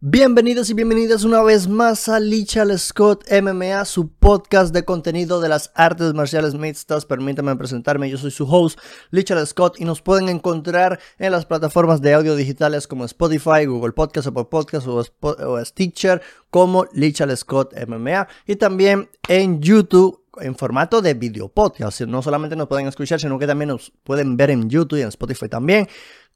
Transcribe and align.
Bienvenidos 0.00 0.70
y 0.70 0.74
bienvenidas 0.74 1.24
una 1.24 1.42
vez 1.42 1.66
más 1.66 2.08
a 2.08 2.20
Lichal 2.20 2.78
Scott 2.78 3.24
MMA, 3.32 3.84
su 3.84 4.08
podcast 4.08 4.72
de 4.72 4.84
contenido 4.84 5.40
de 5.40 5.48
las 5.48 5.72
artes 5.74 6.14
marciales 6.14 6.54
mixtas. 6.54 7.04
Permítanme 7.04 7.56
presentarme, 7.56 8.08
yo 8.08 8.16
soy 8.16 8.30
su 8.30 8.44
host, 8.44 8.78
Lichal 9.10 9.44
Scott, 9.44 9.80
y 9.80 9.84
nos 9.84 10.00
pueden 10.00 10.28
encontrar 10.28 11.00
en 11.18 11.32
las 11.32 11.46
plataformas 11.46 12.00
de 12.00 12.14
audio 12.14 12.36
digitales 12.36 12.86
como 12.86 13.04
Spotify, 13.06 13.64
Google 13.66 13.90
Podcast, 13.90 14.28
Apple 14.28 14.44
Podcast 14.44 14.86
o, 14.86 15.04
o 15.20 15.64
Stitcher 15.64 16.22
como 16.48 16.86
Lichal 16.92 17.36
Scott 17.36 17.74
MMA, 17.88 18.28
y 18.46 18.54
también 18.54 19.10
en 19.26 19.60
YouTube 19.60 20.22
en 20.40 20.54
formato 20.54 21.02
de 21.02 21.14
video 21.14 21.48
podcast. 21.48 22.02
No 22.02 22.22
solamente 22.22 22.54
nos 22.54 22.68
pueden 22.68 22.86
escuchar, 22.86 23.18
sino 23.18 23.36
que 23.36 23.48
también 23.48 23.70
nos 23.70 23.90
pueden 24.04 24.36
ver 24.36 24.50
en 24.50 24.70
YouTube 24.70 24.98
y 24.98 25.02
en 25.02 25.08
Spotify 25.08 25.48
también 25.48 25.88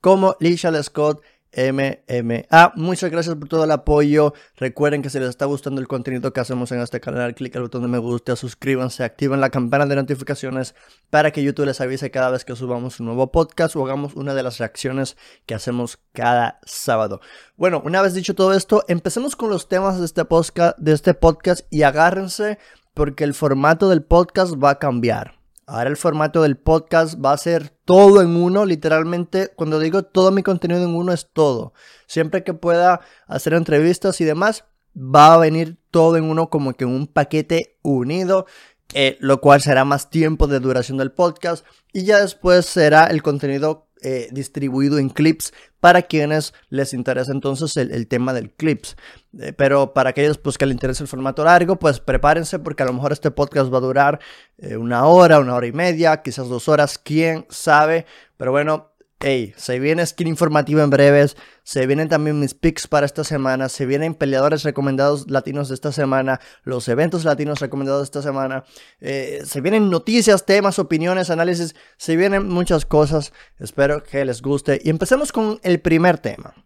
como 0.02 0.36
Lichal 0.40 0.82
Scott 0.84 1.22
MMA. 1.54 2.72
Muchas 2.76 3.10
gracias 3.10 3.36
por 3.36 3.48
todo 3.48 3.64
el 3.64 3.70
apoyo. 3.70 4.32
Recuerden 4.56 5.02
que 5.02 5.10
si 5.10 5.18
les 5.18 5.28
está 5.28 5.44
gustando 5.44 5.80
el 5.80 5.88
contenido 5.88 6.32
que 6.32 6.40
hacemos 6.40 6.72
en 6.72 6.80
este 6.80 7.00
canal, 7.00 7.34
clic 7.34 7.54
el 7.56 7.62
botón 7.62 7.82
de 7.82 7.88
me 7.88 7.98
gusta, 7.98 8.36
suscríbanse, 8.36 9.04
activen 9.04 9.40
la 9.40 9.50
campana 9.50 9.86
de 9.86 9.96
notificaciones 9.96 10.74
para 11.10 11.30
que 11.30 11.42
YouTube 11.42 11.66
les 11.66 11.80
avise 11.80 12.10
cada 12.10 12.30
vez 12.30 12.44
que 12.44 12.56
subamos 12.56 13.00
un 13.00 13.06
nuevo 13.06 13.30
podcast 13.30 13.76
o 13.76 13.84
hagamos 13.84 14.14
una 14.14 14.34
de 14.34 14.42
las 14.42 14.58
reacciones 14.58 15.16
que 15.46 15.54
hacemos 15.54 15.98
cada 16.12 16.58
sábado. 16.64 17.20
Bueno, 17.56 17.82
una 17.84 18.02
vez 18.02 18.14
dicho 18.14 18.34
todo 18.34 18.54
esto, 18.54 18.84
empecemos 18.88 19.36
con 19.36 19.50
los 19.50 19.68
temas 19.68 19.98
de 19.98 20.06
este 20.06 20.24
podcast, 20.24 20.78
de 20.78 20.92
este 20.92 21.14
podcast 21.14 21.66
y 21.70 21.82
agárrense 21.82 22.58
porque 22.94 23.24
el 23.24 23.34
formato 23.34 23.88
del 23.88 24.02
podcast 24.02 24.54
va 24.54 24.70
a 24.70 24.78
cambiar. 24.78 25.41
Ahora 25.72 25.88
el 25.88 25.96
formato 25.96 26.42
del 26.42 26.58
podcast 26.58 27.14
va 27.18 27.32
a 27.32 27.38
ser 27.38 27.70
todo 27.86 28.20
en 28.20 28.36
uno, 28.36 28.66
literalmente. 28.66 29.48
Cuando 29.56 29.78
digo 29.78 30.02
todo 30.02 30.30
mi 30.30 30.42
contenido 30.42 30.84
en 30.84 30.94
uno 30.94 31.14
es 31.14 31.30
todo. 31.32 31.72
Siempre 32.06 32.44
que 32.44 32.52
pueda 32.52 33.00
hacer 33.26 33.54
entrevistas 33.54 34.20
y 34.20 34.26
demás, 34.26 34.66
va 34.94 35.32
a 35.32 35.38
venir 35.38 35.78
todo 35.90 36.18
en 36.18 36.24
uno 36.24 36.50
como 36.50 36.74
que 36.74 36.84
en 36.84 36.90
un 36.90 37.06
paquete 37.06 37.78
unido. 37.80 38.44
Eh, 38.92 39.16
lo 39.20 39.40
cual 39.40 39.62
será 39.62 39.86
más 39.86 40.10
tiempo 40.10 40.46
de 40.46 40.60
duración 40.60 40.98
del 40.98 41.12
podcast 41.12 41.64
y 41.94 42.04
ya 42.04 42.18
después 42.18 42.66
será 42.66 43.06
el 43.06 43.22
contenido 43.22 43.88
eh, 44.02 44.28
distribuido 44.32 44.98
en 44.98 45.08
clips 45.08 45.52
para 45.80 46.02
quienes 46.02 46.54
les 46.68 46.94
interesa 46.94 47.32
entonces 47.32 47.76
el, 47.76 48.06
tema 48.06 48.32
del 48.32 48.50
clips. 48.50 48.96
Eh, 49.38 49.52
pero 49.52 49.92
para 49.94 50.10
aquellos 50.10 50.38
pues, 50.38 50.58
que 50.58 50.66
les 50.66 50.74
interesa 50.74 51.02
el 51.02 51.08
formato 51.08 51.44
largo, 51.44 51.76
pues 51.76 51.98
prepárense 51.98 52.58
porque 52.58 52.82
a 52.82 52.86
lo 52.86 52.92
mejor 52.92 53.12
este 53.12 53.30
podcast 53.30 53.72
va 53.72 53.78
a 53.78 53.80
durar 53.80 54.20
eh, 54.58 54.76
una 54.76 55.06
hora, 55.06 55.40
una 55.40 55.54
hora 55.54 55.66
y 55.66 55.72
media, 55.72 56.22
quizás 56.22 56.48
dos 56.48 56.68
horas, 56.68 56.98
quién 56.98 57.46
sabe. 57.48 58.06
Pero 58.36 58.52
bueno, 58.52 58.91
Hey, 59.24 59.54
se 59.56 59.78
viene 59.78 60.04
skin 60.04 60.26
informativo 60.26 60.80
en 60.80 60.90
breves, 60.90 61.36
se 61.62 61.86
vienen 61.86 62.08
también 62.08 62.40
mis 62.40 62.54
picks 62.54 62.88
para 62.88 63.06
esta 63.06 63.22
semana, 63.22 63.68
se 63.68 63.86
vienen 63.86 64.16
peleadores 64.16 64.64
recomendados 64.64 65.30
latinos 65.30 65.68
de 65.68 65.76
esta 65.76 65.92
semana, 65.92 66.40
los 66.64 66.88
eventos 66.88 67.24
latinos 67.24 67.60
recomendados 67.60 68.00
de 68.00 68.04
esta 68.06 68.22
semana, 68.22 68.64
eh, 69.00 69.42
se 69.44 69.60
vienen 69.60 69.90
noticias, 69.90 70.44
temas, 70.44 70.80
opiniones, 70.80 71.30
análisis, 71.30 71.76
se 71.98 72.16
vienen 72.16 72.48
muchas 72.48 72.84
cosas, 72.84 73.32
espero 73.60 74.02
que 74.02 74.24
les 74.24 74.42
guste 74.42 74.80
y 74.82 74.90
empecemos 74.90 75.30
con 75.30 75.60
el 75.62 75.80
primer 75.80 76.18
tema. 76.18 76.56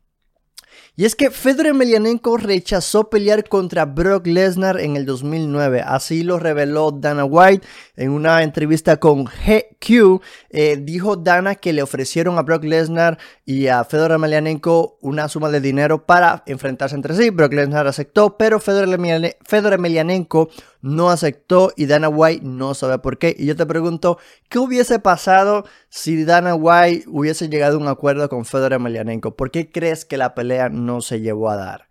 Y 0.99 1.05
es 1.05 1.15
que 1.15 1.31
Fedor 1.31 1.67
Emelianenko 1.67 2.39
rechazó 2.39 3.11
pelear 3.11 3.47
contra 3.51 3.85
Brock 3.85 4.27
Lesnar 4.27 4.81
en 4.81 4.97
el 4.97 5.05
2009. 5.05 5.83
Así 5.87 6.23
lo 6.23 6.39
reveló 6.39 6.91
Dana 6.91 7.27
White 7.27 7.67
en 7.97 8.13
una 8.13 8.43
entrevista 8.43 8.97
con 8.97 9.25
GQ. 9.27 10.23
Eh, 10.49 10.79
dijo 10.81 11.17
Dana 11.17 11.57
que 11.57 11.75
le 11.75 11.83
ofrecieron 11.83 12.39
a 12.39 12.43
Brock 12.43 12.65
Lesnar 12.65 13.19
y 13.45 13.67
a 13.67 13.85
Fedor 13.85 14.13
Emelianenko 14.13 14.97
una 15.03 15.29
suma 15.29 15.51
de 15.51 15.61
dinero 15.61 16.07
para 16.07 16.43
enfrentarse 16.47 16.95
entre 16.95 17.15
sí. 17.15 17.29
Brock 17.29 17.53
Lesnar 17.53 17.87
aceptó, 17.87 18.39
pero 18.39 18.59
Fedor, 18.59 18.89
Emelianenko 18.89 20.49
no 20.81 21.11
aceptó 21.11 21.73
y 21.77 21.85
Dana 21.85 22.09
White 22.09 22.41
no 22.43 22.73
sabe 22.73 22.99
por 23.01 23.19
qué. 23.19 23.37
Y 23.39 23.45
yo 23.45 23.55
te 23.55 23.67
pregunto, 23.67 24.17
¿qué 24.49 24.59
hubiese 24.59 24.99
pasado 24.99 25.67
si 25.97 26.25
Dana 26.27 26.55
White 26.55 27.07
hubiese 27.09 27.49
llegado 27.49 27.79
a 27.79 27.81
un 27.81 27.89
acuerdo 27.89 28.29
con 28.29 28.45
Fedor 28.45 28.75
Emelianenko? 28.75 29.35
¿Por 29.35 29.51
qué 29.51 29.71
crees 29.71 30.05
que 30.05 30.19
la 30.19 30.35
pelea 30.35 30.69
no 30.69 31.01
se 31.01 31.21
llevó 31.21 31.49
a 31.49 31.57
dar? 31.57 31.89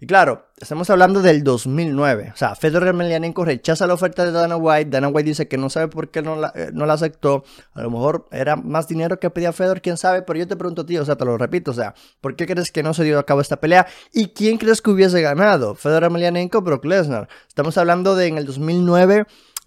Y 0.00 0.06
claro, 0.06 0.48
estamos 0.58 0.90
hablando 0.90 1.22
del 1.22 1.44
2009. 1.44 2.32
O 2.34 2.36
sea, 2.36 2.56
Fedor 2.56 2.88
Emelianenko 2.88 3.44
rechaza 3.44 3.86
la 3.86 3.94
oferta 3.94 4.24
de 4.24 4.32
Dana 4.32 4.56
White. 4.56 4.90
Dana 4.90 5.06
White 5.06 5.28
dice 5.28 5.48
que 5.48 5.56
no 5.56 5.70
sabe 5.70 5.86
por 5.86 6.10
qué 6.10 6.20
no 6.20 6.34
la, 6.34 6.52
eh, 6.56 6.72
aceptó. 6.90 7.44
A 7.74 7.82
lo 7.82 7.90
mejor 7.90 8.26
era 8.32 8.56
más 8.56 8.88
dinero 8.88 9.20
que 9.20 9.30
pedía 9.30 9.52
Fedor, 9.52 9.80
quién 9.80 9.96
sabe. 9.96 10.22
Pero 10.22 10.40
yo 10.40 10.48
te 10.48 10.56
pregunto 10.56 10.82
a 10.82 10.86
ti, 10.86 10.98
o 10.98 11.04
sea, 11.04 11.14
te 11.14 11.24
lo 11.24 11.38
repito. 11.38 11.70
O 11.70 11.74
sea, 11.74 11.94
¿por 12.20 12.34
qué 12.34 12.46
crees 12.46 12.72
que 12.72 12.82
no 12.82 12.92
se 12.92 13.04
dio 13.04 13.20
a 13.20 13.24
cabo 13.24 13.40
esta 13.40 13.60
pelea? 13.60 13.86
¿Y 14.12 14.30
quién 14.30 14.58
crees 14.58 14.82
que 14.82 14.90
hubiese 14.90 15.22
ganado? 15.22 15.76
¿Fedor 15.76 16.02
Emelianenko 16.02 16.58
o 16.58 16.62
Brock 16.62 16.84
Lesnar? 16.84 17.28
Estamos 17.46 17.78
hablando 17.78 18.16
de 18.16 18.26
en 18.26 18.36
el 18.36 18.46
2009. 18.46 19.26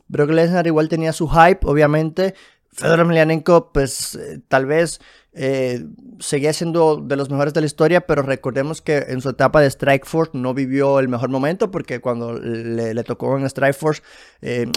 Brock 0.10 0.30
Lesnar 0.30 0.68
igual 0.68 0.90
tenía 0.90 1.14
su 1.14 1.28
hype, 1.30 1.60
obviamente. 1.64 2.36
Fedor 2.78 3.00
Emelianenko, 3.00 3.72
pues 3.72 4.14
eh, 4.16 4.40
tal 4.48 4.68
vez 4.68 5.02
eh, 5.34 5.84
seguía 6.20 6.54
siendo 6.54 6.98
de 6.98 7.16
los 7.16 7.30
mejores 7.32 7.54
de 7.54 7.62
la 7.62 7.66
historia, 7.66 8.02
pero 8.06 8.22
recordemos 8.22 8.84
que 8.84 8.98
en 9.10 9.20
su 9.22 9.30
etapa 9.30 9.62
de 9.62 9.70
Strikeforce 9.70 10.38
no 10.38 10.54
vivió 10.54 11.00
el 11.00 11.10
mejor 11.10 11.30
momento 11.30 11.72
porque 11.72 12.00
cuando 12.00 12.34
le, 12.34 13.04
tocó 13.04 13.36
en 13.36 13.50
Strikeforce 13.50 14.04
eh, 14.42 14.68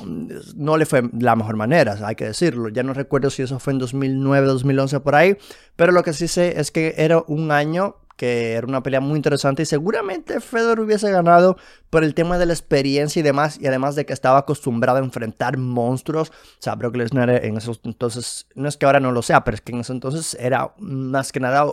no 0.56 0.78
le 0.78 0.86
fue 0.86 1.02
la 1.18 1.36
mejor 1.36 1.56
manera, 1.56 1.98
hay 2.02 2.14
que 2.14 2.24
decirlo. 2.24 2.70
Ya 2.70 2.82
no 2.82 2.94
recuerdo 2.94 3.28
si 3.28 3.42
eso 3.42 3.58
fue 3.58 3.74
en 3.74 3.78
2009, 3.78 4.46
2011 4.46 5.00
por 5.00 5.14
ahí, 5.14 5.36
pero 5.76 5.92
lo 5.92 6.02
que 6.02 6.14
sí 6.14 6.26
sé 6.26 6.58
es 6.58 6.70
que 6.70 6.94
era 6.96 7.22
un 7.26 7.52
año 7.52 7.96
que 8.20 8.52
era 8.52 8.66
una 8.66 8.82
pelea 8.82 9.00
muy 9.00 9.16
interesante 9.16 9.62
y 9.62 9.64
seguramente 9.64 10.40
Fedor 10.40 10.80
hubiese 10.80 11.10
ganado 11.10 11.56
por 11.88 12.04
el 12.04 12.12
tema 12.12 12.36
de 12.36 12.44
la 12.44 12.52
experiencia 12.52 13.18
y 13.18 13.22
demás, 13.22 13.58
y 13.58 13.66
además 13.66 13.94
de 13.94 14.04
que 14.04 14.12
estaba 14.12 14.40
acostumbrado 14.40 14.98
a 14.98 15.02
enfrentar 15.02 15.56
monstruos. 15.56 16.28
O 16.28 16.58
sea, 16.58 16.74
Brock 16.74 16.96
Lesnar 16.96 17.30
en 17.30 17.56
esos 17.56 17.80
entonces, 17.82 18.46
no 18.54 18.68
es 18.68 18.76
que 18.76 18.84
ahora 18.84 19.00
no 19.00 19.10
lo 19.10 19.22
sea, 19.22 19.42
pero 19.42 19.54
es 19.54 19.62
que 19.62 19.72
en 19.72 19.80
ese 19.80 19.94
entonces 19.94 20.36
era 20.38 20.74
más 20.76 21.32
que 21.32 21.40
nada 21.40 21.64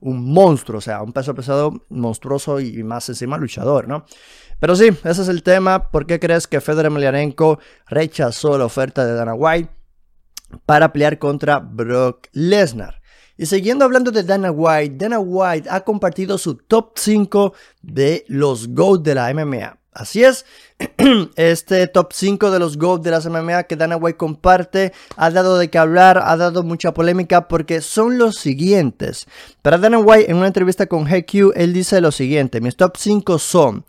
un 0.00 0.32
monstruo, 0.32 0.78
o 0.78 0.80
sea, 0.80 1.02
un 1.02 1.12
peso 1.12 1.34
pesado 1.34 1.84
monstruoso 1.90 2.60
y 2.60 2.82
más 2.82 3.06
encima 3.10 3.36
luchador, 3.36 3.86
¿no? 3.86 4.06
Pero 4.58 4.76
sí, 4.76 4.86
ese 5.04 5.20
es 5.20 5.28
el 5.28 5.42
tema. 5.42 5.90
¿Por 5.90 6.06
qué 6.06 6.18
crees 6.18 6.46
que 6.46 6.62
Fedor 6.62 6.86
Emelianenko 6.86 7.58
rechazó 7.88 8.56
la 8.56 8.64
oferta 8.64 9.04
de 9.04 9.12
Dana 9.12 9.34
White 9.34 9.68
para 10.64 10.94
pelear 10.94 11.18
contra 11.18 11.58
Brock 11.58 12.28
Lesnar? 12.32 12.99
Y 13.40 13.46
siguiendo 13.46 13.86
hablando 13.86 14.10
de 14.10 14.22
Dana 14.22 14.50
White, 14.50 14.96
Dana 14.98 15.18
White 15.18 15.66
ha 15.70 15.80
compartido 15.80 16.36
su 16.36 16.56
top 16.56 16.90
5 16.96 17.54
de 17.80 18.26
los 18.28 18.68
GOAT 18.74 19.02
de 19.02 19.14
la 19.14 19.32
MMA. 19.32 19.78
Así 19.92 20.22
es, 20.22 20.44
este 21.36 21.86
top 21.86 22.12
5 22.12 22.50
de 22.50 22.58
los 22.58 22.76
GOAT 22.76 23.02
de 23.02 23.10
las 23.10 23.24
MMA 23.24 23.62
que 23.62 23.76
Dana 23.76 23.96
White 23.96 24.18
comparte 24.18 24.92
ha 25.16 25.30
dado 25.30 25.56
de 25.56 25.70
qué 25.70 25.78
hablar, 25.78 26.20
ha 26.22 26.36
dado 26.36 26.64
mucha 26.64 26.92
polémica 26.92 27.48
porque 27.48 27.80
son 27.80 28.18
los 28.18 28.36
siguientes. 28.36 29.26
Para 29.62 29.78
Dana 29.78 30.00
White, 30.00 30.30
en 30.30 30.36
una 30.36 30.48
entrevista 30.48 30.84
con 30.84 31.04
GQ, 31.04 31.54
él 31.54 31.72
dice 31.72 32.02
lo 32.02 32.12
siguiente: 32.12 32.60
Mis 32.60 32.76
top 32.76 32.98
5 32.98 33.38
son 33.38 33.86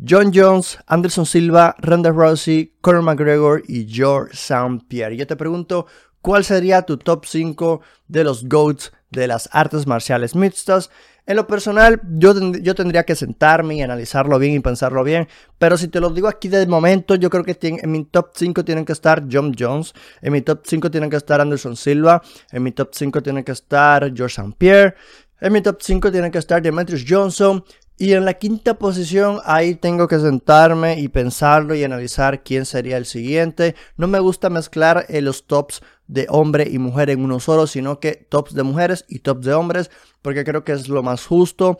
John 0.00 0.32
Jones, 0.34 0.78
Anderson 0.86 1.26
Silva, 1.26 1.76
Ronda 1.78 2.10
Rousey, 2.10 2.72
Conor 2.80 3.02
McGregor 3.02 3.62
y 3.68 3.86
George 3.86 4.32
St. 4.32 4.86
Pierre. 4.88 5.14
Yo 5.18 5.26
te 5.26 5.36
pregunto, 5.36 5.88
¿Cuál 6.24 6.42
sería 6.42 6.80
tu 6.80 6.96
top 6.96 7.26
5 7.26 7.82
de 8.08 8.24
los 8.24 8.48
GOATs 8.48 8.92
de 9.10 9.26
las 9.26 9.50
artes 9.52 9.86
marciales 9.86 10.34
mixtas? 10.34 10.88
En 11.26 11.36
lo 11.36 11.46
personal, 11.46 12.00
yo, 12.16 12.32
yo 12.62 12.74
tendría 12.74 13.04
que 13.04 13.14
sentarme 13.14 13.74
y 13.74 13.82
analizarlo 13.82 14.38
bien 14.38 14.54
y 14.54 14.60
pensarlo 14.60 15.04
bien. 15.04 15.28
Pero 15.58 15.76
si 15.76 15.88
te 15.88 16.00
lo 16.00 16.08
digo 16.08 16.26
aquí 16.26 16.48
de 16.48 16.66
momento, 16.66 17.14
yo 17.16 17.28
creo 17.28 17.44
que 17.44 17.58
en 17.60 17.92
mi 17.92 18.06
top 18.06 18.30
5 18.32 18.64
tienen 18.64 18.86
que 18.86 18.94
estar 18.94 19.24
John 19.30 19.54
Jones. 19.58 19.92
En 20.22 20.32
mi 20.32 20.40
top 20.40 20.62
5 20.64 20.90
tienen 20.90 21.10
que 21.10 21.16
estar 21.16 21.42
Anderson 21.42 21.76
Silva. 21.76 22.22
En 22.50 22.62
mi 22.62 22.72
top 22.72 22.88
5 22.92 23.22
tienen 23.22 23.44
que 23.44 23.52
estar 23.52 24.10
George 24.16 24.40
St. 24.40 24.54
Pierre. 24.56 24.94
En 25.42 25.52
mi 25.52 25.60
top 25.60 25.82
5 25.82 26.10
tienen 26.10 26.32
que 26.32 26.38
estar 26.38 26.62
Demetrius 26.62 27.04
Johnson. 27.06 27.62
Y 27.96 28.12
en 28.12 28.24
la 28.24 28.34
quinta 28.34 28.74
posición, 28.74 29.40
ahí 29.44 29.76
tengo 29.76 30.08
que 30.08 30.18
sentarme 30.18 30.98
y 30.98 31.06
pensarlo 31.08 31.76
y 31.76 31.84
analizar 31.84 32.42
quién 32.42 32.66
sería 32.66 32.96
el 32.96 33.06
siguiente. 33.06 33.76
No 33.96 34.08
me 34.08 34.18
gusta 34.18 34.50
mezclar 34.50 35.06
eh, 35.08 35.20
los 35.20 35.46
tops 35.46 35.80
de 36.08 36.26
hombre 36.28 36.68
y 36.68 36.78
mujer 36.78 37.10
en 37.10 37.22
uno 37.22 37.38
solo, 37.38 37.68
sino 37.68 38.00
que 38.00 38.14
tops 38.14 38.52
de 38.54 38.64
mujeres 38.64 39.04
y 39.08 39.20
tops 39.20 39.46
de 39.46 39.54
hombres, 39.54 39.90
porque 40.22 40.42
creo 40.44 40.64
que 40.64 40.72
es 40.72 40.88
lo 40.88 41.04
más 41.04 41.24
justo. 41.24 41.78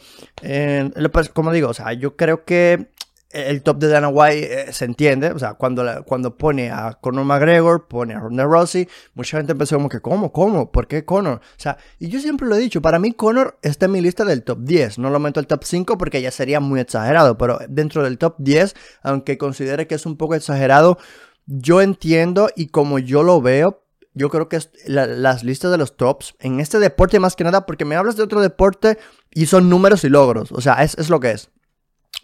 como 1.32 1.52
digo, 1.52 1.70
o 1.70 1.74
sea, 1.74 1.92
yo 1.94 2.16
creo 2.16 2.44
que 2.44 2.90
el 3.34 3.62
top 3.62 3.78
de 3.78 3.88
Dana 3.88 4.08
White 4.08 4.68
eh, 4.68 4.72
se 4.72 4.84
entiende, 4.84 5.32
o 5.32 5.38
sea, 5.38 5.54
cuando, 5.54 6.04
cuando 6.04 6.36
pone 6.36 6.70
a 6.70 6.94
Conor 7.00 7.24
McGregor, 7.24 7.88
pone 7.88 8.14
a 8.14 8.20
Ronda 8.20 8.44
Rousey, 8.44 8.88
mucha 9.14 9.36
gente 9.36 9.52
empezó 9.52 9.76
como 9.76 9.88
que, 9.88 10.00
¿cómo? 10.00 10.32
¿Cómo? 10.32 10.70
¿Por 10.70 10.86
qué 10.86 11.04
Conor? 11.04 11.38
O 11.38 11.60
sea, 11.60 11.76
y 11.98 12.08
yo 12.08 12.20
siempre 12.20 12.46
lo 12.46 12.54
he 12.54 12.58
dicho, 12.58 12.80
para 12.80 12.98
mí 12.98 13.12
Conor 13.12 13.58
está 13.62 13.86
en 13.86 13.92
mi 13.92 14.00
lista 14.00 14.24
del 14.24 14.44
top 14.44 14.60
10, 14.60 14.98
no 14.98 15.10
lo 15.10 15.18
meto 15.18 15.40
al 15.40 15.46
top 15.46 15.64
5 15.64 15.98
porque 15.98 16.22
ya 16.22 16.30
sería 16.30 16.60
muy 16.60 16.80
exagerado, 16.80 17.36
pero 17.36 17.58
dentro 17.68 18.04
del 18.04 18.18
top 18.18 18.36
10, 18.38 18.74
aunque 19.02 19.36
considere 19.36 19.86
que 19.86 19.96
es 19.96 20.06
un 20.06 20.16
poco 20.16 20.34
exagerado, 20.34 20.98
yo 21.46 21.80
entiendo 21.82 22.48
y 22.54 22.68
como 22.68 22.98
yo 22.98 23.22
lo 23.22 23.42
veo, 23.42 23.82
yo 24.14 24.30
creo 24.30 24.48
que 24.48 24.60
las 24.86 25.42
listas 25.42 25.72
de 25.72 25.78
los 25.78 25.96
tops 25.96 26.36
en 26.38 26.60
este 26.60 26.78
deporte 26.78 27.18
más 27.18 27.34
que 27.34 27.44
nada, 27.44 27.66
porque 27.66 27.84
me 27.84 27.96
hablas 27.96 28.16
de 28.16 28.22
otro 28.22 28.40
deporte 28.40 28.96
y 29.32 29.46
son 29.46 29.68
números 29.68 30.04
y 30.04 30.08
logros, 30.08 30.52
o 30.52 30.60
sea, 30.60 30.82
es, 30.84 30.96
es 30.96 31.10
lo 31.10 31.18
que 31.18 31.32
es. 31.32 31.50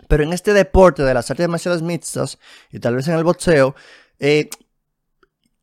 Pero 0.09 0.25
en 0.25 0.33
este 0.33 0.53
deporte 0.53 1.03
de 1.03 1.15
las 1.15 1.31
artes 1.31 1.49
marciales 1.49 1.83
mixtas 1.83 2.39
y 2.71 2.81
tal 2.81 2.97
vez 2.97 3.09
en 3.09 3.15
el 3.15 3.25
boxeo, 3.25 3.75
eh, 4.19 4.49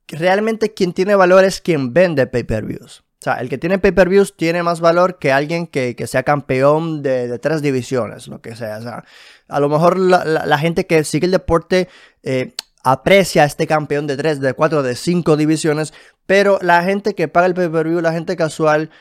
realmente 0.08 0.74
quien 0.74 0.94
tiene 0.94 1.16
valor 1.16 1.44
es 1.44 1.62
quien 1.62 1.94
vende 1.94 2.28
pay-per-views. 2.28 3.04
O 3.20 3.24
sea, 3.24 3.36
el 3.36 3.50
que 3.50 3.58
tiene 3.58 3.80
pay-per-views 3.80 4.38
tiene 4.38 4.62
más 4.62 4.80
valor 4.80 5.18
que 5.18 5.32
alguien 5.32 5.66
que, 5.66 5.96
sea 6.06 6.24
campeón 6.24 7.02
de, 7.02 7.40
tres 7.40 7.62
divisiones, 7.62 8.28
lo 8.28 8.42
que 8.42 8.56
sea. 8.56 8.78
O 8.78 8.82
sea, 8.82 9.04
a 9.48 9.60
lo 9.60 9.70
mejor 9.70 9.98
la, 9.98 10.58
gente 10.60 10.86
que 10.86 11.04
sigue 11.04 11.26
el 11.26 11.32
deporte 11.32 11.90
eh, 12.22 12.54
aprecia 12.84 13.44
a 13.44 13.46
este 13.46 13.66
campeón 13.66 14.06
de 14.06 14.18
tres, 14.18 14.40
de 14.40 14.54
cuatro, 14.54 14.84
de 14.84 14.96
cinco 14.96 15.36
divisiones, 15.36 15.94
pero 16.28 16.60
la 16.62 16.84
gente 16.84 17.16
que 17.16 17.28
paga 17.28 17.48
el 17.48 17.56
pay-per-view, 17.56 18.02
la 18.02 18.14
gente 18.14 18.36
casual, 18.36 18.92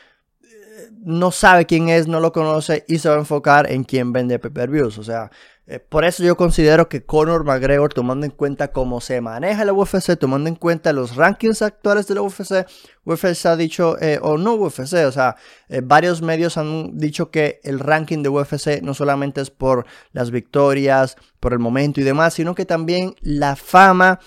no 1.03 1.31
sabe 1.31 1.65
quién 1.65 1.89
es, 1.89 2.07
no 2.07 2.19
lo 2.19 2.31
conoce 2.31 2.85
y 2.87 2.99
se 2.99 3.09
va 3.09 3.15
a 3.15 3.19
enfocar 3.19 3.71
en 3.71 3.83
quién 3.83 4.13
vende 4.13 4.39
pay-per-views. 4.39 4.97
O 4.97 5.03
sea, 5.03 5.31
eh, 5.69 5.79
por 5.79 6.05
eso 6.05 6.23
yo 6.23 6.37
considero 6.37 6.87
que 6.87 7.03
Conor 7.03 7.43
McGregor, 7.43 7.93
tomando 7.93 8.25
en 8.25 8.31
cuenta 8.31 8.71
cómo 8.71 9.01
se 9.01 9.19
maneja 9.19 9.65
la 9.65 9.73
UFC, 9.73 10.17
tomando 10.17 10.47
en 10.47 10.55
cuenta 10.55 10.93
los 10.93 11.17
rankings 11.17 11.61
actuales 11.61 12.07
de 12.07 12.15
la 12.15 12.21
UFC, 12.21 12.65
UFC 13.03 13.45
ha 13.45 13.57
dicho, 13.57 13.97
eh, 13.99 14.17
o 14.21 14.37
no 14.37 14.53
UFC, 14.55 15.05
o 15.05 15.11
sea, 15.11 15.35
eh, 15.67 15.81
varios 15.83 16.21
medios 16.21 16.57
han 16.57 16.97
dicho 16.97 17.31
que 17.31 17.59
el 17.63 17.79
ranking 17.79 18.23
de 18.23 18.29
UFC 18.29 18.81
no 18.81 18.93
solamente 18.93 19.41
es 19.41 19.49
por 19.49 19.85
las 20.13 20.31
victorias, 20.31 21.17
por 21.41 21.51
el 21.51 21.59
momento 21.59 21.99
y 21.99 22.03
demás, 22.05 22.33
sino 22.33 22.55
que 22.55 22.65
también 22.65 23.15
la 23.21 23.57
fama 23.57 24.19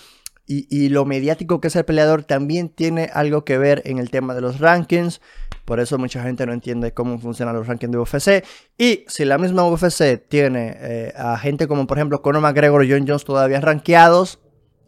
y, 0.51 0.89
lo 0.89 1.05
mediático 1.05 1.61
que 1.61 1.69
es 1.69 1.75
el 1.77 1.85
peleador 1.85 2.23
también 2.23 2.67
tiene 2.67 3.09
algo 3.13 3.45
que 3.45 3.57
ver 3.57 3.81
en 3.85 3.99
el 3.99 4.09
tema 4.09 4.35
de 4.35 4.41
los 4.41 4.59
rankings. 4.59 5.21
Por 5.63 5.79
eso 5.79 5.97
mucha 5.97 6.21
gente 6.23 6.45
no 6.45 6.51
entiende 6.51 6.93
cómo 6.93 7.19
funcionan 7.19 7.55
los 7.55 7.67
rankings 7.67 7.91
de 7.91 7.97
UFC. 7.97 8.45
Y 8.77 9.05
si 9.07 9.23
la 9.23 9.37
misma 9.37 9.65
UFC 9.65 10.21
tiene 10.27 10.75
eh, 10.79 11.13
a 11.15 11.37
gente 11.37 11.67
como 11.67 11.87
por 11.87 11.97
ejemplo 11.97 12.21
Conor 12.21 12.41
McGregor 12.41 12.83
y 12.83 12.91
John 12.91 13.07
Jones 13.07 13.23
todavía 13.23 13.61
rankeados, 13.61 14.39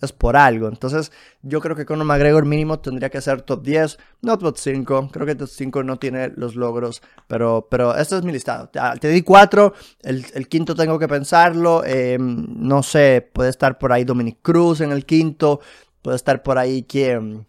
es 0.03 0.11
por 0.11 0.35
algo. 0.35 0.67
Entonces, 0.67 1.11
yo 1.41 1.61
creo 1.61 1.75
que 1.75 1.85
Conor 1.85 2.05
McGregor 2.05 2.45
mínimo 2.45 2.79
tendría 2.79 3.09
que 3.09 3.21
ser 3.21 3.41
top 3.41 3.63
10, 3.63 3.97
no 4.21 4.37
top 4.37 4.57
5. 4.57 5.09
Creo 5.11 5.25
que 5.25 5.35
top 5.35 5.47
5 5.47 5.83
no 5.83 5.97
tiene 5.97 6.29
los 6.35 6.55
logros, 6.55 7.01
pero, 7.27 7.67
pero 7.69 7.95
este 7.95 8.17
es 8.17 8.23
mi 8.23 8.31
listado. 8.31 8.69
Te, 8.69 9.07
di 9.07 9.21
4, 9.21 9.73
el, 10.01 10.47
quinto 10.47 10.75
tengo 10.75 10.99
que 10.99 11.07
pensarlo. 11.07 11.83
Em, 11.85 12.45
no 12.49 12.83
sé, 12.83 13.27
puede 13.33 13.49
estar 13.49 13.77
por 13.77 13.91
ahí 13.91 14.03
Dominic 14.03 14.39
Cruz 14.41 14.81
en 14.81 14.91
el 14.91 15.05
quinto, 15.05 15.59
puede 16.01 16.17
estar 16.17 16.43
por 16.43 16.57
ahí 16.57 16.83
quien... 16.83 17.45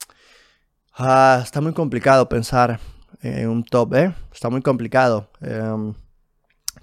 Ah, 0.96 1.40
está 1.42 1.60
muy 1.60 1.72
complicado 1.72 2.28
pensar 2.28 2.78
en 3.20 3.48
un 3.48 3.64
top, 3.64 3.94
¿eh? 3.94 4.14
Está 4.32 4.48
muy 4.48 4.62
complicado. 4.62 5.30
Em, 5.40 5.94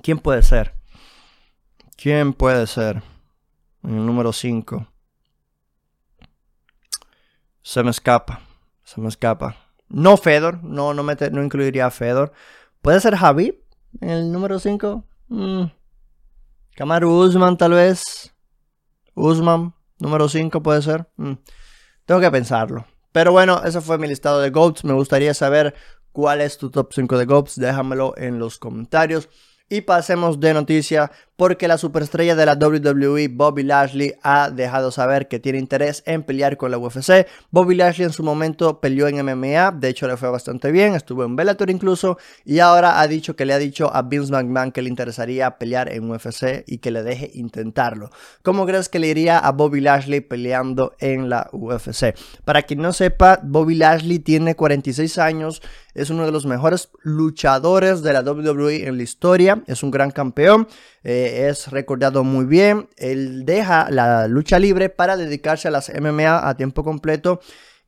¿Quién 0.01 0.19
puede 0.19 0.41
ser? 0.41 0.73
¿Quién 1.95 2.33
puede 2.33 2.65
ser? 2.68 3.03
En 3.83 3.95
el 3.95 4.06
número 4.06 4.33
5. 4.33 4.91
Se 7.62 7.84
me 7.84 7.92
escapa. 7.92 8.42
Se 8.84 9.00
me 9.00 9.08
escapa. 9.08 9.56
No 9.90 10.18
Fedor. 10.18 10.63
No, 10.63 10.94
no, 10.94 11.04
no 11.04 11.44
incluiría 11.44 11.86
a 11.86 11.92
Fedor. 11.92 12.31
¿Puede 12.81 13.00
ser 13.00 13.16
Javi 13.16 13.62
en 14.00 14.10
el 14.10 14.31
número 14.31 14.60
5? 14.60 15.06
Mm. 15.28 15.63
Kamaru 16.75 17.12
Usman 17.12 17.58
tal 17.58 17.74
vez. 17.74 18.34
Usman. 19.13 19.74
Número 20.00 20.28
5 20.28 20.63
puede 20.63 20.81
ser. 20.81 21.08
Mm. 21.18 21.34
Tengo 22.06 22.22
que 22.22 22.31
pensarlo. 22.31 22.86
Pero 23.12 23.31
bueno, 23.31 23.62
ese 23.64 23.81
fue 23.81 23.98
mi 23.98 24.07
listado 24.07 24.40
de 24.40 24.50
GOATs. 24.50 24.84
Me 24.84 24.94
gustaría 24.94 25.34
saber 25.34 25.75
cuál 26.12 26.42
es 26.42 26.57
tu 26.57 26.72
top 26.72 26.92
5 26.94 27.18
de 27.18 27.25
GOATs. 27.25 27.60
Déjamelo 27.60 28.14
en 28.18 28.40
los 28.40 28.57
comentarios. 28.57 29.30
Y 29.69 29.81
pasemos 29.81 30.40
de 30.40 30.54
noticia 30.54 31.12
porque 31.42 31.68
la 31.68 31.80
superestrella 31.80 32.36
de 32.36 32.46
la 32.46 32.54
WWE, 32.54 33.28
Bobby 33.30 33.64
Lashley, 33.64 34.14
ha 34.22 34.52
dejado 34.52 34.92
saber 34.92 35.28
que 35.28 35.40
tiene 35.40 35.58
interés 35.58 36.04
en 36.06 36.22
pelear 36.22 36.56
con 36.56 36.70
la 36.70 36.78
UFC. 36.78 37.26
Bobby 37.50 37.74
Lashley 37.74 38.06
en 38.06 38.14
su 38.14 38.22
momento 38.22 38.80
peleó 38.80 39.08
en 39.08 39.26
MMA, 39.26 39.72
de 39.72 39.90
hecho 39.90 40.08
le 40.08 40.18
fue 40.18 40.30
bastante 40.30 40.72
bien, 40.72 40.94
estuvo 40.94 41.24
en 41.24 41.36
Bellator 41.36 41.72
incluso, 41.72 42.20
y 42.46 42.60
ahora 42.60 43.02
ha 43.02 43.08
dicho 43.08 43.36
que 43.36 43.46
le 43.46 43.54
ha 43.54 43.58
dicho 43.58 43.90
a 43.92 44.04
Vince 44.04 44.32
McMahon 44.32 44.72
que 44.72 44.84
le 44.84 44.90
interesaría 44.90 45.58
pelear 45.58 45.92
en 45.92 46.12
UFC 46.12 46.64
y 46.68 46.78
que 46.78 46.92
le 46.92 47.02
deje 47.02 47.32
intentarlo. 47.34 48.12
¿Cómo 48.44 48.68
crees 48.68 48.88
que 48.88 49.00
le 49.00 49.08
iría 49.08 49.40
a 49.40 49.52
Bobby 49.52 49.82
Lashley 49.82 50.22
peleando 50.22 50.94
en 51.00 51.28
la 51.28 51.50
UFC? 51.54 52.14
Para 52.46 52.62
quien 52.62 52.84
no 52.84 52.94
sepa, 52.94 53.40
Bobby 53.42 53.74
Lashley 53.74 54.20
tiene 54.20 54.56
46 54.56 55.18
años, 55.18 55.64
es 55.96 56.12
uno 56.12 56.26
de 56.26 56.32
los 56.32 56.46
mejores 56.46 56.90
luchadores 57.02 58.04
de 58.04 58.14
la 58.14 58.22
WWE 58.22 58.88
en 58.88 58.98
la 58.98 59.04
historia, 59.04 59.64
es 59.66 59.82
un 59.82 59.90
gran 59.92 60.12
campeón, 60.12 60.68
eh, 61.04 61.31
es 61.31 61.69
recordado 61.69 62.24
muy 62.24 62.45
bien, 62.45 62.89
él 62.98 63.45
deja 63.45 63.89
la 63.89 64.28
lucha 64.28 64.60
libre 64.60 64.89
para 64.89 65.18
dedicarse 65.18 65.68
a 65.68 65.72
las 65.72 65.89
MMA 65.89 66.48
a 66.48 66.56
tiempo 66.56 66.83
completo 66.83 67.39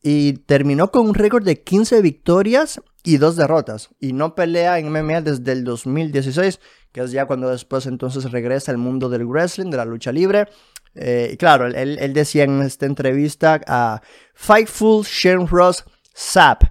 y 0.01 0.34
terminó 0.34 0.92
con 0.92 1.07
un 1.07 1.16
récord 1.16 1.45
de 1.45 1.62
15 1.62 2.01
victorias 2.01 2.81
y 3.04 3.18
2 3.18 3.36
derrotas. 3.36 3.90
Y 4.00 4.13
no 4.13 4.36
pelea 4.36 4.80
en 4.80 4.90
MMA 4.92 5.22
desde 5.22 5.51
el 5.51 5.63
2016, 5.63 6.60
que 6.92 7.01
es 7.01 7.12
ya 7.12 7.25
cuando 7.25 7.50
después 7.50 7.86
entonces 7.86 8.31
regresa 8.31 8.72
al 8.72 8.78
mundo 8.78 9.10
del 9.10 9.25
wrestling, 9.25 9.69
de 9.69 9.78
la 9.78 9.86
lucha 9.86 10.12
libre. 10.12 10.48
Eh, 10.95 11.36
claro, 11.40 11.68
él, 11.68 11.98
él, 12.00 12.13
decía 12.13 12.44
en 12.44 12.62
esta 12.62 12.86
entrevista 12.86 13.62
a 13.68 14.01
Fightful 14.34 15.04
Shane 15.04 15.48
Ross 15.48 15.86
Sapp 16.13 16.63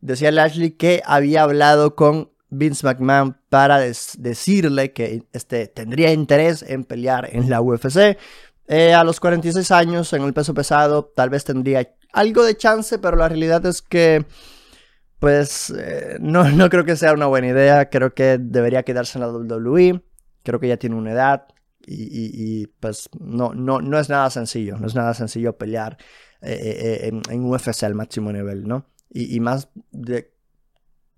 decía 0.00 0.30
Lashley 0.30 0.72
que 0.72 1.02
había 1.04 1.42
hablado 1.42 1.94
con 1.94 2.30
Vince 2.48 2.86
McMahon 2.86 3.36
para 3.50 3.78
decirle 3.80 4.92
que 4.92 5.24
este, 5.32 5.66
tendría 5.66 6.12
interés 6.12 6.62
en 6.62 6.84
pelear 6.84 7.28
en 7.32 7.50
la 7.50 7.60
UFC. 7.60 8.16
Eh, 8.68 8.94
a 8.94 9.04
los 9.04 9.20
46 9.20 9.70
años, 9.72 10.12
en 10.12 10.22
el 10.22 10.32
peso 10.32 10.54
pesado, 10.54 11.04
tal 11.04 11.28
vez 11.28 11.44
tendría 11.44 11.94
algo 12.12 12.44
de 12.44 12.56
chance, 12.56 12.98
pero 12.98 13.16
la 13.16 13.28
realidad 13.28 13.66
es 13.66 13.82
que, 13.82 14.24
pues, 15.18 15.74
eh, 15.76 16.16
no, 16.20 16.44
no 16.50 16.70
creo 16.70 16.84
que 16.84 16.96
sea 16.96 17.12
una 17.12 17.26
buena 17.26 17.48
idea. 17.48 17.90
Creo 17.90 18.14
que 18.14 18.38
debería 18.40 18.84
quedarse 18.84 19.18
en 19.18 19.22
la 19.22 19.32
WWE. 19.32 20.00
Creo 20.44 20.60
que 20.60 20.68
ya 20.68 20.78
tiene 20.78 20.96
una 20.96 21.12
edad. 21.12 21.46
Y, 21.86 22.68
pues 22.78 23.08
no, 23.18 23.52
no, 23.52 23.80
no 23.80 23.98
es 23.98 24.08
nada 24.08 24.30
sencillo, 24.30 24.76
no 24.78 24.86
es 24.86 24.94
nada 24.94 25.12
sencillo 25.12 25.58
pelear 25.58 25.96
eh, 26.40 27.00
en, 27.02 27.22
en 27.28 27.44
UFC 27.44 27.82
al 27.82 27.96
máximo 27.96 28.30
nivel, 28.32 28.68
¿no? 28.68 28.86
y, 29.12 29.40
más 29.40 29.68
de, 29.90 30.32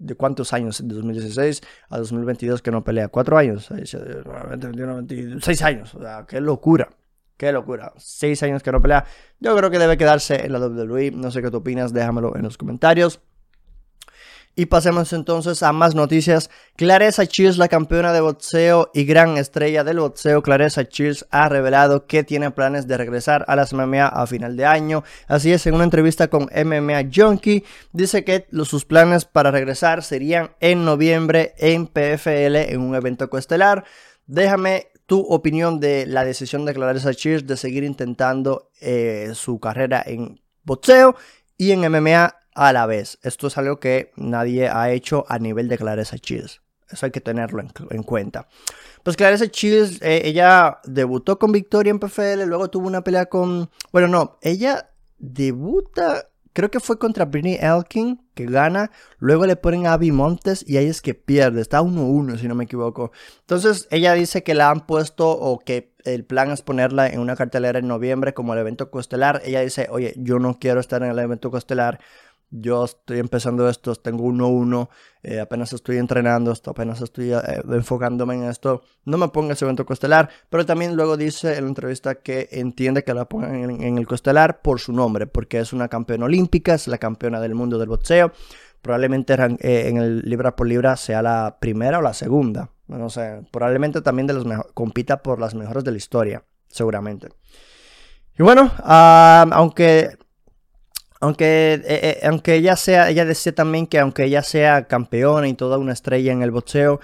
de 0.02 0.14
cuántos 0.14 0.52
años, 0.52 0.87
de 0.87 0.94
2016 0.94 1.62
a 1.88 1.99
2022 1.99 2.62
que 2.62 2.70
no 2.70 2.84
pelea, 2.84 3.08
cuatro 3.08 3.38
años, 3.38 3.69
seis 3.69 5.62
años, 5.62 5.94
o 5.94 6.00
sea, 6.00 6.26
qué 6.28 6.40
locura. 6.40 6.90
Qué 7.37 7.50
locura. 7.50 7.92
Seis 7.97 8.40
años 8.44 8.62
que 8.62 8.71
no 8.71 8.80
pelea. 8.80 9.04
Yo 9.40 9.56
creo 9.56 9.68
que 9.68 9.80
debe 9.80 9.97
quedarse 9.97 10.47
en 10.47 10.52
la 10.52 10.61
WWE. 10.61 11.11
No 11.11 11.32
sé 11.32 11.42
qué 11.42 11.50
tú 11.50 11.56
opinas. 11.56 11.92
Déjamelo 11.92 12.37
en 12.37 12.42
los 12.42 12.56
comentarios. 12.56 13.21
Y 14.54 14.66
pasemos 14.66 15.14
entonces 15.14 15.62
a 15.62 15.73
más 15.73 15.94
noticias. 15.94 16.50
Clarissa 16.76 17.25
Shields, 17.25 17.56
la 17.56 17.68
campeona 17.68 18.12
de 18.12 18.21
boxeo 18.21 18.90
y 18.92 19.04
gran 19.04 19.38
estrella 19.38 19.82
del 19.82 20.00
boxeo, 20.00 20.42
Clarissa 20.42 20.82
Shields 20.82 21.26
ha 21.30 21.49
revelado 21.49 22.06
que 22.06 22.23
tiene 22.23 22.50
planes 22.50 22.87
de 22.87 22.99
regresar 22.99 23.47
a 23.49 23.56
las 23.56 23.73
MMA 23.73 24.06
a 24.06 24.26
final 24.26 24.54
de 24.54 24.66
año. 24.66 25.04
Así 25.26 25.52
es, 25.52 25.66
en 25.66 25.75
una 25.75 25.85
entrevista 25.85 26.28
con 26.28 26.50
MMA 26.52 27.09
Junkie, 27.14 27.64
dice 27.92 28.25
que 28.25 28.47
sus 28.64 28.85
planes 28.85 29.25
para 29.25 29.50
regresar 29.50 30.02
serían 30.02 30.50
en 30.61 30.85
noviembre 30.85 31.54
en 31.56 31.87
PFL 31.87 32.56
en 32.56 32.80
un 32.82 32.94
evento 32.94 33.30
coestelar. 33.30 33.85
Déjame 34.26 34.88
tu 35.06 35.21
opinión 35.21 35.80
de 35.80 36.04
la 36.04 36.26
decisión 36.26 36.66
de 36.66 36.75
Clarissa 36.75 37.12
Shields 37.12 37.47
de 37.47 37.56
seguir 37.56 37.85
intentando 37.85 38.71
eh, 38.82 39.30
su 39.35 39.59
carrera 39.61 40.02
en 40.04 40.42
boxeo 40.62 41.16
y 41.56 41.71
en 41.73 41.80
MMA 41.90 42.35
a 42.54 42.73
la 42.73 42.87
vez. 42.87 43.18
Esto 43.23 43.47
es 43.47 43.59
algo 43.59 43.78
que 43.80 44.12
nadie 44.16 44.68
ha 44.68 44.90
hecho 44.90 45.25
a 45.28 45.38
nivel 45.38 45.68
de 45.68 45.78
Clarissa 45.78 46.16
Shields. 46.16 46.61
Eso 46.90 47.06
hay 47.06 47.12
que 47.12 47.21
tenerlo 47.21 47.62
en, 47.90 48.02
cuenta. 48.02 48.49
Pues 49.02 49.16
Clarissa 49.16 49.47
Shields, 49.47 50.02
eh, 50.02 50.23
ella 50.25 50.78
debutó 50.85 51.38
con 51.38 51.50
victoria 51.50 51.90
en 51.90 51.99
PFL, 51.99 52.44
luego 52.44 52.68
tuvo 52.68 52.87
una 52.87 53.02
pelea 53.02 53.26
con... 53.26 53.71
Bueno, 53.92 54.09
no, 54.09 54.38
ella 54.42 54.90
debuta, 55.18 56.26
creo 56.52 56.71
que 56.71 56.80
fue 56.80 56.99
contra 56.99 57.25
Britney 57.25 57.59
Elkin, 57.61 58.21
que 58.35 58.44
gana, 58.44 58.90
luego 59.18 59.47
le 59.47 59.56
ponen 59.56 59.87
a 59.87 59.94
Abby 59.94 60.12
Montes 60.12 60.64
y 60.68 60.76
ahí 60.76 60.87
es 60.87 61.00
que 61.00 61.14
pierde, 61.14 61.62
está 61.62 61.80
1-1 61.80 62.38
si 62.38 62.47
no 62.47 62.54
me 62.54 62.64
equivoco. 62.64 63.12
Entonces 63.40 63.88
ella 63.90 64.12
dice 64.12 64.42
que 64.42 64.54
la 64.54 64.68
han 64.68 64.87
puesto 64.87 65.30
o 65.30 65.61
que 65.61 65.94
el 66.04 66.25
plan 66.25 66.50
es 66.50 66.62
ponerla 66.62 67.06
en 67.06 67.21
una 67.21 67.37
cartelera 67.37 67.78
en 67.78 67.88
noviembre 67.88 68.35
como 68.35 68.52
el 68.52 68.59
evento 68.59 68.90
costelar. 68.90 69.40
Ella 69.44 69.61
dice, 69.61 69.88
oye, 69.90 70.14
yo 70.16 70.38
no 70.38 70.59
quiero 70.59 70.80
estar 70.80 71.02
en 71.02 71.11
el 71.11 71.18
evento 71.18 71.50
costelar 71.50 72.00
yo 72.52 72.85
estoy 72.85 73.18
empezando 73.18 73.68
esto, 73.68 73.94
tengo 73.97 74.25
1-1, 74.25 74.88
eh, 75.25 75.40
apenas 75.40 75.73
estoy 75.73 75.97
entrenando 75.97 76.52
esto, 76.52 76.71
apenas 76.71 77.00
estoy 77.00 77.32
eh, 77.32 77.40
enfocándome 77.71 78.35
en 78.35 78.44
esto, 78.44 78.82
no 79.04 79.18
me 79.18 79.28
ponga 79.28 79.54
ese 79.54 79.64
evento 79.64 79.85
costelar, 79.85 80.28
pero 80.49 80.64
también 80.64 80.94
luego 80.94 81.16
dice 81.16 81.56
en 81.56 81.64
la 81.64 81.68
entrevista 81.68 82.16
que 82.16 82.49
entiende 82.52 83.02
que 83.02 83.14
la 83.14 83.25
pongan 83.25 83.82
en, 83.82 83.99
el 83.99 84.06
costelar 84.06 84.62
por 84.62 84.78
su 84.78 84.92
nombre, 84.92 85.26
porque 85.26 85.59
es 85.59 85.73
una 85.73 85.88
campeona 85.88 86.26
olímpica, 86.26 86.75
es 86.75 86.87
la 86.87 86.99
campeona 86.99 87.40
del 87.40 87.56
mundo 87.56 87.78
del 87.78 87.88
boxeo, 87.88 88.32
probablemente 88.82 89.35
eh, 89.35 89.88
en 89.88 89.97
el 89.97 90.21
libra 90.21 90.54
por 90.54 90.68
libra 90.68 90.97
sea 90.97 91.23
la 91.23 91.56
primera 91.59 91.99
o 91.99 92.02
la 92.02 92.14
segunda 92.14 92.71
no 92.99 93.11
sé, 93.11 93.42
probablemente 93.50 94.00
también 94.00 94.26
de 94.26 94.35
los 94.35 94.47
compita 94.75 95.23
por 95.23 95.40
las 95.40 95.54
mejores 95.54 95.85
de 95.85 95.90
la 95.90 95.97
historia, 95.97 96.44
seguramente. 96.68 97.28
Y 98.38 98.42
bueno, 98.42 98.71
ah, 98.78 99.47
aunque 99.52 100.16
aunque, 101.23 101.75
eh, 101.75 101.83
eh, 101.87 102.21
aunque 102.25 102.57
ella 102.57 102.75
sea, 102.75 103.09
ella 103.09 103.25
decía 103.25 103.55
también 103.55 103.87
que 103.87 104.00
aunque 104.00 104.25
ella 104.25 104.43
sea 104.43 104.88
campeona 104.88 105.47
y 105.47 105.55
toda 105.55 105.79
una 105.79 105.93
estrella 105.93 106.33
en 106.33 106.43
el 106.43 106.50
boxeo, 106.50 106.99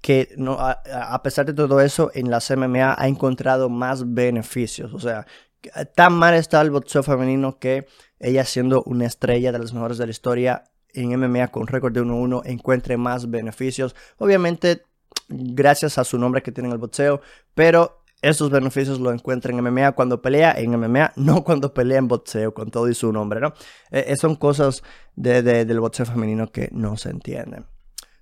que 0.00 0.30
no, 0.36 0.58
a, 0.58 1.22
pesar 1.22 1.46
de 1.46 1.54
todo 1.54 1.80
eso, 1.80 2.10
en 2.14 2.28
las 2.28 2.50
MMA 2.50 2.96
ha 2.98 3.06
encontrado 3.06 3.68
más 3.68 4.14
beneficios. 4.14 4.92
O 4.94 4.98
sea, 4.98 5.28
tan 5.94 6.14
mal 6.14 6.34
está 6.34 6.60
el 6.60 6.72
boxeo 6.72 7.04
femenino 7.04 7.60
que 7.60 7.86
ella 8.18 8.44
siendo 8.44 8.82
una 8.82 9.06
estrella 9.06 9.52
de 9.52 9.60
las 9.60 9.72
mejores 9.72 9.98
de 9.98 10.06
la 10.06 10.10
historia 10.10 10.64
en 10.92 11.16
MMA 11.16 11.52
con 11.52 11.68
récord 11.68 11.92
de 11.92 12.02
1-1 12.02 12.42
encuentre 12.46 12.96
más 12.96 13.30
beneficios. 13.30 13.94
Obviamente, 14.18 14.82
gracias 15.28 15.98
a 15.98 16.04
su 16.04 16.18
nombre 16.18 16.42
que 16.42 16.50
tiene 16.50 16.68
en 16.68 16.72
el 16.72 16.78
boxeo, 16.78 17.20
pero 17.54 17.99
esos 18.22 18.50
beneficios 18.50 19.00
los 19.00 19.14
encuentra 19.14 19.52
en 19.52 19.62
MMA 19.62 19.92
cuando 19.92 20.20
pelea 20.20 20.52
en 20.58 20.78
MMA, 20.78 21.12
no 21.16 21.44
cuando 21.44 21.72
pelea 21.72 21.98
en 21.98 22.08
boxeo 22.08 22.54
con 22.54 22.70
todo 22.70 22.88
y 22.88 22.94
su 22.94 23.12
nombre, 23.12 23.40
¿no? 23.40 23.54
Eh, 23.90 24.14
son 24.16 24.36
cosas 24.36 24.82
del 25.16 25.80
boxeo 25.80 26.06
femenino 26.06 26.50
que 26.52 26.68
no 26.72 26.96
se 26.96 27.10
entienden. 27.10 27.66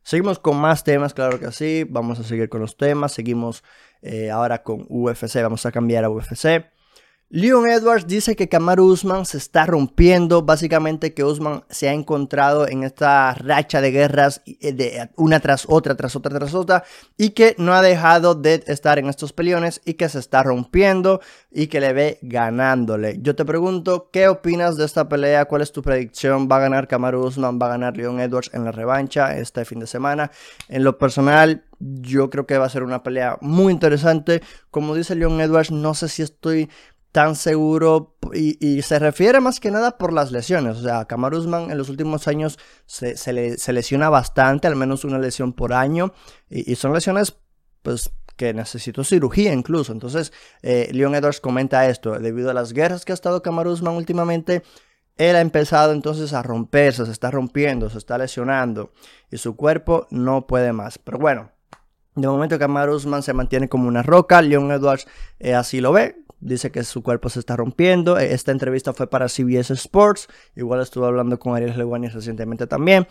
Seguimos 0.09 0.39
con 0.39 0.57
más 0.57 0.85
temas, 0.85 1.13
claro 1.13 1.39
que 1.39 1.53
sí. 1.53 1.85
Vamos 1.87 2.19
a 2.19 2.25
seguir 2.25 2.49
con 2.49 2.63
los 2.63 2.79
temas. 2.79 3.13
Seguimos 3.13 3.63
eh, 4.01 4.31
ahora 4.31 4.63
con 4.63 4.87
UFC. 4.89 5.43
Vamos 5.43 5.67
a 5.67 5.71
cambiar 5.71 6.05
a 6.05 6.09
UFC. 6.09 6.65
Leon 7.31 7.69
Edwards 7.69 8.07
dice 8.07 8.35
que 8.37 8.49
Kamaru 8.49 8.87
Usman 8.87 9.27
se 9.27 9.37
está 9.37 9.67
rompiendo, 9.67 10.41
básicamente 10.41 11.13
que 11.13 11.25
Usman 11.25 11.63
se 11.69 11.87
ha 11.87 11.93
encontrado 11.93 12.67
en 12.67 12.85
esta 12.85 13.35
racha 13.35 13.83
de 13.83 13.91
guerras 13.91 14.41
eh, 14.47 14.73
de 14.73 15.11
una 15.15 15.39
tras 15.39 15.67
otra, 15.69 15.95
tras 15.95 16.17
otra, 16.17 16.39
tras 16.39 16.55
otra, 16.55 16.85
y 17.19 17.31
que 17.31 17.55
no 17.59 17.75
ha 17.75 17.83
dejado 17.83 18.35
de 18.35 18.65
estar 18.67 18.99
en 18.99 19.11
estos 19.11 19.35
peleones 19.35 19.83
y 19.85 19.95
que 19.95 20.09
se 20.09 20.21
está 20.21 20.43
rompiendo 20.43 21.21
y 21.51 21.67
que 21.67 21.81
le 21.81 21.93
ve 21.93 22.19
ganándole. 22.23 23.19
Yo 23.21 23.37
te 23.37 23.45
pregunto, 23.45 24.09
¿qué 24.11 24.29
opinas 24.29 24.79
de 24.79 24.87
esta 24.87 25.07
pelea? 25.07 25.45
¿Cuál 25.45 25.61
es 25.61 25.71
tu 25.71 25.83
predicción? 25.83 26.49
¿Va 26.51 26.57
a 26.57 26.61
ganar 26.61 26.89
Kamaru 26.89 27.27
Usman? 27.27 27.59
¿Va 27.61 27.67
a 27.67 27.71
ganar 27.71 27.95
Leon 27.95 28.21
Edwards 28.21 28.51
en 28.55 28.65
la 28.65 28.73
revancha 28.73 29.37
este 29.37 29.67
fin 29.67 29.81
de 29.81 29.87
semana? 29.87 30.31
En 30.69 30.83
lo 30.83 30.97
personal, 30.97 31.63
yo 31.79 32.31
creo 32.31 32.47
que 32.47 32.57
va 32.57 32.65
a 32.65 32.71
ser 32.71 32.85
una 32.85 33.03
pelea 33.03 33.37
muy 33.43 33.71
interesante. 33.71 34.41
Como 34.71 34.95
dice 34.95 35.15
Leon 35.15 35.39
Edwards, 35.43 35.71
no 35.71 35.93
sé 35.93 36.09
si 36.09 36.23
estoy 36.23 36.71
tan 37.13 37.37
seguro 37.37 38.17
y, 38.35 38.83
se 38.83 38.99
refiere 38.99 39.41
más 39.41 39.61
que 39.61 39.71
nada 39.71 39.97
por 39.99 40.13
las 40.13 40.31
lesiones. 40.31 40.77
O 40.77 40.83
sea, 40.83 41.07
Kamaru 41.07 41.39
Usman 41.39 41.71
en 41.71 41.79
los 41.79 41.89
últimos 41.89 42.29
años 42.29 42.59
se, 42.87 43.17
se, 43.17 43.73
lesiona 43.73 44.11
bastante, 44.11 44.69
al 44.69 44.77
menos 44.77 45.05
una 45.05 45.19
lesión 45.19 45.53
por 45.53 45.73
año, 45.73 46.13
y, 46.51 46.75
son 46.77 46.93
lesiones 46.93 47.37
pues 47.83 48.11
que 48.37 48.53
necesitó 48.55 49.03
cirugía 49.05 49.53
incluso. 49.53 49.93
Entonces, 49.93 50.33
eh, 50.63 50.91
Leon 50.93 51.15
Edwards 51.15 51.41
comenta 51.41 51.89
esto, 51.89 52.19
debido 52.19 52.51
a 52.51 52.55
las 52.55 52.73
guerras 52.73 53.05
que 53.05 53.13
ha 53.13 53.15
estado 53.15 53.43
Kamaru 53.43 53.73
Usman 53.73 53.95
últimamente, 53.95 54.63
él 55.17 55.35
ha 55.35 55.41
empezado 55.41 55.93
entonces 55.93 56.33
a 56.33 56.43
romperse, 56.43 57.05
se 57.05 57.11
está 57.11 57.31
rompiendo, 57.31 57.91
se 57.91 57.99
está 57.99 58.17
lesionando 58.17 58.93
y 59.31 59.39
su 59.39 59.57
cuerpo 59.57 60.07
no 60.11 60.47
puede 60.47 60.73
más. 60.73 60.99
Pero 60.99 61.19
bueno, 61.19 61.51
de 62.15 62.29
momento 62.29 62.59
Kamaru 62.59 62.95
Usman 62.95 63.25
se 63.25 63.33
mantiene 63.33 63.69
como 63.69 63.89
una 63.89 64.03
roca, 64.05 64.41
Leon 64.41 64.71
Edwards 64.71 65.09
eh, 65.41 65.55
así 65.55 65.81
lo 65.81 65.93
ve, 65.93 66.25
dice 66.41 66.71
que 66.71 66.85
su 66.85 67.03
cuerpo 67.03 67.29
se 67.29 67.41
está 67.41 67.57
rompiendo. 67.57 68.19
E, 68.19 68.33
esta 68.33 68.53
entrevista 68.53 68.93
fue 68.93 69.09
para 69.09 69.29
CBS 69.29 69.73
Sports. 69.75 70.29
Igual 70.57 70.81
estuve 70.81 71.07
hablando 71.07 71.39
con 71.39 71.55
Ariel 71.55 71.77
Lewani 71.77 72.09
recientemente 72.09 72.67
también. 72.67 73.07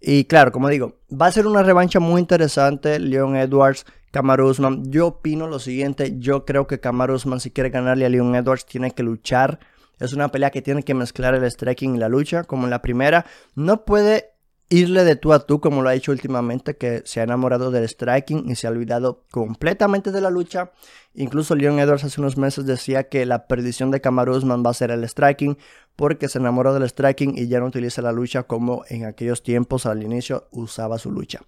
Y 0.00 0.24
claro, 0.24 0.50
como 0.52 0.68
digo, 0.68 0.98
va 1.10 1.26
a 1.26 1.32
ser 1.32 1.46
una 1.46 1.62
revancha 1.62 2.00
muy 2.00 2.20
interesante. 2.20 2.98
Leon 2.98 3.36
Edwards, 3.36 3.84
Kamaru 4.10 4.48
Usman. 4.48 4.90
Yo 4.90 5.08
opino 5.08 5.46
lo 5.46 5.58
siguiente. 5.58 6.14
Yo 6.18 6.44
creo 6.44 6.66
que 6.66 6.80
Kamaru 6.80 7.14
Usman, 7.14 7.40
si 7.40 7.50
quiere 7.50 7.70
ganarle 7.70 8.06
a 8.06 8.08
Leon 8.08 8.34
Edwards, 8.34 8.64
tiene 8.64 8.92
que 8.92 9.02
luchar. 9.02 9.60
Es 9.98 10.14
una 10.14 10.28
pelea 10.28 10.50
que 10.50 10.62
tiene 10.62 10.82
que 10.82 10.94
mezclar 10.94 11.34
el 11.34 11.48
striking 11.50 11.96
y 11.96 11.98
la 11.98 12.08
lucha, 12.08 12.44
como 12.44 12.64
en 12.64 12.70
la 12.70 12.80
primera. 12.80 13.26
No 13.54 13.84
puede 13.84 14.30
irle 14.70 15.04
de 15.04 15.16
tú 15.16 15.32
a 15.32 15.40
tú, 15.40 15.60
como 15.60 15.82
lo 15.82 15.88
ha 15.88 15.94
hecho 15.94 16.12
últimamente, 16.12 16.76
que 16.76 17.02
se 17.04 17.20
ha 17.20 17.24
enamorado 17.24 17.70
del 17.70 17.86
striking 17.88 18.48
y 18.48 18.54
se 18.54 18.66
ha 18.66 18.70
olvidado 18.70 19.24
completamente 19.30 20.12
de 20.12 20.20
la 20.20 20.30
lucha. 20.30 20.70
Incluso 21.14 21.56
Leon 21.56 21.80
Edwards 21.80 22.04
hace 22.04 22.20
unos 22.20 22.38
meses 22.38 22.64
decía 22.66 23.08
que 23.08 23.26
la 23.26 23.46
perdición 23.48 23.90
de 23.90 24.00
Kamaru 24.00 24.36
Usman 24.36 24.62
va 24.64 24.70
a 24.70 24.74
ser 24.74 24.92
el 24.92 25.06
striking, 25.06 25.58
porque 25.96 26.28
se 26.28 26.38
enamoró 26.38 26.72
del 26.72 26.88
striking 26.88 27.36
y 27.36 27.48
ya 27.48 27.58
no 27.58 27.66
utiliza 27.66 28.00
la 28.00 28.12
lucha 28.12 28.44
como 28.44 28.84
en 28.88 29.04
aquellos 29.04 29.42
tiempos 29.42 29.86
al 29.86 30.02
inicio 30.02 30.48
usaba 30.52 30.98
su 30.98 31.10
lucha. 31.10 31.40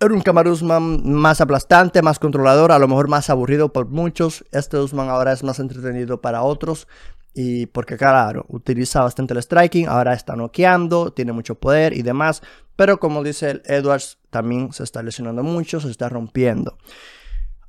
Era 0.00 0.14
un 0.14 0.20
Kamaru 0.20 0.50
Usman 0.50 1.12
más 1.12 1.40
aplastante, 1.40 2.02
más 2.02 2.18
controlador, 2.18 2.72
a 2.72 2.78
lo 2.80 2.88
mejor 2.88 3.06
más 3.06 3.30
aburrido 3.30 3.72
por 3.72 3.86
muchos. 3.86 4.44
Este 4.50 4.76
Usman 4.78 5.08
ahora 5.08 5.32
es 5.32 5.44
más 5.44 5.60
entretenido 5.60 6.20
para 6.20 6.42
otros. 6.42 6.88
Y 7.34 7.66
porque, 7.66 7.96
claro, 7.96 8.44
utiliza 8.48 9.02
bastante 9.02 9.32
el 9.32 9.42
striking, 9.42 9.88
ahora 9.88 10.12
está 10.12 10.36
noqueando, 10.36 11.12
tiene 11.12 11.32
mucho 11.32 11.54
poder 11.54 11.94
y 11.94 12.02
demás. 12.02 12.42
Pero 12.76 13.00
como 13.00 13.22
dice 13.22 13.62
Edwards, 13.64 14.18
también 14.30 14.72
se 14.72 14.84
está 14.84 15.02
lesionando 15.02 15.42
mucho, 15.42 15.80
se 15.80 15.90
está 15.90 16.08
rompiendo. 16.08 16.78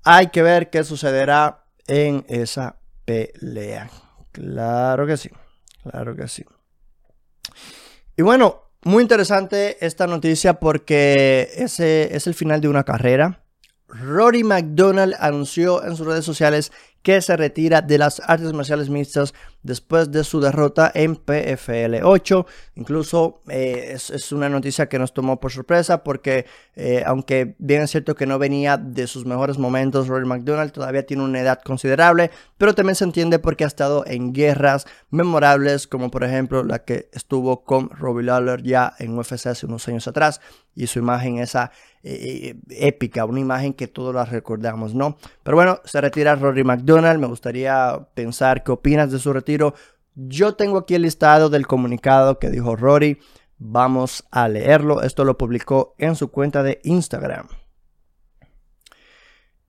Hay 0.03 0.27
que 0.27 0.41
ver 0.41 0.69
qué 0.69 0.83
sucederá 0.83 1.65
en 1.87 2.25
esa 2.27 2.77
pelea. 3.05 3.89
Claro 4.31 5.05
que 5.05 5.15
sí, 5.15 5.29
claro 5.83 6.15
que 6.15 6.27
sí. 6.27 6.43
Y 8.17 8.21
bueno, 8.21 8.63
muy 8.83 9.01
interesante 9.01 9.77
esta 9.85 10.07
noticia 10.07 10.55
porque 10.55 11.49
ese 11.55 12.15
es 12.15 12.27
el 12.27 12.33
final 12.33 12.59
de 12.59 12.67
una 12.67 12.83
carrera. 12.83 13.43
Rory 13.87 14.43
McDonald 14.43 15.15
anunció 15.19 15.83
en 15.85 15.95
sus 15.95 16.07
redes 16.07 16.25
sociales 16.25 16.71
que 17.03 17.21
se 17.21 17.35
retira 17.35 17.81
de 17.81 17.97
las 17.97 18.21
artes 18.25 18.53
marciales 18.53 18.89
mixtas 18.89 19.33
después 19.61 20.09
de 20.11 20.23
su 20.23 20.39
derrota 20.39 20.89
en 20.95 21.17
PFL 21.17 22.01
8. 22.01 22.45
Incluso 22.75 23.41
eh, 23.49 23.91
es, 23.93 24.31
una 24.31 24.47
noticia 24.49 24.87
que 24.87 24.97
nos 24.97 25.13
tomó 25.13 25.39
por 25.39 25.51
sorpresa 25.51 26.03
porque 26.03 26.45
eh, 26.75 27.03
aunque 27.05 27.55
bien 27.59 27.81
es 27.81 27.91
cierto 27.91 28.15
que 28.15 28.25
no 28.25 28.39
venía 28.39 28.77
de 28.77 29.07
sus 29.07 29.25
mejores 29.25 29.57
momentos, 29.57 30.07
Rory 30.07 30.25
McDonald 30.25 30.71
todavía 30.71 31.05
tiene 31.05 31.23
una 31.23 31.41
edad 31.41 31.61
considerable, 31.61 32.31
pero 32.57 32.73
también 32.73 32.95
se 32.95 33.03
entiende 33.03 33.37
porque 33.37 33.65
ha 33.65 33.67
estado 33.67 34.05
en 34.07 34.31
guerras 34.31 34.85
memorables 35.09 35.87
como 35.87 36.09
por 36.09 36.23
ejemplo 36.23 36.63
la 36.63 36.79
que 36.79 37.09
estuvo 37.11 37.63
con 37.63 37.89
Robbie 37.89 38.23
Lawler 38.23 38.63
ya 38.63 38.93
en 38.97 39.17
UFC 39.17 39.47
hace 39.47 39.65
unos 39.65 39.87
años 39.89 40.07
atrás 40.07 40.39
y 40.73 40.87
su 40.87 40.99
imagen 40.99 41.39
esa 41.39 41.71
eh, 42.03 42.55
épica, 42.69 43.23
una 43.23 43.39
imagen 43.39 43.73
que 43.73 43.87
todos 43.87 44.13
la 44.13 44.25
recordamos, 44.25 44.93
¿no? 44.93 45.17
Pero 45.41 45.55
bueno, 45.55 45.79
se 45.85 46.01
retira 46.01 46.35
Rory 46.35 46.63
McDonald, 46.63 47.19
me 47.19 47.27
gustaría 47.27 48.07
pensar 48.13 48.63
qué 48.63 48.73
opinas 48.73 49.11
de 49.11 49.19
su 49.19 49.31
retiro. 49.31 49.73
Yo 50.15 50.55
tengo 50.55 50.79
aquí 50.79 50.95
el 50.95 51.03
listado 51.03 51.49
del 51.49 51.65
comunicado 51.65 52.39
que 52.39 52.49
dijo 52.49 52.75
Rory, 52.75 53.19
vamos 53.57 54.25
a 54.31 54.49
leerlo, 54.49 55.01
esto 55.01 55.23
lo 55.23 55.37
publicó 55.37 55.95
en 55.97 56.15
su 56.15 56.29
cuenta 56.29 56.61
de 56.61 56.81
Instagram. 56.83 57.47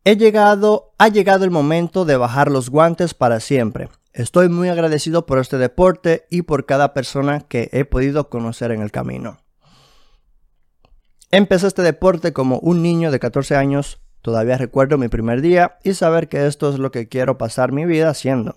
He 0.03 0.17
llegado, 0.17 0.93
ha 0.99 1.09
llegado 1.09 1.45
el 1.45 1.51
momento 1.51 2.05
de 2.05 2.17
bajar 2.17 2.51
los 2.51 2.69
guantes 2.69 3.15
para 3.15 3.41
siempre. 3.41 3.89
Estoy 4.13 4.49
muy 4.49 4.69
agradecido 4.69 5.25
por 5.25 5.39
este 5.39 5.57
deporte 5.57 6.27
y 6.31 6.43
por 6.43 6.67
cada 6.67 6.93
persona 6.93 7.41
que 7.41 7.71
he 7.73 7.85
podido 7.85 8.29
conocer 8.29 8.71
en 8.71 8.83
el 8.83 8.91
camino. 8.91 9.44
Empecé 11.37 11.67
este 11.67 11.83
deporte 11.83 12.33
como 12.33 12.61
un 12.61 12.81
niño 12.81 13.11
de 13.11 13.19
14 13.19 13.57
años, 13.57 14.01
todavía 14.23 14.57
recuerdo 14.57 14.99
mi 14.99 15.09
primer 15.09 15.41
día 15.41 15.79
y 15.83 15.95
saber 15.95 16.29
que 16.29 16.47
esto 16.47 16.73
es 16.73 16.79
lo 16.79 16.93
que 16.93 17.09
quiero 17.09 17.39
pasar 17.39 17.73
mi 17.73 17.85
vida 17.87 18.09
haciendo. 18.09 18.55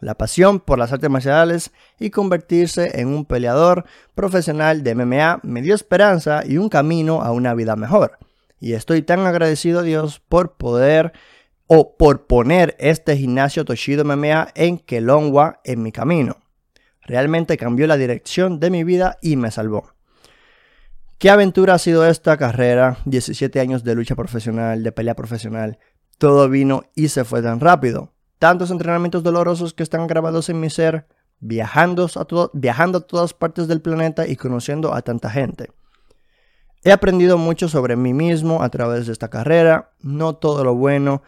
La 0.00 0.14
pasión 0.14 0.60
por 0.60 0.78
las 0.78 0.92
artes 0.92 1.08
marciales 1.08 1.70
y 1.98 2.10
convertirse 2.10 3.00
en 3.00 3.08
un 3.08 3.24
peleador 3.24 3.86
profesional 4.14 4.82
de 4.82 4.94
MMA 4.94 5.40
me 5.42 5.62
dio 5.62 5.74
esperanza 5.74 6.42
y 6.44 6.58
un 6.58 6.68
camino 6.68 7.22
a 7.22 7.32
una 7.32 7.54
vida 7.54 7.76
mejor. 7.76 8.18
Y 8.60 8.74
estoy 8.74 9.00
tan 9.00 9.20
agradecido 9.20 9.80
a 9.80 9.84
Dios 9.84 10.20
por 10.20 10.58
poder 10.58 11.14
o 11.66 11.96
por 11.96 12.26
poner 12.26 12.76
este 12.78 13.16
gimnasio 13.16 13.64
Toshido 13.64 14.04
MMA 14.04 14.48
en 14.54 14.76
Kelongwa 14.76 15.60
en 15.64 15.82
mi 15.82 15.92
camino. 15.92 16.36
Realmente 17.00 17.56
cambió 17.56 17.86
la 17.86 17.96
dirección 17.96 18.60
de 18.60 18.68
mi 18.68 18.84
vida 18.84 19.16
y 19.22 19.36
me 19.36 19.50
salvó. 19.50 19.94
¿Qué 21.18 21.30
aventura 21.30 21.74
ha 21.74 21.78
sido 21.78 22.06
esta 22.06 22.36
carrera? 22.36 22.98
17 23.04 23.58
años 23.58 23.82
de 23.82 23.96
lucha 23.96 24.14
profesional, 24.14 24.84
de 24.84 24.92
pelea 24.92 25.16
profesional. 25.16 25.80
Todo 26.16 26.48
vino 26.48 26.84
y 26.94 27.08
se 27.08 27.24
fue 27.24 27.42
tan 27.42 27.58
rápido. 27.58 28.12
Tantos 28.38 28.70
entrenamientos 28.70 29.24
dolorosos 29.24 29.74
que 29.74 29.82
están 29.82 30.06
grabados 30.06 30.48
en 30.48 30.60
mi 30.60 30.70
ser, 30.70 31.08
viajando 31.40 32.06
a, 32.06 32.50
viajando 32.52 32.98
a 32.98 33.00
todas 33.00 33.34
partes 33.34 33.66
del 33.66 33.80
planeta 33.80 34.28
y 34.28 34.36
conociendo 34.36 34.94
a 34.94 35.02
tanta 35.02 35.28
gente. 35.28 35.72
He 36.84 36.92
aprendido 36.92 37.36
mucho 37.36 37.68
sobre 37.68 37.96
mí 37.96 38.14
mismo 38.14 38.62
a 38.62 38.68
través 38.68 39.06
de 39.06 39.12
esta 39.12 39.28
carrera, 39.28 39.90
no 39.98 40.36
todo 40.36 40.62
lo 40.62 40.76
bueno, 40.76 41.22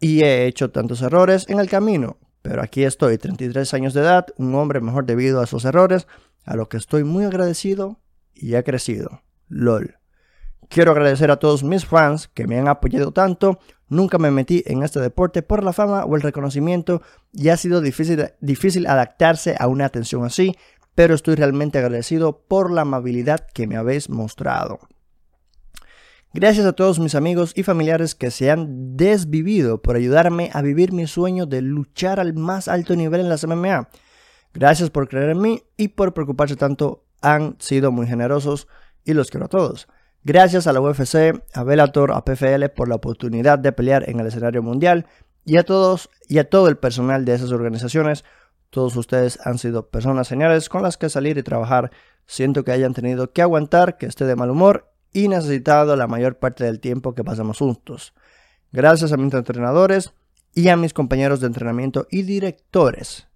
y 0.00 0.22
he 0.22 0.46
hecho 0.46 0.70
tantos 0.70 1.02
errores 1.02 1.44
en 1.50 1.60
el 1.60 1.68
camino. 1.68 2.16
Pero 2.40 2.62
aquí 2.62 2.84
estoy, 2.84 3.18
33 3.18 3.74
años 3.74 3.92
de 3.92 4.00
edad, 4.00 4.28
un 4.38 4.54
hombre 4.54 4.80
mejor 4.80 5.04
debido 5.04 5.42
a 5.42 5.44
esos 5.44 5.66
errores, 5.66 6.06
a 6.46 6.56
lo 6.56 6.70
que 6.70 6.78
estoy 6.78 7.04
muy 7.04 7.26
agradecido 7.26 8.00
y 8.32 8.54
he 8.54 8.64
crecido. 8.64 9.25
LOL. 9.48 9.96
Quiero 10.68 10.92
agradecer 10.92 11.30
a 11.30 11.36
todos 11.36 11.62
mis 11.62 11.86
fans 11.86 12.28
que 12.28 12.46
me 12.46 12.58
han 12.58 12.68
apoyado 12.68 13.12
tanto. 13.12 13.60
Nunca 13.88 14.18
me 14.18 14.30
metí 14.30 14.64
en 14.66 14.82
este 14.82 15.00
deporte 15.00 15.42
por 15.42 15.62
la 15.62 15.72
fama 15.72 16.04
o 16.04 16.16
el 16.16 16.22
reconocimiento 16.22 17.02
y 17.32 17.48
ha 17.50 17.56
sido 17.56 17.80
difícil, 17.80 18.86
adaptarse 18.86 19.54
a 19.58 19.68
una 19.68 19.86
atención 19.86 20.24
así, 20.24 20.56
pero 20.94 21.14
estoy 21.14 21.36
realmente 21.36 21.78
agradecido 21.78 22.44
por 22.48 22.72
la 22.72 22.82
amabilidad 22.82 23.46
que 23.52 23.66
me 23.66 23.76
habéis 23.76 24.10
mostrado. 24.10 24.80
Gracias 26.34 26.66
a 26.66 26.72
todos 26.72 26.98
mis 26.98 27.14
amigos 27.14 27.52
y 27.54 27.62
familiares 27.62 28.14
que 28.14 28.30
se 28.30 28.50
han 28.50 28.96
desvivido 28.96 29.80
por 29.80 29.96
ayudarme 29.96 30.50
a 30.52 30.62
vivir 30.62 30.92
mi 30.92 31.06
sueño 31.06 31.46
de 31.46 31.62
luchar 31.62 32.18
al 32.18 32.34
más 32.34 32.68
alto 32.68 32.96
nivel 32.96 33.20
en 33.20 33.28
las 33.28 33.46
MMA. 33.46 33.88
Gracias 34.52 34.90
por 34.90 35.08
creer 35.08 35.30
en 35.30 35.40
mí 35.40 35.62
y 35.76 35.88
por 35.88 36.12
preocuparse 36.12 36.56
tanto. 36.56 37.04
Han 37.22 37.56
sido 37.58 37.92
muy 37.92 38.06
generosos 38.06 38.68
y 39.06 39.14
los 39.14 39.30
quiero 39.30 39.46
a 39.46 39.48
todos. 39.48 39.88
Gracias 40.24 40.66
a 40.66 40.72
la 40.72 40.80
UFC, 40.80 41.40
a 41.54 41.62
Bellator, 41.62 42.12
a 42.12 42.24
PFL 42.24 42.68
por 42.74 42.88
la 42.88 42.96
oportunidad 42.96 43.58
de 43.58 43.72
pelear 43.72 44.10
en 44.10 44.20
el 44.20 44.26
escenario 44.26 44.60
mundial 44.60 45.06
y 45.44 45.56
a 45.56 45.62
todos 45.62 46.10
y 46.28 46.38
a 46.38 46.50
todo 46.50 46.68
el 46.68 46.76
personal 46.76 47.24
de 47.24 47.34
esas 47.34 47.52
organizaciones. 47.52 48.24
Todos 48.70 48.96
ustedes 48.96 49.38
han 49.46 49.58
sido 49.58 49.88
personas 49.88 50.28
geniales 50.28 50.68
con 50.68 50.82
las 50.82 50.96
que 50.96 51.08
salir 51.08 51.38
y 51.38 51.44
trabajar. 51.44 51.92
Siento 52.26 52.64
que 52.64 52.72
hayan 52.72 52.92
tenido 52.92 53.32
que 53.32 53.40
aguantar, 53.40 53.96
que 53.98 54.06
esté 54.06 54.24
de 54.24 54.34
mal 54.34 54.50
humor 54.50 54.90
y 55.12 55.28
necesitado 55.28 55.94
la 55.94 56.08
mayor 56.08 56.38
parte 56.38 56.64
del 56.64 56.80
tiempo 56.80 57.14
que 57.14 57.22
pasamos 57.22 57.58
juntos. 57.58 58.12
Gracias 58.72 59.12
a 59.12 59.16
mis 59.16 59.32
entrenadores 59.32 60.12
y 60.52 60.68
a 60.68 60.76
mis 60.76 60.92
compañeros 60.92 61.40
de 61.40 61.46
entrenamiento 61.46 62.08
y 62.10 62.22
directores. 62.22 63.28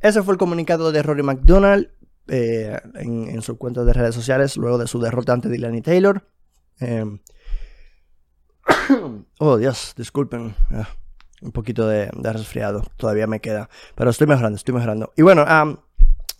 Ese 0.00 0.22
fue 0.22 0.32
el 0.32 0.38
comunicado 0.38 0.92
de 0.92 1.02
Rory 1.02 1.22
McDonald 1.22 1.90
eh, 2.28 2.78
en, 2.94 3.42
su 3.42 3.56
cuenta 3.58 3.84
de 3.84 3.92
redes 3.92 4.14
sociales 4.14 4.56
luego 4.56 4.78
de 4.78 4.86
su 4.86 5.00
derrota 5.00 5.32
ante 5.32 5.48
Dylan 5.48 5.82
Taylor. 5.82 6.26
Em, 6.80 7.20
oh, 9.38 9.56
Dios, 9.56 9.94
disculpen. 9.96 10.54
Ah, 10.70 10.88
un 11.42 11.52
poquito 11.52 11.86
de, 11.86 12.10
resfriado 12.22 12.82
todavía 12.96 13.26
me 13.26 13.40
queda. 13.40 13.68
Pero 13.94 14.10
estoy 14.10 14.26
mejorando, 14.26 14.56
estoy 14.56 14.74
mejorando. 14.74 15.12
Y 15.16 15.22
bueno, 15.22 15.44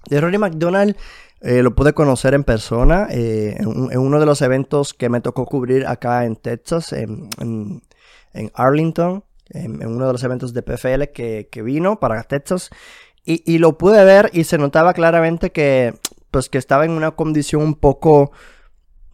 de 0.08 0.20
Rory 0.20 0.38
McDonald 0.38 0.96
eh, 1.40 1.62
lo 1.62 1.74
pude 1.74 1.92
conocer 1.92 2.34
en 2.34 2.44
persona 2.44 3.08
eh, 3.10 3.56
en, 3.58 3.98
uno 3.98 4.18
de 4.18 4.26
los 4.26 4.40
eventos 4.42 4.94
que 4.94 5.08
me 5.08 5.20
tocó 5.20 5.44
cubrir 5.46 5.86
acá 5.86 6.24
en 6.24 6.36
Texas, 6.36 6.92
en, 6.92 7.28
Arlington. 8.54 9.24
En, 9.50 9.86
uno 9.86 10.06
de 10.08 10.12
los 10.12 10.24
eventos 10.24 10.52
de 10.52 10.62
PFL 10.62 11.12
que, 11.14 11.48
que 11.50 11.62
vino 11.62 12.00
para 12.00 12.22
Texas. 12.24 12.70
Y, 13.28 13.59
lo 13.59 13.76
pude 13.76 14.04
ver 14.04 14.30
y 14.33 14.45
se 14.45 14.56
notaba 14.56 14.95
claramente 14.95 15.50
que, 15.50 15.99
pues, 16.30 16.49
que 16.49 16.59
estaba 16.59 16.85
en 16.85 16.92
una 16.92 17.11
condición 17.11 17.61
un 17.61 17.75
poco 17.75 18.30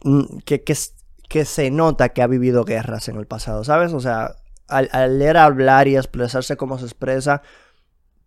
mm, 0.03 0.37
que, 0.45 0.63
que, 0.63 1.45
se 1.45 1.71
nota 1.71 2.09
que 2.09 2.21
ha 2.21 2.27
vivido 2.27 2.63
guerras 2.63 3.09
en 3.09 3.15
el 3.15 3.25
pasado, 3.25 3.63
¿sabes? 3.63 3.91
O 3.91 3.99
sea, 3.99 4.35
al, 4.67 5.17
leer 5.17 5.37
hablar 5.37 5.87
y 5.87 5.97
expresarse 5.97 6.57
como 6.57 6.77
se 6.77 6.85
expresa, 6.85 7.41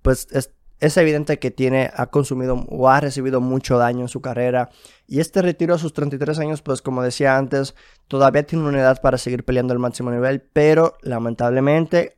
pues 0.03 0.27
es, 0.33 0.51
es, 0.81 0.97
evidente 0.97 1.39
que 1.39 1.53
tiene, 1.53 1.93
ha 1.95 2.07
consumido 2.07 2.67
o 2.69 2.89
ha 2.89 2.99
recibido 2.99 3.41
mucho 3.41 3.79
daño 3.79 4.01
en 4.01 4.09
su 4.09 4.21
carrera. 4.21 4.71
Y 5.07 5.21
este 5.21 5.41
retiro 5.41 5.77
a 5.77 5.79
sus 5.79 5.93
33 5.93 6.41
años, 6.41 6.63
pues 6.63 6.83
como 6.83 7.05
decía 7.05 7.37
antes, 7.37 7.77
todavía 8.09 8.45
tiene 8.45 8.67
una 8.67 8.81
edad 8.81 9.01
para 9.01 9.19
seguir 9.19 9.45
peleando 9.45 9.73
al 9.73 9.79
máximo 9.79 10.11
nivel, 10.11 10.41
pero 10.53 10.95
lamentablemente 11.03 12.17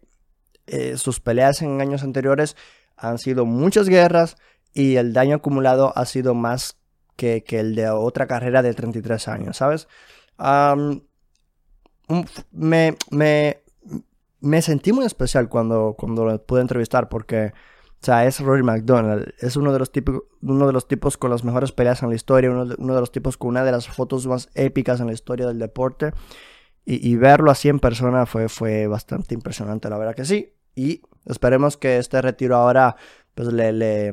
eh, 0.67 0.97
sus 0.97 1.21
peleas 1.21 1.61
en 1.61 1.83
años 1.83 2.03
anteriores 2.03 2.57
han 2.99 3.19
sido 3.19 3.47
muchas 3.47 3.89
guerras 3.89 4.37
y 4.75 4.97
el 4.97 5.13
daño 5.13 5.37
acumulado 5.37 5.93
ha 5.97 6.05
sido 6.05 6.35
más 6.35 6.79
que, 7.17 7.43
el 7.49 7.75
de 7.75 7.91
otra 7.91 8.27
carrera 8.27 8.63
de 8.63 8.75
33 8.75 9.29
años, 9.29 9.57
¿sabes? 9.57 9.89
me, 12.53 12.97
me, 14.41 14.63
sentí 14.63 14.93
muy 14.93 15.05
especial 15.05 15.49
cuando, 15.49 15.97
cuando 15.99 16.25
lo 16.25 16.41
pude 16.47 16.61
entrevistar 16.61 17.09
porque, 17.09 17.53
o 18.01 18.05
sea, 18.05 18.25
es 18.25 18.39
Rory 18.39 18.63
McDonald, 18.63 19.35
es 19.41 19.57
uno 19.57 19.73
de 19.73 19.81
los 19.81 19.91
tipos, 19.91 20.23
uno 20.43 20.67
de 20.69 20.73
los 20.73 20.87
tipos 20.87 21.17
con 21.17 21.31
las 21.31 21.43
mejores 21.43 21.73
peleas 21.73 22.03
en 22.05 22.11
la 22.11 22.15
historia, 22.15 22.51
uno 22.51 22.67
de, 22.67 22.77
uno 22.79 22.95
de 22.95 23.01
los 23.01 23.11
tipos 23.11 23.37
con 23.37 23.49
una 23.51 23.65
de 23.65 23.73
las 23.73 23.89
fotos 23.89 24.27
más 24.29 24.49
épicas 24.55 25.01
en 25.01 25.09
la 25.09 25.13
historia 25.13 25.47
del 25.47 25.59
deporte. 25.59 26.13
Y, 26.91 27.17
verlo 27.17 27.51
así 27.51 27.69
en 27.69 27.81
persona 27.81 28.25
fue, 28.25 28.49
fue 28.49 28.87
bastante 28.87 29.35
impresionante, 29.35 29.91
la 29.91 29.99
verdad 29.99 30.15
que 30.15 30.25
sí. 30.25 30.55
Y 30.75 31.03
esperemos 31.27 31.77
que 31.77 31.99
este 31.99 32.21
retiro 32.23 32.57
ahora 32.57 32.97
pues 33.35 33.53
le, 33.53 33.73
le, 33.73 34.13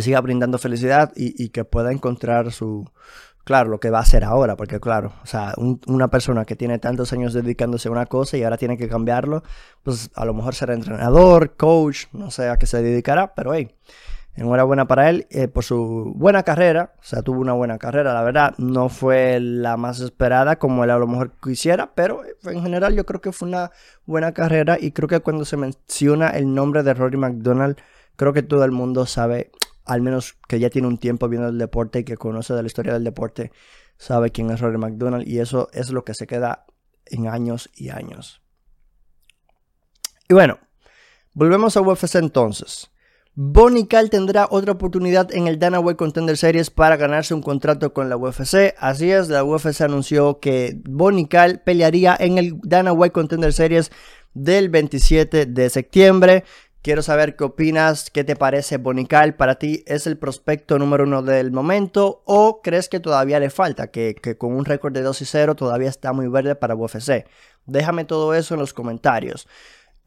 siga 0.00 0.20
brindando 0.20 0.58
felicidad 0.58 1.12
y, 1.14 1.48
que 1.50 1.64
pueda 1.64 1.92
encontrar 1.92 2.50
su, 2.52 2.90
claro, 3.44 3.70
lo 3.70 3.78
que 3.78 3.90
va 3.90 3.98
a 3.98 4.02
hacer 4.02 4.24
ahora, 4.24 4.56
porque 4.56 4.80
claro, 4.80 5.12
o 5.22 5.26
sea, 5.26 5.54
una 5.86 6.08
persona 6.08 6.44
que 6.44 6.56
tiene 6.56 6.80
tantos 6.80 7.12
años 7.12 7.32
dedicándose 7.32 7.88
a 7.88 7.92
una 7.92 8.06
cosa 8.06 8.36
y 8.36 8.42
ahora 8.42 8.56
tiene 8.56 8.76
que 8.76 8.88
cambiarlo, 8.88 9.44
pues 9.84 10.10
a 10.16 10.24
lo 10.24 10.34
mejor 10.34 10.56
será 10.56 10.74
entrenador, 10.74 11.56
coach, 11.56 12.06
no 12.12 12.32
sé 12.32 12.48
a 12.48 12.56
qué 12.56 12.66
se 12.66 12.82
dedicará, 12.82 13.34
pero 13.34 13.54
hey, 13.54 13.70
Enhorabuena 14.36 14.86
para 14.86 15.08
él 15.08 15.26
eh, 15.30 15.48
por 15.48 15.64
su 15.64 16.12
buena 16.14 16.42
carrera. 16.42 16.92
O 16.98 17.02
sea, 17.02 17.22
tuvo 17.22 17.40
una 17.40 17.54
buena 17.54 17.78
carrera, 17.78 18.12
la 18.12 18.22
verdad. 18.22 18.54
No 18.58 18.90
fue 18.90 19.40
la 19.40 19.78
más 19.78 20.00
esperada 20.00 20.58
como 20.58 20.84
él 20.84 20.90
a 20.90 20.98
lo 20.98 21.06
mejor 21.06 21.32
quisiera, 21.42 21.94
pero 21.94 22.20
en 22.44 22.62
general 22.62 22.94
yo 22.94 23.06
creo 23.06 23.22
que 23.22 23.32
fue 23.32 23.48
una 23.48 23.70
buena 24.04 24.32
carrera. 24.32 24.76
Y 24.78 24.92
creo 24.92 25.08
que 25.08 25.20
cuando 25.20 25.46
se 25.46 25.56
menciona 25.56 26.28
el 26.28 26.52
nombre 26.52 26.82
de 26.82 26.92
Rory 26.92 27.16
McDonald, 27.16 27.78
creo 28.16 28.34
que 28.34 28.42
todo 28.42 28.64
el 28.64 28.72
mundo 28.72 29.06
sabe, 29.06 29.52
al 29.86 30.02
menos 30.02 30.36
que 30.46 30.60
ya 30.60 30.68
tiene 30.68 30.86
un 30.86 30.98
tiempo 30.98 31.28
viendo 31.30 31.48
el 31.48 31.56
deporte 31.56 32.00
y 32.00 32.04
que 32.04 32.18
conoce 32.18 32.52
de 32.52 32.62
la 32.62 32.66
historia 32.66 32.92
del 32.92 33.04
deporte, 33.04 33.52
sabe 33.96 34.32
quién 34.32 34.50
es 34.50 34.60
Rory 34.60 34.76
McDonald. 34.76 35.26
Y 35.26 35.38
eso 35.38 35.70
es 35.72 35.90
lo 35.90 36.04
que 36.04 36.12
se 36.12 36.26
queda 36.26 36.66
en 37.06 37.26
años 37.26 37.70
y 37.74 37.88
años. 37.88 38.42
Y 40.28 40.34
bueno, 40.34 40.58
volvemos 41.32 41.74
a 41.78 41.80
UFC 41.80 42.16
entonces. 42.16 42.90
Bonnie 43.38 43.86
Cal 43.86 44.08
tendrá 44.08 44.48
otra 44.50 44.72
oportunidad 44.72 45.30
en 45.30 45.46
el 45.46 45.58
Dana 45.58 45.78
White 45.78 45.98
Contender 45.98 46.38
Series 46.38 46.70
para 46.70 46.96
ganarse 46.96 47.34
un 47.34 47.42
contrato 47.42 47.92
con 47.92 48.08
la 48.08 48.16
UFC. 48.16 48.74
Así 48.78 49.10
es, 49.10 49.28
la 49.28 49.44
UFC 49.44 49.82
anunció 49.82 50.40
que 50.40 50.80
Bonnie 50.88 51.28
Cal 51.28 51.60
pelearía 51.60 52.16
en 52.18 52.38
el 52.38 52.58
Dana 52.62 52.94
White 52.94 53.12
Contender 53.12 53.52
Series 53.52 53.92
del 54.32 54.70
27 54.70 55.44
de 55.44 55.68
septiembre. 55.68 56.44
Quiero 56.80 57.02
saber 57.02 57.36
qué 57.36 57.44
opinas, 57.44 58.10
qué 58.10 58.24
te 58.24 58.36
parece 58.36 58.78
Bonical. 58.78 59.34
¿Para 59.34 59.56
ti 59.56 59.84
es 59.86 60.06
el 60.06 60.16
prospecto 60.16 60.78
número 60.78 61.04
uno 61.04 61.20
del 61.20 61.52
momento 61.52 62.22
o 62.24 62.62
crees 62.62 62.88
que 62.88 63.00
todavía 63.00 63.38
le 63.38 63.50
falta, 63.50 63.90
que, 63.90 64.14
que 64.14 64.38
con 64.38 64.54
un 64.54 64.64
récord 64.64 64.94
de 64.94 65.02
2 65.02 65.20
y 65.20 65.24
0 65.26 65.56
todavía 65.56 65.90
está 65.90 66.14
muy 66.14 66.28
verde 66.28 66.54
para 66.54 66.74
UFC? 66.74 67.26
Déjame 67.66 68.06
todo 68.06 68.32
eso 68.32 68.54
en 68.54 68.60
los 68.60 68.72
comentarios. 68.72 69.46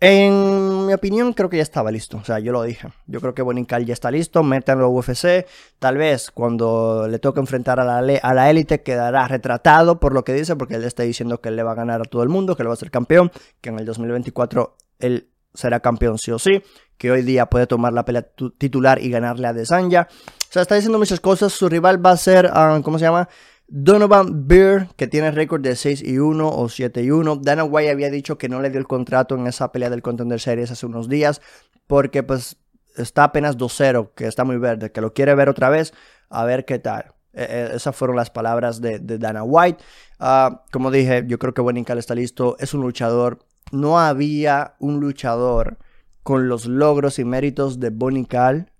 En 0.01 0.85
mi 0.85 0.93
opinión, 0.93 1.33
creo 1.33 1.49
que 1.49 1.57
ya 1.57 1.63
estaba 1.63 1.91
listo. 1.91 2.17
O 2.17 2.23
sea, 2.23 2.39
yo 2.39 2.53
lo 2.53 2.63
dije. 2.63 2.87
Yo 3.05 3.19
creo 3.19 3.33
que 3.33 3.41
Bonical 3.41 3.85
ya 3.85 3.93
está 3.93 4.09
listo. 4.09 4.43
Métanlo 4.43 4.85
a 4.85 4.89
UFC. 4.89 5.45
Tal 5.77 5.97
vez 5.97 6.31
cuando 6.31 7.07
le 7.09 7.19
toque 7.19 7.41
enfrentar 7.41 7.81
a 7.81 7.83
la, 7.83 8.17
a 8.17 8.33
la 8.33 8.49
élite 8.49 8.81
quedará 8.81 9.27
retratado 9.27 9.99
por 9.99 10.13
lo 10.13 10.23
que 10.23 10.33
dice, 10.33 10.55
porque 10.55 10.75
él 10.75 10.85
está 10.85 11.03
diciendo 11.03 11.41
que 11.41 11.49
él 11.49 11.57
le 11.57 11.63
va 11.63 11.73
a 11.73 11.75
ganar 11.75 12.01
a 12.01 12.05
todo 12.05 12.23
el 12.23 12.29
mundo, 12.29 12.55
que 12.55 12.63
él 12.63 12.69
va 12.69 12.73
a 12.73 12.77
ser 12.77 12.91
campeón, 12.91 13.29
que 13.59 13.69
en 13.69 13.79
el 13.79 13.85
2024 13.85 14.77
él 14.99 15.29
será 15.53 15.81
campeón 15.81 16.17
sí 16.17 16.31
o 16.31 16.39
sí, 16.39 16.61
que 16.97 17.11
hoy 17.11 17.23
día 17.23 17.47
puede 17.47 17.67
tomar 17.67 17.91
la 17.91 18.05
pelea 18.05 18.25
titular 18.57 19.01
y 19.01 19.09
ganarle 19.09 19.47
a 19.47 19.53
Desanya. 19.53 20.07
O 20.11 20.51
sea, 20.51 20.61
está 20.61 20.75
diciendo 20.75 20.97
muchas 20.97 21.19
cosas. 21.19 21.51
Su 21.51 21.67
rival 21.67 22.03
va 22.03 22.11
a 22.11 22.17
ser, 22.17 22.49
ah, 22.53 22.79
¿cómo 22.83 22.99
se 22.99 23.05
llama? 23.05 23.27
Donovan 23.71 24.47
Beer, 24.47 24.87
que 24.95 25.07
tiene 25.07 25.29
récord 25.29 25.61
de 25.61 25.75
6 25.75 26.01
y 26.03 26.17
1 26.17 26.49
o 26.49 26.69
7 26.69 27.03
y 27.03 27.11
1. 27.11 27.35
Dana 27.37 27.63
White 27.63 27.91
había 27.91 28.09
dicho 28.09 28.37
que 28.39 28.49
no 28.49 28.61
le 28.61 28.71
dio 28.71 28.79
el 28.79 28.87
contrato 28.87 29.35
en 29.35 29.45
esa 29.45 29.71
pelea 29.71 29.91
del 29.91 30.01
Contender 30.01 30.39
Series 30.39 30.71
hace 30.71 30.87
unos 30.87 31.07
días 31.07 31.39
porque 31.85 32.23
pues 32.23 32.57
está 32.97 33.25
apenas 33.25 33.57
2-0, 33.57 34.11
que 34.15 34.25
está 34.25 34.43
muy 34.43 34.57
verde, 34.57 34.91
que 34.91 35.01
lo 35.01 35.13
quiere 35.13 35.35
ver 35.35 35.49
otra 35.49 35.69
vez, 35.69 35.93
a 36.29 36.45
ver 36.45 36.65
qué 36.65 36.79
tal. 36.79 37.13
E, 37.33 37.43
e, 37.43 37.75
esas 37.75 37.95
fueron 37.95 38.15
las 38.17 38.31
palabras 38.31 38.81
de, 38.81 38.99
Dana 38.99 39.43
White. 39.43 39.83
Ah, 40.19 40.63
como 40.71 40.89
dije, 40.89 41.23
yo 41.27 41.37
creo 41.37 41.53
que 41.53 41.61
Benical 41.61 41.99
está 41.99 42.15
listo, 42.15 42.55
es 42.59 42.73
un 42.73 42.81
luchador. 42.81 43.37
No 43.71 43.99
había 43.99 44.75
un 44.79 44.99
luchador 44.99 45.77
con 46.23 46.49
los 46.49 46.65
logros 46.65 47.19
y 47.19 47.25
méritos 47.25 47.79
de 47.79 47.91
Bonical 47.91 48.71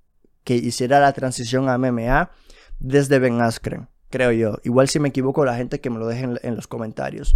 que 0.43 0.55
hiciera 0.55 0.99
la 0.99 1.13
transición 1.13 1.69
a 1.69 1.77
MMA 1.77 2.31
desde 2.79 3.19
Ben 3.19 3.39
Askren 3.39 3.87
creo 4.09 4.31
yo. 4.31 4.57
Igual 4.63 4.89
si 4.89 4.99
me 4.99 5.09
equivoco, 5.09 5.45
la 5.45 5.55
gente 5.55 5.79
que 5.79 5.89
me 5.89 5.99
lo 5.99 6.07
deje 6.07 6.27
en, 6.41 6.55
los 6.55 6.67
comentarios. 6.67 7.33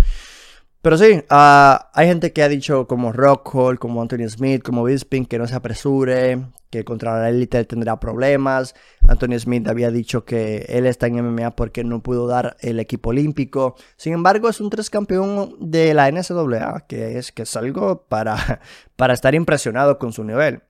Pero 0.81 0.97
sí, 0.97 1.23
ah, 1.29 1.89
hay 1.93 2.07
gente 2.07 2.33
que 2.33 2.43
ha 2.43 2.49
dicho 2.49 2.87
como 2.87 3.13
Rockhold, 3.13 3.79
como 3.79 4.01
Anthony 4.01 4.27
Smith, 4.27 4.63
como 4.63 4.83
Bisping, 4.83 5.25
que 5.25 5.37
no 5.39 5.47
se 5.47 5.55
apresure, 5.55 6.41
que 6.69 6.83
contra 6.83 7.19
la 7.19 7.29
élite 7.29 7.63
tendrá 7.63 7.99
problemas. 7.99 8.75
Anthony 9.07 9.39
Smith 9.39 9.67
había 9.67 9.91
dicho 9.91 10.25
que 10.25 10.65
él 10.67 10.85
está 10.85 11.07
en 11.07 11.23
MMA 11.23 11.55
porque 11.55 11.83
no 11.83 12.01
pudo 12.01 12.27
dar 12.27 12.57
el 12.59 12.79
equipo 12.79 13.11
olímpico. 13.11 13.75
Sin 13.95 14.11
embargo, 14.13 14.49
es 14.49 14.59
un 14.59 14.69
tres 14.69 14.89
campeón 14.89 15.55
de 15.59 15.93
la 15.93 16.11
NCAA, 16.11 16.85
que 16.87 17.17
es, 17.17 17.31
que 17.31 17.43
es 17.43 17.55
algo 17.55 18.03
para, 18.09 18.59
para 18.97 19.13
estar 19.13 19.35
impresionado 19.35 19.97
con 19.99 20.11
su 20.11 20.23
nivel. 20.23 20.63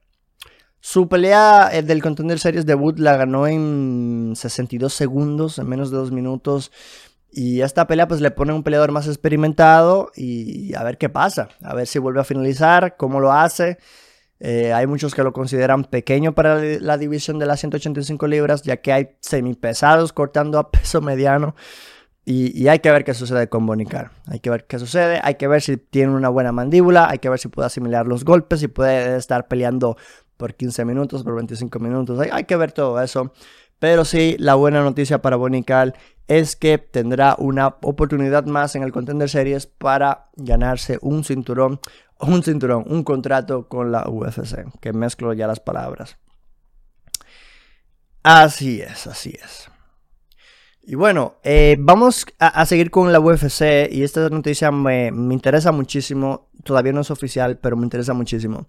Su 0.86 1.08
pelea 1.08 1.70
eh, 1.72 1.82
del 1.82 2.02
Contender 2.02 2.38
Series 2.38 2.66
debut 2.66 2.98
la 2.98 3.16
ganó 3.16 3.46
en 3.46 4.34
62 4.36 4.92
segundos, 4.92 5.58
en 5.58 5.66
menos 5.66 5.90
de 5.90 5.96
dos 5.96 6.12
minutos. 6.12 6.70
Y 7.30 7.62
esta 7.62 7.86
pelea 7.86 8.06
pues 8.06 8.20
le 8.20 8.30
pone 8.30 8.52
un 8.52 8.62
peleador 8.62 8.92
más 8.92 9.08
experimentado 9.08 10.12
y 10.14 10.74
a 10.74 10.82
ver 10.82 10.98
qué 10.98 11.08
pasa, 11.08 11.48
a 11.62 11.74
ver 11.74 11.86
si 11.86 11.98
vuelve 11.98 12.20
a 12.20 12.24
finalizar, 12.24 12.98
cómo 12.98 13.18
lo 13.18 13.32
hace. 13.32 13.78
Eh, 14.40 14.74
hay 14.74 14.86
muchos 14.86 15.14
que 15.14 15.22
lo 15.22 15.32
consideran 15.32 15.84
pequeño 15.84 16.34
para 16.34 16.60
la 16.60 16.98
división 16.98 17.38
de 17.38 17.46
las 17.46 17.60
185 17.60 18.26
libras, 18.26 18.60
ya 18.60 18.76
que 18.76 18.92
hay 18.92 19.08
semipesados 19.20 20.12
cortando 20.12 20.58
a 20.58 20.70
peso 20.70 21.00
mediano. 21.00 21.54
Y, 22.26 22.68
hay 22.68 22.78
que 22.78 22.90
ver 22.90 23.04
qué 23.04 23.12
sucede 23.12 23.48
con 23.48 23.66
Bonicar. 23.66 24.10
Hay 24.28 24.40
que 24.40 24.48
ver 24.48 24.64
qué 24.66 24.78
sucede. 24.78 25.20
Hay 25.22 25.34
que 25.34 25.46
ver 25.46 25.60
si 25.60 25.76
tiene 25.76 26.14
una 26.14 26.30
buena 26.30 26.52
mandíbula. 26.52 27.08
Hay 27.10 27.18
que 27.18 27.28
ver 27.28 27.38
si 27.38 27.48
puede 27.48 27.66
asimilar 27.66 28.06
los 28.06 28.24
golpes. 28.24 28.60
Si 28.60 28.68
puede 28.68 29.16
estar 29.16 29.46
peleando 29.46 29.98
por 30.36 30.54
15 30.54 30.84
minutos, 30.84 31.22
por 31.22 31.34
25 31.36 31.78
minutos. 31.78 32.18
Hay, 32.30 32.44
que 32.44 32.56
ver 32.56 32.72
todo 32.72 33.00
eso. 33.00 33.32
Pero 33.78 34.04
sí, 34.04 34.36
la 34.38 34.54
buena 34.54 34.82
noticia 34.82 35.20
para 35.20 35.36
Bonical 35.36 35.94
es 36.26 36.56
que 36.56 36.78
tendrá 36.78 37.36
una 37.38 37.76
oportunidad 37.82 38.46
más 38.46 38.76
en 38.76 38.82
el 38.82 38.92
Contender 38.92 39.28
Series 39.28 39.66
para 39.66 40.30
ganarse 40.36 40.98
un 41.02 41.24
cinturón, 41.24 41.80
un 42.18 42.42
cinturón, 42.42 42.84
un 42.86 43.02
contrato 43.02 43.68
con 43.68 43.92
la 43.92 44.08
UFC, 44.08 44.64
que 44.80 44.92
mezclo 44.92 45.32
ya 45.32 45.46
las 45.46 45.60
palabras. 45.60 46.16
Así 48.22 48.80
es, 48.80 49.06
así 49.06 49.36
es. 49.42 49.68
Y 50.86 50.94
bueno, 50.94 51.36
eh, 51.42 51.76
vamos 51.78 52.26
a, 52.38 52.64
seguir 52.66 52.90
con 52.90 53.12
la 53.12 53.20
UFC 53.20 53.90
y 53.90 54.02
esta 54.02 54.28
noticia 54.28 54.70
me 54.70 55.08
interesa 55.08 55.72
muchísimo, 55.72 56.48
todavía 56.62 56.92
no 56.92 57.00
es 57.00 57.10
oficial, 57.10 57.58
pero 57.58 57.76
me 57.76 57.84
interesa 57.84 58.12
muchísimo. 58.12 58.66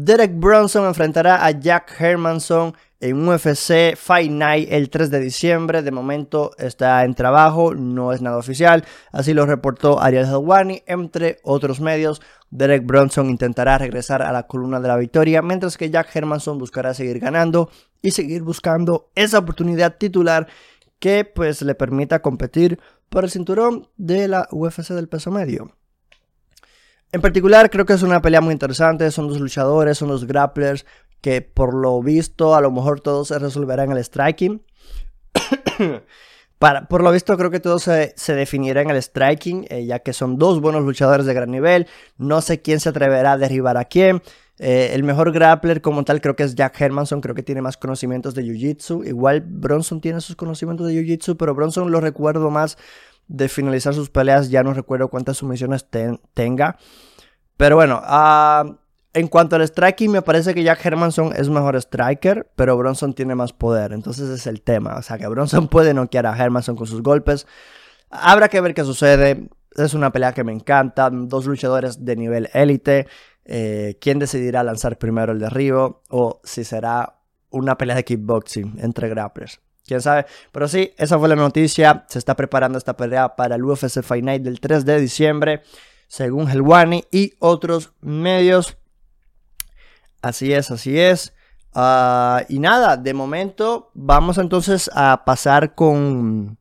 Derek 0.00 0.38
Bronson 0.38 0.86
enfrentará 0.86 1.44
a 1.44 1.50
Jack 1.50 2.00
Hermanson 2.00 2.72
en 3.00 3.28
UFC 3.28 3.96
Fight 3.96 4.30
Night 4.30 4.68
el 4.70 4.90
3 4.90 5.10
de 5.10 5.18
diciembre. 5.18 5.82
De 5.82 5.90
momento 5.90 6.52
está 6.56 7.02
en 7.02 7.16
trabajo, 7.16 7.74
no 7.74 8.12
es 8.12 8.22
nada 8.22 8.36
oficial. 8.36 8.84
Así 9.10 9.34
lo 9.34 9.44
reportó 9.44 10.00
Ariel 10.00 10.26
Helwani, 10.26 10.84
entre 10.86 11.38
otros 11.42 11.80
medios. 11.80 12.22
Derek 12.50 12.86
Bronson 12.86 13.28
intentará 13.28 13.76
regresar 13.76 14.22
a 14.22 14.30
la 14.30 14.44
columna 14.44 14.78
de 14.78 14.86
la 14.86 14.96
victoria, 14.96 15.42
mientras 15.42 15.76
que 15.76 15.90
Jack 15.90 16.14
Hermanson 16.14 16.58
buscará 16.58 16.94
seguir 16.94 17.18
ganando 17.18 17.68
y 18.00 18.12
seguir 18.12 18.44
buscando 18.44 19.10
esa 19.16 19.40
oportunidad 19.40 19.96
titular 19.96 20.46
que 21.00 21.24
pues 21.24 21.60
le 21.62 21.74
permita 21.74 22.22
competir 22.22 22.78
por 23.08 23.24
el 23.24 23.32
cinturón 23.32 23.88
de 23.96 24.28
la 24.28 24.46
UFC 24.52 24.90
del 24.90 25.08
peso 25.08 25.32
medio. 25.32 25.72
En 27.12 27.20
particular, 27.20 27.70
creo 27.70 27.86
que 27.86 27.94
es 27.94 28.02
una 28.02 28.20
pelea 28.20 28.40
muy 28.40 28.52
interesante. 28.52 29.10
Son 29.10 29.28
dos 29.28 29.40
luchadores, 29.40 29.98
son 29.98 30.08
dos 30.08 30.26
grapplers 30.26 30.84
que, 31.20 31.42
por 31.42 31.74
lo 31.74 32.02
visto, 32.02 32.54
a 32.54 32.60
lo 32.60 32.70
mejor 32.70 33.00
todo 33.00 33.24
se 33.24 33.38
resolverá 33.38 33.84
en 33.84 33.92
el 33.92 34.04
striking. 34.04 34.62
Por 36.58 37.04
lo 37.04 37.12
visto, 37.12 37.36
creo 37.36 37.52
que 37.52 37.60
todo 37.60 37.78
se, 37.78 38.12
se 38.16 38.34
definirá 38.34 38.82
en 38.82 38.90
el 38.90 39.00
striking, 39.00 39.66
eh, 39.70 39.86
ya 39.86 40.00
que 40.00 40.12
son 40.12 40.38
dos 40.38 40.60
buenos 40.60 40.82
luchadores 40.82 41.24
de 41.24 41.32
gran 41.32 41.52
nivel. 41.52 41.86
No 42.16 42.40
sé 42.40 42.60
quién 42.62 42.80
se 42.80 42.88
atreverá 42.88 43.32
a 43.32 43.38
derribar 43.38 43.76
a 43.76 43.84
quién. 43.84 44.22
Eh, 44.58 44.90
el 44.92 45.04
mejor 45.04 45.30
grappler 45.30 45.80
como 45.80 46.02
tal 46.02 46.20
creo 46.20 46.34
que 46.34 46.42
es 46.42 46.56
Jack 46.56 46.80
Hermanson, 46.80 47.20
creo 47.20 47.36
que 47.36 47.44
tiene 47.44 47.62
más 47.62 47.76
conocimientos 47.76 48.34
de 48.34 48.42
Jiu-Jitsu. 48.42 49.06
Igual 49.06 49.40
Bronson 49.40 50.00
tiene 50.00 50.20
sus 50.20 50.34
conocimientos 50.34 50.88
de 50.88 50.94
Jiu-Jitsu, 50.94 51.36
pero 51.36 51.54
Bronson 51.54 51.92
lo 51.92 52.00
recuerdo 52.00 52.50
más 52.50 52.76
de 53.28 53.48
finalizar 53.48 53.94
sus 53.94 54.10
peleas, 54.10 54.50
ya 54.50 54.62
no 54.62 54.74
recuerdo 54.74 55.08
cuántas 55.08 55.36
sumisiones 55.36 55.86
tenga. 56.34 56.78
Pero 57.56 57.76
bueno, 57.76 58.00
ah, 58.04 58.78
en 59.12 59.28
cuanto 59.28 59.56
al 59.56 59.66
striking, 59.66 60.10
me 60.10 60.22
parece 60.22 60.54
que 60.54 60.62
Jack 60.62 60.84
Hermanson 60.84 61.32
es 61.36 61.48
mejor 61.48 61.76
striker, 61.76 62.50
pero 62.56 62.76
Bronson 62.76 63.14
tiene 63.14 63.34
más 63.34 63.52
poder. 63.52 63.92
Entonces 63.92 64.28
es 64.30 64.46
el 64.46 64.62
tema. 64.62 64.96
O 64.96 65.02
sea, 65.02 65.18
que 65.18 65.26
Bronson 65.26 65.68
puede 65.70 65.94
noquear 65.94 66.26
a 66.26 66.36
Hermanson 66.36 66.76
con 66.76 66.86
sus 66.86 67.02
golpes. 67.02 67.46
Habrá 68.10 68.48
que 68.48 68.60
ver 68.60 68.74
qué 68.74 68.84
sucede. 68.84 69.48
Es 69.76 69.94
una 69.94 70.12
pelea 70.12 70.32
que 70.32 70.44
me 70.44 70.52
encanta. 70.52 71.10
Dos 71.10 71.46
luchadores 71.46 72.04
de 72.04 72.16
nivel 72.16 72.48
élite. 72.54 73.06
Eh, 73.44 73.98
¿Quién 74.00 74.18
decidirá 74.18 74.62
lanzar 74.62 74.98
primero 74.98 75.32
el 75.32 75.38
derribo? 75.38 76.02
O 76.08 76.40
si 76.44 76.64
será 76.64 77.18
una 77.50 77.76
pelea 77.76 77.96
de 77.96 78.04
kickboxing 78.04 78.78
entre 78.80 79.08
grapplers 79.08 79.60
quién 79.88 80.02
sabe. 80.02 80.26
Pero 80.52 80.68
sí, 80.68 80.92
esa 80.96 81.18
fue 81.18 81.28
la 81.28 81.34
noticia. 81.34 82.04
Se 82.08 82.18
está 82.18 82.36
preparando 82.36 82.78
esta 82.78 82.96
pelea 82.96 83.34
para 83.34 83.56
el 83.56 83.64
UFC 83.64 84.02
Fight 84.02 84.24
Night 84.24 84.42
del 84.42 84.60
3 84.60 84.84
de 84.84 85.00
diciembre, 85.00 85.62
según 86.06 86.48
Helwani 86.48 87.04
y 87.10 87.32
otros 87.40 87.92
medios. 88.00 88.76
Así 90.22 90.52
es, 90.52 90.70
así 90.70 91.00
es. 91.00 91.32
Ah, 91.74 92.44
y 92.48 92.58
nada, 92.58 92.96
de 92.96 93.14
momento 93.14 93.90
vamos 93.94 94.38
entonces 94.38 94.90
a 94.94 95.24
pasar 95.24 95.74
con... 95.74 96.58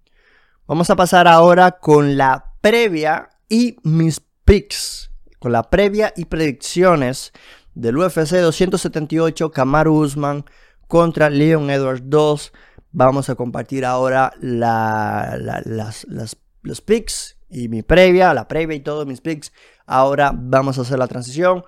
Vamos 0.65 0.89
a 0.89 0.95
pasar 0.95 1.27
ahora 1.27 1.71
con 1.71 2.17
la 2.17 2.53
previa 2.61 3.29
y 3.47 3.77
mis 3.83 4.21
picks. 4.43 5.11
Con 5.39 5.51
la 5.51 5.63
previa 5.63 6.13
y 6.15 6.25
predicciones 6.25 7.31
del 7.73 7.97
UFC 7.97 8.31
278 8.31 9.51
Kamaru 9.51 9.93
Usman 9.99 10.45
contra 10.87 11.29
Leon 11.29 11.69
Edwards 11.69 12.01
2 12.05 12.51
Vamos 12.97 13.29
a 13.29 13.35
compartir 13.35 13.85
ahora 13.85 14.33
las, 14.39 16.07
los 16.09 16.81
picks 16.81 17.37
y 17.47 17.67
mi 17.67 17.83
previa, 17.83 18.33
la 18.33 18.47
previa 18.47 18.75
y 18.75 18.79
todos 18.79 19.05
mis 19.05 19.21
picks. 19.21 19.53
Ahora 19.85 20.31
vamos 20.33 20.79
a 20.79 20.81
hacer 20.81 20.97
la 20.97 21.05
transición. 21.05 21.63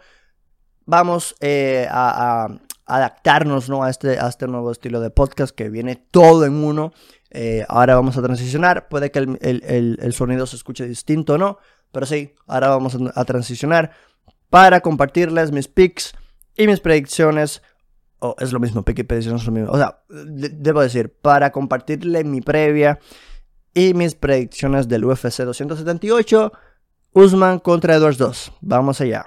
Vamos 0.87 1.35
eh, 1.39 1.87
a, 1.87 2.47
adaptarnos 2.83 3.69
¿no? 3.69 3.83
a, 3.83 3.91
este, 3.91 4.17
a 4.17 4.27
este 4.27 4.47
nuevo 4.47 4.71
estilo 4.71 5.01
de 5.01 5.11
podcast 5.11 5.55
que 5.55 5.69
viene 5.69 5.97
todo 5.97 6.45
en 6.45 6.63
uno. 6.63 6.93
Eh, 7.29 7.63
ahora 7.69 7.93
vamos 7.93 8.17
a 8.17 8.23
transicionar. 8.23 8.89
Puede 8.89 9.11
que 9.11 9.19
el, 9.19 10.13
sonido 10.13 10.47
se 10.47 10.55
escuche 10.55 10.87
distinto 10.87 11.35
o 11.35 11.37
no. 11.37 11.59
Pero 11.91 12.07
sí, 12.07 12.33
ahora 12.47 12.69
vamos 12.69 12.95
a, 12.95 13.11
a 13.13 13.23
transicionar 13.25 13.91
para 14.49 14.81
compartirles 14.81 15.51
mis 15.51 15.67
picks 15.67 16.15
y 16.57 16.65
mis 16.65 16.79
predicciones 16.79 17.61
o 18.19 18.35
es 18.39 18.51
lo 18.51 18.59
mismo, 18.59 18.83
Peque 18.83 19.05
es 19.09 19.25
lo 19.25 19.51
mismo. 19.51 19.71
O 19.71 19.77
sea, 19.77 20.01
debo 20.09 20.81
decir, 20.81 21.11
para 21.11 21.51
compartirle 21.51 22.23
mi 22.23 22.41
previa 22.41 22.99
y 23.73 23.93
mis 23.93 24.15
predicciones 24.15 24.87
del 24.87 25.05
UFC 25.05 25.43
278, 25.43 26.51
Usman 27.13 27.59
contra 27.59 27.95
Edwards 27.95 28.17
2. 28.17 28.53
Vamos 28.61 29.01
allá. 29.01 29.25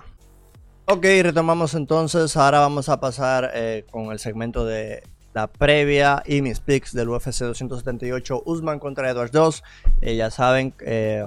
Ok, 0.87 1.05
retomamos 1.23 1.75
entonces. 1.75 2.37
Ahora 2.37 2.61
vamos 2.61 2.89
a 2.89 3.01
pasar 3.01 3.51
eh, 3.55 3.87
con 3.91 4.13
el 4.13 4.19
segmento 4.19 4.65
de 4.67 5.03
la 5.33 5.47
previa 5.47 6.23
y 6.27 6.43
mis 6.43 6.61
picks 6.61 6.93
del 6.93 7.09
UFC 7.09 7.41
278, 7.41 8.43
Usman 8.45 8.79
contra 8.79 9.09
Edwards 9.09 9.33
2. 9.33 9.63
Eh, 10.03 10.17
ya 10.17 10.31
saben, 10.31 10.75
eh, 10.81 11.25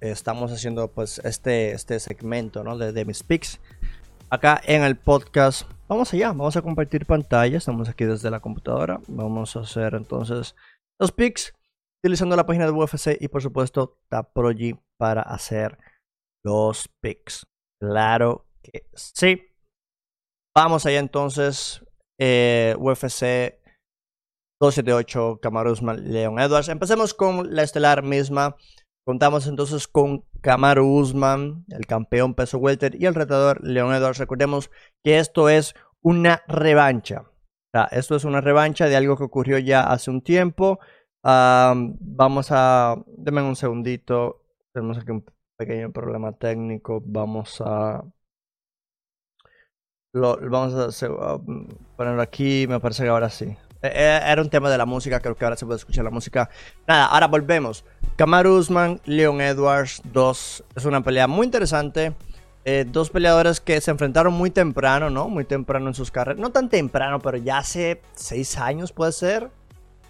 estamos 0.00 0.52
haciendo 0.52 0.88
pues 0.88 1.20
este, 1.24 1.72
este 1.72 2.00
segmento 2.00 2.62
¿no? 2.62 2.76
de, 2.76 2.92
de 2.92 3.04
mis 3.04 3.22
picks 3.22 3.60
acá 4.30 4.60
en 4.64 4.82
el 4.82 4.96
podcast 4.96 5.66
Vamos 5.88 6.12
allá, 6.12 6.28
vamos 6.28 6.54
a 6.54 6.60
compartir 6.60 7.06
pantalla. 7.06 7.56
Estamos 7.56 7.88
aquí 7.88 8.04
desde 8.04 8.30
la 8.30 8.40
computadora. 8.40 9.00
Vamos 9.08 9.56
a 9.56 9.60
hacer 9.60 9.94
entonces 9.94 10.54
los 11.00 11.12
picks 11.12 11.54
utilizando 12.04 12.36
la 12.36 12.44
página 12.44 12.66
de 12.66 12.72
UFC 12.72 13.16
y 13.18 13.28
por 13.28 13.40
supuesto 13.40 13.98
Taproji 14.10 14.78
para 14.98 15.22
hacer 15.22 15.78
los 16.44 16.90
picks. 17.00 17.46
Claro 17.80 18.46
que 18.62 18.86
sí. 18.92 19.40
Vamos 20.54 20.84
allá 20.84 20.98
entonces. 20.98 21.82
Eh, 22.20 22.74
UFC 22.78 23.58
278 24.60 25.38
Camarus 25.40 25.80
Leon 25.80 26.38
Edwards. 26.38 26.68
Empecemos 26.68 27.14
con 27.14 27.54
la 27.54 27.62
estelar 27.62 28.02
misma. 28.02 28.56
Contamos 29.08 29.46
entonces 29.46 29.88
con 29.88 30.26
Kamaru 30.42 30.86
Usman, 30.86 31.64
el 31.70 31.86
campeón 31.86 32.34
peso 32.34 32.58
welter, 32.58 32.94
y 32.94 33.06
el 33.06 33.14
retador 33.14 33.66
Leon 33.66 33.94
Edwards. 33.94 34.18
Recordemos 34.18 34.70
que 35.02 35.18
esto 35.18 35.48
es 35.48 35.74
una 36.02 36.42
revancha. 36.46 37.24
esto 37.90 38.16
es 38.16 38.24
una 38.24 38.42
revancha 38.42 38.84
de 38.84 38.96
algo 38.96 39.16
que 39.16 39.24
ocurrió 39.24 39.56
ya 39.56 39.80
hace 39.80 40.10
un 40.10 40.20
tiempo. 40.20 40.78
vamos 41.22 42.48
a... 42.50 43.02
Denme 43.06 43.40
un 43.40 43.56
segundito. 43.56 44.44
Tenemos 44.74 44.98
aquí 44.98 45.10
un 45.10 45.24
pequeño 45.56 45.90
problema 45.90 46.32
técnico. 46.32 47.02
Vamos 47.02 47.62
a... 47.64 48.04
Lo, 50.12 50.36
vamos 50.50 51.02
a, 51.02 51.38
ponerlo 51.96 52.20
aquí. 52.20 52.66
Me 52.68 52.78
parece 52.78 53.04
que 53.04 53.08
ahora 53.08 53.30
sí. 53.30 53.56
E, 53.82 53.88
e, 53.88 54.32
era 54.32 54.42
un 54.42 54.50
tema 54.50 54.70
de 54.70 54.78
la 54.78 54.86
música, 54.86 55.20
creo 55.20 55.36
que 55.36 55.44
ahora 55.44 55.56
se 55.56 55.66
puede 55.66 55.78
escuchar 55.78 56.04
la 56.04 56.10
música. 56.10 56.50
Nada, 56.86 57.06
ahora 57.06 57.26
volvemos. 57.28 57.84
Kamaru 58.16 58.56
Usman, 58.56 59.00
Leon 59.04 59.40
Edwards 59.40 60.02
2. 60.12 60.64
Es 60.76 60.84
una 60.84 61.02
pelea 61.02 61.26
muy 61.28 61.44
interesante. 61.44 62.14
Eh, 62.64 62.84
dos 62.86 63.10
peleadores 63.10 63.60
que 63.60 63.80
se 63.80 63.90
enfrentaron 63.90 64.34
muy 64.34 64.50
temprano, 64.50 65.08
¿no? 65.08 65.28
Muy 65.28 65.44
temprano 65.44 65.88
en 65.88 65.94
sus 65.94 66.10
carreras. 66.10 66.40
No 66.40 66.50
tan 66.50 66.68
temprano, 66.68 67.20
pero 67.20 67.38
ya 67.38 67.58
hace 67.58 68.02
seis 68.14 68.58
años 68.58 68.92
puede 68.92 69.12
ser. 69.12 69.48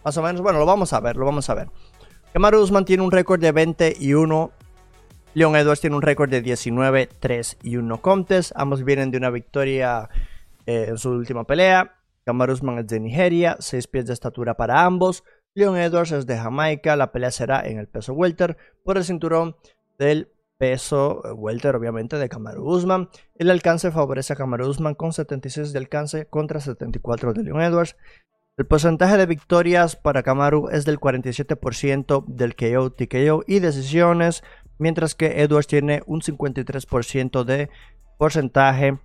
Más 0.05 0.17
o 0.17 0.23
menos. 0.23 0.41
Bueno, 0.41 0.59
lo 0.59 0.67
vamos 0.67 0.93
a 0.93 1.01
ver, 1.01 1.17
lo 1.17 1.27
vamos 1.27 1.49
a 1.51 1.55
ver. 1.55 1.69
Kamaru 2.33 2.61
Usman 2.61 2.85
tiene 2.85 3.03
un 3.03 3.13
récord 3.13 3.41
de 3.41 3.53
20 3.53 3.97
y 4.01 4.15
1. 4.15 4.51
Leon 5.35 5.57
Edwards 5.57 5.81
tiene 5.81 5.97
un 5.97 6.03
récord 6.03 6.31
de 6.31 6.41
19, 6.41 7.09
3 7.21 7.59
y 7.63 7.77
1 7.77 8.01
contes. 8.01 8.53
Ambos 8.57 8.83
vienen 8.83 9.11
de 9.11 9.19
una 9.19 9.31
victoria 9.31 10.09
eh, 10.67 10.87
en 10.89 10.99
su 10.99 11.11
última 11.11 11.45
pelea. 11.45 11.98
Kamaru 12.29 12.53
Usman 12.53 12.81
es 12.81 12.87
de 12.89 13.01
Nigeria, 13.01 13.57
6 13.59 13.87
pies 13.87 14.05
de 14.05 14.13
estatura 14.13 14.55
para 14.55 14.85
ambos. 14.85 15.25
Leon 15.55 15.79
Edwards 15.79 16.13
es 16.13 16.27
de 16.27 16.37
Jamaica, 16.37 16.95
la 16.95 17.11
pelea 17.11 17.31
será 17.31 17.67
en 17.67 17.79
el 17.79 17.89
peso 17.89 18.13
welter 18.13 18.59
por 18.85 18.99
el 18.99 19.05
cinturón 19.05 19.57
del 19.99 20.31
peso 20.59 21.23
eh, 21.25 21.33
welter 21.33 21.75
obviamente 21.75 22.19
de 22.19 22.29
Kamaru 22.29 22.69
Usman. 22.69 23.09
El 23.35 23.49
alcance 23.49 23.91
favorece 23.91 24.35
a 24.35 24.37
Kamaru 24.37 24.69
Usman 24.69 24.95
con 24.95 25.15
76 25.15 25.73
de 25.73 25.79
alcance 25.79 26.27
contra 26.27 26.61
74 26.61 27.33
de 27.33 27.45
Leon 27.45 27.63
Edwards. 27.63 27.97
El 28.59 28.67
porcentaje 28.67 29.17
de 29.17 29.25
victorias 29.25 29.97
para 29.97 30.23
Kamaru 30.23 30.69
es 30.69 30.85
del 30.85 31.01
47% 31.01 32.27
del 32.27 32.57
KO, 32.57 32.93
TKO 32.93 33.43
y 33.47 33.61
decisiones, 33.61 34.43
mientras 34.77 35.15
que 35.15 35.41
Edwards 35.41 35.67
tiene 35.67 36.03
un 36.05 36.21
53% 36.21 37.45
de 37.45 37.71
porcentaje 38.19 38.99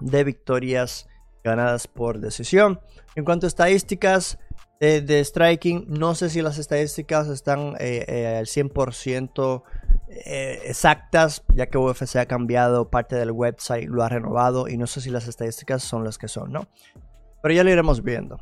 de 0.00 0.24
victorias 0.24 1.10
ganadas 1.42 1.86
por 1.86 2.20
decisión. 2.20 2.80
En 3.14 3.24
cuanto 3.24 3.46
a 3.46 3.48
estadísticas 3.48 4.38
de, 4.80 5.24
striking, 5.24 5.86
no 5.88 6.14
sé 6.14 6.30
si 6.30 6.40
las 6.40 6.58
estadísticas 6.58 7.28
están 7.28 7.74
eh, 7.80 8.04
eh, 8.06 8.36
al 8.38 8.46
100% 8.46 9.62
eh, 10.08 10.60
exactas, 10.66 11.42
ya 11.54 11.66
que 11.66 11.78
UFC 11.78 12.16
ha 12.16 12.26
cambiado 12.26 12.88
parte 12.90 13.16
del 13.16 13.32
website, 13.32 13.88
lo 13.88 14.02
ha 14.04 14.08
renovado 14.08 14.68
y 14.68 14.76
no 14.76 14.86
sé 14.86 15.00
si 15.00 15.10
las 15.10 15.26
estadísticas 15.26 15.82
son 15.82 16.04
las 16.04 16.16
que 16.16 16.28
son, 16.28 16.52
¿no? 16.52 16.68
Pero 17.42 17.54
ya 17.54 17.64
lo 17.64 17.70
iremos 17.70 18.02
viendo. 18.02 18.40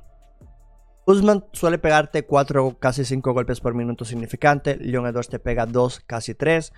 Usman 1.06 1.44
suele 1.52 1.78
pegarte 1.78 2.26
4, 2.26 2.78
casi 2.80 3.04
5 3.04 3.32
golpes 3.32 3.60
por 3.60 3.74
minuto 3.74 4.04
significante. 4.04 4.76
Leon 4.76 5.06
Edwards 5.06 5.28
te 5.28 5.38
pega 5.38 5.64
2, 5.64 6.00
casi 6.00 6.34
3. 6.34 6.72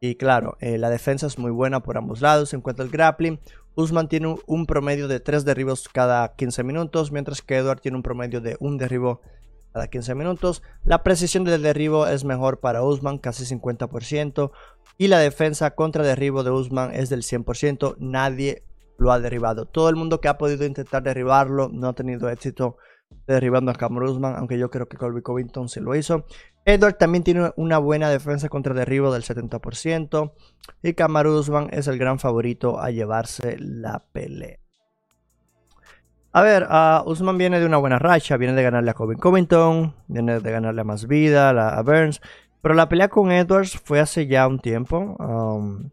Y 0.00 0.16
claro, 0.16 0.56
la 0.60 0.90
defensa 0.90 1.26
es 1.26 1.38
muy 1.38 1.50
buena 1.50 1.80
por 1.80 1.96
ambos 1.96 2.20
lados. 2.20 2.52
En 2.54 2.60
cuanto 2.60 2.82
al 2.82 2.90
grappling, 2.90 3.40
Usman 3.74 4.08
tiene 4.08 4.36
un 4.46 4.66
promedio 4.66 5.08
de 5.08 5.20
3 5.20 5.44
derribos 5.44 5.88
cada 5.88 6.34
15 6.34 6.64
minutos, 6.64 7.12
mientras 7.12 7.42
que 7.42 7.56
Edward 7.56 7.80
tiene 7.80 7.96
un 7.96 8.02
promedio 8.02 8.40
de 8.40 8.56
un 8.60 8.78
derribo 8.78 9.20
cada 9.72 9.88
15 9.88 10.14
minutos. 10.14 10.62
La 10.84 11.02
precisión 11.02 11.44
del 11.44 11.62
derribo 11.62 12.06
es 12.06 12.24
mejor 12.24 12.60
para 12.60 12.82
Usman, 12.82 13.18
casi 13.18 13.44
50%, 13.44 14.50
y 14.98 15.08
la 15.08 15.18
defensa 15.18 15.72
contra 15.72 16.04
derribo 16.04 16.42
de 16.42 16.50
Usman 16.50 16.94
es 16.94 17.10
del 17.10 17.22
100%. 17.22 17.96
Nadie 17.98 18.62
lo 18.98 19.12
ha 19.12 19.20
derribado. 19.20 19.66
Todo 19.66 19.90
el 19.90 19.96
mundo 19.96 20.20
que 20.20 20.28
ha 20.28 20.38
podido 20.38 20.64
intentar 20.64 21.02
derribarlo 21.02 21.68
no 21.68 21.88
ha 21.88 21.92
tenido 21.94 22.30
éxito 22.30 22.78
derribando 23.26 23.70
a 23.70 23.74
Cameron 23.74 24.08
Usman, 24.08 24.36
aunque 24.36 24.58
yo 24.58 24.70
creo 24.70 24.88
que 24.88 24.96
Colby 24.96 25.20
Covington 25.20 25.68
se 25.68 25.80
lo 25.80 25.94
hizo. 25.94 26.24
Edward 26.66 26.96
también 26.98 27.22
tiene 27.22 27.52
una 27.54 27.78
buena 27.78 28.10
defensa 28.10 28.48
contra 28.48 28.74
derribo 28.74 29.12
del 29.12 29.22
70%. 29.22 30.32
Y 30.82 30.94
Kamaru 30.94 31.38
Usman 31.38 31.68
es 31.70 31.86
el 31.86 31.96
gran 31.96 32.18
favorito 32.18 32.80
a 32.80 32.90
llevarse 32.90 33.56
la 33.60 34.04
pelea. 34.12 34.58
A 36.32 36.42
ver, 36.42 36.64
uh, 36.64 37.08
Usman 37.08 37.38
viene 37.38 37.60
de 37.60 37.66
una 37.66 37.76
buena 37.76 38.00
racha. 38.00 38.36
Viene 38.36 38.54
de 38.54 38.64
ganarle 38.64 38.90
a 38.90 38.94
Colby 38.94 39.14
Covington. 39.14 39.94
Viene 40.08 40.40
de 40.40 40.50
ganarle 40.50 40.80
a 40.80 40.84
Más 40.84 41.06
Vida, 41.06 41.50
a 41.50 41.82
Burns. 41.82 42.20
Pero 42.60 42.74
la 42.74 42.88
pelea 42.88 43.08
con 43.08 43.30
Edwards 43.30 43.80
fue 43.84 44.00
hace 44.00 44.26
ya 44.26 44.48
un 44.48 44.58
tiempo. 44.58 45.16
Um, 45.20 45.90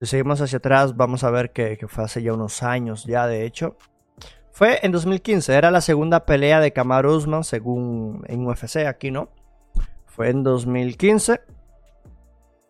si 0.00 0.06
seguimos 0.06 0.40
hacia 0.40 0.56
atrás, 0.56 0.96
vamos 0.96 1.22
a 1.22 1.30
ver 1.30 1.52
que, 1.52 1.76
que, 1.76 1.86
fue 1.86 2.04
hace 2.04 2.22
ya 2.22 2.32
unos 2.32 2.62
años, 2.62 3.04
ya 3.04 3.26
de 3.26 3.44
hecho. 3.44 3.76
Fue 4.52 4.78
en 4.82 4.90
2015, 4.90 5.54
era 5.54 5.70
la 5.70 5.82
segunda 5.82 6.24
pelea 6.24 6.60
de 6.60 6.72
Kamaru 6.72 7.14
Usman 7.14 7.44
según 7.44 8.24
en 8.26 8.46
UFC, 8.46 8.86
aquí 8.86 9.10
no. 9.10 9.28
Fue 10.20 10.28
en 10.28 10.42
2015. 10.42 11.40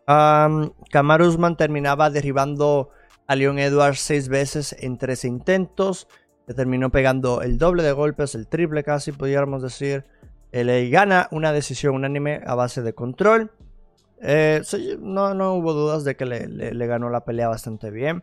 Um, 0.07 0.71
Usman 1.21 1.57
terminaba 1.57 2.09
derribando 2.09 2.91
a 3.27 3.35
Leon 3.35 3.59
Edwards 3.59 3.99
seis 3.99 4.29
veces 4.29 4.77
en 4.79 4.99
tres 4.99 5.25
intentos. 5.25 6.07
Le 6.47 6.55
terminó 6.55 6.91
pegando 6.91 7.43
el 7.43 7.59
doble 7.59 7.83
de 7.83 7.91
golpes, 7.91 8.37
el 8.37 8.47
triple 8.47 8.85
casi, 8.85 9.11
podríamos 9.11 9.63
decir. 9.63 10.05
Le 10.53 10.89
gana 10.91 11.27
una 11.33 11.51
decisión 11.51 11.97
unánime 11.97 12.41
a 12.47 12.55
base 12.55 12.83
de 12.83 12.95
control. 12.95 13.51
Eh, 14.23 14.63
no, 15.01 15.35
no, 15.35 15.55
hubo 15.55 15.73
dudas 15.73 16.05
de 16.05 16.15
que 16.15 16.27
le, 16.27 16.87
ganó 16.87 17.11
la 17.11 17.25
pelea 17.25 17.49
bastante 17.49 17.91
bien. 17.91 18.23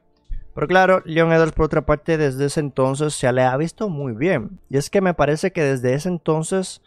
Pero 0.55 0.67
claro, 0.67 1.01
Leon 1.03 1.33
Edwards 1.33 1.51
por 1.51 1.65
otra 1.65 1.85
parte 1.85 2.17
desde 2.17 2.45
ese 2.45 2.61
entonces 2.61 3.13
se 3.13 3.29
le 3.33 3.41
ha 3.41 3.57
visto 3.57 3.89
muy 3.89 4.13
bien. 4.13 4.61
Y 4.69 4.77
es 4.77 4.89
que 4.89 5.01
me 5.01 5.13
parece 5.13 5.51
que 5.51 5.63
desde 5.63 5.95
ese 5.95 6.07
entonces 6.07 6.81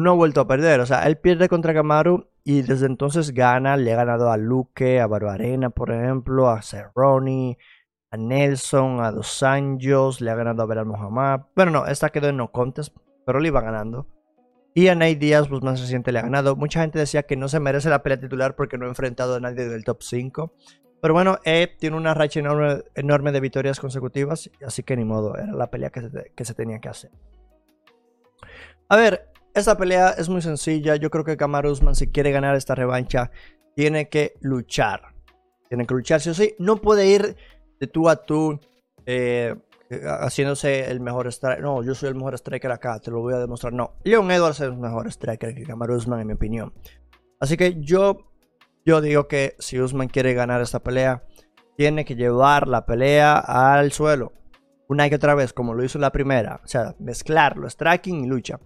no 0.00 0.10
ha 0.10 0.14
vuelto 0.14 0.40
a 0.40 0.46
perder. 0.46 0.80
O 0.80 0.86
sea, 0.86 1.06
él 1.06 1.18
pierde 1.18 1.48
contra 1.48 1.74
Kamaru 1.74 2.28
y 2.44 2.62
desde 2.62 2.86
entonces 2.86 3.32
gana. 3.32 3.76
Le 3.76 3.92
ha 3.92 3.96
ganado 3.96 4.30
a 4.30 4.36
Luque, 4.36 5.00
a 5.00 5.06
Barbarena, 5.06 5.70
por 5.70 5.92
ejemplo, 5.92 6.48
a 6.48 6.62
Cerrone, 6.62 7.58
a 8.10 8.16
Nelson, 8.16 9.00
a 9.00 9.12
Dos 9.12 9.42
Anjos. 9.42 10.20
Le 10.20 10.30
ha 10.30 10.34
ganado 10.34 10.62
a 10.62 10.66
Beral 10.66 10.86
Mohamed. 10.86 11.44
Bueno, 11.54 11.70
no, 11.70 11.86
esta 11.86 12.10
quedó 12.10 12.28
en 12.28 12.36
no 12.36 12.50
contest, 12.52 12.96
pero 13.24 13.40
le 13.40 13.48
iba 13.48 13.60
ganando. 13.60 14.06
Y 14.74 14.88
a 14.88 14.94
Nate 14.94 15.16
Díaz, 15.16 15.48
pues 15.48 15.62
más 15.62 15.80
reciente 15.80 16.12
le 16.12 16.20
ha 16.20 16.22
ganado. 16.22 16.56
Mucha 16.56 16.80
gente 16.80 16.98
decía 16.98 17.24
que 17.24 17.36
no 17.36 17.48
se 17.48 17.60
merece 17.60 17.88
la 17.88 18.02
pelea 18.02 18.20
titular 18.20 18.54
porque 18.54 18.78
no 18.78 18.86
ha 18.86 18.88
enfrentado 18.88 19.34
a 19.34 19.40
nadie 19.40 19.68
del 19.68 19.84
top 19.84 20.02
5. 20.02 20.54
Pero 21.02 21.14
bueno, 21.14 21.38
Ed 21.44 21.70
tiene 21.78 21.96
una 21.96 22.14
racha 22.14 22.40
enorme, 22.40 23.32
de 23.32 23.40
victorias 23.40 23.80
consecutivas, 23.80 24.50
así 24.64 24.82
que 24.82 24.96
ni 24.96 25.04
modo, 25.04 25.34
era 25.36 25.52
la 25.52 25.70
pelea 25.70 25.90
que 25.90 26.02
se, 26.02 26.32
que 26.34 26.44
se 26.44 26.54
tenía 26.54 26.78
que 26.78 26.90
hacer. 26.90 27.10
A 28.88 28.96
ver, 28.96 29.29
esta 29.54 29.76
pelea 29.76 30.10
es 30.10 30.28
muy 30.28 30.42
sencilla. 30.42 30.96
Yo 30.96 31.10
creo 31.10 31.24
que 31.24 31.36
Kamaru 31.36 31.70
Usman, 31.70 31.94
si 31.94 32.08
quiere 32.08 32.30
ganar 32.30 32.56
esta 32.56 32.74
revancha, 32.74 33.30
tiene 33.74 34.08
que 34.08 34.34
luchar. 34.40 35.14
Tiene 35.68 35.86
que 35.86 35.94
luchar, 35.94 36.20
sí 36.20 36.30
o 36.30 36.34
sí. 36.34 36.54
No 36.58 36.76
puede 36.76 37.06
ir 37.06 37.36
de 37.78 37.86
tú 37.86 38.08
a 38.08 38.16
tú 38.16 38.60
eh, 39.06 39.54
haciéndose 40.20 40.90
el 40.90 41.00
mejor 41.00 41.26
striker. 41.28 41.62
No, 41.62 41.82
yo 41.82 41.94
soy 41.94 42.08
el 42.08 42.14
mejor 42.14 42.34
striker 42.34 42.70
acá, 42.72 42.98
te 43.00 43.10
lo 43.10 43.20
voy 43.20 43.34
a 43.34 43.38
demostrar. 43.38 43.72
No, 43.72 43.94
Leon 44.04 44.30
Edwards 44.30 44.60
es 44.60 44.66
el 44.66 44.76
mejor 44.76 45.08
striker 45.10 45.54
que 45.54 45.64
Kamaru 45.64 45.96
Usman, 45.96 46.20
en 46.20 46.26
mi 46.26 46.32
opinión. 46.34 46.72
Así 47.40 47.56
que 47.56 47.80
yo, 47.80 48.30
yo 48.84 49.00
digo 49.00 49.26
que 49.26 49.56
si 49.58 49.80
Usman 49.80 50.08
quiere 50.08 50.34
ganar 50.34 50.60
esta 50.60 50.80
pelea, 50.80 51.24
tiene 51.76 52.04
que 52.04 52.14
llevar 52.14 52.68
la 52.68 52.84
pelea 52.84 53.38
al 53.38 53.92
suelo. 53.92 54.32
Una 54.88 55.06
y 55.06 55.14
otra 55.14 55.34
vez, 55.34 55.52
como 55.52 55.72
lo 55.72 55.84
hizo 55.84 55.98
la 55.98 56.10
primera. 56.10 56.60
O 56.64 56.66
sea, 56.66 56.94
mezclarlo, 56.98 57.70
striking 57.70 58.24
y 58.24 58.26
lucha. 58.26 58.58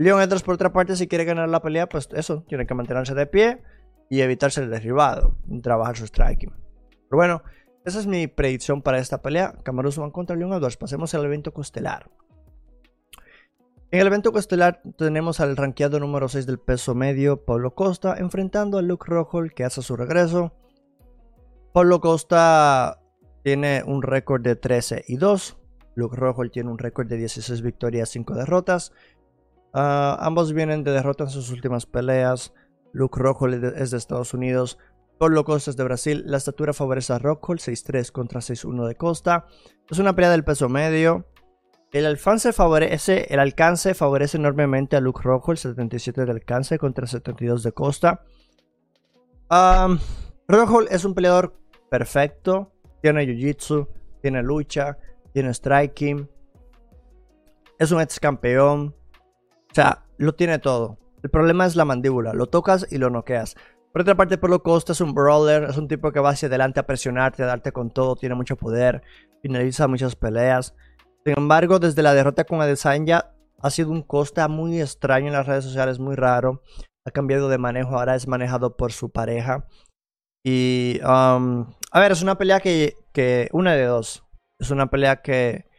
Leon 0.00 0.22
Edwards, 0.22 0.42
por 0.42 0.54
otra 0.54 0.72
parte, 0.72 0.96
si 0.96 1.08
quiere 1.08 1.26
ganar 1.26 1.50
la 1.50 1.60
pelea, 1.60 1.86
pues 1.86 2.08
eso, 2.14 2.42
tiene 2.48 2.66
que 2.66 2.72
mantenerse 2.72 3.14
de 3.14 3.26
pie 3.26 3.60
y 4.08 4.22
evitarse 4.22 4.62
el 4.62 4.70
derribado, 4.70 5.36
y 5.46 5.60
trabajar 5.60 5.94
su 5.94 6.06
striking. 6.06 6.54
Pero 7.10 7.18
bueno, 7.18 7.42
esa 7.84 7.98
es 7.98 8.06
mi 8.06 8.26
predicción 8.26 8.80
para 8.80 8.98
esta 8.98 9.20
pelea. 9.20 9.58
Kamaru 9.62 9.90
Usman 9.90 10.10
contra 10.10 10.36
Leon 10.36 10.54
Edwards. 10.54 10.78
Pasemos 10.78 11.12
al 11.14 11.26
evento 11.26 11.52
costelar. 11.52 12.10
En 13.90 14.00
el 14.00 14.06
evento 14.06 14.32
costelar 14.32 14.80
tenemos 14.96 15.38
al 15.38 15.54
ranqueado 15.54 16.00
número 16.00 16.30
6 16.30 16.46
del 16.46 16.58
peso 16.58 16.94
medio, 16.94 17.44
Pablo 17.44 17.74
Costa, 17.74 18.16
enfrentando 18.16 18.78
a 18.78 18.82
Luke 18.82 19.04
Rockhold, 19.06 19.52
que 19.52 19.64
hace 19.64 19.82
su 19.82 19.96
regreso. 19.96 20.54
Pablo 21.74 22.00
Costa 22.00 23.02
tiene 23.42 23.82
un 23.84 24.00
récord 24.00 24.40
de 24.40 24.56
13 24.56 25.04
y 25.08 25.16
2. 25.16 25.58
Luke 25.94 26.16
Rockhold 26.16 26.52
tiene 26.52 26.70
un 26.70 26.78
récord 26.78 27.06
de 27.06 27.18
16 27.18 27.60
victorias, 27.60 28.08
5 28.08 28.34
derrotas. 28.34 28.92
Ah, 29.72 30.18
ambos 30.20 30.52
vienen 30.52 30.84
de 30.84 30.92
derrota 30.92 31.24
en 31.24 31.30
sus 31.30 31.50
últimas 31.50 31.86
peleas. 31.86 32.52
Luke 32.92 33.20
Rockhold 33.20 33.64
es 33.76 33.90
de 33.90 33.96
Estados 33.96 34.34
Unidos. 34.34 34.78
Pablo 35.18 35.44
Costa 35.44 35.70
es 35.70 35.76
de 35.76 35.84
Brasil. 35.84 36.24
La 36.26 36.38
estatura 36.38 36.72
favorece 36.72 37.12
a 37.12 37.18
Rockhold, 37.18 37.60
6-3 37.60 38.10
contra 38.10 38.40
6-1 38.40 38.86
de 38.86 38.94
Costa. 38.94 39.46
Es 39.88 39.98
una 39.98 40.14
pelea 40.14 40.30
del 40.30 40.44
peso 40.44 40.68
medio. 40.68 41.26
El 41.92 42.06
alcance 42.06 42.52
favorece, 42.52 43.26
el 43.30 43.40
alcance 43.40 43.94
favorece 43.94 44.36
enormemente 44.36 44.96
a 44.96 45.00
Luke 45.00 45.20
Rockhold, 45.22 45.58
77 45.58 46.24
de 46.24 46.30
alcance 46.30 46.78
contra 46.78 47.06
72 47.06 47.64
de 47.64 47.72
Costa. 47.72 48.22
Um, 49.50 49.98
Rockhold 50.46 50.88
es 50.90 51.04
un 51.04 51.14
peleador 51.14 51.52
perfecto. 51.90 52.72
Tiene 53.02 53.24
jiu-jitsu, 53.24 53.88
tiene 54.22 54.42
lucha, 54.42 54.98
tiene 55.32 55.52
striking. 55.52 56.30
Es 57.78 57.90
un 57.90 58.00
ex 58.00 58.20
campeón. 58.20 58.94
O 59.70 59.74
sea, 59.74 60.04
lo 60.18 60.34
tiene 60.34 60.58
todo. 60.58 60.98
El 61.22 61.30
problema 61.30 61.66
es 61.66 61.76
la 61.76 61.84
mandíbula. 61.84 62.32
Lo 62.32 62.46
tocas 62.46 62.86
y 62.90 62.98
lo 62.98 63.10
noqueas. 63.10 63.56
Por 63.92 64.02
otra 64.02 64.16
parte, 64.16 64.38
Polo 64.38 64.62
Costa 64.62 64.92
es 64.92 65.00
un 65.00 65.14
brawler. 65.14 65.64
Es 65.64 65.76
un 65.76 65.88
tipo 65.88 66.12
que 66.12 66.20
va 66.20 66.30
hacia 66.30 66.48
adelante 66.48 66.80
a 66.80 66.86
presionarte, 66.86 67.42
a 67.42 67.46
darte 67.46 67.72
con 67.72 67.90
todo. 67.90 68.16
Tiene 68.16 68.34
mucho 68.34 68.56
poder. 68.56 69.02
Finaliza 69.42 69.88
muchas 69.88 70.16
peleas. 70.16 70.74
Sin 71.24 71.34
embargo, 71.36 71.78
desde 71.78 72.02
la 72.02 72.14
derrota 72.14 72.44
con 72.44 72.60
Adesanya 72.60 73.32
ha 73.62 73.70
sido 73.70 73.90
un 73.90 74.02
Costa 74.02 74.48
muy 74.48 74.80
extraño 74.80 75.28
en 75.28 75.34
las 75.34 75.46
redes 75.46 75.64
sociales, 75.64 75.98
muy 75.98 76.16
raro. 76.16 76.62
Ha 77.04 77.10
cambiado 77.10 77.48
de 77.48 77.58
manejo. 77.58 77.98
Ahora 77.98 78.14
es 78.14 78.26
manejado 78.26 78.76
por 78.76 78.92
su 78.92 79.10
pareja. 79.10 79.66
Y, 80.44 80.98
um, 81.02 81.66
a 81.92 82.00
ver, 82.00 82.12
es 82.12 82.22
una 82.22 82.38
pelea 82.38 82.60
que, 82.60 82.96
que, 83.12 83.48
una 83.52 83.74
de 83.74 83.84
dos. 83.84 84.24
Es 84.58 84.70
una 84.70 84.88
pelea 84.88 85.16
que 85.22 85.69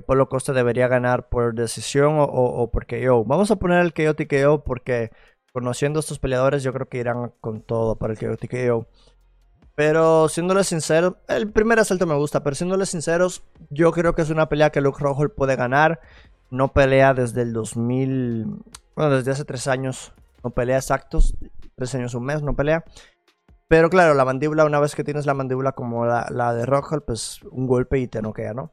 que 0.00 0.06
Polo 0.06 0.28
Costa 0.28 0.52
debería 0.52 0.88
ganar 0.88 1.28
por 1.28 1.54
decisión 1.54 2.18
o, 2.18 2.24
o, 2.24 2.70
por 2.70 2.86
KO. 2.86 3.24
Vamos 3.24 3.50
a 3.50 3.56
poner 3.56 3.80
el 3.80 3.92
KO 3.92 4.14
TKO 4.14 4.64
porque 4.64 5.10
conociendo 5.52 5.98
a 5.98 6.00
estos 6.00 6.18
peleadores 6.18 6.62
yo 6.62 6.72
creo 6.72 6.88
que 6.88 6.98
irán 6.98 7.32
con 7.40 7.62
todo 7.62 7.96
para 7.96 8.12
el 8.14 8.18
KO 8.18 8.36
TKO. 8.36 8.86
Pero 9.74 10.28
siéndole 10.28 10.64
sincero, 10.64 11.18
el 11.28 11.50
primer 11.50 11.78
asalto 11.78 12.06
me 12.06 12.14
gusta, 12.14 12.42
pero 12.42 12.56
siéndole 12.56 12.86
sinceros, 12.86 13.42
yo 13.70 13.92
creo 13.92 14.14
que 14.14 14.22
es 14.22 14.30
una 14.30 14.48
pelea 14.48 14.70
que 14.70 14.80
Luke 14.80 14.98
Rockhold 15.00 15.34
puede 15.34 15.56
ganar. 15.56 16.00
no 16.50 16.72
pelea 16.72 17.14
desde 17.14 17.42
el 17.42 17.52
2000, 17.52 18.46
bueno, 18.96 19.16
desde 19.16 19.30
hace 19.30 19.44
tres 19.44 19.68
años, 19.68 20.12
no 20.42 20.50
pelea 20.50 20.78
exactos, 20.78 21.36
tres 21.76 21.94
años, 21.94 22.14
un 22.14 22.24
mes, 22.24 22.42
no 22.42 22.54
pelea. 22.56 22.84
Pero 23.68 23.88
claro, 23.88 24.14
la 24.14 24.24
mandíbula, 24.24 24.64
una 24.64 24.80
vez 24.80 24.96
que 24.96 25.04
tienes 25.04 25.26
la 25.26 25.34
mandíbula 25.34 25.72
como 25.72 26.04
la, 26.04 26.54
de 26.54 26.66
Rockhold, 26.66 27.04
pues 27.04 27.40
un 27.52 27.68
golpe 27.68 28.00
y 28.00 28.08
te 28.08 28.20
noquea, 28.20 28.52
¿no? 28.52 28.72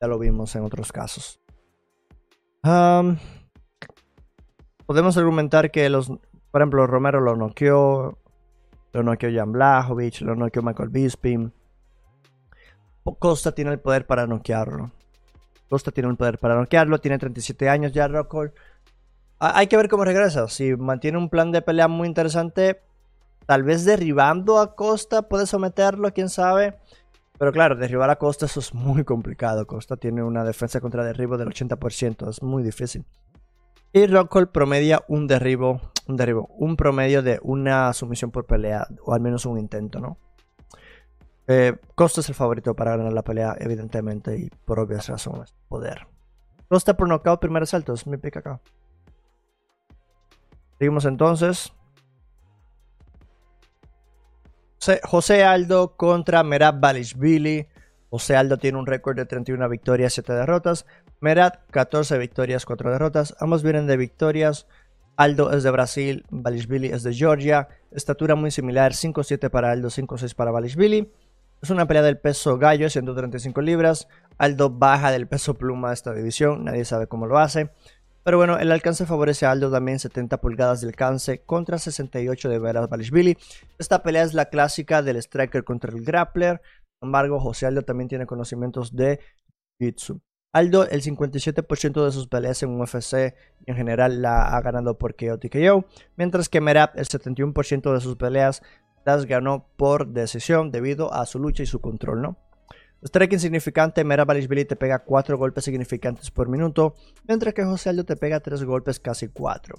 Ya 0.00 0.08
lo 0.08 0.18
vimos 0.18 0.54
en 0.56 0.64
otros 0.64 0.92
casos. 0.92 1.40
podemos 4.86 5.16
argumentar 5.16 5.70
que 5.70 5.88
los, 5.88 6.08
por 6.50 6.60
ejemplo, 6.60 6.86
Romero 6.86 7.20
lo 7.20 7.36
noqueó, 7.36 8.18
lo 8.92 9.02
noqueó 9.02 9.30
Jan 9.32 9.52
Blachowicz, 9.52 10.20
lo 10.22 10.34
noqueó 10.34 10.62
Michael 10.62 10.90
Bisping. 10.90 11.52
Costa 13.18 13.52
tiene 13.52 13.72
el 13.72 13.80
poder 13.80 14.06
para 14.06 14.26
noquearlo. 14.26 14.90
Costa 15.68 15.90
tiene 15.90 16.10
el 16.10 16.16
poder 16.16 16.38
para 16.38 16.56
noquearlo, 16.56 17.00
tiene 17.00 17.18
37 17.18 17.68
años 17.68 17.92
ya 17.92 18.08
Rockhold. 18.08 18.52
Hay 19.38 19.66
que 19.66 19.76
ver 19.76 19.88
cómo 19.88 20.04
regresa. 20.04 20.48
Si 20.48 20.74
mantiene 20.76 21.18
un 21.18 21.28
plan 21.28 21.52
de 21.52 21.62
pelea 21.62 21.88
muy 21.88 22.08
interesante, 22.08 22.82
tal 23.46 23.62
vez 23.62 23.84
derribando 23.84 24.58
a 24.58 24.74
Costa 24.74 25.22
puede 25.22 25.46
someterlo, 25.46 26.12
quién 26.12 26.28
sabe. 26.28 26.78
Pero 27.38 27.52
claro, 27.52 27.76
derribar 27.76 28.10
a 28.10 28.16
Costa 28.16 28.46
eso 28.46 28.60
es 28.60 28.74
muy 28.74 29.04
complicado. 29.04 29.66
Costa 29.66 29.96
tiene 29.96 30.22
una 30.22 30.44
defensa 30.44 30.80
contra 30.80 31.04
derribo 31.04 31.36
del 31.36 31.48
80%, 31.48 32.30
es 32.30 32.42
muy 32.42 32.62
difícil. 32.62 33.04
Y 33.92 34.06
Rockhold 34.06 34.50
promedia 34.50 35.02
un 35.08 35.26
derribo, 35.26 35.80
un 36.06 36.16
derribo, 36.16 36.48
un 36.58 36.76
promedio 36.76 37.22
de 37.22 37.38
una 37.42 37.92
sumisión 37.92 38.30
por 38.30 38.46
pelea, 38.46 38.86
o 39.04 39.14
al 39.14 39.20
menos 39.20 39.46
un 39.46 39.58
intento, 39.58 40.00
¿no? 40.00 40.18
Eh, 41.48 41.76
Costa 41.94 42.20
es 42.20 42.28
el 42.28 42.34
favorito 42.34 42.74
para 42.74 42.96
ganar 42.96 43.12
la 43.12 43.22
pelea, 43.22 43.56
evidentemente, 43.58 44.36
y 44.36 44.50
por 44.64 44.80
obvias 44.80 45.08
razones. 45.08 45.54
Poder. 45.68 46.06
Costa 46.68 46.96
por 46.96 47.08
knockout, 47.08 47.40
primer 47.40 47.62
asalto, 47.62 47.92
es 47.92 48.06
mi 48.06 48.16
pick 48.16 48.38
acá. 48.38 48.60
Seguimos 50.78 51.04
entonces. 51.04 51.72
José 55.02 55.44
Aldo 55.44 55.96
contra 55.96 56.42
Merab 56.42 56.80
Balishvili. 56.80 57.66
José 58.10 58.36
Aldo 58.36 58.56
tiene 58.56 58.78
un 58.78 58.86
récord 58.86 59.16
de 59.16 59.26
31 59.26 59.68
victorias, 59.68 60.14
7 60.14 60.32
derrotas. 60.32 60.86
Merab 61.20 61.58
14 61.70 62.18
victorias, 62.18 62.64
4 62.64 62.90
derrotas. 62.90 63.34
Ambos 63.40 63.62
vienen 63.62 63.86
de 63.86 63.96
victorias. 63.96 64.66
Aldo 65.16 65.52
es 65.52 65.62
de 65.62 65.70
Brasil, 65.70 66.26
Balishvili 66.30 66.88
es 66.88 67.02
de 67.02 67.14
Georgia. 67.14 67.68
Estatura 67.90 68.34
muy 68.34 68.50
similar, 68.50 68.92
5-7 68.92 69.50
para 69.50 69.70
Aldo, 69.70 69.88
5-6 69.88 70.34
para 70.34 70.50
Balishvili. 70.50 71.10
Es 71.62 71.70
una 71.70 71.86
pelea 71.86 72.02
del 72.02 72.18
peso 72.18 72.58
gallo, 72.58 72.90
135 72.90 73.60
libras. 73.62 74.08
Aldo 74.36 74.70
baja 74.70 75.10
del 75.10 75.26
peso 75.26 75.54
pluma 75.54 75.88
de 75.88 75.94
esta 75.94 76.12
división, 76.12 76.64
nadie 76.64 76.84
sabe 76.84 77.06
cómo 77.06 77.26
lo 77.26 77.38
hace. 77.38 77.70
Pero 78.26 78.38
bueno, 78.38 78.58
el 78.58 78.72
alcance 78.72 79.06
favorece 79.06 79.46
a 79.46 79.52
Aldo 79.52 79.70
también 79.70 80.00
70 80.00 80.40
pulgadas 80.40 80.80
de 80.80 80.88
alcance 80.88 81.42
contra 81.42 81.78
68 81.78 82.48
de 82.48 82.58
Veras 82.58 82.88
Balishvili. 82.88 83.38
Esta 83.78 84.02
pelea 84.02 84.24
es 84.24 84.34
la 84.34 84.46
clásica 84.46 85.00
del 85.00 85.18
striker 85.18 85.62
contra 85.62 85.92
el 85.92 86.02
grappler. 86.02 86.60
Sin 86.98 87.06
embargo, 87.06 87.38
José 87.38 87.66
Aldo 87.66 87.82
también 87.82 88.08
tiene 88.08 88.26
conocimientos 88.26 88.96
de 88.96 89.20
Jiu-Jitsu. 89.78 90.20
Aldo, 90.52 90.88
el 90.88 91.02
57% 91.02 92.04
de 92.04 92.10
sus 92.10 92.26
peleas 92.26 92.60
en 92.64 92.80
UFC 92.80 93.36
en 93.64 93.76
general 93.76 94.20
la 94.20 94.56
ha 94.56 94.60
ganado 94.60 94.98
por 94.98 95.14
KO 95.14 95.38
TKO, 95.38 95.84
mientras 96.16 96.48
que 96.48 96.60
Merab, 96.60 96.90
el 96.96 97.06
71% 97.06 97.94
de 97.94 98.00
sus 98.00 98.16
peleas 98.16 98.60
las 99.04 99.26
ganó 99.26 99.68
por 99.76 100.08
decisión 100.08 100.72
debido 100.72 101.14
a 101.14 101.26
su 101.26 101.38
lucha 101.38 101.62
y 101.62 101.66
su 101.66 101.80
control, 101.80 102.22
¿no? 102.22 102.45
Strike 103.02 103.34
insignificante, 103.34 104.04
Mera 104.04 104.24
Balishvili 104.24 104.64
te 104.64 104.76
pega 104.76 105.00
4 105.00 105.36
golpes 105.36 105.64
significantes 105.64 106.30
por 106.30 106.48
minuto, 106.48 106.94
mientras 107.28 107.54
que 107.54 107.64
José 107.64 107.90
Aldo 107.90 108.04
te 108.04 108.16
pega 108.16 108.40
3 108.40 108.64
golpes 108.64 108.98
casi 108.98 109.28
4. 109.28 109.78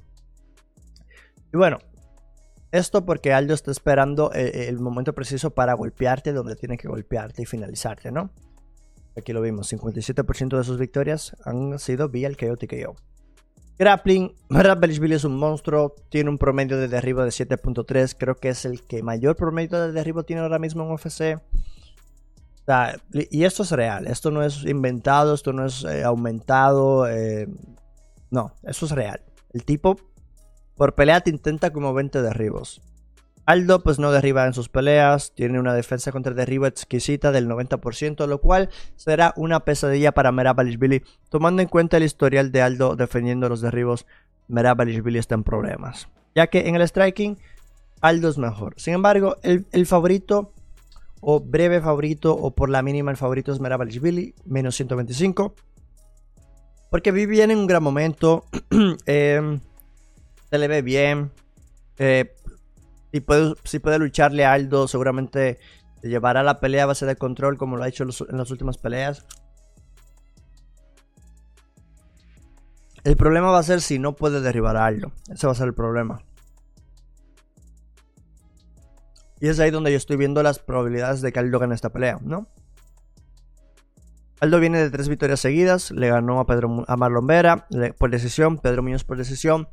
Y 1.53 1.57
bueno, 1.57 1.79
esto 2.71 3.05
porque 3.05 3.33
Aldo 3.33 3.53
está 3.53 3.71
esperando 3.71 4.31
eh, 4.33 4.51
eh, 4.53 4.65
el 4.67 4.79
momento 4.79 5.13
preciso 5.13 5.51
para 5.51 5.73
golpearte 5.73 6.33
donde 6.33 6.55
tiene 6.55 6.77
que 6.77 6.87
golpearte 6.87 7.41
y 7.41 7.45
finalizarte, 7.45 8.11
¿no? 8.11 8.31
Aquí 9.17 9.33
lo 9.33 9.41
vimos, 9.41 9.71
57% 9.73 10.57
de 10.57 10.63
sus 10.63 10.77
victorias 10.77 11.35
han 11.43 11.79
sido 11.79 12.09
vía 12.09 12.27
el 12.27 12.37
KO. 12.37 12.95
Grappling, 13.79 14.35
Merab 14.49 14.79
Balishvili 14.79 15.15
es 15.15 15.23
un 15.23 15.37
monstruo, 15.37 15.95
tiene 16.09 16.29
un 16.29 16.37
promedio 16.37 16.77
de 16.77 16.87
derribo 16.87 17.23
de 17.23 17.29
7.3, 17.29 18.15
creo 18.17 18.35
que 18.35 18.49
es 18.49 18.65
el 18.65 18.81
que 18.83 19.01
mayor 19.01 19.35
promedio 19.35 19.79
de 19.79 19.91
derribo 19.91 20.23
tiene 20.23 20.41
ahora 20.41 20.59
mismo 20.59 20.83
en 20.83 20.91
UFC 20.91 21.41
y 23.13 23.45
esto 23.45 23.63
es 23.63 23.71
real, 23.71 24.07
esto 24.07 24.29
no 24.29 24.43
es 24.43 24.63
inventado, 24.65 25.33
esto 25.33 25.53
no 25.53 25.65
es 25.65 25.83
eh, 25.85 26.03
aumentado. 26.03 27.07
Eh, 27.07 27.47
no, 28.29 28.53
eso 28.63 28.85
es 28.85 28.91
real. 28.91 29.21
El 29.53 29.63
tipo 29.63 29.97
por 30.75 30.93
pelea 30.93 31.21
te 31.21 31.29
intenta 31.29 31.71
como 31.71 31.93
20 31.93 32.21
derribos. 32.21 32.81
Aldo 33.45 33.81
pues 33.81 33.97
no 33.97 34.11
derriba 34.11 34.45
en 34.45 34.53
sus 34.53 34.67
peleas, 34.67 35.33
tiene 35.33 35.57
una 35.57 35.73
defensa 35.73 36.11
contra 36.11 36.33
derribo 36.33 36.65
exquisita 36.65 37.31
del 37.31 37.47
90%, 37.47 38.27
lo 38.27 38.41
cual 38.41 38.69
será 38.97 39.33
una 39.37 39.61
pesadilla 39.61 40.11
para 40.11 40.33
Merab 40.33 40.57
Balishvili. 40.57 41.03
Tomando 41.29 41.61
en 41.61 41.69
cuenta 41.69 41.95
el 41.95 42.03
historial 42.03 42.51
de 42.51 42.61
Aldo 42.61 42.97
defendiendo 42.97 43.47
los 43.47 43.61
derribos, 43.61 44.05
Merab 44.49 44.77
Balishvili 44.77 45.17
está 45.17 45.35
en 45.35 45.45
problemas. 45.45 46.09
Ya 46.35 46.47
que 46.47 46.67
en 46.67 46.75
el 46.75 46.85
striking, 46.85 47.37
Aldo 48.01 48.27
es 48.27 48.37
mejor. 48.37 48.73
Sin 48.75 48.95
embargo, 48.95 49.37
el, 49.43 49.65
el 49.71 49.85
favorito 49.85 50.51
o 51.21 51.39
breve 51.39 51.81
favorito 51.81 52.35
o 52.35 52.51
por 52.51 52.69
la 52.69 52.81
mínima 52.81 53.11
el 53.11 53.17
favorito 53.17 53.51
es 53.51 53.59
Merabalishvili, 53.59 54.35
menos 54.45 54.75
125. 54.75 55.55
Porque 56.89 57.11
vi 57.11 57.25
bien 57.25 57.51
en 57.51 57.59
un 57.59 57.67
gran 57.67 57.83
momento. 57.83 58.45
Em, 59.05 59.59
se 60.49 60.57
le 60.57 60.67
ve 60.67 60.81
bien. 60.81 61.31
Eh, 61.97 62.33
si, 63.11 63.19
puede, 63.19 63.55
si 63.63 63.79
puede 63.79 63.99
lucharle 63.99 64.45
a 64.45 64.53
Aldo, 64.53 64.87
seguramente 64.87 65.59
llevará 66.03 66.43
la 66.43 66.59
pelea 66.59 66.83
a 66.83 66.87
base 66.87 67.05
de 67.05 67.15
control 67.15 67.57
como 67.57 67.75
lo 67.75 67.83
ha 67.83 67.87
hecho 67.87 68.03
en 68.03 68.37
las 68.37 68.51
últimas 68.51 68.77
peleas. 68.77 69.25
El 73.03 73.15
problema 73.15 73.51
va 73.51 73.59
a 73.59 73.63
ser 73.63 73.81
si 73.81 73.99
no 73.99 74.15
puede 74.15 74.41
derribar 74.41 74.77
a 74.77 74.85
Aldo. 74.85 75.11
Ese 75.29 75.47
va 75.47 75.53
a 75.53 75.55
ser 75.55 75.67
el 75.67 75.73
problema. 75.73 76.21
Y 79.39 79.47
es 79.49 79.59
ahí 79.59 79.71
donde 79.71 79.91
yo 79.91 79.97
estoy 79.97 80.17
viendo 80.17 80.41
las 80.41 80.59
probabilidades 80.59 81.21
de 81.21 81.31
que 81.31 81.39
Aldo 81.39 81.59
gane 81.59 81.75
esta 81.75 81.91
pelea, 81.91 82.19
¿no? 82.21 82.47
Aldo 84.39 84.59
viene 84.59 84.79
de 84.79 84.91
tres 84.91 85.09
victorias 85.09 85.39
seguidas, 85.39 85.91
le 85.91 86.09
ganó 86.09 86.39
a, 86.39 86.45
Pedro, 86.45 86.85
a 86.87 86.95
Marlon 86.95 87.25
Vera 87.25 87.67
por 87.97 88.11
decisión, 88.11 88.59
Pedro 88.59 88.83
Muñoz 88.83 89.03
por 89.03 89.17
decisión 89.17 89.67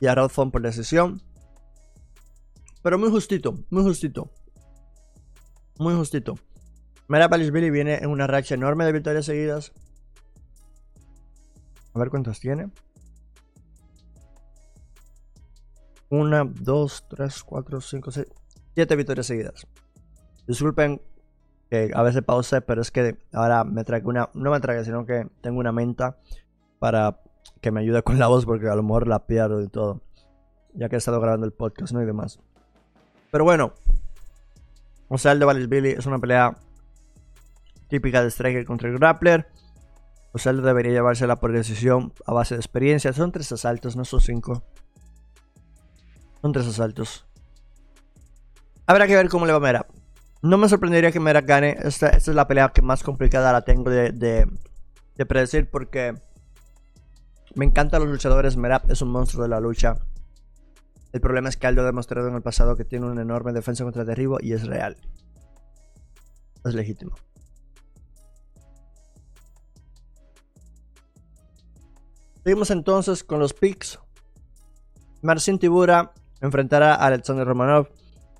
y 0.00 0.06
a 0.06 0.14
Rodfon 0.14 0.50
por 0.50 0.62
decisión. 0.62 1.22
Pero 2.82 2.98
muy 2.98 3.10
justito, 3.10 3.58
muy 3.70 3.82
justito. 3.82 4.30
Muy 5.78 5.94
justito. 5.94 6.34
Mera 7.08 7.28
Palisvili 7.28 7.70
viene 7.70 7.96
en 7.96 8.10
una 8.10 8.26
racha 8.26 8.54
enorme 8.54 8.84
de 8.84 8.92
victorias 8.92 9.26
seguidas. 9.26 9.72
A 11.92 11.98
ver 11.98 12.08
cuántas 12.08 12.40
tiene. 12.40 12.70
1, 16.08 16.52
2, 16.60 17.04
3, 17.10 17.42
4, 17.42 17.80
5, 17.80 18.10
6 18.10 18.26
siete 18.76 18.94
victorias 18.94 19.26
seguidas. 19.26 19.66
Disculpen 20.46 21.00
que 21.70 21.90
a 21.94 22.02
veces 22.02 22.22
pause, 22.22 22.60
pero 22.60 22.82
es 22.82 22.90
que 22.90 23.16
ahora 23.32 23.64
me 23.64 23.84
traigo 23.84 24.10
una, 24.10 24.28
no 24.34 24.50
me 24.50 24.60
traigo, 24.60 24.84
sino 24.84 25.06
que 25.06 25.26
tengo 25.40 25.58
una 25.58 25.72
menta 25.72 26.18
para 26.78 27.18
que 27.62 27.70
me 27.70 27.80
ayude 27.80 28.02
con 28.02 28.18
la 28.18 28.26
voz 28.26 28.44
porque 28.44 28.68
a 28.68 28.74
lo 28.74 28.82
mejor 28.82 29.08
la 29.08 29.26
pierdo 29.26 29.62
y 29.62 29.68
todo. 29.68 30.02
Ya 30.74 30.90
que 30.90 30.96
he 30.96 30.98
estado 30.98 31.20
grabando 31.20 31.46
el 31.46 31.54
podcast, 31.54 31.94
¿no? 31.94 32.02
Y 32.02 32.04
demás. 32.04 32.38
Pero 33.30 33.44
bueno. 33.44 33.72
O 35.08 35.16
sea, 35.16 35.32
el 35.32 35.38
de 35.40 35.92
es 35.92 36.04
una 36.04 36.18
pelea 36.18 36.58
típica 37.88 38.22
de 38.22 38.30
Striker 38.30 38.66
contra 38.66 38.90
el 38.90 38.98
Grappler. 38.98 39.48
O 40.32 40.38
sea, 40.38 40.52
él 40.52 40.60
debería 40.60 40.92
llevársela 40.92 41.36
por 41.36 41.50
decisión 41.50 42.12
a 42.26 42.34
base 42.34 42.56
de 42.56 42.60
experiencia. 42.60 43.14
Son 43.14 43.32
tres 43.32 43.50
asaltos, 43.52 43.96
no 43.96 44.04
son 44.04 44.20
cinco. 44.20 44.64
Son 46.42 46.52
tres 46.52 46.66
asaltos. 46.66 47.25
Habrá 48.86 49.06
que 49.06 49.16
ver 49.16 49.28
cómo 49.28 49.46
le 49.46 49.52
va 49.52 49.70
a. 49.70 49.86
No 50.42 50.58
me 50.58 50.68
sorprendería 50.68 51.10
que 51.10 51.18
Mera 51.18 51.40
gane. 51.40 51.76
Esta, 51.82 52.08
es 52.10 52.28
la 52.28 52.46
pelea 52.46 52.68
que 52.68 52.82
más 52.82 53.02
complicada 53.02 53.52
la 53.52 53.62
tengo 53.62 53.90
de, 53.90 54.48
predecir 55.26 55.68
porque 55.68 56.14
me 57.54 57.64
encantan 57.64 58.02
los 58.02 58.10
luchadores. 58.10 58.56
Mera 58.56 58.82
es 58.88 59.02
un 59.02 59.08
monstruo 59.08 59.42
de 59.42 59.48
la 59.48 59.60
lucha. 59.60 59.98
El 61.12 61.20
problema 61.20 61.48
es 61.48 61.56
que 61.56 61.66
Aldo 61.66 61.82
ha 61.82 61.86
demostrado 61.86 62.28
en 62.28 62.34
el 62.34 62.42
pasado 62.42 62.76
que 62.76 62.84
tiene 62.84 63.06
una 63.06 63.22
enorme 63.22 63.52
defensa 63.52 63.82
contra 63.82 64.04
derribo 64.04 64.38
y 64.40 64.52
es 64.52 64.66
real. 64.66 64.96
Es 66.64 66.74
legítimo. 66.74 67.16
Seguimos 72.44 72.70
entonces 72.70 73.24
con 73.24 73.40
los 73.40 73.52
picks. 73.52 73.98
Marcin 75.22 75.58
Tibura 75.58 76.12
enfrentará 76.40 76.94
a 76.94 77.06
Alexander 77.06 77.44
Romanov. 77.44 77.88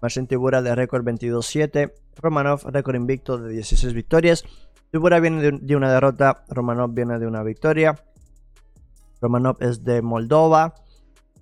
Marcin 0.01 0.26
Tibura 0.26 0.62
de 0.62 0.74
récord 0.74 1.05
22-7. 1.05 1.92
Romanov 2.16 2.64
récord 2.66 2.97
invicto 2.97 3.38
de 3.38 3.51
16 3.51 3.92
victorias. 3.94 4.44
Tibura 4.90 5.20
viene 5.20 5.53
de, 5.53 5.76
una 5.76 5.92
derrota. 5.92 6.44
Romanov 6.49 6.92
viene 6.94 7.18
de 7.18 7.26
una 7.26 7.42
victoria. 7.42 7.97
Romanov 9.20 9.57
es 9.61 9.84
de 9.84 10.03
Moldova, 10.03 10.74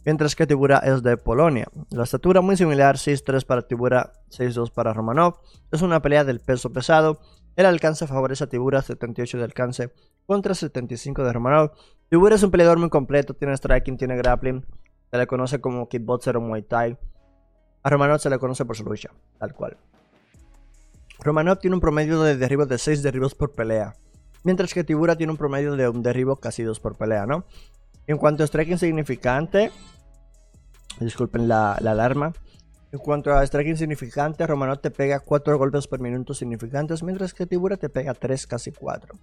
mientras 0.05 0.35
que 0.37 0.47
Tibura 0.47 0.79
es 0.79 1.03
de 1.03 1.17
Polonia. 1.17 1.69
La 1.91 2.05
estatura 2.05 2.41
muy 2.41 2.57
similar, 2.57 2.97
6-3 2.97 3.45
para 3.45 3.63
Tibura, 3.63 4.13
6-2 4.31 4.73
para 4.73 4.93
Romanov. 4.93 5.41
Es 5.71 5.83
una 5.83 6.01
pelea 6.01 6.25
del 6.25 6.41
peso 6.41 6.73
pesado. 6.73 7.21
El 7.57 7.67
alcance 7.67 8.07
favorece 8.07 8.45
a 8.45 8.47
Tibura, 8.49 8.83
78 8.83 9.39
de 9.39 9.45
alcance 9.45 9.93
contra 10.27 10.55
75 10.55 11.23
de 11.25 11.33
Romanov. 11.33 11.73
Tibura 12.09 12.35
es 12.35 12.43
un 12.43 12.51
peleador 12.51 12.79
muy 12.79 12.91
completo, 12.91 13.35
tiene 13.35 13.57
striking, 13.57 13.97
tiene 13.97 14.17
grappling. 14.17 14.65
Se 15.11 15.19
le 15.19 15.27
conoce 15.27 15.61
como 15.61 15.89
kickboxer 15.89 16.37
o 16.37 16.41
muay 16.41 16.63
thai. 16.63 16.99
A 17.85 17.91
Romanov 17.91 18.19
se 18.19 18.31
le 18.31 18.39
conoce 18.39 18.65
por 18.65 18.77
su 18.77 18.85
lucha, 18.85 19.11
tal 19.39 19.55
cual. 19.55 19.77
Romanov 21.21 21.59
tiene 21.59 21.77
un 21.77 21.81
promedio 21.81 22.23
de 22.23 22.35
derribos 22.35 22.67
de 22.67 22.79
6 22.79 23.03
derribos 23.03 23.35
por 23.35 23.53
pelea. 23.53 23.95
Mientras 24.43 24.73
que 24.73 24.85
Tibura 24.85 25.17
tiene 25.17 25.33
un 25.33 25.37
promedio 25.37 25.77
de 25.77 25.89
un 25.89 26.03
derribo 26.03 26.37
casi 26.37 26.63
2 26.63 26.81
por 26.81 26.97
pelea, 26.97 27.27
¿no? 27.27 27.45
En 28.07 28.17
cuanto 28.17 28.43
a 28.43 28.47
striking 28.47 28.79
significante, 28.79 29.71
disculpen 30.99 31.47
la, 31.47 31.75
alarma. 31.75 32.33
En 32.91 32.99
cuanto 33.01 33.35
a 33.35 33.47
striking 33.47 33.77
significante, 33.77 34.47
Romanov 34.47 34.81
te 34.81 34.91
pega 34.91 35.21
4 35.21 35.59
golpes 35.59 35.87
por 35.87 36.01
minuto 36.01 36.33
significantes, 36.33 37.03
mientras 37.03 37.35
que 37.35 37.45
Tibura 37.45 37.77
te 37.77 37.91
pega 37.91 38.15
3, 38.15 38.47
casi 38.47 38.73
4. 38.73 39.15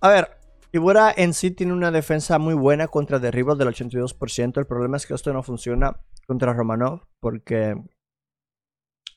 A 0.00 0.08
ver, 0.08 0.30
Tibura 0.70 1.12
en 1.14 1.34
sí 1.34 1.50
tiene 1.50 1.74
una 1.74 1.90
defensa 1.90 2.38
muy 2.38 2.54
buena 2.54 2.88
contra 2.88 3.18
derribos 3.18 3.58
del 3.58 3.68
82%. 3.68 4.58
El 4.58 4.66
problema 4.66 4.96
es 4.96 5.06
que 5.06 5.12
esto 5.12 5.30
no 5.34 5.42
funciona 5.42 5.98
contra 6.26 6.52
Romanov 6.52 7.02
porque 7.20 7.74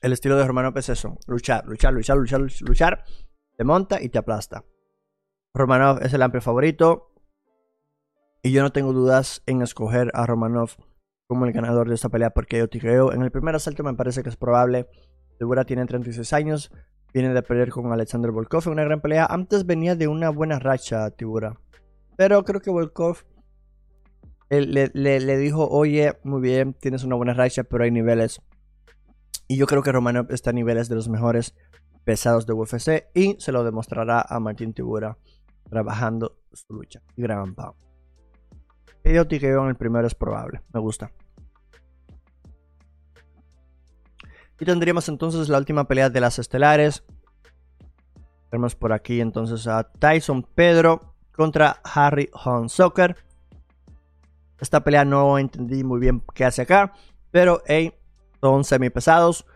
el 0.02 0.12
estilo 0.12 0.36
de 0.36 0.46
Romanov 0.46 0.76
es 0.78 0.88
eso, 0.88 1.18
luchar, 1.26 1.66
luchar, 1.66 1.92
luchar, 1.92 2.16
luchar, 2.16 2.40
luchar, 2.40 3.04
te 3.56 3.64
monta 3.64 4.00
y 4.00 4.08
te 4.08 4.18
aplasta. 4.18 4.64
Romanov 5.54 6.02
es 6.02 6.12
el 6.12 6.22
amplio 6.22 6.42
favorito 6.42 7.12
y 8.42 8.52
yo 8.52 8.62
no 8.62 8.72
tengo 8.72 8.92
dudas 8.92 9.42
en 9.46 9.62
escoger 9.62 10.10
a 10.14 10.26
Romanov 10.26 10.70
como 11.26 11.46
el 11.46 11.52
ganador 11.52 11.88
de 11.88 11.94
esta 11.94 12.08
pelea 12.08 12.30
porque 12.30 12.58
yo 12.58 12.68
creo 12.68 13.12
en 13.12 13.22
el 13.22 13.30
primer 13.30 13.54
asalto 13.54 13.82
me 13.82 13.94
parece 13.94 14.22
que 14.22 14.28
es 14.28 14.36
probable. 14.36 14.86
Tibura 15.38 15.64
tiene 15.64 15.84
36 15.84 16.32
años, 16.32 16.70
viene 17.12 17.34
de 17.34 17.42
pelear 17.42 17.70
con 17.70 17.92
Alexander 17.92 18.30
Volkov 18.30 18.62
en 18.66 18.72
una 18.72 18.84
gran 18.84 19.00
pelea. 19.00 19.26
Antes 19.26 19.66
venía 19.66 19.96
de 19.96 20.08
una 20.08 20.30
buena 20.30 20.58
racha 20.58 21.10
Tibura, 21.10 21.58
pero 22.16 22.44
creo 22.44 22.60
que 22.60 22.70
Volkov 22.70 23.24
le, 24.48 25.36
dijo, 25.36 25.68
oye, 25.68 26.18
muy 26.22 26.40
bien, 26.40 26.74
tienes 26.74 27.04
una 27.04 27.16
buena 27.16 27.34
racha, 27.34 27.64
pero 27.64 27.84
hay 27.84 27.90
niveles 27.90 28.40
y 29.48 29.56
yo 29.56 29.66
creo 29.66 29.82
que 29.82 29.92
Romanov 29.92 30.32
está 30.32 30.50
a 30.50 30.52
niveles 30.52 30.88
de 30.88 30.96
los 30.96 31.08
mejores 31.08 31.54
pesados 32.04 32.46
de 32.46 32.52
UFC 32.52 33.06
y 33.14 33.36
se 33.38 33.52
lo 33.52 33.64
demostrará 33.64 34.24
a 34.28 34.40
Martín 34.40 34.72
Tibura 34.72 35.18
trabajando 35.68 36.38
su 36.52 36.72
lucha. 36.72 37.00
Y 37.16 37.22
gran 37.22 37.54
pau. 37.54 37.74
yo 39.04 39.22
en 39.22 39.68
el 39.68 39.76
primero 39.76 40.06
es 40.06 40.14
probable. 40.14 40.62
Me 40.72 40.80
gusta. 40.80 41.12
Y 44.58 44.64
tendríamos 44.64 45.08
entonces 45.08 45.48
la 45.48 45.58
última 45.58 45.86
pelea 45.86 46.10
de 46.10 46.20
las 46.20 46.38
estelares. 46.38 47.04
Tenemos 48.50 48.74
por 48.74 48.92
aquí 48.92 49.20
entonces 49.20 49.66
a 49.68 49.84
Tyson 49.84 50.42
Pedro 50.42 51.14
contra 51.32 51.80
Harry 51.84 52.30
Soccer. 52.68 53.16
Esta 54.60 54.84
pelea 54.84 55.04
no 55.04 55.38
entendí 55.38 55.84
muy 55.84 56.00
bien 56.00 56.22
qué 56.34 56.44
hace 56.44 56.62
acá. 56.62 56.92
Pero 57.30 57.62
hey, 57.66 57.94
son 58.40 58.64
semipesados. 58.64 59.46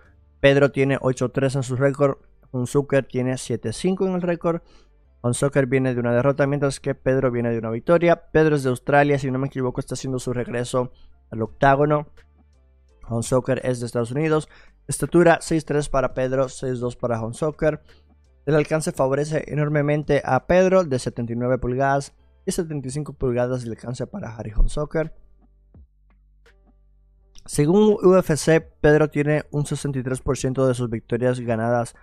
Pedro 0.41 0.71
tiene 0.71 0.99
8-3 0.99 1.57
en 1.57 1.63
su 1.63 1.77
récord. 1.77 2.19
Zucker 2.67 3.05
tiene 3.05 3.35
7-5 3.35 4.07
en 4.07 4.15
el 4.15 4.23
récord. 4.23 4.63
Zucker 5.33 5.67
viene 5.67 5.95
de 5.95 6.01
una 6.01 6.15
derrota, 6.15 6.47
mientras 6.47 6.81
que 6.81 6.95
Pedro 6.95 7.31
viene 7.31 7.51
de 7.51 7.59
una 7.59 7.71
victoria. 7.71 8.31
Pedro 8.33 8.57
es 8.57 8.63
de 8.63 8.71
Australia, 8.71 9.19
si 9.19 9.31
no 9.31 9.39
me 9.39 9.49
equivoco, 9.49 9.81
está 9.81 9.95
haciendo 9.95 10.19
su 10.19 10.33
regreso 10.33 10.93
al 11.31 11.43
octágono. 11.43 12.09
Zucker 13.23 13.61
es 13.65 13.81
de 13.81 13.87
Estados 13.87 14.13
Unidos. 14.13 14.49
Estatura 14.89 15.39
6-3 15.41 15.91
para 15.91 16.15
Pedro, 16.15 16.47
6-2 16.47 16.97
para 16.97 17.21
Zucker. 17.33 17.83
El 18.47 18.55
alcance 18.55 18.93
favorece 18.93 19.45
enormemente 19.49 20.23
a 20.25 20.47
Pedro 20.47 20.85
de 20.85 20.99
79 20.99 21.59
pulgadas 21.59 22.15
y 22.47 22.53
75 22.53 23.13
pulgadas 23.15 23.65
de 23.65 23.71
alcance 23.71 24.07
para 24.07 24.35
Harry 24.35 24.53
Zucker. 24.67 25.15
Según 27.47 27.97
UFC, 28.03 28.61
Pedro 28.81 29.09
tiene 29.09 29.45
un 29.51 29.65
63% 29.65 30.67
de 30.67 30.75
sus 30.75 30.89
victorias 30.89 31.41
ganadas 31.41 31.95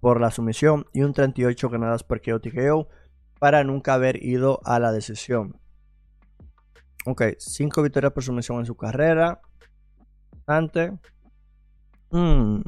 por 0.00 0.20
la 0.20 0.30
sumisión 0.30 0.86
y 0.92 1.02
un 1.02 1.14
38% 1.14 1.70
ganadas 1.70 2.02
por 2.04 2.20
KO 2.20 2.88
para 3.38 3.64
nunca 3.64 3.94
haber 3.94 4.22
ido 4.22 4.60
a 4.64 4.78
la 4.78 4.92
decisión. 4.92 5.58
Ok, 7.06 7.22
5 7.38 7.82
victorias 7.82 8.12
por 8.12 8.22
sumisión 8.22 8.58
en 8.58 8.66
su 8.66 8.76
carrera. 8.76 9.40
Bastante. 10.30 10.98
Hmm. 12.10 12.60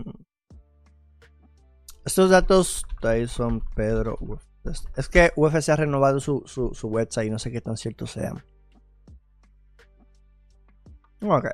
Estos 2.05 2.31
datos 2.31 2.85
Tyson, 3.01 3.63
Pedro. 3.75 4.19
Es 4.97 5.09
que 5.09 5.33
UFC 5.37 5.69
ha 5.71 5.77
renovado 5.77 6.21
su, 6.21 6.43
su 6.47 6.89
website 6.89 7.29
y 7.29 7.31
no 7.31 7.39
sé 7.39 7.51
qué 7.51 7.61
tan 7.61 7.77
cierto 7.77 8.07
sean. 8.07 8.43
Ok. 11.23 11.47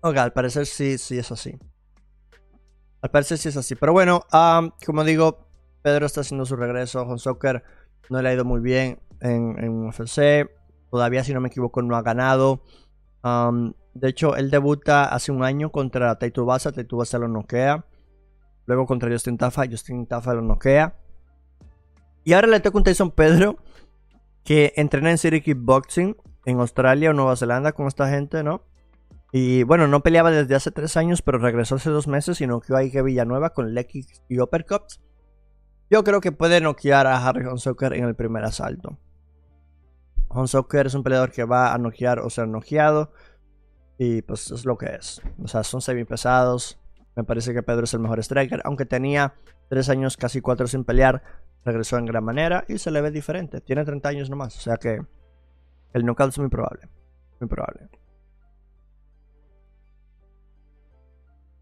Ok, 0.00 0.16
al 0.16 0.32
parecer 0.32 0.66
sí, 0.66 0.98
sí 0.98 1.18
es 1.18 1.30
así. 1.32 1.58
Al 3.00 3.10
parecer 3.10 3.38
sí 3.38 3.48
es 3.48 3.56
así. 3.56 3.74
Pero 3.74 3.92
bueno, 3.92 4.24
como 4.84 5.04
digo, 5.04 5.48
Pedro 5.82 6.06
está 6.06 6.20
haciendo 6.20 6.46
su 6.46 6.56
regreso. 6.56 7.04
Con 7.06 7.18
Soccer 7.18 7.62
no 8.08 8.22
le 8.22 8.28
ha 8.28 8.34
ido 8.34 8.44
muy 8.44 8.60
bien 8.60 9.00
en, 9.20 9.56
en 9.58 9.86
UFC. 9.86 10.48
Todavía, 10.90 11.24
si 11.24 11.34
no 11.34 11.40
me 11.40 11.48
equivoco, 11.48 11.82
no 11.82 11.96
ha 11.96 12.02
ganado. 12.02 12.62
de 13.22 14.08
hecho, 14.08 14.36
él 14.36 14.50
debuta 14.50 15.04
hace 15.06 15.32
un 15.32 15.42
año 15.42 15.70
contra 15.70 16.16
Taito 16.18 16.44
Basa. 16.44 16.72
Taito 16.72 16.96
Basa 16.96 17.18
lo 17.18 17.28
noquea. 17.28 17.84
Luego 18.66 18.86
contra 18.86 19.10
Justin 19.10 19.36
Tafa. 19.36 19.66
Justin 19.68 20.06
Tafa 20.06 20.34
lo 20.34 20.42
noquea. 20.42 20.96
Y 22.24 22.32
ahora 22.32 22.48
le 22.48 22.60
toca 22.60 22.78
un 22.78 22.84
Tyson 22.84 23.10
Pedro 23.10 23.56
que 24.44 24.72
entrena 24.76 25.10
en 25.10 25.18
City 25.18 25.40
Kickboxing 25.40 26.16
en 26.44 26.60
Australia 26.60 27.10
o 27.10 27.12
Nueva 27.12 27.36
Zelanda 27.36 27.72
con 27.72 27.86
esta 27.86 28.08
gente, 28.08 28.42
¿no? 28.42 28.62
Y 29.32 29.62
bueno, 29.64 29.86
no 29.88 30.02
peleaba 30.02 30.30
desde 30.30 30.54
hace 30.54 30.70
tres 30.70 30.96
años, 30.96 31.20
pero 31.20 31.38
regresó 31.38 31.74
hace 31.74 31.90
dos 31.90 32.08
meses 32.08 32.40
y 32.40 32.46
noqueó 32.46 32.76
a 32.76 32.80
Ike 32.80 33.02
Villanueva 33.02 33.50
con 33.50 33.74
Lecky 33.74 34.06
y 34.28 34.40
uppercuts. 34.40 35.00
Yo 35.90 36.04
creo 36.04 36.20
que 36.20 36.32
puede 36.32 36.60
noquear 36.60 37.06
a 37.06 37.26
Harry 37.26 37.46
Honsocker 37.46 37.92
en 37.92 38.04
el 38.04 38.14
primer 38.14 38.44
asalto. 38.44 38.98
Honsocker 40.28 40.86
es 40.86 40.94
un 40.94 41.02
peleador 41.02 41.30
que 41.30 41.44
va 41.44 41.74
a 41.74 41.78
noquear 41.78 42.20
o 42.20 42.30
ser 42.30 42.48
noqueado. 42.48 43.12
Y 43.98 44.22
pues 44.22 44.50
es 44.50 44.64
lo 44.64 44.78
que 44.78 44.94
es. 44.94 45.20
O 45.42 45.48
sea, 45.48 45.64
son 45.64 45.80
semi 45.80 46.04
pesados. 46.04 46.78
Me 47.16 47.24
parece 47.24 47.52
que 47.52 47.62
Pedro 47.62 47.84
es 47.84 47.94
el 47.94 48.00
mejor 48.00 48.20
striker. 48.20 48.62
Aunque 48.64 48.86
tenía 48.86 49.34
tres 49.68 49.88
años, 49.88 50.16
casi 50.16 50.40
cuatro 50.40 50.66
sin 50.66 50.84
pelear, 50.84 51.22
regresó 51.68 51.98
en 51.98 52.06
gran 52.06 52.24
manera 52.24 52.64
y 52.68 52.78
se 52.78 52.90
le 52.90 53.00
ve 53.00 53.10
diferente. 53.10 53.60
Tiene 53.60 53.84
30 53.84 54.08
años 54.08 54.30
nomás. 54.30 54.56
O 54.56 54.60
sea 54.60 54.76
que 54.76 55.00
el 55.92 56.04
knockout 56.04 56.30
es 56.30 56.38
muy 56.38 56.48
probable. 56.48 56.88
Muy 57.40 57.48
probable. 57.48 57.88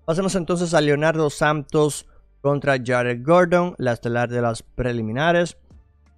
Pasemos 0.05 0.35
entonces 0.37 0.73
a 0.73 0.81
Leonardo 0.81 1.29
Santos 1.31 2.09
contra 2.41 2.77
Jared 2.83 3.25
Gordon, 3.25 3.75
la 3.79 3.93
estelar 3.93 4.29
de 4.29 4.41
las 4.41 4.63
preliminares. 4.63 5.57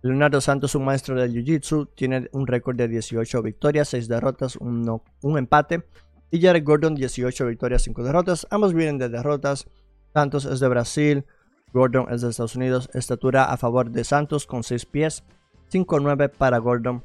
Leonardo 0.03 0.41
Santos, 0.41 0.75
un 0.75 0.85
maestro 0.85 1.19
del 1.19 1.33
Jiu-Jitsu, 1.33 1.91
tiene 1.95 2.29
un 2.33 2.47
récord 2.47 2.77
de 2.77 2.87
18 2.87 3.43
victorias, 3.43 3.89
6 3.89 4.07
derrotas, 4.07 4.57
un, 4.57 5.01
un 5.23 5.39
empate. 5.39 5.85
Y 6.31 6.41
Jared 6.41 6.63
Gordon, 6.65 6.95
18 6.95 7.47
victorias, 7.47 7.83
5 7.83 8.03
derrotas. 8.03 8.47
Ambos 8.51 8.75
vienen 8.75 8.99
de 8.99 9.09
derrotas. 9.09 9.67
Santos 10.13 10.45
es 10.45 10.61
de 10.61 10.69
Brasil, 10.69 11.25
Gordon 11.73 12.13
es 12.13 12.23
de 12.23 12.31
Estados 12.31 12.57
Unidos. 12.57 12.91
Estatura 12.95 13.45
a 13.45 13.57
favor 13.57 13.91
de 13.91 14.05
Santos 14.05 14.47
con 14.47 14.63
6 14.63 14.87
pies, 14.87 15.25
5-9 15.71 16.31
para 16.31 16.59
Gordon. 16.59 17.05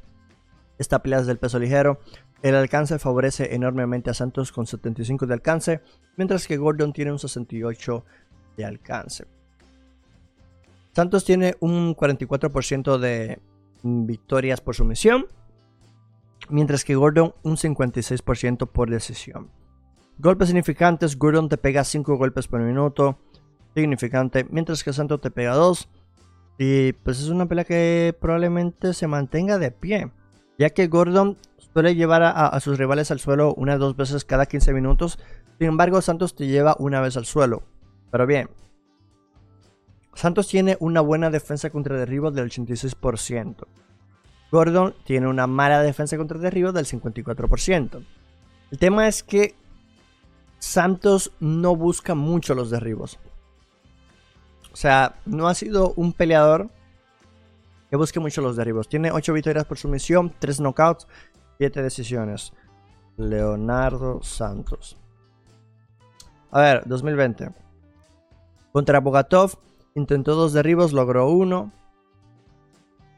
Esta 0.77 1.03
pelea 1.03 1.19
es 1.19 1.27
del 1.27 1.37
peso 1.37 1.59
ligero. 1.59 1.99
El 2.41 2.55
alcance 2.55 2.99
favorece 2.99 3.55
enormemente 3.55 4.09
a 4.09 4.13
Santos 4.13 4.51
con 4.51 4.67
75 4.67 5.25
de 5.25 5.33
alcance, 5.33 5.81
mientras 6.17 6.45
que 6.47 6.57
Gordon 6.57 6.91
tiene 6.91 7.11
un 7.11 7.19
68 7.19 8.05
de 8.57 8.65
alcance. 8.65 9.25
Santos 10.93 11.25
tiene 11.25 11.55
un 11.59 11.95
44% 11.95 12.97
de 12.97 13.39
victorias 13.83 14.61
por 14.61 14.75
sumisión, 14.75 15.25
mientras 16.49 16.83
que 16.83 16.95
Gordon 16.95 17.33
un 17.43 17.57
56% 17.57 18.67
por 18.67 18.89
decisión. 18.89 19.49
Golpes 20.17 20.49
significantes, 20.49 21.17
Gordon 21.17 21.49
te 21.49 21.57
pega 21.57 21.83
5 21.83 22.15
golpes 22.17 22.47
por 22.47 22.59
minuto, 22.59 23.17
significante, 23.73 24.45
mientras 24.49 24.83
que 24.83 24.93
Santos 24.93 25.21
te 25.21 25.31
pega 25.31 25.55
2. 25.55 25.87
Y 26.59 26.93
pues 26.93 27.19
es 27.19 27.29
una 27.29 27.47
pelea 27.47 27.65
que 27.65 28.15
probablemente 28.19 28.93
se 28.93 29.07
mantenga 29.07 29.57
de 29.57 29.71
pie, 29.71 30.11
ya 30.57 30.69
que 30.69 30.87
Gordon 30.87 31.37
suele 31.73 31.95
llevar 31.95 32.21
a, 32.23 32.59
sus 32.59 32.77
rivales 32.77 33.09
al 33.09 33.19
suelo 33.19 33.53
una 33.55 33.75
o 33.75 33.79
dos 33.79 33.95
veces 33.95 34.25
cada 34.25 34.45
15 34.45 34.73
minutos. 34.73 35.17
Sin 35.57 35.67
embargo, 35.67 36.01
Santos 36.01 36.35
te 36.35 36.47
lleva 36.47 36.75
una 36.77 37.01
vez 37.01 37.17
al 37.17 37.25
suelo. 37.25 37.63
Pero 38.11 38.27
bien, 38.27 38.49
Santos 40.13 40.47
tiene 40.47 40.77
una 40.79 41.01
buena 41.01 41.31
defensa 41.31 41.71
contra 41.71 41.97
derribos 41.97 42.35
del 42.35 42.49
86%. 42.49 43.65
Gordon 44.51 44.93
tiene 45.03 45.27
una 45.27 45.47
mala 45.47 45.81
defensa 45.81 46.15
contra 46.15 46.37
derribos 46.37 46.75
del 46.75 46.85
54%. 46.85 48.05
El 48.69 48.77
tema 48.77 49.07
es 49.07 49.23
que 49.23 49.55
Santos 50.59 51.31
no 51.39 51.75
busca 51.75 52.13
mucho 52.13 52.53
los 52.53 52.69
derribos. 52.69 53.19
O 54.73 54.75
sea, 54.75 55.15
no 55.25 55.47
ha 55.47 55.53
sido 55.53 55.93
un 55.95 56.13
peleador 56.13 56.69
que 57.89 57.95
busque 57.95 58.19
mucho 58.19 58.41
los 58.41 58.55
derribos. 58.55 58.89
Tiene 58.89 59.11
8 59.11 59.31
victorias 59.33 59.65
por 59.65 59.77
sumisión, 59.77 60.33
3 60.39 60.59
knockouts, 60.59 61.07
7 61.59 61.83
decisiones. 61.83 62.53
Leonardo 63.17 64.23
Santos. 64.23 64.97
A 66.49 66.59
ver, 66.59 66.83
2020. 66.85 67.51
Contra 68.71 68.99
Bogatov 68.99 69.59
intentó 69.93 70.33
dos 70.33 70.53
derribos, 70.53 70.91
logró 70.91 71.29
uno. 71.29 71.71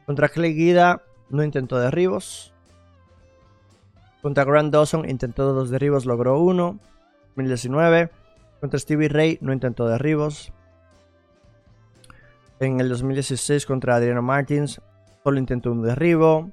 Contra 0.04 0.28
Clay 0.28 0.52
Guida 0.52 1.02
no 1.30 1.42
intentó 1.42 1.78
derribos. 1.78 2.52
Contra 4.20 4.44
Grant 4.44 4.72
Dawson 4.72 5.08
intentó 5.08 5.52
dos 5.54 5.70
derribos, 5.70 6.04
logró 6.04 6.38
uno. 6.38 6.78
2019. 7.36 8.10
Contra 8.60 8.78
Stevie 8.78 9.08
Ray 9.08 9.38
no 9.40 9.54
intentó 9.54 9.88
derribos. 9.88 10.52
En 12.58 12.80
el 12.80 12.88
2016 12.88 13.66
contra 13.66 13.96
Adriano 13.96 14.22
Martins 14.22 14.80
solo 15.22 15.38
intentó 15.38 15.72
un 15.72 15.82
derribo. 15.82 16.50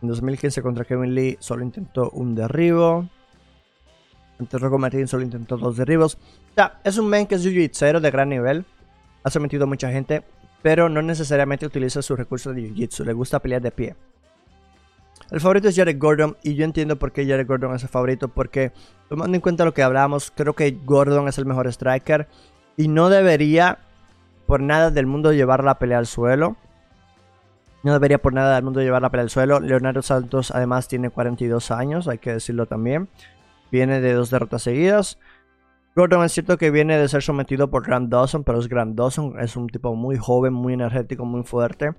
En 0.00 0.08
2015 0.08 0.62
contra 0.62 0.84
Kevin 0.84 1.14
Lee 1.14 1.36
solo 1.38 1.62
intentó 1.62 2.10
un 2.10 2.34
derribo. 2.34 3.08
Ante 4.38 4.58
Rocco 4.58 4.78
Martin 4.78 5.06
solo 5.06 5.22
intentó 5.22 5.56
dos 5.56 5.76
derribos. 5.76 6.14
O 6.14 6.54
sea, 6.54 6.80
es 6.82 6.96
un 6.98 7.08
men 7.08 7.26
que 7.26 7.34
es 7.34 7.44
jiu-jitsu 7.44 8.00
de 8.00 8.10
gran 8.10 8.30
nivel. 8.30 8.64
Ha 9.22 9.30
sometido 9.30 9.64
a 9.64 9.66
mucha 9.66 9.90
gente, 9.90 10.24
pero 10.62 10.88
no 10.88 11.02
necesariamente 11.02 11.66
utiliza 11.66 12.02
sus 12.02 12.18
recursos 12.18 12.54
de 12.54 12.62
jiu-jitsu. 12.62 13.04
Le 13.04 13.12
gusta 13.12 13.40
pelear 13.40 13.62
de 13.62 13.70
pie. 13.70 13.96
El 15.30 15.40
favorito 15.40 15.68
es 15.68 15.76
Jared 15.76 15.98
Gordon 15.98 16.36
y 16.42 16.54
yo 16.54 16.64
entiendo 16.64 16.98
por 16.98 17.12
qué 17.12 17.26
Jared 17.26 17.46
Gordon 17.46 17.74
es 17.74 17.82
el 17.82 17.88
favorito 17.88 18.28
porque 18.28 18.72
tomando 19.08 19.34
en 19.34 19.40
cuenta 19.40 19.64
lo 19.64 19.72
que 19.72 19.82
hablábamos, 19.82 20.32
creo 20.34 20.54
que 20.54 20.78
Gordon 20.84 21.28
es 21.28 21.38
el 21.38 21.46
mejor 21.46 21.66
striker 21.68 22.28
y 22.76 22.88
no 22.88 23.08
debería 23.08 23.78
por 24.46 24.60
nada 24.60 24.90
del 24.90 25.06
mundo 25.06 25.32
llevar 25.32 25.64
la 25.64 25.78
pelea 25.78 25.98
al 25.98 26.06
suelo. 26.06 26.56
No 27.82 27.92
debería 27.92 28.18
por 28.18 28.32
nada 28.32 28.54
del 28.54 28.64
mundo 28.64 28.80
llevar 28.80 29.02
la 29.02 29.10
pelea 29.10 29.24
al 29.24 29.30
suelo. 29.30 29.60
Leonardo 29.60 30.02
Santos 30.02 30.50
además 30.50 30.88
tiene 30.88 31.10
42 31.10 31.70
años, 31.70 32.08
hay 32.08 32.18
que 32.18 32.32
decirlo 32.32 32.66
también. 32.66 33.08
Viene 33.70 34.00
de 34.00 34.14
dos 34.14 34.30
derrotas 34.30 34.62
seguidas. 34.62 35.18
Gordon 35.96 36.24
es 36.24 36.32
cierto 36.32 36.58
que 36.58 36.70
viene 36.70 36.98
de 36.98 37.08
ser 37.08 37.22
sometido 37.22 37.70
por 37.70 37.86
Grant 37.86 38.10
Dawson, 38.10 38.42
pero 38.42 38.58
es 38.58 38.68
Grant 38.68 38.96
Dawson, 38.96 39.38
es 39.38 39.54
un 39.56 39.68
tipo 39.68 39.94
muy 39.94 40.16
joven, 40.16 40.52
muy 40.52 40.72
energético, 40.72 41.24
muy 41.24 41.44
fuerte. 41.44 41.94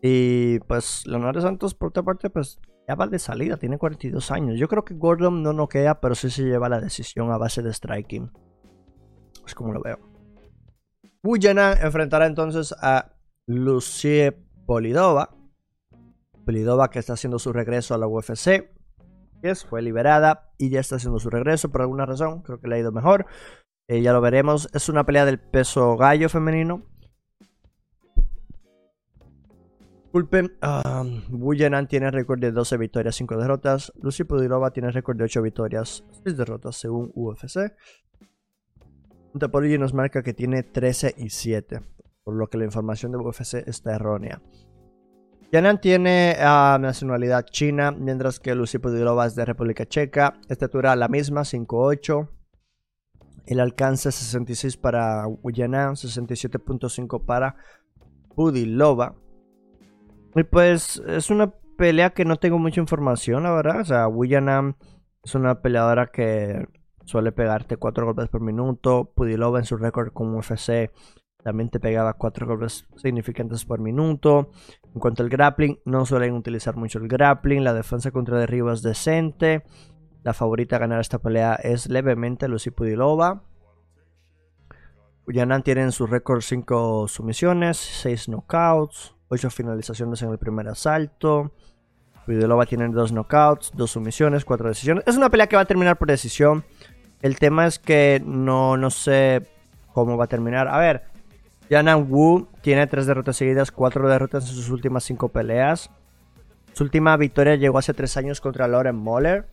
Y 0.00 0.60
pues 0.60 1.04
Leonardo 1.06 1.40
Santos, 1.40 1.74
por 1.74 1.88
otra 1.88 2.04
parte, 2.04 2.30
pues 2.30 2.60
ya 2.86 2.94
va 2.94 3.08
de 3.08 3.18
salida, 3.18 3.56
tiene 3.56 3.78
42 3.78 4.30
años. 4.30 4.58
Yo 4.60 4.68
creo 4.68 4.84
que 4.84 4.94
Gordon 4.94 5.42
no 5.42 5.52
noquea, 5.52 6.00
pero 6.00 6.14
sí 6.14 6.30
se 6.30 6.44
lleva 6.44 6.68
la 6.68 6.80
decisión 6.80 7.32
a 7.32 7.38
base 7.38 7.62
de 7.62 7.72
striking. 7.72 8.30
Es 9.44 9.54
como 9.54 9.72
lo 9.72 9.80
veo. 9.80 10.15
Bujana 11.26 11.72
enfrentará 11.72 12.26
entonces 12.26 12.72
a 12.80 13.10
Lucie 13.46 14.30
Polidova. 14.64 15.36
Polidova 16.44 16.88
que 16.88 17.00
está 17.00 17.14
haciendo 17.14 17.40
su 17.40 17.52
regreso 17.52 17.94
a 17.94 17.98
la 17.98 18.06
UFC. 18.06 18.70
Que 19.42 19.54
fue 19.56 19.82
liberada 19.82 20.52
y 20.56 20.70
ya 20.70 20.78
está 20.78 20.96
haciendo 20.96 21.18
su 21.18 21.28
regreso 21.28 21.72
por 21.72 21.80
alguna 21.80 22.06
razón. 22.06 22.42
Creo 22.42 22.60
que 22.60 22.68
le 22.68 22.76
ha 22.76 22.78
ido 22.78 22.92
mejor. 22.92 23.26
Eh, 23.88 24.02
ya 24.02 24.12
lo 24.12 24.20
veremos. 24.20 24.68
Es 24.72 24.88
una 24.88 25.04
pelea 25.04 25.24
del 25.24 25.40
peso 25.40 25.96
gallo 25.96 26.28
femenino. 26.28 26.84
Disculpen, 30.04 30.56
um, 30.62 31.86
tiene 31.88 32.10
récord 32.12 32.38
de 32.38 32.52
12 32.52 32.76
victorias, 32.76 33.16
5 33.16 33.36
derrotas. 33.36 33.92
Lucy 34.00 34.22
Polidova 34.22 34.70
tiene 34.70 34.92
récord 34.92 35.18
de 35.18 35.24
8 35.24 35.42
victorias, 35.42 36.04
6 36.24 36.36
derrotas 36.36 36.76
según 36.76 37.10
UFC. 37.14 37.72
Tapology 39.38 39.78
nos 39.78 39.94
marca 39.94 40.22
que 40.22 40.34
tiene 40.34 40.62
13 40.62 41.14
y 41.16 41.30
7, 41.30 41.80
por 42.24 42.34
lo 42.34 42.48
que 42.48 42.58
la 42.58 42.64
información 42.64 43.12
de 43.12 43.18
UFC 43.18 43.66
está 43.66 43.94
errónea. 43.94 44.40
Yanan 45.52 45.80
tiene 45.80 46.36
uh, 46.40 46.78
nacionalidad 46.78 47.46
china, 47.46 47.92
mientras 47.92 48.40
que 48.40 48.54
Lucy 48.54 48.78
Pudilova 48.78 49.26
es 49.26 49.34
de 49.36 49.44
República 49.44 49.86
Checa. 49.86 50.34
Estatura 50.48 50.96
la 50.96 51.08
misma, 51.08 51.42
5'8". 51.42 52.28
El 53.46 53.60
alcance 53.60 54.10
66 54.10 54.76
para 54.76 55.24
Yanan, 55.44 55.94
67.5 55.94 57.24
para 57.24 57.56
Pudilova. 58.34 59.14
Y 60.34 60.42
pues 60.42 61.02
es 61.06 61.30
una 61.30 61.54
pelea 61.76 62.10
que 62.10 62.24
no 62.24 62.36
tengo 62.36 62.58
mucha 62.58 62.80
información, 62.80 63.44
la 63.44 63.52
verdad. 63.52 63.80
O 63.80 63.84
sea, 63.84 64.08
Wuyanam 64.08 64.76
es 65.24 65.34
una 65.34 65.62
peleadora 65.62 66.08
que 66.08 66.66
suele 67.06 67.32
pegarte 67.32 67.78
4 67.78 68.04
golpes 68.04 68.28
por 68.28 68.42
minuto. 68.42 69.10
Pudilova 69.14 69.58
en 69.58 69.64
su 69.64 69.78
récord 69.78 70.12
con 70.12 70.34
UFC 70.34 70.90
también 71.46 71.70
te 71.70 71.78
pegaba 71.78 72.14
4 72.14 72.44
golpes 72.44 72.86
significantes 72.96 73.64
por 73.64 73.78
minuto. 73.78 74.50
En 74.92 75.00
cuanto 75.00 75.22
al 75.22 75.28
grappling, 75.28 75.78
no 75.84 76.04
suelen 76.04 76.34
utilizar 76.34 76.74
mucho 76.74 76.98
el 76.98 77.06
grappling. 77.06 77.62
La 77.62 77.72
defensa 77.72 78.10
contra 78.10 78.36
derribo 78.36 78.72
es 78.72 78.82
decente. 78.82 79.62
La 80.24 80.34
favorita 80.34 80.74
a 80.74 80.80
ganar 80.80 81.00
esta 81.00 81.20
pelea 81.20 81.54
es 81.54 81.88
levemente 81.88 82.48
Lucy 82.48 82.70
Pudilova. 82.70 83.44
Yanan 85.28 85.62
tiene 85.62 85.82
en 85.82 85.92
su 85.92 86.08
récord 86.08 86.40
5 86.40 87.06
sumisiones, 87.06 87.76
6 87.76 88.26
knockouts, 88.26 89.14
8 89.28 89.50
finalizaciones 89.50 90.22
en 90.22 90.30
el 90.30 90.38
primer 90.38 90.66
asalto. 90.66 91.52
Pudilova 92.26 92.66
tiene 92.66 92.88
2 92.88 93.12
knockouts, 93.12 93.70
2 93.76 93.88
sumisiones, 93.88 94.44
4 94.44 94.68
decisiones. 94.68 95.04
Es 95.06 95.16
una 95.16 95.30
pelea 95.30 95.46
que 95.46 95.54
va 95.54 95.62
a 95.62 95.66
terminar 95.66 95.96
por 95.96 96.08
decisión. 96.08 96.64
El 97.22 97.38
tema 97.38 97.66
es 97.66 97.78
que 97.78 98.22
no, 98.24 98.76
no 98.76 98.90
sé 98.90 99.46
cómo 99.92 100.16
va 100.16 100.24
a 100.24 100.28
terminar. 100.28 100.68
A 100.68 100.78
ver, 100.78 101.04
Yanan 101.70 102.06
Wu 102.10 102.48
tiene 102.60 102.86
3 102.86 103.06
derrotas 103.06 103.36
seguidas, 103.36 103.70
4 103.70 104.08
derrotas 104.08 104.48
en 104.48 104.54
sus 104.54 104.70
últimas 104.70 105.04
5 105.04 105.28
peleas. 105.30 105.90
Su 106.72 106.84
última 106.84 107.16
victoria 107.16 107.56
llegó 107.56 107.78
hace 107.78 107.94
3 107.94 108.16
años 108.18 108.40
contra 108.40 108.68
Lauren 108.68 108.96
Moller. 108.96 109.46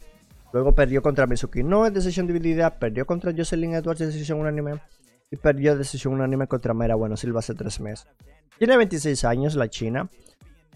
Luego 0.52 0.76
perdió 0.76 1.02
contra 1.02 1.26
Mizuki 1.26 1.64
No 1.64 1.86
es 1.86 1.94
decisión 1.94 2.28
dividida. 2.28 2.78
Perdió 2.78 3.06
contra 3.06 3.34
Jocelyn 3.36 3.74
Edwards, 3.74 4.00
decisión 4.00 4.40
unánime. 4.40 4.82
Y 5.32 5.38
perdió 5.38 5.76
decisión 5.76 6.14
unánime 6.14 6.48
contra 6.48 6.74
Mera 6.74 6.96
Bueno 6.96 7.18
Silva 7.18 7.40
hace 7.40 7.56
3 7.56 7.80
meses. 7.80 8.08
Tiene 8.60 8.78
26 8.78 9.26
años 9.26 9.56
la 9.56 9.70
china. 9.70 10.10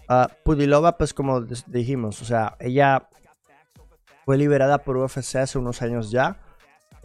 Uh, 0.10 0.26
Pudilova, 0.44 0.98
pues 0.98 1.14
como 1.14 1.42
dijimos, 1.42 2.22
o 2.22 2.26
sea, 2.26 2.56
ella 2.60 3.10
fue 4.26 4.38
liberada 4.38 4.80
por 4.80 4.98
UFC 4.98 5.36
hace 5.36 5.60
unos 5.60 5.82
años 5.82 6.10
ya. 6.10 6.40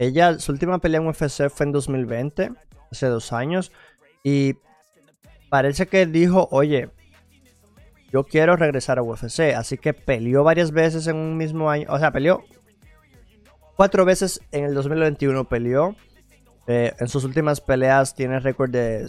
Ella, 0.03 0.39
su 0.39 0.51
última 0.51 0.79
pelea 0.79 1.01
en 1.01 1.07
UFC 1.07 1.49
fue 1.49 1.65
en 1.65 1.71
2020, 1.71 2.51
hace 2.91 3.07
dos 3.07 3.33
años. 3.33 3.71
Y 4.23 4.55
parece 5.49 5.87
que 5.87 6.05
dijo, 6.05 6.47
oye, 6.51 6.89
yo 8.11 8.23
quiero 8.23 8.55
regresar 8.55 8.99
a 8.99 9.03
UFC. 9.03 9.55
Así 9.55 9.77
que 9.77 9.93
peleó 9.93 10.43
varias 10.43 10.71
veces 10.71 11.07
en 11.07 11.15
un 11.15 11.35
mismo 11.35 11.69
año. 11.69 11.87
O 11.89 11.97
sea, 11.97 12.11
peleó 12.11 12.43
cuatro 13.75 14.05
veces 14.05 14.39
en 14.51 14.65
el 14.65 14.73
2021. 14.73 15.45
Peleó. 15.45 15.95
Eh, 16.67 16.93
en 16.97 17.07
sus 17.09 17.23
últimas 17.23 17.59
peleas 17.59 18.15
tiene 18.15 18.39
récord 18.39 18.69
de... 18.69 19.07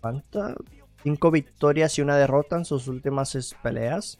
¿Cuántas? 0.00 0.54
Cinco 1.02 1.30
victorias 1.30 1.96
y 1.98 2.02
una 2.02 2.16
derrota 2.16 2.56
en 2.56 2.64
sus 2.64 2.88
últimas 2.88 3.54
peleas. 3.62 4.18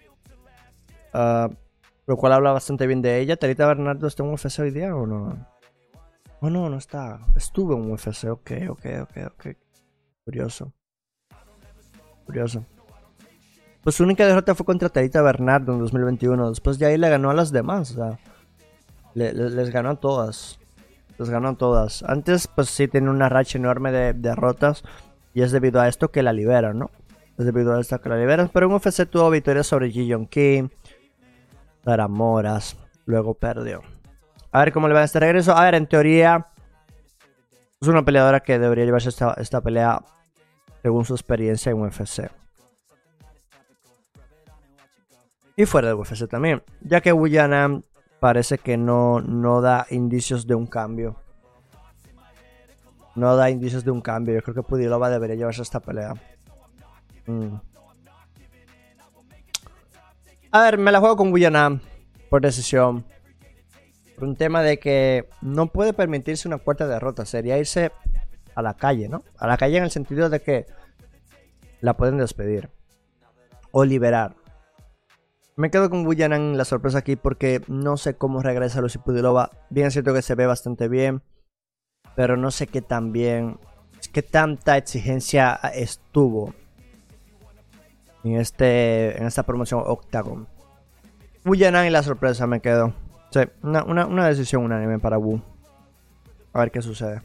Uh, 1.14 1.52
lo 2.06 2.16
cual 2.16 2.32
habla 2.32 2.52
bastante 2.52 2.86
bien 2.86 3.02
de 3.02 3.20
ella. 3.20 3.36
¿Terita 3.36 3.66
Bernardo 3.66 4.06
está 4.06 4.22
en 4.22 4.32
UFC 4.32 4.60
hoy 4.60 4.70
día 4.70 4.94
o 4.94 5.06
no? 5.06 5.57
Oh, 6.40 6.50
no, 6.50 6.68
no 6.68 6.78
está. 6.78 7.20
Estuvo 7.34 7.74
en 7.74 7.90
UFC. 7.90 8.24
Ok, 8.30 8.52
ok, 8.70 8.86
ok, 9.02 9.16
ok. 9.26 9.46
Curioso. 10.24 10.72
Curioso. 12.26 12.64
Pues 13.82 13.96
su 13.96 14.04
única 14.04 14.26
derrota 14.26 14.54
fue 14.54 14.66
contra 14.66 14.88
Terita 14.88 15.22
Bernardo 15.22 15.72
en 15.72 15.80
2021. 15.80 16.50
Después 16.50 16.78
de 16.78 16.86
ahí 16.86 16.98
le 16.98 17.08
ganó 17.08 17.30
a 17.30 17.34
las 17.34 17.50
demás. 17.50 17.92
O 17.92 17.94
sea, 17.94 18.18
les 19.14 19.70
ganó 19.70 19.90
a 19.90 19.96
todas. 19.96 20.60
Les 21.18 21.30
ganó 21.30 21.48
a 21.48 21.54
todas. 21.56 22.02
Antes, 22.04 22.46
pues 22.46 22.68
sí, 22.68 22.86
tenía 22.86 23.10
una 23.10 23.28
racha 23.28 23.58
enorme 23.58 23.90
de 23.90 24.12
derrotas. 24.12 24.84
Y 25.34 25.42
es 25.42 25.50
debido 25.50 25.80
a 25.80 25.88
esto 25.88 26.10
que 26.10 26.22
la 26.22 26.32
liberan, 26.32 26.78
¿no? 26.78 26.90
Es 27.36 27.46
debido 27.46 27.74
a 27.74 27.80
esto 27.80 28.00
que 28.00 28.08
la 28.08 28.16
liberan. 28.16 28.50
Pero 28.52 28.66
en 28.66 28.72
UFC 28.72 29.06
tuvo 29.08 29.30
victorias 29.30 29.66
sobre 29.66 29.90
Yong 29.90 30.28
Kim. 30.28 30.68
Para 31.82 32.06
Moras. 32.06 32.76
Luego 33.06 33.34
perdió. 33.34 33.82
A 34.50 34.60
ver 34.60 34.72
cómo 34.72 34.88
le 34.88 34.94
va 34.94 35.00
a 35.00 35.04
este 35.04 35.20
regreso. 35.20 35.56
A 35.56 35.64
ver, 35.64 35.74
en 35.74 35.86
teoría. 35.86 36.46
Es 37.80 37.86
una 37.86 38.04
peleadora 38.04 38.40
que 38.40 38.58
debería 38.58 38.84
llevarse 38.84 39.10
esta, 39.10 39.60
pelea 39.60 40.02
según 40.82 41.04
su 41.04 41.14
experiencia 41.14 41.70
en 41.70 41.80
UFC. 41.80 42.30
Y 45.56 45.64
fuera 45.66 45.88
de 45.88 45.94
UFC 45.94 46.28
también. 46.28 46.62
Ya 46.80 47.00
que 47.00 47.12
Wuyanam 47.12 47.82
parece 48.20 48.58
que 48.58 48.76
no, 48.76 49.20
no 49.20 49.60
da 49.60 49.86
indicios 49.90 50.46
de 50.46 50.54
un 50.54 50.66
cambio. 50.66 51.16
No 53.14 53.36
da 53.36 53.50
indicios 53.50 53.84
de 53.84 53.90
un 53.90 54.00
cambio. 54.00 54.34
Yo 54.34 54.42
creo 54.42 54.54
que 54.54 54.62
Pudilova 54.62 55.10
debería 55.10 55.36
llevarse 55.36 55.62
esta 55.62 55.80
pelea. 55.80 56.14
Mm. 57.26 57.56
A 60.50 60.62
ver, 60.62 60.78
me 60.78 60.90
la 60.90 61.00
juego 61.00 61.16
con 61.16 61.30
Guyanam 61.30 61.80
por 62.30 62.40
decisión. 62.40 63.04
Un 64.20 64.36
tema 64.36 64.62
de 64.62 64.78
que 64.78 65.28
no 65.40 65.68
puede 65.68 65.92
permitirse 65.92 66.48
una 66.48 66.58
cuarta 66.58 66.86
derrota. 66.86 67.24
Sería 67.24 67.58
irse 67.58 67.92
a 68.54 68.62
la 68.62 68.74
calle, 68.74 69.08
¿no? 69.08 69.22
A 69.36 69.46
la 69.46 69.56
calle 69.56 69.78
en 69.78 69.84
el 69.84 69.90
sentido 69.90 70.28
de 70.28 70.40
que 70.40 70.66
la 71.80 71.96
pueden 71.96 72.18
despedir. 72.18 72.70
O 73.70 73.84
liberar. 73.84 74.34
Me 75.56 75.70
quedo 75.70 75.90
con 75.90 76.04
Buyanan 76.04 76.56
la 76.56 76.64
sorpresa 76.64 76.98
aquí 76.98 77.16
porque 77.16 77.62
no 77.66 77.96
sé 77.96 78.14
cómo 78.14 78.42
regresa 78.42 78.80
Lucy 78.80 78.98
Pudilova. 78.98 79.50
Bien 79.70 79.88
es 79.88 79.92
cierto 79.92 80.14
que 80.14 80.22
se 80.22 80.36
ve 80.36 80.46
bastante 80.46 80.88
bien, 80.88 81.22
pero 82.14 82.36
no 82.36 82.50
sé 82.50 82.68
qué 82.68 82.80
tan 82.80 83.12
bien, 83.12 83.58
qué 84.12 84.22
tanta 84.22 84.76
exigencia 84.76 85.58
estuvo 85.74 86.54
en, 88.22 88.36
este, 88.36 89.18
en 89.18 89.26
esta 89.26 89.42
promoción 89.42 89.82
Octagon. 89.84 90.46
Buyanan 91.44 91.86
y 91.86 91.90
la 91.90 92.02
sorpresa 92.02 92.46
me 92.46 92.60
quedo. 92.60 92.92
Sí, 93.30 93.40
una, 93.62 93.84
una, 93.84 94.06
una 94.06 94.28
decisión 94.28 94.64
unánime 94.64 94.98
para 94.98 95.18
Wu. 95.18 95.40
A 96.52 96.60
ver 96.60 96.70
qué 96.70 96.82
sucede. 96.82 97.22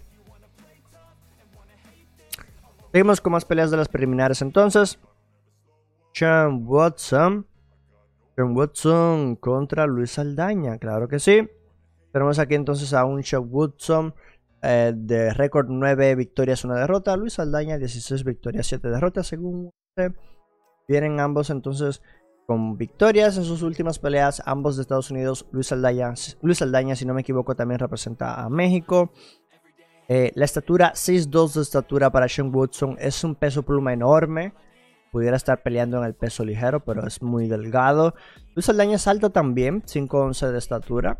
Seguimos 2.91 3.21
con 3.21 3.31
más 3.31 3.45
peleas 3.45 3.71
de 3.71 3.77
las 3.77 3.87
preliminares 3.87 4.41
entonces. 4.41 4.99
Sean 6.13 6.63
Watson 6.67 7.47
Sean 8.35 8.55
Woodson 8.55 9.35
contra 9.35 9.85
Luis 9.87 10.17
Aldaña, 10.19 10.77
claro 10.77 11.07
que 11.07 11.19
sí. 11.19 11.49
Tenemos 12.11 12.39
aquí 12.39 12.55
entonces 12.55 12.93
a 12.93 13.05
un 13.05 13.23
Sean 13.23 13.47
Woodson 13.49 14.13
eh, 14.61 14.93
de 14.95 15.33
récord 15.33 15.67
9 15.69 16.15
victorias, 16.15 16.63
1 16.63 16.75
derrota. 16.75 17.15
Luis 17.17 17.39
Aldaña 17.39 17.77
16 17.77 18.23
victorias, 18.23 18.67
7 18.67 18.89
derrotas, 18.89 19.27
según 19.27 19.71
Vienen 20.87 21.19
ambos 21.19 21.49
entonces 21.49 22.01
con 22.45 22.77
victorias 22.77 23.37
en 23.37 23.43
sus 23.43 23.61
últimas 23.61 23.99
peleas, 23.99 24.41
ambos 24.45 24.75
de 24.75 24.83
Estados 24.83 25.11
Unidos. 25.11 25.45
Luis 25.51 25.71
Aldaña, 25.71 26.13
Luis 26.41 26.57
si 26.97 27.05
no 27.05 27.13
me 27.13 27.21
equivoco, 27.21 27.55
también 27.55 27.79
representa 27.79 28.41
a 28.41 28.49
México. 28.49 29.11
Eh, 30.07 30.31
la 30.35 30.45
estatura 30.45 30.93
6'2 30.93 31.53
de 31.53 31.61
estatura 31.61 32.11
para 32.11 32.27
Sean 32.27 32.53
Woodson 32.53 32.97
es 32.99 33.23
un 33.23 33.35
peso 33.35 33.63
pluma 33.63 33.93
enorme 33.93 34.53
pudiera 35.13 35.37
estar 35.37 35.61
peleando 35.61 35.99
en 35.99 36.05
el 36.05 36.15
peso 36.15 36.43
ligero, 36.43 36.83
pero 36.83 37.05
es 37.05 37.21
muy 37.21 37.47
delgado. 37.47 38.15
Luis 38.55 38.67
Aldaña 38.67 38.95
es 38.95 39.07
alto 39.07 39.29
también, 39.29 39.83
5'11 39.83 40.51
de 40.51 40.57
estatura. 40.57 41.19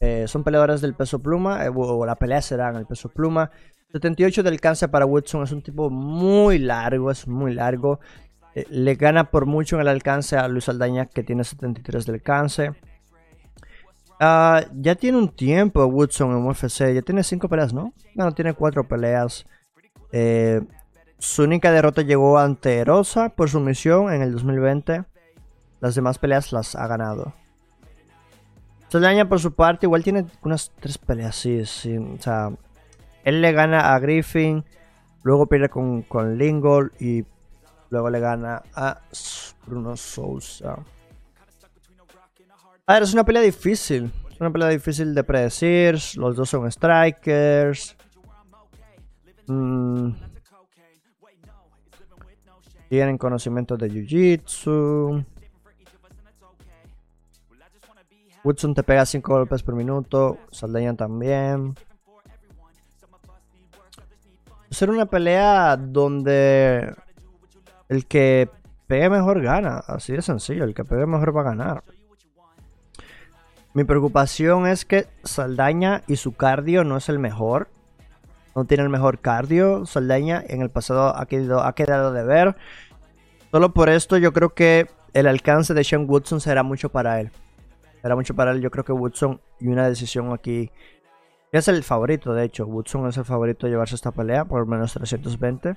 Eh, 0.00 0.24
son 0.26 0.42
peleadores 0.42 0.80
del 0.80 0.94
peso 0.94 1.18
pluma, 1.18 1.62
eh, 1.66 1.70
o 1.72 2.06
la 2.06 2.16
pelea 2.16 2.40
será 2.40 2.70
en 2.70 2.76
el 2.76 2.86
peso 2.86 3.10
pluma. 3.10 3.50
78 3.92 4.42
de 4.42 4.48
alcance 4.48 4.88
para 4.88 5.04
Woodson, 5.04 5.42
es 5.42 5.52
un 5.52 5.60
tipo 5.60 5.90
muy 5.90 6.58
largo, 6.58 7.10
es 7.10 7.28
muy 7.28 7.52
largo. 7.52 8.00
Eh, 8.54 8.66
le 8.70 8.94
gana 8.94 9.30
por 9.30 9.46
mucho 9.46 9.76
en 9.76 9.82
el 9.82 9.88
alcance 9.88 10.36
a 10.36 10.48
Luis 10.48 10.68
Aldaña, 10.68 11.06
que 11.06 11.22
tiene 11.22 11.44
73 11.44 12.06
de 12.06 12.12
alcance. 12.12 12.72
Ah, 14.20 14.62
ya 14.74 14.94
tiene 14.94 15.18
un 15.18 15.28
tiempo 15.28 15.84
Woodson 15.84 16.30
en 16.30 16.46
UFC, 16.46 16.92
ya 16.94 17.02
tiene 17.02 17.24
5 17.24 17.48
peleas, 17.48 17.72
¿no? 17.72 17.92
No, 18.14 18.32
tiene 18.32 18.54
4 18.54 18.86
peleas. 18.86 19.46
Eh, 20.12 20.60
su 21.18 21.42
única 21.44 21.72
derrota 21.72 22.02
llegó 22.02 22.38
ante 22.38 22.84
Rosa 22.84 23.30
por 23.30 23.48
sumisión 23.48 24.12
en 24.12 24.22
el 24.22 24.32
2020. 24.32 25.04
Las 25.80 25.94
demás 25.94 26.18
peleas 26.18 26.52
las 26.52 26.76
ha 26.76 26.86
ganado. 26.86 27.34
Saldaña 28.88 29.28
por 29.28 29.40
su 29.40 29.54
parte 29.54 29.86
igual 29.86 30.04
tiene 30.04 30.26
unas 30.42 30.70
tres 30.78 30.98
peleas, 30.98 31.34
sí, 31.34 31.64
sí. 31.64 31.96
O 31.96 32.20
sea, 32.20 32.52
él 33.24 33.40
le 33.40 33.52
gana 33.52 33.94
a 33.94 33.98
Griffin, 33.98 34.64
luego 35.22 35.46
pierde 35.46 35.70
con, 35.70 36.02
con 36.02 36.36
Lingol 36.36 36.92
y 37.00 37.24
luego 37.92 38.10
le 38.10 38.18
gana 38.18 38.60
a 38.74 39.00
Bruno 39.66 39.96
Sousa. 39.96 40.76
A 42.86 42.94
ver, 42.94 43.04
es 43.04 43.12
una 43.14 43.24
pelea 43.24 43.42
difícil. 43.42 44.10
Es 44.28 44.40
una 44.40 44.50
pelea 44.50 44.68
difícil 44.68 45.14
de 45.14 45.22
predecir. 45.22 45.98
Los 46.16 46.34
dos 46.34 46.50
son 46.50 46.72
strikers. 46.72 47.96
Mmm 49.46 50.12
tienen 52.92 53.16
conocimiento 53.16 53.78
de 53.78 53.88
Jiu-Jitsu. 53.88 55.24
Woodson 58.44 58.74
te 58.74 58.82
pega 58.82 59.06
5 59.06 59.32
golpes 59.32 59.62
por 59.62 59.74
minuto. 59.74 60.36
Saldaña 60.50 60.94
también. 60.94 61.74
Ser 64.70 64.90
una 64.90 65.06
pelea 65.06 65.78
donde 65.78 66.94
el 67.92 68.06
que 68.06 68.48
pegue 68.86 69.08
mejor 69.10 69.42
gana. 69.42 69.78
Así 69.86 70.12
de 70.12 70.22
sencillo. 70.22 70.64
El 70.64 70.74
que 70.74 70.84
pegue 70.84 71.06
mejor 71.06 71.36
va 71.36 71.42
a 71.42 71.44
ganar. 71.44 71.84
Mi 73.74 73.84
preocupación 73.84 74.66
es 74.66 74.84
que 74.84 75.06
Saldaña 75.24 76.02
y 76.06 76.16
su 76.16 76.32
cardio 76.32 76.84
no 76.84 76.96
es 76.96 77.08
el 77.08 77.18
mejor 77.18 77.68
no 78.54 78.64
tiene 78.64 78.82
el 78.84 78.88
mejor 78.88 79.18
cardio. 79.20 79.86
Saldaña 79.86 80.42
en 80.46 80.62
el 80.62 80.70
pasado 80.70 81.16
ha 81.16 81.26
quedado, 81.26 81.62
ha 81.62 81.74
quedado 81.74 82.12
de 82.12 82.24
ver. 82.24 82.56
Solo 83.50 83.72
por 83.72 83.88
esto 83.88 84.16
yo 84.16 84.32
creo 84.32 84.54
que 84.54 84.88
el 85.12 85.26
alcance 85.26 85.74
de 85.74 85.84
Sean 85.84 86.08
Woodson 86.08 86.40
será 86.40 86.62
mucho 86.62 86.90
para 86.90 87.20
él. 87.20 87.30
Será 88.00 88.14
mucho 88.14 88.34
para 88.34 88.52
él. 88.52 88.60
Yo 88.60 88.70
creo 88.70 88.84
que 88.84 88.92
Woodson 88.92 89.40
y 89.60 89.68
una 89.68 89.88
decisión 89.88 90.32
aquí. 90.32 90.70
Es 91.50 91.68
el 91.68 91.82
favorito, 91.82 92.32
de 92.32 92.44
hecho. 92.44 92.66
Woodson 92.66 93.06
es 93.08 93.16
el 93.16 93.24
favorito 93.24 93.66
de 93.66 93.72
llevarse 93.72 93.94
esta 93.94 94.10
pelea 94.10 94.44
por 94.44 94.66
menos 94.66 94.94
320. 94.94 95.76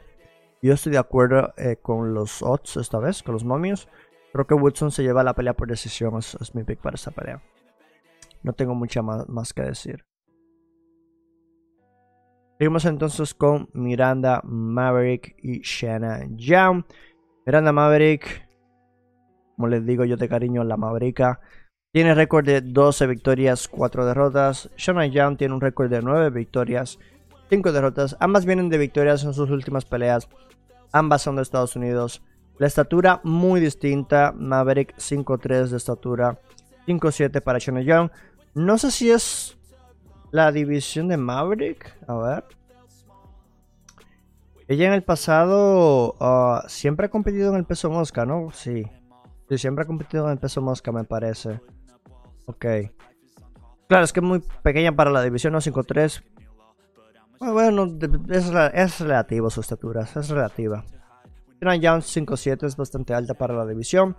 Yo 0.66 0.74
estoy 0.74 0.93
de 0.93 0.97
acuerdo 0.97 1.53
eh, 1.57 1.78
con 1.80 2.16
los 2.16 2.41
odds 2.41 2.78
esta 2.78 2.97
vez, 2.97 3.22
con 3.22 3.34
los 3.34 3.43
momios. 3.43 3.88
Creo 4.34 4.47
que 4.47 4.55
Woodson 4.55 4.89
se 4.89 5.03
lleva 5.03 5.24
la 5.24 5.36
pelea 5.36 5.53
por 5.53 5.68
decisión. 5.68 6.18
Es, 6.18 6.34
es 6.41 6.55
mi 6.55 6.63
pick 6.63 6.82
para 6.82 6.95
esta 6.95 7.11
pelea. 7.11 7.39
No 8.41 8.53
tengo 8.53 8.74
mucha 8.74 9.03
más, 9.03 9.30
más 9.30 9.53
que 9.53 9.61
decir. 9.61 10.03
Seguimos 12.57 12.84
entonces 12.86 13.36
con 13.36 13.70
Miranda 13.74 14.41
Maverick 14.43 15.36
y 15.38 15.59
Shanna 15.59 16.26
Young. 16.32 16.84
Miranda 17.45 17.72
Maverick, 17.72 18.49
como 19.55 19.68
les 19.68 19.86
digo 19.86 20.03
yo 20.03 20.18
de 20.18 20.28
cariño, 20.28 20.63
la 20.63 20.78
Maverick, 20.78 21.22
tiene 21.91 22.16
récord 22.16 22.43
de 22.43 22.61
12 22.61 23.05
victorias, 23.05 23.68
4 23.68 24.03
derrotas. 24.03 24.72
Shanna 24.78 25.05
Young 25.05 25.38
tiene 25.38 25.53
un 25.53 25.61
récord 25.61 25.91
de 25.91 26.01
9 26.01 26.32
victorias, 26.32 26.97
5 27.51 27.72
derrotas. 27.72 28.18
Ambas 28.20 28.47
vienen 28.47 28.70
de 28.70 28.80
victorias 28.80 29.24
en 29.26 29.36
sus 29.36 29.51
últimas 29.51 29.86
peleas. 29.86 30.28
Ambas 30.96 31.24
son 31.24 31.36
de 31.36 31.41
Estados 31.41 31.76
Unidos. 31.76 32.22
La 32.58 32.68
estatura 32.68 33.20
muy 33.26 33.60
distinta. 33.60 34.32
Maverick 34.32 34.96
5'3 34.96 35.68
de 35.68 35.76
estatura, 35.76 36.39
5'7 36.88 37.41
para 37.41 37.60
Shanna 37.60 37.82
Young. 37.82 38.12
No 38.54 38.78
sé 38.78 38.91
si 38.91 39.12
es 39.12 39.58
la 40.32 40.54
división 40.54 41.10
de 41.10 41.18
Maverick. 41.18 41.98
A 42.08 42.16
ver. 42.16 42.46
Ella 44.70 44.88
en 44.88 44.93
el 44.93 45.04
pasado 45.04 46.16
ah, 46.22 46.64
siempre 46.70 47.08
ha 47.08 47.10
competido 47.10 47.50
en 47.50 47.58
el 47.58 47.66
peso 47.66 47.89
mosca, 47.89 48.26
¿no? 48.26 48.52
Sí. 48.54 48.86
Sí, 49.50 49.58
siempre 49.58 49.84
ha 49.84 49.88
competido 49.88 50.28
en 50.28 50.32
el 50.32 50.38
peso 50.38 50.62
mosca, 50.62 50.93
me 50.93 51.04
parece. 51.04 51.60
Ok. 52.46 52.66
Claro, 53.89 54.06
es 54.06 54.14
que 54.14 54.22
es 54.22 54.26
muy 54.26 54.41
pequeña 54.64 54.96
para 54.96 55.12
la 55.12 55.22
división, 55.24 55.52
¿no? 55.52 55.60
5'3. 55.60 56.24
Bueno, 57.40 57.88
es, 58.30 59.00
relativo 59.00 59.50
su 59.50 59.62
estatura, 59.62 60.02
es 60.04 60.30
relativa. 60.30 60.86
Una 61.62 61.76
Jones 61.82 62.16
5'7 62.16 62.66
es 62.66 62.78
bastante 62.78 63.14
alta 63.14 63.34
para 63.34 63.56
la 63.56 63.66
división. 63.66 64.16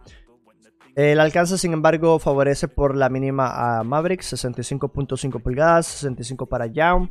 El 0.94 1.20
alcance, 1.20 1.58
sin 1.58 1.72
embargo, 1.72 2.18
favorece 2.18 2.68
por 2.68 2.96
la 2.96 3.08
mínima 3.08 3.78
a 3.78 3.84
Maverick, 3.84 4.22
65.5 4.22 5.42
pulgadas, 5.42 5.86
65 5.86 6.46
para 6.46 6.66
Young. 6.66 7.08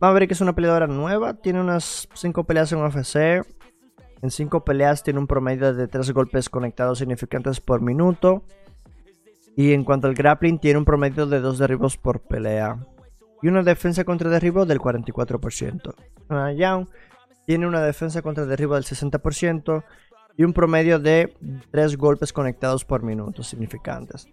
Maverick 0.00 0.30
es 0.32 0.40
una 0.40 0.54
peleadora 0.54 0.86
nueva, 0.86 1.34
tiene 1.34 1.60
unas 1.60 2.08
5 2.14 2.44
peleas 2.44 2.72
en 2.72 2.82
UFC. 2.82 3.44
En 4.22 4.30
5 4.30 4.64
peleas 4.64 5.02
tiene 5.02 5.18
un 5.18 5.26
promedio 5.26 5.74
de 5.74 5.88
3 5.88 6.12
golpes 6.12 6.48
conectados 6.48 6.98
significantes 6.98 7.60
por 7.60 7.82
minuto. 7.82 8.44
Y 9.56 9.72
en 9.72 9.84
cuanto 9.84 10.06
al 10.06 10.14
grappling, 10.14 10.58
tiene 10.58 10.78
un 10.78 10.84
promedio 10.84 11.26
de 11.26 11.40
2 11.40 11.58
derribos 11.58 11.96
por 11.96 12.20
pelea. 12.20 12.78
Y 13.42 13.48
una 13.48 13.62
defensa 13.62 14.04
contra 14.04 14.30
derribo 14.30 14.66
del 14.66 14.78
44%. 14.78 15.94
Young 16.56 16.88
tiene 17.46 17.66
una 17.66 17.82
defensa 17.82 18.22
contra 18.22 18.46
derribo 18.46 18.74
del 18.74 18.84
60% 18.84 19.84
y 20.36 20.44
un 20.44 20.52
promedio 20.52 20.98
de 20.98 21.34
3 21.70 21.96
golpes 21.96 22.32
conectados 22.32 22.84
por 22.84 23.02
minuto 23.02 23.42
significantes. 23.42 24.28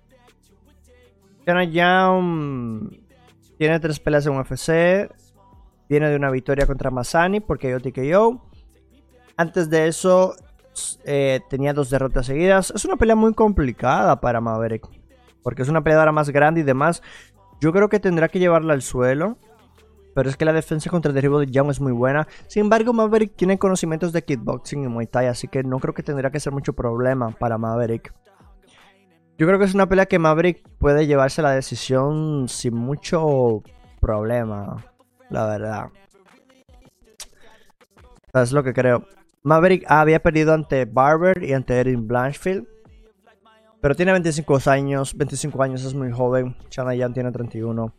Yana 1.45 1.65
Young 1.65 2.89
tiene 3.57 3.79
3 3.79 3.99
peleas 3.99 4.25
en 4.25 4.37
UFC, 4.37 5.11
viene 5.89 6.09
de 6.09 6.15
una 6.15 6.31
victoria 6.31 6.65
contra 6.65 6.89
Masani 6.89 7.39
porque 7.39 7.69
yo 7.69 7.79
TKO. 7.79 8.49
Antes 9.35 9.69
de 9.69 9.87
eso 9.87 10.35
eh, 11.05 11.41
tenía 11.49 11.73
dos 11.73 11.89
derrotas 11.89 12.25
seguidas. 12.25 12.71
Es 12.71 12.85
una 12.85 12.97
pelea 12.97 13.15
muy 13.15 13.33
complicada 13.33 14.19
para 14.19 14.41
Maverick. 14.41 14.87
Porque 15.41 15.61
es 15.61 15.69
una 15.69 15.83
peleadora 15.83 16.11
más 16.11 16.29
grande 16.29 16.61
y 16.61 16.63
demás. 16.63 17.01
Yo 17.59 17.71
creo 17.71 17.89
que 17.89 17.99
tendrá 17.99 18.27
que 18.29 18.39
llevarla 18.39 18.73
al 18.73 18.81
suelo. 18.81 19.37
Pero 20.15 20.29
es 20.29 20.37
que 20.37 20.45
la 20.45 20.53
defensa 20.53 20.89
contra 20.89 21.09
el 21.09 21.15
derribo 21.15 21.39
de 21.39 21.47
Young 21.47 21.71
es 21.71 21.81
muy 21.81 21.91
buena. 21.91 22.27
Sin 22.47 22.61
embargo, 22.61 22.93
Maverick 22.93 23.35
tiene 23.35 23.57
conocimientos 23.57 24.13
de 24.13 24.23
kickboxing 24.23 24.83
y 24.83 24.87
Muay 24.87 25.07
Thai, 25.07 25.25
así 25.25 25.47
que 25.47 25.63
no 25.63 25.79
creo 25.79 25.93
que 25.93 26.03
tendría 26.03 26.29
que 26.29 26.39
ser 26.39 26.53
mucho 26.53 26.73
problema 26.73 27.31
para 27.31 27.57
Maverick. 27.57 28.13
Yo 29.37 29.47
creo 29.47 29.57
que 29.57 29.65
es 29.65 29.73
una 29.73 29.89
pelea 29.89 30.05
que 30.05 30.19
Maverick 30.19 30.63
puede 30.77 31.07
llevarse 31.07 31.41
la 31.41 31.51
decisión 31.51 32.47
sin 32.47 32.75
mucho 32.75 33.63
problema, 33.99 34.85
la 35.31 35.47
verdad. 35.47 35.87
Es 38.33 38.51
lo 38.51 38.63
que 38.63 38.73
creo. 38.73 39.07
Maverick 39.41 39.83
había 39.87 40.21
perdido 40.21 40.53
ante 40.53 40.85
Barber 40.85 41.43
y 41.43 41.53
ante 41.53 41.79
Erin 41.79 42.07
Blanchfield. 42.07 42.67
Pero 43.84 43.95
tiene 43.95 44.13
25 44.13 44.61
años, 44.67 45.13
25 45.13 45.61
años, 45.61 45.84
es 45.84 45.93
muy 45.93 46.09
joven. 46.09 46.55
Chana 46.69 46.93
tiene 47.11 47.34
31. 47.34 47.93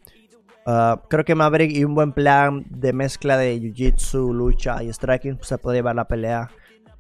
Ah, 0.65 1.03
creo 1.11 1.27
que 1.27 1.35
Maverick 1.35 1.73
y 1.73 1.85
un 1.85 1.95
buen 1.95 2.15
plan 2.15 2.65
de 2.71 2.95
mezcla 2.95 3.37
de 3.37 3.61
Jiu-Jitsu, 3.61 4.33
lucha 4.33 4.83
y 4.83 4.91
striking 4.91 5.39
se 5.43 5.59
puede 5.59 5.77
llevar 5.77 5.95
la 5.95 6.09
pelea 6.09 6.49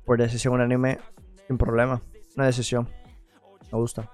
por 0.04 0.18
decisión 0.18 0.52
unánime 0.52 0.98
sin 1.46 1.56
problema. 1.56 2.02
Una 2.36 2.44
decisión. 2.44 2.86
Me 3.72 3.78
gusta. 3.78 4.10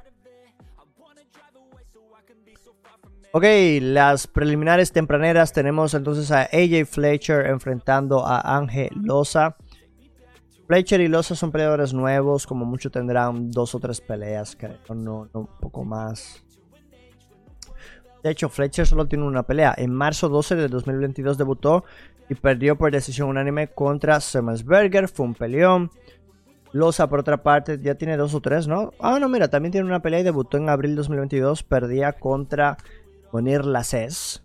Ok, 3.33 3.45
las 3.81 4.29
preliminares 4.29 4.93
tempraneras 4.93 5.53
tenemos 5.53 5.95
entonces 5.95 6.31
a 6.31 6.43
AJ 6.43 6.87
Fletcher 6.87 7.49
enfrentando 7.49 8.25
a 8.25 8.57
Ángel 8.57 8.91
Loza. 8.95 9.57
Fletcher 10.71 11.01
y 11.01 11.09
Loza 11.09 11.35
son 11.35 11.51
peleadores 11.51 11.93
nuevos, 11.93 12.47
como 12.47 12.65
mucho 12.65 12.93
tendrán 12.93 13.51
dos 13.51 13.75
o 13.75 13.81
tres 13.81 14.01
peleas, 14.01 14.55
creo, 14.57 14.77
no, 14.95 15.29
no 15.35 15.41
un 15.41 15.49
poco 15.59 15.85
más. 15.85 16.45
De 18.23 18.31
hecho, 18.31 18.49
Fletcher 18.49 18.87
solo 18.87 19.07
tiene 19.07 19.25
una 19.25 19.43
pelea. 19.43 19.75
En 19.77 19.93
marzo 19.93 20.29
12 20.29 20.55
de 20.55 20.69
2022 20.69 21.37
debutó 21.39 21.83
y 22.29 22.37
perdió 22.37 22.79
por 22.79 22.93
decisión 22.93 23.31
unánime 23.31 23.67
contra 23.67 24.21
Semelsberger. 24.21 25.09
Fue 25.09 25.27
un 25.27 25.35
peleón. 25.35 25.91
Loza, 26.71 27.09
por 27.09 27.19
otra 27.19 27.43
parte, 27.43 27.81
ya 27.83 27.97
tiene 27.97 28.17
dos 28.17 28.33
o 28.35 28.41
tres, 28.41 28.69
¿no? 28.69 28.93
Ah, 29.01 29.19
no, 29.19 29.29
mira, 29.29 29.49
también 29.49 29.73
tiene 29.73 29.89
una 29.89 30.03
pelea 30.03 30.21
y 30.21 30.23
debutó 30.23 30.57
en 30.57 30.69
abril 30.69 30.95
2022. 30.95 31.65
Perdía 31.65 32.13
contra 32.13 32.77
Monir 33.33 33.65
Laces. 33.65 34.45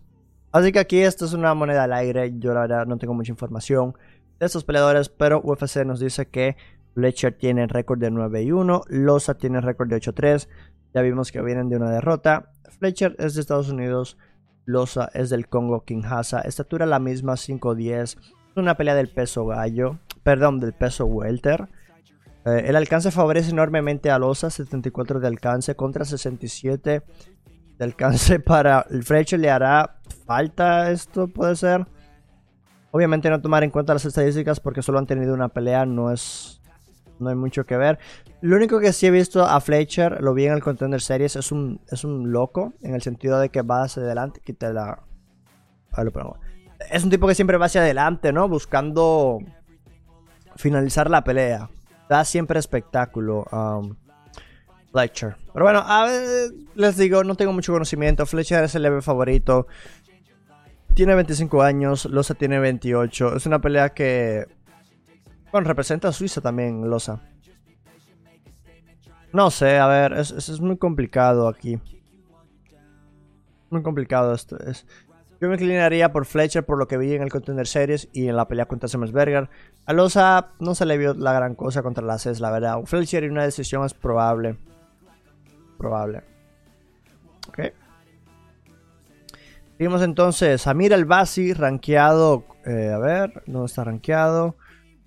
Así 0.50 0.72
que 0.72 0.80
aquí 0.80 0.98
esto 0.98 1.24
es 1.24 1.34
una 1.34 1.54
moneda 1.54 1.84
al 1.84 1.92
aire. 1.92 2.32
Yo 2.40 2.52
la 2.52 2.62
verdad 2.62 2.86
no 2.86 2.98
tengo 2.98 3.14
mucha 3.14 3.30
información 3.30 3.94
de 4.38 4.46
estos 4.46 4.64
peleadores, 4.64 5.08
pero 5.08 5.40
UFC 5.42 5.84
nos 5.84 6.00
dice 6.00 6.26
que 6.26 6.56
Fletcher 6.94 7.36
tiene 7.36 7.66
récord 7.66 7.98
de 7.98 8.10
9 8.10 8.42
y 8.42 8.52
1, 8.52 8.82
Loza 8.88 9.34
tiene 9.34 9.60
récord 9.60 9.88
de 9.88 9.96
8-3. 9.96 10.48
Ya 10.94 11.02
vimos 11.02 11.30
que 11.30 11.42
vienen 11.42 11.68
de 11.68 11.76
una 11.76 11.90
derrota. 11.90 12.52
Fletcher 12.78 13.16
es 13.18 13.34
de 13.34 13.42
Estados 13.42 13.68
Unidos. 13.68 14.16
Loza 14.64 15.10
es 15.12 15.28
del 15.28 15.46
Congo 15.46 15.84
Kinshasa. 15.84 16.40
Estatura 16.40 16.86
la 16.86 16.98
misma, 16.98 17.34
5'10. 17.34 18.16
Una 18.56 18.76
pelea 18.76 18.94
del 18.94 19.08
peso 19.08 19.44
gallo. 19.44 19.98
Perdón, 20.22 20.58
del 20.58 20.72
peso 20.72 21.04
welter. 21.04 21.68
Eh, 22.46 22.64
el 22.66 22.76
alcance 22.76 23.10
favorece 23.10 23.50
enormemente 23.50 24.10
a 24.10 24.18
Loza. 24.18 24.48
74 24.48 25.20
de 25.20 25.26
alcance 25.26 25.76
contra 25.76 26.06
67 26.06 27.02
de 27.78 27.84
alcance 27.84 28.40
para 28.40 28.86
el 28.90 29.04
Fletcher. 29.04 29.38
¿Le 29.38 29.50
hará 29.50 29.98
falta 30.26 30.90
esto? 30.90 31.28
Puede 31.28 31.56
ser. 31.56 31.86
Obviamente 32.90 33.28
no 33.30 33.40
tomar 33.40 33.64
en 33.64 33.70
cuenta 33.70 33.92
las 33.92 34.04
estadísticas 34.04 34.60
porque 34.60 34.82
solo 34.82 34.98
han 34.98 35.06
tenido 35.06 35.34
una 35.34 35.48
pelea. 35.48 35.84
No 35.84 36.12
es 36.12 36.56
no 37.18 37.30
hay 37.30 37.36
mucho 37.36 37.64
que 37.64 37.76
ver. 37.76 37.98
Lo 38.40 38.56
único 38.56 38.80
que 38.80 38.92
sí 38.92 39.06
he 39.06 39.10
visto 39.10 39.44
a 39.44 39.60
Fletcher, 39.60 40.22
lo 40.22 40.34
vi 40.34 40.46
en 40.46 40.52
el 40.52 40.62
Contender 40.62 41.00
Series, 41.00 41.36
es 41.36 41.52
un, 41.52 41.80
es 41.90 42.04
un 42.04 42.32
loco, 42.32 42.74
en 42.82 42.94
el 42.94 43.02
sentido 43.02 43.38
de 43.38 43.48
que 43.48 43.62
va 43.62 43.82
hacia 43.82 44.02
adelante, 44.02 44.40
quita 44.44 44.72
la... 44.72 45.02
Es 46.90 47.04
un 47.04 47.10
tipo 47.10 47.26
que 47.26 47.34
siempre 47.34 47.56
va 47.56 47.66
hacia 47.66 47.80
adelante, 47.80 48.32
¿no? 48.32 48.48
Buscando 48.48 49.38
finalizar 50.56 51.08
la 51.08 51.24
pelea. 51.24 51.70
Da 52.08 52.24
siempre 52.24 52.58
espectáculo. 52.58 53.46
Um, 53.50 53.96
Fletcher. 54.92 55.36
Pero 55.52 55.64
bueno, 55.64 55.84
les 56.74 56.96
digo, 56.98 57.24
no 57.24 57.34
tengo 57.34 57.52
mucho 57.52 57.72
conocimiento. 57.72 58.26
Fletcher 58.26 58.64
es 58.64 58.74
el 58.74 58.82
leve 58.82 59.00
favorito. 59.00 59.66
Tiene 60.96 61.14
25 61.14 61.62
años, 61.62 62.06
Losa 62.06 62.32
tiene 62.32 62.58
28. 62.58 63.36
Es 63.36 63.44
una 63.44 63.60
pelea 63.60 63.90
que 63.90 64.46
bueno, 65.52 65.68
representa 65.68 66.08
a 66.08 66.12
Suiza 66.12 66.40
también, 66.40 66.88
Losa. 66.88 67.20
No 69.34 69.50
sé, 69.50 69.76
a 69.76 69.86
ver, 69.86 70.14
es, 70.14 70.30
es, 70.30 70.58
muy 70.58 70.78
complicado 70.78 71.48
aquí. 71.48 71.78
Muy 73.68 73.82
complicado 73.82 74.32
esto. 74.32 74.58
Es. 74.58 74.86
Yo 75.38 75.48
me 75.48 75.56
inclinaría 75.56 76.12
por 76.12 76.24
Fletcher 76.24 76.64
por 76.64 76.78
lo 76.78 76.88
que 76.88 76.96
vi 76.96 77.12
en 77.12 77.20
el 77.20 77.30
Contender 77.30 77.66
Series 77.66 78.08
y 78.14 78.28
en 78.28 78.36
la 78.36 78.48
pelea 78.48 78.64
contra 78.64 78.88
Semelsberger. 78.88 79.50
A 79.84 79.92
Losa 79.92 80.52
no 80.60 80.74
se 80.74 80.86
le 80.86 80.96
vio 80.96 81.12
la 81.12 81.34
gran 81.34 81.54
cosa 81.54 81.82
contra 81.82 82.02
la 82.02 82.18
CES, 82.18 82.40
la 82.40 82.50
verdad. 82.50 82.80
Fletcher 82.86 83.24
y 83.24 83.28
una 83.28 83.44
decisión 83.44 83.84
es 83.84 83.92
probable. 83.92 84.56
Probable. 85.76 86.35
Seguimos 89.76 90.00
entonces. 90.00 90.66
Amir 90.66 90.94
Albasi, 90.94 91.52
rankeado. 91.52 92.44
Eh, 92.64 92.90
a 92.94 92.98
ver, 92.98 93.42
¿dónde 93.46 93.66
está 93.66 93.84
rankeado? 93.84 94.56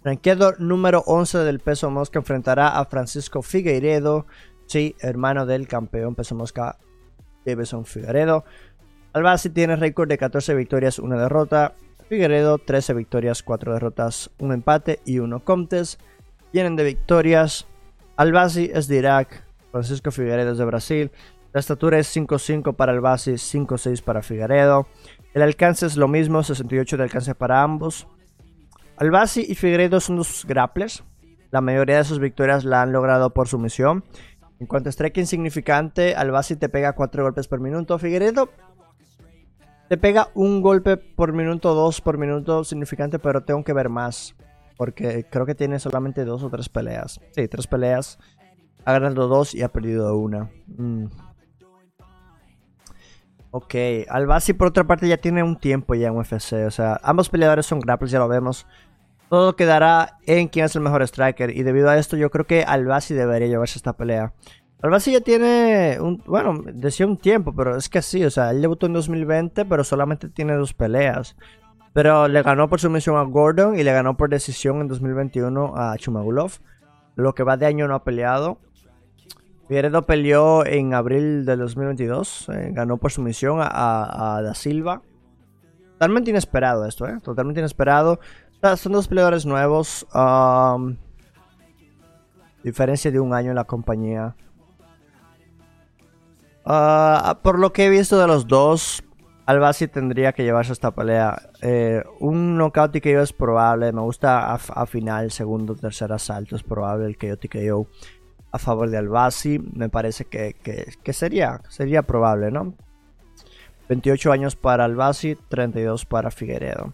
Ranqueado 0.03 0.53
número 0.59 1.03
11 1.07 1.39
del 1.39 1.59
peso 1.59 1.89
mosca 1.89 2.19
enfrentará 2.19 2.79
a 2.79 2.85
Francisco 2.85 3.41
Figueiredo, 3.41 4.27
sí, 4.65 4.95
hermano 5.01 5.45
del 5.45 5.67
campeón 5.67 6.15
peso 6.15 6.35
mosca 6.35 6.77
Davison 7.45 7.83
Figueiredo. 7.83 8.45
Albasi 9.13 9.49
tiene 9.49 9.75
récord 9.75 10.07
de 10.07 10.19
14 10.19 10.53
victorias, 10.53 10.99
1 10.99 11.17
derrota. 11.17 11.73
Figueiredo 12.07 12.59
13 12.59 12.93
victorias, 12.93 13.41
4 13.41 13.73
derrotas, 13.73 14.29
1 14.37 14.53
empate 14.53 14.99
y 15.03 15.17
1 15.17 15.43
contest. 15.43 15.99
Vienen 16.53 16.75
de 16.75 16.83
victorias. 16.83 17.67
Albasi 18.17 18.69
es 18.73 18.87
de 18.87 18.97
Irak, 18.97 19.43
Francisco 19.71 20.11
Figueiredo 20.11 20.51
es 20.51 20.59
de 20.59 20.65
Brasil. 20.65 21.11
La 21.51 21.59
estatura 21.59 21.97
es 21.97 22.15
5'5 22.15 22.75
para 22.75 22.91
Albasi, 22.91 23.31
5'6 23.31 24.03
para 24.03 24.21
Figueiredo. 24.21 24.87
El 25.33 25.41
alcance 25.41 25.85
es 25.85 25.97
lo 25.97 26.07
mismo, 26.07 26.43
68 26.43 26.97
de 26.97 27.03
alcance 27.03 27.33
para 27.33 27.63
ambos. 27.63 28.07
Albasi 28.97 29.45
y 29.47 29.55
Figueiredo 29.55 29.99
son 29.99 30.17
dos 30.17 30.45
grapplers. 30.47 31.03
La 31.51 31.61
mayoría 31.61 31.97
de 31.97 32.03
sus 32.03 32.19
victorias 32.19 32.65
la 32.65 32.83
han 32.83 32.91
logrado 32.91 33.33
por 33.33 33.47
sumisión. 33.47 34.03
En 34.59 34.67
cuanto 34.67 34.89
a 34.89 34.91
striking 34.91 35.25
significante, 35.25 36.15
Albasi 36.15 36.55
te 36.55 36.69
pega 36.69 36.93
4 36.93 37.23
golpes 37.23 37.47
por 37.47 37.59
minuto. 37.59 37.97
Figueiredo 37.97 38.49
te 39.89 39.97
pega 39.97 40.29
un 40.35 40.61
golpe 40.61 40.97
por 40.97 41.33
minuto, 41.33 41.73
dos 41.73 41.99
por 41.99 42.19
minuto 42.19 42.63
significante, 42.63 43.17
pero 43.17 43.41
tengo 43.41 43.63
que 43.63 43.73
ver 43.73 43.89
más. 43.89 44.35
Porque 44.77 45.25
creo 45.27 45.47
que 45.47 45.55
tiene 45.55 45.79
solamente 45.79 46.25
dos 46.25 46.43
o 46.43 46.49
tres 46.51 46.69
peleas. 46.69 47.19
Sí, 47.31 47.47
tres 47.47 47.65
peleas. 47.65 48.19
Ha 48.85 48.93
ganado 48.93 49.27
dos 49.27 49.55
y 49.55 49.63
ha 49.63 49.69
perdido 49.69 50.15
una. 50.15 50.51
Mm. 50.67 51.07
Ok, 53.51 53.75
Albasi 54.07 54.53
por 54.53 54.67
otra 54.67 54.85
parte 54.85 55.07
ya 55.07 55.17
tiene 55.17 55.41
un 55.41 55.57
tiempo 55.57 55.95
ya 55.95 56.09
en 56.09 56.17
UFC. 56.17 56.53
O 56.67 56.71
sea, 56.71 56.99
ambos 57.03 57.29
peleadores 57.29 57.65
son 57.65 57.79
grapplers, 57.79 58.11
ya 58.11 58.19
lo 58.19 58.27
vemos. 58.27 58.67
Todo 59.29 59.55
quedará 59.55 60.17
en 60.25 60.47
quién 60.47 60.65
es 60.65 60.75
el 60.75 60.81
mejor 60.81 61.01
striker. 61.03 61.55
Y 61.55 61.63
debido 61.63 61.89
a 61.89 61.97
esto, 61.97 62.15
yo 62.15 62.29
creo 62.29 62.45
que 62.45 62.63
Albasi 62.63 63.13
debería 63.13 63.47
llevarse 63.47 63.79
esta 63.79 63.93
pelea. 63.93 64.33
Albasi 64.81 65.11
ya 65.13 65.21
tiene 65.21 65.97
un. 65.99 66.23
Bueno, 66.25 66.63
decía 66.73 67.05
un 67.05 67.17
tiempo, 67.17 67.53
pero 67.55 67.75
es 67.75 67.89
que 67.89 68.01
sí, 68.01 68.23
o 68.23 68.29
sea, 68.29 68.51
él 68.51 68.61
debutó 68.61 68.85
en 68.85 68.93
2020, 68.93 69.65
pero 69.65 69.83
solamente 69.83 70.29
tiene 70.29 70.53
dos 70.53 70.73
peleas. 70.73 71.35
Pero 71.93 72.27
le 72.27 72.43
ganó 72.43 72.69
por 72.69 72.79
sumisión 72.79 73.17
a 73.17 73.23
Gordon 73.23 73.77
y 73.77 73.83
le 73.83 73.91
ganó 73.91 74.15
por 74.15 74.29
decisión 74.29 74.79
en 74.81 74.87
2021 74.87 75.73
a 75.75 75.97
Chumagulov. 75.97 76.59
Lo 77.15 77.33
que 77.33 77.43
va 77.43 77.57
de 77.57 77.65
año 77.65 77.87
no 77.87 77.95
ha 77.95 78.03
peleado. 78.03 78.59
Figueredo 79.69 80.01
peleó 80.01 80.65
en 80.65 80.95
abril 80.95 81.45
del 81.45 81.59
2022. 81.59 82.49
Eh, 82.49 82.71
ganó 82.73 82.97
por 82.97 83.11
sumisión 83.11 83.59
a, 83.61 84.37
a 84.37 84.41
Da 84.41 84.55
Silva. 84.55 85.03
Totalmente 85.91 86.31
inesperado 86.31 86.87
esto, 86.87 87.07
¿eh? 87.07 87.19
Totalmente 87.21 87.61
inesperado. 87.61 88.19
Son 88.77 88.91
dos 88.91 89.07
peleadores 89.07 89.45
nuevos. 89.45 90.07
Um, 90.11 90.97
diferencia 92.63 93.11
de 93.11 93.19
un 93.19 93.31
año 93.31 93.51
en 93.51 93.55
la 93.57 93.65
compañía. 93.65 94.35
Uh, 96.65 97.35
por 97.43 97.59
lo 97.59 97.71
que 97.71 97.85
he 97.85 97.89
visto 97.91 98.19
de 98.19 98.25
los 98.25 98.47
dos, 98.47 99.03
Albasi 99.45 99.87
tendría 99.87 100.33
que 100.33 100.43
llevarse 100.43 100.73
esta 100.73 100.89
pelea. 100.89 101.43
Eh, 101.61 102.03
un 102.19 102.57
knockout 102.57 102.91
TKO 102.91 103.21
es 103.21 103.33
probable. 103.33 103.91
Me 103.91 104.01
gusta 104.01 104.51
a, 104.51 104.85
final, 104.87 105.29
segundo, 105.29 105.75
tercer 105.75 106.11
asalto. 106.11 106.55
Es 106.55 106.63
probable 106.63 107.05
el 107.05 107.19
KO 107.19 107.37
TKO 107.37 107.87
a 108.51 108.59
favor 108.59 108.89
de 108.89 108.97
Albasi. 108.97 109.59
Me 109.59 109.89
parece 109.89 110.25
que, 110.25 110.55
que, 111.03 111.13
sería, 111.13 111.61
sería 111.69 112.03
probable, 112.03 112.51
¿no? 112.51 112.73
28 113.89 114.31
años 114.31 114.55
para 114.55 114.85
Albasi, 114.85 115.37
32 115.49 116.05
para 116.05 116.31
Figueredo. 116.31 116.93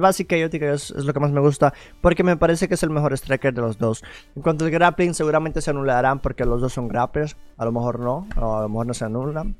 Básico 0.00 0.34
y 0.34 0.40
es, 0.40 0.90
es 0.90 1.04
lo 1.04 1.12
que 1.12 1.20
más 1.20 1.32
me 1.32 1.40
gusta 1.40 1.74
porque 2.00 2.22
me 2.22 2.38
parece 2.38 2.66
que 2.66 2.74
es 2.74 2.82
el 2.82 2.88
mejor 2.88 3.12
striker 3.12 3.52
de 3.52 3.60
los 3.60 3.76
dos. 3.76 4.02
En 4.34 4.40
cuanto 4.40 4.64
al 4.64 4.70
grappling, 4.70 5.12
seguramente 5.12 5.60
se 5.60 5.70
anularán 5.70 6.20
porque 6.20 6.46
los 6.46 6.62
dos 6.62 6.72
son 6.72 6.88
grapplers. 6.88 7.36
A 7.58 7.66
lo 7.66 7.72
mejor 7.72 8.00
no, 8.00 8.26
o 8.40 8.56
a 8.56 8.62
lo 8.62 8.68
mejor 8.70 8.86
no 8.86 8.94
se 8.94 9.04
anulan. 9.04 9.54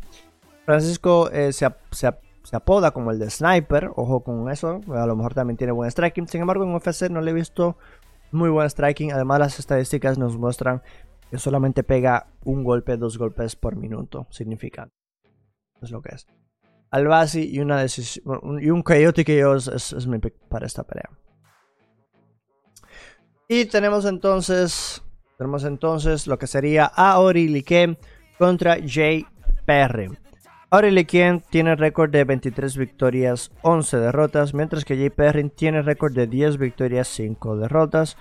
Francisco 0.64 1.30
eh, 1.30 1.52
se, 1.52 1.68
se 1.90 2.56
apoda 2.56 2.90
como 2.92 3.10
el 3.10 3.18
de 3.18 3.30
Sniper, 3.30 3.90
ojo 3.94 4.20
con 4.20 4.50
eso, 4.50 4.80
a 4.94 5.06
lo 5.06 5.16
mejor 5.16 5.34
también 5.34 5.56
tiene 5.56 5.72
buen 5.72 5.90
striking, 5.90 6.28
sin 6.28 6.40
embargo 6.40 6.64
en 6.64 6.74
UFC 6.74 7.08
no 7.10 7.20
le 7.20 7.30
he 7.30 7.34
visto 7.34 7.76
muy 8.32 8.50
buen 8.50 8.68
striking, 8.68 9.12
además 9.12 9.38
las 9.38 9.58
estadísticas 9.58 10.18
nos 10.18 10.36
muestran 10.36 10.82
que 11.30 11.38
solamente 11.38 11.82
pega 11.82 12.26
un 12.44 12.64
golpe, 12.64 12.96
dos 12.96 13.18
golpes 13.18 13.56
por 13.56 13.76
minuto, 13.76 14.26
significa 14.30 14.88
es 15.82 15.90
lo 15.90 16.00
que 16.00 16.14
es. 16.14 16.26
Albasi 16.90 17.50
y 17.50 17.60
una 17.60 17.80
decisión 17.80 18.24
y 18.60 18.70
un 18.70 18.82
Coyote 18.82 19.24
que 19.24 19.38
yo 19.38 19.54
es, 19.54 20.06
mi 20.06 20.18
pick 20.18 20.34
para 20.48 20.66
esta 20.66 20.84
pelea. 20.84 21.10
Y 23.48 23.64
tenemos 23.66 24.04
entonces 24.04 25.02
tenemos 25.38 25.64
entonces 25.64 26.26
lo 26.26 26.38
que 26.38 26.46
sería 26.46 26.84
Aori 26.84 27.48
Liken 27.48 27.98
contra 28.38 28.76
Jay 28.86 29.26
Perry. 29.66 30.10
Aurelien 30.72 31.42
tiene 31.50 31.76
récord 31.76 32.10
de 32.10 32.24
23 32.24 32.78
victorias, 32.78 33.52
11 33.60 33.98
derrotas, 33.98 34.54
mientras 34.54 34.86
que 34.86 34.96
Jay 34.96 35.10
Perrin 35.10 35.50
tiene 35.50 35.82
récord 35.82 36.14
de 36.14 36.26
10 36.26 36.56
victorias, 36.56 37.08
5 37.08 37.58
derrotas. 37.58 38.16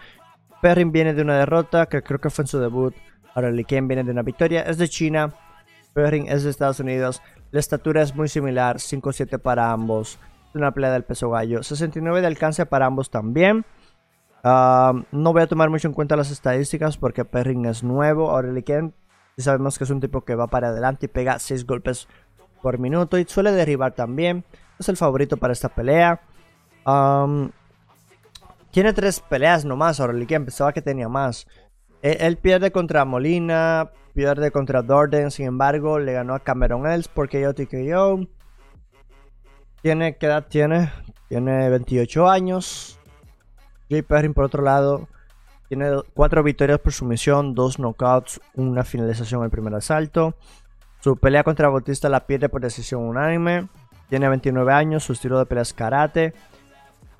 Perrin 0.61 0.91
viene 0.91 1.13
de 1.13 1.21
una 1.21 1.37
derrota, 1.37 1.85
que 1.85 2.03
creo 2.03 2.19
que 2.19 2.29
fue 2.29 2.43
en 2.43 2.47
su 2.49 2.59
debut. 2.59 2.93
Aurelien 3.35 3.87
viene 3.87 4.03
de 4.03 4.11
una 4.11 4.23
victoria, 4.23 4.63
es 4.63 4.77
de 4.77 4.89
China. 4.89 5.33
Perrin 5.93 6.27
es 6.27 6.43
de 6.43 6.49
Estados 6.49 6.81
Unidos. 6.81 7.21
La 7.51 7.61
estatura 7.61 8.01
es 8.01 8.13
muy 8.17 8.27
similar, 8.27 8.79
5-7 8.79 9.39
para 9.39 9.71
ambos. 9.71 10.19
Una 10.53 10.73
pelea 10.73 10.91
del 10.91 11.05
peso 11.05 11.29
gallo. 11.29 11.63
69 11.63 12.19
de 12.19 12.27
alcance 12.27 12.65
para 12.65 12.85
ambos 12.85 13.09
también. 13.09 13.63
Ah, 14.43 14.91
no 15.13 15.31
voy 15.31 15.43
a 15.43 15.47
tomar 15.47 15.69
mucho 15.69 15.87
en 15.87 15.93
cuenta 15.93 16.17
las 16.17 16.31
estadísticas 16.31 16.97
porque 16.97 17.23
Perrin 17.23 17.65
es 17.65 17.81
nuevo. 17.81 18.29
Aurelien 18.29 18.93
sabemos 19.41 19.77
que 19.77 19.83
es 19.83 19.89
un 19.89 19.99
tipo 19.99 20.21
que 20.21 20.35
va 20.35 20.47
para 20.47 20.69
adelante 20.69 21.07
y 21.07 21.09
pega 21.09 21.39
6 21.39 21.65
golpes 21.65 22.07
por 22.61 22.79
minuto 22.79 23.17
y 23.17 23.25
suele 23.25 23.51
derribar 23.51 23.93
también. 23.93 24.43
Es 24.79 24.89
el 24.89 24.97
favorito 24.97 25.37
para 25.37 25.53
esta 25.53 25.69
pelea. 25.69 26.21
tiene 28.71 28.93
tres 28.93 29.19
peleas 29.19 29.65
nomás. 29.65 29.99
Aureliquien 29.99 30.45
pensaba 30.45 30.73
que 30.73 30.81
tenía 30.81 31.09
más. 31.09 31.47
E, 32.01 32.17
él, 32.21 32.37
pierde 32.37 32.71
contra 32.71 33.05
Molina, 33.05 33.91
pierde 34.13 34.51
contra 34.51 34.81
Dorden. 34.81 35.31
Sin 35.31 35.45
embargo, 35.45 35.99
le 35.99 36.13
ganó 36.13 36.33
a 36.35 36.39
Cameron 36.39 36.87
Els 36.87 37.07
porque 37.07 37.41
yo 37.41 37.53
TKO. 37.53 38.27
Tiene, 39.81 40.17
¿Qué 40.17 40.25
edad 40.27 40.47
tiene? 40.47 40.91
Tiene 41.27 41.69
28 41.69 42.29
años. 42.29 42.99
Jay 43.89 44.01
Perrin, 44.01 44.33
por 44.33 44.45
otro 44.45 44.63
lado, 44.63 45.07
tiene 45.67 45.89
cuatro 46.13 46.43
victorias 46.43 46.79
por 46.79 46.93
sumisión, 46.93 47.55
dos 47.55 47.77
knockouts, 47.77 48.41
una 48.55 48.83
finalización 48.83 49.43
el 49.43 49.49
primer 49.49 49.73
asalto. 49.73 50.35
Su 51.01 51.17
pelea 51.17 51.43
contra 51.43 51.67
Bautista 51.67 52.09
la 52.09 52.27
pierde 52.27 52.47
por 52.47 52.61
decisión 52.61 53.01
unánime. 53.01 53.67
Tiene 54.07 54.29
29 54.29 54.71
años, 54.71 55.03
su 55.03 55.13
estilo 55.13 55.39
de 55.39 55.47
pelea 55.47 55.63
es 55.63 55.73
karate. 55.73 56.33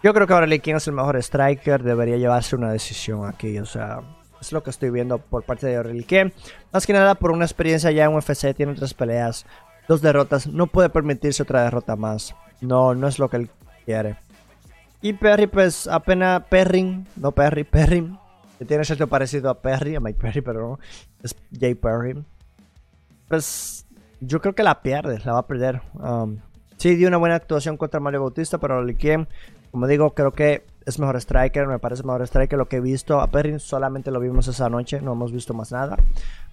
Yo 0.04 0.14
creo 0.14 0.28
que 0.28 0.34
ahora 0.34 0.48
quien 0.60 0.78
es 0.78 0.88
el 0.88 0.94
mejor 0.94 1.18
striker, 1.18 1.82
debería 1.82 2.18
llevarse 2.18 2.56
una 2.56 2.72
decisión 2.72 3.28
aquí. 3.28 3.58
O 3.58 3.66
sea, 3.66 4.02
es 4.40 4.52
lo 4.52 4.62
que 4.62 4.70
estoy 4.70 4.92
viendo 4.92 5.18
por 5.18 5.44
parte 5.44 5.66
de 5.66 5.78
Aurelien. 5.78 6.32
Más 6.72 6.86
que 6.86 6.94
nada 6.94 7.16
por 7.16 7.32
una 7.32 7.46
experiencia 7.46 7.90
ya 7.90 8.06
en 8.06 8.14
UFC, 8.14 8.54
tiene 8.56 8.76
tres 8.76 8.94
peleas, 8.94 9.48
dos 9.88 10.02
derrotas. 10.02 10.46
No 10.46 10.68
puede 10.68 10.90
permitirse 10.90 11.42
otra 11.42 11.64
derrota 11.64 11.96
más. 11.96 12.36
No, 12.62 12.94
no 12.94 13.08
es 13.08 13.18
lo 13.18 13.30
que 13.30 13.38
él 13.38 13.50
quiere. 13.86 14.18
Y 15.02 15.14
Perry, 15.14 15.48
pues 15.48 15.88
apenas 15.88 16.44
Perrin, 16.50 17.08
no 17.16 17.32
Perry, 17.32 17.64
Perrin, 17.64 18.20
que 18.60 18.66
tiene 18.66 18.86
cierto 18.86 19.08
parecido 19.08 19.50
a 19.50 19.60
Perry, 19.60 19.96
a 19.96 20.00
Mike 20.00 20.20
Perry, 20.22 20.42
pero 20.42 20.62
no, 20.62 20.80
es 21.24 21.36
Jay 21.60 21.74
Perry 21.74 22.24
pues 23.32 23.86
yo 24.20 24.42
creo 24.42 24.54
que 24.54 24.62
la 24.62 24.82
pierde, 24.82 25.22
la 25.24 25.32
va 25.32 25.40
a 25.40 25.48
perder. 25.48 25.82
Um, 25.94 26.40
sí, 26.76 26.96
dio 26.96 27.08
una 27.08 27.16
buena 27.16 27.36
actuación 27.36 27.78
contra 27.78 28.02
Mario 28.02 28.20
Bautista, 28.20 28.58
pero 28.58 28.86
quien, 29.00 29.30
como 29.72 29.88
digo, 29.88 30.14
creo 30.14 30.34
que 30.34 30.66
es 30.86 31.00
mejor 31.00 31.16
striker, 31.16 31.66
me 31.66 31.80
parece 31.80 32.04
mejor 32.04 32.24
striker. 32.24 32.60
Lo 32.60 32.68
que 32.68 32.76
he 32.76 32.82
visto 32.82 33.22
a 33.22 33.28
Perrin 33.28 33.62
solamente 33.62 34.12
lo 34.12 34.20
vimos 34.20 34.50
esa 34.50 34.68
noche, 34.70 35.00
no 35.00 35.14
hemos 35.14 35.32
visto 35.32 35.54
más 35.54 35.72
nada. 35.72 35.96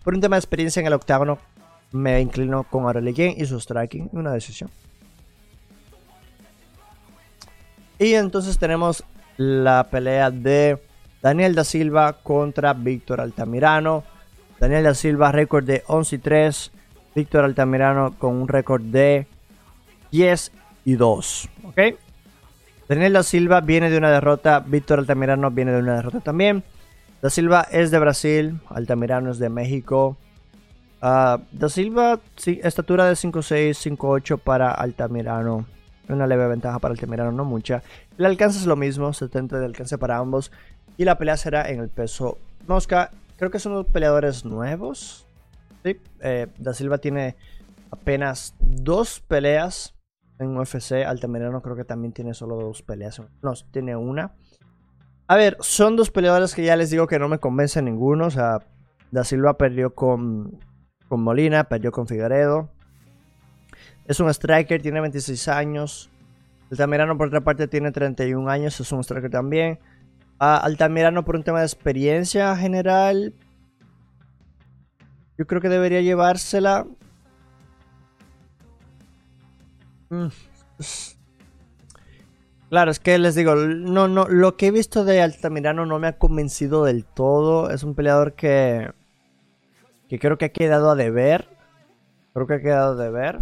Por 0.05 0.14
un 0.14 0.20
tema 0.20 0.37
de 0.37 0.39
experiencia 0.39 0.79
en 0.79 0.87
el 0.87 0.93
octágono, 0.93 1.39
me 1.91 2.20
inclino 2.20 2.62
con 2.62 2.85
Aurelien 2.85 3.35
y 3.37 3.45
su 3.45 3.59
striking, 3.59 4.11
una 4.12 4.31
decisión. 4.31 4.70
Y 7.99 8.14
entonces 8.14 8.57
tenemos 8.57 9.03
la 9.37 9.89
pelea 9.91 10.31
de 10.31 10.81
Daniel 11.22 11.57
da 11.57 11.64
Silva 11.64 12.12
contra 12.12 12.72
Víctor 12.72 13.20
Altamirano. 13.20 14.05
Daniel 14.61 14.85
da 14.85 14.95
Silva, 14.95 15.33
récord 15.33 15.65
de 15.65 15.85
11 15.87 16.17
y 16.17 16.19
3. 16.19 16.73
Víctor 17.15 17.45
Altamirano 17.45 18.15
con 18.19 18.35
un 18.35 18.49
récord 18.49 18.83
de 18.83 19.27
10 20.11 20.53
y 20.85 20.95
2. 20.95 21.49
¿Ok? 21.65 21.81
Daniel 22.89 23.13
da 23.13 23.23
Silva 23.23 23.61
viene 23.61 23.91
de 23.91 23.99
una 23.99 24.11
derrota. 24.11 24.61
Víctor 24.61 25.01
Altamirano 25.01 25.51
viene 25.51 25.73
de 25.73 25.79
una 25.79 25.97
derrota 25.97 26.21
también. 26.21 26.65
Da 27.23 27.31
Silva 27.31 27.67
es 27.71 27.91
de 27.91 27.99
Brasil. 27.99 28.61
Altamirano 28.69 29.31
es 29.31 29.39
de 29.39 29.49
México. 29.49 30.17
Uh, 31.01 31.39
da 31.53 31.69
Silva, 31.69 32.19
sí, 32.35 32.61
estatura 32.65 33.07
de 33.07 33.13
5'6, 33.13 33.97
5'8 33.97 34.39
para 34.41 34.73
Altamirano. 34.73 35.67
Una 36.09 36.27
leve 36.27 36.49
ventaja 36.49 36.79
para 36.79 36.93
Altamirano, 36.93 37.31
no 37.31 37.45
mucha. 37.45 37.83
El 38.17 38.25
alcance 38.25 38.59
es 38.59 38.67
lo 38.67 38.75
mismo, 38.75 39.13
70 39.13 39.61
de 39.61 39.67
alcance 39.67 39.99
para 39.99 40.17
ambos. 40.17 40.51
Y 40.97 41.05
la 41.05 41.17
pelea 41.19 41.37
será 41.37 41.69
en 41.69 41.79
el 41.81 41.89
peso 41.89 42.39
mosca. 42.67 43.13
Creo 43.39 43.51
que 43.53 43.61
son 43.61 43.72
los 43.72 43.86
peleadores 43.86 44.45
nuevos. 44.45 45.26
Sí, 45.84 45.97
eh, 46.20 46.49
Da 46.59 46.74
Silva 46.74 46.99
tiene 46.99 47.36
apenas 47.91 48.55
dos 48.61 49.20
peleas 49.20 49.95
en 50.41 50.57
UFC. 50.57 51.05
Altamirano 51.07 51.62
creo 51.62 51.76
que 51.76 51.84
también 51.84 52.12
tiene 52.12 52.34
solo 52.34 52.57
dos 52.57 52.82
peleas. 52.82 53.22
No, 53.43 53.53
tiene 53.70 53.95
una. 53.95 54.34
A 55.28 55.36
ver, 55.36 55.57
son 55.61 55.95
dos 55.95 56.11
peleadores 56.11 56.55
que 56.55 56.64
ya 56.64 56.74
les 56.76 56.91
digo 56.91 57.07
que 57.07 57.20
no 57.20 57.28
me 57.28 57.39
convencen 57.39 57.84
ninguno. 57.84 58.26
O 58.26 58.30
sea, 58.30 58.59
Da 59.12 59.22
Silva 59.22 59.57
perdió 59.57 59.95
con, 59.95 60.59
con 61.09 61.22
Molina, 61.22 61.64
perdió 61.64 61.93
con 61.93 62.09
Figueredo. 62.09 62.70
Es 64.07 64.18
un 64.18 64.28
striker, 64.30 64.82
tiene 64.82 65.01
26 65.01 65.47
años. 65.49 66.11
Altamirano 66.72 67.16
por 67.16 67.28
otra 67.28 67.43
parte 67.43 67.68
tiene 67.68 67.93
31 67.93 68.51
años, 68.51 68.80
es 68.80 68.91
un 68.91 69.05
striker 69.05 69.30
también. 69.30 69.78
Altamirano 70.39 71.24
por 71.24 71.36
un 71.36 71.43
tema 71.43 71.61
de 71.61 71.66
experiencia 71.66 72.57
general. 72.57 73.34
Yo 75.36 75.47
creo 75.47 75.61
que 75.61 75.68
debería 75.68 76.01
llevársela. 76.01 76.86
Mm, 80.11 80.28
claro, 82.70 82.91
es 82.91 82.99
que 82.99 83.18
les 83.18 83.34
digo, 83.34 83.55
no, 83.55 84.09
no, 84.09 84.26
lo 84.28 84.57
que 84.57 84.68
he 84.68 84.70
visto 84.70 85.05
de 85.05 85.20
Altamirano 85.22 85.86
no 85.86 85.99
me 85.99 86.09
ha 86.09 86.18
convencido 86.18 86.84
del 86.84 87.05
todo. 87.05 87.70
Es 87.70 87.82
un 87.82 87.95
peleador 87.95 88.34
que, 88.34 88.91
que 90.09 90.18
creo 90.18 90.39
que 90.39 90.47
ha 90.47 90.53
quedado 90.53 90.91
a 90.91 90.95
deber. 90.95 91.49
Creo 92.32 92.47
que 92.47 92.55
ha 92.55 92.62
quedado 92.62 92.93
a 92.93 93.05
deber. 93.05 93.41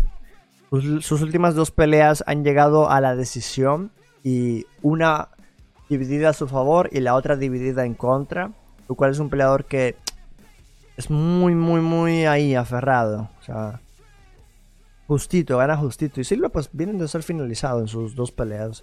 sus 0.71 1.23
últimas 1.23 1.55
dos 1.55 1.71
peleas 1.71 2.25
han 2.27 2.45
llegado 2.45 2.91
a 2.91 3.01
la 3.01 3.15
decisión 3.15 3.91
y 4.23 4.65
una 4.83 5.29
dividida 5.89 6.31
a 6.31 6.33
su 6.33 6.49
favor 6.49 6.89
y 6.93 7.01
la 7.01 7.15
otra 7.15 7.37
dividida 7.37 7.85
en 7.85 7.95
contra. 7.95 8.53
Lo 8.89 8.95
cual 8.95 9.11
es 9.11 9.19
un 9.19 9.31
peleador 9.31 9.65
que 9.65 9.97
es 10.97 11.11
muy, 11.11 11.55
muy, 11.55 11.81
muy 11.81 12.27
ahí 12.27 12.55
aferrado. 12.55 13.31
O 13.41 13.43
sea, 13.43 13.81
justito, 15.07 15.59
gana 15.59 15.77
justito. 15.77 16.21
Y 16.21 16.25
Silva 16.25 16.49
pues 16.49 16.71
vienen 16.73 16.99
de 16.99 17.09
ser 17.09 17.23
finalizado 17.23 17.81
en 17.81 17.89
sus 17.89 18.15
dos 18.15 18.33
peleas. 18.33 18.83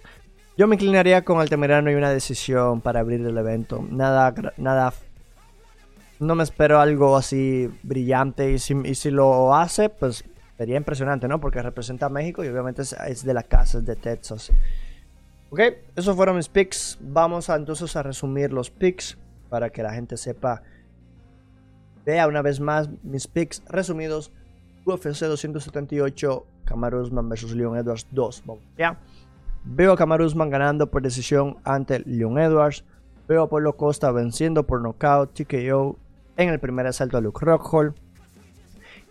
Yo 0.56 0.68
me 0.68 0.76
inclinaría 0.76 1.24
con 1.24 1.40
Altamirano 1.40 1.90
y 1.90 1.94
una 1.94 2.10
decisión 2.10 2.80
para 2.80 3.00
abrir 3.00 3.20
el 3.26 3.36
evento. 3.36 3.84
Nada, 3.90 4.32
nada. 4.56 4.92
No 6.20 6.36
me 6.36 6.44
espero 6.44 6.78
algo 6.80 7.16
así 7.16 7.68
brillante. 7.82 8.52
Y 8.52 8.58
si, 8.58 8.74
y 8.84 8.94
si 8.94 9.10
lo 9.10 9.54
hace, 9.54 9.88
pues 9.88 10.24
sería 10.56 10.76
impresionante, 10.76 11.26
¿no? 11.26 11.40
Porque 11.40 11.60
representa 11.60 12.06
a 12.06 12.08
México 12.08 12.44
y 12.44 12.48
obviamente 12.48 12.82
es, 12.82 13.24
de 13.24 13.34
la 13.34 13.42
casa, 13.42 13.78
es 13.78 13.86
de 13.86 13.96
Texas. 13.96 14.52
Ok, 15.54 15.60
esos 15.94 16.16
fueron 16.16 16.34
mis 16.34 16.48
picks. 16.48 16.98
Vamos 17.00 17.48
entonces 17.48 17.94
a 17.94 18.02
resumir 18.02 18.52
los 18.52 18.70
picks 18.70 19.16
para 19.48 19.70
que 19.70 19.84
la 19.84 19.94
gente 19.94 20.16
sepa. 20.16 20.64
Vea 22.04 22.26
una 22.26 22.42
vez 22.42 22.58
más 22.58 22.90
mis 23.04 23.28
picks 23.28 23.62
resumidos. 23.68 24.32
UFC 24.84 25.20
278, 25.20 26.44
Kamaru 26.64 27.02
Usman 27.02 27.28
vs 27.28 27.52
Leon 27.54 27.76
Edwards 27.76 28.04
2. 28.10 28.42
ya. 28.76 28.98
Veo 29.62 29.92
a 29.92 29.96
Kamaru 29.96 30.24
Usman 30.24 30.50
ganando 30.50 30.90
por 30.90 31.02
decisión 31.02 31.58
ante 31.62 32.00
Leon 32.00 32.36
Edwards. 32.36 32.84
Veo 33.28 33.44
a 33.44 33.48
Polo 33.48 33.76
Costa 33.76 34.10
venciendo 34.10 34.66
por 34.66 34.80
nocaut 34.80 35.32
TKO 35.34 35.96
en 36.36 36.48
el 36.48 36.58
primer 36.58 36.88
asalto 36.88 37.16
a 37.16 37.20
Luke 37.20 37.46
Rockhold. 37.46 37.94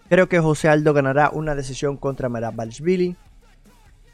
Creo 0.10 0.28
que 0.28 0.42
José 0.42 0.68
Aldo 0.68 0.94
ganará 0.94 1.30
una 1.30 1.56
decisión 1.56 1.96
contra 1.96 2.28
Merab. 2.28 2.60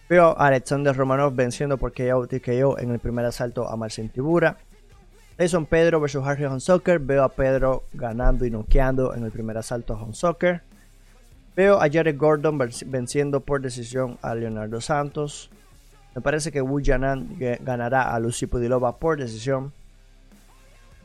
Veo 0.09 0.35
a 0.39 0.47
Alexander 0.47 0.95
Romanov 0.95 1.35
venciendo 1.35 1.77
por 1.77 1.93
KO 1.93 2.25
TKO 2.25 2.79
en 2.79 2.89
el 2.89 2.97
primer 2.97 3.25
asalto 3.25 3.69
a 3.69 3.77
Marcin 3.77 4.09
Tibura. 4.09 4.57
Jason 5.37 5.67
Pedro 5.67 6.01
versus 6.01 6.25
Harry 6.25 6.47
Soccer. 6.59 6.97
Veo 6.97 7.23
a 7.23 7.29
Pedro 7.29 7.83
ganando 7.93 8.43
y 8.43 8.49
noqueando 8.49 9.13
en 9.13 9.23
el 9.23 9.31
primer 9.31 9.59
asalto 9.59 9.93
a 9.93 10.13
Soccer. 10.13 10.63
Veo 11.55 11.79
a 11.79 11.87
Jared 11.87 12.17
Gordon 12.17 12.57
venciendo 12.87 13.41
por 13.41 13.61
decisión 13.61 14.17
a 14.23 14.33
Leonardo 14.33 14.81
Santos. 14.81 15.51
Me 16.15 16.21
parece 16.21 16.51
que 16.51 16.61
Wu 16.61 16.79
Yanan 16.79 17.37
ganará 17.59 18.11
a 18.11 18.19
Lucy 18.19 18.47
Pudilova 18.47 18.97
por 18.97 19.19
decisión. 19.19 19.73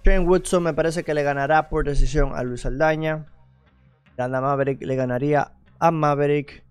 Shane 0.03 0.27
Woodson 0.27 0.63
me 0.63 0.73
parece 0.73 1.05
que 1.05 1.13
le 1.13 1.23
ganará 1.23 1.69
por 1.69 1.85
decisión 1.85 2.33
a 2.35 2.43
Luis 2.43 2.65
Aldaña. 2.65 3.27
Dana 4.17 4.41
Maverick 4.41 4.81
le 4.81 4.97
ganaría 4.97 5.53
a 5.79 5.91
Maverick. 5.91 6.64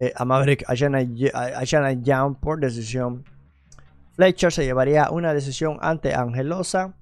Eh, 0.00 0.12
a 0.16 0.24
Maverick, 0.24 0.64
a 0.68 1.92
Young 1.92 2.36
por 2.40 2.60
decisión. 2.60 3.24
Fletcher 4.16 4.52
se 4.52 4.64
llevaría 4.64 5.10
una 5.10 5.34
decisión 5.34 5.78
ante 5.80 6.14
Angelosa. 6.14 6.94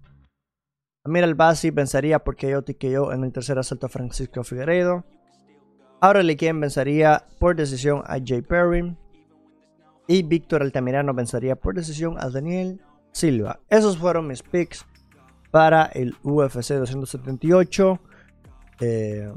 Amir 1.05 1.25
Albasi 1.25 1.73
pensaría 1.73 2.21
porque 2.21 2.51
yo 2.51 2.63
yo 2.91 3.13
en 3.13 3.25
el 3.25 3.33
tercer 3.33 3.59
asalto 3.59 3.87
a 3.87 3.89
Francisco 3.89 4.45
Figueiredo. 4.45 5.05
Aureli 6.01 6.37
vencería 6.37 7.27
por 7.39 7.57
decisión 7.57 8.03
a 8.07 8.19
Jay 8.25 8.43
Perry. 8.43 8.97
Y 10.09 10.23
Víctor 10.23 10.63
Altamirano 10.63 11.15
vencería 11.15 11.57
por 11.57 11.75
decisión 11.75 12.17
a 12.19 12.29
Daniel 12.29 12.81
Silva. 13.13 13.61
Esos 13.69 13.99
fueron 13.99 14.27
mis 14.27 14.43
picks 14.43 14.85
para 15.51 15.85
el 15.87 16.15
UFC 16.23 16.75
278. 16.75 18.01
Eh, 18.81 19.33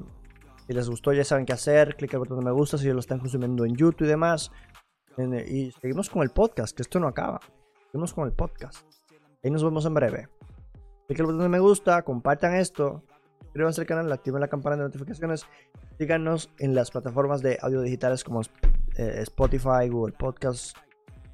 si 0.67 0.73
les 0.73 0.89
gustó, 0.89 1.13
ya 1.13 1.23
saben 1.23 1.45
qué 1.45 1.53
hacer. 1.53 1.95
Clic 1.95 2.13
el 2.13 2.19
botón 2.19 2.39
de 2.39 2.45
me 2.45 2.51
gusta 2.51 2.77
si 2.77 2.91
lo 2.91 2.99
están 2.99 3.19
consumiendo 3.19 3.65
en 3.65 3.75
YouTube 3.75 4.05
y 4.05 4.07
demás. 4.07 4.51
Y 5.47 5.71
seguimos 5.71 6.09
con 6.09 6.23
el 6.23 6.29
podcast, 6.29 6.75
que 6.75 6.81
esto 6.81 6.99
no 6.99 7.07
acaba. 7.07 7.39
Seguimos 7.91 8.13
con 8.13 8.25
el 8.25 8.33
podcast. 8.33 8.85
Ahí 9.43 9.51
nos 9.51 9.63
vemos 9.63 9.85
en 9.85 9.93
breve. 9.93 10.27
Clic 11.07 11.19
el 11.19 11.25
botón 11.25 11.41
de 11.41 11.49
me 11.49 11.59
gusta, 11.59 12.01
compartan 12.01 12.55
esto. 12.55 13.03
Suscríbanse 13.43 13.81
al 13.81 13.87
canal, 13.87 14.11
activen 14.11 14.41
la 14.41 14.47
campana 14.47 14.75
de 14.75 14.83
notificaciones. 14.83 15.45
Síganos 15.97 16.49
en 16.59 16.75
las 16.75 16.91
plataformas 16.91 17.41
de 17.41 17.57
audio 17.61 17.81
digitales 17.81 18.23
como 18.23 18.41
eh, 18.41 19.19
Spotify, 19.19 19.87
Google 19.89 20.13
Podcasts, 20.17 20.73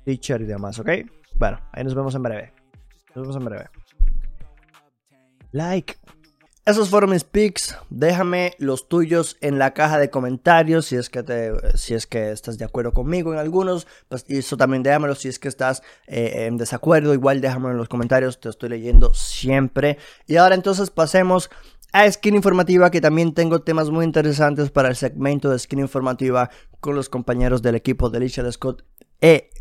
Teacher 0.06 0.42
y 0.42 0.46
demás, 0.46 0.78
¿ok? 0.78 0.90
Bueno, 1.36 1.60
ahí 1.72 1.84
nos 1.84 1.96
vemos 1.96 2.14
en 2.14 2.24
breve. 2.24 2.54
Nos 3.16 3.24
vemos 3.24 3.36
en 3.38 3.46
breve. 3.46 3.70
Like. 5.52 5.96
Esos 6.64 6.90
fueron 6.90 7.10
mis 7.10 7.24
picks. 7.24 7.76
Déjame 7.90 8.54
los 8.60 8.88
tuyos 8.88 9.36
en 9.42 9.58
la 9.58 9.74
caja 9.74 9.98
de 9.98 10.12
comentarios 10.12 10.86
si 10.86 10.96
es 10.96 11.10
que 11.10 11.24
te, 11.24 11.54
si 11.76 11.96
es 11.96 12.06
que 12.06 12.32
estás 12.32 12.60
de 12.60 12.66
acuerdo 12.66 12.94
conmigo 12.94 13.34
en 13.34 13.40
algunos. 13.40 13.88
Pues 14.10 14.26
eso 14.28 14.58
también 14.58 14.84
déjamelo 14.84 15.16
si 15.16 15.28
es 15.28 15.40
que 15.40 15.48
estás 15.48 15.82
eh, 16.06 16.46
en 16.46 16.58
desacuerdo. 16.58 17.16
Igual 17.16 17.42
déjamelo 17.42 17.72
en 17.72 17.78
los 17.78 17.90
comentarios. 17.90 18.40
Te 18.40 18.50
estoy 18.50 18.70
leyendo 18.70 19.12
siempre. 19.16 19.98
Y 20.28 20.36
ahora 20.36 20.54
entonces 20.54 20.92
pasemos 20.92 21.50
a 21.92 22.10
Skin 22.10 22.36
Informativa, 22.36 22.90
que 22.92 23.02
también 23.02 23.34
tengo 23.34 23.60
temas 23.60 23.90
muy 23.90 24.06
interesantes 24.06 24.72
para 24.72 24.90
el 24.90 24.96
segmento 24.96 25.50
de 25.50 25.60
Skin 25.60 25.80
Informativa 25.80 26.50
con 26.80 26.96
los 26.96 27.10
compañeros 27.10 27.62
del 27.62 27.76
equipo 27.76 28.10
de 28.10 28.18
Alicia 28.18 28.50
Scott 28.52 28.84
eh, 29.22 29.52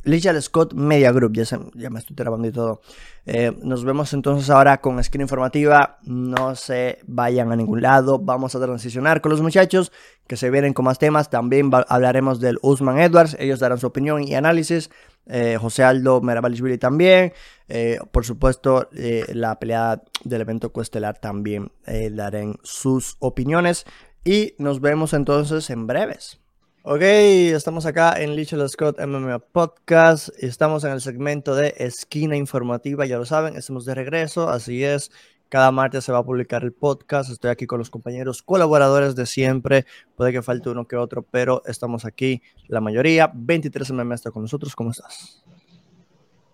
Scott 0.40 0.72
Media 0.72 1.12
Group, 1.12 1.34
ya, 1.34 1.44
ya 1.74 1.90
me 1.90 1.98
estoy 1.98 2.16
trabando 2.16 2.48
y 2.48 2.52
todo. 2.52 2.80
Eh, 3.26 3.52
nos 3.62 3.84
vemos 3.84 4.12
entonces 4.14 4.48
ahora 4.48 4.80
con 4.80 5.02
Skin 5.04 5.20
Informativa. 5.20 5.98
No 6.02 6.56
se 6.56 6.98
vayan 7.06 7.52
a 7.52 7.56
ningún 7.56 7.82
lado. 7.82 8.18
Vamos 8.18 8.54
a 8.54 8.60
transicionar 8.60 9.20
con 9.20 9.30
los 9.30 9.42
muchachos 9.42 9.92
que 10.26 10.38
se 10.38 10.50
vienen 10.50 10.72
con 10.72 10.86
más 10.86 10.98
temas. 10.98 11.28
También 11.28 11.70
hablaremos 11.88 12.40
del 12.40 12.58
Usman 12.62 12.98
Edwards. 12.98 13.36
Ellos 13.38 13.60
darán 13.60 13.78
su 13.78 13.86
opinión 13.86 14.26
y 14.26 14.34
análisis. 14.34 14.90
Eh, 15.26 15.56
José 15.60 15.84
Aldo 15.84 16.20
Merabalishvili 16.20 16.78
también. 16.78 17.32
Eh, 17.68 17.98
por 18.10 18.24
supuesto, 18.24 18.88
la 18.92 19.58
pelea 19.58 20.02
del 20.24 20.40
evento 20.40 20.72
coestelar 20.72 21.18
también 21.18 21.72
darán 22.12 22.56
sus 22.62 23.16
opiniones. 23.20 23.84
Y 24.24 24.54
nos 24.58 24.80
vemos 24.80 25.14
entonces 25.14 25.70
en 25.70 25.86
breves. 25.86 26.40
Ok, 26.82 27.02
estamos 27.02 27.84
acá 27.84 28.14
en 28.16 28.34
Lichel 28.34 28.66
Scott 28.68 28.98
MMA 29.00 29.38
Podcast. 29.38 30.30
Estamos 30.38 30.82
en 30.84 30.92
el 30.92 31.02
segmento 31.02 31.54
de 31.54 31.74
esquina 31.76 32.36
informativa, 32.36 33.04
ya 33.04 33.18
lo 33.18 33.26
saben, 33.26 33.54
estamos 33.54 33.84
de 33.84 33.94
regreso, 33.94 34.48
así 34.48 34.82
es. 34.82 35.10
Cada 35.50 35.72
martes 35.72 36.04
se 36.04 36.12
va 36.12 36.18
a 36.18 36.24
publicar 36.24 36.62
el 36.62 36.72
podcast. 36.72 37.28
Estoy 37.28 37.50
aquí 37.50 37.66
con 37.66 37.80
los 37.80 37.90
compañeros 37.90 38.40
colaboradores 38.40 39.16
de 39.16 39.26
siempre. 39.26 39.84
Puede 40.16 40.32
que 40.32 40.42
falte 40.42 40.70
uno 40.70 40.86
que 40.86 40.96
otro, 40.96 41.22
pero 41.22 41.62
estamos 41.66 42.04
aquí 42.04 42.40
la 42.68 42.80
mayoría. 42.80 43.30
23 43.34 43.90
MMA 43.90 44.14
está 44.14 44.30
con 44.30 44.42
nosotros. 44.42 44.76
¿Cómo 44.76 44.92
estás? 44.92 45.44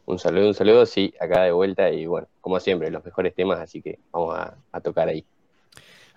Un 0.06 0.18
saludo, 0.18 0.48
un 0.48 0.54
saludo. 0.54 0.86
Sí, 0.86 1.12
acá 1.20 1.42
de 1.42 1.52
vuelta 1.52 1.90
y 1.90 2.06
bueno, 2.06 2.26
como 2.40 2.58
siempre, 2.58 2.90
los 2.90 3.04
mejores 3.04 3.34
temas, 3.34 3.60
así 3.60 3.82
que 3.82 4.00
vamos 4.10 4.34
a 4.72 4.80
tocar 4.80 5.08
ahí. 5.08 5.26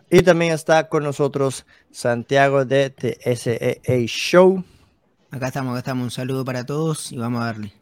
Y 0.09 0.23
también 0.23 0.53
está 0.53 0.89
con 0.89 1.03
nosotros 1.03 1.67
Santiago 1.91 2.65
de 2.65 2.89
TSEA 2.89 4.07
Show. 4.07 4.63
Acá 5.29 5.47
estamos, 5.47 5.71
acá 5.71 5.79
estamos. 5.79 6.03
Un 6.05 6.11
saludo 6.11 6.43
para 6.43 6.65
todos 6.65 7.11
y 7.11 7.17
vamos 7.17 7.41
a 7.41 7.45
darle. 7.45 7.73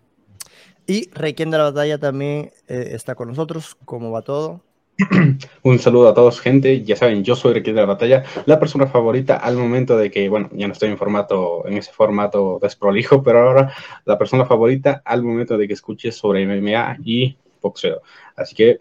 Y 0.88 1.10
Requiem 1.12 1.52
de 1.52 1.58
la 1.58 1.66
Batalla 1.66 2.00
también 2.00 2.52
eh, 2.68 2.90
está 2.92 3.16
con 3.16 3.30
nosotros. 3.30 3.78
¿Cómo 3.86 4.12
va 4.12 4.24
todo? 4.24 4.67
Un 5.64 5.80
saludo 5.80 6.10
a 6.10 6.14
todos, 6.14 6.40
gente. 6.40 6.84
Ya 6.84 6.96
saben, 6.96 7.24
yo 7.24 7.36
soy 7.36 7.54
Requiem 7.54 7.76
de 7.76 7.82
la 7.82 7.88
Batalla, 7.88 8.24
la 8.46 8.60
persona 8.60 8.88
favorita 8.88 9.38
al 9.38 9.56
momento 9.56 9.96
de 9.96 10.10
que, 10.10 10.28
bueno, 10.28 10.50
ya 10.54 10.68
no 10.68 10.74
estoy 10.74 10.90
en 10.90 10.98
formato, 10.98 11.68
en 11.68 11.78
ese 11.78 11.92
formato 11.92 12.60
desprolijo, 12.62 13.22
pero 13.24 13.48
ahora 13.48 13.74
la 14.06 14.18
persona 14.18 14.46
favorita 14.46 15.02
al 15.06 15.24
momento 15.24 15.58
de 15.58 15.68
que 15.68 15.74
escuches 15.74 16.16
sobre 16.16 16.46
MMA 16.46 16.98
y 17.04 17.38
boxeo. 17.62 18.02
Así 18.36 18.56
que 18.56 18.80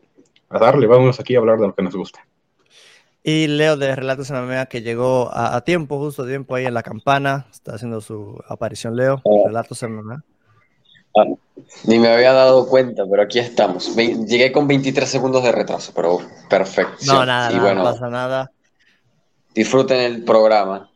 a 0.49 0.59
darle, 0.59 0.87
vamos 0.87 1.21
aquí 1.21 1.35
a 1.35 1.39
hablar 1.39 1.59
de 1.59 1.67
lo 1.67 1.75
que 1.75 1.83
nos 1.83 1.95
gusta. 1.95 2.27
Y 3.23 3.49
Leo 3.49 3.77
de 3.77 3.95
Relatos 3.97 4.31
en 4.31 4.49
la 4.49 4.67
que 4.67 4.83
llegó 4.83 5.31
a, 5.33 5.61
tiempo, 5.63 5.99
justo 5.99 6.23
a 6.23 6.27
tiempo 6.29 6.55
ahí 6.55 6.65
en 6.65 6.75
la 6.75 6.85
campana. 6.85 7.47
Está 7.51 7.75
haciendo 7.75 8.01
su 8.01 8.41
aparición, 8.49 8.95
Leo. 8.95 9.21
Oh. 9.25 9.49
Relatos 9.49 9.83
en 9.83 9.97
la 10.07 10.25
ah, 11.17 11.25
ni 11.85 11.99
me 11.99 12.09
había 12.09 12.33
dado 12.33 12.69
cuenta, 12.69 13.05
pero 13.11 13.23
aquí 13.23 13.39
estamos. 13.39 13.95
Llegué 13.97 14.53
con 14.53 14.67
23 14.67 15.09
segundos 15.09 15.43
de 15.43 15.53
retraso, 15.53 15.93
pero 15.95 16.21
perfecto. 16.49 16.97
No, 17.07 17.25
nada, 17.25 17.51
no 17.75 17.83
pasa 17.83 18.09
nada. 18.09 18.51
Disfruten 19.55 20.01
el 20.01 20.25
programa. 20.25 20.91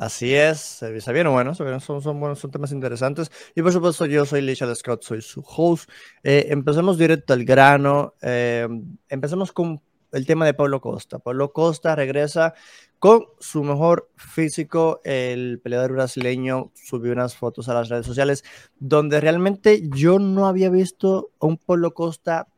Así 0.00 0.34
es, 0.34 0.60
se 0.60 1.12
bien 1.12 1.30
bueno, 1.30 1.54
son, 1.54 1.78
son, 2.00 2.20
buenos, 2.20 2.38
son 2.38 2.50
temas 2.50 2.72
interesantes. 2.72 3.30
Y 3.54 3.60
por 3.60 3.70
supuesto, 3.70 4.06
yo 4.06 4.24
soy 4.24 4.40
Licha 4.40 4.74
Scott, 4.74 5.02
soy 5.02 5.20
su 5.20 5.44
host. 5.46 5.90
Eh, 6.22 6.46
empecemos 6.48 6.96
directo 6.96 7.34
al 7.34 7.44
grano. 7.44 8.14
Eh, 8.22 8.66
empecemos 9.10 9.52
con 9.52 9.82
el 10.12 10.26
tema 10.26 10.46
de 10.46 10.54
Pablo 10.54 10.80
Costa. 10.80 11.18
Pablo 11.18 11.52
Costa 11.52 11.94
regresa 11.94 12.54
con 12.98 13.24
su 13.38 13.62
mejor 13.62 14.10
físico. 14.16 15.00
El 15.04 15.60
peleador 15.60 15.92
brasileño 15.92 16.70
subió 16.74 17.12
unas 17.12 17.36
fotos 17.36 17.68
a 17.68 17.74
las 17.74 17.88
redes 17.88 18.06
sociales 18.06 18.44
donde 18.78 19.20
realmente 19.20 19.82
yo 19.90 20.18
no 20.18 20.46
había 20.46 20.70
visto 20.70 21.30
a 21.40 21.46
un 21.46 21.56
Pablo 21.56 21.94
Costa 21.94 22.48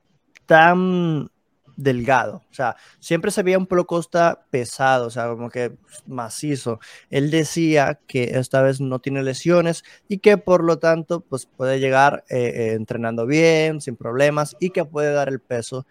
tan 0.46 1.30
delgado. 1.76 2.44
O 2.50 2.54
sea, 2.54 2.76
siempre 3.00 3.30
se 3.30 3.42
veía 3.42 3.58
un 3.58 3.66
Pablo 3.66 3.86
Costa 3.86 4.46
pesado, 4.50 5.06
o 5.06 5.10
sea, 5.10 5.28
como 5.28 5.50
que 5.50 5.76
macizo. 6.06 6.80
Él 7.10 7.30
decía 7.30 8.00
que 8.06 8.24
esta 8.38 8.62
vez 8.62 8.80
no 8.80 8.98
tiene 9.00 9.22
lesiones 9.22 9.84
y 10.08 10.18
que 10.18 10.36
por 10.38 10.64
lo 10.64 10.78
tanto 10.78 11.20
pues 11.20 11.46
puede 11.46 11.80
llegar 11.80 12.24
eh, 12.28 12.38
eh, 12.38 12.72
entrenando 12.74 13.26
bien, 13.26 13.80
sin 13.80 13.96
problemas 13.96 14.56
y 14.60 14.70
que 14.70 14.84
puede 14.84 15.12
dar 15.12 15.28
el 15.28 15.40
peso 15.40 15.86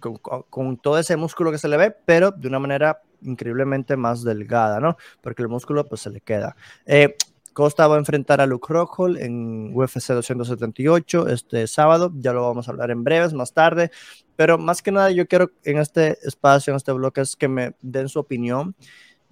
con, 0.00 0.76
todo 0.78 0.98
ese 0.98 1.16
músculo 1.16 1.52
que 1.52 1.58
se 1.58 1.68
le 1.68 1.76
ve, 1.76 1.94
pero 2.04 2.30
de 2.30 2.48
una 2.48 2.58
manera 2.58 3.02
increíblemente 3.22 3.96
más 3.96 4.24
delgada, 4.24 4.80
¿no? 4.80 4.96
Porque 5.20 5.42
el 5.42 5.48
músculo 5.48 5.84
pues 5.86 6.00
se 6.00 6.10
le 6.10 6.20
queda. 6.20 6.56
Eh, 6.86 7.16
Costa 7.52 7.88
va 7.88 7.96
a 7.96 7.98
enfrentar 7.98 8.40
a 8.40 8.46
Luke 8.46 8.72
Rockhold 8.72 9.18
en 9.18 9.72
UFC 9.74 10.12
278 10.12 11.28
este 11.28 11.66
sábado, 11.66 12.12
ya 12.16 12.32
lo 12.32 12.42
vamos 12.46 12.68
a 12.68 12.70
hablar 12.70 12.90
en 12.90 13.04
breves, 13.04 13.34
más 13.34 13.52
tarde, 13.52 13.90
pero 14.36 14.56
más 14.56 14.82
que 14.82 14.92
nada 14.92 15.10
yo 15.10 15.26
quiero 15.26 15.50
en 15.64 15.78
este 15.78 16.16
espacio, 16.26 16.72
en 16.72 16.76
este 16.76 16.92
bloque, 16.92 17.20
es 17.20 17.36
que 17.36 17.48
me 17.48 17.74
den 17.82 18.08
su 18.08 18.18
opinión 18.18 18.74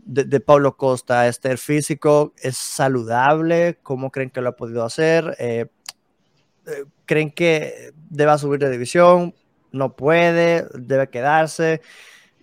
de, 0.09 0.41
Pablo 0.41 0.77
Costa, 0.77 1.29
este 1.29 1.57
físico 1.57 2.33
es 2.41 2.57
saludable, 2.57 3.79
¿cómo 3.83 4.11
creen 4.11 4.31
que 4.31 4.41
lo 4.41 4.49
ha 4.51 4.57
podido 4.57 4.85
hacer? 4.85 5.37
Eh, 5.39 5.67
eh, 6.67 6.85
¿Creen 7.05 7.31
que 7.31 7.93
deba 8.09 8.39
subir 8.39 8.59
de 8.59 8.71
división? 8.71 9.35
No 9.73 9.95
puede, 9.95 10.67
debe 10.75 11.09
quedarse, 11.09 11.81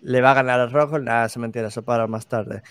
le 0.02 0.22
va 0.22 0.32
a 0.32 0.36
ganar 0.36 0.60
al 0.60 0.72
rojo, 0.72 1.00
nada, 1.00 1.30
se 1.30 1.40
mentira, 1.40 1.68
eso 1.68 1.84
para 1.84 2.08
más 2.08 2.28
tarde. 2.28 2.62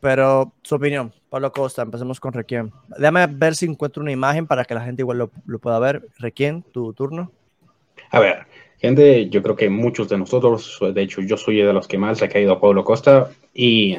Pero 0.00 0.52
su 0.62 0.74
opinión, 0.74 1.12
Pablo 1.30 1.50
Costa, 1.50 1.82
empecemos 1.82 2.20
con 2.20 2.32
Requiem. 2.32 2.70
Déjame 2.98 3.26
ver 3.26 3.54
si 3.54 3.64
encuentro 3.64 4.02
una 4.02 4.12
imagen 4.12 4.46
para 4.46 4.64
que 4.64 4.74
la 4.74 4.82
gente 4.82 5.02
igual 5.02 5.30
lo, 5.46 5.58
pueda 5.58 5.78
ver. 5.78 6.06
Requiem, 6.18 6.62
tu 6.62 6.92
turno. 6.92 7.32
A 8.10 8.20
ver, 8.20 8.46
gente, 8.78 9.30
yo 9.30 9.42
creo 9.42 9.56
que 9.56 9.70
muchos 9.70 10.08
de 10.10 10.18
nosotros, 10.18 10.78
de 10.92 11.02
hecho 11.02 11.22
yo 11.22 11.38
soy 11.38 11.56
de 11.56 11.72
los 11.72 11.88
que 11.88 11.96
más 11.96 12.22
ha 12.22 12.28
caído 12.28 12.52
a 12.52 12.60
Pablo 12.60 12.84
Costa 12.84 13.30
y 13.54 13.96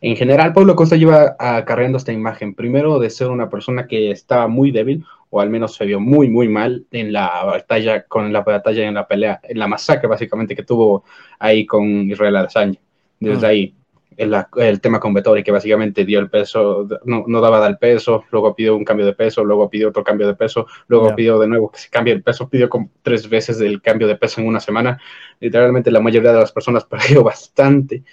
en 0.00 0.16
general, 0.16 0.52
Pablo 0.52 0.76
Costa 0.76 0.96
lleva 0.96 1.36
acarreando 1.38 1.98
esta 1.98 2.12
imagen, 2.12 2.54
primero 2.54 2.98
de 2.98 3.10
ser 3.10 3.28
una 3.28 3.48
persona 3.48 3.86
que 3.86 4.10
estaba 4.10 4.48
muy 4.48 4.70
débil, 4.70 5.04
o 5.34 5.40
al 5.40 5.50
menos 5.50 5.74
se 5.74 5.84
vio 5.84 5.98
muy, 5.98 6.28
muy 6.28 6.48
mal 6.48 6.86
en 6.92 7.12
la 7.12 7.42
batalla, 7.44 8.04
con 8.04 8.32
la 8.32 8.42
batalla 8.42 8.86
en 8.86 8.94
la 8.94 9.08
pelea, 9.08 9.40
en 9.42 9.58
la 9.58 9.66
masacre 9.66 10.06
básicamente 10.06 10.54
que 10.54 10.62
tuvo 10.62 11.02
ahí 11.40 11.66
con 11.66 12.08
Israel 12.08 12.36
Adesanya. 12.36 12.78
Desde 13.18 13.44
mm. 13.44 13.50
ahí, 13.50 13.74
el, 14.16 14.80
tema 14.80 15.00
con 15.00 15.12
Vettori, 15.12 15.42
que 15.42 15.50
básicamente 15.50 16.04
dio 16.04 16.20
el 16.20 16.30
peso, 16.30 16.86
no, 17.04 17.24
no 17.26 17.40
daba 17.40 17.66
el 17.66 17.78
peso, 17.78 18.22
luego 18.30 18.54
pidió 18.54 18.76
un 18.76 18.84
cambio 18.84 19.04
de 19.04 19.12
peso, 19.12 19.42
luego 19.42 19.68
pidió 19.68 19.88
otro 19.88 20.04
cambio 20.04 20.28
de 20.28 20.36
peso, 20.36 20.68
luego 20.86 21.12
pidió 21.16 21.40
de 21.40 21.48
nuevo 21.48 21.68
que 21.68 21.80
se 21.80 21.90
cambie 21.90 22.14
el 22.14 22.22
peso, 22.22 22.48
pidió 22.48 22.68
como 22.68 22.90
tres 23.02 23.28
veces 23.28 23.60
el 23.60 23.82
cambio 23.82 24.06
de 24.06 24.14
peso 24.14 24.40
en 24.40 24.46
una 24.46 24.60
semana. 24.60 25.00
Literalmente 25.40 25.90
la 25.90 25.98
mayoría 25.98 26.32
de 26.32 26.38
las 26.38 26.52
personas 26.52 26.84
perdió 26.88 27.24
bastante 27.24 28.04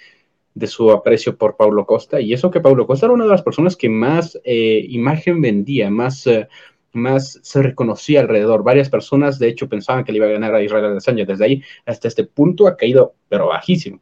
de 0.54 0.66
su 0.66 0.90
aprecio 0.90 1.36
por 1.36 1.56
Paulo 1.56 1.86
Costa, 1.86 2.20
y 2.20 2.32
eso 2.32 2.50
que 2.50 2.60
Paulo 2.60 2.84
Costa 2.84 3.06
era 3.06 3.14
una 3.14 3.24
de 3.26 3.30
las 3.30 3.42
personas 3.42 3.76
que 3.76 3.88
más 3.88 4.36
eh, 4.42 4.84
imagen 4.88 5.40
vendía, 5.40 5.88
más... 5.88 6.26
Eh, 6.26 6.48
más 6.92 7.38
se 7.42 7.62
reconocía 7.62 8.20
alrededor. 8.20 8.62
Varias 8.62 8.90
personas, 8.90 9.38
de 9.38 9.48
hecho, 9.48 9.68
pensaban 9.68 10.04
que 10.04 10.12
le 10.12 10.18
iba 10.18 10.26
a 10.26 10.30
ganar 10.30 10.54
a 10.54 10.62
Israel 10.62 10.86
Adesanya. 10.86 11.24
Desde 11.24 11.44
ahí 11.44 11.62
hasta 11.86 12.08
este 12.08 12.24
punto 12.24 12.66
ha 12.66 12.76
caído, 12.76 13.14
pero 13.28 13.48
bajísimo. 13.48 14.00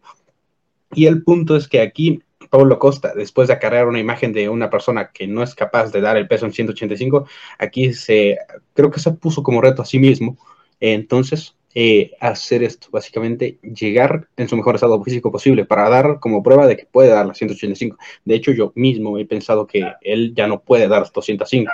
Y 0.93 1.07
el 1.07 1.22
punto 1.22 1.57
es 1.57 1.68
que 1.68 1.80
aquí 1.80 2.22
Pablo 2.51 2.78
Costa, 2.78 3.12
después 3.14 3.49
de 3.49 3.55
acarrear 3.55 3.86
una 3.86 4.01
imagen 4.01 4.32
de 4.32 4.49
una 4.49 4.70
persona 4.70 5.11
que 5.12 5.26
no 5.26 5.43
es 5.43 5.55
capaz 5.55 5.93
de 5.93 6.01
dar 6.01 6.16
el 6.16 6.26
peso 6.26 6.47
en 6.47 6.53
185, 6.53 7.26
aquí 7.59 7.93
se, 7.95 8.38
creo 8.74 8.91
que 8.91 9.01
se 9.01 9.12
puso 9.12 9.43
como 9.43 9.61
reto 9.61 9.82
a 9.82 9.86
sí 9.86 9.99
mismo. 9.99 10.36
Entonces, 10.80 11.57
eh, 11.72 12.12
hacer 12.18 12.64
esto, 12.64 12.88
básicamente 12.91 13.61
llegar 13.62 14.28
en 14.36 14.49
su 14.49 14.57
mejor 14.57 14.74
estado 14.74 15.01
físico 15.05 15.30
posible 15.30 15.64
para 15.64 15.88
dar 15.88 16.18
como 16.18 16.43
prueba 16.43 16.66
de 16.66 16.76
que 16.76 16.86
puede 16.86 17.11
dar 17.11 17.26
la 17.26 17.34
185. 17.34 17.97
De 18.24 18.34
hecho, 18.34 18.51
yo 18.51 18.72
mismo 18.74 19.16
he 19.18 19.24
pensado 19.24 19.68
que 19.68 19.86
él 20.01 20.34
ya 20.34 20.49
no 20.49 20.61
puede 20.62 20.88
dar 20.88 21.09
205. 21.12 21.70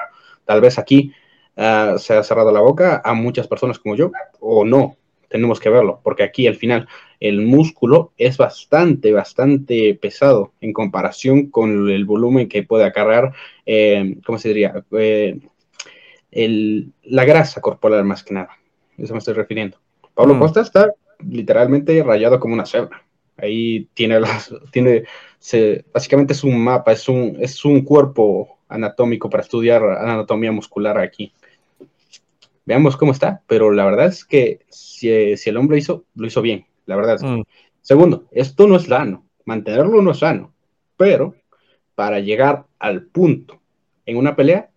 Tal 0.46 0.62
vez 0.62 0.78
aquí 0.78 1.12
uh, 1.56 1.98
se 1.98 2.14
ha 2.14 2.22
cerrado 2.22 2.50
la 2.50 2.60
boca 2.60 3.02
a 3.04 3.12
muchas 3.12 3.46
personas 3.46 3.78
como 3.78 3.96
yo, 3.96 4.10
o 4.40 4.64
no, 4.64 4.96
tenemos 5.28 5.60
que 5.60 5.68
verlo, 5.68 6.00
porque 6.02 6.22
aquí 6.22 6.46
al 6.46 6.54
final 6.54 6.88
el 7.20 7.42
músculo 7.42 8.12
es 8.16 8.36
bastante, 8.36 9.12
bastante 9.12 9.94
pesado 10.00 10.52
en 10.60 10.72
comparación 10.72 11.50
con 11.50 11.90
el 11.90 12.04
volumen 12.04 12.48
que 12.48 12.62
puede 12.62 12.84
acarrear, 12.84 13.32
eh, 13.64 14.16
¿cómo 14.24 14.38
se 14.38 14.48
diría? 14.48 14.84
Eh, 14.92 15.38
el, 16.30 16.92
la 17.02 17.24
grasa 17.24 17.60
corporal 17.60 18.04
más 18.04 18.22
que 18.22 18.34
nada. 18.34 18.50
Eso 18.98 19.12
me 19.12 19.18
estoy 19.18 19.34
refiriendo. 19.34 19.78
Pablo 20.14 20.34
mm. 20.34 20.38
Costa 20.38 20.60
está 20.60 20.92
literalmente 21.26 22.02
rayado 22.02 22.38
como 22.40 22.54
una 22.54 22.66
cebra. 22.66 23.02
Ahí 23.36 23.88
tiene 23.94 24.20
las, 24.20 24.54
tiene, 24.70 25.04
se, 25.38 25.84
básicamente 25.92 26.32
es 26.32 26.44
un 26.44 26.58
mapa, 26.58 26.92
es 26.92 27.08
un, 27.08 27.36
es 27.40 27.64
un 27.64 27.82
cuerpo 27.82 28.55
anatómico 28.68 29.30
para 29.30 29.42
estudiar 29.42 29.82
anatomía 29.82 30.52
muscular 30.52 30.98
aquí. 30.98 31.32
Veamos 32.64 32.96
cómo 32.96 33.12
está, 33.12 33.42
pero 33.46 33.70
la 33.72 33.84
verdad 33.84 34.06
es 34.06 34.24
que 34.24 34.60
si, 34.68 35.08
el 35.08 35.56
hombre 35.56 35.78
hizo, 35.78 36.04
lo 36.14 36.26
hizo 36.26 36.42
bien, 36.42 36.66
la 36.86 36.96
verdad. 36.96 37.20
Mm. 37.20 37.42
Segundo, 37.80 38.24
esto 38.32 38.66
no 38.66 38.76
es 38.76 38.84
sano, 38.84 39.24
mantenerlo 39.44 40.02
no 40.02 40.10
es 40.10 40.18
sano, 40.18 40.52
pero 40.96 41.36
para 41.94 42.18
llegar 42.20 42.66
al 42.80 43.02
punto 43.02 43.60
en 44.04 44.16
una 44.16 44.34
pelea, 44.34 44.70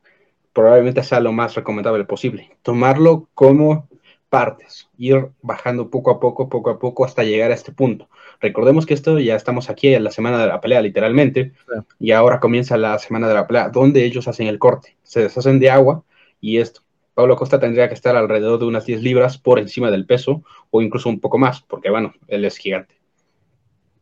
probablemente 0.53 1.03
sea 1.03 1.19
lo 1.19 1.31
más 1.31 1.55
recomendable 1.55 2.05
posible. 2.05 2.51
Tomarlo 2.61 3.27
como 3.33 3.88
partes, 4.29 4.89
ir 4.97 5.29
bajando 5.41 5.89
poco 5.89 6.11
a 6.11 6.19
poco, 6.19 6.49
poco 6.49 6.69
a 6.69 6.79
poco, 6.79 7.03
hasta 7.03 7.23
llegar 7.23 7.51
a 7.51 7.55
este 7.55 7.71
punto. 7.71 8.09
Recordemos 8.39 8.85
que 8.85 8.93
esto 8.93 9.19
ya 9.19 9.35
estamos 9.35 9.69
aquí 9.69 9.93
en 9.93 10.03
la 10.03 10.11
semana 10.11 10.37
de 10.37 10.47
la 10.47 10.61
pelea, 10.61 10.81
literalmente, 10.81 11.53
y 11.99 12.11
ahora 12.11 12.39
comienza 12.39 12.77
la 12.77 12.97
semana 12.99 13.27
de 13.27 13.33
la 13.33 13.47
pelea, 13.47 13.69
donde 13.69 14.05
ellos 14.05 14.27
hacen 14.27 14.47
el 14.47 14.59
corte, 14.59 14.95
se 15.03 15.21
deshacen 15.21 15.59
de 15.59 15.71
agua 15.71 16.03
y 16.39 16.57
esto. 16.57 16.81
Pablo 17.15 17.35
Costa 17.35 17.59
tendría 17.59 17.89
que 17.89 17.95
estar 17.95 18.15
alrededor 18.15 18.59
de 18.59 18.65
unas 18.65 18.85
10 18.85 19.01
libras 19.01 19.37
por 19.37 19.59
encima 19.59 19.91
del 19.91 20.05
peso, 20.05 20.43
o 20.69 20.81
incluso 20.81 21.09
un 21.09 21.19
poco 21.19 21.37
más, 21.37 21.61
porque 21.61 21.89
bueno, 21.89 22.13
él 22.27 22.45
es 22.45 22.57
gigante. 22.57 22.95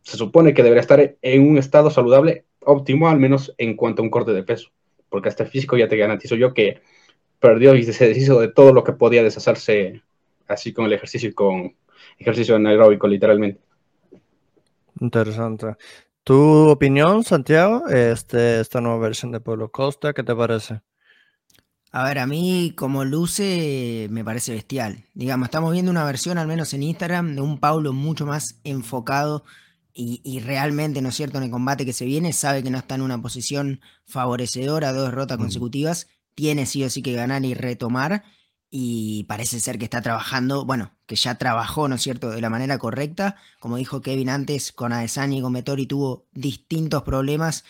Se 0.02 0.16
supone 0.16 0.54
que 0.54 0.62
debería 0.62 0.82
estar 0.82 1.16
en 1.20 1.48
un 1.48 1.58
estado 1.58 1.90
saludable 1.90 2.44
óptimo, 2.60 3.08
al 3.08 3.18
menos 3.18 3.54
en 3.58 3.76
cuanto 3.76 4.02
a 4.02 4.04
un 4.04 4.10
corte 4.10 4.32
de 4.32 4.42
peso, 4.42 4.70
porque 5.08 5.30
hasta 5.30 5.42
el 5.42 5.48
físico 5.48 5.76
ya 5.76 5.88
te 5.88 5.96
garantizo 5.96 6.36
yo 6.36 6.54
que 6.54 6.80
perdió 7.40 7.74
y 7.74 7.82
se 7.84 8.08
deshizo 8.08 8.40
de 8.40 8.48
todo 8.48 8.72
lo 8.72 8.84
que 8.84 8.92
podía 8.92 9.22
deshacerse 9.22 10.02
así 10.48 10.72
con 10.72 10.86
el 10.86 10.94
ejercicio 10.94 11.28
y 11.28 11.34
con 11.34 11.74
ejercicio 12.18 12.56
anaeróbico, 12.56 13.06
literalmente. 13.06 13.60
Interesante. 15.00 15.76
¿Tu 16.24 16.68
opinión, 16.68 17.24
Santiago? 17.24 17.86
Este, 17.88 18.60
esta 18.60 18.80
nueva 18.80 18.98
versión 18.98 19.30
de 19.32 19.40
Pueblo 19.40 19.70
Costa, 19.70 20.12
¿qué 20.12 20.22
te 20.22 20.34
parece? 20.34 20.80
A 21.90 22.04
ver, 22.04 22.18
a 22.18 22.26
mí 22.26 22.74
como 22.76 23.04
luce 23.04 24.08
me 24.10 24.24
parece 24.24 24.52
bestial. 24.52 25.04
Digamos, 25.14 25.46
estamos 25.46 25.72
viendo 25.72 25.90
una 25.90 26.04
versión, 26.04 26.36
al 26.36 26.46
menos 26.46 26.74
en 26.74 26.82
Instagram, 26.82 27.34
de 27.34 27.40
un 27.40 27.58
Paulo 27.58 27.94
mucho 27.94 28.26
más 28.26 28.60
enfocado 28.64 29.44
y, 30.00 30.38
realmente, 30.38 31.02
¿no 31.02 31.08
es 31.08 31.16
cierto?, 31.16 31.38
en 31.38 31.44
el 31.44 31.50
combate 31.50 31.84
que 31.84 31.92
se 31.92 32.04
viene, 32.04 32.32
sabe 32.32 32.62
que 32.62 32.70
no 32.70 32.78
está 32.78 32.94
en 32.94 33.02
una 33.02 33.20
posición 33.20 33.80
favorecedora, 34.06 34.92
dos 34.92 35.06
derrotas 35.06 35.38
consecutivas, 35.38 36.06
tiene 36.36 36.66
sí 36.66 36.84
o 36.84 36.90
sí 36.90 37.02
que 37.02 37.14
ganar 37.14 37.44
y 37.44 37.54
retomar 37.54 38.22
y 38.70 39.24
parece 39.24 39.60
ser 39.60 39.78
que 39.78 39.84
está 39.84 40.02
trabajando, 40.02 40.64
bueno, 40.64 40.92
que 41.06 41.16
ya 41.16 41.36
trabajó, 41.36 41.88
¿no 41.88 41.94
es 41.94 42.02
cierto?, 42.02 42.30
de 42.30 42.40
la 42.40 42.50
manera 42.50 42.78
correcta. 42.78 43.36
Como 43.60 43.76
dijo 43.76 44.02
Kevin 44.02 44.28
antes, 44.28 44.72
con 44.72 44.92
Adesanya 44.92 45.38
y 45.38 45.42
con 45.42 45.52
Metori 45.52 45.86
tuvo 45.86 46.26
distintos 46.32 47.02
problemas 47.02 47.64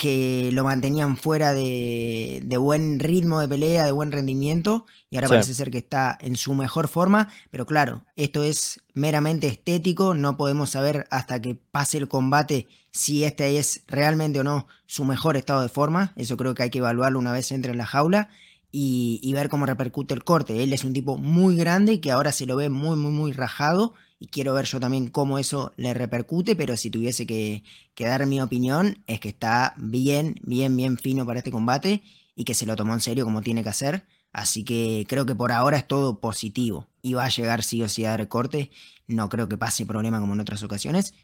que 0.00 0.48
lo 0.54 0.64
mantenían 0.64 1.18
fuera 1.18 1.52
de, 1.52 2.42
buen 2.58 2.98
ritmo 3.00 3.38
de 3.38 3.48
pelea, 3.48 3.84
de 3.84 3.92
buen 3.92 4.10
rendimiento, 4.10 4.86
y 5.10 5.16
ahora 5.16 5.28
parece 5.28 5.52
ser 5.52 5.70
que 5.70 5.76
está 5.76 6.16
en 6.22 6.36
su 6.36 6.54
mejor 6.54 6.88
forma, 6.88 7.28
pero 7.50 7.66
claro, 7.66 8.06
esto 8.16 8.42
es 8.42 8.80
meramente 8.94 9.46
estético, 9.46 10.14
no 10.14 10.38
podemos 10.38 10.70
saber 10.70 11.06
hasta 11.10 11.42
que 11.42 11.54
pase 11.54 11.98
el 11.98 12.08
combate 12.08 12.66
si 12.92 13.24
este 13.24 13.58
es 13.58 13.82
realmente 13.88 14.40
o 14.40 14.42
no 14.42 14.68
su 14.86 15.04
mejor 15.04 15.36
estado 15.36 15.60
de 15.60 15.68
forma, 15.68 16.14
eso 16.16 16.38
creo 16.38 16.54
que 16.54 16.62
hay 16.62 16.70
que 16.70 16.78
evaluarlo 16.78 17.18
una 17.18 17.32
vez 17.32 17.52
entre 17.52 17.72
en 17.72 17.78
la 17.78 17.84
jaula, 17.84 18.30
y, 18.72 19.32
ver 19.32 19.48
cómo 19.48 19.66
repercute 19.66 20.14
el 20.14 20.24
corte. 20.24 20.62
Él 20.62 20.72
es 20.72 20.84
un 20.84 20.92
tipo 20.92 21.16
muy 21.16 21.56
grande 21.56 22.00
que 22.00 22.10
ahora 22.10 22.32
se 22.32 22.46
lo 22.46 22.56
ve 22.56 22.70
muy, 22.70 22.96
muy, 22.96 23.10
muy 23.10 23.32
rajado 23.32 23.94
y 24.18 24.26
quiero 24.26 24.54
ver 24.54 24.66
yo 24.66 24.78
también 24.78 25.08
cómo 25.08 25.38
eso 25.38 25.72
le 25.76 25.94
repercute, 25.94 26.54
pero 26.54 26.76
si 26.76 26.90
tuviese 26.90 27.26
que, 27.26 27.64
dar 27.98 28.26
mi 28.26 28.40
opinión 28.40 29.02
es 29.06 29.20
que 29.20 29.30
está 29.30 29.74
bien, 29.76 30.36
bien, 30.42 30.76
bien 30.76 30.98
fino 30.98 31.26
para 31.26 31.40
este 31.40 31.50
combate 31.50 32.02
y 32.34 32.44
que 32.44 32.54
se 32.54 32.66
lo 32.66 32.76
tomó 32.76 32.94
en 32.94 33.00
serio 33.00 33.24
como 33.24 33.42
tiene 33.42 33.62
que 33.62 33.70
hacer. 33.70 34.06
Así 34.32 34.62
que 34.64 35.04
creo 35.08 35.26
que 35.26 35.34
por 35.34 35.50
ahora 35.50 35.76
es 35.76 35.88
todo 35.88 36.20
positivo 36.20 36.86
y 37.02 37.14
va 37.14 37.24
a 37.24 37.30
llegar 37.30 37.64
sí 37.64 37.82
o 37.82 37.88
sí 37.88 38.04
a 38.04 38.10
dar 38.10 38.28
corte. 38.28 38.70
No 39.08 39.28
creo 39.28 39.48
que 39.48 39.58
pase 39.58 39.84
problema 39.84 40.20
como 40.20 40.34
en 40.34 40.40
otras 40.40 40.62
ocasiones. 40.62 41.14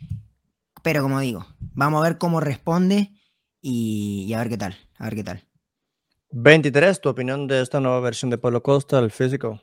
Pero 0.82 1.02
como 1.02 1.20
digo, 1.20 1.46
vamos 1.74 2.00
a 2.00 2.08
ver 2.08 2.18
cómo 2.18 2.40
responde 2.40 3.12
y, 3.60 4.24
y 4.28 4.34
a 4.34 4.38
ver 4.38 4.48
qué 4.48 4.58
tal, 4.58 4.76
a 4.98 5.04
ver 5.04 5.14
qué 5.14 5.24
tal. 5.24 5.46
23, 6.30 7.00
tu 7.00 7.08
opinión 7.08 7.46
de 7.46 7.62
esta 7.62 7.80
nueva 7.80 8.00
versión 8.00 8.30
de 8.30 8.38
Polo 8.38 8.62
Costa, 8.62 8.98
el 8.98 9.10
físico. 9.10 9.60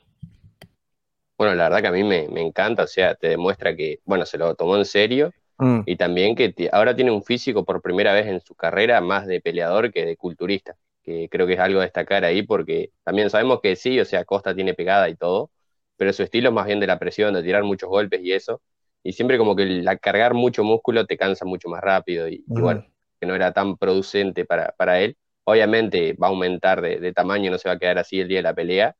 Bueno, 1.36 1.54
la 1.54 1.64
verdad 1.64 1.82
que 1.82 1.88
a 1.88 1.92
mí 1.92 2.04
me, 2.04 2.24
encanta, 2.40 2.84
o 2.84 2.86
sea, 2.86 3.14
te 3.14 3.28
demuestra 3.28 3.76
que, 3.76 4.00
bueno, 4.04 4.24
se 4.24 4.38
lo 4.38 4.54
tomó 4.54 4.76
en 4.76 4.84
serio 4.84 5.32
mm. 5.58 5.80
y 5.84 5.96
también 5.96 6.34
que 6.34 6.54
ahora 6.72 6.94
tiene 6.94 7.10
un 7.10 7.22
físico 7.22 7.64
por 7.64 7.82
primera 7.82 8.12
vez 8.12 8.26
en 8.26 8.40
su 8.40 8.54
carrera 8.54 9.00
más 9.00 9.26
de 9.26 9.40
peleador 9.40 9.92
que 9.92 10.06
de 10.06 10.16
culturista, 10.16 10.76
que 11.02 11.28
creo 11.28 11.46
que 11.46 11.54
es 11.54 11.60
algo 11.60 11.80
a 11.80 11.84
destacar 11.84 12.24
ahí 12.24 12.42
porque 12.42 12.90
también 13.02 13.30
sabemos 13.30 13.60
que 13.60 13.76
sí, 13.76 13.98
o 14.00 14.04
sea, 14.04 14.24
Costa 14.24 14.54
tiene 14.54 14.74
pegada 14.74 15.08
y 15.08 15.16
todo, 15.16 15.50
pero 15.96 16.12
su 16.12 16.22
estilo 16.22 16.48
es 16.48 16.54
más 16.54 16.66
bien 16.66 16.80
de 16.80 16.86
la 16.86 16.98
presión, 16.98 17.34
de 17.34 17.42
tirar 17.42 17.64
muchos 17.64 17.88
golpes 17.88 18.20
y 18.22 18.32
eso, 18.32 18.62
y 19.02 19.12
siempre 19.12 19.36
como 19.36 19.54
que 19.54 19.66
la 19.66 19.96
cargar 19.98 20.34
mucho 20.34 20.64
músculo 20.64 21.04
te 21.04 21.16
cansa 21.16 21.44
mucho 21.44 21.68
más 21.68 21.82
rápido 21.82 22.28
y, 22.28 22.44
bueno, 22.46 22.86
que 23.20 23.26
no 23.26 23.34
era 23.34 23.52
tan 23.52 23.76
producente 23.76 24.44
para, 24.44 24.72
para 24.78 25.00
él 25.00 25.16
Obviamente 25.44 26.14
va 26.14 26.28
a 26.28 26.30
aumentar 26.30 26.80
de, 26.80 27.12
tamaño, 27.12 27.50
no 27.50 27.58
se 27.58 27.68
va 27.68 27.74
a 27.74 27.78
quedar 27.78 27.98
así 27.98 28.20
el 28.20 28.28
día 28.28 28.38
de 28.38 28.42
la 28.42 28.54
pelea, 28.54 28.96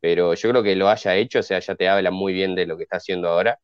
pero 0.00 0.34
yo 0.34 0.50
creo 0.50 0.62
que 0.62 0.76
lo 0.76 0.88
haya 0.88 1.16
hecho, 1.16 1.40
o 1.40 1.42
sea, 1.42 1.58
ya 1.58 1.74
te 1.74 1.88
habla 1.88 2.10
muy 2.10 2.32
bien 2.32 2.54
de 2.54 2.66
lo 2.66 2.76
que 2.76 2.84
está 2.84 2.98
haciendo 2.98 3.28
ahora. 3.28 3.58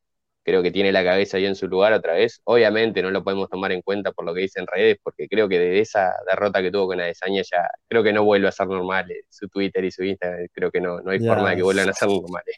Creo 0.45 0.61
que 0.61 0.71
tiene 0.71 0.91
la 0.91 1.03
cabeza 1.03 1.37
ahí 1.37 1.45
en 1.45 1.55
su 1.55 1.67
lugar 1.67 1.93
otra 1.93 2.13
vez. 2.13 2.41
Obviamente 2.43 3.01
no 3.01 3.11
lo 3.11 3.23
podemos 3.23 3.49
tomar 3.49 3.71
en 3.71 3.81
cuenta 3.81 4.11
por 4.11 4.25
lo 4.25 4.33
que 4.33 4.41
dice 4.41 4.59
en 4.59 4.67
redes, 4.67 4.97
porque 5.01 5.29
creo 5.29 5.47
que 5.47 5.57
desde 5.57 5.79
esa 5.79 6.13
derrota 6.29 6.61
que 6.61 6.69
tuvo 6.71 6.87
con 6.87 6.99
Adesanya 6.99 7.43
ya 7.43 7.69
creo 7.87 8.03
que 8.03 8.11
no 8.11 8.25
vuelve 8.25 8.49
a 8.49 8.51
ser 8.51 8.67
normal 8.67 9.09
eh, 9.09 9.23
su 9.29 9.47
Twitter 9.47 9.85
y 9.85 9.91
su 9.91 10.03
Instagram. 10.03 10.47
Creo 10.51 10.69
que 10.71 10.81
no, 10.81 10.99
no 10.99 11.11
hay 11.11 11.19
forma 11.19 11.51
de 11.51 11.57
que 11.57 11.63
vuelvan 11.63 11.89
a 11.89 11.93
ser 11.93 12.09
normales. 12.09 12.57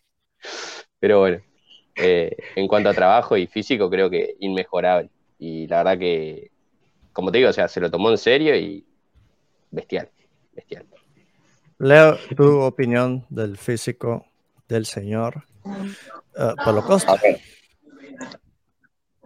Pero 0.99 1.19
bueno, 1.19 1.41
eh, 1.95 2.35
en 2.56 2.68
cuanto 2.68 2.89
a 2.89 2.93
trabajo 2.93 3.38
y 3.38 3.47
físico, 3.47 3.89
creo 3.89 4.10
que 4.10 4.35
inmejorable. 4.39 5.10
Y 5.38 5.68
la 5.68 5.77
verdad 5.77 5.99
que, 5.99 6.52
como 7.14 7.31
te 7.31 7.38
digo, 7.38 7.49
o 7.49 7.53
sea, 7.53 7.68
se 7.68 7.80
lo 7.80 7.91
tomó 7.91 8.10
en 8.10 8.18
serio 8.18 8.56
y 8.56 8.85
bestial, 9.76 10.10
bestial. 10.53 10.85
Leo, 11.77 12.18
tu 12.35 12.61
opinión 12.61 13.26
del 13.30 13.57
físico 13.57 14.26
del 14.68 14.85
señor 14.85 15.43
uh, 15.65 16.56
Pablo 16.64 16.84
Costa. 16.85 17.19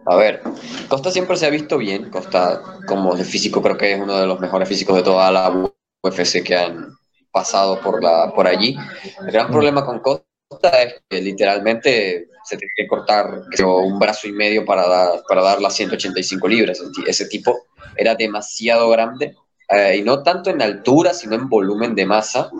A 0.06 0.16
ver. 0.16 0.42
Costa 0.88 1.10
siempre 1.10 1.36
se 1.36 1.46
ha 1.46 1.50
visto 1.50 1.78
bien. 1.78 2.10
Costa, 2.10 2.60
como 2.86 3.14
de 3.14 3.24
físico, 3.24 3.62
creo 3.62 3.78
que 3.78 3.92
es 3.92 4.00
uno 4.00 4.18
de 4.18 4.26
los 4.26 4.40
mejores 4.40 4.68
físicos 4.68 4.96
de 4.96 5.02
toda 5.02 5.30
la 5.30 5.70
UFC 6.02 6.42
que 6.42 6.56
han 6.56 6.96
pasado 7.30 7.80
por, 7.80 8.02
la, 8.02 8.32
por 8.34 8.46
allí. 8.46 8.76
El 9.20 9.30
gran 9.30 9.50
problema 9.50 9.84
con 9.84 10.00
Costa 10.00 10.24
Costa 10.50 10.82
es 10.82 11.00
que 11.08 11.22
literalmente 11.22 12.28
se 12.42 12.56
tiene 12.56 12.72
que 12.76 12.88
cortar 12.88 13.44
un 13.64 13.98
brazo 14.00 14.26
y 14.26 14.32
medio 14.32 14.64
para 14.64 14.84
dar, 14.88 15.22
para 15.28 15.42
dar 15.42 15.60
las 15.60 15.76
185 15.76 16.48
libras. 16.48 16.82
Ese 17.06 17.26
tipo 17.26 17.68
era 17.96 18.16
demasiado 18.16 18.90
grande, 18.90 19.36
eh, 19.70 19.96
y 19.98 20.02
no 20.02 20.22
tanto 20.22 20.50
en 20.50 20.62
altura, 20.62 21.14
sino 21.14 21.36
en 21.36 21.48
volumen 21.48 21.94
de 21.94 22.06
masa, 22.06 22.50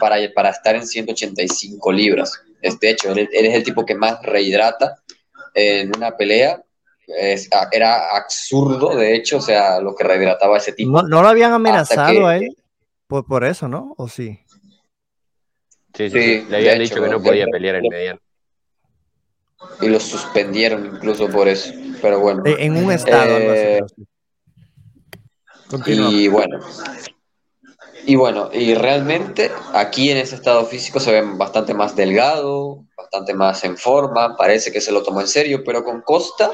para, 0.00 0.16
para 0.34 0.50
estar 0.50 0.74
en 0.76 0.86
185 0.86 1.92
libras. 1.92 2.40
De 2.80 2.90
hecho, 2.90 3.12
él, 3.12 3.28
es 3.32 3.54
el 3.54 3.62
tipo 3.62 3.84
que 3.84 3.94
más 3.94 4.22
rehidrata 4.22 5.02
en 5.54 5.94
una 5.96 6.16
pelea. 6.16 6.62
era 7.72 8.16
absurdo, 8.16 8.96
de 8.96 9.14
hecho, 9.14 9.38
o 9.38 9.40
sea, 9.40 9.80
lo 9.80 9.94
que 9.94 10.04
rehidrataba 10.04 10.58
ese 10.58 10.72
tipo. 10.72 11.02
No, 11.02 11.22
lo 11.22 11.28
habían 11.28 11.52
amenazado 11.52 12.26
a 12.26 12.36
él 12.36 12.56
por, 13.06 13.24
por 13.24 13.44
eso, 13.44 13.68
¿no? 13.68 13.94
¿O 13.96 14.08
sí? 14.08 14.40
Sí, 15.94 16.10
sí, 16.10 16.46
le 16.48 16.56
habían 16.56 16.78
dicho 16.78 17.02
que 17.02 17.08
no 17.08 17.22
podía 17.22 17.46
pelear 17.46 17.76
en 17.76 17.88
mediano. 17.88 18.20
Y 19.80 19.88
lo 19.88 19.98
suspendieron 19.98 20.84
incluso 20.86 21.28
por 21.28 21.48
eso, 21.48 21.72
pero 22.02 22.20
bueno. 22.20 22.42
En 22.44 22.76
un 22.76 22.92
estado, 22.92 23.38
eh, 23.38 23.80
Y 25.86 26.28
bueno, 26.28 26.60
y 28.04 28.14
bueno, 28.14 28.50
y 28.52 28.74
realmente 28.74 29.50
aquí 29.72 30.10
en 30.10 30.18
ese 30.18 30.36
estado 30.36 30.64
físico 30.66 31.00
se 31.00 31.10
ve 31.10 31.22
bastante 31.34 31.74
más 31.74 31.96
delgado, 31.96 32.84
bastante 32.96 33.34
más 33.34 33.64
en 33.64 33.76
forma, 33.76 34.36
parece 34.36 34.70
que 34.70 34.80
se 34.80 34.92
lo 34.92 35.02
tomó 35.02 35.20
en 35.20 35.26
serio, 35.26 35.64
pero 35.64 35.82
con 35.82 36.02
Costa, 36.02 36.52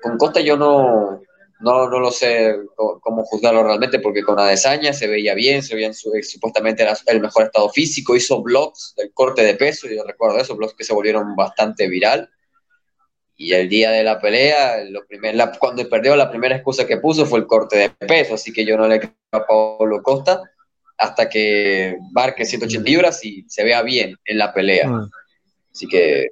con 0.00 0.16
Costa 0.16 0.40
yo 0.40 0.56
no, 0.56 1.22
no, 1.58 1.88
no 1.88 1.98
lo 1.98 2.12
sé 2.12 2.54
cómo 2.76 3.24
juzgarlo 3.24 3.64
realmente, 3.64 3.98
porque 3.98 4.22
con 4.22 4.38
Adesanya 4.38 4.92
se 4.92 5.08
veía 5.08 5.34
bien, 5.34 5.62
se 5.62 5.74
veía 5.74 5.92
su, 5.92 6.12
supuestamente 6.22 6.84
era 6.84 6.96
el 7.06 7.20
mejor 7.20 7.44
estado 7.44 7.68
físico, 7.70 8.14
hizo 8.14 8.42
blogs 8.42 8.94
del 8.96 9.12
corte 9.12 9.42
de 9.42 9.54
peso, 9.54 9.88
yo 9.88 10.04
recuerdo 10.04 10.38
esos 10.38 10.56
blogs 10.56 10.74
que 10.74 10.84
se 10.84 10.94
volvieron 10.94 11.34
bastante 11.34 11.88
viral. 11.88 12.30
Y 13.36 13.52
el 13.52 13.68
día 13.68 13.90
de 13.90 14.02
la 14.02 14.18
pelea, 14.18 14.84
lo 14.88 15.06
primer, 15.06 15.36
cuando 15.58 15.86
perdió, 15.88 16.16
la 16.16 16.30
primera 16.30 16.56
excusa 16.56 16.86
que 16.86 16.96
puso 16.96 17.26
fue 17.26 17.38
el 17.38 17.46
corte 17.46 17.76
de 17.76 17.90
peso, 18.06 18.34
así 18.34 18.52
que 18.52 18.64
yo 18.64 18.76
no 18.76 18.88
le 18.88 18.98
creo 18.98 19.12
a 19.32 19.46
Pablo 19.46 20.02
Costa 20.02 20.42
hasta 20.96 21.28
que 21.28 21.98
marque 22.12 22.46
180 22.46 22.88
libras 22.88 23.22
y 23.24 23.44
se 23.48 23.64
vea 23.64 23.82
bien 23.82 24.16
en 24.24 24.38
la 24.38 24.54
pelea. 24.54 24.88
Mm. 24.88 25.10
Así 25.70 25.86
que 25.86 26.30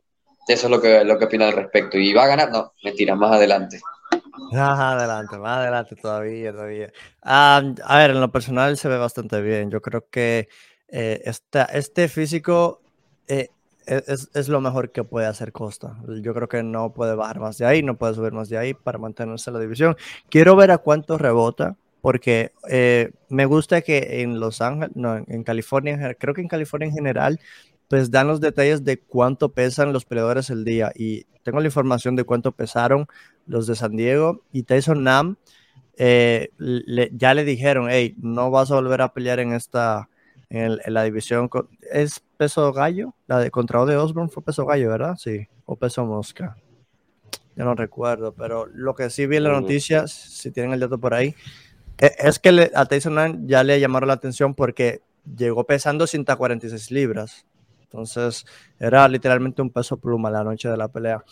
eso 0.49 0.67
es 0.67 0.71
lo 0.71 0.81
que, 0.81 1.05
lo 1.05 1.19
que 1.19 1.27
opina 1.27 1.47
al 1.47 1.53
respecto. 1.53 1.99
¿Y 1.99 2.15
va 2.15 2.25
a 2.25 2.29
ganar? 2.29 2.51
No, 2.51 2.73
mentira, 2.83 3.15
más 3.15 3.33
adelante. 3.33 3.81
Más 4.53 4.79
adelante, 4.79 5.39
más 5.39 5.59
adelante 5.59 5.97
todavía, 5.97 6.53
todavía. 6.53 6.93
a 7.23 7.63
ver, 7.99 8.11
en 8.11 8.21
lo 8.21 8.31
personal 8.31 8.77
se 8.79 8.89
ve 8.89 8.97
bastante 8.97 9.41
bien. 9.41 9.71
Yo 9.71 9.81
creo 9.81 10.07
que 10.11 10.49
eh, 10.89 11.23
este 11.73 12.09
físico 12.09 12.83
eh, 13.27 13.49
es, 13.87 14.31
es, 14.35 14.49
lo 14.49 14.61
mejor 14.61 14.91
que 14.91 15.05
puede 15.05 15.27
hacer 15.27 15.53
Costa. 15.53 15.97
Yo 16.23 16.35
creo 16.35 16.49
que 16.49 16.63
no 16.63 16.93
puede 16.93 17.15
bajar 17.15 17.41
más 17.41 17.59
de 17.59 17.67
ahí, 17.67 17.83
no 17.83 17.97
puede 17.97 18.15
subir 18.15 18.33
más 18.33 18.49
de 18.49 18.59
ahí 18.59 18.75
para 18.75 18.99
mantenerse 18.99 19.51
en 19.51 19.55
la 19.55 19.61
división. 19.61 19.97
Quiero 20.29 20.57
ver 20.57 20.71
a 20.71 20.79
cuánto 20.79 21.19
rebota 21.19 21.77
porque 22.05 22.53
eh, 22.69 23.13
me 23.31 23.47
gusta 23.47 23.81
que 23.81 24.21
en 24.21 24.39
Los 24.39 24.61
Ángeles, 24.61 24.91
no, 24.95 25.17
en 25.17 25.43
California, 25.43 26.15
creo 26.19 26.35
que 26.35 26.43
en 26.43 26.49
California 26.49 26.89
en 26.89 26.95
general, 26.95 27.41
pues 27.89 28.11
dan 28.11 28.29
los 28.29 28.43
detalles 28.43 28.85
de 28.85 28.99
cuánto 28.99 29.53
pesan 29.53 29.95
los 29.95 30.05
peleadores 30.05 30.51
el 30.51 30.67
día. 30.67 30.93
Y 30.95 31.25
tengo 31.43 31.61
la 31.61 31.67
información 31.67 32.15
de 32.15 32.25
cuánto 32.25 32.53
pesaron 32.53 33.07
los 33.47 33.67
de 33.67 33.75
San 33.75 33.97
Diego 33.97 34.43
y 34.53 34.65
Tyson 34.65 35.03
Nam. 35.03 35.37
Eh, 35.97 36.51
ya 37.13 37.33
le 37.33 37.45
dijeron, 37.45 37.87
hey, 37.89 38.15
no 38.21 38.51
vas 38.51 38.71
a 38.71 38.75
volver 38.75 39.01
a 39.01 39.15
pelear 39.15 39.41
en 39.41 39.55
esta, 39.55 40.11
en, 40.57 40.79
la 40.87 41.03
división. 41.03 41.51
¿Es 41.91 42.21
peso 42.37 42.73
gallo? 42.73 43.15
La 43.27 43.39
de 43.39 43.51
contra 43.51 43.85
de 43.85 43.97
Osborne 43.97 44.31
fue 44.31 44.43
peso 44.43 44.65
gallo, 44.65 44.91
¿verdad? 44.91 45.17
Sí, 45.17 45.47
o 45.67 45.77
peso 45.77 46.05
mosca. 46.05 46.57
Yo 47.57 47.65
no 47.65 47.75
recuerdo, 47.75 48.33
pero 48.33 48.67
lo 48.67 48.95
que 48.95 49.11
sí 49.11 49.27
vi 49.27 49.37
en 49.37 49.45
la 49.45 49.53
noticia, 49.61 50.07
si 50.09 50.51
tienen 50.51 50.73
el 50.73 50.81
dato 50.81 50.99
por 50.99 51.15
ahí, 51.15 51.35
e, 51.99 52.13
es 52.19 52.39
que 52.39 52.71
a 52.75 52.87
Tyson 52.87 53.47
ya 53.47 53.63
le 53.63 53.79
llamaron 53.79 54.09
la 54.09 54.15
atención 54.15 54.55
porque 54.55 55.03
llegó 55.37 55.65
pesando 55.65 56.07
146 56.07 56.91
libras. 56.91 57.47
Entonces 57.83 58.45
era 58.79 59.09
literalmente 59.09 59.63
un 59.63 59.71
peso 59.71 59.97
pluma 59.97 60.31
la 60.31 60.43
noche 60.43 60.69
de 60.69 60.77
la 60.77 60.89
pelea. 60.89 61.25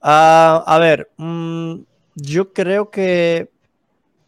Ah, 0.00 0.62
a 0.66 0.78
ver, 0.78 1.10
mm, 1.16 1.76
yo 2.16 2.52
creo 2.52 2.90
que 2.90 3.50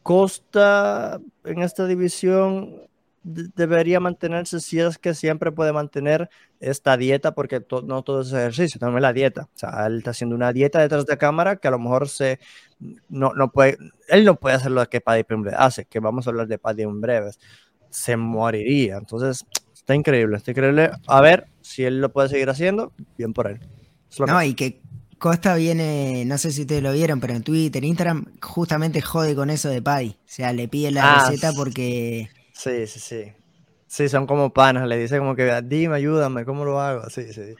Costa 0.03 1.21
en 1.45 1.62
esta 1.62 1.87
división 1.87 2.83
debería 3.24 4.01
mantenerse 4.01 4.60
si 4.60 4.78
es 4.78 4.98
que 4.98 5.14
siempre 5.14 5.51
puede 5.51 5.72
mantener 5.72 6.28
esta 6.60 6.96
dieta, 6.96 7.34
porque 7.34 7.64
no 7.84 8.02
todo 8.02 8.20
es 8.20 8.32
ejercicio, 8.32 8.78
también 8.78 9.02
la 9.02 9.12
dieta. 9.12 9.42
O 9.44 9.59
sea, 9.59 9.86
él 9.86 9.98
está 9.98 10.10
haciendo 10.10 10.36
una 10.36 10.52
dieta 10.52 10.80
detrás 10.80 11.06
de 11.06 11.18
cámara 11.18 11.56
que 11.56 11.68
a 11.68 11.70
lo 11.70 11.78
mejor 11.78 12.09
se 12.09 12.38
no, 13.09 13.32
no 13.34 13.51
puede, 13.51 13.78
él 14.09 14.24
no 14.24 14.36
puede 14.36 14.56
hacer 14.56 14.70
lo 14.70 14.86
que 14.88 15.01
Paddy 15.01 15.24
Pimble 15.24 15.52
hace, 15.56 15.86
que 15.86 16.01
vamos 16.01 16.26
a 16.26 16.30
hablar 16.30 16.46
de 16.46 16.59
Paddy 16.59 16.82
en 16.82 17.01
breves. 17.01 17.38
Se 17.90 18.16
moriría. 18.16 18.96
Entonces, 18.96 19.46
está 19.72 19.94
increíble, 19.94 20.36
está 20.36 20.51
increíble. 20.51 20.90
A 21.06 21.20
ver 21.20 21.46
si 21.62 21.84
él 21.84 22.01
lo 22.01 22.12
puede 22.12 22.28
seguir 22.28 22.51
haciendo, 22.51 22.92
bien 23.16 23.32
por 23.32 23.46
él. 23.46 23.60
No, 24.26 24.42
y 24.42 24.55
que 24.55 24.80
Costa 25.18 25.55
viene, 25.55 26.24
no 26.26 26.36
sé 26.38 26.52
si 26.52 26.62
ustedes 26.62 26.82
lo 26.82 26.92
vieron, 26.92 27.20
pero 27.20 27.34
en 27.34 27.42
Twitter, 27.42 27.82
Instagram, 27.82 28.26
justamente 28.42 29.01
jode 29.01 29.34
con 29.34 29.48
eso 29.48 29.68
de 29.68 29.80
Paddy. 29.80 30.10
O 30.10 30.22
sea, 30.26 30.52
le 30.52 30.68
pide 30.68 30.90
la 30.90 31.14
ah, 31.14 31.30
receta 31.30 31.52
porque 31.52 32.28
Sí, 32.55 32.86
sí, 32.86 33.01
sí. 33.01 33.32
Sí, 33.86 34.09
son 34.09 34.26
como 34.26 34.52
panas, 34.52 34.89
le 34.89 34.97
dice 34.97 35.18
como 35.18 35.36
que, 35.36 35.60
dime, 35.62 35.97
ayúdame, 35.97 36.44
¿cómo 36.44 36.64
lo 36.64 36.81
hago? 36.81 37.10
Sí, 37.10 37.32
sí. 37.32 37.55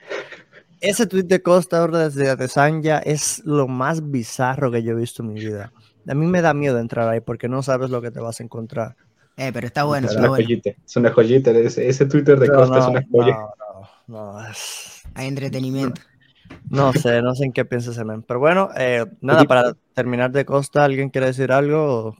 Ese 0.81 1.05
tweet 1.05 1.23
de 1.23 1.41
Costa 1.41 1.87
desde 1.87 2.47
Sanja 2.47 2.99
es 2.99 3.41
lo 3.45 3.67
más 3.67 4.09
bizarro 4.09 4.71
que 4.71 4.83
yo 4.83 4.93
he 4.93 4.95
visto 4.95 5.21
en 5.21 5.33
mi 5.33 5.39
vida. 5.39 5.71
A 6.07 6.13
mí 6.13 6.25
me 6.25 6.41
da 6.41 6.53
miedo 6.53 6.79
entrar 6.79 7.07
ahí 7.09 7.21
porque 7.21 7.47
no 7.47 7.63
sabes 7.63 7.89
lo 7.89 8.01
que 8.01 8.11
te 8.11 8.19
vas 8.19 8.39
a 8.39 8.43
encontrar. 8.43 8.95
Eh, 9.37 9.51
pero 9.53 9.67
está 9.67 9.83
bueno. 9.83 10.07
Es 10.07 10.15
una 10.15 10.29
joyita, 10.29 10.71
es 10.85 10.95
una 10.95 11.11
joyita. 11.11 11.51
Ese, 11.51 12.05
Twitter 12.05 12.39
de 12.39 12.49
Costa 12.49 12.79
es 12.79 12.87
una 12.87 13.05
joya. 13.11 13.37
No, 14.07 14.33
no, 14.33 14.47
es... 14.47 15.03
Hay 15.13 15.27
entretenimiento. 15.27 16.01
No 16.69 16.93
sé, 16.93 17.21
no 17.21 17.33
sé 17.35 17.45
en 17.45 17.53
qué 17.53 17.65
piensa 17.65 17.91
ese 17.91 18.03
men. 18.03 18.23
Pero 18.23 18.39
bueno, 18.39 18.69
eh, 18.77 19.05
nada, 19.21 19.43
para 19.45 19.75
terminar 19.93 20.31
de 20.31 20.45
Costa, 20.45 20.83
¿alguien 20.83 21.09
quiere 21.09 21.27
decir 21.27 21.51
algo? 21.51 22.15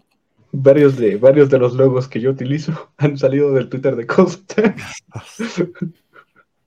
Varios 0.55 0.97
de, 0.97 1.17
varios 1.17 1.49
de 1.49 1.59
los 1.59 1.73
logos 1.73 2.07
que 2.07 2.19
yo 2.19 2.31
utilizo 2.31 2.91
han 2.97 3.17
salido 3.17 3.53
del 3.53 3.69
Twitter 3.69 3.95
de 3.95 4.05
Costa. 4.05 4.75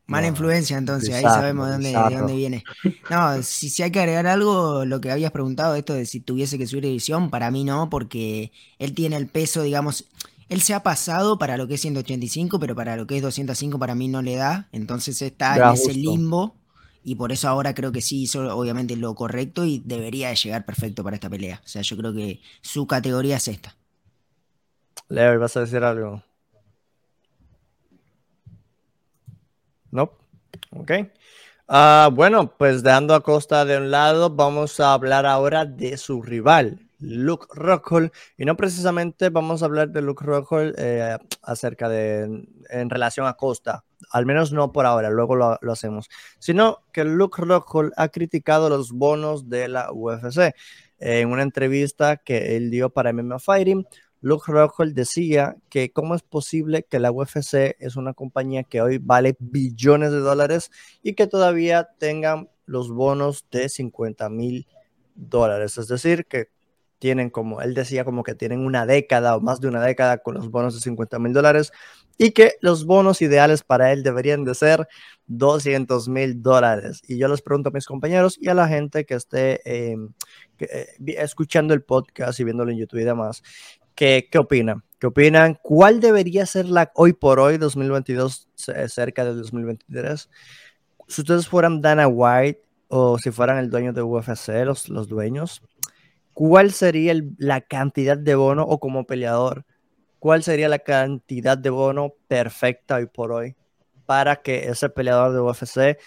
Mala 0.06 0.26
influencia, 0.26 0.78
entonces, 0.78 1.14
ahí 1.14 1.22
sabemos 1.22 1.66
de 1.66 1.72
dónde, 1.72 1.88
de 1.90 2.16
dónde, 2.16 2.34
viene. 2.34 2.64
No, 3.10 3.42
si, 3.42 3.68
si, 3.68 3.82
hay 3.82 3.90
que 3.90 4.00
agregar 4.00 4.26
algo, 4.26 4.86
lo 4.86 5.02
que 5.02 5.10
habías 5.10 5.32
preguntado, 5.32 5.74
esto 5.74 5.92
de 5.92 6.06
si 6.06 6.20
tuviese 6.20 6.56
que 6.56 6.66
subir 6.66 6.86
edición, 6.86 7.28
para 7.28 7.50
mí 7.50 7.62
no, 7.62 7.90
porque 7.90 8.50
él 8.78 8.94
tiene 8.94 9.16
el 9.16 9.26
peso, 9.26 9.62
digamos, 9.62 10.06
él 10.48 10.62
se 10.62 10.72
ha 10.72 10.82
pasado 10.82 11.38
para 11.38 11.58
lo 11.58 11.68
que 11.68 11.74
es 11.74 11.82
185, 11.82 12.58
pero 12.58 12.74
para 12.74 12.96
lo 12.96 13.06
que 13.06 13.18
es 13.18 13.22
205 13.22 13.78
para 13.78 13.94
mí 13.94 14.08
no 14.08 14.22
le 14.22 14.36
da, 14.36 14.70
entonces 14.72 15.20
está 15.20 15.56
en 15.56 15.74
ese 15.74 15.92
limbo, 15.92 16.54
y 17.08 17.14
por 17.14 17.32
eso 17.32 17.48
ahora 17.48 17.74
creo 17.74 17.90
que 17.90 18.02
sí 18.02 18.22
hizo 18.22 18.54
obviamente 18.54 18.94
lo 18.94 19.14
correcto 19.14 19.64
y 19.64 19.82
debería 19.84 20.28
de 20.28 20.36
llegar 20.36 20.66
perfecto 20.66 21.02
para 21.02 21.16
esta 21.16 21.30
pelea. 21.30 21.60
O 21.64 21.68
sea, 21.68 21.80
yo 21.80 21.96
creo 21.96 22.12
que 22.12 22.40
su 22.60 22.86
categoría 22.86 23.38
es 23.38 23.48
esta. 23.48 23.77
Leo, 25.08 25.38
¿vas 25.40 25.56
a 25.56 25.60
decir 25.60 25.82
algo? 25.84 26.22
No. 29.90 30.10
Ok. 30.70 30.92
Ah, 31.66 32.10
bueno, 32.12 32.54
pues 32.56 32.82
dejando 32.82 33.14
a 33.14 33.22
Costa 33.22 33.64
de 33.64 33.78
un 33.78 33.90
lado, 33.90 34.30
vamos 34.30 34.80
a 34.80 34.92
hablar 34.94 35.26
ahora 35.26 35.64
de 35.64 35.96
su 35.96 36.22
rival, 36.22 36.80
Luke 36.98 37.46
Rockhold. 37.54 38.10
Y 38.36 38.44
no 38.44 38.56
precisamente 38.56 39.30
vamos 39.30 39.62
a 39.62 39.66
hablar 39.66 39.90
de 39.90 40.02
Luke 40.02 40.24
Rockhold 40.24 40.74
eh, 40.78 41.16
acerca 41.42 41.88
de, 41.88 42.46
en 42.70 42.90
relación 42.90 43.26
a 43.26 43.34
Costa, 43.34 43.84
al 44.10 44.26
menos 44.26 44.52
no 44.52 44.72
por 44.72 44.86
ahora, 44.86 45.10
luego 45.10 45.36
lo, 45.36 45.58
lo 45.60 45.72
hacemos, 45.72 46.08
sino 46.38 46.80
que 46.92 47.04
Luke 47.04 47.42
Rockhold 47.42 47.92
ha 47.96 48.08
criticado 48.08 48.68
los 48.68 48.92
bonos 48.92 49.48
de 49.48 49.68
la 49.68 49.92
UFC. 49.92 50.54
En 51.00 51.30
una 51.30 51.42
entrevista 51.42 52.16
que 52.16 52.56
él 52.56 52.70
dio 52.70 52.90
para 52.90 53.12
MMA 53.12 53.38
Fighting, 53.38 53.86
Luke 54.20 54.50
Rockhold 54.50 54.94
decía 54.94 55.56
que 55.68 55.92
cómo 55.92 56.14
es 56.14 56.22
posible 56.22 56.82
que 56.82 56.98
la 56.98 57.12
UFC 57.12 57.76
es 57.78 57.96
una 57.96 58.14
compañía 58.14 58.64
que 58.64 58.80
hoy 58.80 58.98
vale 58.98 59.36
billones 59.38 60.10
de 60.10 60.18
dólares 60.18 60.70
y 61.02 61.14
que 61.14 61.26
todavía 61.26 61.88
tengan 61.98 62.48
los 62.66 62.90
bonos 62.90 63.46
de 63.50 63.68
50 63.68 64.28
mil 64.28 64.66
dólares. 65.14 65.78
Es 65.78 65.88
decir, 65.88 66.26
que 66.26 66.48
tienen 66.98 67.30
como, 67.30 67.62
él 67.62 67.74
decía 67.74 68.04
como 68.04 68.22
que 68.24 68.34
tienen 68.34 68.60
una 68.60 68.84
década 68.86 69.36
o 69.36 69.40
más 69.40 69.60
de 69.60 69.68
una 69.68 69.80
década 69.82 70.18
con 70.18 70.34
los 70.34 70.50
bonos 70.50 70.74
de 70.74 70.80
50 70.80 71.18
mil 71.18 71.32
dólares 71.32 71.72
y 72.18 72.32
que 72.32 72.54
los 72.60 72.84
bonos 72.84 73.22
ideales 73.22 73.62
para 73.62 73.92
él 73.92 74.02
deberían 74.02 74.44
de 74.44 74.54
ser 74.54 74.88
200 75.26 76.08
mil 76.08 76.42
dólares. 76.42 77.00
Y 77.06 77.16
yo 77.18 77.28
les 77.28 77.42
pregunto 77.42 77.68
a 77.68 77.72
mis 77.72 77.86
compañeros 77.86 78.36
y 78.40 78.48
a 78.48 78.54
la 78.54 78.66
gente 78.66 79.04
que 79.04 79.14
esté 79.14 79.60
em, 79.64 80.12
eh, 80.58 80.86
escuchando 81.18 81.74
el 81.74 81.82
podcast 81.82 82.40
y 82.40 82.44
viéndolo 82.44 82.72
en 82.72 82.78
YouTube 82.78 83.00
y 83.00 83.04
demás, 83.04 83.42
¿Qué, 83.98 84.28
¿Qué 84.30 84.38
opinan? 84.38 84.84
¿Qué 85.00 85.08
opinan? 85.08 85.58
¿Cuál 85.60 85.98
debería 85.98 86.46
ser 86.46 86.66
la 86.66 86.92
hoy 86.94 87.14
por 87.14 87.40
hoy, 87.40 87.58
2022, 87.58 88.48
cerca 88.54 89.24
del 89.24 89.38
2023? 89.38 90.30
si 91.08 91.20
ustedes 91.20 91.48
fueran 91.48 91.80
Dana 91.80 92.06
White 92.06 92.62
o 92.86 93.18
si 93.18 93.32
fueran 93.32 93.58
el 93.58 93.70
dueño 93.70 93.92
de 93.92 94.02
UFC, 94.02 94.64
los, 94.64 94.88
los 94.88 95.08
dueños, 95.08 95.62
¿cuál 96.32 96.70
sería 96.70 97.12
la 97.38 97.60
cantidad 97.60 98.16
de 98.16 98.36
bono 98.36 98.62
o 98.62 98.78
como 98.78 99.04
peleador? 99.04 99.64
¿Cuál 100.20 100.44
sería 100.44 100.68
la 100.68 100.78
cantidad 100.78 101.58
de 101.58 101.70
bono 101.70 102.14
perfecta 102.28 102.98
hoy 102.98 103.06
por 103.06 103.32
hoy 103.32 103.56
para 104.06 104.36
que 104.36 104.68
ese 104.68 104.90
peleador 104.90 105.32
de 105.32 105.40
UFC 105.40 106.00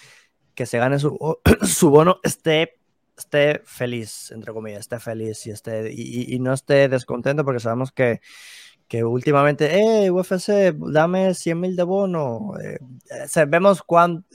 que 0.55 0.65
se 0.65 0.77
gane 0.77 0.97
su, 0.97 1.39
su 1.67 1.89
bono 1.89 2.21
esté, 2.23 2.79
esté 3.21 3.61
feliz, 3.65 4.31
entre 4.31 4.53
comillas, 4.53 4.81
esté 4.81 4.99
feliz 4.99 5.45
y, 5.47 5.51
esté, 5.51 5.91
y, 5.93 6.37
no 6.39 6.53
esté 6.53 6.89
descontento 6.89 7.43
porque 7.45 7.59
sabemos 7.59 7.91
que 7.91 8.21
que 8.91 9.05
últimamente, 9.05 9.79
eh, 9.79 10.11
UFC, 10.11 10.75
dame 10.77 11.33
100 11.33 11.57
mil 11.57 11.77
de 11.77 11.83
bono. 11.83 12.59
Eh, 12.61 12.77
eh 13.09 13.45
vemos 13.47 13.81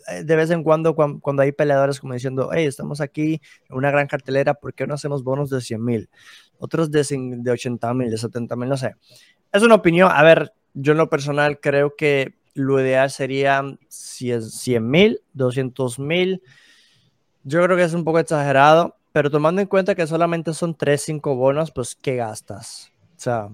eh, 0.09 0.25
de 0.25 0.35
vez 0.35 0.51
en 0.51 0.63
cuando, 0.63 0.95
cuando, 0.95 1.43
hay 1.43 1.53
peleadores 1.53 2.01
como 2.01 2.15
diciendo, 2.15 2.49
hey, 2.51 2.65
estamos 2.65 3.03
aquí 3.03 3.43
en 3.69 3.77
una 3.77 3.91
gran 3.91 4.07
cartelera, 4.07 4.55
¿por 4.55 4.73
qué 4.73 4.87
no 4.87 4.95
hacemos 4.95 5.23
bonos 5.23 5.51
de 5.51 5.61
100 5.61 5.85
mil? 5.85 6.09
Otros 6.57 6.91
de, 6.91 7.05
de 7.37 7.51
80 7.51 7.93
mil, 7.93 8.11
de 8.11 8.17
70 8.17 8.57
mil, 8.57 8.71
no 8.71 8.79
sé. 8.79 8.95
Es 9.53 9.63
una 9.63 9.75
opinión. 9.75 10.11
A 10.11 10.23
ver, 10.23 10.55
yo 10.73 10.93
en 10.93 10.99
lo 10.99 11.11
personal 11.11 11.61
creo 11.61 11.95
que 11.95 12.33
lo 12.55 12.81
ideal 12.81 13.11
sería 13.11 13.63
100 13.91 14.91
mil, 14.91 15.21
200 15.35 15.99
mil. 15.99 16.43
Yo 17.49 17.63
creo 17.63 17.77
que 17.77 17.85
es 17.85 17.95
un 17.95 18.03
poco 18.03 18.19
exagerado, 18.19 18.97
pero 19.13 19.31
tomando 19.31 19.61
en 19.61 19.69
cuenta 19.69 19.95
que 19.95 20.05
solamente 20.09 20.53
son 20.53 20.75
3, 20.75 21.01
5 21.01 21.37
bonos, 21.37 21.71
pues 21.71 21.95
¿qué 21.95 22.17
gastas? 22.17 22.91
O 23.17 23.21
sea, 23.21 23.49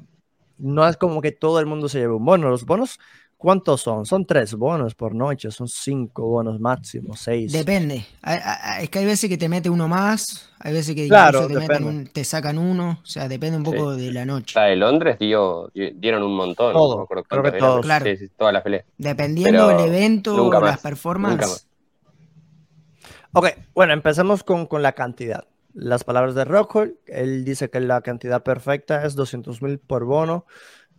no 0.56 0.88
es 0.88 0.96
como 0.96 1.20
que 1.20 1.30
todo 1.30 1.60
el 1.60 1.66
mundo 1.66 1.90
se 1.90 1.98
lleve 1.98 2.14
un 2.14 2.24
bono. 2.24 2.48
Los 2.48 2.64
bonos, 2.64 2.98
¿cuántos 3.36 3.82
son? 3.82 4.06
Son 4.06 4.24
tres 4.24 4.54
bonos 4.54 4.94
por 4.94 5.14
noche, 5.14 5.50
son 5.50 5.68
cinco 5.68 6.22
bonos 6.26 6.58
máximo, 6.58 7.14
seis. 7.16 7.52
Depende. 7.52 8.06
Es 8.80 8.88
que 8.88 9.00
hay 9.00 9.04
veces 9.04 9.28
que 9.28 9.36
te 9.36 9.50
mete 9.50 9.68
uno 9.68 9.88
más, 9.88 10.50
hay 10.58 10.72
veces 10.72 10.94
que 10.94 11.06
te, 12.12 12.24
sacan 12.24 12.56
uno, 12.56 13.00
o 13.02 13.06
sea, 13.06 13.28
depende 13.28 13.58
un 13.58 13.64
poco 13.64 13.94
de 13.94 14.10
la 14.10 14.24
noche. 14.24 14.58
La 14.58 14.66
de 14.68 14.76
Londres 14.76 15.18
dio, 15.18 15.70
dieron 15.74 16.22
un 16.22 16.34
montón. 16.34 16.72
Todo, 16.72 17.06
creo 17.06 17.42
que 17.42 17.52
todos. 17.52 17.84
Claro. 17.84 18.06
todas 18.38 18.54
las 18.54 18.62
peleas. 18.62 18.86
Dependiendo 18.96 19.68
del 19.68 19.80
evento, 19.80 20.46
o 20.46 20.60
las 20.60 20.80
performances. 20.80 21.66
Ok, 23.32 23.48
bueno, 23.74 23.92
empecemos 23.92 24.44
con, 24.44 24.66
con 24.66 24.82
la 24.82 24.92
cantidad 24.92 25.46
las 25.74 26.04
palabras 26.04 26.34
de 26.34 26.44
Rockhold. 26.44 26.94
Él 27.06 27.44
dice 27.44 27.70
que 27.70 27.80
la 27.80 28.00
cantidad 28.02 28.42
perfecta 28.42 29.04
es 29.04 29.14
200 29.14 29.62
mil 29.62 29.78
por 29.78 30.04
bono. 30.04 30.46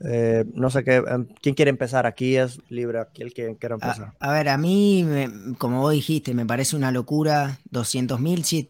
Eh, 0.05 0.45
no 0.53 0.69
sé 0.69 0.84
qué, 0.84 0.95
em, 0.95 1.27
quién 1.41 1.55
quiere 1.55 1.69
empezar 1.69 2.05
aquí, 2.05 2.35
es 2.35 2.60
libre 2.69 2.99
aquí 2.99 3.22
el 3.22 3.34
que 3.34 3.55
quiera 3.57 3.76
empezar. 3.76 4.14
A, 4.19 4.31
ver, 4.34 4.49
a 4.49 4.57
mí, 4.57 5.07
como 5.57 5.81
vos 5.81 5.93
dijiste, 5.93 6.34
me 6.34 6.45
parece 6.45 6.76
una 6.76 6.91
locura 6.91 7.60
200 7.69 8.19
mil. 8.19 8.43
Si 8.43 8.69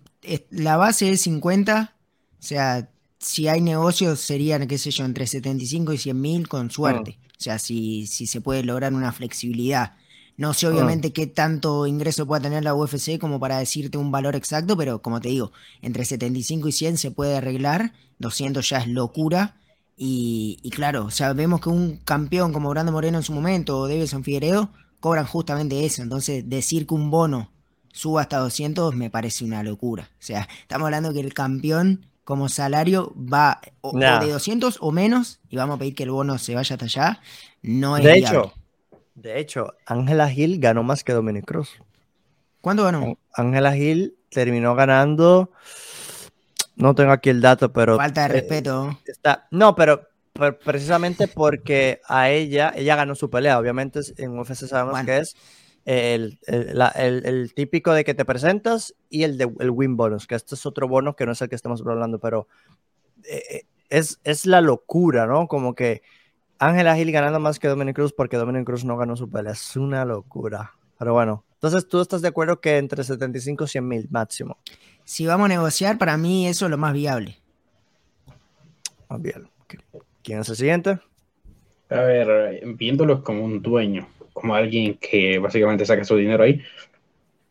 la 0.52 0.78
base 0.78 1.10
es 1.10 1.22
50, 1.22 1.96
o 1.96 2.42
sea, 2.42 2.90
si 3.20 3.48
hay 3.48 3.62
negocios 3.62 4.20
serían, 4.20 4.68
qué 4.68 4.78
sé 4.78 4.92
yo, 4.92 5.06
entre 5.06 5.26
75 5.26 5.94
y 5.94 5.98
100 5.98 6.22
mil 6.22 6.48
con 6.48 6.70
suerte. 6.70 7.18
Mm. 7.20 7.26
O 7.26 7.44
sea, 7.44 7.60
si, 7.60 8.06
si 8.08 8.28
se 8.28 8.42
puede 8.42 8.64
lograr 8.64 8.94
una 8.94 9.12
flexibilidad. 9.12 9.94
No 10.36 10.54
sé 10.54 10.68
obviamente 10.68 11.14
qué 11.14 11.28
tanto 11.28 11.86
ingreso 11.86 12.26
pueda 12.26 12.42
tener 12.42 12.64
la 12.64 12.74
UFC 12.74 13.20
como 13.20 13.40
para 13.40 13.60
decirte 13.60 13.98
un 13.98 14.12
valor 14.12 14.36
exacto, 14.36 14.76
pero 14.76 15.02
como 15.02 15.22
te 15.22 15.30
digo, 15.30 15.52
entre 15.82 16.06
75 16.06 16.68
y 16.68 16.72
100 16.72 16.98
se 16.98 17.12
puede 17.12 17.38
arreglar, 17.38 17.94
200 18.20 18.68
ya 18.68 18.80
es 18.80 18.88
locura. 18.88 19.58
Y, 19.96 20.58
claro, 20.72 21.06
o 21.06 21.12
sea, 21.12 21.34
vemos 21.34 21.62
que 21.62 21.70
un 21.70 21.98
campeón 21.98 22.52
como 22.52 22.70
Brando 22.72 22.92
Moreno 22.92 23.20
en 23.20 23.24
su 23.24 23.32
momento 23.32 23.78
o 23.78 23.88
Davidson 23.88 24.24
Figueredo 24.24 24.72
cobran 25.00 25.26
justamente 25.26 25.86
eso. 25.86 26.02
Entonces, 26.02 26.50
decir 26.50 26.88
que 26.88 26.96
un 26.96 27.12
bono 27.12 27.52
suba 27.92 28.22
hasta 28.22 28.40
200 28.40 28.96
me 28.96 29.12
parece 29.12 29.46
una 29.46 29.62
locura. 29.62 30.10
O 30.14 30.24
sea, 30.24 30.48
estamos 30.62 30.86
hablando 30.86 31.14
que 31.14 31.20
el 31.20 31.34
campeón 31.34 32.08
como 32.24 32.50
salario 32.50 33.14
va 33.16 33.62
o, 33.82 33.98
de 33.98 34.32
200 34.32 34.78
o 34.80 34.92
menos 34.92 35.40
y 35.50 35.58
vamos 35.58 35.76
a 35.76 35.80
pedir 35.80 35.94
que 35.94 36.04
el 36.04 36.12
bono 36.12 36.38
se 36.38 36.56
vaya 36.56 36.76
hasta 36.76 36.86
allá. 36.86 37.22
No 37.62 37.98
es 37.98 38.04
de 38.04 38.18
hecho, 38.18 38.54
de 39.16 39.40
hecho, 39.40 39.74
Ángela 39.86 40.30
Gil 40.30 40.60
ganó 40.60 40.84
más 40.84 41.04
que 41.04 41.14
Dominic 41.14 41.46
Cruz. 41.46 41.80
¿Cuándo 42.62 42.84
ganó? 42.84 43.18
Ángela 43.34 43.74
Gil 43.74 44.18
terminó 44.30 44.76
ganando. 44.76 45.52
No 46.76 46.96
tengo 46.96 47.12
aquí 47.12 47.30
el 47.30 47.42
dato, 47.42 47.72
pero. 47.72 47.98
Falta 47.98 48.22
de 48.22 48.28
eh, 48.28 48.42
respeto. 48.42 49.00
está, 49.06 49.48
no, 49.52 49.76
pero, 49.76 50.08
precisamente 50.64 51.28
porque 51.28 52.02
a 52.08 52.30
ella, 52.32 52.74
ella 52.76 52.96
ganó 52.96 53.16
su 53.16 53.30
pelea. 53.30 53.60
Obviamente 53.60 54.00
en 54.18 54.38
UFC 54.38 54.66
sabemos 54.66 55.00
que 55.04 55.18
es 55.18 55.36
el, 55.86 56.40
el, 56.48 57.54
típico 57.54 57.94
de 57.94 58.04
que 58.04 58.14
te 58.14 58.26
presentas 58.26 58.96
y 59.10 59.24
el 59.24 59.38
de 59.38 59.52
el 59.60 59.70
win 59.70 59.96
bonus, 59.98 60.26
que 60.26 60.36
este 60.36 60.56
es 60.56 60.66
otro 60.66 60.88
bono 60.88 61.16
que 61.16 61.26
no 61.26 61.34
es 61.34 61.42
el 61.42 61.50
que 61.50 61.56
estamos 61.56 61.82
hablando, 61.82 62.20
pero 62.20 62.48
eh, 63.26 63.44
eh, 63.50 63.62
es, 63.90 64.20
es 64.24 64.46
la 64.46 64.62
locura, 64.62 65.28
¿no? 65.28 65.48
Como 65.48 65.76
que 65.76 66.02
Ángela 66.68 66.96
Gil 66.96 67.12
ganando 67.12 67.40
más 67.40 67.60
que 67.60 67.68
Dominic 67.68 67.96
Cruz 67.96 68.14
porque 68.14 68.38
Dominic 68.38 68.66
Cruz 68.66 68.86
no 68.86 68.98
ganó 68.98 69.16
su 69.16 69.30
pelea. 69.30 69.54
Es 69.54 69.76
una 69.76 70.06
locura. 70.06 70.74
Pero 70.98 71.14
bueno, 71.14 71.44
entonces 71.54 71.88
tú 71.88 72.02
estás 72.02 72.22
de 72.22 72.28
acuerdo 72.28 72.60
que 72.60 72.78
entre 72.78 73.04
75 73.04 73.64
y 73.64 73.68
100 73.68 73.88
mil 73.88 74.08
máximo. 74.10 74.58
Si 75.04 75.26
vamos 75.26 75.46
a 75.46 75.50
negociar, 75.50 75.98
para 75.98 76.18
mí 76.18 76.48
eso 76.48 76.66
es 76.66 76.72
lo 76.72 76.78
más 76.78 76.94
viable. 76.94 77.40
Más 79.10 79.22
bien. 79.22 79.50
¿Quién 80.24 80.40
es 80.40 80.50
el 80.50 80.56
siguiente? 80.56 81.00
A 81.90 82.02
ver, 82.02 82.62
viéndolo 82.76 83.24
como 83.24 83.44
un 83.44 83.62
dueño, 83.62 84.08
como 84.34 84.56
alguien 84.56 84.98
que 84.98 85.38
básicamente 85.40 85.86
saca 85.86 86.04
su 86.04 86.16
dinero 86.16 86.44
ahí, 86.44 86.62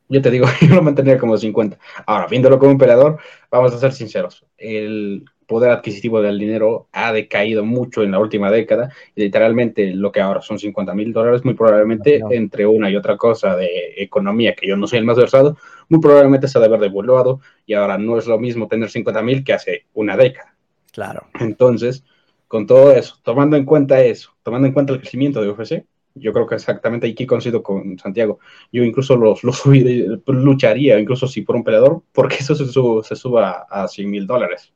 yo 0.08 0.20
te 0.20 0.30
digo, 0.30 0.46
yo 0.60 0.74
lo 0.74 0.82
mantendría 0.82 1.18
como 1.18 1.36
50. 1.36 1.78
Ahora, 2.06 2.26
viéndolo 2.26 2.58
como 2.58 2.72
un 2.72 2.78
peleador, 2.78 3.18
vamos 3.50 3.72
a 3.72 3.78
ser 3.78 3.92
sinceros. 3.92 4.44
El 4.58 5.24
poder 5.52 5.70
adquisitivo 5.70 6.22
del 6.22 6.38
dinero 6.38 6.88
ha 6.92 7.12
decaído 7.12 7.64
mucho 7.64 8.02
en 8.02 8.10
la 8.10 8.18
última 8.18 8.50
década 8.50 8.90
y 9.14 9.22
literalmente 9.22 9.94
lo 9.94 10.10
que 10.10 10.20
ahora 10.20 10.40
son 10.40 10.58
50 10.58 10.94
mil 10.94 11.12
dólares, 11.12 11.44
muy 11.44 11.54
probablemente 11.54 12.22
entre 12.30 12.66
una 12.66 12.90
y 12.90 12.96
otra 12.96 13.16
cosa 13.16 13.54
de 13.54 13.94
economía, 13.98 14.54
que 14.54 14.66
yo 14.66 14.76
no 14.76 14.86
soy 14.86 14.98
el 14.98 15.04
más 15.04 15.18
versado, 15.18 15.56
muy 15.88 16.00
probablemente 16.00 16.48
se 16.48 16.56
ha 16.56 16.60
de 16.60 16.68
haber 16.68 16.80
devaluado 16.80 17.40
y 17.66 17.74
ahora 17.74 17.98
no 17.98 18.16
es 18.16 18.26
lo 18.26 18.38
mismo 18.38 18.66
tener 18.66 18.90
50 18.90 19.22
mil 19.22 19.44
que 19.44 19.52
hace 19.52 19.86
una 19.92 20.16
década. 20.16 20.56
Claro. 20.90 21.26
Entonces, 21.38 22.04
con 22.48 22.66
todo 22.66 22.92
eso, 22.92 23.16
tomando 23.22 23.56
en 23.56 23.64
cuenta 23.64 24.02
eso, 24.02 24.34
tomando 24.42 24.66
en 24.66 24.72
cuenta 24.72 24.92
el 24.92 25.00
crecimiento 25.00 25.42
de 25.42 25.50
UFC, 25.50 25.84
yo 26.14 26.32
creo 26.32 26.46
que 26.46 26.54
exactamente 26.54 27.08
aquí 27.08 27.26
coincido 27.26 27.62
con 27.62 27.98
Santiago. 27.98 28.38
Yo 28.70 28.82
incluso 28.82 29.16
los, 29.16 29.44
los 29.44 29.62
lucharía, 30.26 30.98
incluso 30.98 31.26
si 31.26 31.42
por 31.42 31.56
un 31.56 31.64
peleador, 31.64 32.02
porque 32.12 32.36
eso 32.40 32.54
se, 32.54 32.66
se 32.66 33.16
suba 33.16 33.66
a 33.70 33.88
100 33.88 34.10
mil 34.10 34.26
dólares. 34.26 34.72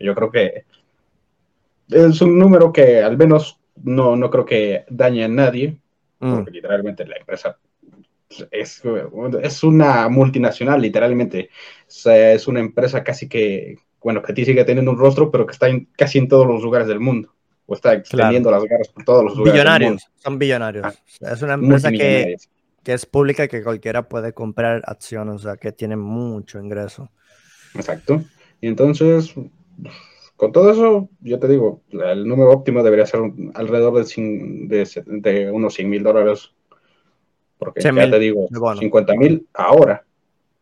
Yo 0.00 0.14
creo 0.14 0.30
que 0.30 0.64
es 1.88 2.20
un 2.20 2.38
número 2.38 2.72
que 2.72 3.00
al 3.00 3.16
menos 3.16 3.58
no, 3.82 4.16
no 4.16 4.30
creo 4.30 4.44
que 4.44 4.84
dañe 4.88 5.24
a 5.24 5.28
nadie, 5.28 5.78
mm. 6.18 6.34
porque 6.34 6.50
literalmente 6.50 7.06
la 7.06 7.16
empresa 7.16 7.58
es, 8.50 8.82
es, 9.42 9.62
una 9.64 10.08
multinacional, 10.08 10.80
literalmente. 10.80 11.50
es 11.88 12.48
una 12.48 12.60
empresa 12.60 13.02
casi 13.02 13.28
que, 13.28 13.76
bueno, 14.02 14.22
que 14.22 14.44
sigue 14.44 14.64
teniendo 14.64 14.92
un 14.92 14.98
rostro, 14.98 15.30
pero 15.30 15.46
que 15.46 15.52
está 15.52 15.68
en, 15.68 15.88
casi 15.96 16.18
en 16.18 16.28
todos 16.28 16.46
los 16.46 16.62
lugares 16.62 16.88
del 16.88 17.00
mundo. 17.00 17.34
O 17.66 17.74
está 17.74 17.94
extendiendo 17.94 18.50
las 18.50 18.64
garras 18.64 18.88
por 18.88 19.04
todos 19.04 19.24
los 19.24 19.36
lugares. 19.36 19.54
Billonarios, 19.54 20.10
son 20.16 20.38
billonarios. 20.38 20.86
Ah, 21.22 21.32
es 21.32 21.42
una 21.42 21.54
empresa 21.54 21.90
que, 21.90 22.36
que, 22.82 22.92
es 22.92 23.06
pública 23.06 23.44
y 23.44 23.48
que 23.48 23.62
cualquiera 23.62 24.08
puede 24.08 24.32
comprar 24.32 24.82
acciones, 24.86 25.36
o 25.36 25.38
sea, 25.38 25.56
que 25.56 25.70
tiene 25.70 25.96
mucho 25.96 26.58
ingreso. 26.58 27.10
Exacto. 27.74 28.24
Y 28.60 28.66
entonces, 28.66 29.34
con 30.36 30.52
todo 30.52 30.70
eso, 30.70 31.08
yo 31.20 31.38
te 31.38 31.48
digo, 31.48 31.82
el 31.90 32.26
número 32.26 32.50
óptimo 32.50 32.82
debería 32.82 33.04
ser 33.04 33.20
alrededor 33.54 34.02
de, 34.02 35.04
de, 35.06 35.50
unos 35.50 35.74
100 35.74 35.90
mil 35.90 36.02
dólares. 36.02 36.52
Porque 37.58 37.82
ya 37.82 37.92
te 37.92 38.18
digo, 38.18 38.48
50 38.78 39.14
mil 39.16 39.46
ahora 39.52 40.02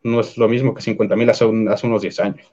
no 0.02 0.20
es 0.20 0.36
lo 0.36 0.48
mismo 0.48 0.74
que 0.74 0.82
50 0.82 1.14
mil 1.14 1.30
hace, 1.30 1.44
hace 1.70 1.86
unos 1.86 2.02
10 2.02 2.20
años. 2.20 2.52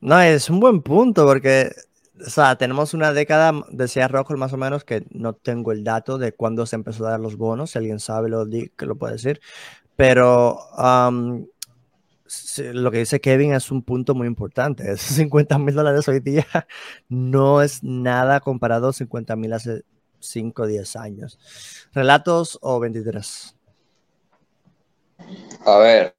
No, 0.00 0.20
es 0.20 0.50
un 0.50 0.60
buen 0.60 0.82
punto 0.82 1.26
porque, 1.26 1.72
o 2.24 2.30
sea, 2.30 2.56
tenemos 2.56 2.94
una 2.94 3.12
década, 3.12 3.52
decía 3.70 4.08
Rojo 4.08 4.36
más 4.36 4.52
o 4.52 4.56
menos, 4.56 4.84
que 4.84 5.04
no 5.10 5.32
tengo 5.32 5.72
el 5.72 5.84
dato 5.84 6.18
de 6.18 6.32
cuándo 6.32 6.66
se 6.66 6.76
empezó 6.76 7.06
a 7.06 7.10
dar 7.10 7.20
los 7.20 7.36
bonos, 7.36 7.70
si 7.70 7.78
alguien 7.78 7.98
sabe 7.98 8.28
lo 8.28 8.48
que 8.48 8.86
lo 8.86 8.96
puede 8.96 9.14
decir, 9.14 9.40
pero 9.96 10.58
lo 12.72 12.90
que 12.90 12.98
dice 12.98 13.20
Kevin 13.20 13.54
es 13.54 13.70
un 13.70 13.82
punto 13.82 14.14
muy 14.14 14.26
importante. 14.26 14.90
Esos 14.90 15.16
50 15.16 15.58
mil 15.58 15.74
dólares 15.74 16.06
hoy 16.08 16.20
día 16.20 16.46
no 17.08 17.62
es 17.62 17.82
nada 17.82 18.40
comparado 18.40 18.88
a 18.88 18.92
50 18.92 19.36
mil 19.36 19.52
hace 19.52 19.82
5 20.20 20.62
o 20.62 20.66
10 20.66 20.96
años. 20.96 21.38
¿Relatos 21.92 22.58
o 22.62 22.80
23? 22.80 23.56
A 25.64 25.78
ver, 25.78 26.16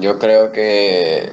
yo 0.00 0.18
creo 0.18 0.52
que 0.52 1.32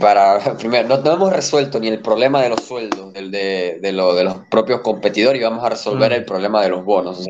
para 0.00 0.56
primero 0.58 0.98
no, 0.98 1.12
hemos 1.12 1.32
resuelto 1.32 1.80
ni 1.80 1.88
el 1.88 2.00
problema 2.00 2.42
de 2.42 2.50
los 2.50 2.62
sueldos 2.62 3.12
el 3.14 3.30
de, 3.30 3.78
de, 3.80 3.92
lo, 3.92 4.14
de 4.14 4.24
los 4.24 4.46
propios 4.48 4.80
competidores 4.80 5.40
y 5.40 5.44
vamos 5.44 5.64
a 5.64 5.70
resolver 5.70 6.12
mm. 6.12 6.14
el 6.14 6.24
problema 6.24 6.62
de 6.62 6.68
los 6.68 6.84
bonos. 6.84 7.26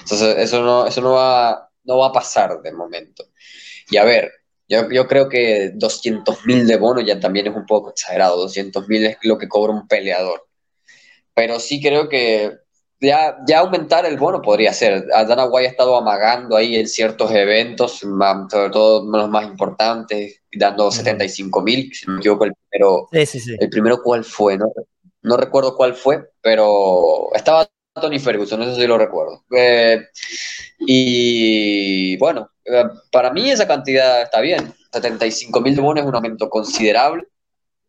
entonces, 0.00 0.36
eso 0.38 0.62
no, 0.62 0.86
eso 0.86 1.00
no 1.00 1.12
va 1.12 1.70
no 1.84 1.98
va 1.98 2.08
a 2.08 2.12
pasar 2.12 2.60
de 2.62 2.72
momento. 2.72 3.24
Y 3.90 3.96
a 3.96 4.04
ver, 4.04 4.30
yo, 4.70 4.88
yo 4.90 5.06
creo 5.06 5.28
que 5.28 5.72
200 5.74 6.46
mil 6.46 6.66
de 6.66 6.76
bono 6.76 7.00
ya 7.00 7.20
también 7.20 7.48
es 7.48 7.54
un 7.54 7.66
poco 7.66 7.90
exagerado, 7.90 8.36
200 8.36 8.88
mil 8.88 9.04
es 9.04 9.18
lo 9.22 9.36
que 9.36 9.48
cobra 9.48 9.74
un 9.74 9.86
peleador. 9.86 10.46
Pero 11.34 11.60
sí 11.60 11.82
creo 11.82 12.08
que 12.08 12.52
ya, 13.00 13.36
ya 13.46 13.60
aumentar 13.60 14.06
el 14.06 14.16
bono 14.16 14.40
podría 14.40 14.72
ser. 14.72 15.06
Dana 15.06 15.46
White 15.46 15.68
ha 15.68 15.70
estado 15.70 15.96
amagando 15.96 16.56
ahí 16.56 16.76
en 16.76 16.86
ciertos 16.86 17.30
eventos, 17.32 17.98
sobre 17.98 18.70
todo 18.70 19.04
los 19.10 19.28
más 19.28 19.46
importantes, 19.46 20.40
dando 20.52 20.90
75 20.90 21.62
mil, 21.62 21.92
si 21.92 22.06
no 22.06 22.14
me 22.14 22.18
equivoco, 22.20 22.44
el 22.44 22.54
primero, 22.68 23.08
el 23.12 23.70
primero 23.70 24.02
cuál 24.02 24.24
fue, 24.24 24.56
¿no? 24.56 24.72
no 25.22 25.36
recuerdo 25.36 25.76
cuál 25.76 25.94
fue, 25.94 26.30
pero 26.40 27.28
estaba 27.34 27.68
Tony 28.00 28.18
Ferguson, 28.18 28.62
eso 28.62 28.74
sí 28.74 28.86
lo 28.86 28.98
recuerdo. 28.98 29.44
Eh, 29.56 30.06
y 30.80 32.16
bueno, 32.16 32.50
para 33.10 33.32
mí 33.32 33.50
esa 33.50 33.66
cantidad 33.66 34.22
está 34.22 34.40
bien. 34.40 34.74
75 34.92 35.60
mil 35.60 35.74
de 35.74 35.82
bono 35.82 36.00
es 36.00 36.06
un 36.06 36.14
aumento 36.14 36.48
considerable, 36.48 37.24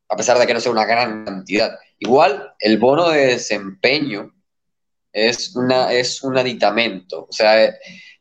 a 0.09 0.15
pesar 0.15 0.37
de 0.37 0.45
que 0.45 0.53
no 0.53 0.59
sea 0.59 0.71
una 0.71 0.85
gran 0.85 1.25
cantidad. 1.25 1.77
Igual, 1.99 2.53
el 2.59 2.77
bono 2.77 3.09
de 3.09 3.27
desempeño 3.27 4.33
es, 5.11 5.55
una, 5.55 5.91
es 5.91 6.23
un 6.23 6.37
aditamento. 6.37 7.27
O 7.29 7.31
sea, 7.31 7.73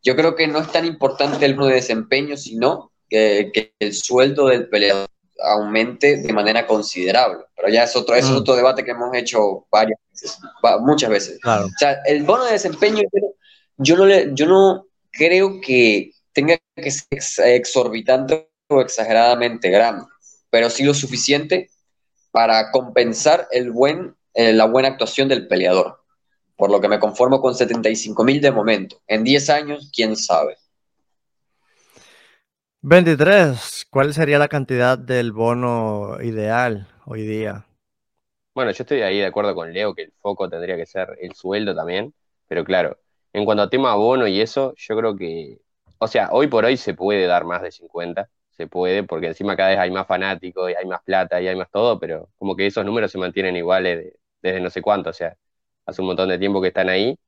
yo 0.03 0.17
creo 0.17 0.35
que 0.35 0.47
no 0.47 0.61
es 0.61 0.73
tan 0.73 0.85
importante 0.85 1.45
el 1.45 1.55
bono 1.55 1.67
de 1.67 1.75
desempeño, 1.75 2.37
sino 2.37 2.93
que 3.09 3.75
el 3.79 3.95
sueldo 3.95 4.47
del 4.47 4.69
peleador 4.69 5.09
aumente 5.43 6.19
de 6.19 6.33
manera 6.33 6.67
considerable. 6.67 7.45
Pero 7.57 7.69
ya 7.69 7.85
es 7.85 7.97
otro, 7.97 8.15
es 8.15 8.27
mm. 8.27 8.37
otro 8.37 8.57
debate 8.57 8.85
que 8.85 8.93
hemos 8.93 9.15
hecho 9.15 9.67
varias 9.71 9.99
veces, 10.11 10.39
muchas 10.81 11.11
veces. 11.11 11.39
O 11.45 11.69
sea, 11.79 11.99
el 12.07 12.23
bono 12.25 12.45
de 12.45 12.53
desempeño, 12.53 13.03
yo 13.77 13.97
no, 13.97 14.07
le, 14.07 14.31
yo 14.35 14.47
no 14.47 14.87
creo 15.11 15.61
que 15.61 16.13
tenga 16.41 16.59
que 16.75 16.91
ser 16.91 17.49
exorbitante 17.55 18.51
o 18.69 18.81
exageradamente 18.81 19.69
grande, 19.69 20.07
pero 20.49 20.71
sí 20.71 20.85
lo 20.85 20.95
suficiente 20.95 21.71
para 22.31 22.71
compensar 22.71 23.47
el 23.51 23.71
buen, 23.71 24.15
eh, 24.35 24.53
la 24.53 24.65
buena 24.65 24.89
actuación 24.89 25.29
del 25.29 25.49
peleador. 25.49 26.01
Por 26.57 26.71
lo 26.71 26.81
que 26.81 26.89
me 26.89 26.99
conformo 26.99 27.41
con 27.41 27.55
75 27.55 28.23
mil 28.25 28.41
de 28.41 28.51
momento. 28.51 29.01
En 29.07 29.25
10 29.25 29.51
años, 29.51 29.91
quién 29.95 30.17
sabe. 30.17 30.57
23. 32.83 33.87
¿Cuál 33.91 34.15
sería 34.15 34.39
la 34.39 34.49
cantidad 34.49 34.99
del 34.99 35.33
bono 35.33 36.19
ideal 36.23 36.87
hoy 37.05 37.23
día? 37.23 37.67
Bueno, 38.55 38.71
yo 38.73 38.83
estoy 38.83 39.03
ahí 39.03 39.19
de 39.19 39.27
acuerdo 39.27 39.55
con 39.55 39.73
Leo 39.73 39.95
que 39.95 40.03
el 40.03 40.13
foco 40.21 40.49
tendría 40.49 40.77
que 40.77 40.87
ser 40.87 41.17
el 41.21 41.35
sueldo 41.35 41.75
también, 41.75 42.15
pero 42.49 42.65
claro, 42.65 42.99
en 43.33 43.45
cuanto 43.45 43.63
a 43.63 43.71
tema 43.71 43.95
bono 43.95 44.27
y 44.27 44.41
eso, 44.41 44.75
yo 44.77 44.97
creo 44.97 45.17
que, 45.17 45.61
o 46.01 46.09
sea, 46.09 46.31
hoy 46.33 46.49
por 46.49 46.65
hoy 46.67 46.77
se 46.79 46.95
puede 46.95 47.27
dar 47.27 47.45
más 47.45 47.63
de 47.63 47.73
50, 47.73 48.31
se 48.51 48.69
puede, 48.69 49.05
porque 49.05 49.29
encima 49.29 49.57
cada 49.57 49.71
vez 49.71 49.79
hay 49.81 49.91
más 49.93 50.07
fanáticos 50.09 50.71
y 50.71 50.75
hay 50.75 50.87
más 50.87 51.03
plata 51.05 51.41
y 51.43 51.49
hay 51.49 51.57
más 51.57 51.71
todo, 51.71 52.01
pero 52.01 52.31
como 52.39 52.57
que 52.57 52.67
esos 52.67 52.85
números 52.87 53.13
se 53.13 53.19
mantienen 53.19 53.57
iguales 53.57 54.15
desde 54.43 54.61
no 54.61 54.71
sé 54.71 54.83
cuánto, 54.83 55.11
o 55.11 55.15
sea, 55.15 55.37
hace 55.87 56.03
un 56.03 56.09
montón 56.09 56.29
de 56.31 56.39
tiempo 56.39 56.63
que 56.63 56.69
están 56.69 56.89
ahí. 56.91 57.19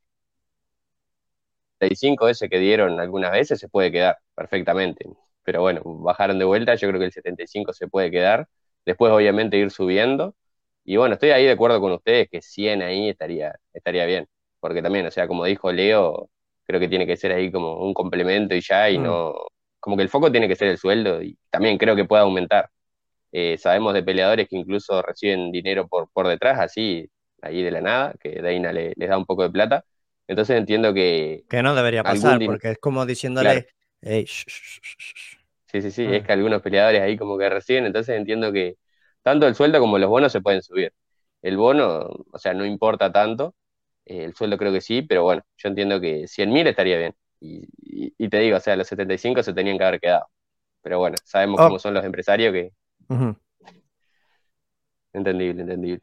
35 1.79 2.29
ese 2.29 2.49
que 2.49 2.59
dieron 2.59 3.01
algunas 3.01 3.33
veces 3.33 3.59
se 3.61 3.69
puede 3.69 3.91
quedar 3.93 4.19
perfectamente 4.35 5.07
pero 5.45 5.61
bueno, 5.63 5.83
bajaron 5.85 6.39
de 6.39 6.45
vuelta, 6.45 6.75
yo 6.77 6.87
creo 6.89 7.01
que 7.01 7.07
el 7.07 7.13
75 7.13 7.73
se 7.73 7.89
puede 7.89 8.13
quedar, 8.13 8.49
después 8.87 9.11
obviamente 9.13 9.57
ir 9.57 9.73
subiendo, 9.73 10.37
y 10.85 10.97
bueno, 10.97 11.15
estoy 11.15 11.31
ahí 11.31 11.45
de 11.47 11.51
acuerdo 11.51 11.81
con 11.81 11.91
ustedes 11.93 12.29
que 12.31 12.41
100 12.43 12.81
ahí 12.81 13.09
estaría, 13.09 13.57
estaría 13.73 14.07
bien, 14.07 14.29
porque 14.61 14.83
también, 14.83 15.05
o 15.07 15.11
sea, 15.11 15.27
como 15.27 15.45
dijo 15.45 15.73
Leo, 15.73 16.31
creo 16.73 16.81
que 16.81 16.89
tiene 16.89 17.07
que 17.07 17.19
ser 17.19 17.33
ahí 17.33 17.53
como 17.53 17.85
un 17.85 17.93
complemento 17.93 18.55
y 18.55 18.63
ya, 18.63 18.89
y 18.89 18.99
mm. 18.99 19.03
no, 19.03 19.35
como 19.79 19.97
que 19.97 20.03
el 20.03 20.09
foco 20.09 20.33
tiene 20.33 20.49
que 20.49 20.57
ser 20.57 20.69
el 20.69 20.79
sueldo, 20.79 21.23
y 21.23 21.37
también 21.51 21.77
creo 21.77 21.95
que 21.95 22.07
puede 22.07 22.23
aumentar. 22.23 22.71
Eh, 23.31 23.59
sabemos 23.59 23.93
de 23.93 24.03
peleadores 24.03 24.49
que 24.49 24.57
incluso 24.57 25.03
reciben 25.03 25.53
dinero 25.53 25.87
por, 25.87 26.09
por 26.13 26.29
detrás, 26.29 26.59
así, 26.61 27.11
ahí 27.43 27.63
de 27.63 27.71
la 27.71 27.83
nada, 27.83 28.15
que 28.19 28.41
Deina 28.41 28.73
les 28.73 28.95
da 28.97 29.19
un 29.19 29.27
poco 29.27 29.43
de 29.43 29.51
plata. 29.51 29.85
Entonces 30.27 30.57
entiendo 30.57 30.95
que... 30.95 31.45
Que 31.49 31.63
no 31.63 31.75
debería 31.75 32.03
pasar, 32.03 32.41
porque 32.45 32.71
es 32.71 32.79
como 32.79 33.05
diciéndole, 33.05 33.67
Sí, 34.01 35.81
sí, 35.81 35.91
sí, 35.91 36.05
es 36.05 36.23
mm. 36.23 36.27
que 36.27 36.33
algunos 36.33 36.63
peleadores 36.63 37.03
ahí 37.03 37.19
como 37.19 37.37
que 37.39 37.49
reciben, 37.49 37.87
entonces 37.87 38.17
entiendo 38.17 38.53
que 38.53 38.77
tanto 39.23 39.47
el 39.47 39.55
sueldo 39.55 39.79
como 39.79 39.99
los 39.99 40.09
bonos 40.09 40.33
se 40.33 40.41
pueden 40.41 40.63
subir. 40.63 40.93
El 41.43 41.57
bono, 41.57 42.09
o 42.31 42.39
sea, 42.39 42.55
no 42.55 42.65
importa 42.65 43.11
tanto, 43.13 43.55
eh, 44.05 44.25
el 44.25 44.35
sueldo 44.35 44.59
creo 44.59 44.73
que 44.73 44.81
sí, 44.81 45.03
pero 45.03 45.23
bueno, 45.23 45.43
yo 45.57 45.69
entiendo 45.69 46.01
que 46.01 46.25
100.000 46.25 46.69
estaría 46.69 46.99
bien. 46.99 47.15
Y, 47.41 48.29
te 48.29 48.39
digo, 48.39 48.57
o 48.57 48.61
sea, 48.61 48.77
los 48.77 48.87
75 48.87 49.43
se 49.43 49.53
tenían 49.53 49.77
que 49.77 49.85
haber 49.85 50.01
quedado. 50.01 50.27
Pero 50.81 50.99
bueno, 50.99 51.17
sabemos 51.25 51.61
oh. 51.61 51.65
cómo 51.65 51.79
son 51.79 51.95
los 51.95 52.05
empresarios 52.05 52.53
que... 52.53 52.73
Entendible, 55.13 55.63
entendible. 55.63 56.03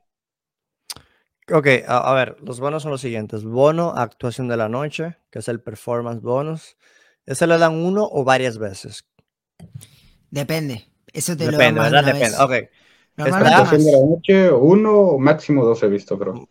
Ok, 1.51 1.67
a, 1.87 2.13
ver, 2.13 2.37
los 2.41 2.59
bonos 2.59 2.83
son 2.83 2.91
los 2.91 3.01
siguientes. 3.01 3.43
Bono, 3.43 3.93
actuación 3.95 4.47
de 4.47 4.57
la 4.57 4.69
noche, 4.69 5.17
que 5.31 5.39
es 5.39 5.47
el 5.47 5.61
performance 5.61 6.21
bonus. 6.21 6.77
¿Ese 7.25 7.47
lo 7.47 7.57
dan 7.57 7.73
uno 7.73 8.07
o 8.11 8.23
varias 8.23 8.57
veces? 8.57 9.05
Depende. 10.29 10.87
Eso 11.11 11.35
te 11.35 11.51
lo 11.51 11.57
dan. 11.57 11.75
Depende. 11.75 12.37
Ok. 12.39 12.53
Normalmente 13.17 13.77
de 13.77 13.91
la 13.91 14.05
noche, 14.05 14.51
uno 14.51 14.91
o 14.91 15.19
máximo 15.19 15.65
dos 15.65 15.81
he 15.83 15.87
visto, 15.87 16.17
creo. 16.17 16.47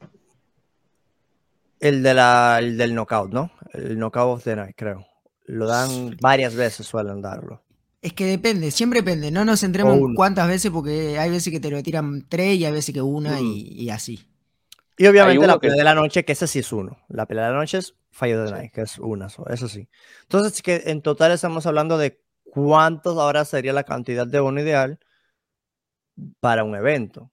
El, 1.81 2.03
de 2.03 2.15
la, 2.15 2.59
el 2.59 2.77
del 2.77 2.95
knockout, 2.95 3.33
¿no? 3.33 3.51
El 3.73 3.99
knockout 3.99 4.39
of 4.39 4.45
the 4.45 4.57
night, 4.57 4.75
creo. 4.77 5.07
Lo 5.47 5.67
dan 5.67 6.17
varias 6.21 6.55
veces, 6.55 6.87
suelen 6.87 7.23
darlo. 7.23 7.63
Es 8.01 8.13
que 8.13 8.27
depende, 8.27 8.71
siempre 8.71 9.01
depende. 9.01 9.31
No 9.31 9.45
nos 9.45 9.61
centremos 9.61 9.97
en 9.97 10.15
cuántas 10.15 10.47
veces, 10.47 10.71
porque 10.71 11.19
hay 11.19 11.31
veces 11.31 11.53
que 11.53 11.59
te 11.59 11.71
lo 11.71 11.83
tiran 11.83 12.27
tres 12.29 12.57
y 12.57 12.65
hay 12.65 12.73
veces 12.73 12.95
que 12.95 13.03
una 13.03 13.41
y, 13.41 13.87
mm. 13.89 13.93
así. 13.93 14.25
Y 14.97 15.07
obviamente 15.07 15.47
la 15.47 15.59
pelea 15.59 15.77
de 15.77 15.85
la 15.85 15.95
noche, 15.95 16.25
que 16.25 16.33
ese 16.33 16.47
sí 16.47 16.61
es 16.61 16.73
uno. 16.73 16.99
La 17.09 17.27
pelea 17.27 17.47
de 17.47 17.53
la 17.53 17.59
noche 17.59 17.79
es 17.79 17.95
Fallo 18.11 18.45
de 18.45 18.51
Night, 18.51 18.73
que 18.73 18.83
es 18.83 18.99
una, 18.99 19.27
eso 19.27 19.69
sí. 19.69 19.89
Entonces, 20.23 20.61
que 20.63 20.83
en 20.87 21.03
total 21.03 21.33
estamos 21.33 21.67
hablando 21.67 21.99
de 21.99 22.21
cuántos 22.45 23.17
ahora 23.19 23.45
sería 23.45 23.73
la 23.73 23.85
cantidad 23.85 24.27
de 24.27 24.41
bono 24.41 24.61
ideal 24.61 24.99
para 26.41 26.65
un 26.65 26.75
evento. 26.75 27.31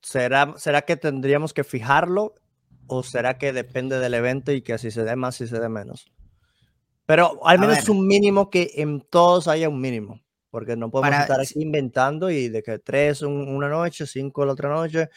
¿Será, 0.00 0.54
¿Será 0.56 0.82
que 0.82 0.96
tendríamos 0.96 1.52
que 1.54 1.64
fijarlo 1.64 2.34
o 2.86 3.02
será 3.02 3.38
que 3.38 3.52
depende 3.52 3.98
del 3.98 4.14
evento 4.14 4.52
y 4.52 4.62
que 4.62 4.78
si 4.78 4.90
se 4.90 5.04
dé 5.04 5.16
más, 5.16 5.36
si 5.36 5.46
se 5.46 5.58
dé 5.58 5.68
menos? 5.68 6.12
Pero 7.06 7.46
al 7.46 7.58
menos 7.58 7.88
un 7.88 8.06
mínimo 8.06 8.48
que 8.48 8.70
en 8.76 9.00
todos 9.00 9.48
haya 9.48 9.68
un 9.68 9.80
mínimo, 9.80 10.20
porque 10.50 10.76
no 10.76 10.90
podemos 10.90 11.20
estar 11.20 11.40
aquí 11.40 11.60
inventando 11.60 12.30
y 12.30 12.48
de 12.48 12.62
que 12.62 12.78
tres 12.78 13.22
una 13.22 13.68
noche, 13.68 14.06
cinco 14.06 14.46
la 14.46 14.52
otra 14.52 14.68
noche. 14.68 15.08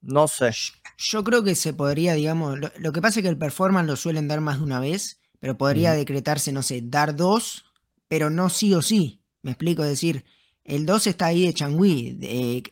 No 0.00 0.28
sé. 0.28 0.50
Yo 0.98 1.24
creo 1.24 1.42
que 1.42 1.54
se 1.54 1.72
podría, 1.72 2.14
digamos, 2.14 2.58
lo, 2.58 2.92
que 2.92 3.02
pasa 3.02 3.18
es 3.18 3.24
que 3.24 3.28
el 3.28 3.38
performance 3.38 3.88
lo 3.88 3.96
suelen 3.96 4.28
dar 4.28 4.40
más 4.40 4.58
de 4.58 4.64
una 4.64 4.78
vez, 4.78 5.20
pero 5.40 5.58
podría 5.58 5.92
decretarse, 5.92 6.52
no 6.52 6.62
sé, 6.62 6.80
dar 6.84 7.16
dos, 7.16 7.64
pero 8.06 8.30
no 8.30 8.48
sí 8.48 8.72
o 8.74 8.82
sí. 8.82 9.22
Me 9.42 9.52
explico, 9.52 9.82
es 9.82 9.90
decir, 9.90 10.24
el 10.64 10.86
2 10.86 11.06
está 11.06 11.26
ahí 11.26 11.46
de 11.46 11.54
Changui. 11.54 12.18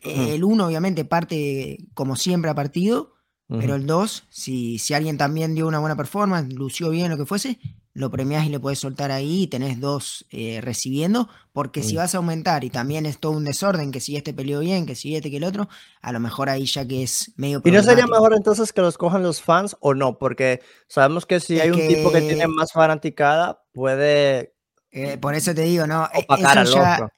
el 0.03 0.43
1 0.43 0.65
obviamente 0.65 1.05
parte 1.05 1.77
como 1.93 2.15
siempre 2.15 2.51
a 2.51 2.55
partido, 2.55 3.14
pero 3.47 3.75
el 3.75 3.85
2, 3.85 4.25
si, 4.29 4.79
si 4.79 4.93
alguien 4.93 5.17
también 5.17 5.53
dio 5.53 5.67
una 5.67 5.79
buena 5.79 5.95
performance, 5.95 6.53
lució 6.53 6.89
bien, 6.89 7.11
lo 7.11 7.17
que 7.17 7.25
fuese, 7.25 7.59
lo 7.93 8.11
premiás 8.11 8.45
y 8.45 8.49
le 8.49 8.59
puedes 8.59 8.79
soltar 8.79 9.11
ahí 9.11 9.43
y 9.43 9.47
tenés 9.47 9.79
dos 9.79 10.25
eh, 10.29 10.59
recibiendo, 10.61 11.29
porque 11.53 11.81
si 11.81 11.95
vas 11.95 12.13
a 12.13 12.17
aumentar 12.17 12.63
y 12.63 12.69
también 12.69 13.05
es 13.05 13.19
todo 13.19 13.31
un 13.31 13.45
desorden, 13.45 13.91
que 13.91 14.01
si 14.01 14.17
este 14.17 14.33
peleó 14.33 14.59
bien, 14.59 14.85
que 14.85 14.95
si 14.95 15.15
este, 15.15 15.31
que 15.31 15.37
el 15.37 15.45
otro, 15.45 15.69
a 16.01 16.11
lo 16.11 16.19
mejor 16.19 16.49
ahí 16.49 16.65
ya 16.65 16.85
que 16.85 17.03
es 17.03 17.31
medio... 17.37 17.61
¿Y 17.63 17.71
no 17.71 17.81
sería 17.83 18.05
mejor 18.07 18.33
entonces 18.33 18.73
que 18.73 18.81
los 18.81 18.97
cojan 18.97 19.23
los 19.23 19.41
fans 19.41 19.77
o 19.79 19.93
no? 19.93 20.17
Porque 20.17 20.61
sabemos 20.89 21.25
que 21.25 21.39
si 21.39 21.59
hay 21.61 21.69
un 21.69 21.87
tipo 21.87 22.11
que 22.11 22.21
tiene 22.21 22.47
más 22.47 22.73
fanaticada, 22.73 23.63
puede... 23.73 24.53
Eh, 24.91 25.17
por 25.17 25.35
eso 25.35 25.53
te 25.53 25.61
digo, 25.61 25.87
¿no? 25.87 26.09
E, 26.13 26.25
eso 26.27 26.75
ya, 26.75 27.09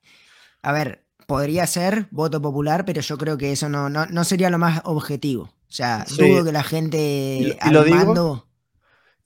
a 0.62 0.72
ver, 0.72 1.06
podría 1.26 1.66
ser 1.68 2.08
voto 2.12 2.42
popular, 2.42 2.86
pero 2.86 3.02
yo 3.02 3.18
creo 3.18 3.38
que 3.38 3.52
eso 3.52 3.70
no, 3.70 3.90
no, 3.90 4.24
sería 4.24 4.50
lo 4.50 4.58
más 4.58 4.82
objetivo. 4.86 5.50
O 5.70 5.72
sea, 5.72 6.06
dudo 6.18 6.46
que 6.46 6.52
la 6.52 6.64
gente 6.64 7.58
al 7.60 7.90
mando... 7.90 8.48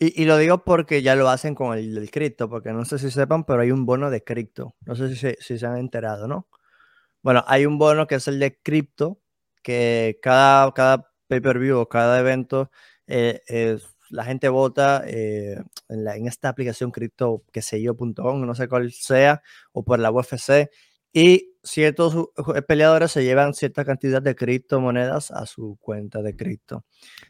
Y, 0.03 0.25
lo 0.25 0.37
digo 0.37 0.63
porque 0.63 1.03
ya 1.03 1.15
lo 1.15 1.29
hacen 1.29 1.53
con 1.53 1.77
el, 1.77 2.09
cripto, 2.09 2.49
porque 2.49 2.73
no 2.73 2.85
sé 2.85 2.97
si 2.97 3.11
sepan, 3.11 3.43
pero 3.43 3.61
hay 3.61 3.69
un 3.69 3.85
bono 3.85 4.09
de 4.09 4.23
cripto. 4.23 4.73
No 4.83 4.95
sé 4.95 5.15
si 5.15 5.57
se, 5.59 5.65
han 5.67 5.77
enterado, 5.77 6.27
¿no? 6.27 6.47
Bueno, 7.21 7.43
hay 7.45 7.67
un 7.67 7.77
bono 7.77 8.07
que 8.07 8.15
es 8.15 8.27
el 8.27 8.39
de 8.39 8.59
cripto, 8.59 9.21
que 9.61 10.17
cada, 10.19 10.71
cada 10.73 11.11
pay-per-view 11.27 11.77
o 11.77 11.87
cada 11.87 12.19
evento, 12.19 12.71
eh, 13.05 13.41
la 14.09 14.25
gente 14.25 14.49
vota 14.49 15.03
eh, 15.05 15.61
en, 15.87 16.27
esta 16.27 16.49
aplicación 16.49 16.89
cripto, 16.89 17.43
que 17.51 17.61
sé 17.61 17.79
yo, 17.79 17.95
no 17.95 18.55
sé 18.55 18.67
cuál 18.67 18.91
sea, 18.91 19.43
o 19.71 19.83
por 19.83 19.99
la 19.99 20.11
UFC, 20.11 20.71
y 21.13 21.50
ciertos 21.63 22.29
peleadores 22.67 23.11
se 23.11 23.23
llevan 23.23 23.53
cierta 23.53 23.85
cantidad 23.85 24.21
de 24.21 24.35
criptomonedas 24.35 25.31
a 25.31 25.45
su 25.45 25.77
cuenta 25.79 26.21
de 26.21 26.35
cripto. 26.35 26.85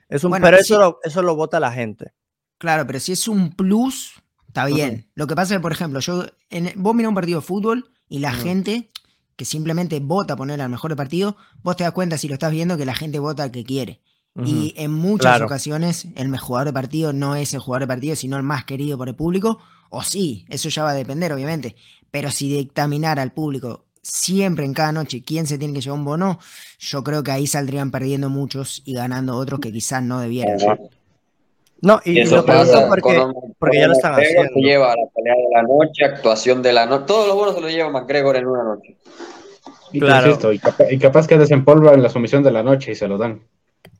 Es 0.09 0.23
un, 0.23 0.31
pero 0.31 0.57
eso, 0.57 0.99
eso 1.03 1.21
lo 1.21 1.35
vota 1.35 1.59
la 1.59 1.71
gente. 1.71 2.13
Claro, 2.57 2.85
pero 2.85 2.99
si 2.99 3.11
es 3.13 3.27
un 3.27 3.55
plus, 3.55 4.21
Está 4.51 4.65
bien. 4.65 5.09
Lo 5.15 5.27
que 5.27 5.35
pasa 5.35 5.53
es 5.53 5.59
que, 5.59 5.61
por 5.61 5.71
ejemplo, 5.71 6.01
yo 6.01 6.25
en, 6.49 6.73
vos 6.75 6.93
mirás 6.93 7.07
un 7.07 7.15
partido 7.15 7.39
de 7.39 7.45
fútbol 7.45 7.89
y 8.09 8.19
la 8.19 8.33
gente 8.33 8.91
que 9.37 9.45
simplemente 9.45 10.01
vota 10.01 10.35
poner 10.35 10.59
al 10.59 10.69
mejor 10.69 10.93
partido, 10.97 11.37
vos 11.63 11.77
te 11.77 11.85
das 11.85 11.93
cuenta 11.93 12.17
si 12.17 12.27
lo 12.27 12.33
estás 12.33 12.51
viendo 12.51 12.75
que 12.75 12.85
la 12.85 12.93
gente 12.93 13.17
vota 13.19 13.43
al 13.43 13.51
que 13.51 13.63
quiere. 13.63 14.01
Y 14.43 14.73
en 14.75 14.91
muchas 14.91 15.39
ocasiones 15.39 16.07
el 16.15 16.27
mejor 16.27 16.47
jugador 16.47 16.67
de 16.67 16.73
partido 16.73 17.13
no 17.13 17.35
es 17.35 17.53
el 17.53 17.61
jugador 17.61 17.83
de 17.83 17.87
partido, 17.87 18.15
sino 18.17 18.35
el 18.35 18.43
más 18.43 18.65
querido 18.65 18.97
por 18.97 19.07
el 19.07 19.15
público. 19.15 19.59
O 19.89 20.03
sí, 20.03 20.45
eso 20.49 20.67
ya 20.67 20.83
va 20.83 20.91
a 20.91 20.95
depender, 20.95 21.31
obviamente. 21.31 21.77
Pero 22.11 22.29
si 22.29 22.53
dictaminar 22.53 23.19
al 23.19 23.31
público 23.31 23.85
siempre 24.01 24.65
en 24.65 24.73
cada 24.73 24.91
noche 24.91 25.23
quién 25.23 25.47
se 25.47 25.57
tiene 25.57 25.73
que 25.73 25.81
llevar 25.81 25.99
un 25.99 26.05
bono, 26.05 26.39
yo 26.79 27.03
creo 27.03 27.23
que 27.23 27.31
ahí 27.31 27.47
saldrían 27.47 27.91
perdiendo 27.91 28.29
muchos 28.29 28.81
y 28.85 28.93
ganando 28.93 29.35
otros 29.35 29.59
que 29.59 29.71
quizás 29.71 30.03
no 30.03 30.19
debieran. 30.19 30.57
No, 31.81 31.99
y, 32.05 32.19
eso 32.19 32.45
pasa 32.45 32.87
porque, 32.87 33.19
porque 33.57 33.79
ya 33.79 33.87
lo 33.87 33.93
están 33.93 34.13
haciendo. 34.13 34.43
Se 34.53 34.59
lleva 34.59 34.89
la 34.89 35.07
pelea 35.15 35.33
de 35.35 35.47
la 35.51 35.63
noche, 35.63 36.05
actuación 36.05 36.61
de 36.61 36.73
la 36.73 36.85
noche, 36.85 37.05
todos 37.07 37.27
los 37.27 37.35
bonos 37.35 37.55
se 37.55 37.61
los 37.61 37.71
lleva 37.71 37.89
McGregor 37.89 38.35
en 38.35 38.47
una 38.47 38.63
noche. 38.63 38.97
Y, 39.91 39.99
claro. 39.99 40.37
y, 40.53 40.99
capaz, 40.99 41.27
que 41.27 41.37
desempolva 41.37 41.93
en 41.93 42.03
la 42.03 42.09
sumisión 42.09 42.43
de 42.43 42.51
la 42.51 42.63
noche 42.63 42.91
y 42.91 42.95
se 42.95 43.07
lo 43.07 43.17
dan. 43.17 43.41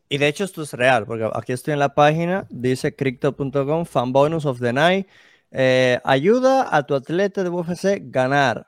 Y 0.10 0.20
de 0.20 0.28
hecho 0.28 0.44
esto 0.44 0.62
es 0.62 0.74
real, 0.74 1.06
porque 1.06 1.28
aquí 1.34 1.54
estoy 1.54 1.74
en 1.74 1.80
la 1.80 1.96
página, 1.96 2.46
dice 2.50 2.96
crypto.com, 2.96 3.86
fan 3.86 4.14
bonus 4.14 4.46
of 4.46 4.60
the 4.60 4.74
night, 4.74 5.08
eh, 5.52 6.00
ayuda 6.04 6.68
a 6.76 6.84
tu 6.84 6.96
atleta 6.96 7.44
de 7.44 7.50
UFC 7.50 8.00
ganar 8.04 8.68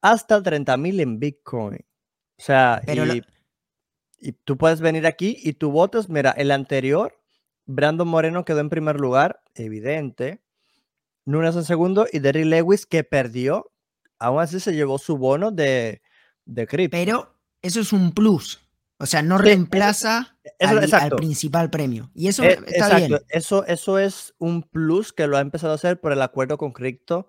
hasta 0.00 0.42
30 0.42 0.76
mil 0.76 1.00
en 1.00 1.18
Bitcoin. 1.18 1.84
O 2.38 2.42
sea, 2.42 2.82
y, 2.86 3.22
y, 4.20 4.32
tú 4.32 4.56
puedes 4.56 4.80
venir 4.80 5.06
aquí 5.06 5.36
y 5.42 5.54
tu 5.54 5.70
voto 5.70 6.00
mira, 6.08 6.30
el 6.30 6.50
anterior, 6.50 7.18
Brandon 7.66 8.06
Moreno 8.06 8.44
quedó 8.44 8.60
en 8.60 8.70
primer 8.70 9.00
lugar, 9.00 9.40
evidente. 9.54 10.40
Nunes 11.24 11.56
en 11.56 11.64
segundo 11.64 12.06
y 12.10 12.20
Derry 12.20 12.44
Lewis 12.44 12.86
que 12.86 13.04
perdió, 13.04 13.70
aún 14.18 14.40
así 14.40 14.60
se 14.60 14.74
llevó 14.74 14.98
su 14.98 15.18
bono 15.18 15.50
de, 15.50 16.00
de 16.46 16.88
Pero 16.90 17.34
eso 17.60 17.80
es 17.80 17.92
un 17.92 18.12
plus. 18.12 18.60
O 19.00 19.06
sea, 19.06 19.22
no 19.22 19.38
reemplaza 19.38 20.36
al, 20.58 21.10
principal 21.10 21.70
premio. 21.70 22.10
Y 22.14 22.26
eso 22.26 22.42
e, 22.42 22.58
está 22.66 22.96
bien. 22.96 23.20
Eso, 23.28 23.64
eso 23.66 23.98
es 23.98 24.34
un 24.38 24.62
plus 24.62 25.12
que 25.12 25.28
lo 25.28 25.36
ha 25.36 25.40
empezado 25.40 25.72
a 25.72 25.76
hacer 25.76 26.00
por 26.00 26.12
el 26.12 26.20
acuerdo 26.20 26.58
con 26.58 26.72
Crypto. 26.72 27.28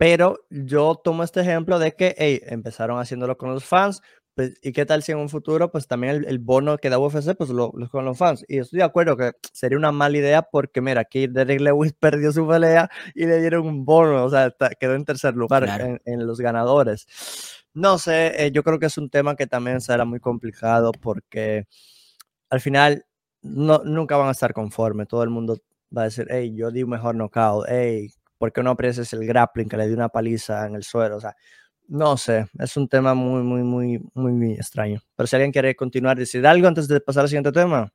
Pero 0.00 0.46
yo 0.48 0.94
tomo 0.94 1.24
este 1.24 1.42
ejemplo 1.42 1.78
de 1.78 1.94
que 1.94 2.14
hey, 2.16 2.40
empezaron 2.46 2.98
haciéndolo 2.98 3.36
con 3.36 3.50
los 3.50 3.66
fans. 3.66 4.00
Pues, 4.34 4.54
¿Y 4.62 4.72
qué 4.72 4.86
tal 4.86 5.02
si 5.02 5.12
en 5.12 5.18
un 5.18 5.28
futuro, 5.28 5.70
pues 5.70 5.86
también 5.86 6.24
el, 6.26 6.38
bono 6.38 6.78
que 6.78 6.88
da 6.88 6.98
UFC, 6.98 7.36
pues 7.36 7.50
lo, 7.50 7.70
con 7.90 8.06
los 8.06 8.16
fans? 8.16 8.42
Y 8.48 8.56
estoy 8.56 8.78
de 8.78 8.84
acuerdo 8.84 9.14
que 9.18 9.32
sería 9.52 9.76
una 9.76 9.92
mala 9.92 10.16
idea 10.16 10.40
porque, 10.40 10.80
mira, 10.80 11.02
aquí 11.02 11.26
Derek 11.26 11.60
Lewis 11.60 11.92
perdió 12.00 12.32
su 12.32 12.48
pelea 12.48 12.88
y 13.14 13.26
le 13.26 13.42
dieron 13.42 13.66
un 13.66 13.84
bono, 13.84 14.24
o 14.24 14.30
sea, 14.30 14.50
quedó 14.80 14.94
en 14.94 15.04
tercer 15.04 15.34
lugar 15.34 15.68
en, 15.68 16.00
en 16.06 16.26
los 16.26 16.40
ganadores. 16.40 17.06
No 17.74 17.98
sé, 17.98 18.46
eh, 18.46 18.52
yo 18.52 18.62
creo 18.62 18.78
que 18.78 18.86
es 18.86 18.96
un 18.96 19.10
tema 19.10 19.36
que 19.36 19.46
también 19.46 19.82
será 19.82 20.06
muy 20.06 20.18
complicado 20.18 20.92
porque 20.92 21.66
al 22.48 22.60
final 22.62 23.04
no, 23.42 23.82
nunca 23.84 24.16
van 24.16 24.28
a 24.28 24.32
estar 24.32 24.54
conformes. 24.54 25.08
Todo 25.08 25.24
el 25.24 25.30
mundo 25.30 25.58
va 25.94 26.02
a 26.02 26.04
decir, 26.06 26.26
hey, 26.30 26.54
yo 26.56 26.70
di 26.70 26.84
un 26.84 26.90
mejor 26.90 27.14
knockout, 27.16 27.66
hey, 27.68 28.08
¿por 28.40 28.54
qué 28.54 28.62
no 28.62 28.70
aprecias 28.70 29.12
el 29.12 29.26
grappling 29.26 29.68
que 29.68 29.76
le 29.76 29.86
di 29.86 29.92
una 29.92 30.08
paliza 30.08 30.66
en 30.66 30.74
el 30.74 30.82
suelo? 30.82 31.18
O 31.18 31.20
sea, 31.20 31.36
no 31.88 32.16
sé, 32.16 32.46
es 32.58 32.74
un 32.78 32.88
tema 32.88 33.12
muy, 33.12 33.42
muy, 33.42 33.62
muy, 33.62 34.32
muy, 34.32 34.52
extraño. 34.54 35.02
Pero 35.14 35.26
si 35.26 35.36
alguien 35.36 35.52
quiere 35.52 35.76
continuar, 35.76 36.16
decir 36.16 36.46
algo 36.46 36.66
antes 36.66 36.88
de 36.88 37.00
pasar 37.02 37.24
al 37.24 37.28
siguiente 37.28 37.52
tema. 37.52 37.92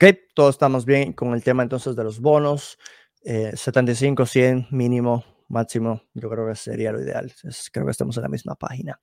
Ok, 0.00 0.16
todos 0.34 0.54
estamos 0.54 0.86
bien 0.86 1.12
con 1.12 1.34
el 1.34 1.42
tema 1.42 1.62
entonces 1.62 1.94
de 1.94 2.04
los 2.04 2.18
bonos. 2.20 2.78
75, 3.22 4.22
eh, 4.22 4.26
100 4.26 4.68
mínimo 4.70 5.24
máximo, 5.48 6.02
yo 6.14 6.28
creo 6.30 6.46
que 6.48 6.54
sería 6.54 6.92
lo 6.92 7.02
ideal. 7.02 7.32
creo 7.72 7.84
que 7.84 7.90
estamos 7.90 8.16
en 8.16 8.22
la 8.22 8.28
misma 8.28 8.54
página. 8.54 8.98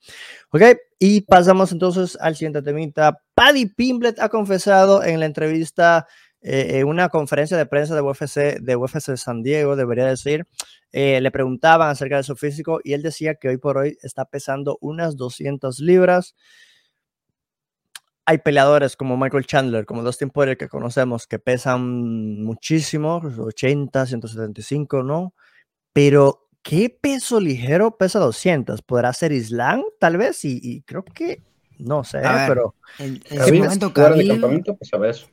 Ok, 0.51 0.61
y 0.99 1.21
pasamos 1.21 1.71
entonces 1.71 2.17
al 2.19 2.35
siguiente 2.35 2.61
temita. 2.61 3.21
Paddy 3.35 3.67
Pimblet 3.67 4.19
ha 4.19 4.29
confesado 4.29 5.03
en 5.03 5.19
la 5.19 5.25
entrevista, 5.25 6.07
eh, 6.43 6.79
en 6.79 6.87
una 6.87 7.07
conferencia 7.07 7.55
de 7.55 7.65
prensa 7.65 7.95
de 7.95 8.01
UFC, 8.01 8.59
de 8.59 8.75
UFC 8.75 9.15
San 9.15 9.43
Diego, 9.43 9.77
debería 9.77 10.05
decir, 10.05 10.45
eh, 10.91 11.21
le 11.21 11.31
preguntaban 11.31 11.89
acerca 11.89 12.17
de 12.17 12.23
su 12.23 12.35
físico 12.35 12.81
y 12.83 12.93
él 12.93 13.01
decía 13.01 13.35
que 13.35 13.47
hoy 13.47 13.57
por 13.57 13.77
hoy 13.77 13.97
está 14.03 14.25
pesando 14.25 14.77
unas 14.81 15.15
200 15.15 15.79
libras. 15.79 16.35
Hay 18.25 18.39
peleadores 18.39 18.97
como 18.97 19.15
Michael 19.15 19.45
Chandler, 19.45 19.85
como 19.85 20.03
Dustin 20.03 20.29
Poirier 20.29 20.57
que 20.57 20.67
conocemos, 20.67 21.27
que 21.27 21.39
pesan 21.39 22.43
muchísimo, 22.43 23.21
80, 23.37 24.05
175, 24.05 25.01
¿no? 25.03 25.33
Pero, 25.93 26.49
¿qué 26.61 26.89
peso 26.89 27.39
ligero 27.39 27.97
pesa 27.97 28.19
200? 28.19 28.81
¿Podrá 28.81 29.13
ser 29.13 29.31
Islam, 29.31 29.83
tal 29.99 30.17
vez? 30.17 30.43
Y, 30.43 30.81
creo 30.83 31.03
que, 31.03 31.41
no 31.77 32.03
sé, 32.03 32.21
pero... 32.47 32.75
En, 32.99 33.21
su 33.29 33.53
momento, 33.55 33.93
Khabib... 33.93 35.05
eso. 35.05 35.27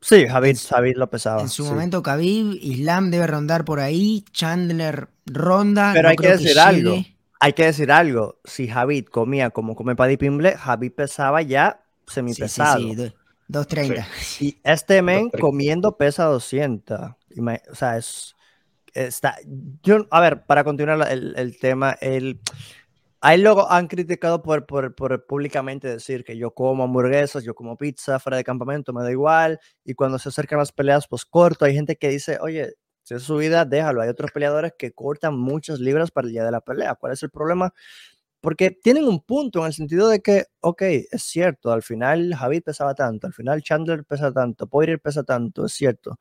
Sí, 0.00 0.26
Javid, 0.26 0.56
lo 0.96 1.10
pesaba. 1.10 1.42
En 1.42 1.48
su 1.48 1.64
momento, 1.64 2.02
Khabib, 2.02 2.58
Islam 2.60 3.10
debe 3.10 3.26
rondar 3.26 3.64
por 3.64 3.80
ahí, 3.80 4.24
Chandler 4.32 5.08
ronda. 5.26 5.92
Pero 5.92 6.08
hay 6.08 6.16
que 6.16 6.28
decir 6.28 6.58
algo. 6.58 6.96
Hay 7.38 7.52
que 7.52 7.64
decir 7.66 7.92
algo. 7.92 8.38
Si 8.44 8.68
Javid 8.68 9.06
comía 9.06 9.50
como 9.50 9.74
come 9.74 9.96
Paddy 9.96 10.16
Pimble, 10.16 10.56
Javid 10.56 10.92
pesaba 10.92 11.42
ya 11.42 11.82
semipesado. 12.06 12.80
Sí, 12.80 12.96
sí, 12.96 13.12
230. 13.48 14.08
Y 14.40 14.58
este 14.64 15.02
men 15.02 15.30
comiendo 15.30 15.96
pesa 15.96 16.24
200. 16.24 17.00
O 17.00 17.74
sea, 17.74 17.96
es 17.96 18.34
está, 18.94 19.36
yo, 19.82 20.06
a 20.10 20.20
ver, 20.20 20.42
para 20.44 20.64
continuar 20.64 21.10
el, 21.10 21.34
el 21.36 21.58
tema, 21.58 21.96
el, 22.00 22.40
a 23.20 23.34
él 23.34 23.42
luego 23.42 23.70
han 23.70 23.86
criticado 23.86 24.42
por, 24.42 24.66
por, 24.66 24.94
por, 24.94 25.26
públicamente 25.26 25.88
decir 25.88 26.24
que 26.24 26.36
yo 26.38 26.52
como 26.52 26.84
hamburguesas, 26.84 27.44
yo 27.44 27.54
como 27.54 27.76
pizza 27.76 28.18
fuera 28.18 28.38
de 28.38 28.44
campamento, 28.44 28.92
me 28.92 29.02
da 29.02 29.10
igual, 29.10 29.60
y 29.84 29.94
cuando 29.94 30.18
se 30.18 30.30
acercan 30.30 30.58
las 30.58 30.72
peleas, 30.72 31.06
pues 31.08 31.24
corto, 31.26 31.64
hay 31.66 31.74
gente 31.74 31.96
que 31.96 32.08
dice, 32.08 32.38
oye, 32.40 32.74
si 33.02 33.14
es 33.14 33.22
su 33.22 33.36
vida, 33.36 33.64
déjalo, 33.64 34.02
hay 34.02 34.08
otros 34.08 34.30
peleadores 34.32 34.72
que 34.78 34.92
cortan 34.92 35.38
muchas 35.38 35.80
libras 35.80 36.10
para 36.10 36.26
el 36.26 36.32
día 36.32 36.44
de 36.44 36.50
la 36.52 36.60
pelea, 36.62 36.94
¿cuál 36.94 37.12
es 37.12 37.22
el 37.22 37.30
problema? 37.30 37.74
Porque 38.40 38.70
tienen 38.70 39.04
un 39.06 39.20
punto 39.22 39.60
en 39.60 39.66
el 39.66 39.74
sentido 39.74 40.08
de 40.08 40.20
que, 40.22 40.46
ok, 40.60 40.82
es 40.82 41.22
cierto, 41.22 41.72
al 41.72 41.82
final 41.82 42.34
Javid 42.34 42.62
pesaba 42.64 42.94
tanto, 42.94 43.26
al 43.26 43.34
final 43.34 43.62
Chandler 43.62 44.04
pesa 44.04 44.32
tanto, 44.32 44.66
Poirier 44.66 45.00
pesa 45.00 45.24
tanto, 45.24 45.66
es 45.66 45.72
cierto, 45.72 46.18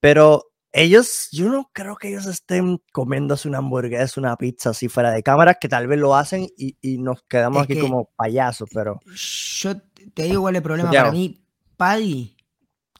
pero 0.00 0.52
ellos, 0.76 1.28
yo 1.30 1.48
no 1.48 1.70
creo 1.72 1.94
que 1.94 2.08
ellos 2.08 2.26
estén 2.26 2.82
comiéndose 2.90 3.46
una 3.46 3.58
hamburguesa, 3.58 4.20
una 4.20 4.36
pizza 4.36 4.70
así 4.70 4.88
fuera 4.88 5.12
de 5.12 5.22
cámara, 5.22 5.54
que 5.54 5.68
tal 5.68 5.86
vez 5.86 6.00
lo 6.00 6.16
hacen 6.16 6.48
y, 6.58 6.76
y 6.82 6.98
nos 6.98 7.22
quedamos 7.28 7.62
aquí 7.62 7.78
como 7.78 8.10
payasos, 8.16 8.68
pero... 8.74 8.98
Yo 9.06 9.76
te 10.14 10.24
digo 10.24 10.42
cuál 10.42 10.56
es 10.56 10.58
el 10.58 10.62
problema 10.64 10.90
para 10.90 11.12
mí. 11.12 11.40
Paddy 11.76 12.36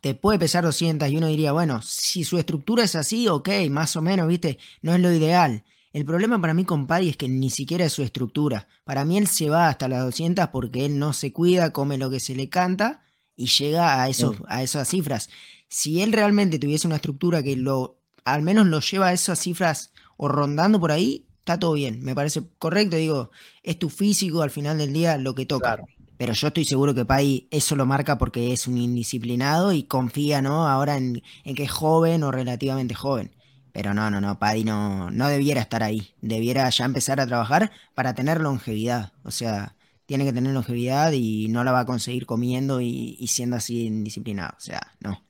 te 0.01 0.15
puede 0.15 0.39
pesar 0.39 0.63
200 0.63 1.09
y 1.09 1.17
uno 1.17 1.27
diría, 1.27 1.51
bueno, 1.51 1.83
si 1.83 2.23
su 2.23 2.39
estructura 2.39 2.85
es 2.85 2.95
así, 2.95 3.27
ok, 3.27 3.49
más 3.71 3.97
o 3.97 4.03
menos, 4.03 4.29
viste, 4.29 4.59
no 4.81 4.95
es 4.95 5.01
lo 5.01 5.13
ideal. 5.13 5.65
El 5.93 6.05
problema 6.05 6.41
para 6.41 6.55
mí 6.55 6.65
con 6.65 6.87
Paddy 6.87 7.09
es 7.09 7.17
que 7.17 7.29
ni 7.29 7.51
siquiera 7.51 7.87
es 7.87 7.93
su 7.93 8.05
estructura. 8.05 8.69
Para 8.85 9.05
mí 9.05 9.19
él 9.19 9.27
se 9.27 9.51
va 9.51 9.69
hasta 9.69 9.89
las 9.89 10.05
200 10.05 10.49
porque 10.49 10.85
él 10.85 11.01
no 11.01 11.13
se 11.13 11.33
cuida, 11.33 11.73
come 11.73 11.99
lo 11.99 12.09
que 12.09 12.21
se 12.21 12.37
le 12.37 12.49
canta 12.49 13.03
y 13.35 13.47
llega 13.47 14.01
a, 14.01 14.09
esos, 14.09 14.37
a 14.47 14.63
esas 14.63 14.89
cifras 14.89 15.29
si 15.75 16.03
él 16.03 16.13
realmente 16.13 16.61
tuviese 16.61 16.87
una 16.87 16.97
estructura 16.97 17.43
que 17.43 17.57
lo, 17.57 17.99
al 18.25 18.43
menos 18.43 18.69
lo 18.69 18.79
lleva 18.79 19.09
a 19.09 19.13
esas 19.13 19.41
cifras 19.41 19.93
o 20.17 20.29
rondando 20.29 20.79
por 20.79 20.93
ahí, 20.93 21.27
está 21.41 21.59
todo 21.59 21.73
bien. 21.73 22.01
Me 22.01 22.15
parece 22.15 22.45
correcto. 22.61 22.95
Digo, 22.95 23.33
es 23.65 23.77
tu 23.77 23.91
físico 23.91 24.43
al 24.43 24.51
final 24.51 24.79
del 24.79 24.93
día 24.93 25.19
lo 25.19 25.35
que 25.35 25.47
toca. 25.47 25.81
Pero 26.17 26.33
yo 26.33 26.47
estoy 26.47 26.65
seguro 26.65 26.95
que 26.95 27.05
Pai 27.05 27.49
eso 27.51 27.75
lo 27.75 27.87
marca 27.87 28.19
porque 28.19 28.53
es 28.53 28.69
un 28.69 28.79
indisciplinado 28.79 29.73
y 29.73 29.83
confía, 29.83 30.41
¿no? 30.41 30.69
Ahora 30.69 30.97
en, 30.97 31.23
que 31.43 31.65
es 31.65 31.73
joven 31.73 32.23
o 32.23 32.31
relativamente 32.31 32.95
joven. 32.95 33.35
Pero 33.73 33.95
no, 33.95 34.09
no, 34.13 34.21
no, 34.21 34.39
Paddy 34.39 34.63
no, 34.63 35.11
no 35.11 35.29
debiera 35.29 35.61
estar 35.61 35.83
ahí. 35.83 36.15
Debiera 36.21 36.71
ya 36.71 36.85
empezar 36.85 37.19
a 37.19 37.27
trabajar 37.27 37.73
para 37.97 38.15
tener 38.15 38.41
longevidad. 38.41 39.13
O 39.25 39.33
sea, 39.33 39.75
tiene 40.07 40.25
que 40.25 40.33
tener 40.33 40.53
longevidad 40.53 41.11
y 41.11 41.49
no 41.49 41.65
la 41.65 41.73
va 41.73 41.81
a 41.81 41.87
conseguir 41.87 42.27
comiendo 42.27 42.81
y, 42.81 43.17
y 43.19 43.27
siendo 43.27 43.57
así 43.57 43.87
indisciplinado. 43.87 44.55
O 44.57 44.61
sea, 44.61 44.81
no. 45.01 45.21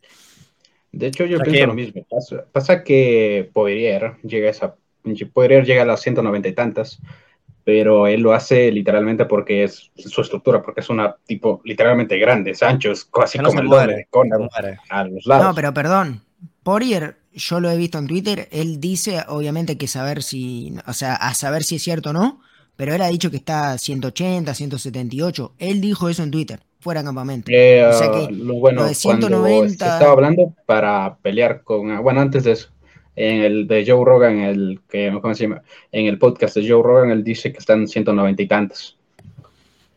De 0.94 1.08
hecho, 1.08 1.24
yo 1.24 1.38
pienso 1.40 1.66
lo 1.66 1.74
mismo. 1.74 2.06
Pasa, 2.52 2.84
que 2.84 3.50
Poirier 3.52 4.16
llega 4.22 4.48
a 4.48 4.50
esa, 4.50 4.74
Poirier 5.32 5.64
llega 5.64 5.82
a 5.82 5.86
las 5.86 6.00
190 6.02 6.48
y 6.48 6.52
tantas, 6.52 7.00
pero 7.64 8.06
él 8.06 8.20
lo 8.20 8.32
hace 8.32 8.70
literalmente 8.70 9.24
porque 9.24 9.64
es 9.64 9.90
su 9.96 10.20
estructura, 10.20 10.62
porque 10.62 10.80
es 10.80 10.90
una 10.90 11.16
tipo 11.26 11.60
literalmente 11.64 12.18
grande, 12.18 12.52
es 12.52 12.62
ancho, 12.62 12.92
es 12.92 13.04
casi 13.04 13.38
como 13.38 13.60
el 13.60 13.68
de 13.68 14.06
a 14.90 15.04
los 15.04 15.26
lados. 15.26 15.46
No, 15.46 15.54
pero 15.54 15.72
perdón, 15.72 16.22
Poirier, 16.62 17.16
yo 17.32 17.60
lo 17.60 17.70
he 17.70 17.76
visto 17.76 17.98
en 17.98 18.06
Twitter, 18.06 18.48
él 18.52 18.80
dice 18.80 19.22
obviamente 19.28 19.76
que 19.76 19.88
saber 19.88 20.22
si, 20.22 20.74
o 20.86 20.92
sea, 20.92 21.14
a 21.14 21.34
saber 21.34 21.64
si 21.64 21.76
es 21.76 21.82
cierto 21.82 22.10
o 22.10 22.12
no, 22.12 22.40
pero 22.76 22.94
él 22.94 23.02
ha 23.02 23.08
dicho 23.08 23.30
que 23.30 23.36
está 23.36 23.78
180, 23.78 24.52
178, 24.52 25.54
él 25.58 25.80
dijo 25.80 26.08
eso 26.08 26.22
en 26.22 26.30
Twitter. 26.30 26.60
Fuera 26.84 27.00
de 27.00 27.06
campamento. 27.06 27.50
Eh, 27.50 27.82
o 27.84 27.92
sea 27.94 28.12
que 28.12 28.30
lo 28.30 28.54
bueno, 28.56 28.84
de 28.84 28.94
190... 28.94 29.72
estaba 29.72 30.12
hablando 30.12 30.54
para 30.66 31.16
pelear 31.22 31.62
con, 31.64 32.02
bueno, 32.02 32.20
antes 32.20 32.44
de 32.44 32.52
eso, 32.52 32.68
en 33.16 33.40
el 33.40 33.66
de 33.66 33.84
Joe 33.86 34.04
Rogan, 34.04 34.40
el 34.40 34.80
que 34.88 35.10
¿cómo 35.20 35.34
se 35.34 35.44
llama? 35.44 35.62
en 35.90 36.06
el 36.06 36.18
podcast 36.18 36.56
de 36.56 36.68
Joe 36.68 36.82
Rogan, 36.82 37.10
él 37.10 37.24
dice 37.24 37.52
que 37.52 37.58
están 37.58 37.88
190 37.88 38.42
y 38.42 38.46
tantos. 38.46 38.98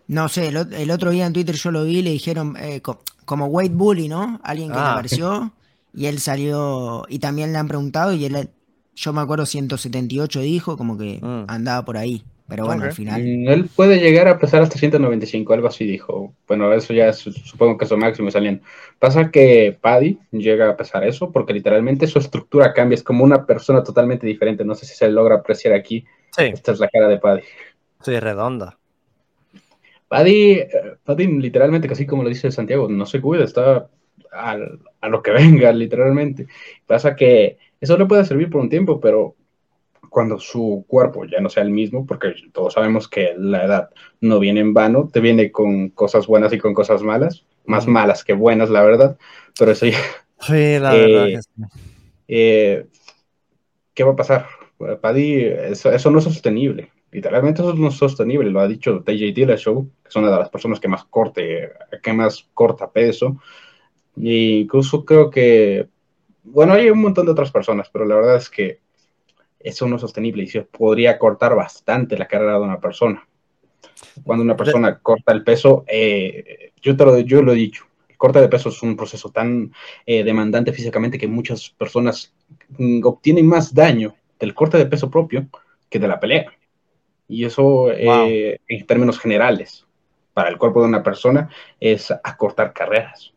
No 0.07 0.30
sé, 0.30 0.47
el, 0.47 0.91
otro 0.91 1.11
día 1.11 1.26
en 1.26 1.34
Twitter 1.34 1.55
yo 1.55 1.72
lo 1.72 1.84
vi 1.84 1.97
y 1.97 2.01
le 2.01 2.11
dijeron 2.11 2.55
eh, 2.57 2.81
como 3.26 3.47
Wade 3.47 3.69
Bully, 3.69 4.07
¿no? 4.07 4.39
Alguien 4.41 4.69
que 4.69 4.76
le 4.76 4.80
ah. 4.80 4.93
apareció 4.93 5.51
y 5.93 6.05
él 6.05 6.19
salió 6.19 7.03
y 7.09 7.19
también 7.19 7.51
le 7.51 7.57
han 7.57 7.68
preguntado 7.68 8.14
y 8.14 8.23
él, 8.23 8.49
yo 8.95 9.11
me 9.11 9.19
acuerdo 9.19 9.45
178 9.45 10.39
dijo, 10.39 10.77
como 10.77 10.97
que 10.97 11.19
mm. 11.22 11.45
andaba 11.49 11.84
por 11.84 11.97
ahí. 11.97 12.23
Pero 12.48 12.65
bueno, 12.65 12.86
al 12.86 12.94
final. 12.94 13.22
Mm, 13.22 13.49
él 13.49 13.69
puede 13.76 13.99
llegar 13.99 14.28
a 14.28 14.40
pesar 14.40 14.61
hasta 14.61 14.78
195, 14.78 15.53
algo 15.53 15.68
así 15.68 15.86
dijo. 15.86 16.34
Bueno, 16.48 16.72
eso 16.74 16.94
ya 16.94 17.11
supongo 17.11 17.78
que 17.78 17.84
es 17.84 17.90
su 17.90 17.98
máximo 17.98 18.32
saliendo. 18.32 18.64
Pasa 18.99 19.32
que 19.32 19.78
Paddy 19.80 20.18
llega 20.32 20.69
a 20.69 20.78
pesar 20.78 21.06
eso 21.06 21.32
porque 21.32 21.53
literalmente 21.53 22.07
su 22.07 22.19
estructura 22.19 22.74
cambia. 22.74 22.95
Es 22.95 23.03
como 23.03 23.24
una 23.24 23.45
persona 23.45 23.84
totalmente 23.84 24.26
diferente. 24.26 24.64
No 24.64 24.76
sé 24.76 24.86
si 24.86 24.95
se 24.95 25.10
logra 25.10 25.36
apreciar 25.36 25.74
aquí. 25.74 26.06
Sí. 26.32 26.44
Esta 26.45 26.72
es 26.72 26.80
la 26.80 26.88
cara 26.88 27.10
de 27.10 27.18
Paddy. 27.18 27.41
Sí, 28.02 28.18
redonda. 28.19 28.78
Paddy, 30.07 30.52
eh, 30.52 30.69
Paddy 31.03 31.28
literalmente, 31.28 31.90
casi 31.90 32.06
como 32.06 32.24
lo 32.24 32.30
dice 32.30 32.49
Santiago, 32.52 32.88
no 32.88 33.06
se 33.06 33.19
cuida, 33.19 33.44
está 33.44 33.90
a 34.32 35.10
lo 35.10 35.22
que 35.22 35.32
venga, 35.32 35.72
literalmente. 35.74 36.48
Pasa 36.86 37.15
que 37.15 37.57
eso 37.82 37.98
le 37.98 38.06
puede 38.06 38.24
servir 38.24 38.49
por 38.49 38.61
un 38.61 38.69
tiempo, 38.69 39.02
pero 39.02 39.36
cuando 40.18 40.39
su 40.39 40.84
cuerpo 40.88 41.26
ya 41.26 41.39
no 41.41 41.48
sea 41.48 41.61
el 41.61 41.69
mismo, 41.69 42.07
porque 42.07 42.34
todos 42.52 42.73
sabemos 42.73 43.07
que 43.07 43.35
la 43.38 43.65
edad 43.65 43.89
no 44.19 44.39
viene 44.39 44.61
en 44.61 44.73
vano, 44.73 45.11
te 45.14 45.19
viene 45.19 45.52
con 45.52 45.89
cosas 45.89 46.26
buenas 46.26 46.52
y 46.53 46.57
con 46.57 46.73
cosas 46.73 47.03
malas, 47.03 47.45
más 47.68 47.85
malas 47.85 48.23
que 48.23 48.34
buenas, 48.34 48.72
la 48.72 48.81
verdad, 48.81 49.15
pero 49.60 49.73
eso 49.73 49.85
ya... 49.85 49.99
Sí, 50.39 50.80
la 50.80 50.91
verdad. 50.95 51.27
Eh, 51.27 51.39
eh, 52.27 52.85
¿Qué 53.94 54.03
va 54.03 54.14
a 54.14 54.15
pasar? 54.15 54.48
Paddy, 54.99 55.44
eso, 55.44 55.91
eso, 55.91 56.10
no 56.10 56.18
es 56.18 56.23
sostenible. 56.23 56.91
Literalmente 57.11 57.61
eso 57.61 57.76
no 57.76 57.89
es 57.89 57.94
sostenible, 57.94 58.49
lo 58.49 58.60
ha 58.60 58.68
dicho 58.68 59.03
TJ 59.03 59.34
Dillashaw, 59.35 59.88
que 60.02 60.10
es 60.10 60.15
una 60.15 60.31
de 60.31 60.39
las 60.39 60.49
personas 60.49 60.80
que 60.80 60.88
más 60.88 61.06
corte, 61.06 61.73
que 62.02 62.14
más 62.14 62.49
corta 62.56 62.89
peso. 62.89 63.38
Y 64.15 64.61
incluso 64.61 65.06
creo 65.06 65.30
que, 65.30 65.89
bueno, 66.44 66.73
hay 66.73 66.89
un 66.89 67.02
montón 67.02 67.27
de 67.27 67.34
otras 67.34 67.52
personas, 67.52 67.88
pero 67.94 68.03
la 68.03 68.15
verdad 68.15 68.38
es 68.38 68.49
que 68.49 68.86
eso 69.68 69.88
no 69.88 69.98
es 69.98 70.02
sostenible 70.02 70.44
y 70.44 70.48
se 70.48 70.61
podría 70.61 71.19
cortar 71.19 71.56
bastante 71.56 72.18
la 72.18 72.27
carrera 72.27 72.53
de 72.53 72.61
una 72.61 72.80
persona. 72.80 73.27
Cuando 74.23 74.44
una 74.44 74.56
persona 74.56 74.99
corta 74.99 75.34
el 75.34 75.44
peso, 75.44 75.84
eh, 75.88 76.72
yo, 76.81 76.95
te 76.95 77.06
lo, 77.06 77.19
yo 77.19 77.41
lo 77.41 77.52
he 77.52 77.56
dicho, 77.56 77.85
el 78.07 78.15
corte 78.18 78.39
de 78.39 78.48
peso 78.48 78.69
es 78.69 78.81
un 78.81 78.95
proceso 78.95 79.30
tan 79.30 79.73
eh, 80.06 80.23
demandante 80.23 80.72
físicamente 80.72 81.18
que 81.18 81.27
muchas 81.27 81.69
personas 81.69 82.34
mm, 82.77 83.06
obtienen 83.06 83.45
más 83.45 83.73
daño 83.73 84.15
del 84.39 84.53
corte 84.53 84.77
de 84.77 84.85
peso 84.85 85.10
propio 85.10 85.48
que 85.89 85.99
de 85.99 86.07
la 86.07 86.19
pelea. 86.19 86.52
Y 87.27 87.44
eso, 87.44 87.91
eh, 87.91 88.60
en 88.68 88.85
términos 88.85 89.19
generales, 89.19 89.85
para 90.34 90.49
el 90.49 90.57
cuerpo 90.57 90.81
de 90.81 90.88
una 90.88 91.03
persona, 91.03 91.49
es 91.80 92.10
acortar 92.23 92.72
carreras. 92.72 93.34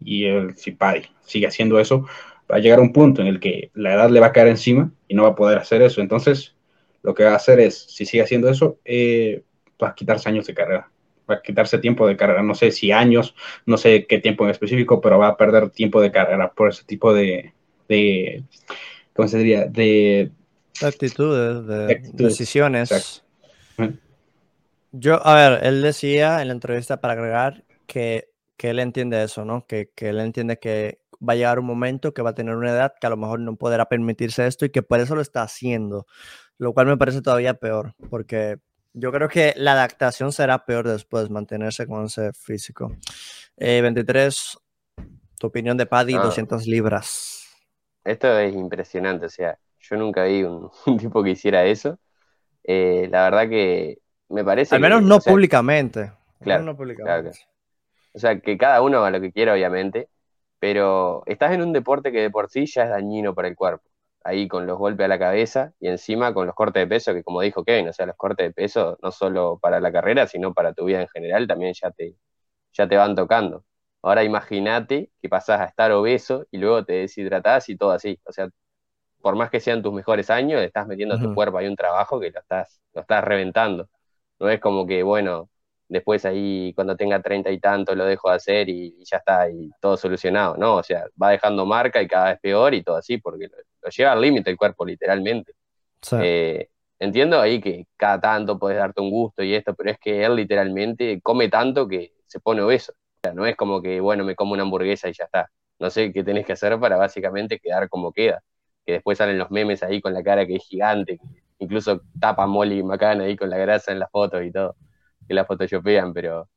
Y 0.00 0.24
el, 0.24 0.56
si 0.56 0.76
sigue 1.22 1.46
haciendo 1.46 1.78
eso, 1.78 2.06
va 2.50 2.56
a 2.56 2.58
llegar 2.58 2.78
a 2.78 2.82
un 2.82 2.92
punto 2.92 3.22
en 3.22 3.28
el 3.28 3.40
que 3.40 3.70
la 3.74 3.94
edad 3.94 4.10
le 4.10 4.20
va 4.20 4.26
a 4.26 4.32
caer 4.32 4.48
encima 4.48 4.92
y 5.08 5.14
no 5.14 5.22
va 5.22 5.30
a 5.30 5.34
poder 5.34 5.58
hacer 5.58 5.82
eso. 5.82 6.00
Entonces, 6.00 6.54
lo 7.02 7.14
que 7.14 7.24
va 7.24 7.32
a 7.32 7.36
hacer 7.36 7.60
es, 7.60 7.78
si 7.78 8.06
sigue 8.06 8.22
haciendo 8.22 8.48
eso, 8.48 8.78
eh, 8.84 9.42
va 9.82 9.88
a 9.88 9.94
quitarse 9.94 10.28
años 10.28 10.46
de 10.46 10.54
carrera. 10.54 10.90
Va 11.28 11.36
a 11.36 11.42
quitarse 11.42 11.78
tiempo 11.78 12.06
de 12.06 12.16
carrera. 12.16 12.42
No 12.42 12.54
sé 12.54 12.70
si 12.70 12.92
años, 12.92 13.34
no 13.66 13.76
sé 13.76 14.06
qué 14.06 14.18
tiempo 14.18 14.44
en 14.44 14.50
específico, 14.50 15.00
pero 15.00 15.18
va 15.18 15.28
a 15.28 15.36
perder 15.36 15.70
tiempo 15.70 16.00
de 16.00 16.12
carrera 16.12 16.52
por 16.52 16.68
ese 16.68 16.84
tipo 16.84 17.14
de, 17.14 17.52
de 17.88 18.44
¿cómo 19.14 19.28
se 19.28 19.38
diría? 19.38 19.66
De, 19.66 20.30
actitudes, 20.82 21.66
de, 21.66 22.02
decisiones. 22.12 23.22
Yo, 24.92 25.26
a 25.26 25.34
ver, 25.34 25.64
él 25.64 25.82
decía 25.82 26.40
en 26.40 26.48
la 26.48 26.54
entrevista 26.54 27.00
para 27.00 27.14
agregar 27.14 27.64
que, 27.86 28.28
que 28.56 28.70
él 28.70 28.78
entiende 28.78 29.22
eso, 29.22 29.44
¿no? 29.44 29.66
Que, 29.66 29.90
que 29.94 30.10
él 30.10 30.20
entiende 30.20 30.58
que, 30.58 31.00
va 31.20 31.34
a 31.34 31.36
llegar 31.36 31.58
un 31.58 31.66
momento 31.66 32.14
que 32.14 32.22
va 32.22 32.30
a 32.30 32.34
tener 32.34 32.56
una 32.56 32.70
edad 32.70 32.94
que 33.00 33.06
a 33.06 33.10
lo 33.10 33.16
mejor 33.16 33.40
no 33.40 33.56
podrá 33.56 33.86
permitirse 33.86 34.46
esto 34.46 34.64
y 34.64 34.70
que 34.70 34.82
por 34.82 35.00
eso 35.00 35.14
lo 35.14 35.22
está 35.22 35.42
haciendo, 35.42 36.06
lo 36.58 36.72
cual 36.72 36.86
me 36.86 36.96
parece 36.96 37.22
todavía 37.22 37.54
peor, 37.54 37.94
porque 38.10 38.58
yo 38.92 39.10
creo 39.12 39.28
que 39.28 39.54
la 39.56 39.72
adaptación 39.72 40.32
será 40.32 40.64
peor 40.64 40.88
después, 40.88 41.28
mantenerse 41.28 41.86
con 41.86 42.04
ese 42.04 42.32
físico. 42.32 42.96
23, 43.56 44.58
eh, 44.96 45.02
tu 45.38 45.48
opinión 45.48 45.76
de 45.76 45.86
Paddy, 45.86 46.14
200 46.14 46.62
ah. 46.62 46.64
libras. 46.66 47.48
Esto 48.04 48.38
es 48.38 48.54
impresionante, 48.54 49.26
o 49.26 49.30
sea, 49.30 49.58
yo 49.80 49.96
nunca 49.96 50.24
vi 50.24 50.42
un, 50.44 50.70
tipo 50.98 51.22
que 51.22 51.30
hiciera 51.30 51.64
eso. 51.64 51.98
Eh, 52.62 53.08
la 53.10 53.24
verdad 53.24 53.48
que 53.48 53.98
me 54.28 54.44
parece... 54.44 54.74
Al 54.74 54.80
menos 54.80 55.02
no, 55.02 55.20
públicamente. 55.20 56.12
Claro, 56.40 56.62
no 56.62 56.76
públicamente. 56.76 57.38
O 58.12 58.18
sea, 58.18 58.38
que 58.38 58.56
cada 58.56 58.80
uno 58.80 58.98
haga 58.98 59.10
lo 59.10 59.20
que 59.20 59.32
quiera, 59.32 59.54
obviamente, 59.54 60.08
pero 60.64 61.22
estás 61.26 61.52
en 61.52 61.60
un 61.60 61.74
deporte 61.74 62.10
que 62.10 62.22
de 62.22 62.30
por 62.30 62.48
sí 62.48 62.64
ya 62.64 62.84
es 62.84 62.88
dañino 62.88 63.34
para 63.34 63.48
el 63.48 63.54
cuerpo. 63.54 63.84
Ahí 64.24 64.48
con 64.48 64.66
los 64.66 64.78
golpes 64.78 65.04
a 65.04 65.08
la 65.08 65.18
cabeza 65.18 65.74
y 65.78 65.88
encima 65.88 66.32
con 66.32 66.46
los 66.46 66.54
cortes 66.54 66.80
de 66.82 66.86
peso, 66.86 67.12
que 67.12 67.22
como 67.22 67.42
dijo 67.42 67.64
Kevin, 67.64 67.88
o 67.90 67.92
sea, 67.92 68.06
los 68.06 68.16
cortes 68.16 68.46
de 68.48 68.54
peso 68.54 68.96
no 69.02 69.12
solo 69.12 69.58
para 69.60 69.78
la 69.78 69.92
carrera, 69.92 70.26
sino 70.26 70.54
para 70.54 70.72
tu 70.72 70.86
vida 70.86 71.02
en 71.02 71.08
general 71.08 71.46
también 71.46 71.74
ya 71.74 71.90
te, 71.90 72.16
ya 72.72 72.88
te 72.88 72.96
van 72.96 73.14
tocando. 73.14 73.66
Ahora 74.02 74.24
imagínate 74.24 75.10
que 75.20 75.28
pasás 75.28 75.60
a 75.60 75.66
estar 75.66 75.92
obeso 75.92 76.46
y 76.50 76.56
luego 76.58 76.82
te 76.84 76.94
deshidratás 76.94 77.68
y 77.68 77.76
todo 77.76 77.90
así. 77.92 78.18
O 78.24 78.32
sea, 78.32 78.48
por 79.20 79.36
más 79.36 79.50
que 79.50 79.60
sean 79.60 79.82
tus 79.82 79.92
mejores 79.94 80.30
años, 80.30 80.62
estás 80.62 80.86
metiendo 80.86 81.16
a 81.16 81.20
tu 81.20 81.30
cuerpo 81.32 81.58
ahí 81.58 81.66
un 81.68 81.76
trabajo 81.76 82.20
que 82.20 82.30
lo 82.30 82.40
estás, 82.40 82.80
lo 82.94 83.02
estás 83.02 83.24
reventando. 83.24 83.90
No 84.40 84.48
es 84.50 84.60
como 84.60 84.86
que, 84.86 85.02
bueno, 85.02 85.50
después 85.88 86.24
ahí 86.24 86.72
cuando 86.74 86.96
tenga 86.96 87.20
treinta 87.20 87.50
y 87.50 87.58
tanto 87.58 87.94
lo 87.94 88.04
dejo 88.04 88.30
de 88.30 88.36
hacer 88.36 88.68
y, 88.68 89.04
ya 89.04 89.18
está, 89.18 89.50
y 89.50 89.70
todo 89.80 89.96
solucionado, 89.96 90.56
¿no? 90.56 90.76
O 90.76 90.82
sea, 90.82 91.06
va 91.20 91.30
dejando 91.30 91.66
marca 91.66 92.00
y 92.02 92.08
cada 92.08 92.30
vez 92.30 92.40
peor 92.40 92.74
y 92.74 92.82
todo 92.82 92.96
así, 92.96 93.18
porque 93.18 93.48
lo, 93.48 93.90
lleva 93.90 94.12
al 94.12 94.20
límite 94.20 94.50
el 94.50 94.56
cuerpo, 94.56 94.84
literalmente. 94.84 95.52
Eh, 96.20 96.68
entiendo 96.98 97.40
ahí 97.40 97.60
que 97.60 97.86
cada 97.96 98.20
tanto 98.20 98.58
puedes 98.58 98.78
darte 98.78 99.00
un 99.00 99.10
gusto 99.10 99.42
y 99.42 99.54
esto, 99.54 99.74
pero 99.74 99.90
es 99.90 99.98
que 99.98 100.24
él 100.24 100.36
literalmente 100.36 101.20
come 101.22 101.48
tanto 101.48 101.86
que 101.88 102.12
se 102.26 102.40
pone 102.40 102.62
obeso. 102.62 102.92
O 102.92 103.20
sea, 103.22 103.32
no 103.34 103.46
es 103.46 103.56
como 103.56 103.80
que, 103.82 104.00
bueno, 104.00 104.24
me 104.24 104.34
como 104.34 104.52
una 104.52 104.62
hamburguesa 104.62 105.08
y 105.08 105.12
ya 105.12 105.24
está. 105.24 105.50
No 105.78 105.90
sé 105.90 106.12
qué 106.12 106.22
tenés 106.24 106.46
que 106.46 106.52
hacer 106.52 106.78
para 106.78 106.96
básicamente 106.96 107.58
quedar 107.58 107.88
como 107.88 108.12
queda. 108.12 108.42
Que 108.86 108.92
después 108.94 109.18
salen 109.18 109.38
los 109.38 109.50
memes 109.50 109.82
ahí 109.82 110.00
con 110.00 110.12
la 110.12 110.22
cara 110.22 110.46
que 110.46 110.56
es 110.56 110.64
gigante, 110.64 111.18
incluso 111.58 112.02
tapa 112.20 112.46
Molly 112.46 112.82
McCann 112.82 113.22
ahí 113.22 113.36
con 113.36 113.48
la 113.48 113.56
grasa 113.56 113.92
en 113.92 113.98
las 113.98 114.10
fotos 114.10 114.42
y 114.44 114.52
todo 114.52 114.76
que 115.26 115.34
la 115.34 115.44
photoshopean, 115.44 116.12
pero 116.12 116.48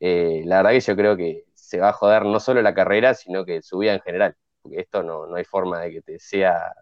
eh, 0.00 0.42
la 0.44 0.58
verdad 0.58 0.70
que 0.70 0.80
yo 0.80 0.96
creo 0.96 1.16
que 1.16 1.44
se 1.54 1.78
va 1.78 1.90
a 1.90 1.92
joder 1.92 2.24
no 2.24 2.40
solo 2.40 2.62
la 2.62 2.74
carrera, 2.74 3.14
sino 3.14 3.44
que 3.44 3.62
su 3.62 3.78
vida 3.78 3.94
en 3.94 4.00
general, 4.00 4.36
porque 4.60 4.80
esto 4.80 5.02
no, 5.02 5.26
no 5.26 5.36
hay 5.36 5.44
forma 5.44 5.80
de 5.80 5.92
que 5.92 6.02
te 6.02 6.18
sea, 6.18 6.74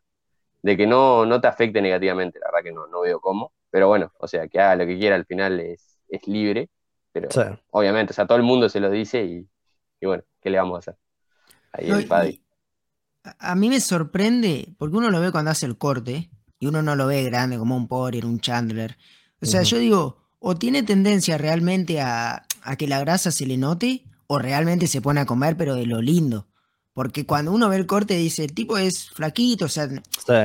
de 0.62 0.76
que 0.76 0.86
no, 0.86 1.26
no 1.26 1.40
te 1.40 1.48
afecte 1.48 1.80
negativamente, 1.80 2.38
la 2.38 2.50
verdad 2.50 2.64
que 2.64 2.72
no, 2.72 2.86
no 2.86 3.00
veo 3.02 3.20
cómo, 3.20 3.52
pero 3.70 3.88
bueno, 3.88 4.12
o 4.18 4.26
sea, 4.26 4.48
que 4.48 4.60
haga 4.60 4.76
lo 4.76 4.86
que 4.86 4.98
quiera 4.98 5.16
al 5.16 5.26
final 5.26 5.60
es, 5.60 5.98
es 6.08 6.26
libre, 6.26 6.68
pero 7.12 7.28
obviamente, 7.70 8.12
o 8.12 8.14
sea, 8.14 8.26
todo 8.26 8.38
el 8.38 8.44
mundo 8.44 8.68
se 8.68 8.80
lo 8.80 8.90
dice 8.90 9.24
y, 9.24 9.48
bueno, 10.04 10.22
¿qué 10.40 10.50
le 10.50 10.58
vamos 10.58 10.76
a 10.76 10.78
hacer? 10.78 10.96
Ahí 11.72 11.90
el 11.90 12.06
Paddy. 12.06 12.42
A 13.38 13.54
mí 13.54 13.68
me 13.68 13.80
sorprende, 13.80 14.74
porque 14.78 14.96
uno 14.96 15.10
lo 15.10 15.20
ve 15.20 15.30
cuando 15.30 15.50
hace 15.50 15.66
el 15.66 15.76
corte, 15.76 16.30
y 16.58 16.66
uno 16.66 16.82
no 16.82 16.94
lo 16.94 17.06
ve 17.06 17.22
grande 17.24 17.58
como 17.58 17.76
un 17.76 17.88
Poirier, 17.88 18.26
un 18.26 18.38
Chandler. 18.38 18.96
O 19.42 19.46
sea, 19.46 19.62
yo 19.62 19.78
digo, 19.78 20.18
o 20.40 20.56
tiene 20.56 20.82
tendencia 20.82 21.38
realmente 21.38 22.00
a, 22.00 22.46
que 22.76 22.88
la 22.88 22.98
grasa 22.98 23.30
se 23.30 23.46
le 23.46 23.56
note, 23.56 24.02
o 24.26 24.38
realmente 24.38 24.86
se 24.86 25.00
pone 25.00 25.20
a 25.20 25.26
comer, 25.26 25.56
pero 25.56 25.76
de 25.76 25.86
lo 25.86 26.00
lindo. 26.00 26.46
Porque 26.92 27.26
cuando 27.26 27.52
uno 27.52 27.68
ve 27.68 27.76
el 27.76 27.86
corte 27.86 28.16
dice, 28.16 28.44
el 28.44 28.52
tipo 28.52 28.76
es 28.78 29.10
flaquito, 29.10 29.66
o 29.66 29.68
sea, 29.68 29.88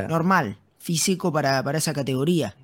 normal, 0.07 0.57
físico 0.77 1.31
para, 1.31 1.63
para, 1.63 1.77
esa 1.77 1.93
categoría. 1.93 2.55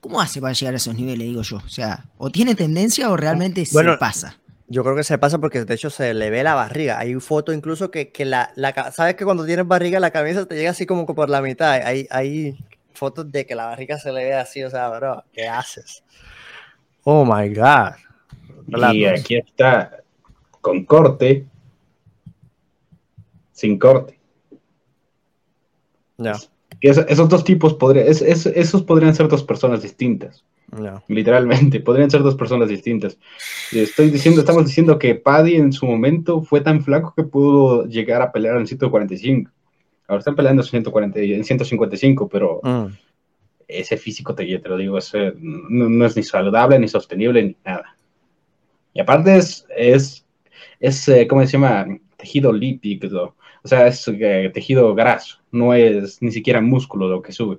¿Cómo 0.00 0.20
hace 0.20 0.40
para 0.40 0.52
llegar 0.52 0.74
a 0.74 0.76
esos 0.76 0.94
niveles, 0.94 1.26
digo 1.26 1.42
yo? 1.42 1.56
O 1.56 1.68
sea, 1.68 2.06
o 2.18 2.30
tiene 2.30 2.54
tendencia 2.54 3.10
o 3.10 3.16
realmente 3.16 3.66
se 3.66 3.96
pasa. 3.98 4.38
Yo 4.68 4.82
creo 4.82 4.96
que 4.96 5.04
se 5.04 5.18
pasa 5.18 5.38
porque 5.38 5.64
de 5.64 5.74
hecho 5.74 5.90
se 5.90 6.12
le 6.12 6.30
ve 6.30 6.42
la 6.42 6.54
barriga. 6.54 6.98
Hay 6.98 7.14
foto 7.14 7.52
incluso 7.52 7.90
que, 7.90 8.12
la, 8.24 8.50
la, 8.56 8.92
¿Sabes 8.92 9.14
que 9.14 9.24
cuando 9.24 9.46
tienes 9.46 9.66
barriga 9.66 10.00
la 10.00 10.10
cabeza 10.10 10.46
te 10.46 10.56
llega 10.56 10.70
así 10.70 10.86
como 10.86 11.06
por 11.06 11.30
la 11.30 11.40
mitad? 11.40 11.72
Hay, 11.72 12.06
hay 12.10 12.56
fotos 12.92 13.30
de 13.30 13.46
que 13.46 13.54
la 13.54 13.66
barriga 13.66 13.98
se 13.98 14.12
le 14.12 14.24
ve 14.24 14.34
así, 14.34 14.62
o 14.64 14.70
sea, 14.70 14.88
bro, 14.88 15.24
¿qué 15.32 15.46
haces? 15.46 16.02
Oh 17.08 17.24
my 17.24 17.48
God. 17.54 17.94
Y 18.92 19.04
aquí 19.04 19.36
está 19.36 20.02
con 20.60 20.84
corte, 20.84 21.46
sin 23.52 23.78
corte. 23.78 24.18
Ya. 26.18 26.34
esos 26.80 27.28
dos 27.28 27.44
tipos 27.44 27.74
podrían, 27.74 28.08
esos 28.08 28.82
podrían 28.82 29.14
ser 29.14 29.28
dos 29.28 29.44
personas 29.44 29.82
distintas. 29.82 30.44
Literalmente, 31.06 31.78
podrían 31.88 32.10
ser 32.10 32.24
dos 32.24 32.34
personas 32.34 32.68
distintas. 32.68 33.16
Estoy 33.70 34.10
diciendo, 34.10 34.40
estamos 34.40 34.66
diciendo 34.66 34.98
que 34.98 35.14
Paddy 35.14 35.54
en 35.54 35.72
su 35.72 35.86
momento 35.86 36.42
fue 36.42 36.60
tan 36.60 36.82
flaco 36.82 37.14
que 37.16 37.22
pudo 37.22 37.86
llegar 37.86 38.20
a 38.20 38.32
pelear 38.32 38.56
en 38.56 38.66
145. 38.66 39.48
Ahora 40.08 40.18
están 40.18 40.34
peleando 40.34 40.62
en, 40.62 40.68
140, 40.68 41.20
en 41.20 41.44
155, 41.44 42.28
pero 42.28 42.60
mm. 42.64 42.86
Ese 43.68 43.96
físico, 43.96 44.34
te, 44.34 44.58
te 44.58 44.68
lo 44.68 44.76
digo, 44.76 44.98
no, 45.38 46.06
es 46.06 46.16
ni 46.16 46.22
saludable, 46.22 46.78
ni 46.78 46.88
sostenible, 46.88 47.42
ni 47.42 47.56
nada. 47.64 47.96
Y 48.94 49.00
aparte 49.00 49.36
es, 49.36 49.66
es, 49.76 50.24
es 50.80 51.08
eh, 51.08 51.26
¿cómo 51.26 51.44
se 51.44 51.52
llama? 51.52 51.86
Tejido 52.16 52.52
lípido. 52.52 53.34
O 53.62 53.68
sea, 53.68 53.86
es 53.86 54.06
eh, 54.08 54.50
tejido 54.54 54.94
graso, 54.94 55.38
no 55.50 55.74
es 55.74 56.22
ni 56.22 56.30
siquiera 56.30 56.60
músculo 56.60 57.08
lo 57.08 57.20
que 57.20 57.32
sube. 57.32 57.58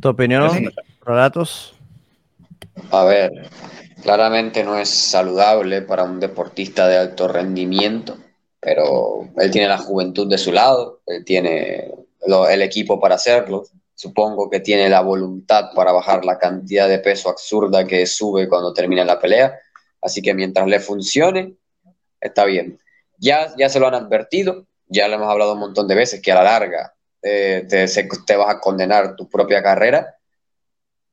¿Tu 0.00 0.08
opinión, 0.08 0.70
relatos? 1.02 1.74
A 2.90 3.04
ver, 3.04 3.32
claramente 4.02 4.62
no 4.62 4.76
es 4.76 4.90
saludable 4.90 5.82
para 5.82 6.04
un 6.04 6.20
deportista 6.20 6.86
de 6.86 6.98
alto 6.98 7.28
rendimiento, 7.28 8.18
pero 8.60 9.28
él 9.38 9.50
tiene 9.50 9.68
la 9.68 9.78
juventud 9.78 10.28
de 10.28 10.38
su 10.38 10.52
lado, 10.52 11.00
él 11.06 11.24
tiene 11.24 11.90
el 12.50 12.62
equipo 12.62 13.00
para 13.00 13.14
hacerlo, 13.14 13.64
supongo 13.96 14.50
que 14.50 14.60
tiene 14.60 14.88
la 14.90 15.00
voluntad 15.00 15.70
para 15.74 15.90
bajar 15.90 16.24
la 16.24 16.38
cantidad 16.38 16.86
de 16.86 16.98
peso 16.98 17.30
absurda 17.30 17.86
que 17.86 18.06
sube 18.06 18.46
cuando 18.46 18.72
termina 18.74 19.04
la 19.04 19.18
pelea, 19.18 19.58
así 20.02 20.20
que 20.20 20.34
mientras 20.34 20.68
le 20.68 20.80
funcione, 20.80 21.56
está 22.20 22.44
bien. 22.44 22.78
Ya, 23.18 23.54
ya 23.56 23.70
se 23.70 23.80
lo 23.80 23.88
han 23.88 23.94
advertido, 23.94 24.66
ya 24.86 25.08
le 25.08 25.14
hemos 25.14 25.28
hablado 25.28 25.54
un 25.54 25.60
montón 25.60 25.88
de 25.88 25.94
veces 25.94 26.20
que 26.20 26.30
a 26.30 26.36
la 26.36 26.44
larga 26.44 26.94
eh, 27.22 27.66
te, 27.68 27.86
te, 27.86 28.36
vas 28.36 28.54
a 28.54 28.60
condenar 28.60 29.16
tu 29.16 29.30
propia 29.30 29.62
carrera, 29.62 30.18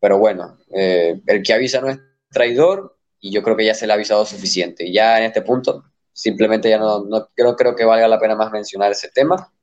pero 0.02 0.18
bueno, 0.18 0.58
eh, 0.76 1.22
el 1.26 1.42
que 1.42 1.54
avisa 1.54 1.80
no 1.80 1.90
es 1.90 2.00
traidor 2.32 2.98
y 3.22 3.32
yo 3.32 3.42
creo 3.42 3.56
que 3.56 3.66
ya 3.66 3.74
se 3.74 3.88
le 3.88 3.94
ha 3.94 3.96
avisado 3.96 4.26
suficiente. 4.26 4.92
Ya 4.92 5.18
en 5.18 5.24
este 5.24 5.42
punto, 5.42 5.86
simplemente 6.12 6.70
ya 6.70 6.78
no, 6.78 7.06
no 7.06 7.30
creo, 7.34 7.56
creo 7.56 7.78
que 7.78 7.86
valga 7.86 8.10
la 8.10 8.20
pena 8.20 8.36
más 8.36 8.52
mencionar 8.52 8.92
ese 8.92 9.10
tema 9.10 9.54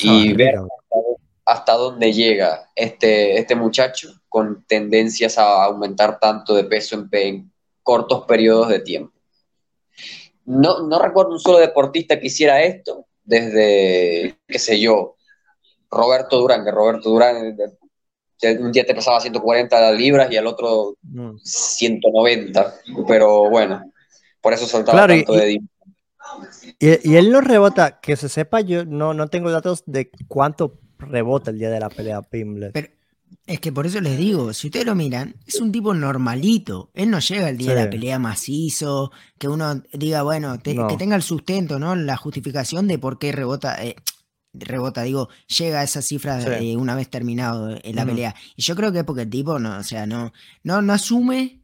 y 0.00 0.32
ver 0.32 0.56
hasta, 1.46 1.72
dónde 1.74 2.12
llega 2.12 2.70
este, 2.74 3.38
este 3.38 3.54
muchacho 3.54 4.20
con 4.28 4.64
tendencias 4.66 5.38
a 5.38 5.64
aumentar 5.64 6.18
tanto 6.18 6.54
de 6.54 6.64
peso 6.64 6.96
en, 6.96 7.08
en 7.12 7.52
cortos 7.82 8.26
periodos 8.26 8.68
de 8.68 8.80
tiempo. 8.80 9.12
No, 10.44 10.86
no 10.86 10.98
recuerdo 10.98 11.32
un 11.32 11.40
solo 11.40 11.58
deportista 11.58 12.20
que 12.20 12.26
hiciera 12.26 12.62
esto 12.62 13.06
desde, 13.24 14.36
qué 14.46 14.58
sé 14.58 14.80
yo, 14.80 15.16
Roberto 15.90 16.38
Durán, 16.38 16.64
que 16.64 16.70
Roberto 16.70 17.10
Durán 17.10 17.56
un 18.60 18.72
día 18.72 18.84
te 18.84 18.94
pasaba 18.94 19.20
140 19.20 19.92
libras 19.92 20.30
y 20.30 20.36
al 20.36 20.46
otro 20.46 20.96
190, 21.42 22.74
pero 23.08 23.48
bueno, 23.48 23.92
por 24.40 24.52
eso 24.52 24.66
soltaba 24.66 25.06
tanto 25.06 25.34
y, 25.34 25.38
de 25.38 25.52
y, 25.52 27.10
y, 27.10 27.16
él 27.16 27.32
no 27.32 27.40
rebota, 27.40 28.00
que 28.00 28.16
se 28.16 28.28
sepa, 28.28 28.60
yo 28.60 28.84
no, 28.84 29.14
no 29.14 29.28
tengo 29.28 29.50
datos 29.50 29.82
de 29.86 30.10
cuánto 30.28 30.78
rebota 30.98 31.50
el 31.50 31.58
día 31.58 31.70
de 31.70 31.80
la 31.80 31.88
pelea 31.88 32.22
Pimble. 32.22 32.70
Pero 32.70 32.88
es 33.46 33.60
que 33.60 33.72
por 33.72 33.86
eso 33.86 34.00
les 34.00 34.18
digo, 34.18 34.52
si 34.52 34.68
ustedes 34.68 34.86
lo 34.86 34.94
miran, 34.94 35.36
es 35.46 35.60
un 35.60 35.72
tipo 35.72 35.94
normalito. 35.94 36.90
Él 36.94 37.10
no 37.10 37.18
llega 37.20 37.48
el 37.48 37.56
día 37.56 37.74
de 37.74 37.84
la 37.84 37.90
pelea 37.90 38.18
macizo, 38.18 39.12
que 39.38 39.48
uno 39.48 39.82
diga, 39.92 40.22
bueno, 40.22 40.58
que 40.62 40.74
tenga 40.98 41.16
el 41.16 41.22
sustento, 41.22 41.78
¿no? 41.78 41.94
La 41.96 42.16
justificación 42.16 42.86
de 42.88 42.98
por 42.98 43.18
qué 43.18 43.32
rebota. 43.32 43.82
Eh, 43.84 43.96
rebota, 44.58 45.02
digo, 45.02 45.28
llega 45.58 45.80
a 45.80 45.82
esa 45.84 46.00
cifra 46.02 46.40
una 46.76 46.94
vez 46.94 47.10
terminado 47.10 47.76
en 47.82 47.94
la 47.96 48.06
pelea. 48.06 48.34
Y 48.56 48.62
yo 48.62 48.74
creo 48.74 48.90
que 48.90 49.00
es 49.00 49.04
porque 49.04 49.22
el 49.22 49.30
tipo 49.30 49.58
no, 49.58 49.78
o 49.78 49.82
sea, 49.82 50.06
no, 50.06 50.32
no, 50.62 50.80
no 50.80 50.92
asume 50.92 51.60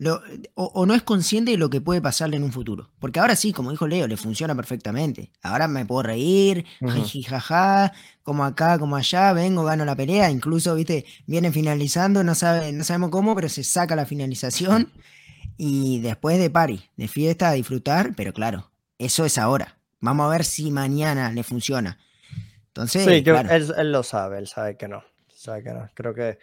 lo, 0.00 0.22
o, 0.54 0.86
no 0.86 0.94
es 0.94 1.02
consciente 1.02 1.50
de 1.50 1.56
lo 1.56 1.70
que 1.70 1.80
puede 1.80 2.00
pasarle 2.00 2.36
en 2.36 2.44
un 2.44 2.52
futuro. 2.52 2.88
Porque 3.00 3.18
ahora 3.18 3.34
sí, 3.34 3.52
como 3.52 3.72
dijo 3.72 3.88
Leo, 3.88 4.06
le 4.06 4.16
funciona 4.16 4.54
perfectamente. 4.54 5.32
Ahora 5.42 5.66
me 5.66 5.84
puedo 5.84 6.04
reír, 6.04 6.64
jajaja, 6.80 7.92
como 8.22 8.44
acá, 8.44 8.78
como 8.78 8.94
allá, 8.94 9.32
vengo, 9.32 9.64
gano 9.64 9.84
la 9.84 9.96
pelea. 9.96 10.30
Incluso, 10.30 10.76
viste, 10.76 11.04
viene 11.26 11.50
finalizando, 11.50 12.22
no, 12.22 12.36
sabe, 12.36 12.72
no 12.72 12.84
sabemos 12.84 13.10
cómo, 13.10 13.34
pero 13.34 13.48
se 13.48 13.64
saca 13.64 13.96
la 13.96 14.06
finalización. 14.06 14.92
Y 15.56 15.98
después 15.98 16.38
de 16.38 16.48
party, 16.48 16.80
de 16.96 17.08
fiesta, 17.08 17.48
a 17.48 17.52
disfrutar, 17.54 18.14
pero 18.16 18.32
claro, 18.32 18.70
eso 18.98 19.24
es 19.24 19.36
ahora. 19.36 19.78
Vamos 19.98 20.26
a 20.26 20.30
ver 20.30 20.44
si 20.44 20.70
mañana 20.70 21.32
le 21.32 21.42
funciona. 21.42 21.98
Entonces, 22.68 23.04
sí, 23.04 23.24
él, 23.26 23.90
lo 23.90 24.04
sabe, 24.04 24.38
él 24.38 24.46
sabe 24.46 24.76
que 24.76 24.86
no. 24.86 25.02
Sabe 25.26 25.64
que 25.64 25.72
no. 25.72 25.90
Creo 25.94 26.14
que, 26.14 26.38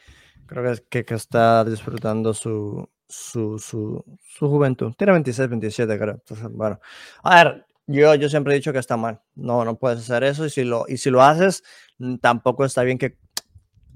creo 0.45 0.75
que, 0.89 1.05
que 1.05 1.13
está 1.13 1.63
disfrutando 1.63 2.33
su, 2.33 2.89
su, 3.07 3.59
su, 3.59 4.03
su 4.19 4.49
juventud. 4.49 4.93
Tiene 4.97 5.13
26, 5.13 5.49
27, 5.49 5.97
creo. 5.97 6.13
Entonces, 6.15 6.47
bueno, 6.51 6.79
a 7.23 7.43
ver, 7.43 7.65
yo, 7.87 8.15
yo 8.15 8.29
siempre 8.29 8.53
he 8.53 8.57
dicho 8.57 8.73
que 8.73 8.79
está 8.79 8.97
mal. 8.97 9.21
No, 9.35 9.63
no 9.65 9.77
puedes 9.77 9.99
hacer 9.99 10.23
eso. 10.23 10.45
Y 10.45 10.49
si 10.49 10.63
lo, 10.63 10.85
y 10.87 10.97
si 10.97 11.09
lo 11.09 11.21
haces, 11.21 11.63
mm, 11.99 12.17
tampoco 12.17 12.65
está 12.65 12.83
bien 12.83 12.97
que, 12.97 13.17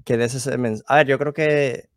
que 0.04 0.16
des 0.16 0.34
ese 0.34 0.58
mensaje. 0.58 0.84
A 0.88 0.96
ver, 0.98 1.06
yo 1.08 1.18
creo 1.18 1.32
que, 1.32 1.88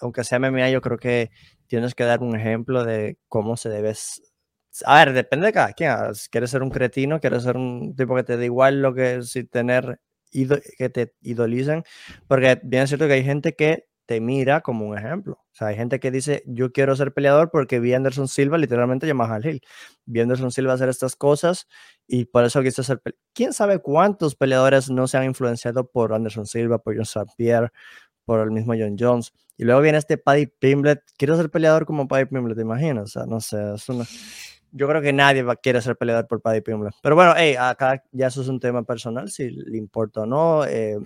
aunque 0.00 0.24
sea 0.24 0.38
MMA, 0.38 0.70
yo 0.70 0.80
creo 0.80 0.98
que 0.98 1.30
tienes 1.66 1.94
que 1.94 2.04
dar 2.04 2.20
un 2.22 2.36
ejemplo 2.36 2.84
de 2.84 3.18
cómo 3.28 3.56
se 3.56 3.68
debe. 3.68 3.94
A 4.86 5.04
ver, 5.04 5.12
depende 5.14 5.46
de 5.46 5.52
cada 5.52 5.72
quien. 5.72 5.92
Quieres 6.30 6.50
ser 6.50 6.62
un 6.62 6.70
cretino, 6.70 7.20
quieres 7.20 7.42
ser 7.44 7.56
un 7.56 7.94
tipo 7.96 8.14
que 8.16 8.24
te 8.24 8.36
da 8.36 8.44
igual 8.44 8.82
lo 8.82 8.94
que 8.94 9.22
si 9.22 9.44
tener 9.44 10.00
que 10.78 10.88
te 10.88 11.14
idolicen, 11.20 11.84
porque 12.26 12.58
bien 12.62 12.84
es 12.84 12.90
cierto 12.90 13.06
que 13.06 13.14
hay 13.14 13.24
gente 13.24 13.54
que 13.54 13.86
te 14.12 14.20
mira 14.20 14.60
como 14.60 14.86
un 14.86 14.98
ejemplo. 14.98 15.38
O 15.40 15.54
sea, 15.54 15.68
hay 15.68 15.76
gente 15.76 15.98
que 15.98 16.10
dice, 16.10 16.42
yo 16.46 16.70
quiero 16.70 16.94
ser 16.94 17.14
peleador 17.14 17.50
porque 17.50 17.80
vi 17.80 17.94
a 17.94 17.96
Anderson 17.96 18.28
Silva 18.28 18.58
literalmente 18.58 19.06
llamar 19.06 19.32
al 19.32 19.46
Hill. 19.46 19.62
Vi 20.04 20.20
a 20.20 20.24
Anderson 20.24 20.52
Silva 20.52 20.74
hacer 20.74 20.90
estas 20.90 21.16
cosas 21.16 21.66
y 22.06 22.26
por 22.26 22.44
eso 22.44 22.60
quise 22.62 22.82
ser 22.82 23.00
peleador. 23.00 23.22
¿Quién 23.32 23.54
sabe 23.54 23.78
cuántos 23.78 24.34
peleadores 24.34 24.90
no 24.90 25.08
se 25.08 25.16
han 25.16 25.24
influenciado 25.24 25.90
por 25.90 26.12
Anderson 26.12 26.44
Silva, 26.44 26.78
por 26.78 26.94
John 26.94 27.04
St. 27.04 27.32
Pierre, 27.38 27.70
por 28.26 28.40
el 28.40 28.50
mismo 28.50 28.74
John 28.78 28.96
Jones? 28.98 29.32
Y 29.56 29.64
luego 29.64 29.80
viene 29.80 29.96
este 29.96 30.18
Paddy 30.18 30.46
Pimblet. 30.46 31.00
Quiero 31.16 31.34
ser 31.38 31.48
peleador 31.48 31.86
como 31.86 32.06
Paddy 32.06 32.26
Pimblet, 32.26 32.54
¿te 32.54 32.62
imaginas? 32.62 33.04
O 33.04 33.06
sea, 33.06 33.24
no 33.24 33.40
sé, 33.40 33.56
es 33.74 33.88
una... 33.88 34.04
Yo 34.72 34.88
creo 34.88 35.00
que 35.00 35.14
nadie 35.14 35.42
va, 35.42 35.56
quiere 35.56 35.80
ser 35.80 35.96
peleador 35.96 36.26
por 36.26 36.42
Paddy 36.42 36.60
Pimblet. 36.60 36.92
Pero 37.02 37.14
bueno, 37.14 37.32
hey, 37.34 37.56
acá 37.58 38.04
ya 38.12 38.26
eso 38.26 38.42
es 38.42 38.48
un 38.48 38.60
tema 38.60 38.82
personal, 38.82 39.30
si 39.30 39.50
le 39.50 39.78
importa 39.78 40.20
o 40.20 40.26
no. 40.26 40.66
Eh, 40.66 40.98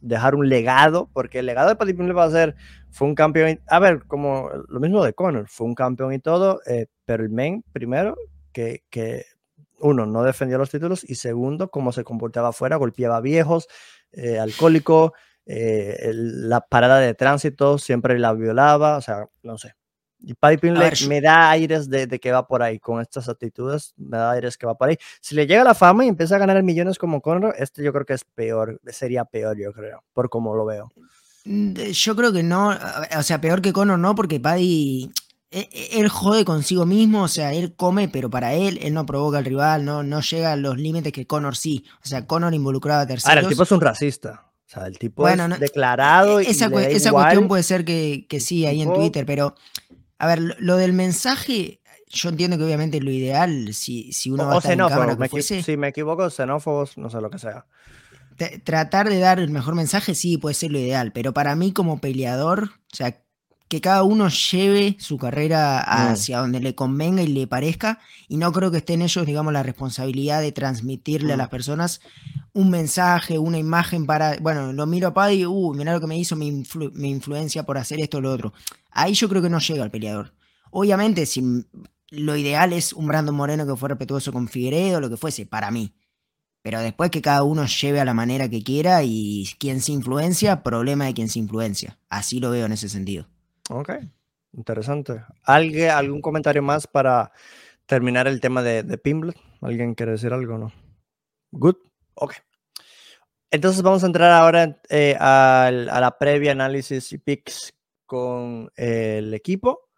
dejar 0.00 0.34
un 0.34 0.48
legado, 0.48 1.08
porque 1.12 1.40
el 1.40 1.46
legado 1.46 1.68
de 1.68 1.76
Paddy 1.76 1.94
Pimble 1.94 2.14
va 2.14 2.24
a 2.24 2.30
ser, 2.30 2.54
fue 2.90 3.08
un 3.08 3.14
campeón, 3.14 3.60
a 3.66 3.78
ver, 3.78 4.04
como 4.06 4.50
lo 4.68 4.80
mismo 4.80 5.04
de 5.04 5.14
Conor, 5.14 5.48
fue 5.48 5.66
un 5.66 5.74
campeón 5.74 6.12
y 6.12 6.18
todo, 6.18 6.60
eh, 6.66 6.86
pero 7.04 7.22
el 7.22 7.30
main, 7.30 7.64
primero, 7.72 8.16
que, 8.52 8.82
que, 8.90 9.24
uno, 9.80 10.06
no 10.06 10.22
defendía 10.22 10.58
los 10.58 10.70
títulos 10.70 11.04
y 11.08 11.14
segundo, 11.14 11.70
cómo 11.70 11.92
se 11.92 12.04
comportaba 12.04 12.48
afuera, 12.48 12.76
golpeaba 12.76 13.20
viejos, 13.20 13.68
eh, 14.12 14.38
alcohólico, 14.38 15.14
eh, 15.46 16.10
la 16.12 16.60
parada 16.60 16.98
de 16.98 17.14
tránsito 17.14 17.78
siempre 17.78 18.18
la 18.18 18.32
violaba, 18.32 18.96
o 18.96 19.00
sea, 19.00 19.28
no 19.42 19.58
sé, 19.58 19.74
y 20.20 20.34
Paddy 20.34 20.56
Pimble 20.58 20.90
me 21.08 21.20
da 21.20 21.50
aires 21.50 21.88
de, 21.88 22.08
que 22.18 22.32
va 22.32 22.46
por 22.46 22.62
ahí, 22.62 22.78
con 22.78 23.00
estas 23.00 23.28
actitudes, 23.28 23.94
me 23.96 24.16
da 24.16 24.32
aires 24.32 24.58
que 24.58 24.66
va 24.66 24.76
por 24.76 24.88
ahí. 24.88 24.96
Si 25.20 25.34
le 25.34 25.46
llega 25.46 25.62
la 25.64 25.74
fama 25.74 26.04
y 26.04 26.08
empieza 26.08 26.36
a 26.36 26.38
ganar 26.38 26.62
millones 26.62 26.98
como 26.98 27.20
Conor, 27.20 27.54
este 27.58 27.82
yo 27.84 27.92
creo 27.92 28.04
que 28.04 28.14
es 28.14 28.24
peor, 28.24 28.80
sería 28.86 29.24
peor, 29.24 29.56
yo 29.58 29.72
creo, 29.72 30.02
por 30.12 30.28
como 30.28 30.54
lo 30.54 30.64
veo. 30.66 30.90
Mm, 31.44 31.72
yo 31.74 32.16
creo 32.16 32.32
que 32.32 32.42
no, 32.42 32.76
o 33.16 33.22
sea, 33.22 33.40
peor 33.40 33.62
que 33.62 33.72
Conor 33.72 33.98
no, 33.98 34.14
porque 34.14 34.40
Paddy, 34.40 35.10
e, 35.50 35.68
e, 35.72 36.00
él 36.00 36.08
jode 36.08 36.44
consigo 36.44 36.84
mismo, 36.84 37.22
o 37.22 37.28
sea, 37.28 37.52
él 37.52 37.74
come, 37.76 38.08
pero 38.08 38.28
para 38.28 38.54
él, 38.54 38.78
él 38.82 38.94
no 38.94 39.06
provoca 39.06 39.38
al 39.38 39.44
rival, 39.44 39.84
no, 39.84 40.02
no 40.02 40.20
llega 40.20 40.52
a 40.52 40.56
los 40.56 40.76
límites 40.76 41.12
que 41.12 41.26
Conor 41.26 41.56
sí. 41.56 41.84
O 42.04 42.08
sea, 42.08 42.26
Conor 42.26 42.54
involucraba 42.54 43.02
a 43.02 43.06
terceros. 43.06 43.28
Ahora, 43.28 43.40
el 43.42 43.48
tipo 43.48 43.62
es 43.62 43.72
un 43.72 43.80
racista. 43.80 44.44
O 44.66 44.70
sea, 44.70 44.86
el 44.86 44.98
tipo 44.98 45.26
es 45.26 45.60
declarado. 45.60 46.40
E, 46.40 46.50
esa, 46.50 46.68
y 46.68 46.94
esa 46.94 47.12
cuestión 47.12 47.48
puede 47.48 47.62
ser 47.62 47.86
que, 47.86 48.26
que 48.28 48.40
sí, 48.40 48.66
ahí 48.66 48.82
en 48.82 48.92
Twitter, 48.92 49.24
pero 49.24 49.54
a 50.18 50.26
ver, 50.26 50.56
lo 50.58 50.76
del 50.76 50.92
mensaje, 50.92 51.80
yo 52.08 52.28
entiendo 52.28 52.58
que 52.58 52.64
obviamente 52.64 53.00
lo 53.00 53.10
ideal, 53.10 53.72
si, 53.72 54.12
si 54.12 54.30
uno 54.30 54.46
va 54.46 54.54
a 54.54 54.58
estar 54.58 54.72
en 54.72 54.78
cámara 54.78 55.16
fuese, 55.28 55.62
Si 55.62 55.76
me 55.76 55.88
equivoco, 55.88 56.28
xenófobos, 56.28 56.98
no 56.98 57.08
sé 57.08 57.20
lo 57.20 57.30
que 57.30 57.38
sea. 57.38 57.66
Tratar 58.64 59.08
de 59.08 59.18
dar 59.18 59.40
el 59.40 59.50
mejor 59.50 59.74
mensaje, 59.74 60.14
sí, 60.14 60.38
puede 60.38 60.54
ser 60.54 60.70
lo 60.70 60.78
ideal, 60.78 61.12
pero 61.12 61.32
para 61.32 61.54
mí 61.56 61.72
como 61.72 62.00
peleador, 62.00 62.64
o 62.64 62.96
sea, 62.96 63.20
que 63.68 63.80
cada 63.80 64.02
uno 64.02 64.28
lleve 64.28 64.96
su 64.98 65.18
carrera 65.18 65.84
mm. 65.86 66.12
hacia 66.12 66.38
donde 66.38 66.60
le 66.60 66.74
convenga 66.74 67.22
y 67.22 67.28
le 67.28 67.46
parezca, 67.46 68.00
y 68.26 68.38
no 68.38 68.50
creo 68.52 68.70
que 68.70 68.78
esté 68.78 68.94
en 68.94 69.02
ellos, 69.02 69.26
digamos, 69.26 69.52
la 69.52 69.62
responsabilidad 69.62 70.40
de 70.40 70.52
transmitirle 70.52 71.34
a 71.34 71.36
mm. 71.36 71.38
las 71.38 71.48
personas 71.48 72.00
un 72.54 72.70
mensaje, 72.70 73.38
una 73.38 73.58
imagen 73.58 74.06
para, 74.06 74.36
bueno, 74.40 74.72
lo 74.72 74.86
miro 74.86 75.08
a 75.08 75.14
Paddy, 75.14 75.46
uh, 75.46 75.74
mira 75.74 75.92
lo 75.92 76.00
que 76.00 76.06
me 76.06 76.18
hizo 76.18 76.34
mi, 76.34 76.48
influencia 76.48 77.62
por 77.64 77.78
hacer 77.78 78.00
esto 78.00 78.18
o 78.18 78.20
lo 78.20 78.32
otro. 78.32 78.52
Ahí 78.90 79.12
yo 79.14 79.28
creo 79.28 79.42
que 79.42 79.50
no 79.50 79.60
llega 79.60 79.84
el 79.84 79.90
peleador. 79.90 80.34
Obviamente, 80.70 81.26
si 81.26 81.42
lo 82.10 82.36
ideal 82.36 82.72
es 82.72 82.92
un 82.92 83.06
Brandon 83.06 83.34
Moreno 83.34 83.66
que 83.66 83.76
fue 83.76 83.90
respetuoso 83.90 84.32
con 84.32 84.48
Figueredo, 84.48 85.00
lo 85.00 85.10
que 85.10 85.16
fuese, 85.16 85.46
para 85.46 85.70
mí. 85.70 85.94
Pero 86.62 86.80
después 86.80 87.10
que 87.10 87.22
cada 87.22 87.44
uno 87.44 87.66
lleve 87.66 88.00
a 88.00 88.04
la 88.04 88.14
manera 88.14 88.48
que 88.48 88.62
quiera 88.62 89.02
y 89.04 89.48
quien 89.58 89.80
se 89.80 89.92
influencia, 89.92 90.62
problema 90.62 91.04
de 91.04 91.14
quien 91.14 91.28
se 91.28 91.38
influencia. 91.38 91.98
Así 92.08 92.40
lo 92.40 92.50
veo 92.50 92.66
en 92.66 92.72
ese 92.72 92.88
sentido. 92.88 93.28
Ok, 93.70 93.90
interesante. 94.52 95.24
¿Algue, 95.44 95.90
¿Algún 95.90 96.20
comentario 96.20 96.62
más 96.62 96.86
para 96.86 97.32
terminar 97.86 98.26
el 98.28 98.40
tema 98.40 98.62
de, 98.62 98.82
de 98.82 98.98
Pimblet? 98.98 99.36
¿Alguien 99.60 99.94
quiere 99.94 100.12
decir 100.12 100.32
algo 100.32 100.58
no? 100.58 100.72
Good. 101.50 101.76
Ok. 102.14 102.34
Entonces 103.50 103.82
vamos 103.82 104.04
a 104.04 104.06
entrar 104.06 104.30
ahora 104.30 104.78
eh, 104.90 105.16
a, 105.18 105.70
la 105.72 106.18
previa 106.18 106.52
análisis 106.52 107.12
y 107.12 107.18
picks 107.18 107.72
con 108.04 108.70
el 108.76 109.32
equipo. 109.32 109.88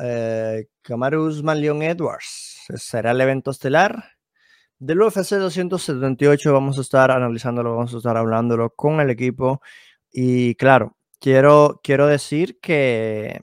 Eh, 0.00 0.66
Leon 0.88 1.82
Edwards. 1.82 2.66
Será 2.74 3.12
el 3.12 3.20
evento 3.20 3.52
estelar 3.52 4.04
del 4.78 5.00
UFC 5.00 5.36
278. 5.36 6.52
Vamos 6.52 6.78
a 6.78 6.80
estar 6.80 7.10
analizándolo, 7.12 7.76
vamos 7.76 7.94
a 7.94 7.98
estar 7.98 8.16
hablándolo 8.16 8.70
con 8.74 9.00
el 9.00 9.10
equipo. 9.10 9.62
Y 10.10 10.56
claro, 10.56 10.97
quiero, 11.18 11.80
quiero 11.82 12.06
decir 12.06 12.58
que, 12.60 13.42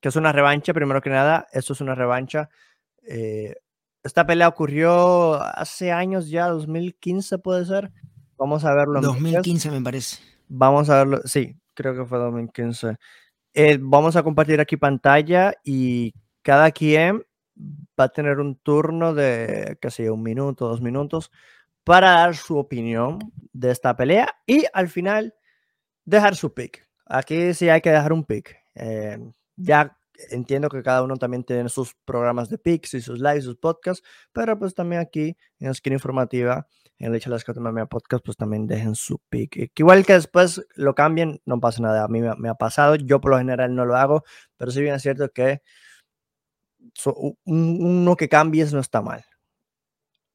que 0.00 0.08
es 0.08 0.16
una 0.16 0.32
revancha, 0.32 0.72
primero 0.72 1.00
que 1.00 1.10
nada. 1.10 1.46
Esto 1.52 1.72
es 1.72 1.80
una 1.80 1.94
revancha. 1.94 2.48
Eh, 3.02 3.54
esta 4.02 4.26
pelea 4.26 4.48
ocurrió 4.48 5.34
hace 5.42 5.92
años 5.92 6.28
ya, 6.28 6.48
2015 6.48 7.38
puede 7.38 7.64
ser. 7.64 7.90
Vamos 8.36 8.64
a 8.64 8.74
verlo. 8.74 9.00
2015 9.00 9.70
me 9.70 9.80
parece. 9.80 10.18
Vamos 10.48 10.88
a 10.88 10.98
verlo, 10.98 11.20
sí, 11.24 11.56
creo 11.74 11.94
que 11.94 12.04
fue 12.06 12.18
2015. 12.18 12.96
Eh, 13.54 13.78
vamos 13.80 14.16
a 14.16 14.22
compartir 14.22 14.60
aquí 14.60 14.76
pantalla 14.76 15.52
y 15.64 16.14
cada 16.42 16.70
quien 16.70 17.24
va 17.98 18.04
a 18.04 18.08
tener 18.08 18.38
un 18.38 18.56
turno 18.56 19.14
de, 19.14 19.76
sé 19.90 20.10
un 20.10 20.22
minuto, 20.22 20.68
dos 20.68 20.80
minutos, 20.80 21.30
para 21.84 22.12
dar 22.12 22.36
su 22.36 22.56
opinión 22.56 23.18
de 23.52 23.70
esta 23.70 23.96
pelea 23.96 24.28
y 24.46 24.64
al 24.72 24.88
final 24.88 25.34
dejar 26.04 26.36
su 26.36 26.54
pick. 26.54 26.87
Aquí 27.08 27.54
sí 27.54 27.68
hay 27.68 27.80
que 27.80 27.90
dejar 27.90 28.12
un 28.12 28.24
pick. 28.24 28.56
Eh, 28.74 29.18
ya 29.56 29.96
entiendo 30.30 30.68
que 30.68 30.82
cada 30.82 31.02
uno 31.02 31.16
también 31.16 31.44
tiene 31.44 31.68
sus 31.68 31.94
programas 32.04 32.48
de 32.48 32.58
picks 32.58 32.94
y 32.94 33.00
sus 33.00 33.20
lives, 33.20 33.44
sus 33.44 33.56
podcasts, 33.56 34.06
pero 34.32 34.58
pues 34.58 34.74
también 34.74 35.00
aquí 35.00 35.36
en 35.58 35.66
la 35.66 35.70
esquina 35.70 35.94
informativa, 35.94 36.66
en 36.98 37.14
el 37.14 37.22
Las 37.26 37.44
Mea 37.56 37.86
Podcast, 37.86 38.24
pues 38.24 38.36
también 38.36 38.66
dejen 38.66 38.94
su 38.94 39.20
pick. 39.28 39.70
Igual 39.76 40.04
que 40.04 40.14
después 40.14 40.66
lo 40.74 40.94
cambien, 40.94 41.40
no 41.44 41.60
pasa 41.60 41.80
nada. 41.80 42.04
A 42.04 42.08
mí 42.08 42.20
me, 42.20 42.48
ha 42.48 42.54
pasado, 42.54 42.96
yo 42.96 43.20
por 43.20 43.30
lo 43.30 43.38
general 43.38 43.74
no 43.74 43.84
lo 43.84 43.96
hago, 43.96 44.24
pero 44.56 44.70
sí 44.72 44.80
bien 44.82 44.94
es 44.94 45.02
cierto 45.02 45.30
que 45.30 45.62
uno 47.44 48.16
que 48.16 48.28
cambies 48.28 48.72
no 48.72 48.80
está 48.80 49.00
mal. 49.00 49.24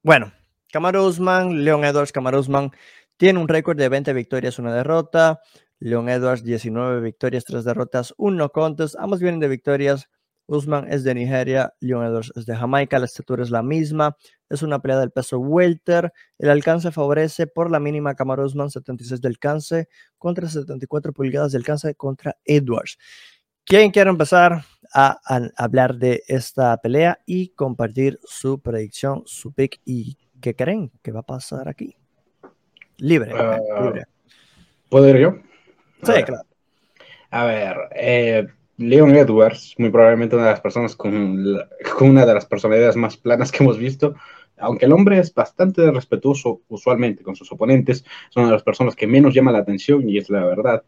Bueno, 0.02 0.32
Camaro 0.72 1.06
Usman, 1.06 1.64
Leon 1.64 1.84
Edwards, 1.84 2.12
Camaro 2.12 2.40
Usman 2.40 2.70
tiene 3.16 3.38
un 3.38 3.48
récord 3.48 3.76
de 3.76 3.88
20 3.88 4.12
victorias, 4.12 4.58
una 4.58 4.74
derrota. 4.74 5.40
Leon 5.84 6.08
Edwards, 6.08 6.42
19 6.42 7.02
victorias, 7.02 7.44
3 7.44 7.62
derrotas, 7.62 8.14
1 8.16 8.48
contest. 8.48 8.96
Ambos 8.98 9.20
vienen 9.20 9.38
de 9.38 9.48
victorias. 9.48 10.08
Usman 10.46 10.90
es 10.90 11.04
de 11.04 11.14
Nigeria, 11.14 11.74
Leon 11.80 12.06
Edwards 12.06 12.32
es 12.36 12.46
de 12.46 12.56
Jamaica, 12.56 12.98
la 12.98 13.04
estatura 13.04 13.42
es 13.42 13.50
la 13.50 13.62
misma. 13.62 14.16
Es 14.48 14.62
una 14.62 14.80
pelea 14.80 14.98
del 14.98 15.10
peso 15.10 15.38
welter. 15.38 16.10
El 16.38 16.48
alcance 16.48 16.90
favorece 16.90 17.46
por 17.46 17.70
la 17.70 17.80
mínima 17.80 18.14
Kamaru 18.14 18.44
Usman, 18.44 18.70
76 18.70 19.20
de 19.20 19.28
alcance 19.28 19.88
contra 20.16 20.48
74 20.48 21.12
pulgadas 21.12 21.52
de 21.52 21.58
alcance 21.58 21.94
contra 21.94 22.34
Edwards. 22.46 22.96
¿Quién 23.64 23.90
quiere 23.90 24.08
empezar 24.08 24.64
a, 24.94 25.20
hablar 25.54 25.96
de 25.96 26.22
esta 26.28 26.74
pelea 26.78 27.18
y 27.26 27.48
compartir 27.48 28.18
su 28.24 28.58
predicción, 28.58 29.22
su 29.26 29.52
pick 29.52 29.82
y 29.84 30.16
qué 30.40 30.56
creen 30.56 30.90
que 31.02 31.12
va 31.12 31.20
a 31.20 31.24
pasar 31.24 31.68
aquí? 31.68 31.94
Libre, 32.96 33.34
uh, 33.34 33.84
libre. 33.84 34.04
¿Puedo 34.88 35.10
ir 35.10 35.18
yo? 35.18 35.53
Sí, 36.04 36.22
claro. 36.22 36.44
A 37.30 37.44
ver, 37.46 37.76
eh, 37.96 38.46
Leon 38.76 39.14
Edwards, 39.14 39.74
muy 39.78 39.90
probablemente 39.90 40.36
una 40.36 40.46
de 40.46 40.50
las 40.52 40.60
personas 40.60 40.96
con, 40.96 41.58
una 42.00 42.26
de 42.26 42.34
las 42.34 42.46
personalidades 42.46 42.96
más 42.96 43.16
planas 43.16 43.52
que 43.52 43.62
hemos 43.62 43.78
visto, 43.78 44.14
aunque 44.58 44.86
el 44.86 44.92
hombre 44.92 45.18
es 45.18 45.32
bastante 45.32 45.90
respetuoso 45.90 46.62
usualmente 46.68 47.22
con 47.22 47.36
sus 47.36 47.50
oponentes, 47.52 48.04
es 48.30 48.36
una 48.36 48.46
de 48.46 48.52
las 48.52 48.62
personas 48.62 48.96
que 48.96 49.06
menos 49.06 49.34
llama 49.34 49.52
la 49.52 49.58
atención 49.58 50.08
y 50.08 50.18
es 50.18 50.30
la 50.30 50.44
verdad. 50.44 50.84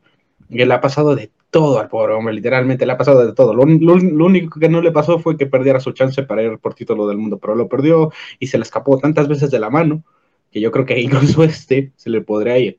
Y 0.49 0.65
le 0.65 0.75
ha 0.75 0.81
pasado 0.81 1.15
de 1.15 1.31
todo 1.51 1.81
al 1.81 1.89
pobre 1.89 2.15
hombre, 2.15 2.35
literalmente 2.35 2.87
le 2.87 2.93
ha 2.93 2.99
pasado 2.99 3.27
de 3.27 3.33
todo. 3.33 3.55
Lo, 3.55 3.63
único 3.63 4.61
que 4.61 4.69
no 4.69 4.81
le 4.81 4.93
pasó 4.93 5.19
fue 5.19 5.37
que 5.37 5.47
perdiera 5.47 5.81
su 5.81 5.93
chance 5.93 6.23
para 6.23 6.43
ir 6.43 6.59
por 6.59 6.75
título 6.75 7.09
del 7.09 7.19
mundo, 7.19 7.39
pero 7.39 7.55
lo 7.55 7.69
perdió 7.69 8.13
y 8.39 8.49
se 8.49 8.59
le 8.59 8.63
escapó 8.63 8.99
tantas 8.99 9.29
veces 9.29 9.51
de 9.51 9.59
la 9.59 9.71
mano 9.71 10.05
que 10.51 10.61
yo 10.61 10.71
creo 10.71 10.87
que 10.87 11.01
incluso 11.01 11.43
este 11.45 11.93
se 11.97 12.11
le 12.11 12.21
podría 12.21 12.59
ir 12.59 12.79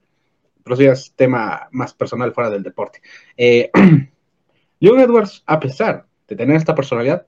pero 0.67 0.75
eso 0.75 0.83
ya 0.83 0.91
es 0.91 1.13
tema 1.15 1.69
más 1.71 1.93
personal 1.93 2.33
fuera 2.33 2.49
del 2.49 2.61
deporte. 2.61 3.01
Eh, 3.37 3.71
Leon 4.79 4.99
Edwards, 4.99 5.43
a 5.45 5.59
pesar 5.59 6.05
de 6.27 6.35
tener 6.35 6.57
esta 6.57 6.75
personalidad, 6.75 7.25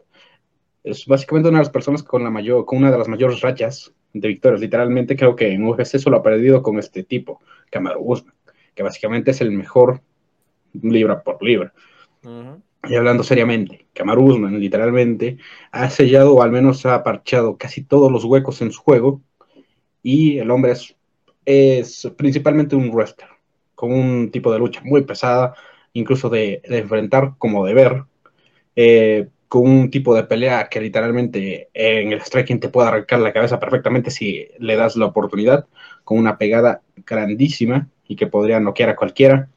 es 0.84 1.06
básicamente 1.06 1.48
una 1.48 1.60
de 1.60 1.64
las 1.64 1.72
personas 1.72 2.04
con, 2.04 2.24
la 2.24 2.30
mayor, 2.30 2.66
con 2.66 2.80
una 2.80 2.92
de 2.92 2.98
las 2.98 3.08
mayores 3.08 3.40
rachas 3.42 3.94
de 4.14 4.28
victorias. 4.28 4.60
Literalmente 4.60 5.16
creo 5.16 5.36
que 5.36 5.52
en 5.52 5.66
UFC 5.66 5.98
solo 5.98 6.18
ha 6.18 6.24
perdido 6.24 6.62
con 6.62 6.78
este 6.80 7.04
tipo, 7.04 7.42
Camaro 7.70 8.02
Guzmán, 8.02 8.36
que 8.76 8.84
básicamente 8.84 9.32
es 9.32 9.40
el 9.40 9.52
mejor 9.52 10.02
libra 10.74 11.24
por 11.24 11.42
libra. 11.42 11.74
Y 12.88 12.96
hablando 12.96 13.24
seriamente, 13.24 13.88
Camaro 13.94 14.22
Guzmán 14.22 14.60
literalmente 14.60 15.38
ha 15.72 15.90
sellado 15.90 16.36
o 16.36 16.44
al 16.44 16.52
menos 16.52 16.86
ha 16.86 17.04
parchado 17.04 17.58
casi 17.58 17.84
todos 17.84 18.12
los 18.12 18.26
huecos 18.26 18.62
en 18.62 18.72
su 18.72 18.82
juego 18.82 19.22
y 20.04 20.40
el 20.40 20.52
hombre 20.52 20.72
es 20.72 20.96
es 21.46 22.08
principalmente 22.18 22.76
un 22.76 22.92
wrestler, 22.92 23.30
con 23.76 23.92
un 23.94 24.32
tipo 24.32 24.52
de 24.52 24.60
lucha 24.60 24.82
muy 24.84 25.04
pesada, 25.04 25.54
incluso 25.94 26.30
de, 26.30 26.62
enfrentar 26.66 27.34
como 27.38 27.66
de 27.66 27.74
ver, 27.74 28.04
eh, 28.76 29.28
con 29.48 29.68
un 29.68 29.90
tipo 29.90 30.16
de 30.16 30.24
pelea 30.24 30.70
que 30.70 30.80
literalmente 30.80 31.70
en 31.74 32.12
el 32.14 32.22
striking 32.22 32.60
te 32.60 32.70
puede 32.70 32.90
arrancar 32.90 33.20
la 33.20 33.34
cabeza 33.34 33.60
perfectamente 33.60 34.12
si 34.12 34.48
le 34.60 34.76
das 34.76 34.96
la 34.96 35.08
oportunidad, 35.08 35.66
con 36.04 36.20
una 36.20 36.38
pegada 36.38 36.82
grandísima 37.06 37.90
y 38.08 38.16
que 38.16 38.28
podría 38.28 38.60
noquear 38.60 38.90
a 38.90 38.96
cualquiera. 38.96 39.50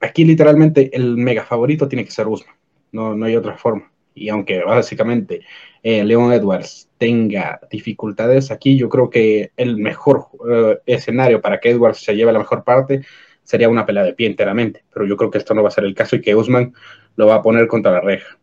Aquí 0.00 0.24
literalmente 0.24 0.94
el 0.94 1.16
mega 1.16 1.44
favorito 1.44 1.88
tiene 1.88 2.04
que 2.04 2.10
ser 2.10 2.28
Usman, 2.28 2.54
no, 2.92 3.14
no 3.14 3.24
hay 3.24 3.36
otra 3.36 3.56
forma. 3.56 3.90
Y 4.14 4.28
aunque 4.28 4.62
básicamente 4.62 5.40
eh, 5.82 6.04
Leon 6.04 6.32
Edwards 6.32 6.88
tenga 6.98 7.60
dificultades 7.70 8.50
aquí, 8.50 8.76
yo 8.76 8.88
creo 8.88 9.08
que 9.08 9.52
el 9.56 9.76
mejor 9.78 10.26
eh, 10.50 10.78
escenario 10.86 11.40
para 11.40 11.60
que 11.60 11.70
Edwards 11.70 12.02
se 12.02 12.14
lleve 12.14 12.32
la 12.32 12.38
mejor 12.38 12.64
parte 12.64 13.02
sería 13.42 13.68
una 13.68 13.86
pelea 13.86 14.04
de 14.04 14.12
pie 14.12 14.26
enteramente, 14.26 14.84
pero 14.92 15.06
yo 15.06 15.16
creo 15.16 15.30
que 15.30 15.38
esto 15.38 15.54
no 15.54 15.62
va 15.62 15.68
a 15.68 15.72
ser 15.72 15.84
el 15.84 15.94
caso 15.94 16.16
y 16.16 16.20
que 16.20 16.34
Usman 16.34 16.74
lo 17.16 17.26
va 17.26 17.36
a 17.36 17.42
poner 17.42 17.66
contra 17.66 17.92
la 17.92 18.00
reja. 18.00 18.38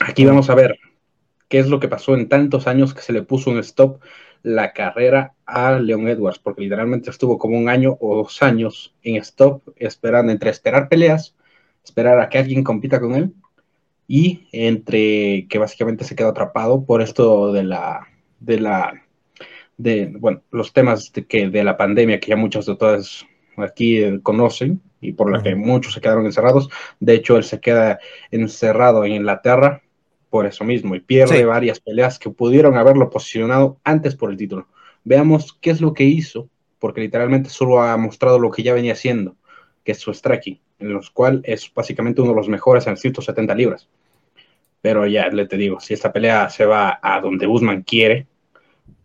Aquí 0.00 0.24
vamos 0.24 0.48
a 0.50 0.54
ver 0.54 0.78
qué 1.48 1.58
es 1.58 1.68
lo 1.68 1.80
que 1.80 1.88
pasó 1.88 2.14
en 2.14 2.28
tantos 2.28 2.66
años 2.66 2.94
que 2.94 3.02
se 3.02 3.12
le 3.12 3.22
puso 3.22 3.50
un 3.50 3.58
stop 3.58 4.00
la 4.42 4.72
carrera 4.72 5.34
a 5.46 5.78
Leon 5.78 6.08
Edwards, 6.08 6.38
porque 6.38 6.62
literalmente 6.62 7.10
estuvo 7.10 7.38
como 7.38 7.58
un 7.58 7.68
año 7.68 7.96
o 8.00 8.16
dos 8.16 8.42
años 8.42 8.94
en 9.02 9.16
stop, 9.16 9.62
esperando 9.76 10.32
entre 10.32 10.50
esperar 10.50 10.88
peleas, 10.88 11.34
esperar 11.84 12.20
a 12.20 12.28
que 12.28 12.38
alguien 12.38 12.62
compita 12.62 13.00
con 13.00 13.14
él 13.14 13.34
y 14.06 14.48
entre 14.52 15.46
que 15.48 15.58
básicamente 15.58 16.04
se 16.04 16.14
quedó 16.14 16.28
atrapado 16.28 16.84
por 16.84 17.00
esto 17.00 17.52
de 17.52 17.64
la, 17.64 18.06
de 18.40 18.60
la, 18.60 19.02
de, 19.76 20.12
bueno, 20.18 20.42
los 20.50 20.72
temas 20.72 21.12
de, 21.12 21.26
que, 21.26 21.48
de 21.48 21.64
la 21.64 21.76
pandemia 21.76 22.20
que 22.20 22.28
ya 22.28 22.36
muchos 22.36 22.66
de 22.66 22.76
todos 22.76 23.26
aquí 23.56 24.02
conocen 24.22 24.80
y 25.00 25.12
por 25.12 25.30
la 25.30 25.42
que 25.42 25.54
muchos 25.54 25.94
se 25.94 26.00
quedaron 26.00 26.26
encerrados. 26.26 26.68
De 27.00 27.14
hecho, 27.14 27.36
él 27.36 27.44
se 27.44 27.60
queda 27.60 27.98
encerrado 28.30 29.04
en 29.04 29.12
Inglaterra 29.12 29.82
por 30.30 30.46
eso 30.46 30.64
mismo 30.64 30.94
y 30.94 31.00
pierde 31.00 31.44
varias 31.44 31.80
peleas 31.80 32.18
que 32.18 32.30
pudieron 32.30 32.76
haberlo 32.76 33.08
posicionado 33.10 33.78
antes 33.84 34.16
por 34.16 34.30
el 34.30 34.36
título. 34.36 34.68
Veamos 35.04 35.56
qué 35.60 35.70
es 35.70 35.80
lo 35.80 35.94
que 35.94 36.04
hizo, 36.04 36.48
porque 36.78 37.00
literalmente 37.00 37.50
solo 37.50 37.80
ha 37.82 37.96
mostrado 37.96 38.38
lo 38.38 38.50
que 38.50 38.62
ya 38.62 38.74
venía 38.74 38.94
haciendo, 38.94 39.36
que 39.84 39.92
es 39.92 39.98
su 39.98 40.12
striking 40.12 40.58
en 40.78 40.92
los 40.92 41.10
cuales 41.10 41.42
es 41.44 41.72
básicamente 41.72 42.20
uno 42.20 42.30
de 42.30 42.36
los 42.36 42.48
mejores 42.48 42.86
en 42.86 42.96
170 42.96 43.54
libras. 43.54 43.88
Pero 44.80 45.06
ya 45.06 45.28
le 45.28 45.46
te 45.46 45.56
digo, 45.56 45.80
si 45.80 45.94
esta 45.94 46.12
pelea 46.12 46.50
se 46.50 46.66
va 46.66 46.98
a 47.02 47.20
donde 47.20 47.46
Usman 47.46 47.82
quiere, 47.82 48.26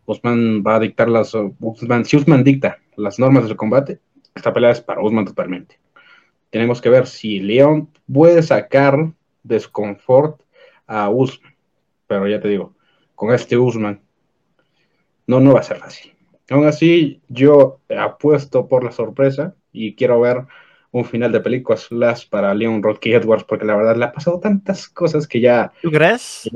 Usman 0.05 0.63
va 0.65 0.75
a 0.75 0.79
dictar 0.79 1.07
las. 1.07 1.33
Usman, 1.59 2.03
si 2.03 2.17
Usman 2.17 2.43
dicta 2.43 2.79
las 2.95 3.19
normas 3.19 3.47
del 3.47 3.55
combate, 3.55 3.99
esta 4.35 4.53
pelea 4.53 4.71
es 4.71 4.81
para 4.81 5.01
Usman 5.01 5.25
totalmente. 5.25 5.79
Tenemos 6.49 6.81
que 6.81 6.89
ver 6.89 7.05
si 7.05 7.39
León 7.39 7.89
puede 8.11 8.41
sacar 8.41 9.13
desconfort 9.43 10.41
a 10.87 11.09
Usman. 11.09 11.53
Pero 12.07 12.27
ya 12.27 12.41
te 12.41 12.47
digo, 12.47 12.73
con 13.13 13.33
este 13.33 13.55
Usman, 13.55 14.01
no, 15.27 15.39
no 15.39 15.53
va 15.53 15.59
a 15.59 15.63
ser 15.63 15.77
fácil. 15.77 16.13
Aún 16.49 16.65
así, 16.65 17.21
yo 17.27 17.79
apuesto 17.95 18.67
por 18.67 18.83
la 18.83 18.91
sorpresa 18.91 19.55
y 19.71 19.93
quiero 19.93 20.19
ver 20.19 20.47
un 20.91 21.05
final 21.05 21.31
de 21.31 21.39
película 21.39 21.77
slash 21.77 22.27
para 22.29 22.53
Leon 22.53 22.81
Rocky 22.81 23.13
Edwards, 23.13 23.43
porque 23.43 23.65
la 23.65 23.75
verdad 23.75 23.95
le 23.95 24.05
ha 24.05 24.11
pasado 24.11 24.39
tantas 24.39 24.87
cosas 24.87 25.27
que 25.27 25.39
ya. 25.39 25.71
¿Tú 25.81 25.91
crees? 25.91 26.49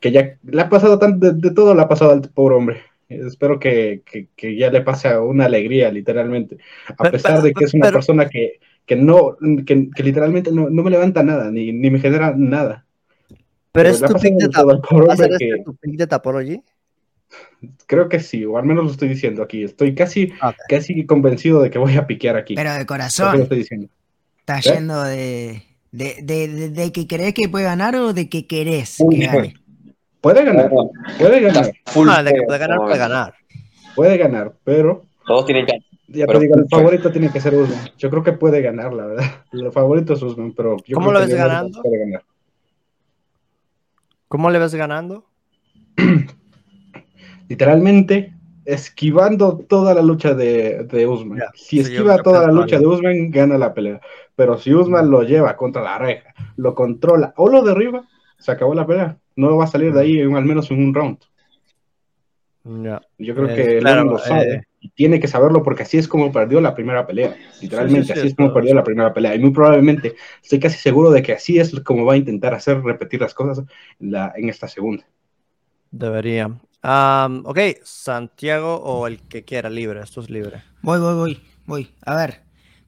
Que 0.00 0.10
ya, 0.10 0.36
le 0.42 0.62
ha 0.62 0.68
pasado 0.68 0.98
tanto, 0.98 1.32
de, 1.32 1.50
todo 1.50 1.74
le 1.74 1.82
ha 1.82 1.88
pasado 1.88 2.12
al 2.12 2.22
pobre 2.22 2.54
hombre. 2.54 2.82
Espero 3.08 3.58
que, 3.58 4.02
ya 4.40 4.70
le 4.70 4.80
pase 4.80 5.16
una 5.18 5.44
alegría, 5.44 5.90
literalmente. 5.90 6.58
A 6.98 7.10
pesar 7.10 7.42
de 7.42 7.52
que 7.52 7.64
es 7.64 7.74
una 7.74 7.92
persona 7.92 8.28
que, 8.28 8.58
no, 8.96 9.36
que, 9.66 9.88
literalmente 10.02 10.50
no, 10.50 10.68
me 10.70 10.90
levanta 10.90 11.22
nada, 11.22 11.50
ni, 11.50 11.72
me 11.72 11.98
genera 12.00 12.34
nada. 12.36 12.86
Pero, 13.72 13.88
es 13.88 14.00
tu 14.00 14.14
pick 14.14 14.34
de, 14.34 14.48
que... 15.38 15.64
Creo 17.86 18.08
que 18.08 18.20
sí, 18.20 18.44
o 18.44 18.58
al 18.58 18.64
menos 18.64 18.84
lo 18.84 18.90
estoy 18.90 19.08
diciendo 19.08 19.42
aquí. 19.42 19.64
Estoy 19.64 19.94
casi, 19.94 20.32
casi 20.68 21.06
convencido 21.06 21.62
de 21.62 21.70
que 21.70 21.78
voy 21.78 21.96
a 21.96 22.06
piquear 22.06 22.36
aquí. 22.36 22.54
Pero 22.54 22.72
de 22.72 22.86
corazón. 22.86 23.40
estoy 23.40 23.58
diciendo. 23.58 23.88
Estás 24.38 24.66
¿Eh? 24.66 24.74
yendo 24.74 25.02
de, 25.02 25.62
de, 25.90 26.92
que 26.92 27.06
crees 27.06 27.34
que 27.34 27.48
puede 27.48 27.64
ganar 27.64 27.96
o 27.96 28.12
de 28.12 28.28
que 28.28 28.46
querés 28.46 28.98
que 29.10 29.26
gane. 29.26 29.54
Puede 30.20 30.44
ganar, 30.44 30.70
puede 31.18 31.40
ganar. 31.40 31.72
Ah, 32.08 32.22
de 32.22 32.32
que 32.32 32.42
puede 32.42 32.58
ganar, 32.58 32.78
puede 32.78 32.98
ganar. 32.98 33.34
Puede 33.94 34.16
ganar, 34.16 34.52
pero. 34.64 35.04
Todos 35.26 35.46
tienen 35.46 35.66
que. 35.66 35.78
Ya 36.08 36.26
pero, 36.26 36.38
digo, 36.38 36.56
el 36.56 36.66
favorito 36.68 37.10
tiene 37.10 37.30
que 37.30 37.40
ser 37.40 37.54
Usman. 37.54 37.90
Yo 37.96 38.10
creo 38.10 38.22
que 38.22 38.32
puede 38.32 38.60
ganar, 38.60 38.92
la 38.92 39.06
verdad. 39.06 39.24
El 39.52 39.72
favorito 39.72 40.14
es 40.14 40.22
Usman, 40.22 40.52
pero. 40.52 40.76
Yo 40.86 40.94
¿Cómo 40.94 41.12
lo 41.12 41.20
ves 41.20 41.34
ganando? 41.34 41.82
¿Cómo 44.28 44.50
le 44.50 44.58
ves 44.58 44.74
ganando? 44.74 45.24
Literalmente 47.54 48.34
esquivando 48.64 49.58
toda 49.68 49.94
la 49.94 50.02
lucha 50.02 50.34
de, 50.34 50.88
de 50.90 51.06
Usman. 51.06 51.40
si 51.54 51.78
esquiva 51.78 52.18
toda 52.18 52.48
la 52.48 52.52
lucha 52.52 52.80
de 52.80 52.86
Usman, 52.88 53.30
gana 53.30 53.56
la 53.56 53.72
pelea. 53.72 54.00
Pero 54.34 54.58
si 54.58 54.74
Usman 54.74 55.08
lo 55.08 55.22
lleva 55.22 55.56
contra 55.56 55.80
la 55.80 55.96
reja, 55.96 56.34
lo 56.56 56.74
controla 56.74 57.32
o 57.36 57.48
lo 57.48 57.62
derriba, 57.62 58.08
se 58.38 58.50
acabó 58.50 58.74
la 58.74 58.88
pelea. 58.88 59.18
No 59.36 59.56
va 59.56 59.64
a 59.64 59.68
salir 59.68 59.92
de 59.92 60.00
ahí 60.00 60.18
en, 60.18 60.34
al 60.34 60.44
menos 60.44 60.68
en 60.72 60.82
un 60.82 60.92
round. 60.92 61.18
Yo 63.18 63.34
creo 63.36 63.54
que 63.54 63.78
claro, 63.78 64.02
lo 64.02 64.18
sabe. 64.18 64.52
Eh, 64.52 64.62
y 64.80 64.88
tiene 64.88 65.20
que 65.20 65.28
saberlo 65.28 65.62
porque 65.62 65.84
así 65.84 65.98
es 65.98 66.08
como 66.08 66.32
perdió 66.32 66.60
la 66.60 66.74
primera 66.74 67.06
pelea. 67.06 67.36
Literalmente, 67.62 68.14
así 68.14 68.26
es 68.26 68.34
como 68.34 68.52
perdió 68.52 68.74
la 68.74 68.82
primera 68.82 69.14
pelea. 69.14 69.36
Y 69.36 69.38
muy 69.38 69.52
probablemente, 69.52 70.16
estoy 70.42 70.58
casi 70.58 70.78
seguro 70.78 71.12
de 71.12 71.22
que 71.22 71.34
así 71.34 71.60
es 71.60 71.78
como 71.82 72.04
va 72.04 72.14
a 72.14 72.16
intentar 72.16 72.52
hacer 72.52 72.82
repetir 72.82 73.20
las 73.20 73.32
cosas 73.32 73.64
en 74.00 74.48
esta 74.48 74.66
segunda. 74.66 75.04
Debería 75.92 76.50
ok, 76.84 77.58
Santiago 77.82 78.76
o 78.76 79.06
el 79.06 79.20
que 79.22 79.44
quiera, 79.44 79.70
libre, 79.70 80.00
esto 80.02 80.20
es 80.20 80.30
libre. 80.30 80.62
Voy, 80.82 81.00
voy, 81.00 81.14
voy, 81.14 81.42
voy. 81.66 81.90
A 82.04 82.14
ver, 82.16 82.42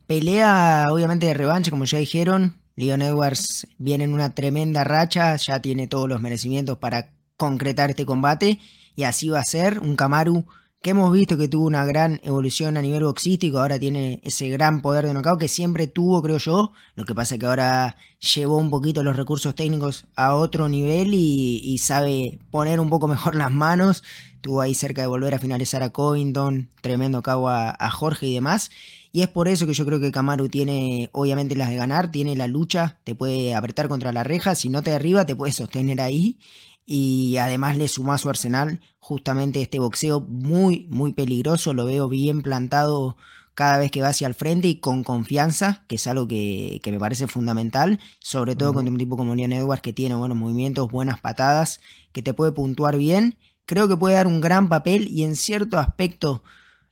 pelea 0.07 0.87
obviamente 0.91 1.27
de 1.27 1.35
revancha, 1.35 1.71
como 1.71 1.85
ya 1.85 1.99
dijeron. 1.99 2.57
Leon 2.77 3.01
Edwards 3.01 3.67
viene 3.79 4.05
en 4.05 4.13
una 4.13 4.35
tremenda 4.35 4.85
racha, 4.85 5.35
ya 5.37 5.61
tiene 5.61 5.87
todos 5.87 6.09
los 6.11 6.21
merecimientos 6.21 6.77
para 6.77 7.09
concretar 7.39 7.89
este 7.89 8.05
combate 8.05 8.61
y 8.95 9.05
así 9.05 9.31
va 9.31 9.41
a 9.41 9.45
ser. 9.45 9.79
Un 9.79 9.97
Kamaru 9.97 10.45
que 10.87 10.91
hemos 10.91 11.13
visto 11.13 11.37
que 11.37 11.49
tuvo 11.49 11.67
una 11.67 11.85
gran 11.85 12.21
evolución 12.23 12.77
a 12.77 12.81
nivel 12.81 13.03
boxístico, 13.03 13.59
ahora 13.59 13.77
tiene 13.77 14.21
ese 14.23 14.49
gran 14.51 14.83
poder 14.83 15.05
de 15.05 15.15
knockout 15.15 15.41
que 15.41 15.49
siempre 15.49 15.89
tuvo, 15.89 16.23
creo 16.23 16.39
yo. 16.39 16.71
Lo 16.95 17.05
que 17.05 17.13
pasa 17.13 17.35
es 17.35 17.41
que 17.41 17.47
ahora 17.47 17.97
llevó 18.21 18.57
un 18.59 18.71
poquito 18.71 19.03
los 19.03 19.17
recursos 19.17 19.57
técnicos 19.57 20.07
a 20.15 20.37
otro 20.37 20.69
nivel 20.69 21.13
y, 21.13 21.77
sabe 21.79 22.39
poner 22.53 22.79
un 22.79 22.89
poco 22.89 23.09
mejor 23.15 23.35
las 23.35 23.51
manos. 23.51 24.05
Tuvo 24.43 24.61
ahí 24.61 24.77
cerca 24.77 25.01
de 25.01 25.09
volver 25.09 25.35
a 25.35 25.41
finalizar 25.41 25.83
a 25.83 25.91
Covington, 25.91 26.71
tremendo 26.81 27.21
cabo 27.21 27.49
a, 27.49 27.75
a 27.77 27.91
Jorge 27.91 28.29
y 28.29 28.35
demás. 28.35 28.71
Y 29.11 29.23
es 29.23 29.29
por 29.29 29.49
eso 29.49 29.67
que 29.67 29.75
yo 29.75 29.85
creo 29.87 29.99
que 29.99 30.13
Kamaru 30.13 30.49
tiene, 30.49 31.11
obviamente, 31.11 31.57
las 31.57 31.71
de 31.71 31.75
ganar, 31.75 32.13
tiene 32.13 32.37
la 32.37 32.47
lucha, 32.47 33.01
te 33.03 33.17
puede 33.17 33.57
apretar 33.57 33.89
contra 33.89 34.13
la 34.13 34.23
reja, 34.23 34.55
si 34.55 34.69
no 34.69 34.83
te 34.85 34.93
derriba, 34.93 35.27
te 35.27 35.35
puede 35.35 35.53
sostener 35.53 36.01
ahí 36.01 36.39
y 36.87 37.37
además 37.39 37.77
le 37.77 37.89
suma 37.89 38.15
a 38.15 38.19
su 38.19 38.31
arsenal 38.31 38.81
justamente 39.01 39.61
este 39.61 39.81
boxeo 39.81 40.21
muy, 40.21 40.87
muy 40.89 41.13
peligroso, 41.13 41.75
lo 41.75 41.85
veo 41.85 42.09
bien 42.09 42.43
plantado 42.43 43.17
cada 43.55 43.79
vez 43.79 43.91
que 43.91 44.03
va 44.03 44.09
hacia 44.09 44.29
el 44.29 44.35
frente 44.35 44.69
y 44.69 44.81
con 44.81 45.03
confianza, 45.03 45.85
que 45.89 45.97
es 45.97 46.07
algo 46.07 46.29
que, 46.29 46.81
me 46.85 46.99
parece 46.99 47.27
fundamental, 47.27 47.99
sobre 48.21 48.55
todo 48.55 48.75
con 48.75 48.87
un 48.87 48.99
tipo 48.99 49.17
como 49.17 49.35
Leon 49.35 49.53
Edwards 49.53 49.83
que 49.83 49.95
tiene 49.95 50.15
buenos 50.15 50.37
movimientos, 50.37 50.91
buenas 50.91 51.21
patadas, 51.21 51.81
que 52.13 52.23
te 52.23 52.35
puede 52.35 52.53
puntuar 52.53 52.99
bien, 52.99 53.39
creo 53.65 53.89
que 53.89 53.97
puede 53.97 54.15
dar 54.15 54.27
un 54.27 54.43
gran 54.43 54.69
papel 54.69 55.09
y 55.09 55.25
en 55.25 55.37
cierto 55.37 55.79
aspecto 55.79 56.45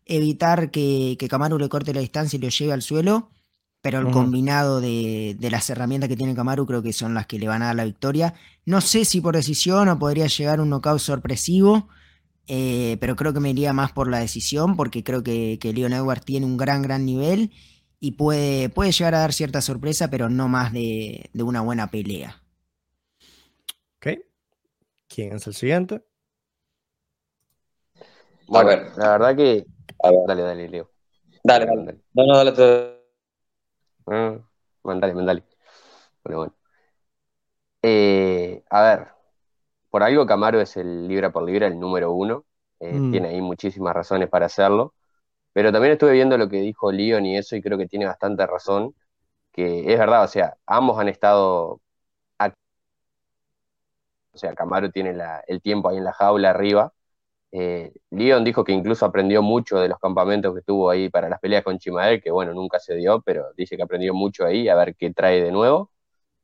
evitar 0.07 0.71
que, 0.71 1.17
que 1.19 1.29
Camaro 1.29 1.59
le 1.59 1.69
corte 1.69 1.93
la 1.93 2.01
distancia 2.01 2.39
y 2.39 2.41
lo 2.41 2.49
lleve 2.49 2.73
al 2.73 2.83
suelo, 2.83 3.31
pero 3.85 3.99
el 3.99 4.11
combinado 4.11 4.81
de, 4.81 5.37
las 5.39 5.69
herramientas 5.69 6.09
que 6.09 6.17
tiene 6.17 6.35
Kamaru 6.35 6.65
creo 6.65 6.83
que 6.83 6.95
son 6.95 7.13
las 7.13 7.27
que 7.27 7.39
le 7.39 7.49
van 7.49 7.61
a 7.61 7.67
dar 7.67 7.75
la 7.77 7.85
victoria. 7.85 8.33
No 8.65 8.81
sé 8.81 9.05
si 9.05 9.21
por 9.21 9.37
decisión 9.37 9.91
o 9.91 9.99
podría 9.99 10.27
llegar 10.27 10.59
un 10.59 10.71
knockout 10.71 11.01
sorpresivo, 11.01 11.91
eh, 12.47 12.97
pero 12.99 13.15
creo 13.15 13.35
que 13.35 13.41
me 13.41 13.51
iría 13.51 13.75
más 13.75 13.93
por 13.93 14.09
la 14.09 14.21
decisión 14.21 14.75
porque 14.75 15.05
creo 15.05 15.23
que, 15.23 15.59
que 15.61 15.75
Leon 15.75 15.93
Edwards 15.93 16.25
tiene 16.25 16.47
un 16.47 16.57
gran, 16.57 16.81
gran 16.81 17.05
nivel 17.05 17.53
y 18.01 18.13
puede, 18.13 18.71
puede 18.71 18.91
llegar 18.91 19.17
a 19.17 19.19
dar 19.19 19.35
cierta 19.35 19.61
sorpresa, 19.61 20.09
pero 20.09 20.31
no 20.31 20.49
más 20.49 20.73
de, 20.73 21.29
una 21.35 21.61
buena 21.61 21.91
pelea. 21.91 22.43
Ok. 23.99 24.19
¿Quién 25.09 25.35
es 25.35 25.47
el 25.47 25.53
siguiente? 25.53 26.03
a 28.51 28.63
ver, 28.63 28.93
la 28.97 29.11
verdad 29.11 29.37
que. 29.37 29.67
Dale, 30.27 30.43
dale, 30.43 30.69
Leo. 30.71 30.91
Dale, 31.43 31.67
dale. 31.67 32.01
No, 32.15 32.25
no, 32.25 32.43
dale. 32.43 33.04
Ah, 34.07 34.39
mandale, 34.83 35.15
mandale. 35.15 35.45
Bueno, 36.25 36.39
bueno. 36.39 36.55
Eh, 37.83 38.65
a 38.71 38.83
ver, 38.83 39.09
por 39.91 40.03
algo 40.03 40.27
Camaro 40.27 40.61
es 40.61 40.77
el 40.77 41.09
libra 41.09 41.33
por 41.33 41.45
libra, 41.45 41.67
el 41.67 41.79
número 41.81 42.13
uno. 42.13 42.45
Eh, 42.81 42.93
mm. 42.95 43.11
Tiene 43.13 43.29
ahí 43.29 43.41
muchísimas 43.43 43.95
razones 43.95 44.29
para 44.29 44.47
hacerlo. 44.47 44.95
Pero 45.53 45.73
también 45.73 45.95
estuve 45.95 46.13
viendo 46.13 46.39
lo 46.39 46.49
que 46.49 46.59
dijo 46.61 46.93
Leon 46.93 47.27
y 47.27 47.39
eso, 47.39 47.57
y 47.57 47.63
creo 47.63 47.79
que 47.79 47.89
tiene 47.89 48.07
bastante 48.07 48.47
razón. 48.47 48.95
Que 49.53 49.93
es 49.93 49.99
verdad, 49.99 50.25
o 50.25 50.29
sea, 50.29 50.57
ambos 50.67 50.99
han 51.01 51.09
estado. 51.09 51.81
O 54.33 54.39
sea, 54.39 54.55
Camaro 54.55 54.91
tiene 54.91 55.17
el 55.47 55.63
tiempo 55.63 55.89
ahí 55.89 55.97
en 55.99 56.05
la 56.05 56.13
jaula 56.13 56.51
arriba. 56.51 56.93
Eh, 57.57 57.93
Leon 58.11 58.43
dijo 58.43 58.65
que 58.65 58.73
incluso 58.73 59.07
aprendió 59.07 59.41
mucho 59.41 59.79
de 59.79 59.87
los 59.87 60.01
campamentos 60.01 60.53
que 60.57 60.63
tuvo 60.63 60.91
ahí 60.91 61.09
para 61.09 61.29
las 61.29 61.39
peleas 61.39 61.63
con 61.63 61.79
Chimael, 61.79 62.21
que 62.21 62.33
bueno, 62.33 62.53
nunca 62.53 62.81
se 62.81 62.97
dio, 62.97 63.23
pero 63.23 63.53
dice 63.57 63.77
que 63.77 63.85
aprendió 63.85 64.13
mucho 64.13 64.45
ahí, 64.45 64.69
a 64.69 64.75
ver 64.75 64.97
qué 64.97 65.13
trae 65.13 65.41
de 65.41 65.53
nuevo. 65.53 65.93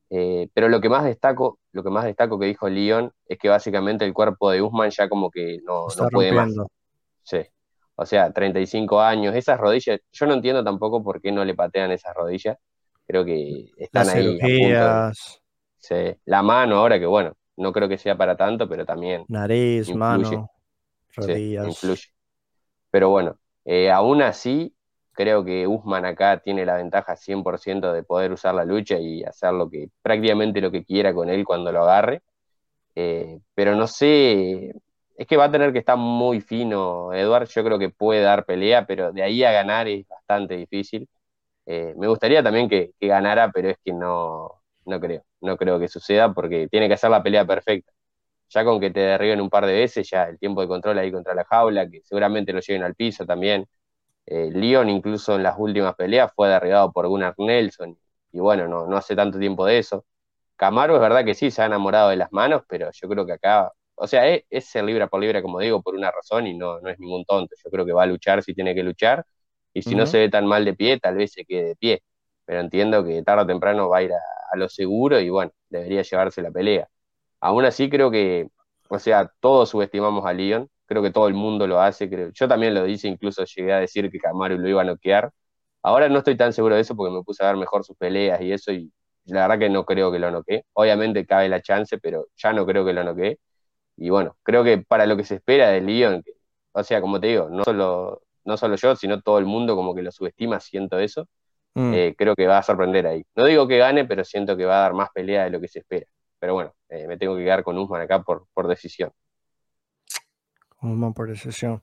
Eh, 0.09 0.49
pero 0.55 0.69
lo 0.69 0.81
que 0.81 0.89
más 0.89 1.03
destaco, 1.03 1.59
lo 1.73 1.83
que 1.83 1.91
más 1.91 2.05
destaco 2.05 2.39
que 2.39 2.47
dijo 2.47 2.69
Leon 2.69 3.13
es 3.27 3.39
que 3.39 3.49
básicamente 3.49 4.05
el 4.05 4.13
cuerpo 4.13 4.53
de 4.53 4.63
Usman 4.63 4.91
ya 4.91 5.09
como 5.09 5.33
que 5.33 5.59
no, 5.65 5.89
puede 6.13 6.31
más. 6.31 6.55
Sí. 7.25 7.41
O 7.97 8.07
sea, 8.07 8.33
35 8.33 9.01
años, 9.01 9.35
esas 9.35 9.59
rodillas, 9.59 9.99
yo 10.13 10.27
no 10.27 10.35
entiendo 10.35 10.63
tampoco 10.63 11.03
por 11.03 11.21
qué 11.21 11.33
no 11.33 11.45
le 11.45 11.57
patean 11.57 11.91
esas 11.91 12.15
rodillas. 12.15 12.57
Creo 13.05 13.25
que 13.25 13.73
están 13.77 14.09
ahí. 14.11 14.39
sí. 15.77 15.95
La 16.27 16.45
mano 16.45 16.77
ahora 16.77 17.01
que 17.01 17.07
bueno, 17.07 17.33
no 17.57 17.73
creo 17.73 17.89
que 17.89 17.99
sea 17.99 18.17
para 18.17 18.37
tanto, 18.37 18.69
pero 18.69 18.87
también. 18.87 19.25
Nariz, 19.27 19.93
mano. 19.93 20.49
Sí, 21.19 21.57
influye. 21.57 22.05
Pero 22.91 23.11
bueno, 23.11 23.39
eh, 23.65 23.91
aún 23.91 24.23
así, 24.23 24.75
creo 25.13 25.45
que 25.45 25.67
Usman 25.67 26.05
acá 26.05 26.39
tiene 26.41 26.67
la 26.67 26.77
ventaja 26.77 27.17
100% 27.17 27.93
de 27.93 28.03
poder 28.03 28.33
usar 28.33 28.55
la 28.55 28.65
lucha 28.65 28.99
y 28.99 29.23
hacer 29.25 29.53
lo 29.53 29.71
que, 29.71 29.89
prácticamente 30.03 30.61
lo 30.61 30.71
que 30.71 30.85
quiera 30.85 31.15
con 31.15 31.31
él 31.31 31.45
cuando 31.45 31.73
lo 31.73 31.83
agarre. 31.83 32.23
Eh, 32.95 33.41
pero 33.55 33.75
no 33.77 33.87
sé, 33.87 34.73
es 35.17 35.27
que 35.27 35.37
va 35.37 35.45
a 35.47 35.53
tener 35.53 35.73
que 35.73 35.81
estar 35.81 35.97
muy 35.97 36.41
fino 36.41 37.13
Edward, 37.15 37.49
yo 37.49 37.65
creo 37.65 37.79
que 37.79 37.91
puede 37.91 38.23
dar 38.23 38.45
pelea, 38.47 38.87
pero 38.87 39.13
de 39.13 39.23
ahí 39.23 39.45
a 39.45 39.53
ganar 39.53 39.89
es 39.89 40.07
bastante 40.09 40.57
difícil. 40.57 41.09
Eh, 41.67 41.95
me 41.99 42.09
gustaría 42.09 42.43
también 42.43 42.69
que, 42.69 42.93
que, 43.01 43.09
ganara, 43.09 43.51
pero 43.53 43.71
es 43.71 43.79
que 43.85 43.93
no, 43.93 44.63
no 44.87 45.01
creo, 45.01 45.23
no 45.41 45.57
creo 45.57 45.79
que 45.79 45.89
suceda 45.89 46.33
porque 46.35 46.69
tiene 46.69 46.89
que 46.89 46.95
hacer 46.95 47.11
la 47.11 47.23
pelea 47.23 47.47
perfecta 47.47 47.93
ya 48.51 48.65
con 48.65 48.81
que 48.81 48.91
te 48.91 49.01
derriben 49.01 49.41
un 49.41 49.51
par 49.51 49.67
de 49.67 49.75
veces, 49.75 50.11
ya 50.11 50.25
el 50.25 50.39
tiempo 50.39 50.61
de 50.63 50.69
control 50.69 50.99
ahí 50.99 51.13
contra 51.13 51.35
la 51.35 51.45
jaula, 51.45 51.89
que 51.91 52.03
seguramente 52.05 52.53
lo 52.53 52.61
lleven 52.61 52.83
al 52.85 52.95
piso 52.97 53.27
también. 53.27 53.67
Eh, 54.27 54.51
Leon 54.53 54.89
incluso 54.91 55.37
en 55.37 55.43
las 55.43 55.57
últimas 55.59 55.95
peleas 55.97 56.33
fue 56.35 56.49
derribado 56.49 56.93
por 56.93 57.09
Gunnar 57.09 57.35
Nelson, 57.39 57.99
y 58.33 58.41
bueno, 58.41 58.69
no, 58.69 58.87
no 58.87 58.97
hace 58.97 59.17
tanto 59.17 59.39
tiempo 59.39 59.67
de 59.67 59.79
eso. 59.79 60.05
Camaro 60.57 60.95
es 60.97 61.01
verdad 61.01 61.25
que 61.25 61.35
sí, 61.35 61.51
se 61.51 61.63
ha 61.63 61.67
enamorado 61.67 62.11
de 62.11 62.17
las 62.17 62.33
manos, 62.33 62.63
pero 62.69 62.91
yo 62.93 63.09
creo 63.09 63.27
que 63.27 63.33
acá, 63.33 63.73
o 63.95 64.07
sea, 64.07 64.29
es, 64.29 64.45
es 64.51 64.67
ser 64.67 64.85
libre 64.85 65.09
por 65.09 65.21
libre, 65.21 65.43
como 65.43 65.61
digo, 65.61 65.83
por 65.83 65.95
una 65.95 66.11
razón 66.11 66.47
y 66.47 66.57
no, 66.57 66.81
no 66.81 66.91
es 66.91 66.99
ningún 67.01 67.25
tonto. 67.25 67.55
Yo 67.65 67.71
creo 67.71 67.87
que 67.87 67.93
va 67.93 68.05
a 68.05 68.07
luchar 68.07 68.43
si 68.43 68.55
tiene 68.55 68.75
que 68.75 68.83
luchar, 68.83 69.25
y 69.73 69.83
si 69.83 69.95
no 69.95 70.07
se 70.07 70.19
ve 70.19 70.29
tan 70.31 70.47
mal 70.47 70.65
de 70.65 70.75
pie, 70.75 70.99
tal 71.01 71.17
vez 71.17 71.33
se 71.33 71.45
quede 71.45 71.69
de 71.69 71.77
pie. 71.77 72.03
Pero 72.45 72.61
entiendo 72.61 73.05
que 73.05 73.23
tarde 73.23 73.43
o 73.45 73.47
temprano 73.47 73.89
va 73.89 73.99
a 73.99 74.03
ir 74.03 74.13
a 74.13 74.57
lo 74.57 74.69
seguro 74.69 75.21
y 75.21 75.31
bueno, 75.31 75.53
debería 75.69 76.03
llevarse 76.03 76.43
la 76.43 76.51
pelea. 76.51 76.89
Aún 77.41 77.65
así 77.65 77.91
creo 77.91 78.11
que, 78.11 78.49
o 78.89 78.99
sea, 78.99 79.31
todos 79.41 79.71
subestimamos 79.71 80.25
a 80.27 80.33
Leon, 80.33 80.69
creo 80.87 81.03
que 81.03 81.11
todo 81.11 81.29
el 81.29 81.35
mundo 81.35 81.67
lo 81.67 81.81
hace, 81.81 82.09
creo. 82.11 82.31
yo 82.33 82.49
también 82.49 82.75
lo 82.75 82.87
hice, 82.87 83.09
incluso 83.09 83.45
llegué 83.45 83.73
a 83.73 83.81
decir 83.81 84.11
que 84.11 84.19
Camaro 84.19 84.57
lo 84.57 84.69
iba 84.69 84.83
a 84.83 84.85
noquear. 84.85 85.33
Ahora 85.83 86.09
no 86.09 86.19
estoy 86.19 86.37
tan 86.37 86.53
seguro 86.53 86.75
de 86.77 86.83
eso 86.83 86.97
porque 86.97 87.15
me 87.15 87.23
puse 87.23 87.45
a 87.45 87.49
ver 87.49 87.57
mejor 87.57 87.85
sus 87.85 87.97
peleas 87.97 88.41
y 88.43 88.53
eso, 88.53 88.73
y 88.73 88.93
la 89.27 89.43
verdad 89.43 89.59
que 89.61 89.71
no 89.71 89.85
creo 89.85 90.13
que 90.13 90.19
lo 90.19 90.31
noquee. 90.31 90.65
Obviamente 90.75 91.27
cabe 91.27 91.49
la 91.49 91.63
chance, 91.63 91.99
pero 91.99 92.27
ya 92.37 92.53
no 92.53 92.67
creo 92.67 92.85
que 92.85 92.93
lo 92.93 93.05
noquee. 93.05 93.39
Y 93.97 94.11
bueno, 94.11 94.37
creo 94.43 94.65
que 94.65 94.79
para 94.79 95.07
lo 95.07 95.17
que 95.17 95.25
se 95.25 95.37
espera 95.37 95.71
de 95.71 95.81
Leon, 95.81 96.23
que 96.23 96.33
o 96.73 96.83
sea, 96.85 97.01
como 97.01 97.21
te 97.21 97.29
digo, 97.29 97.49
no 97.51 97.65
solo, 97.65 98.23
no 98.45 98.57
solo 98.57 98.77
yo, 98.77 98.95
sino 98.97 99.21
todo 99.23 99.39
el 99.39 99.47
mundo 99.47 99.77
como 99.77 99.95
que 99.95 100.03
lo 100.03 100.13
subestima, 100.13 100.61
siento 100.61 100.99
eso. 100.99 101.29
Mm. 101.75 101.95
Eh, 101.95 102.15
creo 102.17 102.35
que 102.35 102.47
va 102.47 102.59
a 102.59 102.63
sorprender 102.63 103.07
ahí. 103.07 103.25
No 103.35 103.47
digo 103.47 103.67
que 103.69 103.79
gane, 103.79 104.05
pero 104.05 104.25
siento 104.25 104.57
que 104.57 104.65
va 104.65 104.79
a 104.79 104.83
dar 104.83 104.95
más 104.95 105.11
pelea 105.15 105.45
de 105.45 105.51
lo 105.51 105.61
que 105.61 105.69
se 105.69 105.81
espera. 105.81 106.07
Pero 106.41 106.55
bueno, 106.55 106.75
eh, 106.89 107.07
me 107.07 107.17
tengo 107.17 107.37
que 107.37 107.45
quedar 107.45 107.63
con 107.63 107.79
Usman 107.79 108.01
acá 108.01 108.23
por, 108.23 108.47
por 108.53 108.67
decisión. 108.67 109.13
Usman 110.83 111.15
por 111.15 111.29
decisión. 111.29 111.83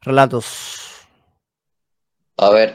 Relatos. 0.00 1.06
A 2.38 2.50
ver, 2.50 2.74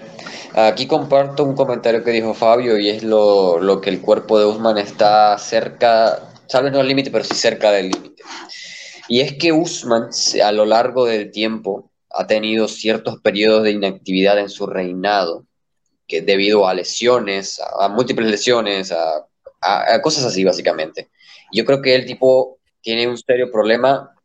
aquí 0.53 0.87
comparto 0.87 1.43
un 1.43 1.55
comentario 1.55 2.03
que 2.03 2.11
dijo 2.11 2.33
Fabio 2.33 2.77
y 2.77 2.89
es 2.89 3.03
lo, 3.03 3.59
lo 3.59 3.79
que 3.79 3.89
el 3.89 4.01
cuerpo 4.01 4.39
de 4.39 4.45
Usman 4.45 4.77
está 4.77 5.37
cerca, 5.37 6.33
tal 6.49 6.63
vez 6.63 6.73
no 6.73 6.79
al 6.79 6.87
límite, 6.87 7.11
pero 7.11 7.23
sí 7.23 7.35
cerca 7.35 7.71
del 7.71 7.89
límite. 7.89 8.23
Y 9.07 9.21
es 9.21 9.33
que 9.37 9.51
Usman 9.51 10.09
a 10.43 10.51
lo 10.51 10.65
largo 10.65 11.05
del 11.05 11.31
tiempo 11.31 11.91
ha 12.09 12.27
tenido 12.27 12.67
ciertos 12.67 13.19
periodos 13.21 13.63
de 13.63 13.71
inactividad 13.71 14.39
en 14.39 14.49
su 14.49 14.67
reinado, 14.67 15.45
que 16.07 16.21
debido 16.21 16.67
a 16.67 16.73
lesiones, 16.73 17.59
a, 17.59 17.87
múltiples 17.87 18.29
lesiones, 18.29 18.91
a, 18.91 19.27
cosas 20.01 20.25
así 20.25 20.43
básicamente. 20.43 21.09
Yo 21.51 21.65
creo 21.65 21.81
que 21.81 21.95
el 21.95 22.05
tipo 22.05 22.59
tiene 22.81 23.07
un 23.07 23.17
serio 23.17 23.51
problema 23.51 24.15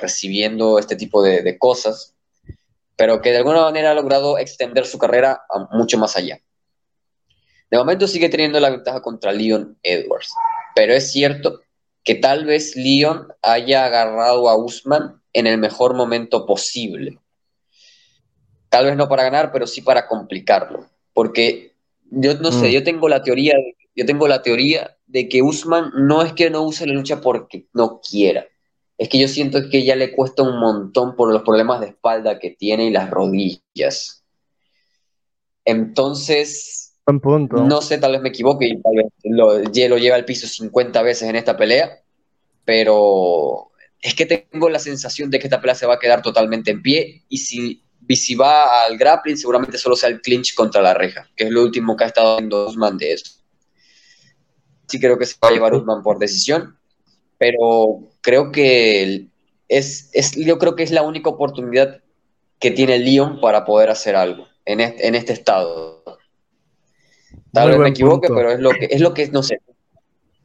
recibiendo 0.00 0.78
este 0.78 0.96
tipo 0.96 1.22
de, 1.22 1.58
cosas, 1.58 2.14
pero 2.96 3.22
que 3.22 3.30
de 3.30 3.38
alguna 3.38 3.62
manera 3.62 3.92
ha 3.92 3.94
logrado 3.94 4.38
extender 4.38 4.86
su 4.86 4.98
carrera 4.98 5.42
mucho 5.70 5.98
más 5.98 6.16
allá. 6.16 6.40
De 7.70 7.78
momento 7.78 8.06
sigue 8.06 8.28
teniendo 8.28 8.60
la 8.60 8.70
ventaja 8.70 9.00
contra 9.00 9.32
Leon 9.32 9.78
Edwards, 9.82 10.32
pero 10.74 10.94
es 10.94 11.12
cierto 11.12 11.60
que 12.02 12.14
tal 12.14 12.46
vez 12.46 12.76
Leon 12.76 13.28
haya 13.42 13.84
agarrado 13.84 14.48
a 14.48 14.56
Usman 14.56 15.20
en 15.32 15.46
el 15.46 15.58
mejor 15.58 15.94
momento 15.94 16.46
posible. 16.46 17.18
Tal 18.70 18.86
vez 18.86 18.96
no 18.96 19.08
para 19.08 19.24
ganar, 19.24 19.52
pero 19.52 19.66
sí 19.66 19.82
para 19.82 20.06
complicarlo. 20.06 20.86
Porque 21.12 21.74
yo 22.10 22.34
no 22.34 22.52
sé, 22.52 22.68
mm. 22.68 22.70
yo 22.70 22.84
tengo 22.84 23.08
la 23.08 23.22
teoría, 23.22 23.54
yo 23.94 24.06
tengo 24.06 24.28
la 24.28 24.42
teoría 24.42 24.97
de 25.08 25.28
que 25.28 25.42
Usman 25.42 25.90
no 25.94 26.22
es 26.22 26.32
que 26.34 26.50
no 26.50 26.62
use 26.62 26.86
la 26.86 26.94
lucha 26.94 27.20
porque 27.20 27.66
no 27.72 28.00
quiera. 28.00 28.46
Es 28.96 29.08
que 29.08 29.18
yo 29.18 29.28
siento 29.28 29.58
que 29.70 29.84
ya 29.84 29.96
le 29.96 30.12
cuesta 30.12 30.42
un 30.42 30.58
montón 30.58 31.16
por 31.16 31.32
los 31.32 31.42
problemas 31.42 31.80
de 31.80 31.86
espalda 31.86 32.38
que 32.38 32.50
tiene 32.50 32.86
y 32.86 32.90
las 32.90 33.10
rodillas. 33.10 34.24
Entonces, 35.64 36.94
no 37.50 37.80
sé, 37.80 37.98
tal 37.98 38.12
vez 38.12 38.20
me 38.20 38.28
equivoque 38.28 38.66
y 38.66 38.82
tal 38.82 38.96
vez 38.96 39.06
lo, 39.24 39.58
lo 39.58 39.98
lleva 39.98 40.16
al 40.16 40.24
piso 40.24 40.46
50 40.46 41.02
veces 41.02 41.28
en 41.28 41.36
esta 41.36 41.56
pelea, 41.56 42.02
pero 42.64 43.70
es 44.00 44.14
que 44.14 44.26
tengo 44.26 44.68
la 44.68 44.78
sensación 44.78 45.30
de 45.30 45.38
que 45.38 45.46
esta 45.46 45.60
pelea 45.60 45.74
se 45.74 45.86
va 45.86 45.94
a 45.94 45.98
quedar 45.98 46.22
totalmente 46.22 46.70
en 46.70 46.82
pie 46.82 47.24
y 47.28 47.38
si, 47.38 47.82
si 48.10 48.34
va 48.34 48.84
al 48.84 48.98
grappling 48.98 49.36
seguramente 49.36 49.78
solo 49.78 49.96
sea 49.96 50.10
el 50.10 50.20
clinch 50.20 50.54
contra 50.54 50.82
la 50.82 50.94
reja, 50.94 51.28
que 51.34 51.44
es 51.44 51.50
lo 51.50 51.62
último 51.62 51.96
que 51.96 52.04
ha 52.04 52.08
estado 52.08 52.34
haciendo 52.34 52.66
Usman 52.66 52.98
de 52.98 53.12
eso. 53.14 53.37
Sí 54.88 54.98
creo 54.98 55.18
que 55.18 55.26
se 55.26 55.36
va 55.42 55.48
a 55.48 55.52
llevar 55.52 55.74
Usman 55.74 56.02
por 56.02 56.18
decisión, 56.18 56.76
pero 57.36 58.00
creo 58.20 58.50
que 58.50 59.28
es, 59.68 60.10
es, 60.12 60.32
yo 60.34 60.58
creo 60.58 60.74
que 60.74 60.82
es 60.82 60.90
la 60.90 61.02
única 61.02 61.30
oportunidad 61.30 62.00
que 62.58 62.70
tiene 62.70 62.98
Leon 62.98 63.40
para 63.40 63.64
poder 63.64 63.90
hacer 63.90 64.16
algo 64.16 64.46
en 64.64 64.80
en 64.80 65.14
este 65.14 65.32
estado 65.32 65.98
Tal 67.52 67.70
vez 67.70 67.78
me 67.78 67.88
equivoque, 67.88 68.28
pero 68.28 68.50
es 68.50 68.60
lo 68.60 68.70
que, 68.70 68.88
es 68.90 69.00
lo 69.00 69.14
que, 69.14 69.28
no 69.28 69.42
sé. 69.42 69.60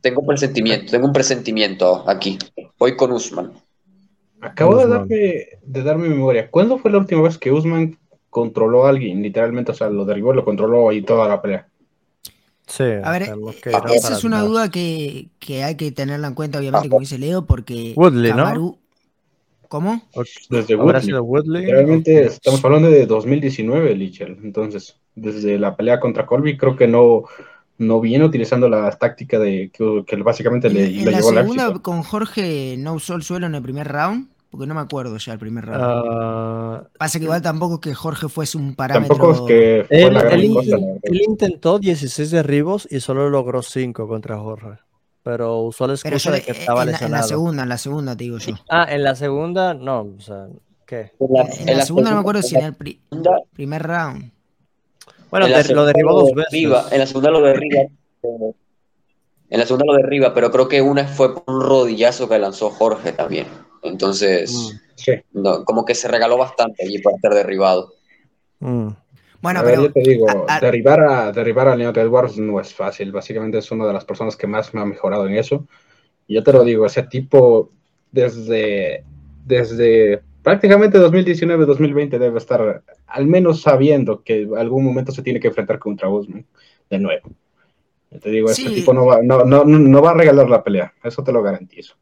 Tengo 0.02 0.22
un 0.22 0.28
presentimiento, 0.28 0.92
tengo 0.92 1.08
un 1.08 1.14
presentimiento 1.14 2.10
aquí. 2.10 2.38
Voy 2.78 2.96
con 2.96 3.12
Usman. 3.12 3.54
Acabo 4.42 4.78
de 4.78 4.88
darme, 4.88 5.16
de 5.62 5.84
darme 5.84 6.10
memoria. 6.10 6.50
¿Cuándo 6.50 6.78
fue 6.78 6.92
la 6.92 6.98
última 6.98 7.22
vez 7.22 7.38
que 7.38 7.52
Usman 7.52 7.98
controló 8.30 8.86
a 8.86 8.90
alguien? 8.90 9.22
Literalmente, 9.22 9.72
o 9.72 9.76
sea, 9.76 9.90
lo 9.90 10.04
derribó, 10.04 10.34
lo 10.34 10.44
controló 10.44 10.90
ahí 10.90 11.02
toda 11.02 11.28
la 11.28 11.42
pelea. 11.42 11.68
Sí, 12.68 12.84
a 12.84 13.12
ver, 13.12 13.30
esa 13.94 14.14
es 14.14 14.24
una 14.24 14.42
duda 14.42 14.72
que, 14.72 15.28
que, 15.40 15.64
hay 15.64 15.76
que 15.76 15.92
tenerla 15.92 16.28
en 16.28 16.34
cuenta, 16.34 16.60
obviamente, 16.60 16.90
como 16.90 17.02
dice 17.02 17.18
Leo, 17.18 17.46
porque 17.46 17.94
Woodley, 17.96 18.34
¿no? 18.34 18.78
¿Cómo? 19.68 20.02
Desde 20.50 20.76
Woodley. 20.76 21.66
Realmente 21.66 22.26
estamos 22.26 22.64
hablando 22.64 22.90
de 22.90 23.06
2019, 23.06 23.96
Lichel. 23.96 24.38
Entonces, 24.44 24.98
desde 25.16 25.58
la 25.58 25.76
pelea 25.76 26.00
contra 26.00 26.26
Colby, 26.26 26.58
creo 26.58 26.76
que 26.76 26.88
no, 26.88 27.24
no 27.80 28.00
viene 28.00 28.26
utilizando 28.26 28.70
la 28.70 28.92
táctica 28.92 29.40
de 29.40 29.72
que, 29.74 30.16
básicamente 30.18 30.70
le, 30.70 30.90
le 30.90 31.12
la 31.12 31.22
segunda 31.22 31.74
con 31.80 32.04
Jorge 32.04 32.76
no 32.78 32.94
usó 32.94 33.16
el 33.16 33.24
suelo 33.24 33.48
en 33.48 33.56
el 33.56 33.64
primer 33.64 33.88
round, 33.88 34.28
porque 34.54 34.68
no 34.68 34.76
me 34.76 34.82
acuerdo 34.82 35.18
ya 35.18 35.34
el 35.34 35.40
primer 35.40 35.66
round. 35.66 35.84
Ah, 35.84 36.84
Pasa 37.00 37.18
que 37.18 37.26
igual 37.26 37.42
tampoco 37.42 37.82
que 37.82 37.96
Jorge 37.96 38.30
fuese 38.30 38.56
un 38.56 38.76
parámetro. 38.76 39.16
Tampoco 39.16 39.34
es 39.34 39.42
que 39.48 39.86
fue 39.88 40.04
él, 40.04 40.14
la 40.14 40.22
gran 40.22 40.40
él 40.40 41.22
intentó 41.28 41.80
16 41.80 42.30
derribos 42.30 42.88
y 42.92 43.00
solo 43.00 43.32
logró 43.32 43.64
5 43.64 44.08
contra 44.08 44.38
Jorge 44.38 44.78
pero 45.24 45.62
usó 45.62 45.88
la 45.88 45.94
excusa 45.94 46.30
de 46.30 46.42
que 46.44 46.52
estaba 46.52 46.86
lesionado. 46.86 47.16
En 47.16 47.22
la 47.22 47.28
segunda, 47.28 47.64
en 47.64 47.70
la 47.70 47.78
segunda 47.80 48.16
te 48.16 48.26
digo 48.26 48.38
yo. 48.38 48.54
Ah, 48.70 48.86
en 48.88 49.04
la 49.04 49.16
segunda, 49.16 49.74
no, 49.74 50.02
o 50.18 50.22
sea, 50.22 50.46
¿qué? 50.86 51.14
En 51.20 51.78
la, 51.78 51.84
segunda 51.84 52.12
no 52.12 52.18
me 52.18 52.20
acuerdo 52.20 52.44
si 52.44 52.56
en 52.56 52.66
el 52.66 52.76
primer 52.76 53.82
round. 53.82 54.32
Bueno, 55.32 55.48
lo 55.48 55.86
derribó 55.86 56.14
dos 56.14 56.32
veces. 56.34 56.92
en 56.92 57.00
la 57.00 57.08
segunda 57.08 57.32
lo 57.32 57.42
derriba. 57.42 57.88
En 58.22 59.60
la 59.60 59.66
segunda 59.66 59.86
lo 59.88 59.96
derriba, 59.96 60.32
pero 60.36 60.52
creo 60.52 60.68
que 60.68 60.84
una 60.84 61.08
fue 61.08 61.34
por 61.34 61.44
un 61.48 61.60
rodillazo 61.60 62.30
que 62.30 62.38
lanzó 62.38 62.70
Jorge 62.70 63.14
también. 63.14 63.48
Entonces, 63.84 64.80
mm. 65.34 65.64
como 65.66 65.86
que 65.86 65.96
se 65.96 66.08
regaló 66.08 66.38
bastante 66.38 66.86
allí 66.86 67.00
para 67.00 67.18
ser 67.18 67.34
derribado. 67.34 67.94
Mm. 68.60 68.90
Bueno, 69.42 69.60
a 69.60 69.64
pero. 69.64 69.82
Ver, 69.82 69.90
yo 69.90 69.94
te 69.94 70.10
digo, 70.10 70.46
derribar, 70.62 71.02
a, 71.02 71.32
derribar 71.32 71.68
a 71.68 71.76
Leon 71.76 71.98
Edwards 71.98 72.38
no 72.38 72.60
es 72.62 72.74
fácil. 72.74 73.12
Básicamente 73.12 73.58
es 73.58 73.70
una 73.72 73.86
de 73.86 73.94
las 73.94 74.06
personas 74.06 74.38
que 74.38 74.48
más 74.48 74.74
me 74.74 74.82
ha 74.82 74.86
mejorado 74.86 75.28
en 75.28 75.36
eso. 75.36 75.68
Y 76.28 76.36
yo 76.36 76.44
te 76.44 76.54
lo 76.54 76.64
digo, 76.64 76.86
ese 76.86 77.04
tipo, 77.04 77.70
desde, 78.12 79.04
desde 79.46 80.22
prácticamente 80.42 81.00
2019-2020 81.00 82.18
debe 82.18 82.38
estar 82.38 82.84
al 83.08 83.28
menos 83.28 83.62
sabiendo 83.62 84.24
que 84.24 84.48
algún 84.58 84.86
momento 84.86 85.12
se 85.12 85.22
tiene 85.22 85.40
que 85.40 85.50
enfrentar 85.50 85.80
contra 85.80 86.10
Usman 86.10 86.46
de 86.90 87.00
nuevo. 87.00 87.30
Yo 88.12 88.20
te 88.20 88.30
digo, 88.30 88.50
ese 88.50 88.70
tipo 88.70 88.94
no 88.94 89.08
va, 89.08 89.22
no, 89.24 89.44
no, 89.44 89.66
no 89.66 90.02
va 90.02 90.12
a 90.12 90.14
regalar 90.16 90.50
la 90.50 90.64
pelea, 90.64 90.94
eso 91.04 91.24
te 91.24 91.32
lo 91.32 91.42
garantizo. 91.42 91.96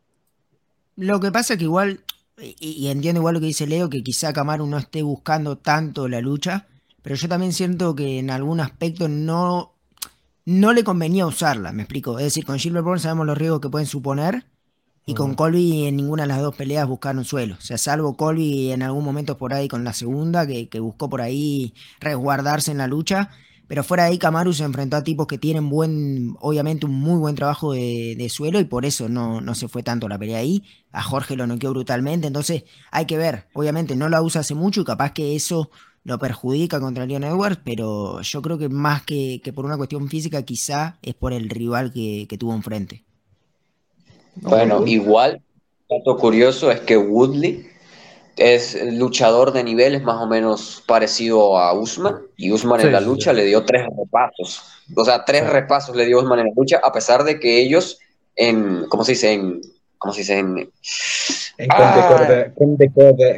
Lo 0.96 1.20
que 1.20 1.32
pasa 1.32 1.54
es 1.54 1.58
que 1.58 1.66
igual, 1.66 2.02
y, 2.38 2.56
y, 2.60 2.88
entiendo 2.88 3.22
igual 3.22 3.36
lo 3.36 3.40
que 3.40 3.48
dice 3.48 3.68
Leo, 3.68 3.90
que 3.90 4.04
quizá 4.04 4.34
Camaro 4.34 4.66
no 4.66 4.78
esté 4.78 5.04
buscando 5.04 5.58
tanto 5.58 6.08
la 6.08 6.22
lucha, 6.22 6.68
pero 7.02 7.16
yo 7.16 7.28
también 7.28 7.54
siento 7.54 7.96
que 7.96 8.20
en 8.20 8.30
algún 8.30 8.60
aspecto 8.60 9.08
no, 9.08 9.74
no 10.46 10.74
le 10.74 10.84
convenía 10.84 11.26
usarla, 11.26 11.72
me 11.72 11.84
explico. 11.84 12.20
Es 12.20 12.26
decir, 12.26 12.46
con 12.46 12.60
Gilbert 12.60 13.00
sabemos 13.00 13.26
los 13.26 13.38
riesgos 13.38 13.62
que 13.62 13.70
pueden 13.70 13.88
suponer, 13.88 14.46
y 15.06 15.14
con 15.16 15.34
Colby 15.34 15.88
en 15.88 15.96
ninguna 15.96 16.24
de 16.24 16.28
las 16.28 16.42
dos 16.42 16.56
peleas 16.56 16.88
buscaron 16.88 17.26
suelo. 17.26 17.56
O 17.56 17.62
sea, 17.62 17.78
salvo 17.78 18.16
Colby 18.16 18.72
en 18.72 18.84
algún 18.84 19.04
momento 19.04 19.38
por 19.38 19.54
ahí 19.54 19.68
con 19.68 19.84
la 19.84 19.94
segunda, 19.94 20.46
que, 20.46 20.80
buscó 20.80 21.10
por 21.10 21.22
ahí 21.22 21.74
resguardarse 22.00 22.72
en 22.72 22.78
la 22.78 22.88
lucha. 22.88 23.30
Pero 23.72 23.86
fuera 23.86 24.04
de 24.04 24.10
ahí, 24.10 24.18
Kamaru 24.18 24.52
se 24.52 24.66
enfrentó 24.66 24.98
a 24.98 25.04
tipos 25.06 25.28
que 25.28 25.38
tienen 25.38 25.70
buen, 25.70 26.36
obviamente 26.42 26.86
un 26.86 26.92
muy 26.92 27.18
buen 27.18 27.36
trabajo 27.36 27.72
de, 27.72 28.16
de 28.18 28.28
suelo 28.28 28.60
y 28.60 28.66
por 28.66 28.84
eso 28.86 29.08
no, 29.08 29.40
no, 29.40 29.56
se 29.56 29.70
fue 29.70 29.82
tanto 29.82 30.10
la 30.10 30.20
pelea 30.20 30.40
ahí. 30.40 30.62
A 30.92 31.02
Jorge 31.02 31.38
lo 31.38 31.48
noqueó 31.48 31.70
brutalmente. 31.70 32.28
Entonces 32.28 32.66
hay 32.92 33.06
que 33.06 33.16
ver. 33.16 33.48
Obviamente 33.54 33.96
no 33.96 34.10
la 34.10 34.22
usa 34.22 34.42
hace 34.42 34.56
mucho 34.56 34.82
y 34.82 34.84
capaz 34.84 35.14
que 35.14 35.38
eso 35.38 35.70
lo 36.04 36.20
perjudica 36.20 36.82
contra 36.82 37.06
Leon 37.06 37.24
Edwards, 37.24 37.62
pero 37.64 38.20
yo 38.20 38.42
creo 38.42 38.58
que 38.58 38.68
más 38.68 39.04
que, 39.04 39.40
por 39.56 39.64
una 39.64 39.78
cuestión 39.78 40.10
física, 40.10 40.44
quizá 40.44 40.98
es 41.02 41.14
por 41.14 41.32
el 41.32 41.50
rival 41.50 41.94
que, 41.94 42.28
tuvo 42.38 42.54
enfrente. 42.54 43.06
Bueno, 44.36 44.86
igual, 44.86 45.42
dato 45.90 46.18
curioso 46.18 46.72
es 46.72 46.82
que 46.82 46.98
Woodley 46.98 47.68
es 48.38 48.78
luchador 48.94 49.52
de 49.54 49.64
niveles 49.64 50.04
más 50.04 50.22
o 50.22 50.28
menos 50.28 50.84
parecido 50.86 51.58
a 51.58 51.74
Usman, 51.74 52.22
y 52.38 52.52
Usman 52.52 52.82
en 52.82 52.92
la 52.92 53.02
lucha 53.02 53.34
le 53.34 53.46
dio 53.46 53.64
tres 53.66 53.86
repasos. 53.98 54.64
O 54.96 55.06
sea, 55.06 55.26
tres 55.26 55.50
repasos 55.50 55.96
le 55.96 56.06
dio 56.06 56.20
Usman 56.20 56.40
en 56.40 56.48
la 56.48 56.54
lucha, 56.56 56.80
a 56.84 56.92
pesar 56.92 57.24
de 57.24 57.40
que 57.40 57.60
ellos, 57.60 58.00
en, 58.36 58.86
¿cómo 58.88 59.04
se 59.04 59.14
dice? 59.14 59.34
En 59.34 59.62
¿cómo 60.02 60.14
se 60.16 60.22
dice? 60.22 60.40
En, 60.40 60.68
ah. 61.70 62.52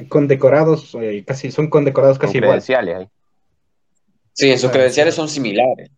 condecorados, 0.08 0.96
eh, 0.96 1.26
casi, 1.28 1.52
son 1.52 1.70
condecorados 1.70 2.18
casi 2.18 2.38
igual. 2.38 2.62
Sí, 2.62 4.50
en 4.50 4.58
sus 4.58 4.72
credenciales 4.72 5.14
son 5.14 5.28
similares. 5.28 5.92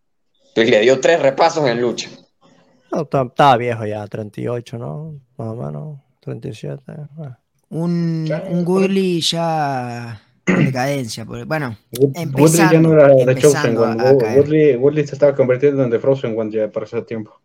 Entonces 0.48 0.70
le 0.70 0.80
dio 0.80 1.00
tres 1.00 1.22
repasos 1.22 1.68
en 1.68 1.80
lucha. 1.80 2.10
estaba 2.90 3.56
viejo 3.56 3.86
ya, 3.86 4.04
38, 4.08 4.76
¿no? 4.76 5.20
Más 5.36 5.48
o 5.48 5.54
menos, 5.54 6.00
37. 6.20 6.82
Ah. 7.18 7.38
Un, 7.68 8.32
un 8.48 8.64
Gurley 8.64 9.20
ya 9.20 10.22
en 10.46 10.66
decadencia. 10.66 11.24
Bueno, 11.24 11.76
empezando, 12.14 12.72
ya 12.72 12.80
no 12.80 12.92
era 12.92 13.08
de 13.08 13.34
Chosen 13.36 13.76
One. 13.76 14.76
Woodley, 14.76 15.06
se 15.06 15.14
estaba 15.14 15.34
convirtiendo 15.34 15.82
en 15.82 15.90
The 15.90 15.98
Frozen 15.98 16.38
One 16.38 16.50
ya 16.52 16.70
para 16.70 16.86
ese 16.86 17.02
tiempo. 17.02 17.40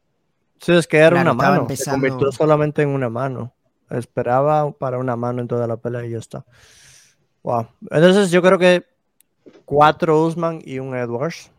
Sí, 0.59 0.73
es 0.73 0.87
que 0.87 0.97
era 0.97 1.19
una 1.19 1.33
mano. 1.33 1.67
Se 1.75 1.89
convirtió 1.89 2.31
solamente 2.31 2.83
en 2.83 2.89
una 2.89 3.09
mano. 3.09 3.53
Esperaba 3.89 4.71
para 4.71 4.99
una 4.99 5.15
mano 5.15 5.41
en 5.41 5.47
toda 5.47 5.67
la 5.67 5.77
pelea 5.77 6.05
y 6.05 6.11
ya 6.11 6.19
está. 6.19 6.45
Wow. 7.43 7.67
Entonces 7.89 8.29
yo 8.29 8.41
creo 8.41 8.59
que 8.59 8.85
cuatro 9.65 10.23
Usman 10.23 10.61
y 10.63 10.79
un 10.79 10.95
Edwards. 10.95 11.51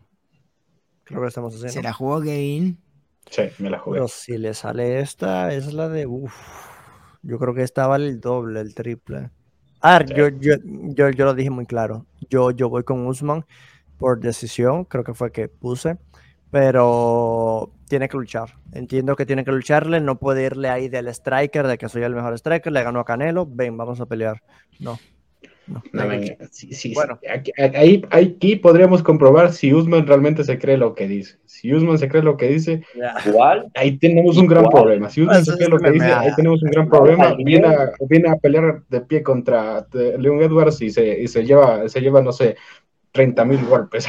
Creo 1.03 1.21
que 1.21 1.27
estamos 1.27 1.53
haciendo. 1.53 1.73
¿Se 1.73 1.83
la 1.83 1.91
jugó 1.91 2.21
Kevin? 2.21 2.79
Sí, 3.29 3.43
me 3.59 3.69
la 3.69 3.79
jugué. 3.79 3.97
Pero 3.97 4.07
si 4.07 4.37
le 4.37 4.53
sale 4.53 5.01
esta, 5.01 5.53
es 5.53 5.73
la 5.73 5.89
de. 5.89 6.05
Uf, 6.05 6.33
yo 7.23 7.39
creo 7.39 7.53
que 7.53 7.63
esta 7.63 7.87
vale 7.87 8.07
el 8.07 8.21
doble, 8.21 8.59
el 8.59 8.75
triple. 8.75 9.31
A 9.81 9.97
ver, 9.97 10.13
yo, 10.13 10.29
yo, 10.29 10.55
yo, 10.63 11.09
yo, 11.09 11.25
lo 11.25 11.33
dije 11.33 11.49
muy 11.49 11.65
claro. 11.65 12.05
Yo, 12.29 12.51
yo 12.51 12.69
voy 12.69 12.83
con 12.83 13.05
Usman 13.05 13.45
por 13.97 14.19
decisión, 14.19 14.85
creo 14.85 15.03
que 15.03 15.13
fue 15.13 15.31
que 15.31 15.47
puse, 15.47 15.97
pero 16.51 17.71
tiene 17.87 18.07
que 18.07 18.17
luchar. 18.17 18.57
Entiendo 18.71 19.15
que 19.15 19.25
tiene 19.25 19.43
que 19.43 19.51
lucharle, 19.51 19.99
no 20.01 20.19
puede 20.19 20.45
irle 20.45 20.69
ahí 20.69 20.89
del 20.89 21.07
striker, 21.07 21.67
de 21.67 21.77
que 21.77 21.89
soy 21.89 22.03
el 22.03 22.15
mejor 22.15 22.33
striker, 22.33 22.71
le 22.71 22.83
ganó 22.83 22.99
a 22.99 23.05
Canelo, 23.05 23.45
ven, 23.45 23.77
vamos 23.77 23.99
a 24.01 24.05
pelear. 24.05 24.41
No. 24.79 24.97
No, 25.65 25.81
bueno. 26.93 27.19
Aquí, 27.29 27.51
aquí, 28.09 28.55
podríamos 28.57 29.01
comprobar 29.01 29.53
si 29.53 29.73
Usman 29.73 30.05
realmente 30.05 30.43
se 30.43 30.59
cree 30.59 30.77
lo 30.77 30.93
que 30.93 31.07
dice. 31.07 31.37
Si 31.45 31.73
Usman 31.73 31.97
se 31.97 32.09
cree 32.09 32.21
lo 32.21 32.35
que 32.35 32.49
dice, 32.49 32.81
ahí 33.75 33.97
tenemos 33.97 34.37
un 34.37 34.47
gran 34.47 34.65
problema. 34.65 35.09
Si 35.09 35.21
Usman 35.21 35.45
se 35.45 35.55
cree 35.55 35.69
lo 35.69 35.79
que 35.79 35.91
dice, 35.91 36.11
ahí 36.11 36.31
tenemos 36.35 36.61
un 36.61 36.69
gran 36.69 36.89
problema. 36.89 37.33
Viene 37.35 37.67
a, 37.67 37.91
viene 38.07 38.29
a 38.29 38.35
pelear 38.35 38.83
de 38.89 39.01
pie 39.01 39.23
contra 39.23 39.87
Leon 39.93 40.41
Edwards 40.41 40.81
y 40.81 40.89
se, 40.89 41.21
y 41.21 41.27
se, 41.27 41.45
lleva, 41.45 41.87
se 41.87 42.01
lleva, 42.01 42.21
no 42.21 42.33
sé, 42.33 42.57
30 43.13 43.45
mil 43.45 43.65
golpes. 43.65 44.05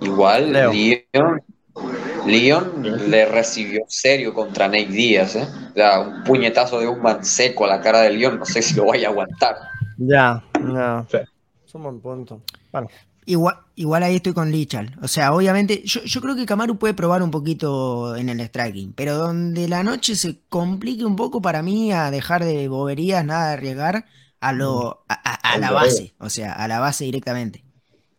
Igual, 0.00 0.52
Leon, 0.52 1.42
Leon 2.26 3.10
le 3.10 3.26
recibió 3.26 3.84
serio 3.88 4.32
contra 4.32 4.68
Nate 4.68 4.86
Díaz. 4.86 5.36
¿eh? 5.36 5.46
un 6.00 6.24
puñetazo 6.24 6.80
de 6.80 6.88
Usman 6.88 7.24
seco 7.24 7.64
a 7.64 7.68
la 7.68 7.80
cara 7.80 8.02
de 8.02 8.10
Leon, 8.10 8.38
no 8.38 8.44
sé 8.46 8.62
si 8.62 8.74
lo 8.74 8.86
vaya 8.86 9.08
a 9.08 9.10
aguantar. 9.10 9.56
Ya, 9.96 10.44
no. 10.60 11.06
Sí. 11.10 11.18
Es 11.64 11.74
un 11.74 11.82
buen 11.82 12.00
punto. 12.00 12.42
Bueno. 12.72 12.88
Igual, 13.26 13.56
igual 13.74 14.02
ahí 14.02 14.16
estoy 14.16 14.34
con 14.34 14.52
Lichal. 14.52 14.98
O 15.02 15.08
sea, 15.08 15.32
obviamente, 15.32 15.82
yo, 15.84 16.02
yo, 16.02 16.20
creo 16.20 16.36
que 16.36 16.44
Kamaru 16.44 16.78
puede 16.78 16.92
probar 16.92 17.22
un 17.22 17.30
poquito 17.30 18.16
en 18.16 18.28
el 18.28 18.40
striking, 18.40 18.92
pero 18.92 19.16
donde 19.16 19.66
la 19.66 19.82
noche 19.82 20.14
se 20.14 20.40
complique 20.50 21.06
un 21.06 21.16
poco 21.16 21.40
para 21.40 21.62
mí 21.62 21.90
a 21.90 22.10
dejar 22.10 22.44
de 22.44 22.68
boberías, 22.68 23.24
nada 23.24 23.48
de 23.48 23.52
arriesgar, 23.54 24.04
a 24.40 24.52
lo 24.52 25.04
mm. 25.08 25.12
a, 25.42 25.58
la 25.58 25.70
base. 25.70 26.14
O 26.18 26.28
sea, 26.28 26.52
a 26.52 26.68
la 26.68 26.80
base 26.80 27.04
directamente. 27.04 27.64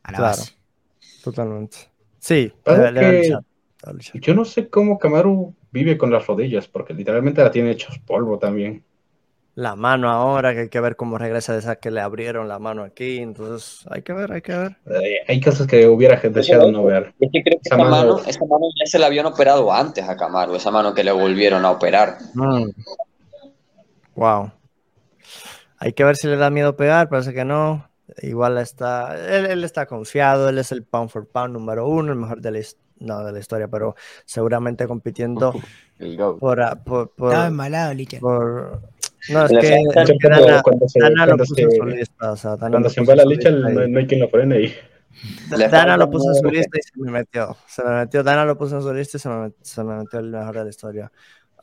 A 0.01 0.11
la 0.11 0.21
base. 0.21 0.53
Totalmente. 1.23 1.77
Sí, 2.19 2.51
yo 4.15 4.33
no 4.33 4.45
sé 4.45 4.69
cómo 4.69 4.97
Kamaru 4.97 5.53
vive 5.71 5.97
con 5.97 6.09
las 6.09 6.25
rodillas, 6.25 6.67
porque 6.67 6.95
literalmente 6.95 7.43
la 7.43 7.51
tiene 7.51 7.71
hechos 7.71 7.99
polvo 7.99 8.39
también 8.39 8.83
la 9.55 9.77
mano 9.77 10.09
ahora, 10.09 10.53
que 10.53 10.59
hay 10.61 10.69
que 10.69 10.81
ver 10.81 10.97
cómo 10.97 11.17
regresa 11.17 11.53
de 11.53 11.59
esa 11.59 11.77
que 11.77 11.89
le 11.89 12.01
abrieron 12.01 12.49
la 12.49 12.59
mano 12.59 12.83
aquí. 12.83 13.19
Entonces, 13.19 13.85
hay 13.89 14.01
que 14.01 14.11
ver, 14.11 14.31
hay 14.33 14.41
que 14.41 14.51
ver. 14.51 14.77
Eh, 14.87 15.19
hay 15.27 15.41
cosas 15.41 15.65
que 15.65 15.87
hubiera 15.87 16.19
deseado 16.19 16.71
no 16.71 16.83
ver. 16.83 17.13
Es 17.19 17.29
que 17.31 17.41
creo 17.41 17.59
que 17.61 17.69
esa, 17.69 17.77
mano, 17.77 18.19
esa 18.19 18.45
mano 18.45 18.65
ya 18.77 18.85
se 18.85 18.99
la 18.99 19.07
habían 19.07 19.25
operado 19.25 19.71
antes 19.71 20.07
a 20.07 20.17
Camaro, 20.17 20.55
esa 20.55 20.71
mano 20.71 20.93
que 20.93 21.05
le 21.05 21.13
volvieron 21.13 21.63
a 21.63 21.71
operar. 21.71 22.17
Wow. 24.15 24.43
Mm. 24.43 24.51
Hay 25.77 25.93
que 25.93 26.03
ver 26.03 26.17
si 26.17 26.27
le 26.27 26.35
da 26.35 26.49
miedo 26.49 26.75
pegar, 26.75 27.07
parece 27.07 27.33
que 27.33 27.45
no. 27.45 27.89
Igual 28.21 28.57
está, 28.57 29.15
él, 29.15 29.63
está 29.63 29.85
confiado, 29.85 30.49
él 30.49 30.57
es 30.57 30.71
el 30.71 30.83
pound 30.83 31.09
for 31.09 31.27
pound 31.27 31.53
número 31.53 31.87
uno, 31.87 32.11
el 32.11 32.19
mejor 32.19 32.39
de 32.39 32.51
la, 32.51 32.59
no, 32.99 33.23
de 33.23 33.31
la 33.31 33.39
historia, 33.39 33.67
pero 33.67 33.95
seguramente 34.25 34.87
compitiendo 34.87 35.53
por, 36.39 36.39
por, 36.39 36.79
por, 36.83 37.09
por, 37.11 37.33
no, 39.29 39.45
es 39.45 39.51
que, 39.51 40.29
Dana, 40.29 40.61
cuando 40.61 40.87
se, 40.87 40.99
Dana 40.99 41.25
lo 41.25 41.37
puso 41.37 41.55
en 41.57 41.71
su 41.71 41.85
lista. 41.85 42.31
O 42.31 42.37
sea, 42.37 42.55
Dana 42.55 42.71
cuando 42.71 42.89
se 42.89 43.03
va 43.03 43.15
la 43.15 43.25
licha, 43.25 43.49
no, 43.49 43.97
hay 43.99 44.07
quien 44.07 44.21
lo 44.21 44.29
frene 44.29 44.55
ahí. 44.55 44.73
Dana 45.49 45.97
lo 45.97 46.09
puso 46.09 46.29
en 46.29 46.35
su 46.35 46.49
lista 46.49 46.77
y 46.77 46.81
se 46.81 46.91
me 46.95 47.11
metió. 47.11 47.55
Se 47.67 47.83
me 47.83 47.91
metió. 47.91 48.23
Dana 48.23 48.45
lo 48.45 48.57
puso 48.57 48.75
en 48.75 48.81
su 48.81 48.93
lista 48.93 49.17
y 49.17 49.19
se 49.19 49.29
me, 49.29 49.51
se 49.61 49.83
me 49.83 49.95
metió 49.95 50.19
el 50.19 50.29
mejor 50.29 50.55
de 50.55 50.63
la 50.63 50.69
historia. 50.69 51.11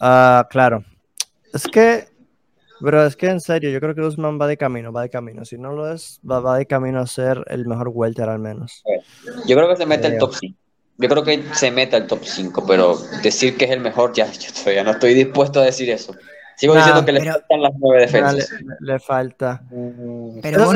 Uh, 0.01 0.49
claro. 0.49 0.85
Es 1.53 1.65
que, 1.65 2.07
bro, 2.81 3.05
es 3.05 3.15
que 3.15 3.29
en 3.29 3.41
serio, 3.41 3.71
yo 3.71 3.81
creo 3.81 3.95
que 3.95 4.01
Usman 4.01 4.41
va 4.41 4.47
de 4.47 4.57
camino, 4.57 4.93
va 4.93 5.03
de 5.03 5.11
camino. 5.11 5.45
Si 5.45 5.59
no 5.59 5.73
lo 5.73 5.93
es, 5.93 6.21
va, 6.29 6.41
va 6.41 6.59
de 6.59 6.67
camino 6.67 7.01
a 7.01 7.07
ser 7.07 7.45
el 7.49 7.67
mejor 7.67 7.91
welter 7.93 8.29
al 8.29 8.39
menos. 8.39 8.83
Yo 9.47 9.57
creo 9.57 9.69
que 9.69 9.77
se 9.77 9.87
mete 9.87 10.09
el 10.09 10.19
top 10.19 10.35
5. 10.35 10.59
Yo 10.99 11.09
creo 11.09 11.25
que 11.25 11.43
se 11.55 11.71
mete 11.71 11.97
al 11.97 12.07
top 12.07 12.21
5, 12.23 12.65
pero 12.67 12.97
decir 13.23 13.57
que 13.57 13.65
es 13.65 13.71
el 13.71 13.81
mejor, 13.81 14.13
ya, 14.13 14.31
yo 14.31 14.53
todavía 14.53 14.85
no 14.85 14.93
estoy 14.93 15.15
dispuesto 15.15 15.61
a 15.61 15.65
decir 15.65 15.91
eso. 15.91 16.15
Sigo 16.57 16.75
diciendo 16.75 17.05
que 17.05 17.13
le 17.13 17.25
faltan 17.25 17.63
las 17.63 17.73
nueve 17.79 18.03
defensas. 18.03 18.51
le, 18.81 18.99
falta. 18.99 19.63
Pero 20.43 20.73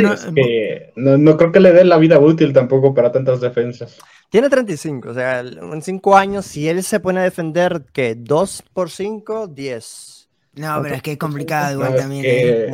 no, 0.96 1.18
no, 1.18 1.36
creo 1.36 1.52
que 1.52 1.60
le 1.60 1.72
dé 1.72 1.84
la 1.84 1.98
vida 1.98 2.18
útil 2.18 2.52
tampoco 2.52 2.94
para 2.94 3.12
tantas 3.12 3.40
defensas. 3.40 3.98
Tiene 4.30 4.50
35, 4.50 5.08
o 5.10 5.14
sea, 5.14 5.40
en 5.40 5.82
5 5.82 6.16
años, 6.16 6.46
si 6.46 6.68
él 6.68 6.82
se 6.82 6.98
pone 6.98 7.20
a 7.20 7.22
defender, 7.22 7.84
que 7.92 8.16
2 8.16 8.64
por 8.72 8.90
5, 8.90 9.46
10. 9.48 10.16
No, 10.56 10.80
pero 10.82 10.94
es 10.94 11.02
que 11.02 11.12
es 11.12 11.18
complicado 11.18 11.74
igual 11.74 11.94
también. 11.94 12.24
¿eh? 12.26 12.72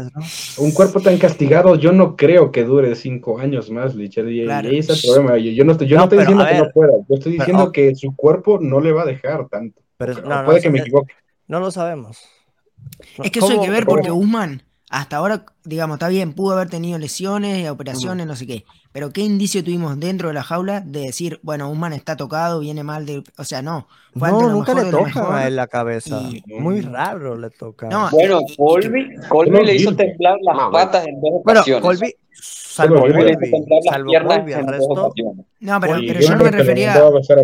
Un 0.59 0.71
cuerpo 0.71 1.01
tan 1.01 1.19
castigado, 1.19 1.75
yo 1.75 1.93
no 1.93 2.17
creo 2.17 2.53
que 2.53 2.65
dure 2.65 2.95
5 2.95 3.41
años 3.41 3.71
más, 3.71 3.95
Lichard. 3.95 4.29
Y, 4.29 4.43
ese 4.77 4.93
es 4.93 5.05
el 5.05 5.11
problema. 5.11 5.37
Yo 5.39 5.65
no 5.65 5.73
estoy, 5.73 5.89
yo 5.89 5.97
no, 5.97 6.05
estoy 6.05 6.19
diciendo 6.19 6.47
que 6.47 6.59
no 6.59 6.71
pueda, 6.71 6.93
yo 7.09 7.15
estoy 7.17 7.33
diciendo 7.33 7.73
que 7.73 7.95
su 7.97 8.15
cuerpo 8.15 8.59
no 8.61 8.81
le 8.81 8.93
va 8.93 9.03
a 9.03 9.07
dejar 9.07 9.49
tanto. 9.49 9.83
Pero, 9.97 10.23
puede 10.45 10.61
que 10.61 10.71
me 10.71 10.79
equivoque. 10.79 11.13
No 11.49 11.59
lo 11.59 11.71
sabemos. 11.71 12.23
Es 13.23 13.31
que 13.31 13.39
eso 13.39 13.51
hay 13.51 13.61
que 13.61 13.71
ver 13.71 13.85
porque 13.85 14.11
Guzmán, 14.11 14.63
hasta 14.91 15.17
ahora, 15.17 15.47
digamos, 15.65 15.97
está 15.97 16.09
bien, 16.09 16.35
pudo 16.35 16.55
haber 16.55 16.69
tenido 16.69 16.99
lesiones, 16.99 17.69
operaciones, 17.71 18.27
no 18.27 18.37
sé 18.37 18.47
qué. 18.47 18.65
Pero 18.93 19.13
¿qué 19.13 19.23
indicio 19.23 19.65
tuvimos 19.65 19.99
dentro 19.99 20.29
de 20.29 20.35
la 20.35 20.43
jaula 20.43 20.81
de 20.81 21.01
decir, 21.01 21.41
bueno, 21.43 21.69
Guzmán 21.69 21.93
está 21.95 22.17
tocado, 22.17 22.61
viene 22.61 22.83
mal 22.83 23.07
de. 23.07 23.25
O 23.39 23.45
sea, 23.45 23.63
no. 23.63 23.89
no, 24.15 24.51
nunca 24.51 24.75
le 24.75 24.91
toca 24.91 25.47
él 25.47 25.57
la 25.57 25.67
cabeza. 25.67 26.21
Muy 26.47 26.83
raro 26.83 27.37
le 27.37 27.51
toca. 27.51 27.89
bueno, 28.11 28.41
Colby, 28.57 29.17
Colby 29.29 29.65
le 29.65 29.75
hizo 29.77 29.97
temblar 29.97 30.37
las 30.43 30.71
patas 30.71 31.07
en 31.07 31.21
dos 31.21 31.31
ocasiones. 31.41 31.83
Bueno, 31.83 31.99
Colby 31.99 32.15
Salvo 32.73 33.07
salvo 33.85 34.13
resto. 34.67 35.13
No, 35.61 35.81
pero, 35.81 35.97
pero 36.07 36.21
yo 36.21 36.37
no 36.37 36.45
me 36.45 36.51
refería, 36.51 36.95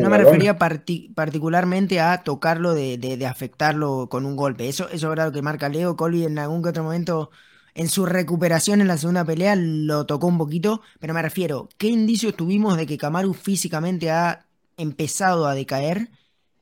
no 0.00 0.08
me 0.08 0.18
refería 0.18 0.56
particularmente 0.56 2.00
a 2.00 2.22
tocarlo 2.24 2.74
de, 2.74 2.96
de, 2.96 3.26
afectarlo 3.26 4.08
con 4.08 4.24
un 4.24 4.36
golpe. 4.36 4.68
Eso, 4.68 4.88
eso 4.88 5.06
es 5.06 5.08
verdad 5.08 5.30
que 5.30 5.42
marca 5.42 5.68
Leo. 5.68 5.96
Colby 5.96 6.24
en 6.24 6.38
algún 6.38 6.62
que 6.62 6.70
otro 6.70 6.82
momento, 6.82 7.30
en 7.78 7.88
su 7.88 8.04
recuperación 8.04 8.82
en 8.82 8.88
la 8.88 8.98
segunda 8.98 9.24
pelea, 9.24 9.56
lo 9.56 10.04
tocó 10.04 10.26
un 10.26 10.36
poquito. 10.36 10.82
Pero 11.00 11.14
me 11.14 11.22
refiero, 11.22 11.70
¿qué 11.78 11.88
indicios 11.88 12.36
tuvimos 12.36 12.76
de 12.76 12.86
que 12.86 12.98
Kamaru 12.98 13.32
físicamente 13.32 14.10
ha 14.10 14.46
empezado 14.76 15.46
a 15.46 15.54
decaer 15.54 16.10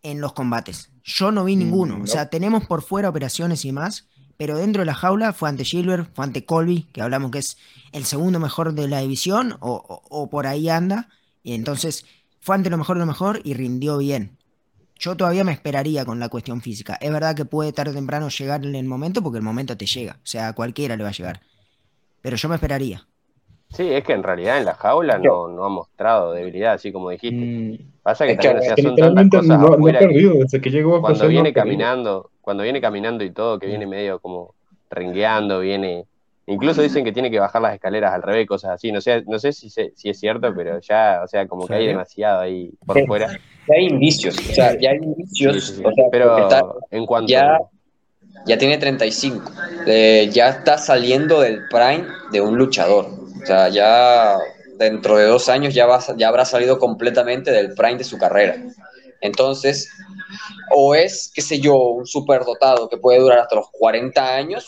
en 0.05 0.20
los 0.20 0.32
combates? 0.32 0.90
Yo 1.02 1.32
no 1.32 1.44
vi 1.44 1.56
mm, 1.56 1.59
ninguno. 1.59 2.01
O 2.02 2.06
sea, 2.06 2.30
tenemos 2.30 2.66
por 2.66 2.82
fuera 2.82 3.09
operaciones 3.09 3.64
y 3.64 3.72
más 3.72 4.06
pero 4.36 4.59
dentro 4.59 4.82
de 4.82 4.86
la 4.86 4.94
jaula 4.94 5.32
fue 5.32 5.48
ante 5.48 5.64
Gilbert, 5.64 6.10
fue 6.14 6.24
ante 6.24 6.44
Colby, 6.44 6.82
que 6.93 7.02
hablamos 7.02 7.30
que 7.30 7.38
es 7.38 7.56
el 7.93 8.05
segundo 8.05 8.38
mejor 8.38 8.74
de 8.74 8.88
la 8.88 9.01
división, 9.01 9.56
o, 9.60 10.28
por 10.30 10.47
ahí 10.47 10.68
anda, 10.68 11.09
y 11.43 11.55
entonces 11.55 12.05
fue 12.40 12.55
ante 12.55 12.70
lo 12.70 12.76
mejor 12.76 12.97
de 12.97 13.01
lo 13.01 13.06
mejor 13.06 13.40
y 13.44 13.55
rindió 13.55 13.98
bien. 13.98 14.35
Yo 14.98 15.16
todavía 15.16 15.44
me 15.44 15.52
esperaría 15.52 16.05
con 16.05 16.18
la 16.18 16.28
cuestión 16.28 16.62
física. 16.62 16.97
Es 17.01 17.12
verdad 17.12 17.36
que 17.36 17.44
puede 17.44 17.73
tarde 17.73 17.90
o 17.90 17.94
temprano 17.94 18.28
llegar 18.28 18.64
en 18.64 18.74
el 18.74 18.86
momento, 18.86 19.23
porque 19.23 19.39
el 19.39 19.44
momento 19.44 19.77
te 19.77 19.86
llega, 19.86 20.14
o 20.14 20.27
sea, 20.27 20.48
a 20.48 20.52
cualquiera 20.55 20.97
le 20.97 21.02
va 21.02 21.10
a 21.10 21.12
llegar. 21.12 21.40
Pero 22.23 22.36
yo 22.36 22.48
me 22.48 22.55
esperaría. 22.55 23.06
Sí, 23.68 23.93
es 23.93 24.05
que 24.05 24.12
en 24.12 24.23
realidad 24.23 24.59
en 24.59 24.64
la 24.64 24.74
jaula 24.74 25.18
no, 25.18 25.48
no 25.48 25.64
ha 25.64 25.68
mostrado 25.68 26.32
debilidad, 26.32 26.74
así 26.74 26.93
como 26.93 27.10
dijiste. 27.10 27.36
Mm. 27.36 27.93
Pasa 28.02 28.27
que, 28.27 28.36
también 28.36 28.74
son 28.77 28.94
tantas 28.97 29.28
cosas 29.28 29.60
no, 29.60 29.74
afuera 29.74 30.01
desde 30.01 30.60
que 30.60 30.70
llegó 30.70 31.01
cuando 31.01 31.28
viene 31.28 31.52
caminando, 31.52 32.31
cuando 32.40 32.62
viene 32.62 32.81
caminando 32.81 33.24
y 33.24 33.31
todo, 33.31 33.59
que 33.59 33.66
viene 33.66 33.86
medio 33.86 34.18
como 34.20 34.55
rengueando, 34.90 35.60
viene... 35.60 36.06
Incluso 36.48 36.81
dicen 36.81 37.05
que 37.05 37.10
tiene 37.10 37.28
que 37.28 37.40
bajar 37.40 37.60
las 37.60 37.74
escaleras 37.74 38.12
al 38.14 38.23
revés, 38.23 38.47
cosas 38.47 38.70
así. 38.70 38.93
No 38.93 39.01
sé, 39.01 39.24
no 39.27 39.36
sé 39.40 39.52
si, 39.52 39.68
si 39.68 40.09
es 40.09 40.18
cierto, 40.18 40.55
pero 40.55 40.78
ya, 40.78 41.20
o 41.24 41.27
sea, 41.27 41.48
como 41.48 41.66
que 41.66 41.74
hay 41.74 41.89
demasiado 41.89 42.40
ahí 42.40 42.73
por 42.86 43.05
fuera. 43.05 43.36
Ya 43.68 43.74
hay 43.76 43.86
indicios, 43.86 44.38
o 44.38 44.55
sea, 44.55 44.78
ya 44.78 44.90
hay 44.90 44.98
indicios. 44.98 45.80
pero 46.10 46.48
en 46.90 47.06
cuanto... 47.06 47.30
Ya, 47.30 47.59
ya 48.47 48.59
tiene 48.59 48.78
35, 48.78 49.51
eh, 49.86 50.30
ya 50.32 50.51
está 50.51 50.78
saliendo 50.78 51.40
del 51.40 51.66
prime 51.68 52.06
de 52.30 52.40
un 52.40 52.56
luchador. 52.56 53.06
O 53.43 53.47
sea, 53.47 53.68
ya 53.68 54.36
dentro 54.78 55.16
de 55.16 55.24
dos 55.24 55.48
años 55.48 55.74
ya, 55.74 55.86
va, 55.86 56.01
ya 56.16 56.28
habrá 56.28 56.44
salido 56.44 56.78
completamente 56.78 57.51
del 57.51 57.74
prime 57.74 57.97
de 57.97 58.05
su 58.05 58.18
carrera. 58.18 58.56
Entonces, 59.20 59.90
o 60.70 60.94
es, 60.94 61.32
qué 61.34 61.43
sé 61.43 61.59
yo, 61.59 61.76
un 61.76 62.06
superdotado 62.06 62.88
que 62.88 62.98
puede 62.98 63.18
durar 63.18 63.40
hasta 63.40 63.56
los 63.56 63.66
40 63.72 64.34
años, 64.34 64.66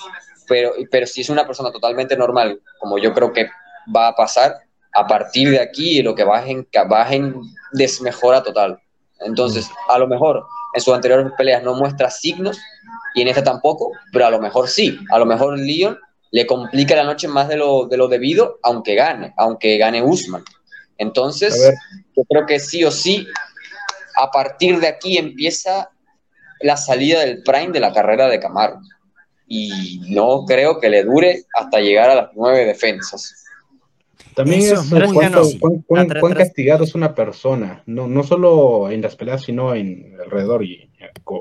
pero, 0.49 0.73
pero 0.91 1.07
si 1.07 1.21
es 1.21 1.29
una 1.29 1.47
persona 1.47 1.71
totalmente 1.71 2.17
normal, 2.17 2.61
como 2.79 2.99
yo 2.99 3.13
creo 3.15 3.33
que 3.33 3.49
va 3.95 4.09
a 4.09 4.15
pasar, 4.15 4.57
a 4.93 5.07
partir 5.07 5.51
de 5.51 5.61
aquí 5.61 6.03
lo 6.03 6.15
que 6.15 6.25
bajen, 6.25 6.67
bajen 6.89 7.35
desmejora 7.73 8.43
total. 8.43 8.81
Entonces, 9.21 9.69
a 9.89 9.99
lo 9.99 10.07
mejor 10.07 10.47
en 10.75 10.81
sus 10.81 10.95
anteriores 10.95 11.33
peleas 11.37 11.63
no 11.63 11.75
muestra 11.75 12.11
signos 12.11 12.59
y 13.15 13.23
en 13.23 13.29
esta 13.29 13.43
tampoco, 13.43 13.93
pero 14.13 14.27
a 14.27 14.31
lo 14.31 14.41
mejor 14.41 14.69
sí. 14.69 14.99
A 15.11 15.19
lo 15.19 15.27
mejor 15.27 15.59
Leon 15.59 15.99
le 16.31 16.47
complica 16.47 16.95
la 16.95 17.05
noche 17.05 17.27
más 17.27 17.49
de 17.49 17.57
lo, 17.57 17.87
de 17.87 17.97
lo 17.97 18.09
debido, 18.09 18.59
aunque 18.63 18.95
gane, 18.95 19.35
aunque 19.37 19.79
gane 19.79 20.03
Usman. 20.03 20.45
Entonces, 20.99 21.73
yo 22.17 22.25
creo 22.29 22.47
que 22.47 22.59
sí 22.59 22.85
o 22.85 22.91
sí, 22.91 23.27
a 24.17 24.31
partir 24.31 24.81
de 24.81 24.89
aquí 24.89 25.17
empieza 25.17 25.91
la 26.61 26.77
salida 26.77 27.21
del 27.21 27.43
prime 27.43 27.73
de 27.73 27.81
la 27.81 27.93
carrera 27.93 28.29
de 28.29 28.41
Camaro. 28.41 28.81
Y 29.47 30.01
no 30.11 30.45
creo 30.45 30.79
que 30.79 30.91
le 30.91 31.05
dure 31.05 31.45
hasta 31.55 31.81
llegar 31.81 32.11
a 32.11 32.15
las 32.15 32.31
nueve 32.35 32.67
defensas. 32.67 33.47
También 34.39 34.61
es, 34.61 35.59
cuán, 35.89 36.35
castigado 36.35 36.85
es 36.85 36.95
una 36.95 37.13
persona, 37.13 37.83
no, 37.87 38.07
no 38.07 38.23
solo 38.23 38.89
en 38.89 39.03
las 39.03 39.17
peleas, 39.17 39.43
sino 39.43 39.75
en 39.75 40.17
alrededor. 40.25 40.63
Y 40.63 40.89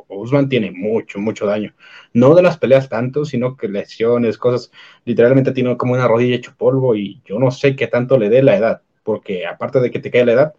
Usman 0.07 0.49
tiene 0.49 0.71
mucho, 0.71 1.19
mucho 1.19 1.45
daño. 1.45 1.75
No 2.13 2.33
de 2.33 2.41
las 2.41 2.57
peleas 2.57 2.89
tanto, 2.89 3.23
sino 3.23 3.55
que 3.55 3.67
lesiones, 3.67 4.39
cosas. 4.39 4.71
Literalmente 5.05 5.51
tiene 5.51 5.77
como 5.77 5.93
una 5.93 6.07
rodilla 6.07 6.37
hecho 6.37 6.55
polvo 6.57 6.95
y 6.95 7.21
yo 7.23 7.37
no 7.37 7.51
sé 7.51 7.75
qué 7.75 7.85
tanto 7.85 8.17
le 8.17 8.29
dé 8.29 8.41
la 8.41 8.57
edad, 8.57 8.81
porque 9.03 9.45
aparte 9.45 9.79
de 9.79 9.91
que 9.91 9.99
te 9.99 10.09
cae 10.09 10.25
la 10.25 10.33
edad, 10.33 10.53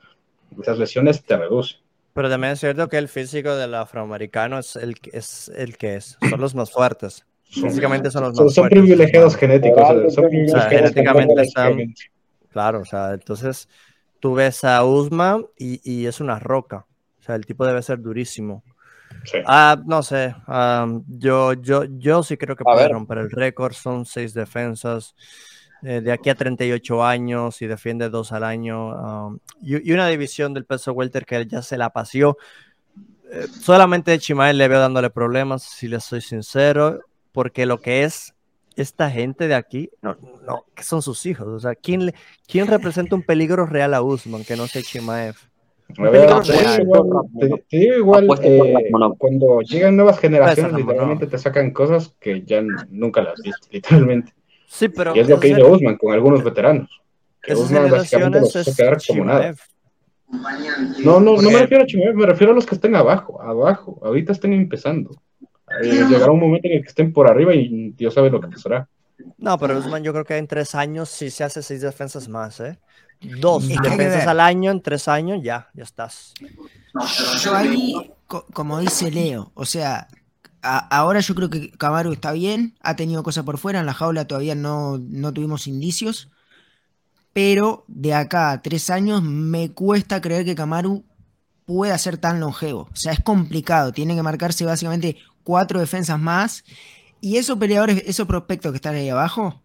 esas 0.62 0.78
lesiones 0.78 1.24
te 1.24 1.36
reducen. 1.36 1.80
Pero 2.14 2.30
también 2.30 2.52
es 2.52 2.60
cierto 2.60 2.88
que 2.88 2.98
el 2.98 3.08
físico 3.08 3.56
del 3.56 3.74
afroamericano 3.74 4.60
es 4.60 4.76
el, 4.76 4.94
es 5.12 5.50
el 5.56 5.76
que 5.76 5.96
es, 5.96 6.16
son 6.30 6.40
los 6.40 6.54
más 6.54 6.70
fuertes. 6.70 7.26
Físicamente 7.50 8.12
son 8.12 8.22
los 8.22 8.30
más 8.30 8.36
son, 8.36 8.50
son 8.50 8.68
privilegiados 8.68 9.34
genéticos. 9.34 10.14
Son 10.14 10.30
genéticamente 10.30 11.42
están 11.42 11.94
Claro, 12.50 12.80
o 12.80 12.84
sea, 12.84 13.14
entonces 13.14 13.68
tú 14.20 14.34
ves 14.34 14.64
a 14.64 14.84
Usman 14.84 15.46
y, 15.56 16.06
es 16.06 16.20
una 16.20 16.38
roca. 16.38 16.86
O 17.20 17.22
sea, 17.22 17.34
el 17.34 17.46
tipo 17.46 17.66
debe 17.66 17.82
ser 17.82 18.00
durísimo. 18.00 18.62
Ah, 19.46 19.80
no 19.84 20.02
sé, 20.02 20.34
yo, 21.08 21.52
yo, 21.54 21.84
yo 21.84 22.22
sí 22.22 22.36
creo 22.36 22.56
que 22.56 22.64
puede 22.64 22.88
romper 22.88 23.18
el 23.18 23.30
récord. 23.30 23.72
Son 23.72 24.04
seis 24.04 24.34
defensas. 24.34 25.14
Eh, 25.82 26.00
de 26.00 26.10
aquí 26.10 26.28
a 26.28 26.34
38 26.34 27.04
años 27.04 27.62
y 27.62 27.68
defiende 27.68 28.08
dos 28.08 28.32
al 28.32 28.44
año. 28.44 29.40
y, 29.62 29.92
una 29.92 30.08
división 30.08 30.52
del 30.54 30.64
peso 30.64 30.92
welter 30.92 31.24
que 31.24 31.46
ya 31.46 31.62
se 31.62 31.76
la 31.76 31.90
paseó. 31.90 32.36
Eh, 33.30 33.46
solamente 33.60 34.18
Chimael 34.18 34.56
le 34.56 34.68
veo 34.68 34.80
dándole 34.80 35.10
problemas, 35.10 35.62
si 35.62 35.86
le 35.86 36.00
soy 36.00 36.20
sincero, 36.20 37.00
porque 37.32 37.66
lo 37.66 37.80
que 37.80 38.04
es 38.04 38.34
esta 38.82 39.10
gente 39.10 39.48
de 39.48 39.54
aquí, 39.54 39.90
no, 40.02 40.16
no, 40.46 40.64
que 40.74 40.82
son 40.82 41.02
sus 41.02 41.26
hijos. 41.26 41.48
O 41.48 41.58
sea, 41.58 41.74
¿quién, 41.74 42.12
¿quién 42.46 42.66
representa 42.66 43.16
un 43.16 43.22
peligro 43.22 43.66
real 43.66 43.94
a 43.94 44.02
Usman 44.02 44.44
que 44.44 44.56
no 44.56 44.66
sea 44.66 44.82
Chimaev? 44.82 45.34
te, 47.68 47.78
digo 47.78 47.94
igual, 47.96 48.28
eh, 48.42 48.90
cuando 49.16 49.60
llegan 49.62 49.96
nuevas 49.96 50.18
generaciones, 50.18 50.74
literalmente 50.74 51.26
te 51.26 51.38
sacan 51.38 51.70
cosas 51.72 52.14
que 52.20 52.42
ya 52.42 52.62
nunca 52.90 53.22
las 53.22 53.40
viste, 53.42 53.68
literalmente. 53.72 54.32
Sí, 54.66 54.88
pero. 54.88 55.16
Y 55.16 55.20
es 55.20 55.28
lo 55.28 55.40
que 55.40 55.48
hizo 55.48 55.66
Usman 55.66 55.96
con 55.96 56.12
algunos 56.12 56.44
veteranos. 56.44 56.90
Que 57.42 57.54
Usman 57.54 57.90
básicamente 57.90 58.40
los 58.40 58.54
hizo 58.54 58.74
quedar 58.76 58.98
como 59.06 59.24
nada. 59.24 59.54
No, 61.02 61.20
no, 61.20 61.40
no 61.40 61.50
me 61.50 61.60
refiero 61.60 61.84
a 61.84 61.86
Chimaev, 61.86 62.14
me 62.14 62.26
refiero 62.26 62.52
a 62.52 62.54
los 62.54 62.66
que 62.66 62.74
estén 62.74 62.94
abajo, 62.94 63.40
abajo. 63.40 63.98
Ahorita 64.02 64.32
estén 64.32 64.52
empezando. 64.52 65.10
Eh, 65.82 66.04
llegará 66.08 66.32
un 66.32 66.40
momento 66.40 66.68
en 66.68 66.74
el 66.74 66.82
que 66.82 66.88
estén 66.88 67.12
por 67.12 67.28
arriba 67.28 67.54
y 67.54 67.92
Dios 67.96 68.14
sabe 68.14 68.30
lo 68.30 68.40
que 68.40 68.48
pasará. 68.48 68.88
No, 69.36 69.58
pero 69.58 69.78
Usman 69.78 70.02
yo 70.02 70.12
creo 70.12 70.24
que 70.24 70.36
en 70.36 70.46
tres 70.46 70.74
años 70.74 71.08
sí 71.08 71.30
se 71.30 71.44
hace 71.44 71.62
seis 71.62 71.80
defensas 71.80 72.28
más, 72.28 72.60
¿eh? 72.60 72.78
Dos 73.20 73.66
defensas 73.66 74.26
al 74.28 74.38
año, 74.38 74.70
en 74.70 74.80
tres 74.80 75.08
años 75.08 75.40
ya, 75.42 75.68
ya 75.74 75.82
estás. 75.82 76.34
Yo 77.42 77.54
ahí, 77.54 78.12
como 78.26 78.78
dice 78.78 79.10
Leo, 79.10 79.50
o 79.54 79.64
sea, 79.64 80.06
ahora 80.62 81.18
yo 81.18 81.34
creo 81.34 81.50
que 81.50 81.72
Camaro 81.72 82.12
está 82.12 82.30
bien, 82.32 82.76
ha 82.80 82.94
tenido 82.94 83.24
cosas 83.24 83.44
por 83.44 83.58
fuera, 83.58 83.80
en 83.80 83.86
la 83.86 83.94
jaula 83.94 84.26
todavía 84.26 84.54
no, 84.54 84.98
no 84.98 85.32
tuvimos 85.32 85.66
indicios, 85.66 86.30
pero 87.32 87.84
de 87.88 88.14
acá 88.14 88.52
a 88.52 88.62
tres 88.62 88.88
años 88.88 89.22
me 89.22 89.72
cuesta 89.72 90.20
creer 90.20 90.44
que 90.44 90.54
Camaro 90.54 91.02
pueda 91.64 91.98
ser 91.98 92.18
tan 92.18 92.40
longevo. 92.40 92.88
O 92.92 92.96
sea, 92.96 93.12
es 93.12 93.20
complicado, 93.20 93.92
tiene 93.92 94.14
que 94.14 94.22
marcarse 94.22 94.64
básicamente 94.64 95.18
cuatro 95.48 95.80
defensas 95.80 96.20
más. 96.20 96.62
Y 97.22 97.38
esos 97.38 97.56
peleadores, 97.56 98.02
esos 98.06 98.26
prospectos 98.26 98.70
que 98.70 98.76
están 98.76 98.94
ahí 98.94 99.08
abajo, 99.08 99.62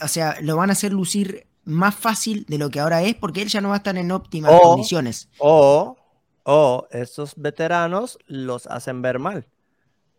o 0.00 0.06
sea, 0.06 0.36
lo 0.40 0.56
van 0.56 0.70
a 0.70 0.74
hacer 0.74 0.92
lucir 0.92 1.48
más 1.64 1.96
fácil 1.96 2.46
de 2.48 2.58
lo 2.58 2.70
que 2.70 2.78
ahora 2.78 3.02
es, 3.02 3.16
porque 3.16 3.42
él 3.42 3.48
ya 3.48 3.60
no 3.60 3.70
va 3.70 3.74
a 3.74 3.78
estar 3.78 3.96
en 3.96 4.12
óptimas 4.12 4.52
condiciones. 4.60 5.28
O, 5.38 5.96
o 6.44 6.86
estos 6.92 7.34
veteranos 7.34 8.20
los 8.28 8.68
hacen 8.68 9.02
ver 9.02 9.18
mal. 9.18 9.48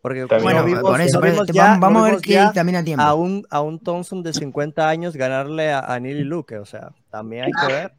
Porque 0.02 0.26
bueno, 0.26 0.62
vimos, 0.62 1.00
eso, 1.00 1.20
vamos 1.54 2.02
a 2.02 2.10
ver 2.10 2.20
qué 2.20 2.44
también 2.52 2.76
a 2.76 2.84
tiempo. 2.84 3.02
A 3.02 3.14
un, 3.14 3.46
a 3.48 3.62
un 3.62 3.78
Thompson 3.78 4.22
de 4.22 4.34
50 4.34 4.86
años 4.86 5.16
ganarle 5.16 5.72
a, 5.72 5.80
a 5.80 5.98
Neely 6.00 6.24
Luke, 6.24 6.58
o 6.58 6.66
sea, 6.66 6.90
también 7.08 7.44
hay 7.44 7.52
que 7.52 7.72
ver. 7.72 7.92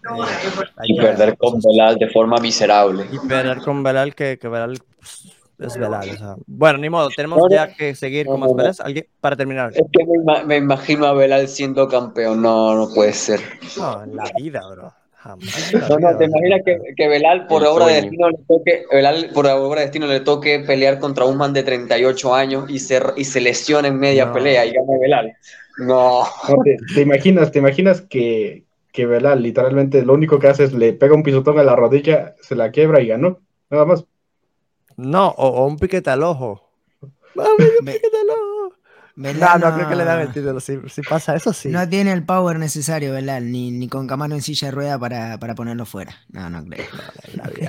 Eh, 0.00 0.84
y 0.84 0.96
perder 0.96 1.36
con 1.36 1.60
Belal 1.60 1.96
de 1.98 2.08
forma 2.08 2.38
miserable. 2.38 3.06
Y 3.12 3.28
perder 3.28 3.58
con 3.58 3.82
Belal, 3.82 4.14
que, 4.14 4.38
que 4.38 4.48
Belal 4.48 4.78
pues, 4.98 5.39
es 5.60 5.76
Belal. 5.76 6.08
bueno, 6.46 6.78
ni 6.78 6.88
modo, 6.88 7.08
tenemos 7.14 7.42
ya 7.50 7.74
que 7.74 7.94
seguir 7.94 8.26
con 8.26 8.40
más 8.40 8.52
peleas. 8.52 8.80
¿Alguien 8.80 9.06
para 9.20 9.36
terminar? 9.36 9.72
Es 9.74 9.82
que 9.92 10.04
me, 10.46 10.56
imagino 10.56 11.06
a 11.06 11.12
Belal 11.12 11.48
siendo 11.48 11.88
campeón. 11.88 12.42
No, 12.42 12.74
no 12.74 12.88
puede 12.94 13.12
ser. 13.12 13.40
No, 13.76 14.02
en 14.02 14.16
la 14.16 14.24
vida, 14.36 14.60
bro. 14.70 14.92
Jamás. 15.16 15.74
No, 15.74 15.98
no, 15.98 16.16
te 16.16 16.24
imaginas 16.24 16.62
que, 16.64 16.78
que 16.96 17.08
Belal 17.08 17.46
por 17.46 17.62
obra 17.66 17.88
de 17.88 17.94
destino 18.00 18.30
le 18.30 18.38
toque, 18.48 18.84
Belal 18.90 19.30
por 19.34 19.46
obra 19.46 19.80
de 19.80 19.86
destino 19.86 20.06
le 20.06 20.20
toque 20.20 20.60
pelear 20.60 20.98
contra 20.98 21.26
un 21.26 21.36
man 21.36 21.52
de 21.52 21.62
38 21.62 22.34
años 22.34 22.70
y 22.70 22.78
se, 22.78 23.02
y 23.16 23.24
se 23.24 23.42
lesiona 23.42 23.88
en 23.88 23.98
media 23.98 24.32
pelea 24.32 24.64
y 24.64 24.72
gana 24.72 24.98
Belal. 24.98 25.36
No. 25.76 26.24
te, 26.94 27.02
imaginas, 27.02 27.52
te 27.52 27.58
imaginas 27.58 28.00
que, 28.00 28.64
que 28.92 29.04
Belal 29.04 29.42
literalmente 29.42 30.02
lo 30.06 30.14
único 30.14 30.38
que 30.38 30.48
hace 30.48 30.64
es 30.64 30.72
le 30.72 30.94
pega 30.94 31.14
un 31.14 31.22
pisotón 31.22 31.58
a 31.58 31.64
la 31.64 31.76
rodilla, 31.76 32.34
se 32.40 32.56
la 32.56 32.70
quiebra 32.70 33.02
y 33.02 33.08
ganó. 33.08 33.40
Nada 33.68 33.84
más. 33.84 34.06
No, 35.00 35.28
o, 35.28 35.66
un 35.66 35.78
piquete 35.78 36.10
al 36.10 36.22
ojo. 36.22 36.70
un 37.00 37.84
piquete 37.84 38.16
al 38.20 38.30
ojo. 38.30 38.74
no, 39.16 39.58
no 39.58 39.74
creo 39.74 39.88
que 39.88 39.96
le 39.96 40.04
da 40.04 40.22
el 40.22 40.32
título. 40.32 40.60
Si, 40.60 40.78
pasa 41.08 41.34
eso, 41.34 41.52
sí. 41.52 41.68
No 41.70 41.88
tiene 41.88 42.12
el 42.12 42.24
power 42.24 42.58
necesario, 42.58 43.12
¿verdad? 43.12 43.40
Ni, 43.40 43.70
ni 43.70 43.88
con 43.88 44.06
Camaro 44.06 44.34
en 44.34 44.42
silla 44.42 44.68
de 44.68 44.72
rueda 44.72 44.98
para, 44.98 45.54
ponerlo 45.54 45.86
fuera. 45.86 46.14
No, 46.28 46.50
no 46.50 46.64
creo. 46.64 46.86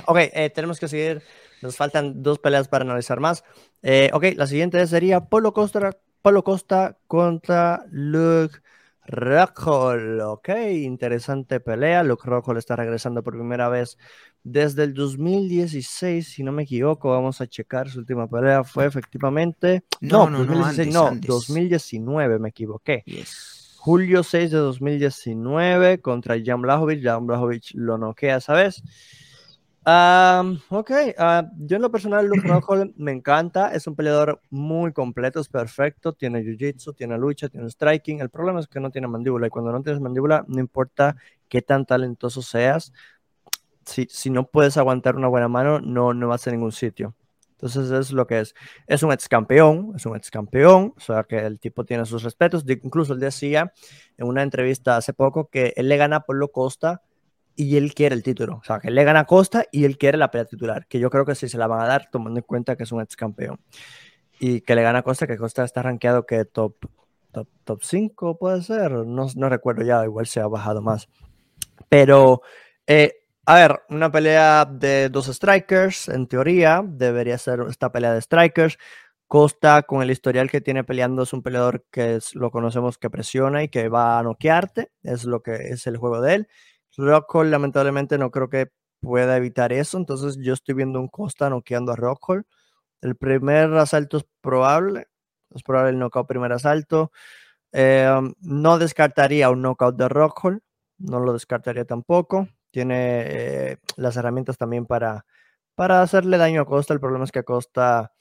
ok, 0.06 0.18
eh, 0.18 0.52
tenemos 0.54 0.80
que 0.80 0.88
seguir. 0.88 1.24
Nos 1.62 1.78
faltan 1.78 2.24
dos 2.24 2.40
peleas 2.40 2.68
para 2.68 2.84
analizar 2.84 3.20
más. 3.20 3.44
Eh, 3.84 4.10
ok, 4.14 4.26
la 4.36 4.48
siguiente 4.48 4.86
sería 4.88 5.22
Polo 5.22 5.54
Costa, 5.54 5.92
Polo 6.22 6.44
Costa 6.44 6.98
contra 7.08 7.86
Luke 7.92 8.60
Rockhold. 9.06 10.22
Ok, 10.22 10.50
interesante 10.74 11.60
pelea. 11.60 12.04
Luke 12.04 12.24
Rockhold 12.26 12.58
está 12.58 12.76
regresando 12.76 13.24
por 13.24 13.34
primera 13.34 13.70
vez 13.70 13.98
desde 14.44 14.84
el 14.84 14.94
2016, 14.94 16.28
si 16.28 16.44
no 16.44 16.52
me 16.52 16.64
equivoco, 16.64 17.12
vamos 17.12 17.42
a 17.42 17.48
checar 17.48 17.90
su 17.90 18.00
última 18.00 18.28
pelea, 18.28 18.64
fue 18.64 18.86
efectivamente... 18.86 19.84
No, 20.00 20.30
no, 20.30 20.40
2016, 20.40 20.94
no, 20.94 21.12
2019, 21.16 22.40
me 22.40 22.50
equivoqué. 22.50 23.04
Julio 23.78 24.24
6 24.24 24.52
de 24.52 24.58
2019 24.58 26.02
contra 26.02 26.36
Jan 26.44 26.62
Blahovic, 26.62 27.04
Jan 27.04 27.26
Blahovic 27.26 27.72
lo 27.74 27.98
noquea 27.98 28.40
¿sabes? 28.40 28.84
ok, 29.84 30.92
ah, 31.18 31.50
yo 31.58 31.78
en 31.78 31.82
lo 31.82 31.90
personal, 31.90 32.28
Luke 32.28 32.48
Rockhold 32.48 32.94
me 32.98 33.12
encanta, 33.12 33.74
es 33.74 33.88
un 33.88 33.96
peleador 33.96 34.40
muy 34.52 34.94
completo, 34.94 35.40
es 35.40 35.50
perfecto, 35.50 36.14
tiene 36.14 36.44
jiu-jitsu, 36.44 36.96
tiene 36.96 37.18
lucha, 37.18 37.50
tiene 37.50 37.68
striking, 37.70 38.22
el 38.22 38.30
problema 38.30 38.60
es 38.60 38.68
que 38.68 38.80
no 38.80 38.92
tiene 38.92 39.08
mandíbula 39.08 39.48
y 39.48 39.50
cuando 39.50 39.72
no 39.72 39.82
tienes 39.82 40.00
mandíbula, 40.00 40.46
no 40.48 40.60
importa 40.60 41.16
qué 41.50 41.64
tan 41.64 41.86
talentoso 41.86 42.44
seas, 42.44 42.94
si, 43.92 44.30
no 44.30 44.48
puedes 44.48 44.78
aguantar 44.78 45.16
una 45.16 45.28
buena 45.28 45.48
mano, 45.48 45.80
no, 45.80 46.14
no 46.14 46.28
vas 46.28 46.48
a 46.48 46.52
ningún 46.52 46.72
sitio. 46.72 47.16
Entonces 47.52 47.92
es 47.92 48.12
lo 48.12 48.26
que 48.26 48.40
es. 48.40 48.56
Es 48.88 49.04
un 49.04 49.12
ex 49.12 49.30
campeón, 49.30 49.94
es 49.96 50.06
un 50.06 50.16
ex 50.16 50.32
campeón, 50.32 50.94
o 50.98 51.00
sea 51.00 51.24
que 51.24 51.38
el 51.38 51.60
tipo 51.60 51.86
tiene 51.86 52.06
sus 52.06 52.24
respetos. 52.24 52.66
Incluso 52.68 53.14
él 53.14 53.20
decía 53.20 53.72
en 54.18 54.28
una 54.28 54.42
entrevista 54.42 54.98
hace 54.98 55.14
poco 55.14 55.50
que 55.50 55.74
él 55.76 55.88
le 55.88 55.98
gana 55.98 56.18
a 56.18 56.20
Polo 56.22 56.52
Costa 56.52 57.04
y 57.56 57.78
él 57.78 57.94
quiere 57.94 58.16
el 58.16 58.24
título. 58.24 58.58
O 58.58 58.64
sea, 58.64 58.80
que 58.80 58.88
él 58.88 58.96
le 58.96 59.04
gana 59.04 59.22
a 59.22 59.26
Costa 59.26 59.66
y 59.72 59.86
él 59.86 60.00
quiere 60.00 60.18
la 60.18 60.32
pelea 60.32 60.46
titular, 60.46 60.88
que 60.88 61.00
yo 61.00 61.12
creo 61.12 61.26
que 61.26 61.36
sí 61.36 61.50
se 61.50 61.60
la 61.60 61.68
van 61.68 61.82
a 61.82 61.88
dar 61.88 62.10
tomando 62.12 62.40
en 62.40 62.46
cuenta 62.46 62.76
que 62.76 62.84
es 62.84 62.92
un 62.92 63.02
ex 63.02 63.16
campeón. 63.16 63.60
Y 64.40 64.62
que 64.62 64.74
le 64.74 64.82
gana 64.82 65.00
a 65.00 65.04
Costa, 65.04 65.28
que 65.28 65.38
Costa 65.38 65.64
está 65.64 65.84
rankeado 65.84 66.26
que 66.26 66.46
top, 66.46 66.76
top, 67.32 67.48
top 67.64 67.84
5 67.84 68.40
puede 68.40 68.64
ser, 68.64 68.92
no, 68.92 69.28
no 69.36 69.50
recuerdo 69.50 69.84
ya, 69.84 70.04
igual 70.04 70.26
se 70.26 70.40
ha 70.40 70.48
bajado 70.48 70.82
más. 70.82 71.10
Pero 71.90 72.42
eh, 72.88 73.21
a 73.46 73.56
ver, 73.56 73.82
una 73.90 74.12
pelea 74.12 74.66
de 74.66 75.10
dos 75.10 75.26
strikers, 75.28 76.10
en 76.10 76.28
teoría, 76.28 76.84
debería 76.86 77.38
ser 77.38 77.62
esta 77.70 77.92
pelea 77.92 78.14
de 78.14 78.22
strikers. 78.22 78.78
Costa, 79.28 79.84
con 79.84 80.02
el 80.04 80.12
historial 80.12 80.50
que 80.52 80.62
tiene 80.62 80.84
peleando, 80.84 81.24
es 81.24 81.34
un 81.34 81.42
peleador 81.42 81.86
que 81.92 82.20
lo 82.34 82.52
conocemos 82.52 82.98
que 82.98 83.10
presiona 83.10 83.64
y 83.64 83.70
que 83.70 83.90
va 83.90 84.20
a 84.20 84.24
noquearte, 84.24 84.92
es 85.04 85.26
lo 85.26 85.42
que 85.42 85.56
es 85.56 85.88
el 85.88 85.98
juego 85.98 86.22
de 86.22 86.36
él. 86.36 86.48
Rockhold, 86.98 87.50
lamentablemente, 87.52 88.18
no 88.18 88.30
creo 88.32 88.50
que 88.50 88.72
pueda 89.02 89.38
evitar 89.38 89.74
eso, 89.74 89.98
entonces 89.98 90.38
yo 90.42 90.54
estoy 90.54 90.76
viendo 90.76 91.00
un 91.00 91.08
Costa 91.08 91.50
noqueando 91.50 91.94
a 91.94 91.96
Rockhold. 91.96 92.46
El 93.02 93.16
primer 93.18 93.74
asalto 93.76 94.18
es 94.18 94.26
probable, 94.42 95.08
es 95.56 95.64
probable 95.64 95.92
el 95.92 96.00
knockout 96.00 96.28
primer 96.28 96.54
asalto. 96.54 97.12
Em, 97.74 98.34
no 98.42 98.78
descartaría 98.80 99.50
un 99.52 99.62
knockout 99.64 99.98
de 99.98 100.10
Rockhold, 100.10 100.62
no 101.00 101.20
lo 101.22 101.34
descartaría 101.34 101.86
tampoco. 101.86 102.48
Tiene 102.72 103.24
eh, 103.28 103.78
las 103.98 104.18
herramientas 104.18 104.58
también 104.58 104.86
para, 104.86 105.26
para 105.76 106.02
hacerle 106.02 106.38
daño 106.38 106.62
a 106.62 106.66
Costa. 106.66 106.94
El 106.94 107.00
problema 107.00 107.26
es 107.26 107.32
que 107.32 107.44
Costa 107.44 108.12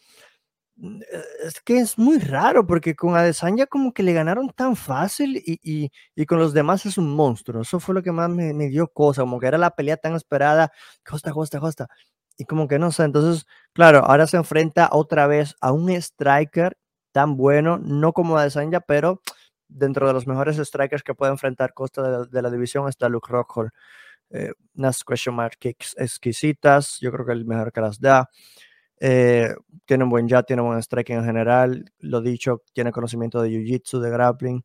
mm, 0.76 1.02
eh, 1.02 1.22
es 1.44 1.60
que 1.60 1.78
es 1.78 1.98
muy 1.98 2.18
raro 2.18 2.66
porque 2.66 2.94
con 2.96 3.16
Adesanya 3.16 3.66
como 3.66 3.92
que 3.92 4.02
le 4.02 4.12
ganaron 4.12 4.50
tan 4.50 4.76
fácil 4.76 5.36
y, 5.36 5.90
y, 6.16 6.26
con 6.26 6.38
los 6.38 6.52
demás 6.54 6.86
es 6.86 6.98
un 6.98 7.14
monstruo. 7.14 7.62
Eso 7.62 7.80
fue 7.80 7.94
lo 7.94 8.02
que 8.02 8.12
más 8.12 8.30
me, 8.30 8.52
me, 8.54 8.68
dio 8.68 8.88
cosa, 8.88 9.22
como 9.22 9.40
que 9.40 9.46
era 9.46 9.58
la 9.58 9.70
pelea 9.70 9.96
tan 9.96 10.14
esperada, 10.14 10.72
Costa, 11.08 11.32
Costa, 11.32 11.60
Costa. 11.60 11.88
Y 12.36 12.44
como 12.46 12.68
que 12.68 12.78
no 12.78 12.90
sé, 12.92 13.04
entonces, 13.04 13.46
claro, 13.74 14.00
ahora 14.00 14.26
se 14.26 14.38
enfrenta 14.38 14.88
otra 14.92 15.26
vez 15.26 15.56
a 15.60 15.72
un 15.72 15.90
striker 15.90 16.76
tan 17.12 17.36
bueno, 17.36 17.78
no 17.78 18.12
como 18.12 18.38
Adesanya, 18.38 18.80
pero 18.80 19.20
dentro 19.68 20.06
de 20.06 20.12
los 20.12 20.26
mejores 20.26 20.56
strikers 20.56 21.02
que 21.02 21.14
puede 21.14 21.32
enfrentar 21.32 21.72
Costa 21.74 22.24
de, 22.24 22.42
la 22.42 22.50
división 22.50 22.88
está 22.88 23.08
Luke 23.08 23.30
Rockhold. 23.30 23.70
Eh, 24.30 24.52
unas 24.76 25.04
question 25.04 25.34
mark 25.34 25.56
kicks 25.58 25.94
exquisitas, 25.98 26.98
yo 27.00 27.10
creo 27.12 27.26
que 27.26 27.32
el 27.32 27.44
mejor 27.44 27.72
que 27.72 27.80
las 27.80 28.00
da. 28.00 28.28
Eh, 29.00 29.54
tiene 29.86 30.04
un 30.04 30.10
buen 30.10 30.28
jab, 30.28 30.44
tiene 30.46 30.62
buen 30.62 30.82
striking 30.82 31.18
en 31.18 31.24
general. 31.24 31.84
Lo 32.00 32.20
dicho, 32.20 32.62
tiene 32.72 32.92
conocimiento 32.92 33.42
de 33.42 33.50
jiu-jitsu, 33.50 34.00
de 34.00 34.10
grappling. 34.10 34.64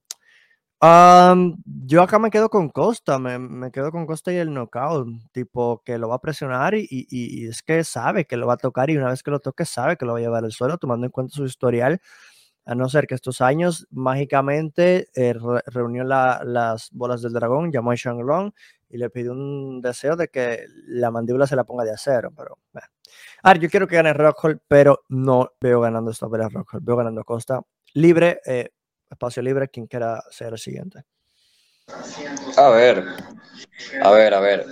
yo 1.85 2.01
acá 2.03 2.19
me 2.19 2.29
quedo 2.29 2.49
con 2.49 2.69
Costa, 2.69 3.17
me, 3.19 3.71
quedo 3.71 3.91
con 3.91 4.05
Costa 4.05 4.31
y 4.33 4.37
el 4.37 4.53
knockout, 4.53 5.07
tipo 5.31 5.81
que 5.85 5.97
lo 5.97 6.09
va 6.09 6.15
a 6.15 6.21
presionar 6.21 6.75
y, 6.75 6.87
y, 6.89 7.47
es 7.47 7.63
que 7.63 7.83
sabe 7.83 8.25
que 8.25 8.37
lo 8.37 8.47
va 8.47 8.53
a 8.53 8.57
tocar 8.57 8.89
y 8.89 8.97
una 8.97 9.09
vez 9.09 9.23
que 9.23 9.31
lo 9.31 9.39
toque 9.39 9.65
sabe 9.65 9.97
que 9.97 10.05
lo 10.05 10.13
va 10.13 10.19
a 10.19 10.21
llevar 10.21 10.43
al 10.43 10.51
suelo, 10.51 10.77
tomando 10.77 11.05
en 11.07 11.11
cuenta 11.11 11.33
su 11.35 11.45
historial 11.45 12.01
a 12.65 12.75
no 12.75 12.89
ser 12.89 13.07
que 13.07 13.15
estos 13.15 13.41
años 13.41 13.87
mágicamente 13.91 15.07
eh, 15.15 15.35
reunió 15.67 16.03
las 16.03 16.89
bolas 16.91 17.21
del 17.21 17.33
dragón, 17.33 17.71
llamó 17.71 17.91
a 17.91 17.95
Long 18.05 18.51
y 18.89 18.97
le 18.97 19.09
pidió 19.09 19.31
un 19.31 19.81
deseo 19.81 20.15
de 20.15 20.27
que 20.27 20.65
la 20.87 21.11
mandíbula 21.11 21.47
se 21.47 21.55
la 21.55 21.63
ponga 21.63 21.83
de 21.83 21.91
acero. 21.91 22.31
Pero, 22.35 22.59
a 23.43 23.53
ver, 23.53 23.61
yo 23.61 23.69
quiero 23.69 23.87
que 23.87 23.95
gane 23.95 24.13
Rockhold, 24.13 24.59
pero 24.67 25.03
no 25.09 25.51
veo 25.59 25.81
ganando 25.81 26.11
esta 26.11 26.29
pelea 26.29 26.49
Rockhold. 26.49 26.85
Veo 26.85 26.95
ganando 26.95 27.23
Costa. 27.23 27.61
Libre, 27.93 28.41
eh, 28.45 28.69
espacio 29.09 29.41
libre, 29.41 29.69
quien 29.69 29.87
quiera 29.87 30.23
ser 30.29 30.53
el 30.53 30.59
siguiente. 30.59 31.03
A 32.57 32.69
ver, 32.69 33.03
a 34.01 34.11
ver, 34.11 34.33
a 34.33 34.39
ver. 34.39 34.65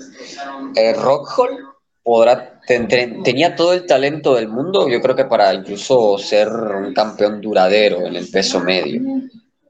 Eh, 0.76 0.94
Rockhold 0.94 1.60
podrá, 2.04 2.60
tenía 2.68 3.56
todo 3.56 3.74
el 3.74 3.86
talento 3.86 4.36
del 4.36 4.50
mundo, 4.50 4.90
yo 4.90 5.02
creo 5.02 5.16
que 5.16 5.26
para 5.26 5.54
incluso 5.54 6.18
ser 6.18 6.50
un 6.50 6.94
campeón 6.94 7.40
duradero 7.40 8.06
en 8.06 8.16
el 8.16 8.30
peso 8.30 8.60
medio. 8.60 9.02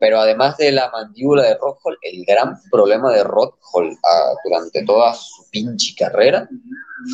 Pero 0.04 0.20
además 0.20 0.58
de 0.58 0.70
la 0.74 0.92
mandíbula 0.92 1.44
de 1.44 1.54
Rockhold, 1.54 1.98
el 2.02 2.26
gran 2.26 2.60
problema 2.70 3.10
de 3.14 3.24
Rockhold 3.24 3.98
ah, 4.04 4.34
durante 4.44 4.84
toda 4.84 5.14
su 5.14 5.50
pinche 5.50 5.96
carrera 5.98 6.46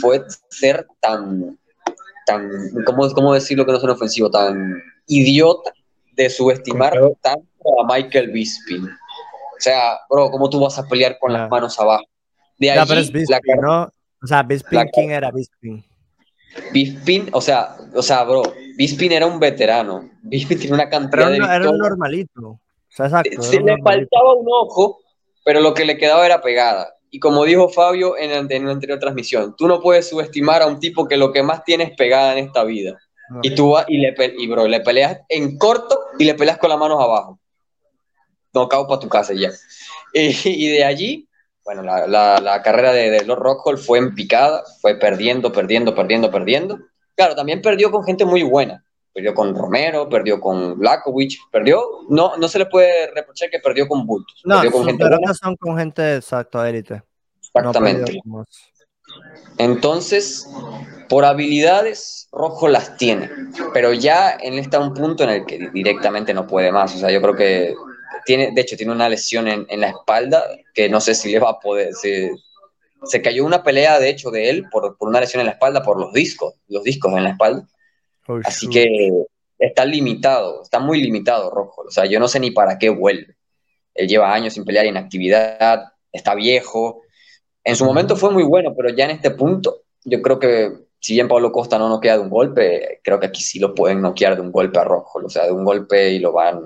fue 0.02 0.24
ser 0.50 0.88
tan, 1.00 1.56
tan 2.26 2.50
¿cómo, 2.88 3.08
¿cómo 3.14 3.36
decirlo 3.36 3.64
que 3.64 3.74
no 3.74 3.78
es 3.78 3.84
un 3.84 3.92
ofensivo? 3.92 4.32
Tan 4.32 4.82
idiota 5.06 5.72
de 6.14 6.32
subestimar 6.32 7.00
tanto 7.22 7.80
a 7.80 7.94
Michael 7.94 8.32
Bisping. 8.32 8.86
O 8.86 9.60
sea, 9.60 10.00
bro, 10.10 10.32
¿cómo 10.32 10.50
tú 10.50 10.60
vas 10.60 10.80
a 10.80 10.88
pelear 10.88 11.20
con 11.20 11.32
las 11.32 11.48
manos 11.48 11.80
abajo? 11.80 12.06
De 12.58 12.74
la, 12.74 12.88
¿no? 13.62 13.84
O 14.20 14.26
sea, 14.26 14.42
Bisping, 14.42 14.90
¿quién 14.92 15.12
era 15.12 15.30
Bisping? 15.30 15.86
Bisping, 16.74 17.30
o 17.34 17.40
sea, 17.40 17.78
o 17.94 18.02
sea, 18.02 18.24
bro, 18.24 18.42
Bisping 18.78 19.12
era 19.12 19.28
un 19.28 19.40
veterano. 19.40 20.10
Bisping 20.24 20.58
tiene 20.58 20.74
una 20.74 20.90
cantidad 20.90 21.30
de. 21.30 21.38
Era 21.38 21.70
un 21.70 21.78
normalito. 21.78 22.60
Sea, 22.90 23.06
exacto, 23.06 23.42
Se 23.42 23.60
le 23.60 23.78
faltaba 23.82 24.36
un 24.36 24.48
ojo, 24.50 25.00
pero 25.44 25.62
lo 25.62 25.74
que 25.74 25.86
le 25.86 25.98
quedaba 25.98 26.26
era 26.26 26.42
pegada. 26.42 26.96
Y 27.12 27.20
como 27.20 27.46
dijo 27.46 27.70
Fabio 27.70 28.18
en, 28.18 28.52
en 28.52 28.66
la 28.66 28.72
anterior 28.72 29.00
transmisión, 29.00 29.56
tú 29.58 29.68
no 29.68 29.82
puedes 29.82 30.10
subestimar 30.10 30.62
a 30.62 30.68
un 30.68 30.80
tipo 30.80 31.08
que 31.08 31.18
lo 31.18 31.32
que 31.32 31.42
más 31.42 31.64
tiene 31.64 31.86
es 31.86 31.92
pegada 31.96 32.34
en 32.34 32.46
esta 32.46 32.64
vida. 32.64 33.00
Y 33.44 33.54
tú 33.54 33.72
vas 33.72 33.86
y 33.88 34.00
le, 34.00 34.16
y 34.38 34.48
bro, 34.48 34.68
le 34.68 34.80
peleas 34.80 35.20
en 35.30 35.58
corto 35.58 36.00
y 36.18 36.26
le 36.26 36.34
peleas 36.34 36.58
con 36.58 36.70
las 36.70 36.80
manos 36.80 37.02
abajo. 37.02 37.40
No, 38.54 38.68
cago 38.68 38.88
para 38.88 39.00
tu 39.00 39.08
casa 39.08 39.34
ya. 39.34 39.52
y 40.14 40.68
de 40.70 40.84
allí 40.84 41.30
bueno, 41.70 41.84
la, 41.84 42.62
carrera 42.64 42.92
de, 42.92 43.12
de 43.12 43.26
Lord 43.26 43.44
Rockhold 43.44 43.78
fue 43.78 44.00
en 44.00 44.16
picada, 44.16 44.64
fue 44.82 44.96
perdiendo, 44.96 45.52
perdiendo, 45.52 45.94
perdiendo, 45.94 46.32
perdiendo. 46.32 46.80
Claro, 47.16 47.36
también 47.36 47.62
perdió 47.62 47.92
con 47.92 48.04
gente 48.04 48.26
muy 48.26 48.42
buena. 48.42 48.84
Perdió 49.20 49.34
con 49.34 49.54
Romero, 49.54 50.08
perdió 50.08 50.40
con 50.40 50.80
Blackovich, 50.80 51.38
perdió, 51.52 51.84
no, 52.08 52.38
no 52.38 52.48
se 52.48 52.58
le 52.58 52.68
puede 52.68 53.12
reprochar 53.14 53.50
que 53.50 53.60
perdió 53.60 53.86
con 53.86 54.06
bultos. 54.06 54.42
No, 54.46 54.62
perdió 54.62 54.72
con 54.72 54.86
gente 54.86 55.06
son 55.34 55.58
con 55.58 55.78
gente 55.78 56.16
exacto, 56.16 56.64
élite. 56.64 57.04
Exactamente. 57.38 58.22
Entonces, 59.58 60.50
por 61.10 61.26
habilidades, 61.26 62.30
Rojo 62.32 62.70
las 62.70 62.96
tiene, 62.96 63.30
pero 63.74 63.92
ya 63.92 64.38
en 64.40 64.54
está 64.54 64.80
un 64.80 64.94
punto 64.94 65.26
en 65.26 65.32
el 65.32 65.46
que 65.46 65.70
directamente 65.74 66.34
no 66.34 66.48
puede 66.48 66.72
más. 66.72 66.96
O 66.96 66.98
sea, 66.98 67.12
yo 67.12 67.22
creo 67.22 67.36
que 67.36 67.76
tiene, 68.26 68.52
de 68.54 68.62
hecho, 68.62 68.78
tiene 68.78 68.94
una 68.94 69.10
lesión 69.10 69.50
en, 69.50 69.66
en, 69.68 69.82
la 69.82 69.90
espalda 69.90 70.44
que 70.74 70.88
no 70.88 71.02
sé 71.02 71.14
si 71.14 71.30
le 71.30 71.40
va 71.40 71.50
a 71.50 71.60
poder. 71.60 71.94
Se, 71.94 72.32
se 73.04 73.22
cayó 73.22 73.46
una 73.46 73.64
pelea, 73.64 74.00
de 74.00 74.10
hecho, 74.10 74.32
de 74.32 74.50
él 74.50 74.66
por, 74.72 74.98
por, 74.98 75.10
una 75.10 75.20
lesión 75.20 75.42
en 75.42 75.48
la 75.48 75.54
espalda, 75.54 75.84
por 75.84 76.00
los 76.00 76.14
discos, 76.14 76.54
los 76.70 76.84
discos 76.84 77.12
en 77.18 77.26
la 77.26 77.32
espalda. 77.32 77.68
Oh, 78.30 78.40
Así 78.46 78.70
que 78.70 79.10
está 79.58 79.86
limitado, 79.86 80.62
está 80.62 80.80
muy 80.80 81.02
limitado 81.02 81.50
Rojo. 81.50 81.82
O 81.88 81.92
sea, 81.92 82.06
yo 82.06 82.20
no 82.20 82.28
sé 82.28 82.40
ni 82.40 82.52
para 82.52 82.78
qué 82.78 82.90
vuelve. 82.90 83.36
Él 83.96 84.08
lleva 84.08 84.34
años 84.34 84.54
sin 84.54 84.66
pelear, 84.66 84.86
inactividad, 84.86 85.94
está 86.12 86.36
viejo. 86.36 87.02
En 87.64 87.76
su 87.76 87.86
momento 87.86 88.16
fue 88.16 88.30
muy 88.30 88.44
bueno, 88.44 88.74
pero 88.78 88.90
ya 88.90 89.06
en 89.06 89.12
este 89.12 89.32
punto, 89.32 89.82
yo 90.04 90.22
creo 90.22 90.38
que 90.40 90.72
si 91.00 91.14
bien 91.14 91.28
Pablo 91.28 91.52
Costa 91.52 91.80
no 91.80 91.90
noquea 91.90 92.18
de 92.18 92.24
un 92.24 92.30
golpe, 92.30 93.02
creo 93.04 93.20
que 93.20 93.26
aquí 93.26 93.42
sí 93.42 93.58
lo 93.58 93.74
pueden 93.74 94.02
noquear 94.02 94.36
de 94.36 94.42
un 94.42 94.52
golpe 94.52 94.78
a 94.78 94.84
Rojo. 94.84 95.20
O 95.26 95.30
sea, 95.30 95.46
de 95.46 95.52
un 95.52 95.66
golpe 95.66 96.12
y 96.12 96.20
lo 96.20 96.32
van 96.32 96.62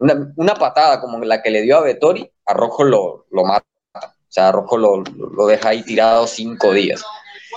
una, 0.00 0.54
patada 0.54 1.00
como 1.00 1.18
la 1.18 1.42
que 1.42 1.50
le 1.50 1.62
dio 1.62 1.76
a 1.76 1.82
Vettori, 1.82 2.30
a 2.46 2.54
Rojo 2.54 2.84
lo, 2.84 3.26
lo 3.30 3.44
mata. 3.44 3.64
O 3.94 4.30
sea, 4.30 4.48
a 4.48 4.52
Rojo 4.52 4.76
lo, 4.76 5.02
lo, 5.02 5.46
deja 5.46 5.70
ahí 5.70 5.82
tirado 5.82 6.26
cinco 6.26 6.72
días. 6.72 7.04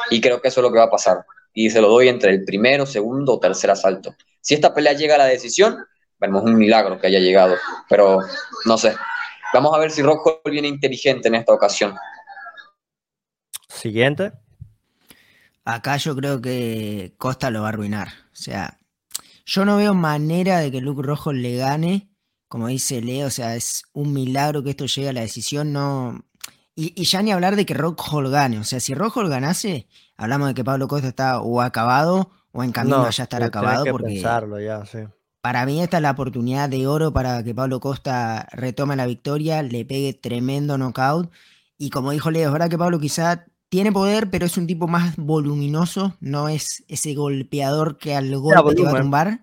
Y 0.09 0.21
creo 0.21 0.41
que 0.41 0.47
eso 0.47 0.61
es 0.61 0.63
lo 0.63 0.71
que 0.71 0.79
va 0.79 0.85
a 0.85 0.91
pasar. 0.91 1.25
Y 1.53 1.69
se 1.69 1.81
lo 1.81 1.89
doy 1.89 2.07
entre 2.07 2.31
el 2.31 2.45
primero, 2.45 2.85
segundo 2.85 3.33
o 3.33 3.39
tercer 3.39 3.71
asalto. 3.71 4.15
Si 4.39 4.53
esta 4.53 4.73
pelea 4.73 4.93
llega 4.93 5.15
a 5.15 5.19
la 5.19 5.25
decisión, 5.25 5.77
vemos 6.19 6.43
un 6.43 6.55
milagro 6.55 6.99
que 6.99 7.07
haya 7.07 7.19
llegado. 7.19 7.55
Pero 7.89 8.19
no 8.65 8.77
sé. 8.77 8.95
Vamos 9.53 9.73
a 9.75 9.79
ver 9.79 9.91
si 9.91 10.01
Rojo 10.01 10.41
viene 10.45 10.67
inteligente 10.67 11.27
en 11.27 11.35
esta 11.35 11.53
ocasión. 11.53 11.95
Siguiente. 13.67 14.31
Acá 15.65 15.97
yo 15.97 16.15
creo 16.15 16.41
que 16.41 17.13
Costa 17.17 17.49
lo 17.51 17.61
va 17.61 17.67
a 17.67 17.69
arruinar. 17.69 18.07
O 18.07 18.35
sea, 18.35 18.79
yo 19.45 19.65
no 19.65 19.77
veo 19.77 19.93
manera 19.93 20.59
de 20.59 20.71
que 20.71 20.81
Luke 20.81 21.03
Rojo 21.03 21.33
le 21.33 21.57
gane 21.57 22.11
como 22.51 22.67
dice 22.67 22.99
Leo, 22.99 23.27
o 23.27 23.29
sea, 23.29 23.55
es 23.55 23.85
un 23.93 24.11
milagro 24.11 24.61
que 24.61 24.71
esto 24.71 24.85
llegue 24.85 25.07
a 25.07 25.13
la 25.13 25.21
decisión, 25.21 25.71
no... 25.71 26.25
Y, 26.81 27.03
ya 27.03 27.21
ni 27.21 27.31
hablar 27.31 27.55
de 27.55 27.65
que 27.65 27.73
Rockhold 27.73 28.31
gane, 28.31 28.59
o 28.59 28.63
sea, 28.63 28.79
si 28.79 28.93
Rockhold 28.93 29.29
ganase, 29.29 29.87
hablamos 30.17 30.47
de 30.47 30.53
que 30.53 30.63
Pablo 30.63 30.87
Costa 30.87 31.09
está 31.09 31.41
o 31.41 31.61
acabado 31.61 32.31
o 32.51 32.63
en 32.63 32.71
camino 32.71 33.03
a 33.03 33.09
ya 33.09 33.23
estar 33.23 33.43
acabado, 33.43 33.85
porque 33.91 34.19
ya, 34.19 34.85
sí. 34.85 34.99
para 35.41 35.65
mí 35.65 35.81
esta 35.81 35.97
es 35.97 36.03
la 36.03 36.11
oportunidad 36.11 36.69
de 36.69 36.87
oro 36.87 37.13
para 37.13 37.43
que 37.43 37.53
Pablo 37.53 37.79
Costa 37.79 38.47
retome 38.51 38.95
la 38.95 39.05
victoria, 39.05 39.61
le 39.61 39.85
pegue 39.85 40.13
tremendo 40.13 40.77
knockout, 40.77 41.31
y 41.77 41.89
como 41.89 42.11
dijo 42.11 42.31
Leo, 42.31 42.47
es 42.47 42.53
verdad 42.53 42.69
que 42.69 42.77
Pablo 42.77 42.99
quizá 42.99 43.45
tiene 43.69 43.91
poder, 43.91 44.29
pero 44.29 44.45
es 44.45 44.57
un 44.57 44.67
tipo 44.67 44.87
más 44.87 45.15
voluminoso, 45.17 46.15
no 46.19 46.49
es 46.49 46.83
ese 46.87 47.13
golpeador 47.13 47.97
que 47.97 48.15
al 48.15 48.35
golpe 48.37 48.75
te 48.75 48.83
va 48.83 48.91
a 48.91 49.01
tumbar 49.01 49.41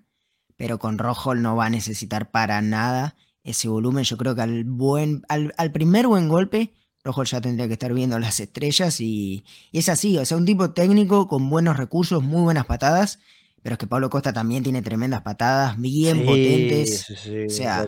pero 0.59 0.81
con 0.81 0.98
Rojo 0.98 1.35
no 1.36 1.56
va 1.56 1.66
a 1.66 1.70
necesitar 1.70 2.31
para 2.31 2.60
nada 2.60 3.15
ese 3.44 3.69
volumen. 3.69 4.05
Yo 4.05 4.19
creo 4.19 4.35
que 4.35 4.43
al, 4.43 4.65
buen, 4.65 5.23
al, 5.28 5.73
primer 5.73 6.09
buen 6.09 6.28
golpe, 6.28 6.74
Rojo 7.09 7.24
ya 7.24 7.40
tendría 7.40 7.66
que 7.66 7.72
estar 7.72 7.94
viendo 7.94 8.18
las 8.18 8.39
estrellas 8.39 9.01
y, 9.01 9.43
es 9.72 9.89
así, 9.89 10.18
o 10.18 10.24
sea, 10.26 10.36
un 10.36 10.44
tipo 10.44 10.72
técnico 10.72 11.26
con 11.26 11.48
buenos 11.48 11.78
recursos, 11.78 12.22
muy 12.22 12.43
buenas 12.43 12.66
patadas, 12.66 13.18
pero 13.62 13.74
es 13.74 13.78
que 13.78 13.86
Pablo 13.86 14.10
Costa 14.10 14.35
también 14.35 14.62
tiene 14.62 14.82
tremendas 14.82 15.22
patadas, 15.22 15.80
bien 15.80 16.26
potentes. 16.26 17.10
o 17.10 17.51
sea, 17.51 17.86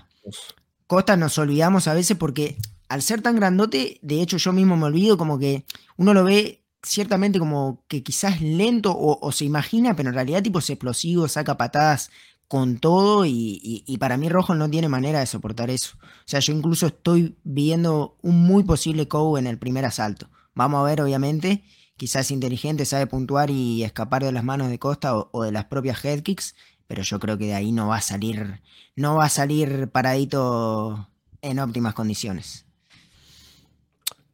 Costa 0.87 1.19
nos 1.19 1.37
olvidamos 1.37 1.87
a 1.87 1.93
veces 1.93 2.17
porque 2.17 2.57
al 2.89 3.03
ser 3.03 3.21
tan 3.21 3.37
grandote, 3.37 3.99
de 4.01 4.23
hecho 4.23 4.39
yo 4.39 4.53
mismo 4.55 4.79
me 4.79 4.87
olvido 4.87 5.19
como 5.19 5.39
que 5.39 5.67
uno 5.99 6.15
lo 6.15 6.25
ve 6.25 6.65
ciertamente 6.83 7.39
como 7.39 7.85
que 7.89 8.03
quizás 8.03 8.41
lento 8.41 8.93
o, 8.93 9.19
o, 9.21 9.33
se 9.33 9.45
imagina, 9.45 9.95
pero 9.95 10.09
en 10.09 10.15
realidad 10.15 10.43
tipo 10.43 10.61
es 10.61 10.71
explosivo, 10.71 11.29
saca 11.29 11.59
patadas 11.59 12.11
con 12.51 12.79
todo 12.79 13.27
y, 13.27 13.97
para 14.01 14.17
mí 14.17 14.29
Rojo 14.29 14.57
no 14.57 14.69
tiene 14.69 14.89
manera 14.89 15.21
de 15.21 15.27
soportar 15.27 15.71
eso. 15.71 15.97
O 16.03 16.25
sea, 16.25 16.41
yo 16.41 16.53
incluso 16.53 16.89
estoy 16.89 17.37
viendo 17.45 18.17
un 18.23 18.43
muy 18.43 18.65
posible 18.65 19.07
KO 19.07 19.39
en 19.39 19.47
el 19.47 19.57
primer 19.57 19.85
asalto. 19.85 20.29
Vamos 20.57 20.81
a 20.81 20.83
ver, 20.83 21.01
obviamente, 21.01 21.63
quizás 21.97 22.33
inteligente, 22.33 22.87
sabe 22.87 23.07
puntuar 23.07 23.51
y 23.51 23.85
escapar 23.85 24.25
de 24.25 24.33
las 24.33 24.43
manos 24.43 24.69
de 24.69 24.81
Costa 24.81 25.17
o, 25.17 25.45
de 25.45 25.53
las 25.53 25.67
propias 25.67 26.05
head 26.05 26.23
kicks, 26.23 26.57
pero 26.89 27.05
yo 27.05 27.21
creo 27.21 27.39
que 27.39 27.47
de 27.47 27.55
ahí 27.55 27.71
no 27.71 27.87
va 27.87 27.99
a 27.99 28.03
salir, 28.03 28.61
no 28.97 29.15
va 29.15 29.27
a 29.27 29.29
salir 29.29 29.87
paradito 29.87 31.09
en 31.43 31.61
óptimas 31.61 31.95
condiciones. 31.95 32.67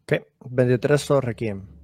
¿Qué? 0.07 0.27
23 0.49 1.11
o 1.11 1.21
Requiem. 1.21 1.76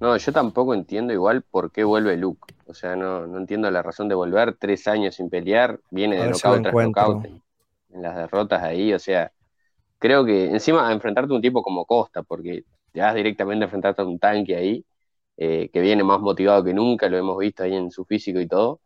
No, 0.00 0.16
yo 0.16 0.32
tampoco 0.32 0.74
entiendo 0.74 1.12
igual 1.12 1.42
por 1.42 1.72
qué 1.72 1.84
vuelve 1.84 2.16
Luke. 2.16 2.54
O 2.66 2.74
sea, 2.74 2.96
no, 2.96 3.26
no 3.26 3.38
entiendo 3.38 3.70
la 3.70 3.82
razón 3.82 4.08
de 4.08 4.14
volver 4.14 4.56
tres 4.58 4.86
años 4.88 5.14
sin 5.14 5.30
pelear. 5.30 5.80
Viene 5.90 6.16
de 6.16 6.28
knockout 6.28 6.62
tras 6.62 6.74
knockout 6.74 7.24
en 7.24 8.02
las 8.02 8.16
derrotas 8.16 8.62
ahí. 8.62 8.92
O 8.92 8.98
sea, 8.98 9.32
creo 9.98 10.24
que 10.24 10.46
encima 10.46 10.88
a 10.88 10.92
enfrentarte 10.92 11.32
a 11.32 11.36
un 11.36 11.42
tipo 11.42 11.62
como 11.62 11.84
Costa, 11.86 12.22
porque 12.22 12.64
te 12.92 13.00
vas 13.00 13.14
directamente 13.14 13.64
a 13.64 13.66
enfrentarte 13.66 14.02
a 14.02 14.04
un 14.04 14.18
tanque 14.18 14.56
ahí, 14.56 14.84
eh, 15.36 15.70
que 15.72 15.80
viene 15.80 16.04
más 16.04 16.20
motivado 16.20 16.64
que 16.64 16.74
nunca, 16.74 17.08
lo 17.08 17.16
hemos 17.18 17.38
visto 17.38 17.62
ahí 17.62 17.74
en 17.74 17.90
su 17.90 18.04
físico 18.04 18.40
y 18.40 18.48
todo. 18.48 18.80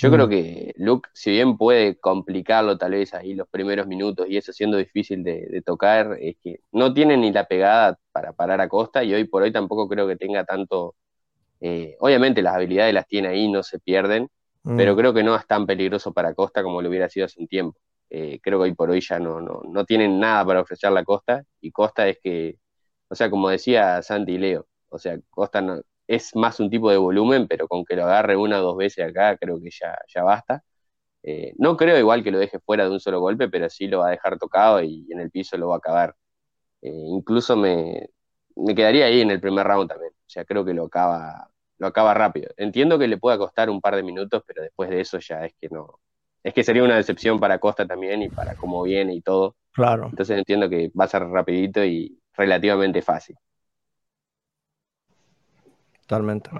Yo 0.00 0.12
creo 0.12 0.28
mm. 0.28 0.30
que 0.30 0.74
Luke, 0.76 1.08
si 1.12 1.32
bien 1.32 1.56
puede 1.56 1.98
complicarlo 1.98 2.78
tal 2.78 2.92
vez 2.92 3.14
ahí 3.14 3.34
los 3.34 3.48
primeros 3.48 3.88
minutos 3.88 4.28
y 4.28 4.36
eso 4.36 4.52
siendo 4.52 4.76
difícil 4.76 5.24
de, 5.24 5.60
tocar, 5.66 6.16
es 6.20 6.36
que 6.40 6.60
no 6.70 6.94
tiene 6.94 7.16
ni 7.16 7.32
la 7.32 7.46
pegada 7.46 7.98
para 8.12 8.32
parar 8.32 8.60
a 8.60 8.68
Costa 8.68 9.02
y 9.02 9.12
hoy 9.12 9.24
por 9.24 9.42
hoy 9.42 9.50
tampoco 9.50 9.88
creo 9.88 10.06
que 10.06 10.14
tenga 10.14 10.44
tanto... 10.44 10.94
Eh, 11.60 11.96
obviamente 11.98 12.42
las 12.42 12.54
habilidades 12.54 12.94
las 12.94 13.08
tiene 13.08 13.26
ahí, 13.26 13.50
no 13.50 13.64
se 13.64 13.80
pierden, 13.80 14.28
pero 14.62 14.94
mm. 14.94 14.96
creo 14.96 15.12
que 15.12 15.24
no 15.24 15.34
es 15.34 15.44
tan 15.48 15.66
peligroso 15.66 16.12
para 16.12 16.32
Costa 16.32 16.62
como 16.62 16.80
lo 16.80 16.88
hubiera 16.88 17.08
sido 17.08 17.26
hace 17.26 17.40
un 17.40 17.48
tiempo. 17.48 17.76
Eh, 18.08 18.38
creo 18.40 18.60
que 18.60 18.64
hoy 18.64 18.74
por 18.74 18.90
hoy 18.90 19.00
ya 19.00 19.18
no, 19.18 19.40
no, 19.40 19.62
no 19.68 19.84
tienen 19.84 20.20
nada 20.20 20.44
para 20.44 20.60
ofrecer 20.60 20.92
la 20.92 21.02
Costa 21.02 21.42
y 21.60 21.72
Costa 21.72 22.06
es 22.06 22.18
que, 22.22 22.56
o 23.08 23.16
sea, 23.16 23.28
como 23.30 23.48
decía 23.48 24.00
Santi 24.02 24.34
y 24.34 24.38
Leo, 24.38 24.68
o 24.90 24.98
sea, 25.00 25.18
Costa 25.28 25.60
no, 25.60 25.80
es 26.08 26.34
más 26.34 26.58
un 26.58 26.70
tipo 26.70 26.90
de 26.90 26.96
volumen, 26.96 27.46
pero 27.46 27.68
con 27.68 27.84
que 27.84 27.94
lo 27.94 28.04
agarre 28.04 28.36
una 28.36 28.60
o 28.60 28.62
dos 28.62 28.76
veces 28.78 29.06
acá, 29.06 29.36
creo 29.36 29.60
que 29.60 29.70
ya, 29.70 29.96
ya 30.08 30.22
basta. 30.24 30.64
Eh, 31.22 31.54
no 31.58 31.76
creo 31.76 31.98
igual 31.98 32.24
que 32.24 32.30
lo 32.30 32.38
deje 32.38 32.58
fuera 32.60 32.84
de 32.84 32.90
un 32.90 33.00
solo 33.00 33.20
golpe, 33.20 33.48
pero 33.48 33.68
sí 33.68 33.86
lo 33.88 34.00
va 34.00 34.08
a 34.08 34.10
dejar 34.12 34.38
tocado 34.38 34.82
y 34.82 35.06
en 35.10 35.20
el 35.20 35.30
piso 35.30 35.58
lo 35.58 35.68
va 35.68 35.76
a 35.76 35.78
acabar. 35.78 36.16
Eh, 36.82 36.90
incluso 36.90 37.56
me, 37.56 38.08
me, 38.56 38.74
quedaría 38.74 39.06
ahí 39.06 39.20
en 39.20 39.30
el 39.30 39.40
primer 39.40 39.66
round 39.66 39.90
también. 39.90 40.12
O 40.12 40.30
sea, 40.30 40.44
creo 40.44 40.64
que 40.64 40.74
lo 40.74 40.86
acaba, 40.86 41.50
lo 41.78 41.86
acaba 41.86 42.14
rápido. 42.14 42.50
Entiendo 42.56 42.98
que 42.98 43.08
le 43.08 43.18
pueda 43.18 43.38
costar 43.38 43.68
un 43.70 43.80
par 43.80 43.96
de 43.96 44.02
minutos, 44.02 44.42
pero 44.46 44.62
después 44.62 44.90
de 44.90 45.00
eso 45.00 45.18
ya 45.18 45.44
es 45.44 45.54
que 45.60 45.68
no. 45.68 46.00
Es 46.42 46.54
que 46.54 46.64
sería 46.64 46.84
una 46.84 46.96
decepción 46.96 47.40
para 47.40 47.58
Costa 47.58 47.86
también 47.86 48.22
y 48.22 48.28
para 48.30 48.54
cómo 48.54 48.82
viene 48.82 49.14
y 49.14 49.20
todo. 49.20 49.56
Claro. 49.72 50.06
Entonces 50.06 50.38
entiendo 50.38 50.70
que 50.70 50.90
va 50.98 51.04
a 51.04 51.08
ser 51.08 51.24
rapidito 51.24 51.84
y 51.84 52.18
relativamente 52.34 53.02
fácil. 53.02 53.36
Totalmente. 56.08 56.50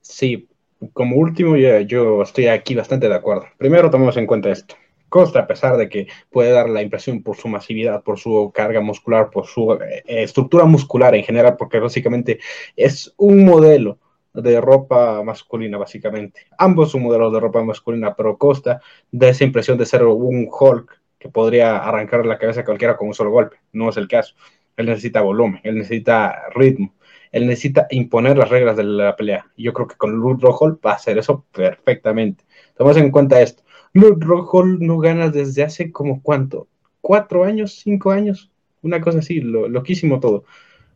Sí, 0.00 0.48
como 0.94 1.16
último, 1.16 1.56
yo, 1.56 2.22
estoy 2.22 2.46
aquí 2.46 2.74
bastante 2.74 3.06
de 3.06 3.14
acuerdo. 3.14 3.44
Primero, 3.58 3.90
tomemos 3.90 4.16
en 4.16 4.26
cuenta 4.26 4.48
esto. 4.48 4.76
Costa, 5.10 5.40
a 5.40 5.46
pesar 5.46 5.76
de 5.76 5.90
que 5.90 6.06
puede 6.30 6.50
dar 6.50 6.70
la 6.70 6.80
impresión 6.80 7.22
por 7.22 7.36
su 7.36 7.48
masividad, 7.48 8.02
por 8.02 8.18
su 8.18 8.50
carga 8.54 8.80
muscular, 8.80 9.28
por 9.28 9.46
su 9.46 9.74
eh, 9.74 10.02
estructura 10.06 10.64
muscular 10.64 11.14
en 11.14 11.24
general, 11.24 11.56
porque 11.58 11.80
básicamente 11.80 12.40
es 12.76 13.12
un 13.18 13.44
modelo 13.44 13.98
de 14.32 14.58
ropa 14.58 15.22
masculina, 15.22 15.76
básicamente. 15.76 16.46
Ambos 16.56 16.92
son 16.92 17.02
modelos 17.02 17.30
de 17.32 17.40
ropa 17.40 17.62
masculina, 17.62 18.14
pero 18.14 18.38
Costa 18.38 18.80
da 19.10 19.28
esa 19.28 19.44
impresión 19.44 19.76
de 19.76 19.84
ser 19.84 20.04
un 20.04 20.48
Hulk 20.50 20.98
que 21.18 21.28
podría 21.28 21.76
arrancar 21.76 22.24
la 22.24 22.38
cabeza 22.38 22.62
a 22.62 22.64
cualquiera 22.64 22.96
con 22.96 23.08
un 23.08 23.14
solo 23.14 23.30
golpe. 23.30 23.58
No 23.72 23.90
es 23.90 23.98
el 23.98 24.08
caso. 24.08 24.34
Él 24.78 24.86
necesita 24.86 25.20
volumen, 25.20 25.60
él 25.64 25.76
necesita 25.76 26.48
ritmo, 26.54 26.94
él 27.32 27.46
necesita 27.46 27.86
imponer 27.90 28.36
las 28.36 28.48
reglas 28.48 28.76
de 28.76 28.84
la 28.84 29.16
pelea. 29.16 29.46
Yo 29.56 29.72
creo 29.72 29.86
que 29.86 29.96
con 29.96 30.12
Luke 30.12 30.42
Rockhold 30.42 30.78
va 30.84 30.92
a 30.92 30.96
hacer 30.96 31.18
eso 31.18 31.44
perfectamente. 31.52 32.44
Tomemos 32.76 32.96
en 32.96 33.10
cuenta 33.10 33.40
esto. 33.40 33.62
Luke 33.92 34.24
Rockhold 34.24 34.80
no 34.80 34.98
gana 34.98 35.30
desde 35.30 35.62
hace 35.62 35.90
como 35.90 36.22
cuánto, 36.22 36.68
cuatro 37.00 37.44
años, 37.44 37.80
cinco 37.82 38.10
años, 38.10 38.50
una 38.82 39.00
cosa 39.00 39.18
así, 39.18 39.40
lo, 39.40 39.68
loquísimo 39.68 40.20
todo. 40.20 40.44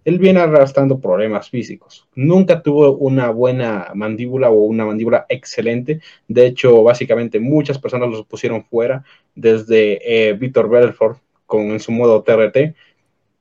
Él 0.04 0.18
viene 0.18 0.40
arrastrando 0.40 1.00
problemas 1.00 1.48
físicos. 1.48 2.08
Nunca 2.14 2.62
tuvo 2.62 2.96
una 2.96 3.30
buena 3.30 3.92
mandíbula 3.94 4.50
o 4.50 4.64
una 4.64 4.84
mandíbula 4.84 5.26
excelente. 5.28 6.00
De 6.26 6.46
hecho, 6.46 6.82
básicamente 6.82 7.38
muchas 7.38 7.78
personas 7.78 8.10
lo 8.10 8.24
pusieron 8.24 8.64
fuera, 8.64 9.04
desde 9.34 10.00
eh, 10.28 10.32
Víctor 10.32 10.68
Belfort 10.68 11.18
con 11.46 11.70
en 11.70 11.80
su 11.80 11.92
modo 11.92 12.22
TRT 12.22 12.74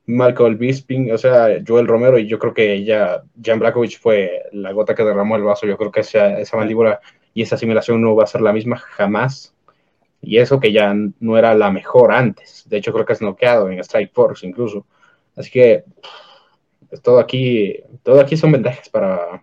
Michael 0.06 0.56
Bisping, 0.56 1.12
o 1.12 1.18
sea, 1.18 1.62
Joel 1.66 1.86
Romero, 1.86 2.18
y 2.18 2.26
yo 2.26 2.38
creo 2.38 2.52
que 2.52 2.84
ya 2.84 3.22
Jan 3.42 3.60
Blackovich 3.60 4.00
fue 4.00 4.42
la 4.52 4.72
gota 4.72 4.94
que 4.94 5.04
derramó 5.04 5.36
el 5.36 5.44
vaso. 5.44 5.66
Yo 5.66 5.78
creo 5.78 5.92
que 5.92 6.00
esa, 6.00 6.38
esa 6.38 6.56
mandíbula 6.56 7.00
y 7.34 7.42
esa 7.42 7.54
asimilación 7.54 8.00
no 8.00 8.16
va 8.16 8.24
a 8.24 8.28
ser 8.28 8.40
la 8.40 8.52
misma 8.52 8.76
jamás. 8.76 9.54
Y 10.20 10.38
eso 10.38 10.60
que 10.60 10.72
ya 10.72 10.94
no 11.20 11.38
era 11.38 11.54
la 11.54 11.70
mejor 11.70 12.12
antes. 12.12 12.64
De 12.68 12.78
hecho, 12.78 12.92
creo 12.92 13.04
que 13.04 13.12
es 13.12 13.22
noqueado 13.22 13.70
en 13.70 13.78
Strike 13.80 14.12
Force 14.12 14.46
incluso. 14.46 14.86
Así 15.36 15.50
que 15.50 15.84
pues, 16.88 17.00
todo 17.00 17.18
aquí, 17.18 17.78
todo 18.02 18.20
aquí 18.20 18.36
son 18.36 18.52
ventajas 18.52 18.88
para, 18.88 19.42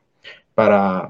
para 0.53 1.07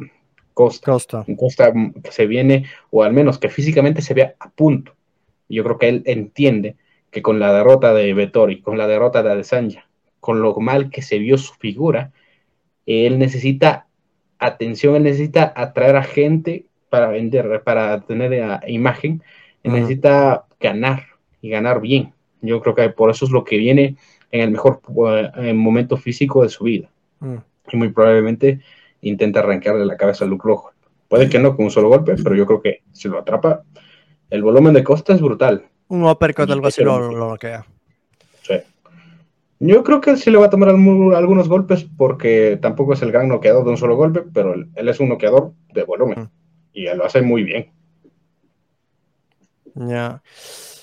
Costa. 0.53 0.91
Costa. 0.91 1.25
Costa 1.37 1.73
que 2.03 2.11
se 2.11 2.25
viene, 2.27 2.65
o 2.91 3.03
al 3.03 3.13
menos 3.13 3.37
que 3.37 3.49
físicamente 3.49 4.01
se 4.01 4.13
vea 4.13 4.35
a 4.39 4.49
punto. 4.49 4.93
Yo 5.47 5.63
creo 5.63 5.77
que 5.77 5.89
él 5.89 6.03
entiende 6.05 6.75
que 7.11 7.21
con 7.21 7.39
la 7.39 7.53
derrota 7.53 7.93
de 7.93 8.13
Vettori, 8.13 8.61
con 8.61 8.77
la 8.77 8.87
derrota 8.87 9.23
de 9.23 9.31
Adesanya, 9.31 9.87
con 10.19 10.41
lo 10.41 10.55
mal 10.55 10.89
que 10.89 11.01
se 11.01 11.17
vio 11.17 11.37
su 11.37 11.53
figura, 11.55 12.11
él 12.85 13.19
necesita 13.19 13.87
atención, 14.37 14.95
él 14.95 15.03
necesita 15.03 15.53
atraer 15.55 15.95
a 15.95 16.03
gente 16.03 16.65
para 16.89 17.09
vender, 17.09 17.61
para 17.63 18.01
tener 18.01 18.31
la 18.31 18.61
imagen, 18.67 19.21
necesita 19.63 20.45
ganar 20.59 21.05
y 21.41 21.49
ganar 21.49 21.81
bien. 21.81 22.13
Yo 22.41 22.61
creo 22.61 22.75
que 22.75 22.89
por 22.89 23.11
eso 23.11 23.25
es 23.25 23.31
lo 23.31 23.43
que 23.43 23.57
viene 23.57 23.95
en 24.31 24.41
el 24.41 24.51
mejor 24.51 24.81
eh, 25.37 25.53
momento 25.53 25.97
físico 25.97 26.43
de 26.43 26.49
su 26.49 26.63
vida. 26.63 26.89
Mm. 27.19 27.35
Y 27.71 27.77
muy 27.77 27.89
probablemente 27.89 28.61
intenta 29.01 29.39
arrancarle 29.39 29.85
la 29.85 29.97
cabeza 29.97 30.23
al 30.23 30.31
Luke 30.31 30.47
Rojo. 30.47 30.71
Puede 31.07 31.29
que 31.29 31.39
no 31.39 31.55
con 31.55 31.65
un 31.65 31.71
solo 31.71 31.89
golpe, 31.89 32.15
pero 32.23 32.35
yo 32.35 32.45
creo 32.45 32.61
que 32.61 32.81
si 32.91 33.07
lo 33.07 33.19
atrapa, 33.19 33.63
el 34.29 34.43
volumen 34.43 34.73
de 34.73 34.83
costa 34.83 35.13
es 35.13 35.21
brutal. 35.21 35.65
Un 35.89 36.03
uppercut, 36.05 36.49
algo 36.49 36.67
así 36.67 36.83
lo, 36.83 37.11
lo 37.11 37.29
noquea. 37.29 37.65
Sí. 38.43 38.55
Yo 39.59 39.83
creo 39.83 39.99
que 39.99 40.15
sí 40.15 40.31
le 40.31 40.37
va 40.37 40.45
a 40.45 40.49
tomar 40.49 40.69
algunos 40.69 41.49
golpes 41.49 41.85
porque 41.97 42.57
tampoco 42.61 42.93
es 42.93 43.01
el 43.01 43.11
gran 43.11 43.27
noqueador 43.27 43.65
de 43.65 43.71
un 43.71 43.77
solo 43.77 43.97
golpe, 43.97 44.23
pero 44.33 44.53
él, 44.53 44.69
es 44.75 44.99
un 44.99 45.09
noqueador 45.09 45.53
de 45.73 45.83
volumen 45.83 46.29
y 46.71 46.87
él 46.87 46.97
lo 46.97 47.05
hace 47.05 47.21
muy 47.21 47.43
bien. 47.43 47.71
Ya. 49.75 50.21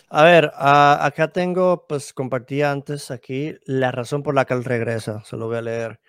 A 0.08 0.24
ver, 0.24 0.52
acá 0.54 1.28
tengo, 1.28 1.86
pues 1.88 2.12
compartí 2.12 2.62
antes 2.62 3.10
aquí 3.10 3.56
la 3.64 3.92
razón 3.92 4.22
por 4.22 4.34
la 4.34 4.44
que 4.44 4.54
él 4.54 4.64
regresa. 4.64 5.22
Se 5.24 5.36
lo 5.36 5.46
voy 5.46 5.56
a 5.56 5.62
leer. 5.62 6.00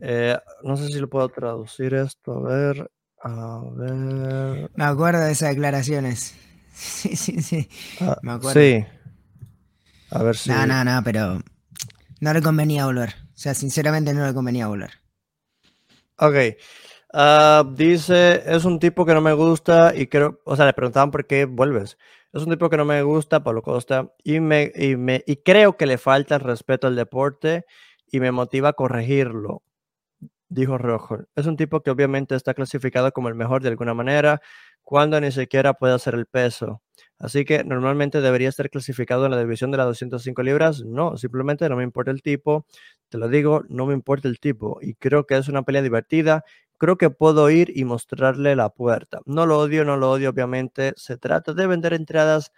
Eh, 0.00 0.36
no 0.62 0.76
sé 0.76 0.88
si 0.88 0.98
lo 0.98 1.08
puedo 1.08 1.28
traducir 1.28 1.94
esto. 1.94 2.46
A 2.46 2.48
ver, 2.48 2.90
a 3.22 3.60
ver. 3.72 4.70
Me 4.74 4.84
acuerdo 4.84 5.20
de 5.20 5.32
esas 5.32 5.50
declaraciones. 5.50 6.34
Sí, 6.76 7.16
sí, 7.16 7.40
sí. 7.42 7.68
Ah, 8.02 8.18
me 8.22 8.32
acuerdo. 8.32 8.60
Sí. 8.60 8.84
A 10.10 10.22
ver 10.22 10.36
si. 10.36 10.50
No, 10.50 10.66
no, 10.66 10.84
no, 10.84 11.02
pero 11.02 11.40
no 12.20 12.32
le 12.34 12.42
convenía 12.42 12.84
volver. 12.84 13.14
O 13.34 13.38
sea, 13.38 13.54
sinceramente 13.54 14.12
no 14.12 14.26
le 14.26 14.34
convenía 14.34 14.66
volver. 14.66 14.90
Ok. 16.18 16.34
Ah, 17.14 17.64
dice, 17.74 18.42
es 18.44 18.66
un 18.66 18.78
tipo 18.78 19.06
que 19.06 19.14
no 19.14 19.22
me 19.22 19.32
gusta 19.32 19.94
y 19.96 20.06
creo, 20.06 20.40
o 20.44 20.54
sea, 20.54 20.66
le 20.66 20.74
preguntaban 20.74 21.10
por 21.10 21.26
qué 21.26 21.46
vuelves. 21.46 21.96
Es 22.32 22.42
un 22.42 22.50
tipo 22.50 22.68
que 22.68 22.76
no 22.76 22.84
me 22.84 23.02
gusta, 23.02 23.42
Pablo 23.42 23.62
Costa, 23.62 24.12
y, 24.22 24.40
me, 24.40 24.70
y, 24.74 24.96
me, 24.96 25.24
y 25.26 25.36
creo 25.36 25.78
que 25.78 25.86
le 25.86 25.96
falta 25.96 26.34
el 26.34 26.42
respeto 26.42 26.86
al 26.86 26.96
deporte 26.96 27.64
y 28.10 28.20
me 28.20 28.32
motiva 28.32 28.70
a 28.70 28.72
corregirlo, 28.74 29.62
dijo 30.50 30.76
Rojo. 30.76 31.20
Es 31.34 31.46
un 31.46 31.56
tipo 31.56 31.82
que 31.82 31.90
obviamente 31.90 32.34
está 32.34 32.52
clasificado 32.52 33.12
como 33.12 33.28
el 33.28 33.34
mejor 33.34 33.62
de 33.62 33.68
alguna 33.70 33.94
manera, 33.94 34.42
cuando 34.86 35.20
ni 35.20 35.32
siquiera 35.32 35.74
puede 35.74 35.94
hacer 35.94 36.14
el 36.14 36.26
peso. 36.26 36.80
Así 37.18 37.44
que 37.44 37.64
normalmente 37.64 38.20
debería 38.20 38.48
estar 38.48 38.70
clasificado 38.70 39.24
en 39.24 39.32
la 39.32 39.40
división 39.40 39.72
de 39.72 39.78
las 39.78 39.86
205 39.86 40.44
libras. 40.44 40.84
No, 40.84 41.16
simplemente 41.16 41.68
no 41.68 41.74
me 41.74 41.82
importa 41.82 42.12
el 42.12 42.22
tipo. 42.22 42.66
Te 43.08 43.18
lo 43.18 43.28
digo, 43.28 43.64
no 43.68 43.86
me 43.86 43.94
importa 43.94 44.28
el 44.28 44.38
tipo. 44.38 44.78
Y 44.80 44.94
creo 44.94 45.26
que 45.26 45.36
es 45.36 45.48
una 45.48 45.64
pelea 45.64 45.82
divertida. 45.82 46.44
Creo 46.78 46.96
que 46.98 47.10
puedo 47.10 47.50
ir 47.50 47.72
y 47.76 47.84
mostrarle 47.84 48.54
la 48.54 48.68
puerta. 48.68 49.18
No 49.26 49.44
lo 49.44 49.58
odio, 49.58 49.84
no 49.84 49.96
lo 49.96 50.08
odio, 50.12 50.30
obviamente. 50.30 50.92
Se 50.96 51.16
trata 51.16 51.52
de 51.52 51.66
vender 51.66 51.92
entradas. 51.92 52.52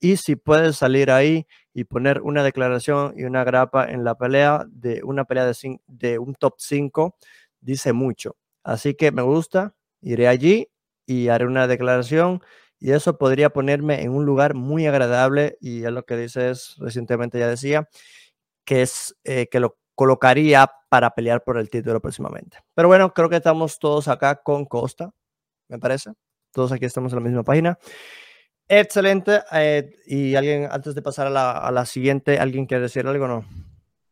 Y 0.00 0.16
si 0.16 0.36
puedes 0.36 0.76
salir 0.76 1.10
ahí 1.10 1.46
y 1.74 1.84
poner 1.84 2.22
una 2.22 2.42
declaración 2.42 3.12
y 3.14 3.24
una 3.24 3.44
grapa 3.44 3.84
en 3.90 4.04
la 4.04 4.14
pelea 4.14 4.64
de 4.70 5.02
una 5.04 5.26
pelea 5.26 5.44
de, 5.44 5.80
de 5.86 6.18
un 6.18 6.34
top 6.34 6.54
5, 6.56 7.14
dice 7.60 7.92
mucho. 7.92 8.36
Así 8.62 8.94
que 8.94 9.12
me 9.12 9.20
gusta, 9.20 9.74
iré 10.00 10.28
allí 10.28 10.68
y 11.06 11.28
haré 11.28 11.46
una 11.46 11.66
declaración 11.66 12.42
y 12.78 12.92
eso 12.92 13.18
podría 13.18 13.50
ponerme 13.50 14.02
en 14.02 14.10
un 14.10 14.26
lugar 14.26 14.54
muy 14.54 14.86
agradable 14.86 15.56
y 15.60 15.84
es 15.84 15.90
lo 15.90 16.04
que 16.04 16.16
dices 16.16 16.74
recientemente 16.78 17.38
ya 17.38 17.48
decía 17.48 17.88
que 18.64 18.82
es 18.82 19.16
eh, 19.24 19.46
que 19.50 19.60
lo 19.60 19.78
colocaría 19.94 20.70
para 20.88 21.10
pelear 21.10 21.44
por 21.44 21.58
el 21.58 21.70
título 21.70 22.00
próximamente. 22.00 22.58
Pero 22.74 22.88
bueno, 22.88 23.12
creo 23.12 23.28
que 23.28 23.36
estamos 23.36 23.78
todos 23.78 24.08
acá 24.08 24.36
con 24.36 24.64
Costa, 24.64 25.10
me 25.68 25.78
parece. 25.78 26.12
Todos 26.52 26.72
aquí 26.72 26.84
estamos 26.84 27.12
en 27.12 27.18
la 27.18 27.24
misma 27.24 27.42
página. 27.42 27.78
Excelente. 28.68 29.40
Eh, 29.52 29.90
y 30.06 30.34
alguien, 30.34 30.68
antes 30.70 30.94
de 30.94 31.02
pasar 31.02 31.26
a 31.26 31.30
la, 31.30 31.52
a 31.52 31.70
la 31.70 31.84
siguiente, 31.84 32.38
¿alguien 32.38 32.66
quiere 32.66 32.82
decir 32.82 33.06
algo 33.06 33.24
o 33.24 33.28
no? 33.28 33.44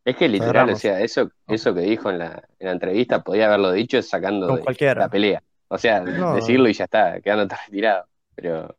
Es 0.05 0.16
que 0.16 0.28
literal, 0.28 0.70
o 0.70 0.77
sea, 0.77 1.01
eso, 1.01 1.31
eso 1.47 1.73
que 1.73 1.82
dijo 1.82 2.10
en 2.10 2.19
la, 2.19 2.43
en 2.59 2.66
la 2.66 2.73
entrevista 2.73 3.23
podía 3.23 3.47
haberlo 3.47 3.70
dicho 3.70 4.02
sacando 4.02 4.56
de 4.56 4.94
la 4.97 5.09
pelea. 5.09 5.43
O 5.73 5.78
sea, 5.78 6.01
decirlo 6.01 6.69
y 6.69 6.74
ya 6.74 6.85
está, 6.85 7.20
quedando 7.20 7.49
retirado. 7.66 8.07
Pero 8.35 8.77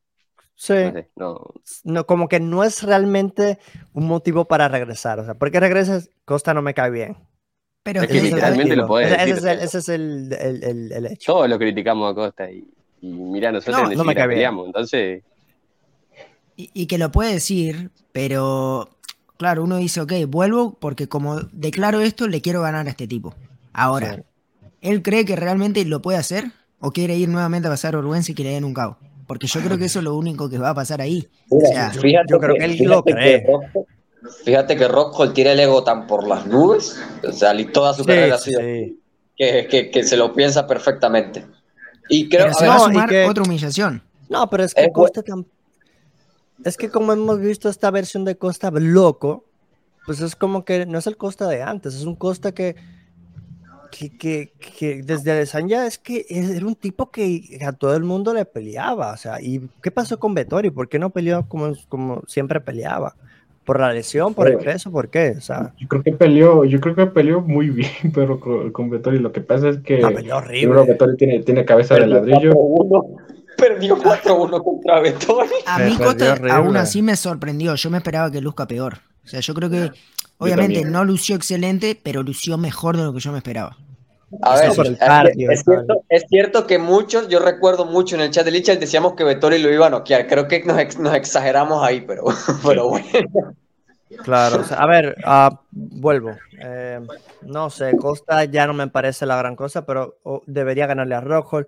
Sí. 0.55 0.75
No, 1.15 1.41
no. 1.83 2.05
como 2.05 2.27
que 2.27 2.39
no 2.39 2.63
es 2.63 2.83
realmente 2.83 3.59
un 3.93 4.07
motivo 4.07 4.45
para 4.45 4.67
regresar. 4.67 5.19
O 5.19 5.25
sea, 5.25 5.33
¿por 5.33 5.51
qué 5.51 5.59
regresas? 5.59 6.09
Costa 6.25 6.53
no 6.53 6.61
me 6.61 6.73
cae 6.73 6.91
bien. 6.91 7.17
Pero 7.81 8.03
es 8.03 8.07
que 8.07 8.21
literalmente 8.21 8.75
lo 8.75 8.87
puedes 8.87 9.09
decir. 9.09 9.49
Ese 9.59 9.77
es, 9.79 9.89
el, 9.89 10.31
el, 10.39 10.91
el, 10.91 11.05
hecho. 11.07 11.33
Todos 11.33 11.49
lo 11.49 11.57
criticamos 11.57 12.11
a 12.11 12.15
Costa 12.15 12.49
y, 12.49 12.65
y 13.01 13.07
mira, 13.07 13.51
nosotros 13.51 13.89
no, 13.89 13.95
no 13.95 14.03
me 14.03 14.15
cae 14.15 14.27
bien. 14.27 14.57
entonces. 14.65 15.23
Y, 16.55 16.69
y, 16.73 16.85
que 16.85 16.99
lo 16.99 17.11
puede 17.11 17.33
decir, 17.33 17.89
pero 18.11 18.89
claro, 19.37 19.63
uno 19.63 19.77
dice, 19.77 20.01
ok, 20.01 20.13
vuelvo 20.27 20.77
porque 20.79 21.09
como 21.09 21.41
declaro 21.51 21.99
esto, 21.99 22.27
le 22.27 22.41
quiero 22.41 22.61
ganar 22.61 22.85
a 22.85 22.91
este 22.91 23.07
tipo. 23.07 23.33
Ahora, 23.73 24.23
¿él 24.81 25.01
cree 25.01 25.25
que 25.25 25.35
realmente 25.35 25.83
lo 25.83 26.01
puede 26.01 26.19
hacer? 26.19 26.51
¿O 26.85 26.91
quiere 26.91 27.15
ir 27.15 27.29
nuevamente 27.29 27.69
a 27.69 27.71
pasar 27.71 27.95
vergüenza 27.95 28.33
y 28.33 28.35
que 28.35 28.43
le 28.43 28.49
den 28.49 28.65
un 28.65 28.73
cabo? 28.73 28.97
Porque 29.25 29.47
yo 29.47 29.61
creo 29.61 29.77
que 29.77 29.85
eso 29.85 29.99
es 29.99 30.03
lo 30.03 30.17
único 30.17 30.49
que 30.49 30.57
va 30.57 30.71
a 30.71 30.75
pasar 30.75 30.99
ahí. 30.99 31.25
fíjate 31.49 32.27
yo, 32.27 32.39
creo 32.41 32.55
que, 32.55 32.65
él 32.65 32.77
lo 32.83 33.01
cree. 33.01 33.45
fíjate 34.43 34.75
que 34.75 34.89
Rockhold 34.89 35.33
tiene 35.33 35.53
el 35.53 35.61
ego 35.61 35.85
tan 35.85 36.07
por 36.07 36.27
las 36.27 36.45
nubes, 36.45 37.01
o 37.25 37.31
sea, 37.31 37.53
toda 37.71 37.93
su 37.93 38.03
carrera 38.03 38.35
ha 38.35 38.37
sido 38.37 38.59
que, 39.37 39.91
que, 39.93 40.03
se 40.03 40.17
lo 40.17 40.33
piensa 40.33 40.67
perfectamente. 40.67 41.45
Y 42.09 42.27
creo 42.27 42.47
que 42.47 42.53
se 42.53 42.67
va 42.67 42.75
a 42.75 42.79
sumar 42.79 43.09
otra 43.29 43.43
humillación. 43.43 44.03
No, 44.27 44.49
pero 44.49 44.65
es 44.65 44.73
que 44.73 44.91
Costa 44.91 45.21
Es 46.65 46.75
que 46.75 46.89
como 46.89 47.13
hemos 47.13 47.39
visto 47.39 47.69
esta 47.69 47.91
versión 47.91 48.25
de 48.25 48.35
Costa 48.35 48.69
loco, 48.71 49.45
pues 50.05 50.19
es 50.19 50.35
como 50.35 50.65
que 50.65 50.85
no 50.85 50.99
es 50.99 51.07
el 51.07 51.15
Costa 51.15 51.47
de 51.47 51.63
antes, 51.63 51.95
es 51.95 52.03
un 52.03 52.17
Costa 52.17 52.51
que 52.51 52.75
que, 53.93 54.51
que, 54.57 55.03
desde 55.03 55.31
Adesanya 55.31 55.85
es 55.85 55.97
que 55.97 56.25
era 56.29 56.65
un 56.65 56.75
tipo 56.75 57.11
que 57.11 57.59
a 57.65 57.73
todo 57.73 57.95
el 57.95 58.03
mundo 58.03 58.33
le 58.33 58.45
peleaba, 58.45 59.13
o 59.13 59.17
sea, 59.17 59.41
¿y 59.41 59.69
qué 59.81 59.91
pasó 59.91 60.19
con 60.19 60.33
Vettori? 60.33 60.71
¿Por 60.71 60.89
qué 60.89 60.99
no 60.99 61.11
peleó 61.11 61.47
como, 61.47 61.73
como 61.89 62.23
siempre 62.27 62.59
peleaba? 62.59 63.15
¿Por 63.63 63.79
la 63.79 63.93
lesión? 63.93 64.33
¿Por 64.33 64.49
el 64.49 64.57
peso? 64.57 64.91
¿Por 64.91 65.09
qué? 65.09 65.35
O 65.37 65.41
sea, 65.41 65.73
yo 65.77 65.87
creo 65.87 66.03
que 66.03 66.11
peleó, 66.11 66.65
yo 66.65 66.81
creo 66.81 66.95
que 66.95 67.05
peleó 67.05 67.39
muy 67.39 67.69
bien, 67.69 67.91
pero 68.13 68.39
con, 68.39 68.71
con 68.71 68.89
Vettori 68.89 69.19
lo 69.19 69.31
que 69.31 69.41
pasa 69.41 69.69
es 69.69 69.77
que 69.77 69.99
no, 69.99 70.09
horrible. 70.35 70.85
Vettori 70.85 71.15
tiene, 71.15 71.39
tiene 71.43 71.63
cabeza 71.63 71.95
de 71.95 72.07
ladrillo. 72.07 72.53
Perdió 73.55 73.95
4-1 73.97 74.63
contra 74.63 74.99
Vettori. 74.99 75.49
A 75.67 75.79
mí 75.79 75.95
Costa 75.95 76.35
aún 76.49 76.75
así 76.75 77.01
me 77.01 77.15
sorprendió, 77.15 77.75
yo 77.75 77.89
me 77.89 77.97
esperaba 77.97 78.31
que 78.31 78.41
luzca 78.41 78.67
peor. 78.67 78.95
O 79.23 79.27
sea, 79.27 79.39
yo 79.39 79.53
creo 79.53 79.69
que 79.69 79.91
Obviamente 80.37 80.83
no 80.85 81.05
lució 81.05 81.35
excelente, 81.35 81.99
pero 82.01 82.23
lució 82.23 82.57
mejor 82.57 82.97
de 82.97 83.03
lo 83.03 83.13
que 83.13 83.19
yo 83.19 83.31
me 83.31 83.37
esperaba. 83.37 83.77
A 84.41 84.55
ver, 84.55 84.71
es, 86.09 86.25
cierto, 86.27 86.65
que 86.65 86.79
muchos, 86.79 87.27
yo 87.27 87.39
recuerdo 87.39 87.85
mucho 87.85 88.15
en 88.15 88.21
el 88.21 88.31
chat 88.31 88.45
de 88.45 88.51
Lichel, 88.51 88.79
decíamos 88.79 89.13
que 89.13 89.23
Vettori 89.23 89.59
lo 89.59 89.71
iba 89.71 89.87
a 89.87 89.91
noquear. 89.91 90.27
Creo 90.27 90.47
que 90.47 90.63
nos, 90.63 90.79
exageramos 91.13 91.83
ahí, 91.83 92.01
pero, 92.01 92.23
pero 92.65 92.89
bueno. 92.89 93.05
Claro, 94.23 94.63
a 94.75 94.87
ver, 94.87 95.15
uh, 95.25 95.55
vuelvo. 95.71 96.35
Eh, 96.59 96.99
no 97.41 97.69
sé, 97.69 97.95
Costa 97.97 98.45
ya 98.45 98.67
no 98.67 98.73
me 98.73 98.87
parece 98.87 99.25
la 99.25 99.37
gran 99.37 99.55
cosa, 99.55 99.85
pero 99.85 100.19
debería 100.45 100.87
ganarle 100.87 101.15
a 101.15 101.21
Rojo. 101.21 101.61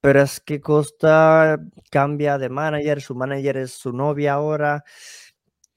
Pero 0.00 0.22
es 0.22 0.40
que 0.40 0.60
Costa 0.60 1.58
cambia 1.90 2.38
de 2.38 2.48
manager, 2.48 3.00
su 3.00 3.14
manager 3.14 3.56
es 3.56 3.72
su 3.72 3.92
novia 3.92 4.34
ahora 4.34 4.84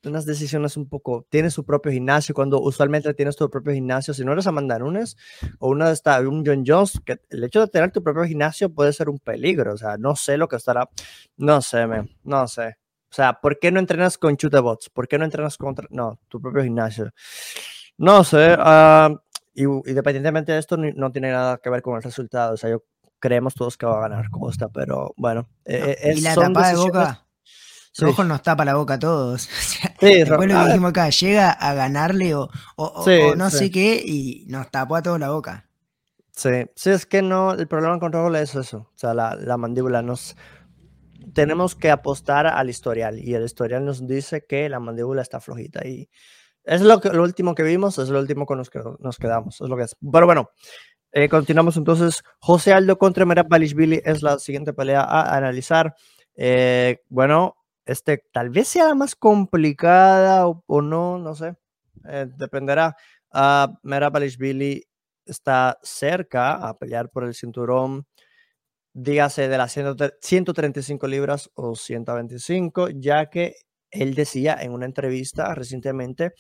unas 0.06 0.26
decisiones 0.26 0.78
un 0.78 0.88
poco, 0.88 1.26
tiene 1.30 1.50
su 1.50 1.66
propio 1.66 1.92
gimnasio, 1.92 2.34
cuando 2.34 2.62
usualmente 2.62 3.14
tienes 3.14 3.36
tu 3.36 3.50
propio 3.50 3.74
gimnasio, 3.74 4.14
si 4.14 4.24
no 4.24 4.32
eres 4.32 4.48
Amanda 4.48 4.80
Nunes 4.80 5.18
o 5.60 5.70
una 5.70 5.92
de 5.92 6.28
un 6.28 6.46
John 6.46 6.64
Jones, 6.66 7.02
que 7.06 7.20
el 7.30 7.44
hecho 7.44 7.62
de 7.62 7.68
tener 7.68 7.92
tu 7.92 8.02
propio 8.02 8.24
gimnasio 8.24 8.70
puede 8.74 8.94
ser 8.94 9.10
un 9.10 9.20
peligro, 9.20 9.74
o 9.74 9.78
sea, 9.78 9.98
no 9.98 10.16
sé 10.16 10.38
lo 10.38 10.48
que 10.48 10.56
estará, 10.56 10.90
no 11.38 11.62
sé, 11.62 11.86
no 12.24 12.48
sé. 12.48 12.78
O 13.12 13.14
sea, 13.14 13.34
¿por 13.34 13.58
qué 13.60 13.72
no 13.72 13.80
entrenas 13.80 14.18
con 14.18 14.38
Chutebots? 14.38 14.90
¿Por 14.90 15.08
qué 15.08 15.18
no 15.18 15.26
entrenas 15.26 15.58
contra, 15.58 15.88
no, 15.90 16.20
tu 16.28 16.40
propio 16.40 16.64
gimnasio? 16.64 17.12
No 17.98 18.24
sé, 18.24 18.56
uh, 18.56 19.18
y, 19.54 19.64
independientemente 19.64 20.52
de 20.52 20.60
esto, 20.60 20.78
no 20.78 21.12
tiene 21.12 21.32
nada 21.32 21.58
que 21.58 21.70
ver 21.70 21.82
con 21.82 21.96
el 21.98 22.04
resultado, 22.04 22.54
o 22.54 22.58
sea, 22.58 22.70
yo 22.70 22.84
creemos 23.20 23.54
todos 23.54 23.78
que 23.78 23.86
va 23.86 23.98
a 23.98 24.10
ganar 24.10 24.30
Costa, 24.30 24.70
pero 24.70 25.14
bueno. 25.18 25.50
Eh, 25.66 25.98
eh, 26.02 26.14
y 26.16 26.22
la 26.22 26.36
tapa 26.36 26.70
de 26.70 26.78
boca 26.78 27.29
Rojo 28.00 28.24
nos 28.24 28.42
tapa 28.42 28.66
la 28.66 28.76
boca 28.76 28.96
a 28.96 29.00
todos. 29.00 29.50
después 30.02 30.30
lo 30.30 30.60
que 30.60 30.68
dijimos 30.68 30.90
acá, 30.90 31.10
llega 31.10 31.52
a 31.52 31.74
ganarle 31.74 32.36
o, 32.36 32.50
no 33.36 33.50
sé 33.50 33.72
qué 33.72 34.02
y 34.04 34.46
nos 34.48 34.70
tapó 34.72 34.96
a 34.96 35.02
todos 35.02 35.20
la 35.20 35.30
boca. 35.30 35.66
Sí, 36.32 36.50
sí, 36.76 36.92
es 36.92 37.06
que 37.06 37.22
no, 37.22 37.54
el 37.54 37.68
problema 37.68 38.00
con 38.00 38.14
Rojo 38.14 38.34
es 38.36 38.56
eso, 38.56 38.78
o 38.78 38.98
sea, 38.98 39.14
la, 39.14 39.58
mandíbula 39.58 40.02
nos... 40.02 40.38
Tenemos 41.34 41.76
que 41.76 41.92
apostar 41.92 42.48
al 42.48 42.70
historial 42.70 43.20
y 43.20 43.34
el 43.34 43.44
historial 43.44 43.84
nos 43.84 44.08
dice 44.08 44.46
que 44.48 44.70
la 44.70 44.80
mandíbula 44.80 45.22
está 45.22 45.42
flojita 45.42 45.86
y 45.86 46.10
es 46.64 46.82
lo, 46.82 47.02
que, 47.02 47.10
lo 47.10 47.24
último 47.24 47.56
que 47.56 47.64
vimos, 47.64 47.98
es 47.98 48.10
lo 48.10 48.20
último 48.20 48.46
con 48.46 48.58
lo 48.58 48.64
que 48.64 48.82
nos 49.00 49.18
quedamos, 49.18 49.60
es 49.60 49.68
lo 49.68 49.76
que 49.76 49.84
es. 49.84 49.98
Pero 50.00 50.26
bueno, 50.26 50.50
eh, 51.12 51.28
continuamos 51.28 51.78
entonces. 51.78 52.24
José 52.40 52.74
Aldo 52.74 52.98
contra 52.98 53.26
Merab 53.26 53.48
Billy 53.50 54.02
es 54.06 54.22
la 54.22 54.40
siguiente 54.40 54.74
pelea 54.74 55.02
a 55.02 55.36
analizar. 55.36 55.96
Eh, 56.36 57.02
bueno, 57.10 57.56
este, 57.90 58.24
tal 58.32 58.50
vez 58.50 58.68
sea 58.68 58.86
la 58.86 58.96
más 58.96 59.16
complicada 59.16 60.48
o, 60.48 60.82
no, 60.82 61.18
no 61.18 61.36
sé. 61.36 61.56
Eh, 62.08 62.28
dependerá. 62.38 62.96
Uh, 63.34 63.74
Mera 63.84 64.10
Billy 64.10 64.84
está 65.26 65.80
cerca 65.84 66.56
a 66.56 66.78
pelear 66.78 67.10
por 67.10 67.24
el 67.24 67.34
cinturón, 67.34 68.08
dígase 68.94 69.48
de 69.48 69.58
las 69.58 69.78
135 70.22 71.08
libras 71.08 71.50
o 71.54 71.76
125, 71.76 72.90
ya 72.90 73.30
que 73.30 73.56
él 73.92 74.16
decía 74.16 74.58
en 74.60 74.72
una 74.72 74.86
entrevista 74.86 75.54
recientemente 75.56 76.34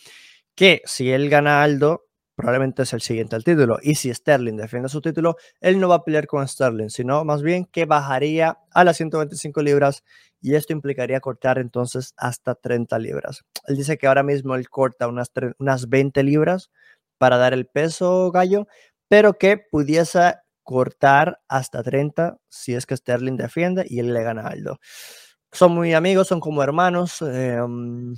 que 0.56 0.82
si 0.86 1.12
él 1.12 1.30
gana 1.30 1.64
Aldo, 1.64 2.09
probablemente 2.40 2.84
es 2.84 2.94
el 2.94 3.02
siguiente 3.02 3.36
al 3.36 3.44
título. 3.44 3.80
Y 3.82 3.96
si 3.96 4.14
Sterling 4.14 4.56
defiende 4.56 4.88
su 4.88 5.02
título, 5.02 5.36
él 5.60 5.78
no 5.78 5.90
va 5.90 5.96
a 5.96 6.04
pelear 6.06 6.26
con 6.26 6.48
Sterling, 6.48 6.88
sino 6.90 7.26
más 7.26 7.42
bien 7.42 7.66
que 7.66 7.84
bajaría 7.84 8.58
a 8.72 8.86
las 8.86 8.96
125 8.96 9.62
libras 9.62 10.06
y 10.40 10.56
esto 10.56 10.72
implicaría 10.72 11.20
cortar 11.20 11.60
entonces 11.60 12.14
hasta 12.16 12.56
30 12.56 12.98
libras. 13.00 13.44
Él 13.66 13.76
dice 13.76 13.98
que 13.98 14.08
ahora 14.08 14.24
mismo 14.24 14.56
él 14.56 14.70
corta 14.70 15.10
unas, 15.10 15.30
unas 15.58 15.90
20 15.90 16.24
libras 16.24 16.72
para 17.18 17.36
dar 17.36 17.54
el 17.54 17.68
peso 17.68 18.32
gallo, 18.32 18.68
pero 19.10 19.34
que 19.34 19.58
pudiese 19.58 20.36
cortar 20.64 21.42
hasta 21.50 21.84
30 21.84 22.38
si 22.48 22.74
es 22.74 22.86
que 22.86 22.96
Sterling 22.96 23.36
defiende 23.36 23.86
y 23.86 24.00
él 24.00 24.14
le 24.14 24.24
gana 24.24 24.48
Aldo. 24.48 24.80
Son 25.52 25.74
muy 25.74 25.94
amigos, 25.94 26.30
son 26.30 26.40
como 26.40 26.64
hermanos. 26.64 27.22
Em, 27.22 28.14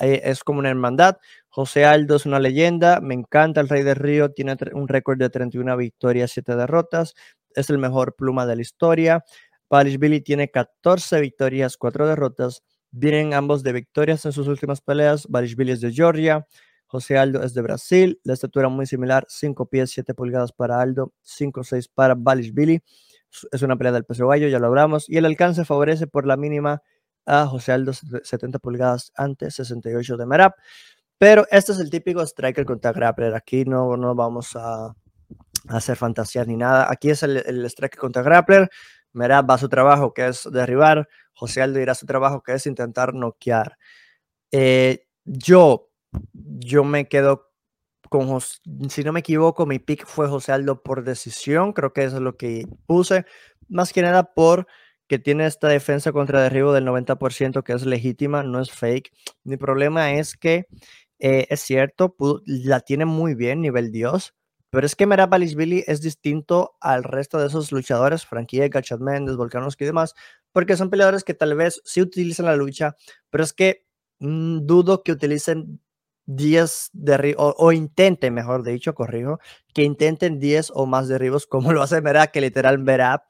eh, 0.00 0.20
es 0.24 0.44
como 0.44 0.58
una 0.58 0.70
hermandad. 0.70 1.18
José 1.54 1.84
Aldo 1.84 2.16
es 2.16 2.26
una 2.26 2.40
leyenda, 2.40 3.00
me 3.00 3.14
encanta 3.14 3.60
el 3.60 3.68
Rey 3.68 3.84
del 3.84 3.94
Río, 3.94 4.32
tiene 4.32 4.56
un 4.72 4.88
récord 4.88 5.18
de 5.18 5.30
31 5.30 5.76
victorias, 5.76 6.32
7 6.32 6.56
derrotas, 6.56 7.14
es 7.54 7.70
el 7.70 7.78
mejor 7.78 8.16
pluma 8.16 8.44
de 8.44 8.56
la 8.56 8.62
historia. 8.62 9.24
Billy 9.70 10.20
tiene 10.20 10.50
14 10.50 11.20
victorias, 11.20 11.76
4 11.76 12.08
derrotas, 12.08 12.64
vienen 12.90 13.34
ambos 13.34 13.62
de 13.62 13.72
victorias 13.72 14.24
en 14.24 14.32
sus 14.32 14.48
últimas 14.48 14.80
peleas. 14.80 15.28
Billy 15.28 15.70
es 15.70 15.80
de 15.80 15.92
Georgia, 15.92 16.44
José 16.86 17.18
Aldo 17.18 17.44
es 17.44 17.54
de 17.54 17.62
Brasil, 17.62 18.20
la 18.24 18.32
estatura 18.32 18.68
muy 18.68 18.86
similar, 18.86 19.24
5 19.28 19.66
pies, 19.66 19.92
7 19.92 20.12
pulgadas 20.12 20.50
para 20.50 20.80
Aldo, 20.80 21.12
5 21.22 21.62
6 21.62 21.86
para 21.86 22.16
Billy. 22.16 22.82
Es 23.52 23.62
una 23.62 23.76
pelea 23.76 23.92
del 23.92 24.04
peso 24.04 24.26
gallo, 24.26 24.48
ya 24.48 24.58
lo 24.58 24.66
hablamos, 24.66 25.08
y 25.08 25.18
el 25.18 25.24
alcance 25.24 25.64
favorece 25.64 26.08
por 26.08 26.26
la 26.26 26.36
mínima 26.36 26.82
a 27.26 27.46
José 27.46 27.70
Aldo 27.70 27.92
70 27.92 28.58
pulgadas 28.58 29.12
ante 29.14 29.52
68 29.52 30.16
de 30.16 30.26
Merab. 30.26 30.54
Pero 31.18 31.46
este 31.50 31.72
es 31.72 31.78
el 31.78 31.90
típico 31.90 32.22
striker 32.22 32.64
contra 32.64 32.92
grappler. 32.92 33.34
Aquí 33.34 33.64
no, 33.64 33.96
no 33.96 34.14
vamos 34.14 34.56
a, 34.56 34.94
hacer 35.68 35.96
fantasías 35.96 36.46
ni 36.46 36.56
nada. 36.56 36.86
Aquí 36.90 37.10
es 37.10 37.22
el, 37.22 37.38
el 37.38 37.64
striker 37.66 37.98
contra 37.98 38.22
grappler. 38.22 38.70
Merab 39.12 39.48
va 39.48 39.54
a 39.54 39.58
su 39.58 39.68
trabajo, 39.68 40.12
que 40.12 40.26
es 40.26 40.48
derribar. 40.50 41.08
José 41.34 41.62
Aldo 41.62 41.80
irá 41.80 41.92
a 41.92 41.94
su 41.96 42.06
trabajo, 42.06 42.42
que 42.42 42.52
es 42.52 42.66
intentar 42.66 43.14
noquear. 43.14 43.78
Eh, 44.52 45.06
yo, 45.24 45.90
yo 46.32 46.84
me 46.84 47.08
quedo 47.08 47.50
con, 48.08 48.40
si 48.88 49.02
no 49.02 49.12
me 49.12 49.20
equivoco, 49.20 49.66
mi 49.66 49.78
pick 49.78 50.06
fue 50.06 50.28
José 50.28 50.52
Aldo 50.52 50.82
por 50.82 51.04
decisión. 51.04 51.72
Creo 51.72 51.92
que 51.92 52.04
eso 52.04 52.16
es 52.16 52.22
lo 52.22 52.36
que 52.36 52.66
puse. 52.86 53.24
Más 53.68 53.92
que 53.92 54.02
nada 54.02 54.34
por 54.34 54.66
que 55.08 55.18
tiene 55.18 55.46
esta 55.46 55.68
defensa 55.68 56.12
contra 56.12 56.42
derribo 56.42 56.72
del 56.72 56.86
90% 56.86 57.62
que 57.62 57.72
es 57.72 57.84
legítima, 57.84 58.42
no 58.42 58.60
es 58.60 58.70
fake. 58.70 59.10
Mi 59.44 59.56
problema 59.56 60.12
es 60.12 60.36
que 60.36 60.66
eh, 61.26 61.46
es 61.48 61.60
cierto, 61.62 62.14
la 62.44 62.80
tiene 62.80 63.06
muy 63.06 63.34
bien 63.34 63.62
nivel 63.62 63.90
Dios, 63.90 64.34
Pero 64.68 64.84
es 64.84 64.94
que 64.94 65.06
Merab 65.06 65.30
Billy 65.30 65.82
es 65.86 66.02
distinto 66.02 66.76
al 66.82 67.02
resto 67.02 67.38
de 67.38 67.46
esos 67.46 67.72
luchadores, 67.72 68.26
Frankie 68.26 68.60
Edgar, 68.60 68.82
Chad 68.84 68.98
Mendes, 68.98 69.36
Volkanovski 69.36 69.84
y 69.84 69.86
demás, 69.86 70.14
porque 70.52 70.76
son 70.76 70.90
peleadores 70.90 71.24
que 71.24 71.32
tal 71.32 71.54
vez 71.54 71.80
sí 71.86 72.02
utilizan 72.02 72.44
la 72.44 72.56
lucha, 72.56 72.96
pero 73.30 73.42
es 73.42 73.54
que 73.54 73.86
mm, 74.18 74.66
dudo 74.66 75.02
que 75.02 75.12
utilicen 75.12 75.80
10 76.26 76.90
derribos, 76.92 77.54
o, 77.56 77.72
intenten, 77.72 78.34
mejor 78.34 78.62
dicho, 78.62 78.94
corrijo, 78.94 79.38
que 79.72 79.82
intenten 79.82 80.38
10 80.38 80.72
o 80.74 80.84
más 80.84 81.08
derribos, 81.08 81.46
como 81.46 81.72
lo 81.72 81.82
hace 81.82 82.02
Merab, 82.02 82.32
que 82.32 82.42
literal 82.42 82.78
Merab 82.80 83.22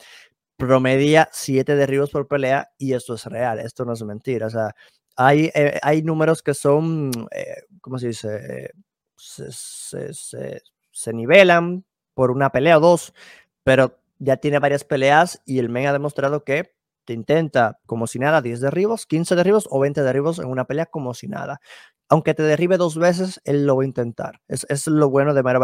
promedia 0.57 1.29
7 1.33 1.77
derribos 1.77 2.11
por 2.11 2.27
pelea, 2.27 2.73
y 2.77 2.95
esto 2.95 3.15
es 3.15 3.25
real, 3.27 3.61
esto 3.61 3.85
no 3.85 3.93
es 3.93 4.03
mentira, 4.03 4.49
o 4.49 4.51
sea, 4.51 4.75
hay, 5.17 5.51
eh, 5.55 5.79
hay 5.83 6.03
números 6.03 6.43
que 6.43 6.55
son, 6.55 7.11
eh, 7.31 7.63
¿cómo 7.81 7.99
se 7.99 8.09
dice? 8.09 8.71
se, 9.17 11.13
nivelan 11.13 11.85
por 12.15 12.31
una 12.31 12.51
pelea 12.51 12.79
o 12.79 12.81
dos, 12.81 13.15
pero 13.63 13.99
ya 14.19 14.37
tiene 14.37 14.59
varias 14.59 14.85
peleas 14.85 15.43
y 15.45 15.59
el 15.59 15.69
men 15.69 15.87
ha 15.87 15.93
demostrado 15.93 16.45
que 16.45 16.75
te 17.05 17.13
intenta 17.13 17.79
como 17.87 18.07
si 18.07 18.19
nada 18.19 18.43
10 18.43 18.61
derribos, 18.61 19.07
15 19.07 19.35
derribos 19.37 19.67
o 19.71 19.81
20 19.81 20.03
derribos 20.03 20.39
en 20.39 20.47
una 20.47 20.65
pelea 20.65 20.87
como 20.87 21.15
si 21.15 21.29
nada. 21.29 21.61
Aunque 22.09 22.35
te 22.35 22.43
derribe 22.43 22.77
dos 22.77 22.99
veces, 22.99 23.41
él 23.45 23.67
lo 23.67 23.77
va 23.77 23.83
a 23.83 23.87
intentar. 23.87 24.41
Es, 24.47 24.67
es 24.69 24.87
lo 24.87 25.09
bueno 25.11 25.35
de 25.35 25.43
Mara 25.43 25.59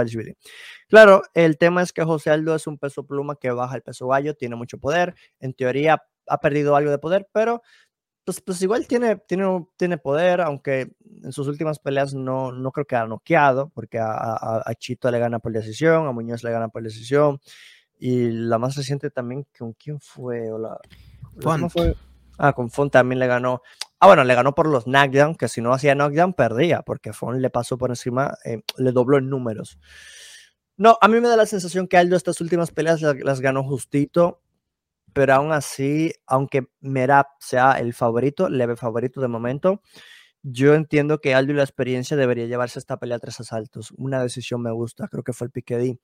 Claro, 0.88 1.22
el 1.34 1.58
tema 1.58 1.82
es 1.82 1.92
que 1.92 2.02
José 2.02 2.30
Aldo 2.30 2.54
es 2.54 2.66
un 2.66 2.78
peso 2.78 3.06
pluma 3.06 3.36
que 3.36 3.50
baja 3.50 3.76
el 3.76 3.82
peso 3.82 4.08
gallo, 4.08 4.34
tiene 4.34 4.56
mucho 4.56 4.78
poder. 4.78 5.14
En 5.38 5.54
teoría 5.54 6.02
ha 6.26 6.38
perdido 6.38 6.76
algo 6.76 6.90
de 6.90 6.98
poder, 6.98 7.28
pero 7.32 7.62
pues, 8.30 8.40
pues, 8.42 8.62
igual 8.62 8.86
tiene, 8.86 9.16
tiene, 9.16 9.66
tiene 9.76 9.98
poder, 9.98 10.40
aunque 10.40 10.92
en 11.22 11.32
sus 11.32 11.48
últimas 11.48 11.80
peleas 11.80 12.14
no, 12.14 12.52
no 12.52 12.70
creo 12.70 12.86
que 12.86 12.94
ha 12.94 13.04
noqueado, 13.04 13.70
porque 13.74 13.98
a, 13.98 14.62
a, 14.64 14.74
Chito 14.76 15.10
le 15.10 15.18
gana 15.18 15.40
por 15.40 15.50
decisión, 15.50 16.06
a 16.06 16.12
Muñoz 16.12 16.44
le 16.44 16.52
gana 16.52 16.68
por 16.68 16.82
decisión, 16.82 17.40
y 17.98 18.30
la 18.30 18.58
más 18.58 18.76
reciente 18.76 19.10
también, 19.10 19.46
¿con 19.58 19.72
quién 19.72 19.98
fue? 19.98 20.50
O 20.52 20.58
la, 20.58 20.78
fue? 21.68 21.96
Ah, 22.38 22.52
con 22.52 22.70
Font 22.70 22.92
también 22.92 23.18
le 23.18 23.26
ganó. 23.26 23.62
Ah, 23.98 24.06
bueno, 24.06 24.22
le 24.22 24.34
ganó 24.34 24.54
por 24.54 24.66
los 24.66 24.86
knockdown, 24.86 25.34
que 25.34 25.48
si 25.48 25.60
no 25.60 25.74
hacía 25.74 25.96
knockdown 25.96 26.32
perdía, 26.32 26.82
porque 26.82 27.12
Font 27.12 27.40
le 27.40 27.50
pasó 27.50 27.78
por 27.78 27.90
encima, 27.90 28.38
eh, 28.44 28.62
le 28.78 28.92
dobló 28.92 29.18
en 29.18 29.28
números. 29.28 29.78
No, 30.76 30.96
a 31.00 31.08
mí 31.08 31.20
me 31.20 31.28
da 31.28 31.36
la 31.36 31.46
sensación 31.46 31.88
que 31.88 31.96
Aldo 31.96 32.16
estas 32.16 32.40
últimas 32.40 32.70
peleas 32.70 33.02
las 33.02 33.40
ganó 33.40 33.64
justito 33.64 34.40
pero 35.12 35.34
aún 35.34 35.52
así, 35.52 36.12
aunque 36.26 36.66
Merab 36.80 37.26
sea 37.38 37.72
el 37.72 37.94
favorito, 37.94 38.48
leve 38.48 38.76
favorito 38.76 39.20
de 39.20 39.28
momento, 39.28 39.82
yo 40.42 40.74
entiendo 40.74 41.20
que 41.20 41.34
Aldo 41.34 41.52
y 41.52 41.56
la 41.56 41.62
experiencia 41.62 42.16
debería 42.16 42.46
llevarse 42.46 42.78
esta 42.78 42.98
pelea 42.98 43.16
a 43.16 43.20
tres 43.20 43.40
asaltos. 43.40 43.92
Una 43.96 44.22
decisión 44.22 44.62
me 44.62 44.72
gusta, 44.72 45.08
creo 45.08 45.22
que 45.22 45.32
fue 45.32 45.46
el 45.46 45.50
pique 45.50 45.98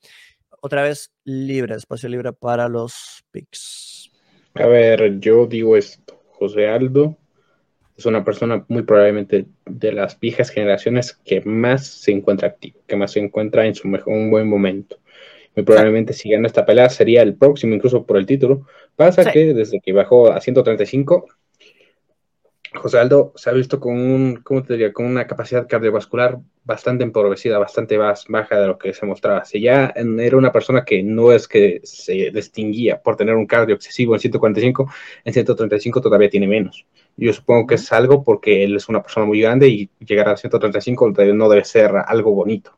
Otra 0.60 0.82
vez 0.82 1.12
libre, 1.24 1.74
espacio 1.74 2.08
libre 2.08 2.32
para 2.32 2.68
los 2.68 3.24
picks. 3.30 4.10
A 4.54 4.66
ver, 4.66 5.18
yo 5.20 5.46
digo 5.46 5.76
esto, 5.76 6.22
José 6.32 6.68
Aldo 6.68 7.16
es 7.96 8.04
una 8.04 8.24
persona 8.24 8.64
muy 8.68 8.82
probablemente 8.82 9.46
de 9.64 9.92
las 9.92 10.20
viejas 10.20 10.50
generaciones 10.50 11.14
que 11.24 11.40
más 11.42 11.86
se 11.86 12.12
encuentra 12.12 12.48
activo, 12.48 12.80
que 12.86 12.96
más 12.96 13.12
se 13.12 13.20
encuentra 13.20 13.66
en 13.66 13.74
su 13.74 13.88
mejor, 13.88 14.12
un 14.12 14.30
buen 14.30 14.48
momento. 14.48 14.98
Muy 15.54 15.64
probablemente 15.64 16.12
si 16.12 16.30
gana 16.30 16.46
esta 16.46 16.66
pelea 16.66 16.90
sería 16.90 17.22
el 17.22 17.34
próximo 17.34 17.74
incluso 17.74 18.04
por 18.04 18.18
el 18.18 18.26
título. 18.26 18.66
Pasa 18.96 19.30
que 19.30 19.52
desde 19.52 19.80
que 19.80 19.92
bajó 19.92 20.32
a 20.32 20.40
135, 20.40 21.26
José 22.74 22.98
Aldo 22.98 23.32
se 23.36 23.50
ha 23.50 23.52
visto 23.52 23.78
con 23.78 23.98
un, 23.98 24.36
¿cómo 24.42 24.62
te 24.62 24.74
diría? 24.74 24.92
Con 24.92 25.06
una 25.06 25.26
capacidad 25.26 25.66
cardiovascular 25.68 26.38
bastante 26.64 27.04
empobrecida, 27.04 27.58
bastante 27.58 27.98
más 27.98 28.26
baja 28.28 28.58
de 28.58 28.66
lo 28.66 28.78
que 28.78 28.92
se 28.92 29.06
mostraba. 29.06 29.44
Si 29.44 29.60
ya 29.60 29.92
era 29.96 30.36
una 30.36 30.52
persona 30.52 30.84
que 30.84 31.02
no 31.02 31.32
es 31.32 31.46
que 31.46 31.80
se 31.84 32.30
distinguía 32.30 33.00
por 33.00 33.16
tener 33.16 33.34
un 33.34 33.46
cardio 33.46 33.74
excesivo 33.74 34.14
en 34.14 34.20
145, 34.20 34.90
en 35.24 35.32
135 35.32 36.00
todavía 36.00 36.28
tiene 36.28 36.48
menos. 36.48 36.86
Yo 37.16 37.32
supongo 37.32 37.66
que 37.66 37.76
es 37.76 37.92
algo 37.92 38.24
porque 38.24 38.64
él 38.64 38.76
es 38.76 38.88
una 38.88 39.02
persona 39.02 39.26
muy 39.26 39.40
grande 39.40 39.68
y 39.68 39.90
llegar 40.00 40.28
a 40.28 40.36
135 40.36 41.12
no 41.34 41.48
debe 41.48 41.64
ser 41.64 41.92
algo 42.06 42.32
bonito. 42.32 42.76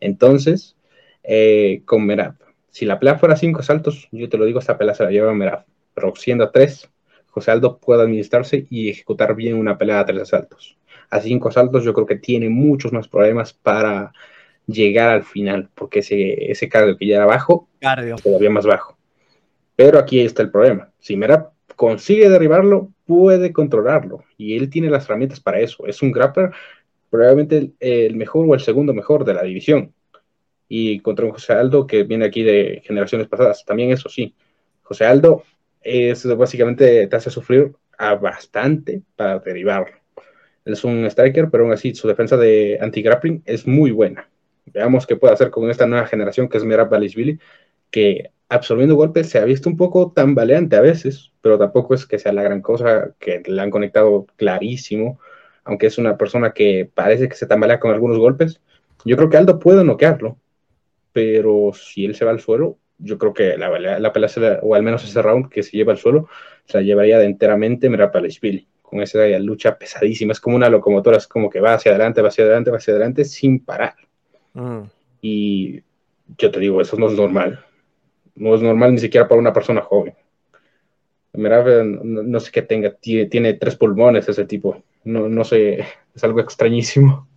Entonces, 0.00 0.76
eh, 1.22 1.82
con 1.84 2.04
Merab. 2.04 2.34
Si 2.70 2.86
la 2.86 2.98
pelea 2.98 3.18
fuera 3.18 3.36
cinco 3.36 3.62
saltos, 3.62 4.08
yo 4.12 4.28
te 4.28 4.38
lo 4.38 4.44
digo, 4.44 4.58
esta 4.60 4.78
pelea 4.78 4.94
se 4.94 5.04
la 5.04 5.10
lleva 5.10 5.34
Merab. 5.34 5.64
Pero 5.94 6.14
siendo 6.14 6.50
tres, 6.50 6.88
José 7.26 7.50
Aldo 7.50 7.78
puede 7.78 8.02
administrarse 8.02 8.66
y 8.70 8.90
ejecutar 8.90 9.34
bien 9.34 9.56
una 9.56 9.76
pelea 9.76 10.00
a 10.00 10.06
tres 10.06 10.22
asaltos. 10.22 10.76
A 11.10 11.20
cinco 11.20 11.50
saltos 11.50 11.84
yo 11.84 11.92
creo 11.92 12.06
que 12.06 12.16
tiene 12.16 12.48
muchos 12.48 12.92
más 12.92 13.08
problemas 13.08 13.52
para 13.52 14.12
llegar 14.66 15.10
al 15.10 15.24
final, 15.24 15.68
porque 15.74 15.98
ese, 15.98 16.50
ese 16.50 16.68
cardio 16.68 16.96
que 16.96 17.06
ya 17.06 17.16
era 17.16 17.26
bajo, 17.26 17.68
cardio. 17.80 18.14
es 18.14 18.22
todavía 18.22 18.50
más 18.50 18.66
bajo. 18.66 18.96
Pero 19.74 19.98
aquí 19.98 20.20
está 20.20 20.42
el 20.42 20.50
problema. 20.50 20.90
Si 21.00 21.16
Merab 21.16 21.50
consigue 21.74 22.28
derribarlo, 22.28 22.92
puede 23.06 23.52
controlarlo. 23.52 24.22
Y 24.36 24.56
él 24.56 24.70
tiene 24.70 24.90
las 24.90 25.06
herramientas 25.06 25.40
para 25.40 25.58
eso. 25.58 25.86
Es 25.86 26.02
un 26.02 26.12
grappler, 26.12 26.50
probablemente 27.08 27.72
el 27.80 28.14
mejor 28.14 28.46
o 28.48 28.54
el 28.54 28.60
segundo 28.60 28.94
mejor 28.94 29.24
de 29.24 29.34
la 29.34 29.42
división 29.42 29.92
y 30.72 31.00
contra 31.00 31.26
un 31.26 31.32
José 31.32 31.52
Aldo 31.52 31.84
que 31.84 32.04
viene 32.04 32.24
aquí 32.24 32.44
de 32.44 32.80
generaciones 32.84 33.26
pasadas. 33.26 33.64
También 33.66 33.90
eso 33.90 34.08
sí, 34.08 34.36
José 34.82 35.04
Aldo 35.04 35.42
es 35.82 36.24
básicamente 36.36 37.08
te 37.08 37.16
hace 37.16 37.28
sufrir 37.28 37.72
a 37.98 38.14
bastante 38.14 39.02
para 39.16 39.40
derribarlo. 39.40 39.96
Es 40.64 40.84
un 40.84 41.04
striker, 41.06 41.50
pero 41.50 41.64
aún 41.64 41.72
así 41.72 41.92
su 41.94 42.06
defensa 42.06 42.36
de 42.36 42.78
anti-grappling 42.80 43.42
es 43.46 43.66
muy 43.66 43.90
buena. 43.90 44.30
Veamos 44.66 45.08
qué 45.08 45.16
puede 45.16 45.34
hacer 45.34 45.50
con 45.50 45.68
esta 45.68 45.86
nueva 45.86 46.06
generación 46.06 46.48
que 46.48 46.58
es 46.58 46.64
Merab 46.64 46.88
Billy, 46.88 47.40
que 47.90 48.30
absorbiendo 48.48 48.94
golpes 48.94 49.28
se 49.28 49.38
ha 49.38 49.44
visto 49.44 49.68
un 49.68 49.76
poco 49.76 50.12
tambaleante 50.12 50.76
a 50.76 50.82
veces, 50.82 51.32
pero 51.40 51.58
tampoco 51.58 51.94
es 51.94 52.06
que 52.06 52.20
sea 52.20 52.32
la 52.32 52.44
gran 52.44 52.62
cosa, 52.62 53.12
que 53.18 53.42
le 53.44 53.60
han 53.60 53.70
conectado 53.70 54.26
clarísimo, 54.36 55.18
aunque 55.64 55.88
es 55.88 55.98
una 55.98 56.16
persona 56.16 56.52
que 56.52 56.88
parece 56.94 57.28
que 57.28 57.34
se 57.34 57.46
tambalea 57.46 57.80
con 57.80 57.90
algunos 57.90 58.18
golpes. 58.18 58.60
Yo 59.04 59.16
creo 59.16 59.30
que 59.30 59.36
Aldo 59.36 59.58
puede 59.58 59.82
noquearlo, 59.82 60.36
pero 61.12 61.72
si 61.74 62.04
él 62.04 62.14
se 62.14 62.24
va 62.24 62.30
al 62.30 62.40
suelo, 62.40 62.78
yo 62.98 63.18
creo 63.18 63.32
que 63.32 63.56
la, 63.56 63.98
la, 63.98 64.12
pelea, 64.12 64.60
o 64.62 64.74
al 64.74 64.82
menos 64.82 65.04
ese 65.04 65.22
round 65.22 65.48
que 65.48 65.62
se 65.62 65.76
lleva 65.76 65.92
al 65.92 65.98
suelo, 65.98 66.28
se 66.66 66.78
la 66.78 66.82
llevaría 66.84 67.18
de 67.18 67.24
enteramente 67.24 67.88
Merapalishvili, 67.88 68.68
con 68.82 69.00
esa 69.00 69.26
lucha 69.38 69.78
pesadísima. 69.78 70.32
Es 70.32 70.40
como 70.40 70.56
una 70.56 70.68
locomotora, 70.68 71.16
es 71.16 71.26
como 71.26 71.48
que 71.48 71.60
va 71.60 71.74
hacia 71.74 71.92
adelante, 71.92 72.22
va 72.22 72.28
hacia 72.28 72.44
adelante, 72.44 72.70
va 72.70 72.76
hacia 72.76 72.92
adelante 72.92 73.24
sin 73.24 73.64
parar. 73.64 73.94
Mm. 74.52 74.82
Y 75.22 75.82
yo 76.36 76.50
te 76.50 76.60
digo, 76.60 76.80
eso 76.80 76.96
no 76.96 77.08
es 77.08 77.14
normal. 77.14 77.64
No 78.34 78.54
es 78.54 78.62
normal 78.62 78.92
ni 78.92 78.98
siquiera 78.98 79.28
para 79.28 79.40
una 79.40 79.52
persona 79.52 79.80
joven. 79.80 80.14
Merab, 81.32 81.84
no, 81.84 82.40
sé 82.40 82.50
qué 82.50 82.62
tenga, 82.62 82.92
tiene, 82.92 83.26
tiene, 83.26 83.54
tres 83.54 83.76
pulmones 83.76 84.28
ese 84.28 84.44
tipo. 84.44 84.82
No, 85.04 85.28
no 85.28 85.44
sé, 85.44 85.84
es 86.14 86.24
algo 86.24 86.40
extrañísimo. 86.40 87.28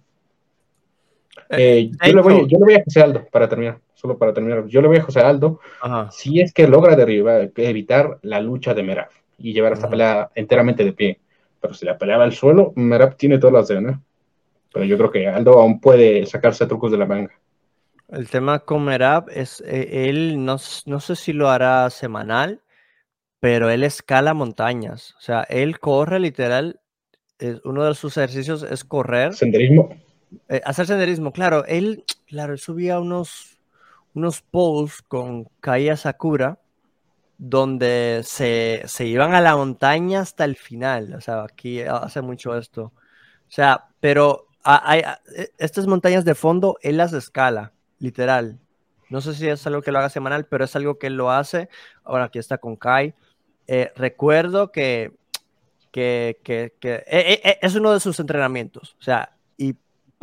Eh, 1.49 1.91
yo, 2.05 2.13
le 2.13 2.21
voy, 2.21 2.73
a 2.75 2.83
José 2.83 3.01
Aldo 3.01 3.25
para 3.31 3.47
terminar, 3.47 3.79
solo 3.93 4.17
para 4.17 4.33
terminar. 4.33 4.65
Yo 4.67 4.81
le 4.81 4.87
voy 4.87 4.97
a 4.97 5.03
José 5.03 5.21
Aldo 5.21 5.59
si 6.11 6.39
es 6.39 6.53
que 6.53 6.67
logra 6.67 6.95
derribar, 6.95 7.51
evitar 7.55 8.19
la 8.21 8.39
lucha 8.39 8.73
de 8.73 8.83
Merab 8.83 9.09
y 9.37 9.53
llevar 9.53 9.73
esta 9.73 9.89
pelea 9.89 10.29
enteramente 10.35 10.83
de 10.83 10.93
pie. 10.93 11.19
Pero 11.59 11.73
si 11.73 11.85
la 11.85 11.97
pelea 11.97 12.17
va 12.17 12.25
al 12.25 12.33
suelo, 12.33 12.73
Merab 12.75 13.15
tiene 13.15 13.37
todas 13.37 13.53
las 13.53 13.67
de 13.67 13.81
¿no? 13.81 14.03
Pero 14.73 14.85
yo 14.85 14.97
creo 14.97 15.11
que 15.11 15.27
Aldo 15.27 15.59
aún 15.59 15.79
puede 15.79 16.25
sacarse 16.25 16.65
trucos 16.65 16.91
de 16.91 16.97
la 16.97 17.05
manga. 17.05 17.31
El 18.09 18.29
tema 18.29 18.59
con 18.59 18.83
Merab 18.83 19.29
es, 19.29 19.61
eh, 19.65 20.09
él 20.09 20.43
no, 20.43 20.57
no 20.85 20.99
sé 20.99 21.15
si 21.15 21.33
lo 21.33 21.49
hará 21.49 21.89
semanal, 21.89 22.61
pero 23.39 23.69
él 23.69 23.83
escala 23.83 24.33
montañas. 24.33 25.15
O 25.17 25.21
sea, 25.21 25.43
él 25.43 25.79
corre 25.79 26.19
literal, 26.19 26.79
uno 27.63 27.85
de 27.85 27.95
sus 27.95 28.17
ejercicios 28.17 28.63
es 28.63 28.83
correr. 28.83 29.33
Senderismo. 29.33 29.89
Eh, 30.49 30.61
hacer 30.65 30.87
senderismo, 30.87 31.31
claro, 31.31 31.65
él, 31.65 32.03
claro, 32.27 32.57
subía 32.57 32.99
unos, 32.99 33.59
unos 34.13 34.41
posts 34.41 35.01
con 35.01 35.45
Kaya 35.59 35.97
Sakura 35.97 36.59
donde 37.37 38.21
se, 38.23 38.83
se, 38.85 39.05
iban 39.05 39.33
a 39.33 39.41
la 39.41 39.55
montaña 39.55 40.21
hasta 40.21 40.45
el 40.45 40.55
final. 40.55 41.13
O 41.15 41.21
sea, 41.21 41.43
aquí 41.43 41.81
hace 41.81 42.21
mucho 42.21 42.57
esto. 42.57 42.83
O 42.83 43.51
sea, 43.51 43.87
pero 43.99 44.47
hay, 44.63 45.01
e, 45.35 45.51
estas 45.57 45.87
montañas 45.87 46.25
de 46.25 46.35
fondo, 46.35 46.77
él 46.81 46.97
las 46.97 47.13
escala, 47.13 47.73
literal. 47.99 48.59
No 49.09 49.21
sé 49.21 49.33
si 49.33 49.47
es 49.47 49.65
algo 49.67 49.81
que 49.81 49.91
lo 49.91 49.99
haga 49.99 50.09
semanal, 50.09 50.45
pero 50.45 50.63
es 50.63 50.75
algo 50.75 50.97
que 50.97 51.07
él 51.07 51.17
lo 51.17 51.31
hace. 51.31 51.69
Ahora 52.03 52.25
aquí 52.25 52.39
está 52.39 52.57
con 52.57 52.75
Kai. 52.77 53.13
Eh, 53.67 53.91
recuerdo 53.95 54.71
que, 54.71 55.13
que, 55.91 56.39
que, 56.43 56.73
que 56.79 57.03
e, 57.07 57.59
es 57.61 57.75
uno 57.75 57.91
de 57.91 57.99
sus 57.99 58.19
entrenamientos. 58.19 58.95
O 58.99 59.03
sea, 59.03 59.35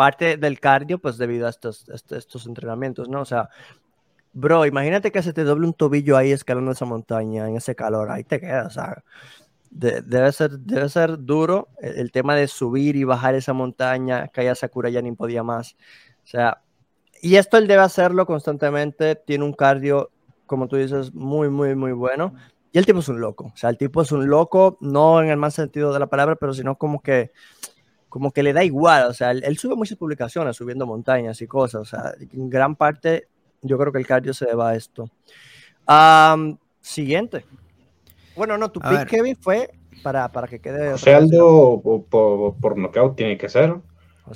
parte 0.00 0.38
del 0.38 0.58
cardio, 0.60 0.98
pues 0.98 1.18
debido 1.18 1.46
a 1.46 1.50
estos, 1.50 1.86
estos, 1.90 2.46
entrenamientos, 2.46 3.10
¿no? 3.10 3.20
O 3.20 3.26
sea, 3.26 3.50
bro, 4.32 4.64
imagínate 4.64 5.12
que 5.12 5.22
se 5.22 5.34
te 5.34 5.44
doble 5.44 5.66
un 5.66 5.74
tobillo 5.74 6.16
ahí 6.16 6.32
escalando 6.32 6.72
esa 6.72 6.86
montaña, 6.86 7.46
en 7.46 7.56
ese 7.56 7.74
calor, 7.74 8.10
ahí 8.10 8.24
te 8.24 8.40
quedas, 8.40 8.78
debe, 9.68 10.32
ser, 10.32 10.52
debe 10.58 10.88
ser 10.88 11.22
duro 11.22 11.68
el, 11.82 12.10
tema 12.12 12.34
de 12.34 12.48
subir 12.48 12.96
y 12.96 13.04
bajar 13.04 13.34
esa 13.34 13.52
montaña, 13.52 14.28
que 14.28 14.40
haya 14.40 14.54
Sakura 14.54 14.88
ya 14.88 15.02
ni 15.02 15.12
podía 15.12 15.42
más. 15.42 15.76
O 16.24 16.26
sea, 16.26 16.62
y 17.20 17.36
esto 17.36 17.58
él 17.58 17.66
debe 17.66 17.82
hacerlo 17.82 18.24
constantemente, 18.24 19.16
tiene 19.16 19.44
un 19.44 19.52
cardio, 19.52 20.10
como 20.46 20.66
tú 20.66 20.76
dices, 20.76 21.12
muy, 21.12 21.50
muy, 21.50 21.74
muy 21.74 21.92
bueno. 21.92 22.32
Y 22.72 22.78
el 22.78 22.86
tipo 22.86 23.00
es 23.00 23.08
un 23.10 23.20
loco, 23.20 23.52
o 23.52 23.56
sea, 23.58 23.68
el 23.68 23.76
tipo 23.76 24.00
es 24.00 24.12
un 24.12 24.30
loco, 24.30 24.78
no 24.80 25.20
en 25.20 25.28
el 25.28 25.36
más 25.36 25.52
sentido 25.52 25.92
de 25.92 25.98
la 25.98 26.06
palabra, 26.06 26.36
pero 26.36 26.54
sino 26.54 26.76
como 26.76 27.02
que, 27.02 27.32
como 28.10 28.32
que 28.32 28.42
le 28.42 28.52
da 28.52 28.62
igual, 28.64 29.06
o 29.06 29.14
sea, 29.14 29.30
él, 29.30 29.56
sube 29.56 29.76
muchas 29.76 29.96
publicaciones 29.96 30.56
subiendo 30.56 30.84
montañas 30.84 31.40
y 31.40 31.46
cosas, 31.46 31.80
o 31.80 31.84
sea, 31.84 32.12
en 32.20 32.50
gran 32.50 32.74
parte 32.74 33.28
yo 33.62 33.78
creo 33.78 33.92
que 33.92 33.98
el 33.98 34.06
cardio 34.06 34.34
se 34.34 34.46
deba 34.46 34.70
a 34.70 34.74
esto. 34.74 35.08
siguiente. 36.80 37.44
Bueno, 38.36 38.58
no, 38.58 38.70
tu 38.70 38.80
pick, 38.80 39.06
Kevin, 39.06 39.36
fue 39.36 39.70
para, 40.02 40.30
para 40.30 40.48
que 40.48 40.58
quede... 40.58 40.92
José 40.92 41.14
Aldo 41.14 41.80
por, 42.08 42.56
por, 42.56 42.76
knockout 42.76 43.16
tiene 43.16 43.38
que 43.38 43.48
ser, 43.48 43.76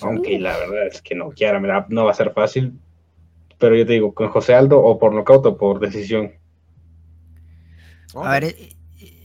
aunque 0.01 0.39
la 0.39 0.57
verdad 0.57 0.87
es 0.87 1.03
que 1.03 1.15
no 1.15 1.31
quiera, 1.31 1.87
no 1.89 2.05
va 2.05 2.13
a 2.13 2.15
ser 2.15 2.33
fácil, 2.33 2.79
pero 3.59 3.75
yo 3.75 3.85
te 3.85 3.95
digo, 3.95 4.15
con 4.15 4.29
José 4.29 4.55
Aldo 4.55 4.81
o 4.81 4.99
por 4.99 5.13
knockout 5.13 5.47
o 5.47 5.57
por 5.57 5.81
decisión. 5.81 6.33
A 8.15 8.31
ver, 8.31 8.45
eh, 8.45 8.74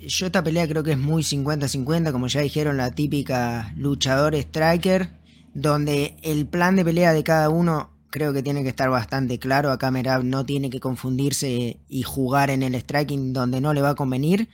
yo 0.07 0.25
esta 0.25 0.43
pelea 0.43 0.67
creo 0.67 0.83
que 0.83 0.91
es 0.91 0.97
muy 0.97 1.23
50-50, 1.23 2.11
como 2.11 2.27
ya 2.27 2.41
dijeron, 2.41 2.77
la 2.77 2.91
típica 2.91 3.73
luchador-striker, 3.75 5.09
donde 5.53 6.15
el 6.21 6.45
plan 6.47 6.75
de 6.75 6.85
pelea 6.85 7.13
de 7.13 7.23
cada 7.23 7.49
uno 7.49 7.91
creo 8.09 8.33
que 8.33 8.43
tiene 8.43 8.63
que 8.63 8.69
estar 8.69 8.89
bastante 8.89 9.39
claro. 9.39 9.71
Acá 9.71 9.91
Merab 9.91 10.23
no 10.23 10.45
tiene 10.45 10.69
que 10.69 10.79
confundirse 10.79 11.79
y 11.87 12.03
jugar 12.03 12.49
en 12.49 12.63
el 12.63 12.75
striking 12.75 13.33
donde 13.33 13.61
no 13.61 13.73
le 13.73 13.81
va 13.81 13.91
a 13.91 13.95
convenir. 13.95 14.49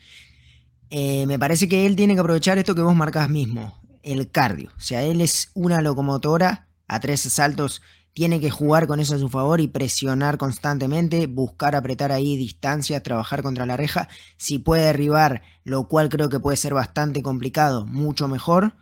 Eh, 0.89 1.25
me 1.25 1.39
parece 1.39 1.67
que 1.67 1.85
él 1.85 1.95
tiene 1.95 2.13
que 2.13 2.19
aprovechar 2.19 2.57
esto 2.57 2.75
que 2.75 2.81
vos 2.81 2.95
marcás 2.95 3.29
mismo, 3.29 3.81
el 4.03 4.29
cardio. 4.29 4.71
O 4.77 4.81
sea, 4.81 5.03
él 5.03 5.21
es 5.21 5.51
una 5.53 5.81
locomotora 5.81 6.67
a 6.87 6.99
tres 6.99 7.21
saltos 7.21 7.81
tiene 8.15 8.39
que 8.39 8.49
jugar 8.49 8.87
con 8.87 9.01
eso 9.01 9.15
a 9.15 9.19
su 9.19 9.27
favor 9.27 9.59
y 9.59 9.67
presionar 9.67 10.37
constantemente, 10.37 11.27
buscar 11.27 11.75
apretar 11.75 12.13
ahí 12.13 12.37
distancias, 12.37 13.03
trabajar 13.03 13.43
contra 13.43 13.65
la 13.65 13.75
reja. 13.75 14.07
Si 14.37 14.57
puede 14.57 14.85
derribar, 14.85 15.41
lo 15.65 15.89
cual 15.89 16.07
creo 16.07 16.29
que 16.29 16.39
puede 16.39 16.55
ser 16.55 16.73
bastante 16.73 17.21
complicado, 17.21 17.85
mucho 17.85 18.29
mejor. 18.29 18.73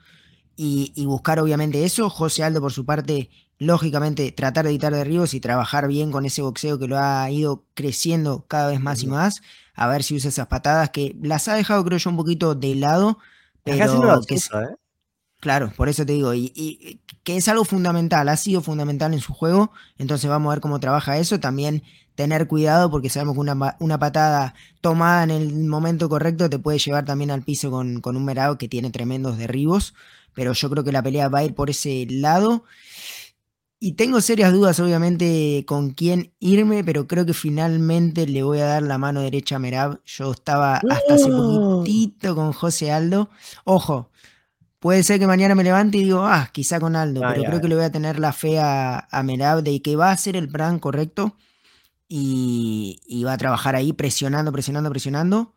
Y, 0.56 0.94
buscar 1.06 1.40
obviamente 1.40 1.84
eso. 1.84 2.12
José 2.12 2.44
Aldo, 2.44 2.62
por 2.62 2.72
su 2.72 2.86
parte, 2.86 3.32
lógicamente 3.58 4.32
tratar 4.32 4.66
de 4.66 4.70
evitar 4.70 4.94
derribos 4.94 5.34
y 5.34 5.40
trabajar 5.40 5.88
bien 5.88 6.12
con 6.12 6.28
ese 6.28 6.44
boxeo 6.44 6.78
que 6.78 6.88
lo 6.88 7.00
ha 7.00 7.28
ido 7.32 7.66
creciendo 7.74 8.46
cada 8.48 8.68
vez 8.68 8.80
más 8.82 9.02
y 9.02 9.08
más. 9.08 9.42
A 9.74 9.88
ver 9.88 10.04
si 10.04 10.16
usa 10.16 10.30
esas 10.30 10.46
patadas 10.46 10.92
que 10.92 11.18
las 11.24 11.48
ha 11.48 11.56
dejado, 11.56 11.84
creo 11.84 11.98
yo, 11.98 12.12
un 12.12 12.18
poquito 12.18 12.54
de 12.54 12.76
lado. 12.76 13.18
Pero 13.64 14.22
que, 14.28 14.36
¿eh? 14.36 14.76
Claro, 15.44 15.74
por 15.76 15.90
eso 15.90 16.06
te 16.06 16.14
digo, 16.14 16.34
y, 16.34 17.02
que 17.24 17.36
es 17.36 17.50
algo 17.50 17.66
fundamental, 17.66 18.30
ha 18.30 18.38
sido 18.38 18.62
fundamental 18.62 19.14
en 19.14 19.20
su 19.20 19.34
juego, 19.34 19.74
entonces 19.98 20.30
vamos 20.30 20.50
a 20.50 20.56
ver 20.56 20.62
cómo 20.62 20.80
trabaja 20.80 21.18
eso, 21.18 21.38
también 21.42 21.84
tener 22.16 22.48
cuidado 22.48 22.90
porque 22.90 23.10
sabemos 23.10 23.36
que 23.36 23.42
una, 23.42 24.00
patada 24.00 24.54
tomada 24.80 25.26
en 25.26 25.32
el 25.32 25.66
momento 25.66 26.08
correcto 26.08 26.50
te 26.50 26.60
puede 26.60 26.80
llevar 26.80 27.04
también 27.04 27.30
al 27.30 27.42
piso 27.42 27.72
con, 27.72 28.02
un 28.06 28.24
Merado 28.24 28.58
que 28.58 28.70
tiene 28.70 28.90
tremendos 28.90 29.38
derribos, 29.38 29.96
pero 30.34 30.54
yo 30.54 30.70
creo 30.70 30.86
que 30.86 30.94
la 30.94 31.04
pelea 31.04 31.28
va 31.28 31.40
a 31.40 31.44
ir 31.44 31.56
por 31.56 31.70
ese 31.70 32.08
lado. 32.10 32.64
Y 33.82 33.96
tengo 33.96 34.22
serias 34.22 34.54
dudas, 34.54 34.80
obviamente, 34.80 35.66
con 35.68 35.90
quién 35.90 36.32
irme, 36.40 36.86
pero 36.86 37.06
creo 37.06 37.26
que 37.26 37.34
finalmente 37.34 38.26
le 38.28 38.44
voy 38.44 38.60
a 38.60 38.66
dar 38.66 38.84
la 38.84 38.98
mano 38.98 39.20
derecha 39.20 39.58
a 39.58 39.60
Merab. 39.60 40.00
Yo 40.06 40.32
estaba 40.32 40.78
hasta 40.78 41.16
hace 41.16 41.28
poquitito 41.28 42.34
con 42.34 42.54
José 42.54 42.94
Aldo. 42.94 43.30
Ojo, 43.66 44.10
Puede 44.84 45.02
ser 45.04 45.18
que 45.18 45.28
mañana 45.28 45.56
me 45.56 45.64
levante 45.64 45.98
y 45.98 46.04
digo, 46.04 46.26
ah, 46.26 46.50
quizá 46.52 46.78
con 46.78 46.98
Aldo, 46.98 47.24
ah, 47.24 47.32
pero 47.34 47.46
creo 47.46 47.62
que 47.62 47.70
le 47.70 47.76
voy 47.76 47.86
a 47.86 47.92
tener 47.94 48.20
la 48.20 48.34
fe 48.34 48.60
a, 48.60 49.08
a 49.10 49.24
Merab 49.24 49.64
de 49.64 49.82
que 49.82 49.96
va 49.96 50.10
a 50.10 50.12
hacer 50.12 50.36
el 50.36 50.50
plan 50.50 50.78
correcto 50.78 51.38
y, 52.10 53.24
va 53.26 53.32
a 53.32 53.38
trabajar 53.38 53.78
ahí 53.78 53.94
presionando, 53.94 54.52
presionando, 54.52 54.90
presionando. 54.90 55.56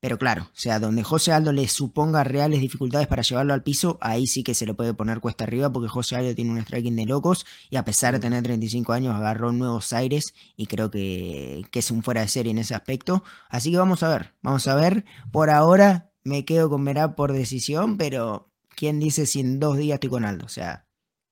Pero 0.00 0.18
claro, 0.18 0.50
o 0.52 0.56
sea, 0.58 0.80
donde 0.80 1.04
José 1.04 1.30
Aldo 1.30 1.52
le 1.52 1.68
suponga 1.68 2.24
reales 2.24 2.60
dificultades 2.60 3.06
para 3.06 3.22
llevarlo 3.22 3.54
al 3.54 3.62
piso, 3.62 3.96
ahí 4.00 4.26
sí 4.26 4.42
que 4.42 4.54
se 4.54 4.66
le 4.66 4.74
puede 4.74 4.92
poner 4.92 5.20
cuesta 5.20 5.44
arriba 5.44 5.70
porque 5.72 5.88
José 5.88 6.16
Aldo 6.16 6.34
tiene 6.34 6.50
un 6.50 6.60
striking 6.60 6.96
de 6.96 7.06
locos 7.06 7.46
y 7.70 7.76
a 7.76 7.84
pesar 7.84 8.14
de 8.14 8.18
tener 8.18 8.42
35 8.42 8.92
años 8.92 9.14
agarró 9.14 9.52
nuevos 9.52 9.92
aires 9.92 10.34
y 10.56 10.66
creo 10.66 10.90
que, 10.90 11.64
que 11.70 11.78
es 11.78 11.92
un 11.92 12.02
fuera 12.02 12.22
de 12.22 12.28
serie 12.28 12.50
en 12.50 12.58
ese 12.58 12.74
aspecto. 12.74 13.22
Así 13.48 13.70
que 13.70 13.78
vamos 13.78 14.02
a 14.02 14.08
ver, 14.08 14.34
vamos 14.42 14.66
a 14.66 14.74
ver. 14.74 15.04
Por 15.30 15.48
ahora 15.48 16.10
me 16.24 16.44
quedo 16.44 16.68
con 16.68 16.82
Merab 16.82 17.14
por 17.14 17.32
decisión, 17.32 17.98
pero 17.98 18.50
¿quién 18.76 19.00
dice 19.00 19.26
si 19.26 19.40
en 19.40 19.60
dos 19.60 19.76
días 19.76 19.94
estoy 19.94 20.10
con 20.10 20.24
Aldo? 20.24 20.46
O 20.46 20.48
sea, 20.48 20.86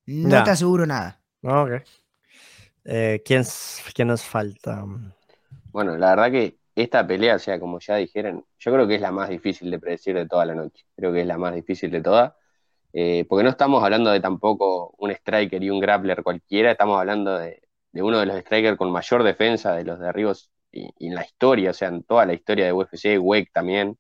no, 0.07 0.43
te 0.45 0.51
aseguro 0.51 0.87
nada. 0.87 1.21
Ok. 1.43 1.83
Eh, 2.85 3.23
¿quién, 3.25 3.45
¿Quién 3.95 4.09
nos 4.09 4.23
falta? 4.23 4.85
Bueno, 5.71 5.97
la 5.97 6.11
verdad 6.11 6.31
que 6.31 6.59
esta 6.75 7.07
pelea, 7.07 7.37
o 7.37 7.39
sea, 7.39 7.61
como 7.61 7.79
ya 7.81 7.97
dijeron, 7.97 8.45
yo 8.59 8.73
creo 8.73 8.87
que 8.87 8.97
es 8.97 9.01
la 9.01 9.13
más 9.13 9.29
difícil 9.29 9.71
de 9.71 9.79
predecir 9.79 10.15
de 10.15 10.27
toda 10.27 10.45
la 10.47 10.55
noche. 10.55 10.85
Creo 10.97 11.13
que 11.13 11.21
es 11.21 11.27
la 11.27 11.39
más 11.39 11.55
difícil 11.55 11.91
de 11.91 12.01
todas. 12.01 12.33
Eh, 12.93 13.25
porque 13.29 13.45
no 13.45 13.51
estamos 13.51 13.83
hablando 13.83 14.11
de 14.11 14.21
tampoco 14.21 14.95
un 14.99 15.11
striker 15.11 15.63
y 15.63 15.71
un 15.71 15.81
grappler 15.81 16.23
cualquiera, 16.23 16.73
estamos 16.73 16.99
hablando 16.99 17.39
de, 17.39 17.63
uno 17.95 18.19
de 18.21 18.27
los 18.27 18.39
strikers 18.41 18.77
con 18.77 18.91
mayor 18.93 19.23
defensa 19.23 19.75
de 19.75 19.85
los 19.85 19.99
derribos 19.99 20.51
y, 20.71 20.91
y, 20.99 21.09
en 21.09 21.15
la 21.15 21.25
historia, 21.25 21.71
o 21.71 21.73
sea, 21.75 21.89
en 21.89 22.03
toda 22.03 22.27
la 22.27 22.35
historia 22.35 22.67
de 22.67 22.73
UFC, 22.73 23.19
Wake 23.19 23.51
también. 23.53 23.99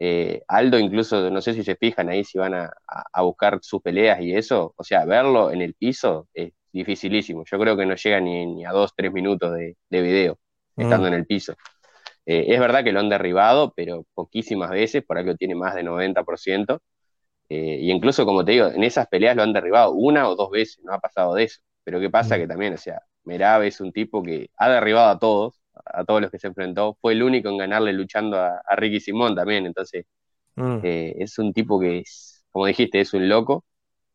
Eh, 0.00 0.42
Aldo 0.46 0.78
incluso, 0.78 1.28
no 1.28 1.40
sé 1.40 1.54
si 1.54 1.64
se 1.64 1.74
fijan 1.74 2.08
ahí, 2.08 2.22
si 2.22 2.38
van 2.38 2.54
a, 2.54 2.72
buscar 3.22 3.58
sus 3.62 3.82
peleas 3.82 4.20
y 4.20 4.32
eso, 4.34 4.72
o 4.76 4.84
sea, 4.84 5.04
verlo 5.04 5.50
en 5.50 5.60
el 5.60 5.74
piso 5.74 6.28
es 6.32 6.52
dificilísimo. 6.72 7.44
Yo 7.44 7.58
creo 7.58 7.76
que 7.76 7.84
no 7.84 7.96
llega 7.96 8.20
ni, 8.20 8.64
a 8.64 8.70
dos, 8.70 8.92
tres 8.96 9.12
minutos 9.12 9.52
de, 9.54 9.76
video 9.90 10.38
estando 10.76 11.08
mm. 11.08 11.12
en 11.12 11.14
el 11.14 11.26
piso. 11.26 11.54
Eh, 12.24 12.46
es 12.54 12.60
verdad 12.60 12.84
que 12.84 12.92
lo 12.92 13.00
han 13.00 13.08
derribado, 13.08 13.72
pero 13.74 14.04
poquísimas 14.14 14.70
veces, 14.70 15.02
por 15.04 15.18
algo 15.18 15.34
tiene 15.34 15.56
más 15.56 15.74
de 15.74 15.82
90%. 15.82 16.80
Eh, 17.48 17.78
y 17.80 17.90
incluso, 17.90 18.24
como 18.26 18.44
te 18.44 18.52
digo, 18.52 18.66
en 18.68 18.84
esas 18.84 19.08
peleas 19.08 19.34
lo 19.34 19.42
han 19.42 19.52
derribado 19.52 19.92
una 19.92 20.28
o 20.28 20.36
dos 20.36 20.50
veces, 20.50 20.78
no 20.84 20.92
ha 20.92 21.00
pasado 21.00 21.34
de 21.34 21.44
eso. 21.44 21.60
Pero 21.84 22.00
¿qué 22.00 22.10
pasa? 22.10 22.36
Mm. 22.36 22.40
Que 22.40 22.46
también, 22.46 22.74
o 22.74 22.78
sea, 22.78 23.00
Merab 23.24 23.62
es 23.62 23.80
un 23.80 23.92
tipo 23.92 24.22
que 24.22 24.50
ha 24.56 24.68
derribado 24.68 25.08
a 25.10 25.18
todos, 25.18 25.57
a 25.92 26.04
todos 26.04 26.20
los 26.22 26.30
que 26.30 26.38
se 26.38 26.48
enfrentó, 26.48 26.96
fue 27.00 27.12
el 27.12 27.22
único 27.22 27.48
en 27.48 27.58
ganarle 27.58 27.92
luchando 27.92 28.38
a, 28.38 28.60
Ricky 28.76 29.00
Simón 29.00 29.34
también, 29.34 29.66
entonces 29.66 30.06
mm. 30.56 30.78
eh, 30.82 31.14
es 31.18 31.38
un 31.38 31.52
tipo 31.52 31.80
que 31.80 32.00
es, 32.00 32.44
como 32.50 32.66
dijiste, 32.66 33.00
es 33.00 33.14
un 33.14 33.28
loco. 33.28 33.64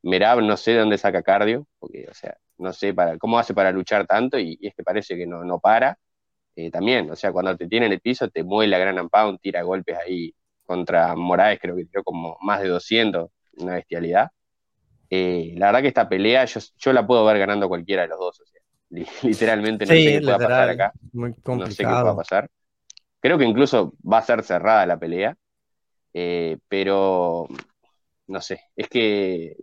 Merab 0.04 0.42
no 0.42 0.58
sé 0.58 0.72
de 0.72 0.80
dónde 0.80 0.98
saca 0.98 1.24
cardio, 1.24 1.68
porque, 1.80 2.08
o 2.10 2.14
sea, 2.14 2.38
no 2.58 2.74
sé 2.74 2.94
para, 2.94 3.18
cómo 3.18 3.40
hace 3.40 3.54
para 3.54 3.72
luchar 3.72 4.06
tanto 4.08 4.40
y, 4.40 4.58
es 4.62 4.76
que 4.76 4.84
parece 4.84 5.16
que 5.18 5.26
no, 5.26 5.44
no 5.44 5.60
para. 5.60 5.98
Eh, 6.56 6.72
también, 6.72 7.10
o 7.12 7.16
sea, 7.16 7.32
cuando 7.32 7.58
te 7.58 7.68
tiene 7.68 7.88
en 7.88 7.94
el 7.94 8.02
piso 8.02 8.30
te 8.30 8.44
mueve 8.44 8.70
la 8.70 8.78
gran 8.80 9.10
pound, 9.10 9.40
tira 9.42 9.64
golpes 9.64 9.98
ahí 9.98 10.36
contra 10.66 11.16
Morales, 11.16 11.60
creo 11.62 11.76
que 11.76 11.86
tiró 11.86 12.04
como 12.04 12.38
más 12.42 12.62
de 12.62 12.70
200, 12.70 13.30
una 13.58 13.76
bestialidad. 13.76 14.30
Eh, 15.10 15.54
la 15.58 15.68
verdad 15.68 15.82
que 15.82 15.88
esta 15.90 16.10
pelea 16.10 16.46
yo, 16.46 16.60
yo 16.78 16.94
la 16.94 17.06
puedo 17.06 17.26
ver 17.26 17.40
ganando 17.40 17.68
cualquiera 17.70 18.04
de 18.04 18.10
los 18.10 18.20
dos, 18.20 18.42
o 18.42 18.46
sea, 18.46 18.53
Literalmente 19.24 19.86
no 19.86 19.92
sé 19.92 20.04
qué 20.04 20.22
pueda 20.22 20.38
pasar 20.38 20.70
acá. 20.70 20.94
Muy 21.12 21.34
complicado. 21.34 21.58
No 21.58 21.72
sé 21.72 21.84
qué 21.84 21.90
pueda 21.90 22.16
pasar. 22.16 22.50
Creo 23.20 23.38
que 23.38 23.46
incluso 23.46 23.94
va 24.10 24.20
a 24.20 24.24
ser 24.24 24.44
cerrada 24.44 24.86
la 24.86 24.98
pelea. 24.98 25.36
Eh, 26.14 26.58
pero 26.68 27.48
no 28.28 28.42
sé, 28.42 28.62
es 28.76 28.88
que 28.88 29.58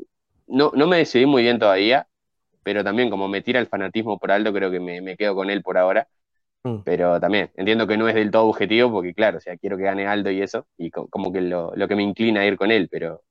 no, 0.48 0.72
no 0.74 0.86
me 0.88 0.98
decidí 0.98 1.26
muy 1.26 1.42
bien 1.42 1.60
todavía, 1.60 2.08
pero 2.64 2.82
también 2.82 3.08
como 3.08 3.28
me 3.28 3.40
tira 3.40 3.60
el 3.60 3.68
fanatismo 3.68 4.18
por 4.18 4.32
alto, 4.32 4.52
creo 4.52 4.70
que 4.70 4.80
me, 4.80 5.16
quedo 5.16 5.34
con 5.34 5.48
él 5.48 5.62
por 5.62 5.78
ahora. 5.78 6.08
Mm. 6.64 6.78
Pero 6.84 7.20
también 7.20 7.50
entiendo 7.54 7.86
que 7.86 7.96
no 7.96 8.08
es 8.08 8.14
del 8.14 8.30
todo 8.30 8.46
objetivo, 8.46 8.90
porque 8.90 9.14
claro, 9.14 9.38
o 9.38 9.40
sea, 9.40 9.56
quiero 9.56 9.76
que 9.76 9.84
gane 9.84 10.06
Aldo 10.06 10.30
y 10.30 10.42
eso, 10.42 10.66
y 10.76 10.90
como 10.90 11.32
que 11.32 11.40
lo, 11.40 11.72
lo 11.74 11.88
que 11.88 11.96
me 11.96 12.02
inclina 12.02 12.40
a 12.40 12.46
ir 12.46 12.56
con 12.56 12.70
él, 12.70 12.88
pero 12.90 13.22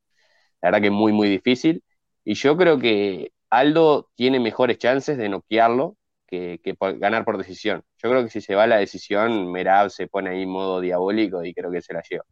la 0.62 0.70
verdad 0.70 0.82
que 0.82 0.88
es 0.88 0.94
muy, 0.94 1.12
muy 1.12 1.30
difícil. 1.30 1.84
Y 2.24 2.34
yo 2.36 2.58
creo 2.58 2.80
que 2.80 3.32
Aldo 3.50 4.10
tiene 4.16 4.40
mejores 4.40 4.78
chances 4.78 5.18
de 5.18 5.30
noquearlo 5.30 5.98
que, 6.28 6.60
ganar 6.98 7.26
por 7.26 7.38
decisión. 7.38 7.84
Yo 7.98 8.10
creo 8.10 8.24
que 8.24 8.30
si 8.30 8.42
se 8.42 8.56
va 8.56 8.68
la 8.68 8.78
decisión, 8.78 9.52
Merab 9.52 9.90
se 9.90 10.08
pone 10.08 10.30
ahí 10.30 10.44
en 10.44 10.50
modo 10.50 10.80
diabólico 10.80 11.44
y 11.44 11.54
creo 11.54 11.72
que 11.72 11.82
se 11.82 11.94
la 11.94 12.02
lleva. 12.08 12.24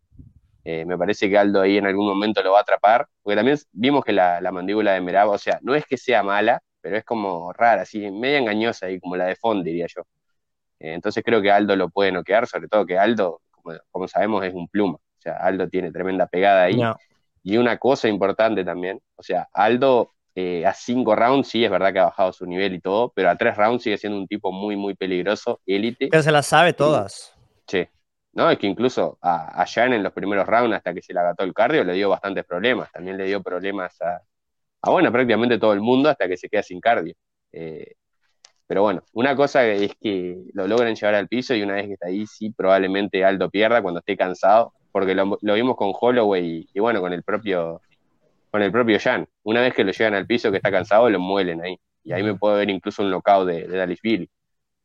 Eh, 0.64 0.86
me 0.86 0.98
parece 0.98 1.30
que 1.30 1.38
Aldo 1.38 1.62
ahí 1.62 1.78
en 1.78 1.88
algún 1.88 2.08
momento 2.08 2.44
lo 2.44 2.52
va 2.52 2.60
a 2.60 2.62
atrapar, 2.62 3.08
porque 3.24 3.38
también 3.38 3.58
vimos 3.72 4.04
que 4.04 4.14
la, 4.14 4.42
mandíbula 4.52 4.94
de 4.94 5.02
Merab, 5.02 5.30
o 5.30 5.38
sea, 5.38 5.60
no 5.64 5.74
es 5.76 5.86
que 5.86 5.98
sea 5.98 6.24
mala, 6.24 6.62
pero 6.82 6.98
es 6.98 7.06
como 7.06 7.54
rara, 7.54 7.84
así, 7.84 8.12
media 8.12 8.38
engañosa 8.38 8.90
y 8.90 9.00
como 9.00 9.16
la 9.16 9.26
de 9.26 9.36
Fond, 9.36 9.64
diría 9.64 9.88
yo. 9.88 10.02
Eh, 10.80 10.94
entonces 10.94 11.24
creo 11.26 11.42
que 11.42 11.52
Aldo 11.52 11.76
lo 11.76 11.90
puede 11.90 12.12
noquear, 12.12 12.48
sobre 12.48 12.68
todo 12.68 12.86
que 12.86 12.98
Aldo, 13.00 13.42
como, 13.92 14.08
sabemos, 14.08 14.46
es 14.46 14.54
un 14.54 14.68
pluma. 14.68 14.96
O 14.96 15.22
sea, 15.22 15.38
Aldo 15.38 15.68
tiene 15.70 15.92
tremenda 15.92 16.28
pegada 16.28 16.64
ahí. 16.64 16.80
Y 17.50 17.56
una 17.56 17.77
cosa 17.77 18.09
importante 18.09 18.66
también, 18.66 19.00
o 19.16 19.24
sea, 19.24 19.48
Aldo 19.53 20.11
eh, 20.35 20.66
a 20.66 20.74
cinco 20.74 21.16
rounds 21.16 21.48
sí 21.48 21.64
es 21.64 21.72
verdad 21.72 21.93
que 21.93 22.00
ha 22.00 22.03
bajado 22.03 22.34
su 22.34 22.45
nivel 22.45 22.74
y 22.74 22.82
todo, 22.82 23.14
pero 23.16 23.30
a 23.30 23.38
tres 23.38 23.56
rounds 23.56 23.84
sigue 23.84 23.98
siendo 23.98 24.17
un 24.17 24.27
tipo 24.27 24.51
muy, 24.51 24.76
muy 24.76 24.95
peligroso, 24.95 25.61
élite. 25.66 26.09
Pero 26.11 26.22
se 26.22 26.32
las 26.34 26.45
sabe 26.45 26.74
todas. 26.74 27.34
Sí. 27.66 27.88
No, 28.34 28.51
es 28.51 28.59
que 28.59 28.67
incluso 28.67 29.17
a, 29.22 29.61
a 29.61 29.66
Jan 29.66 29.93
en 29.93 30.03
los 30.03 30.11
primeros 30.11 30.45
rounds, 30.45 30.76
hasta 30.76 30.93
que 30.93 31.01
se 31.01 31.14
le 31.14 31.22
agató 31.22 31.45
el 31.45 31.53
cardio, 31.53 31.85
le 31.85 31.93
dio 31.93 32.09
bastantes 32.09 32.43
problemas. 32.43 32.92
También 32.92 33.16
le 33.17 33.24
dio 33.24 33.42
problemas 33.42 33.95
a, 34.01 34.22
bueno, 34.92 35.09
prácticamente 35.09 35.58
todo 35.58 35.72
el 35.72 35.80
mundo 35.80 36.09
hasta 36.09 36.27
que 36.27 36.35
se 36.35 36.50
queda 36.50 36.64
sin 36.64 36.82
cardio. 36.82 37.16
Eh, 37.53 37.93
Pero 38.67 38.82
bueno, 38.82 39.01
una 39.14 39.38
cosa 39.38 39.66
es 39.66 39.93
que 40.01 40.38
lo 40.53 40.67
logran 40.67 40.95
llevar 40.95 41.16
al 41.16 41.30
piso 41.30 41.56
y 41.56 41.64
una 41.64 41.76
vez 41.76 41.88
que 41.88 41.93
está 41.93 42.08
ahí, 42.08 42.27
sí, 42.27 42.50
probablemente 42.51 43.24
Aldo 43.24 43.50
pierda 43.50 43.82
cuando 43.82 44.01
esté 44.01 44.17
cansado, 44.17 44.74
porque 44.98 45.14
lo, 45.14 45.38
vimos 45.53 45.76
con 45.76 45.93
Holloway 45.93 46.67
y, 46.74 46.80
bueno, 46.80 47.01
con 47.01 47.14
el 47.14 47.22
propio 47.22 47.82
con 48.50 48.64
el 48.64 48.72
propio 48.72 48.98
Jan. 49.00 49.27
Una 49.43 49.61
vez 49.61 49.76
que 49.76 49.84
lo 49.84 49.92
llevan 49.92 50.16
al 50.16 50.26
piso 50.26 50.50
que 50.50 50.58
está 50.58 50.72
cansado, 50.72 51.08
lo 51.08 51.19
muelen 51.19 51.61
ahí. 51.61 51.80
Y 52.03 52.14
ahí 52.14 52.24
me 52.24 52.34
puedo 52.34 52.56
ver 52.56 52.67
incluso 52.72 53.03
un 53.03 53.11
knockout 53.11 53.48
de, 53.48 53.67
de. 53.67 54.30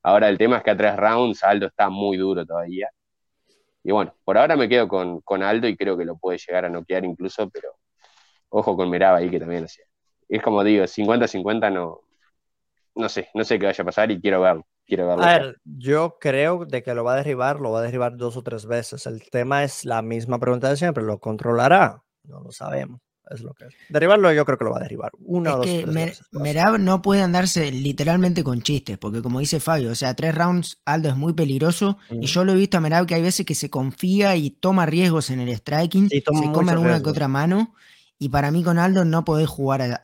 Ahora 0.02 0.28
el 0.28 0.36
tema 0.36 0.58
es 0.58 0.64
que 0.64 0.70
a 0.70 0.76
tres 0.76 0.96
rounds 0.98 1.42
Aldo 1.42 1.66
está 1.68 1.88
muy 1.88 2.18
duro 2.18 2.44
todavía. 2.44 2.90
Y 3.82 3.90
bueno, 3.90 4.14
por 4.22 4.36
ahora 4.36 4.54
me 4.54 4.68
quedo 4.68 4.86
con, 4.86 5.22
con 5.22 5.42
Aldo 5.42 5.66
y 5.66 5.78
creo 5.78 5.96
que 5.96 6.04
lo 6.04 6.18
puede 6.18 6.36
llegar 6.36 6.66
a 6.66 6.68
noquear 6.68 7.06
incluso, 7.06 7.48
pero 7.48 7.70
ojo 8.50 8.76
con 8.76 8.90
Merab 8.90 9.14
ahí 9.14 9.30
que 9.30 9.40
también 9.40 9.62
lo 9.62 9.68
sea. 9.68 9.86
Es 10.28 10.42
como 10.42 10.62
digo, 10.62 10.84
50-50 10.84 11.72
no, 11.72 12.02
no 12.94 13.08
sé, 13.08 13.28
no 13.34 13.44
sé 13.44 13.58
qué 13.58 13.66
vaya 13.66 13.82
a 13.82 13.84
pasar 13.84 14.10
y 14.10 14.20
quiero 14.20 14.40
verlo. 14.40 14.66
Quiero 14.86 15.06
verlo. 15.06 15.24
A 15.24 15.38
ver, 15.38 15.60
yo 15.64 16.16
creo 16.20 16.64
de 16.66 16.82
que 16.82 16.94
lo 16.94 17.04
va 17.04 17.14
a 17.14 17.16
derribar, 17.16 17.60
lo 17.60 17.70
va 17.70 17.80
a 17.80 17.82
derribar 17.82 18.16
dos 18.16 18.36
o 18.36 18.42
tres 18.42 18.66
veces. 18.66 19.06
El 19.06 19.22
tema 19.30 19.64
es 19.64 19.84
la 19.84 20.02
misma 20.02 20.38
pregunta 20.38 20.68
de 20.68 20.76
siempre, 20.76 21.04
¿lo 21.04 21.18
controlará? 21.18 22.02
No 22.24 22.40
lo 22.40 22.50
sabemos. 22.50 23.00
Es 23.30 23.40
lo 23.40 23.54
que 23.54 23.66
es. 23.66 23.74
Derribarlo 23.88 24.32
yo 24.32 24.44
creo 24.44 24.58
que 24.58 24.64
lo 24.64 24.72
va 24.72 24.78
a 24.78 24.82
derribar. 24.82 25.12
Una 25.20 25.54
o 25.54 25.56
dos, 25.58 25.66
que 25.66 25.86
Merab 26.32 26.78
no 26.78 27.00
puede 27.00 27.22
andarse 27.22 27.70
literalmente 27.70 28.42
con 28.42 28.60
chistes, 28.62 28.98
porque 28.98 29.22
como 29.22 29.38
dice 29.38 29.60
Fabio, 29.60 29.92
o 29.92 29.94
sea, 29.94 30.14
tres 30.14 30.34
rounds 30.34 30.80
Aldo 30.84 31.08
es 31.08 31.16
muy 31.16 31.32
peligroso 31.32 31.98
y 32.10 32.26
yo 32.26 32.44
lo 32.44 32.52
he 32.52 32.56
visto 32.56 32.76
a 32.76 32.80
Merab 32.80 33.06
que 33.06 33.14
hay 33.14 33.22
veces 33.22 33.46
que 33.46 33.54
se 33.54 33.70
confía 33.70 34.36
y 34.36 34.50
toma 34.50 34.86
riesgos 34.86 35.30
en 35.30 35.40
el 35.40 35.54
striking, 35.56 36.08
se 36.08 36.22
come 36.22 36.72
alguna 36.72 37.02
que 37.02 37.08
otra 37.08 37.28
mano 37.28 37.74
y 38.18 38.28
para 38.28 38.50
mí 38.50 38.62
con 38.62 38.78
Aldo 38.78 39.04
no 39.04 39.24
podés 39.24 39.48
jugar, 39.48 40.00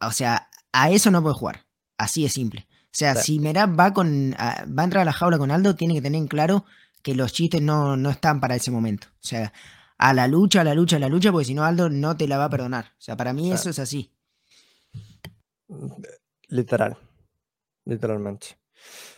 o 0.00 0.10
sea, 0.10 0.48
a 0.72 0.90
eso 0.90 1.10
no 1.10 1.22
puede 1.22 1.34
jugar. 1.34 1.65
Así 1.98 2.22
de 2.22 2.28
simple. 2.28 2.66
O 2.70 2.98
sea, 2.98 3.14
si 3.14 3.38
Merab 3.40 3.78
va, 3.78 3.92
con, 3.92 4.32
va 4.32 4.82
a 4.82 4.84
entrar 4.84 5.02
a 5.02 5.04
la 5.04 5.12
jaula 5.12 5.36
con 5.36 5.50
Aldo, 5.50 5.74
tiene 5.76 5.94
que 5.94 6.00
tener 6.00 6.18
en 6.18 6.28
claro 6.28 6.64
que 7.02 7.14
los 7.14 7.32
chistes 7.32 7.60
no, 7.60 7.96
no 7.96 8.10
están 8.10 8.40
para 8.40 8.56
ese 8.56 8.70
momento. 8.70 9.08
O 9.10 9.26
sea, 9.26 9.52
a 9.98 10.14
la 10.14 10.26
lucha, 10.28 10.62
a 10.62 10.64
la 10.64 10.74
lucha, 10.74 10.96
a 10.96 10.98
la 10.98 11.08
lucha, 11.08 11.30
porque 11.30 11.44
si 11.44 11.54
no 11.54 11.64
Aldo 11.64 11.90
no 11.90 12.16
te 12.16 12.26
la 12.26 12.38
va 12.38 12.46
a 12.46 12.50
perdonar. 12.50 12.86
O 12.86 13.00
sea, 13.00 13.16
para 13.16 13.32
mí 13.32 13.52
eso 13.52 13.68
es 13.70 13.78
así. 13.78 14.10
Literal. 16.48 16.96
Literalmente. 17.84 18.58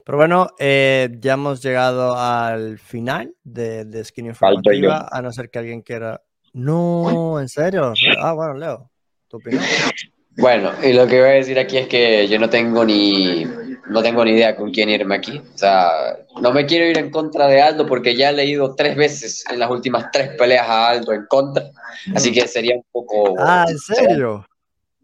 Pero 0.05 0.19
bueno, 0.19 0.49
eh, 0.59 1.17
ya 1.21 1.35
hemos 1.35 1.63
llegado 1.63 2.19
al 2.19 2.79
final 2.79 3.35
de, 3.45 3.85
de 3.85 4.05
Skin 4.05 4.27
Informativa, 4.27 5.09
a 5.11 5.23
no 5.23 5.33
ser 5.33 5.51
que 5.51 5.59
alguien 5.59 5.83
quiera... 5.83 6.23
No, 6.53 7.39
¿en 7.39 7.49
serio? 7.49 7.93
Ah, 8.19 8.33
bueno, 8.33 8.55
Leo, 8.55 8.91
¿tu 9.29 9.37
opinión? 9.37 9.63
Bueno, 10.39 10.73
y 10.85 10.93
lo 10.93 11.07
que 11.07 11.21
voy 11.21 11.31
a 11.31 11.33
decir 11.33 11.59
aquí 11.59 11.79
es 11.79 11.89
que 11.89 12.29
yo 12.29 12.39
no 12.39 12.49
tengo 12.49 12.85
ni 12.85 13.45
no 13.89 14.03
tengo 14.03 14.25
ni 14.25 14.33
idea 14.33 14.55
con 14.55 14.71
quién 14.71 14.89
irme 14.89 15.17
aquí. 15.17 15.39
O 15.39 15.59
sea, 15.59 16.17
no 16.41 16.53
me 16.53 16.67
quiero 16.67 16.87
ir 16.87 16.99
en 16.99 17.11
contra 17.11 17.47
de 17.49 17.61
Aldo 17.61 17.87
porque 17.87 18.15
ya 18.15 18.31
he 18.31 18.33
leído 18.33 18.75
tres 18.75 18.97
veces 18.97 19.45
en 19.51 19.59
las 19.59 19.71
últimas 19.71 20.11
tres 20.13 20.31
peleas 20.39 20.69
a 20.69 20.91
Aldo 20.91 21.13
en 21.13 21.27
contra. 21.27 21.71
Así 22.15 22.33
que 22.33 22.47
sería 22.47 22.77
un 22.77 22.85
poco. 22.93 23.35
Ah, 23.39 23.67
¿en 23.69 23.79
serio? 23.79 24.47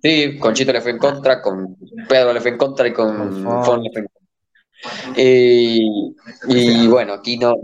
Sí, 0.03 0.39
con 0.39 0.55
Chito 0.55 0.73
le 0.73 0.83
fue 0.83 0.93
en 0.93 0.99
contra, 0.99 1.41
con 1.41 1.77
Pedro 2.09 2.33
le 2.33 2.41
fue 2.41 2.51
en 2.51 2.59
contra 2.59 2.87
y 2.87 2.93
con 2.93 3.43
Fon 3.65 3.83
le 3.83 3.91
fue 3.91 4.03
en 4.03 4.07
contra. 4.07 5.21
Y, 5.21 6.15
y 6.47 6.87
bueno, 6.87 7.15
aquí 7.15 7.39
no, 7.39 7.57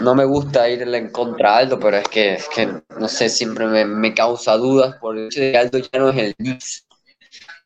no, 0.00 0.14
me 0.14 0.24
gusta 0.24 0.68
irle 0.70 0.96
en 0.96 1.10
contra 1.10 1.54
a 1.54 1.58
Aldo, 1.58 1.78
pero 1.78 1.98
es 1.98 2.08
que, 2.08 2.34
es 2.34 2.48
que 2.48 2.66
no 2.98 3.08
sé, 3.08 3.28
siempre 3.28 3.66
me, 3.66 3.84
me 3.84 4.14
causa 4.14 4.56
dudas 4.56 4.96
por 4.96 5.18
el 5.18 5.26
hecho 5.26 5.40
de 5.40 5.52
que 5.52 5.58
Aldo 5.58 5.78
ya 5.78 5.98
no 5.98 6.08
es 6.08 6.16
el 6.16 6.34
mismo 6.38 6.85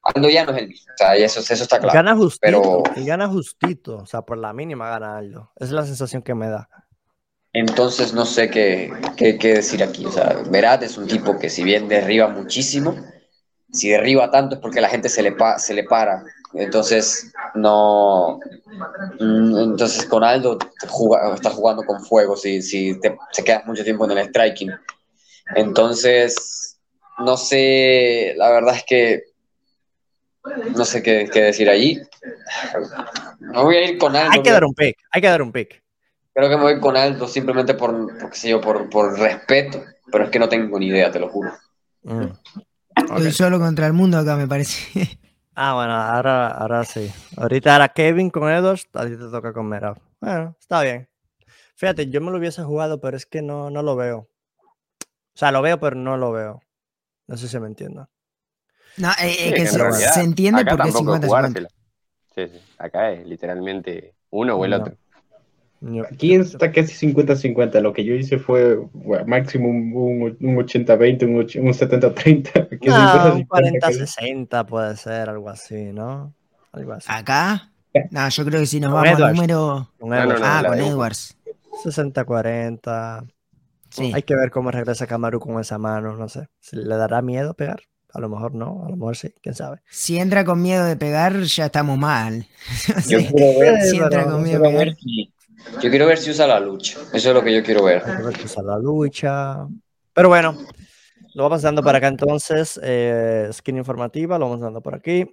Aldo 0.02 0.28
ya 0.28 0.44
no 0.44 0.52
es 0.52 0.58
el 0.58 0.68
mismo, 0.68 0.92
o 0.92 0.96
sea, 0.96 1.14
eso, 1.16 1.40
eso 1.40 1.54
está 1.54 1.78
claro. 1.78 1.94
Gana 1.94 2.16
justito, 2.16 2.82
y 2.96 3.04
gana 3.04 3.28
justito, 3.28 3.96
o 3.98 4.06
sea, 4.06 4.22
por 4.22 4.38
la 4.38 4.52
mínima 4.52 4.88
gana 4.88 5.18
Aldo. 5.18 5.52
Esa 5.56 5.64
es 5.66 5.72
la 5.72 5.86
sensación 5.86 6.22
que 6.22 6.34
me 6.34 6.48
da. 6.48 6.68
Entonces 7.52 8.14
no 8.14 8.24
sé 8.24 8.48
qué, 8.48 8.92
qué, 9.16 9.36
qué 9.36 9.54
decir 9.54 9.82
aquí. 9.82 10.06
O 10.06 10.12
sea, 10.12 10.42
Berat 10.48 10.82
es 10.82 10.96
un 10.96 11.06
tipo 11.06 11.38
que 11.38 11.50
si 11.50 11.64
bien 11.64 11.88
derriba 11.88 12.28
muchísimo, 12.28 12.94
si 13.72 13.90
derriba 13.90 14.30
tanto 14.30 14.56
es 14.56 14.60
porque 14.60 14.80
la 14.80 14.88
gente 14.88 15.08
se 15.08 15.22
le, 15.22 15.34
se 15.58 15.74
le 15.74 15.84
para. 15.84 16.22
Entonces, 16.54 17.32
no. 17.54 18.40
Mm, 19.20 19.58
entonces, 19.58 20.04
con 20.06 20.24
Aldo 20.24 20.58
estás 21.34 21.54
jugando 21.54 21.82
con 21.84 22.04
fuego 22.04 22.36
si, 22.36 22.62
si 22.62 22.98
te, 23.00 23.16
se 23.32 23.44
quedas 23.44 23.66
mucho 23.66 23.84
tiempo 23.84 24.04
en 24.04 24.18
el 24.18 24.28
striking. 24.28 24.70
Entonces, 25.54 26.78
no 27.18 27.36
sé, 27.36 28.34
la 28.36 28.50
verdad 28.50 28.76
es 28.76 28.84
que 28.84 29.24
no 30.76 30.84
sé 30.84 31.02
qué, 31.02 31.28
decir 31.32 31.68
allí. 31.68 32.00
Me 33.40 33.62
voy 33.62 33.76
a 33.76 33.90
ir 33.90 33.98
con 33.98 34.16
Aldo. 34.16 34.32
Hay 34.32 34.42
que 34.42 34.50
dar 34.50 34.64
un 34.64 34.74
pick, 34.74 34.96
hay 35.10 35.20
que 35.20 35.28
dar 35.28 35.42
un 35.42 35.52
pick. 35.52 35.82
Creo 36.32 36.48
que 36.48 36.56
me 36.56 36.62
voy 36.62 36.80
con 36.80 36.96
Aldo 36.96 37.26
simplemente 37.26 37.74
por, 37.74 38.08
por, 38.62 38.88
por, 38.88 39.18
respeto, 39.18 39.82
pero 40.10 40.24
es 40.24 40.30
que 40.30 40.38
no 40.38 40.48
tengo 40.48 40.78
ni 40.78 40.86
idea, 40.86 41.10
te 41.10 41.18
lo 41.18 41.28
juro. 41.28 41.52
Mm. 42.02 42.26
Estoy 42.96 43.32
solo 43.32 43.58
contra 43.58 43.86
el 43.86 43.92
mundo 43.92 44.18
acá, 44.18 44.36
me 44.36 44.46
parece. 44.46 45.18
Ah, 45.54 45.74
bueno, 45.74 45.92
ahora, 45.92 46.48
ahora 46.48 46.84
sí. 46.84 47.12
Ahorita 47.36 47.76
era 47.76 47.88
Kevin 47.88 48.30
con 48.30 48.50
Edwards, 48.50 48.88
a 48.94 49.04
ti 49.04 49.10
te 49.10 49.28
toca 49.30 49.52
con 49.52 49.68
Merab. 49.68 50.00
Bueno, 50.20 50.56
está 50.58 50.80
bien. 50.80 51.08
Fíjate, 51.74 52.08
yo 52.08 52.20
me 52.20 52.30
lo 52.30 52.38
hubiese 52.38 52.62
jugado, 52.62 53.00
pero 53.00 53.16
es 53.16 53.26
que 53.26 53.42
no, 53.42 53.68
no 53.68 53.82
lo 53.82 53.96
veo. 53.96 54.18
O 54.20 55.38
sea, 55.38 55.52
lo 55.52 55.60
veo, 55.60 55.78
pero 55.78 55.96
no 55.96 56.16
lo 56.16 56.32
veo. 56.32 56.62
No 57.26 57.36
sé 57.36 57.48
si 57.48 57.58
me 57.58 57.66
entiendo. 57.66 58.08
No, 59.00 59.08
eh, 59.22 59.52
que 59.54 59.66
se, 59.66 60.20
entiende 60.20 60.64
porque 60.64 60.88
es 60.88 60.94
50-50. 60.94 61.68
Sí, 62.34 62.46
sí. 62.46 62.60
Acá 62.78 63.12
es 63.12 63.26
literalmente 63.26 64.14
uno 64.30 64.56
o 64.56 64.64
el 64.64 64.74
otro. 64.74 64.94
Aquí 66.10 66.34
está 66.34 66.70
casi 66.72 67.12
50-50. 67.12 67.80
Lo 67.80 67.92
que 67.92 68.04
yo 68.04 68.14
hice 68.14 68.38
fue 68.38 68.78
máximo 69.26 69.68
un, 69.68 70.36
80-20, 70.38 71.22
un, 71.24 71.72
70-30. 71.72 72.78
No, 72.86 73.34
un 73.34 73.48
40-60 73.48 74.66
puede 74.66 74.96
ser, 74.96 75.30
algo 75.30 75.48
así, 75.48 75.92
¿no? 75.92 76.34
Algo 76.72 76.92
así. 76.92 77.08
¿Acá? 77.10 77.72
No, 78.10 78.28
yo 78.28 78.44
creo 78.44 78.60
que 78.60 78.66
si 78.66 78.78
nos 78.78 78.92
vamos 78.92 79.20
al 79.20 79.34
número. 79.34 79.88
ah, 80.02 80.64
con 80.66 80.78
Edwards. 80.78 81.36
60-40. 81.84 83.26
Sí. 83.88 84.12
Hay 84.14 84.22
que 84.22 84.36
ver 84.36 84.50
cómo 84.50 84.70
regresa 84.70 85.06
Kamaru 85.06 85.40
con 85.40 85.58
esa 85.60 85.78
mano, 85.78 86.14
no 86.16 86.28
sé. 86.28 86.46
¿Le 86.72 86.96
dará 86.96 87.22
miedo 87.22 87.54
pegar? 87.54 87.80
A 88.12 88.20
lo 88.20 88.28
mejor 88.28 88.54
no, 88.54 88.84
a 88.86 88.90
lo 88.90 88.96
mejor 88.96 89.16
sí, 89.16 89.32
quién 89.40 89.54
sabe. 89.54 89.80
Si 89.88 90.18
entra 90.18 90.44
con 90.44 90.60
miedo 90.60 90.84
de 90.84 90.96
pegar, 90.96 91.40
ya 91.42 91.66
estamos 91.66 91.98
mal. 91.98 92.46
Yo 93.08 93.18
quiero 93.18 93.60
ver 93.60 93.82
si 93.82 93.96
entra 93.98 94.24
con 94.24 94.42
miedo 94.42 94.62
de 94.62 94.68
pegar. 94.68 94.96
Yo 95.82 95.90
quiero 95.90 96.06
ver 96.06 96.18
si 96.18 96.30
usa 96.30 96.46
la 96.46 96.58
lucha. 96.58 96.98
Eso 97.12 97.28
es 97.28 97.34
lo 97.34 97.42
que 97.42 97.52
yo 97.52 97.62
quiero 97.62 97.84
ver. 97.84 98.02
usa 98.44 98.62
la 98.62 98.78
lucha. 98.78 99.66
Pero 100.12 100.28
bueno, 100.28 100.56
lo 101.34 101.42
vamos 101.44 101.62
dando 101.62 101.82
para 101.82 101.98
acá 101.98 102.08
entonces. 102.08 102.80
Eh, 102.82 103.48
skin 103.52 103.76
informativa, 103.76 104.38
lo 104.38 104.46
vamos 104.46 104.60
dando 104.60 104.80
por 104.80 104.94
aquí. 104.94 105.26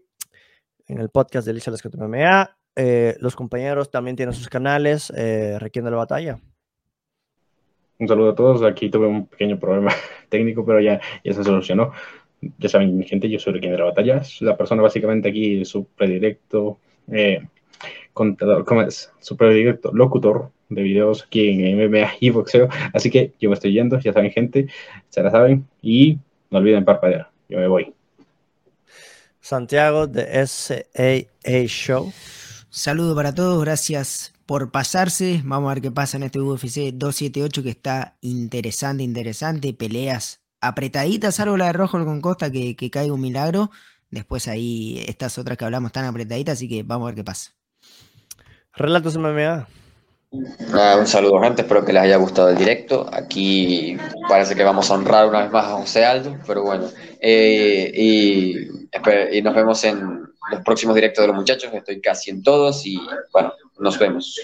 En 0.87 0.99
el 0.99 1.09
podcast 1.09 1.47
de 1.47 1.53
Licha 1.53 1.71
Lescott 1.71 1.95
MMA. 1.95 2.55
Eh, 2.75 3.15
los 3.19 3.35
compañeros 3.35 3.89
también 3.89 4.15
tienen 4.15 4.35
sus 4.35 4.47
canales. 4.47 5.11
Eh, 5.15 5.57
de 5.59 5.81
la 5.81 5.97
batalla. 5.97 6.39
Un 7.99 8.07
saludo 8.07 8.31
a 8.31 8.35
todos. 8.35 8.63
Aquí 8.63 8.89
tuve 8.89 9.07
un 9.07 9.27
pequeño 9.27 9.59
problema 9.59 9.91
técnico, 10.29 10.65
pero 10.65 10.79
ya, 10.79 11.01
ya 11.23 11.33
se 11.33 11.43
solucionó 11.43 11.91
ya 12.41 12.69
saben, 12.69 13.03
gente, 13.03 13.29
yo 13.29 13.39
soy 13.39 13.53
el 13.53 13.59
quien 13.59 13.71
de 13.71 13.79
la 13.79 13.85
batalla. 13.85 14.21
La 14.41 14.57
persona 14.57 14.81
básicamente 14.81 15.29
aquí, 15.29 15.65
su 15.65 15.85
predilecto 15.85 16.79
eh, 17.11 17.41
contador, 18.13 18.65
¿cómo 18.65 18.81
es? 18.83 19.11
Su 19.19 19.37
predilecto 19.37 19.91
locutor 19.93 20.51
de 20.69 20.81
videos 20.81 21.23
aquí 21.23 21.49
en 21.49 21.77
MMA 21.77 22.13
y 22.19 22.29
boxeo. 22.29 22.69
Así 22.93 23.09
que 23.09 23.33
yo 23.39 23.49
me 23.49 23.55
estoy 23.55 23.73
yendo, 23.73 23.99
ya 23.99 24.13
saben, 24.13 24.31
gente, 24.31 24.67
se 25.09 25.23
la 25.23 25.31
saben. 25.31 25.67
Y 25.81 26.17
no 26.49 26.59
olviden 26.59 26.85
parpadear. 26.85 27.29
Yo 27.49 27.59
me 27.59 27.67
voy. 27.67 27.93
Santiago 29.39 30.07
de 30.07 30.45
SAA 30.45 31.65
Show. 31.67 32.11
Saludo 32.69 33.15
para 33.15 33.33
todos, 33.33 33.63
gracias 33.63 34.33
por 34.45 34.71
pasarse. 34.71 35.41
Vamos 35.43 35.71
a 35.71 35.75
ver 35.75 35.81
qué 35.81 35.91
pasa 35.91 36.17
en 36.17 36.23
este 36.23 36.39
UFC 36.39 36.91
278 36.93 37.63
que 37.63 37.69
está 37.69 38.17
interesante, 38.21 39.03
interesante. 39.03 39.73
Peleas 39.73 40.41
apretaditas, 40.61 41.35
salvo 41.35 41.57
la 41.57 41.67
de 41.67 41.73
Rojo 41.73 42.03
con 42.05 42.21
Costa, 42.21 42.51
que, 42.51 42.75
que 42.75 42.89
caiga 42.89 43.13
un 43.13 43.21
milagro. 43.21 43.71
Después 44.09 44.47
ahí 44.47 45.03
estas 45.07 45.37
otras 45.37 45.57
que 45.57 45.65
hablamos 45.65 45.89
están 45.89 46.05
apretaditas, 46.05 46.53
así 46.53 46.69
que 46.69 46.83
vamos 46.83 47.05
a 47.05 47.07
ver 47.07 47.15
qué 47.15 47.23
pasa. 47.23 47.51
Relatos 48.73 49.17
MMA. 49.17 49.67
Ah, 50.73 50.97
un 50.99 51.07
saludo 51.07 51.41
gente, 51.41 51.61
espero 51.61 51.85
que 51.85 51.93
les 51.93 52.03
haya 52.03 52.17
gustado 52.17 52.49
el 52.49 52.57
directo. 52.57 53.09
Aquí 53.11 53.97
parece 54.27 54.55
que 54.55 54.63
vamos 54.63 54.89
a 54.91 54.93
honrar 54.93 55.27
una 55.27 55.43
vez 55.43 55.51
más 55.51 55.65
a 55.65 55.77
José 55.77 56.05
Aldo, 56.05 56.37
pero 56.45 56.63
bueno. 56.63 56.87
Eh, 57.21 57.91
y, 57.95 58.57
y, 59.37 59.41
nos 59.41 59.55
vemos 59.55 59.83
en 59.83 60.27
los 60.51 60.61
próximos 60.63 60.95
directos 60.95 61.23
de 61.23 61.27
los 61.27 61.35
muchachos, 61.35 61.73
estoy 61.73 62.01
casi 62.01 62.29
en 62.29 62.43
todos 62.43 62.85
y 62.85 62.99
bueno, 63.31 63.53
nos 63.79 63.97
vemos. 63.97 64.39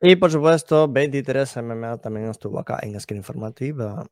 Y 0.00 0.16
por 0.16 0.30
supuesto, 0.30 0.88
23 0.88 1.56
MMA 1.58 1.98
también 1.98 2.28
estuvo 2.28 2.58
acá 2.58 2.78
en 2.82 2.98
Skin 2.98 3.18
Informativa. 3.18 4.06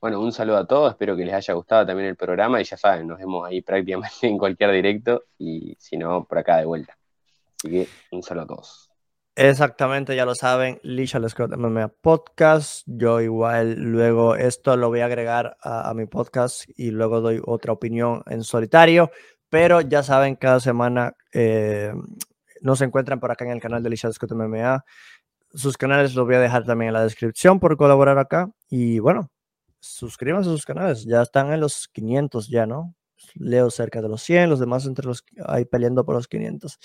Bueno, 0.00 0.20
un 0.20 0.30
saludo 0.30 0.58
a 0.58 0.66
todos, 0.66 0.92
espero 0.92 1.16
que 1.16 1.24
les 1.24 1.34
haya 1.34 1.54
gustado 1.54 1.84
también 1.84 2.10
el 2.10 2.16
programa 2.16 2.60
y 2.60 2.64
ya 2.64 2.76
saben, 2.76 3.08
nos 3.08 3.18
vemos 3.18 3.44
ahí 3.44 3.62
prácticamente 3.62 4.14
en 4.28 4.38
cualquier 4.38 4.70
directo 4.70 5.24
y 5.38 5.74
si 5.80 5.96
no, 5.96 6.24
por 6.24 6.38
acá 6.38 6.58
de 6.58 6.66
vuelta. 6.66 6.96
Así 7.56 7.68
que 7.68 7.88
un 8.12 8.22
saludo 8.22 8.44
a 8.44 8.46
todos. 8.46 8.90
Exactamente, 9.34 10.14
ya 10.14 10.24
lo 10.24 10.36
saben, 10.36 10.78
Licha 10.82 11.20
Scott 11.28 11.56
MMA 11.56 11.88
Podcast. 11.88 12.84
Yo 12.86 13.20
igual 13.20 13.74
luego 13.74 14.36
esto 14.36 14.76
lo 14.76 14.88
voy 14.88 15.00
a 15.00 15.06
agregar 15.06 15.56
a, 15.62 15.92
mi 15.94 16.06
podcast 16.06 16.68
y 16.76 16.90
luego 16.90 17.20
doy 17.20 17.40
otra 17.44 17.72
opinión 17.72 18.22
en 18.26 18.44
solitario. 18.44 19.10
Pero 19.48 19.80
ya 19.80 20.02
saben, 20.02 20.36
cada 20.36 20.60
semana 20.60 21.14
eh, 21.32 21.92
nos 22.62 22.80
encuentran 22.82 23.20
por 23.20 23.30
acá 23.30 23.44
en 23.44 23.52
el 23.52 23.60
canal 23.60 23.82
de 23.82 23.90
Licha 23.90 24.12
Scott 24.12 24.32
MMA. 24.32 24.84
Sus 25.54 25.76
canales 25.76 26.14
los 26.14 26.26
voy 26.26 26.34
a 26.34 26.40
dejar 26.40 26.64
también 26.64 26.88
en 26.88 26.94
la 26.94 27.02
descripción 27.02 27.60
por 27.60 27.76
colaborar 27.76 28.18
acá. 28.18 28.50
Y 28.68 28.98
bueno, 28.98 29.30
suscríbanse 29.80 30.50
a 30.50 30.52
sus 30.52 30.64
canales. 30.66 31.04
Ya 31.04 31.22
están 31.22 31.52
en 31.52 31.60
los 31.60 31.88
500 31.88 32.48
ya, 32.48 32.66
¿no? 32.66 32.94
Leo 33.34 33.70
cerca 33.70 34.00
de 34.00 34.08
los 34.08 34.22
100, 34.22 34.50
los 34.50 34.60
demás 34.60 34.86
entre 34.86 35.06
los 35.06 35.24
ahí 35.46 35.64
peleando 35.64 36.04
por 36.04 36.14
los 36.14 36.28
500. 36.28 36.78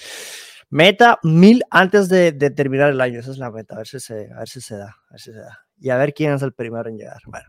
Meta 0.69 1.19
mil 1.23 1.63
antes 1.69 2.09
de, 2.09 2.31
terminar 2.31 2.89
el 2.89 3.01
año. 3.01 3.19
Esa 3.19 3.31
es 3.31 3.37
la 3.37 3.51
meta. 3.51 3.75
A 3.75 3.77
ver 3.79 3.87
si 3.87 3.99
se, 3.99 4.31
a 4.33 4.39
ver 4.39 4.49
si 4.49 4.61
se 4.61 4.77
da. 4.77 4.95
A 5.09 5.13
ver 5.13 5.19
si 5.19 5.31
se 5.31 5.39
da. 5.39 5.59
Y 5.79 5.89
a 5.89 5.97
ver 5.97 6.13
quién 6.13 6.33
es 6.33 6.41
el 6.41 6.53
primero 6.53 6.89
en 6.89 6.97
llegar. 6.97 7.21
Bueno, 7.27 7.47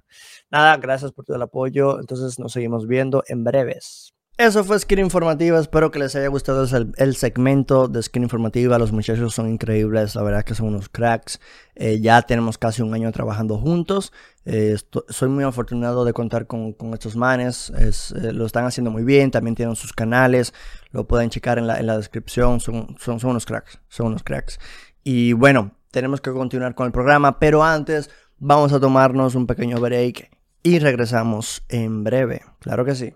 nada, 0.50 0.76
gracias 0.76 1.12
por 1.12 1.24
todo 1.24 1.36
el 1.36 1.42
apoyo. 1.42 2.00
Entonces 2.00 2.38
nos 2.38 2.52
seguimos 2.52 2.86
viendo 2.86 3.22
en 3.28 3.44
breves. 3.44 4.14
Eso 4.36 4.64
fue 4.64 4.76
Skin 4.80 4.98
Informativa, 4.98 5.60
espero 5.60 5.92
que 5.92 6.00
les 6.00 6.16
haya 6.16 6.26
gustado 6.26 6.66
el, 6.96 7.14
segmento 7.14 7.86
de 7.86 8.02
Skin 8.02 8.24
Informativa, 8.24 8.80
los 8.80 8.90
muchachos 8.90 9.32
son 9.32 9.48
increíbles, 9.48 10.16
la 10.16 10.24
verdad 10.24 10.42
que 10.42 10.56
son 10.56 10.66
unos 10.66 10.88
cracks, 10.88 11.40
eh, 11.76 12.00
ya 12.00 12.20
tenemos 12.22 12.58
casi 12.58 12.82
un 12.82 12.92
año 12.92 13.12
trabajando 13.12 13.58
juntos, 13.58 14.12
eh, 14.44 14.76
soy 15.08 15.28
muy 15.28 15.44
afortunado 15.44 16.04
de 16.04 16.12
contar 16.12 16.48
con, 16.48 16.74
estos 16.94 17.14
manes, 17.14 17.72
eh, 17.76 18.32
lo 18.32 18.44
están 18.44 18.64
haciendo 18.64 18.90
muy 18.90 19.04
bien, 19.04 19.30
también 19.30 19.54
tienen 19.54 19.76
sus 19.76 19.92
canales, 19.92 20.52
lo 20.90 21.06
pueden 21.06 21.30
checar 21.30 21.58
en 21.58 21.68
la, 21.68 21.96
descripción, 21.96 22.58
son, 22.58 22.96
son 22.98 23.20
unos 23.22 23.46
cracks, 23.46 23.78
son 23.86 24.08
unos 24.08 24.24
cracks. 24.24 24.58
Y 25.04 25.32
bueno, 25.32 25.76
tenemos 25.92 26.20
que 26.20 26.32
continuar 26.32 26.74
con 26.74 26.86
el 26.86 26.92
programa, 26.92 27.38
pero 27.38 27.62
antes 27.62 28.10
vamos 28.38 28.72
a 28.72 28.80
tomarnos 28.80 29.36
un 29.36 29.46
pequeño 29.46 29.78
break 29.78 30.36
y 30.64 30.80
regresamos 30.80 31.62
en 31.68 32.02
breve, 32.02 32.42
claro 32.58 32.84
que 32.84 32.96
sí. 32.96 33.14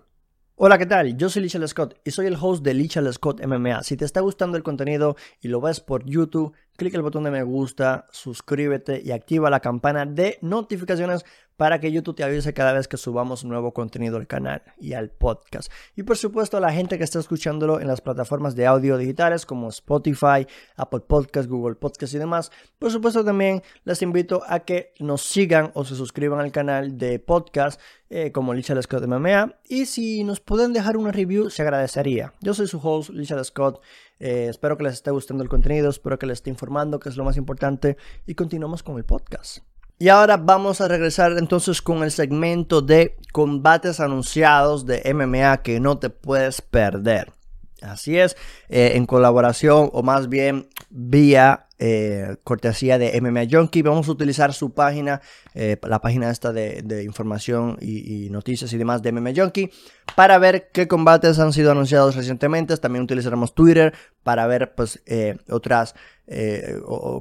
Hola, 0.61 0.77
¿qué 0.77 0.85
tal? 0.85 1.15
Yo 1.15 1.29
soy 1.29 1.43
Lichel 1.43 1.65
Scott 1.69 1.97
y 2.03 2.11
soy 2.11 2.25
el 2.25 2.35
host 2.35 2.65
de 2.65 2.73
Lichel 2.73 3.13
Scott 3.13 3.39
MMA. 3.45 3.81
Si 3.81 3.95
te 3.95 4.03
está 4.03 4.19
gustando 4.19 4.57
el 4.57 4.63
contenido 4.63 5.15
y 5.39 5.47
lo 5.47 5.61
ves 5.61 5.79
por 5.79 6.03
YouTube, 6.03 6.53
clic 6.75 6.93
el 6.95 7.01
botón 7.01 7.23
de 7.23 7.31
me 7.31 7.43
gusta, 7.43 8.07
suscríbete 8.11 9.01
y 9.01 9.11
activa 9.11 9.49
la 9.49 9.61
campana 9.61 10.05
de 10.05 10.37
notificaciones 10.41 11.23
para 11.59 11.81
que 11.81 11.91
YouTube 11.91 12.15
te 12.15 12.23
avise 12.23 12.53
cada 12.53 12.71
vez 12.71 12.87
que 12.87 12.95
subamos 12.95 13.43
nuevo 13.43 13.73
contenido 13.73 14.15
al 14.15 14.27
canal 14.27 14.61
y 14.79 14.93
al 14.93 15.09
podcast. 15.09 15.69
Y 15.93 16.03
por 16.03 16.15
supuesto 16.15 16.55
a 16.55 16.61
la 16.61 16.71
gente 16.71 16.97
que 16.97 17.03
está 17.03 17.19
escuchándolo 17.19 17.81
en 17.81 17.87
las 17.87 17.99
plataformas 17.99 18.55
de 18.55 18.65
audio 18.65 18.97
digitales 18.97 19.45
como 19.45 19.67
Spotify, 19.67 20.47
Apple 20.77 21.01
Podcast, 21.01 21.49
Google 21.49 21.75
Podcast 21.75 22.13
y 22.13 22.17
demás. 22.17 22.49
Por 22.79 22.91
supuesto 22.91 23.25
también 23.25 23.61
les 23.83 24.01
invito 24.01 24.41
a 24.47 24.61
que 24.61 24.93
nos 24.99 25.21
sigan 25.21 25.71
o 25.73 25.83
se 25.83 25.95
suscriban 25.95 26.39
al 26.39 26.53
canal 26.53 26.97
de 26.97 27.19
podcast 27.19 27.81
eh, 28.09 28.31
como 28.31 28.53
Lichal 28.53 28.81
Scott 28.81 29.05
MMA. 29.05 29.55
Y 29.67 29.85
si 29.87 30.23
nos 30.23 30.39
pueden 30.39 30.71
dejar 30.71 30.95
una 30.95 31.11
review 31.11 31.49
se 31.49 31.61
agradecería. 31.61 32.33
Yo 32.39 32.53
soy 32.53 32.67
su 32.67 32.79
host 32.81 33.09
Lichal 33.09 33.43
Scott. 33.43 33.83
Eh, 34.17 34.47
espero 34.49 34.77
que 34.77 34.85
les 34.85 34.93
esté 34.93 35.11
gustando 35.11 35.43
el 35.43 35.49
contenido, 35.49 35.89
espero 35.89 36.17
que 36.17 36.25
les 36.25 36.37
esté 36.37 36.51
informando, 36.51 37.01
que 37.01 37.09
es 37.09 37.17
lo 37.17 37.25
más 37.25 37.35
importante. 37.35 37.97
Y 38.25 38.35
continuamos 38.35 38.81
con 38.81 38.95
el 38.95 39.03
podcast. 39.03 39.57
Y 40.01 40.07
ahora 40.07 40.37
vamos 40.37 40.79
a 40.79 40.87
regresar 40.87 41.33
entonces 41.37 41.81
con 41.81 42.03
el 42.03 42.11
segmento 42.11 42.81
de 42.81 43.17
combates 43.33 43.99
anunciados 43.99 44.85
de 44.85 45.03
MMA 45.13 45.61
que 45.61 45.81
no 45.81 45.97
te 45.99 46.09
puedes 46.09 46.61
perder. 46.61 47.33
Así 47.81 48.17
es, 48.17 48.35
eh, 48.67 48.93
en 48.95 49.05
colaboración 49.05 49.89
o 49.93 50.03
más 50.03 50.29
bien 50.29 50.67
vía 50.89 51.67
eh, 51.77 52.35
cortesía 52.43 52.97
de 52.97 53.19
MMA 53.21 53.43
Junkie. 53.49 53.81
Vamos 53.81 54.09
a 54.09 54.11
utilizar 54.11 54.53
su 54.53 54.73
página, 54.73 55.21
eh, 55.53 55.77
la 55.83 56.01
página 56.01 56.29
esta 56.29 56.51
de, 56.51 57.03
información 57.03 57.77
y, 57.79 58.29
noticias 58.31 58.73
y 58.73 58.77
demás 58.77 59.01
de 59.01 59.13
MMA 59.13 59.31
Junkie, 59.35 59.71
para 60.15 60.37
ver 60.39 60.69
qué 60.73 60.87
combates 60.87 61.39
han 61.39 61.53
sido 61.53 61.71
anunciados 61.71 62.15
recientemente. 62.15 62.75
También 62.77 63.03
utilizaremos 63.03 63.55
Twitter 63.55 63.93
para 64.23 64.45
ver 64.47 64.75
pues 64.75 65.01
otras 65.49 65.95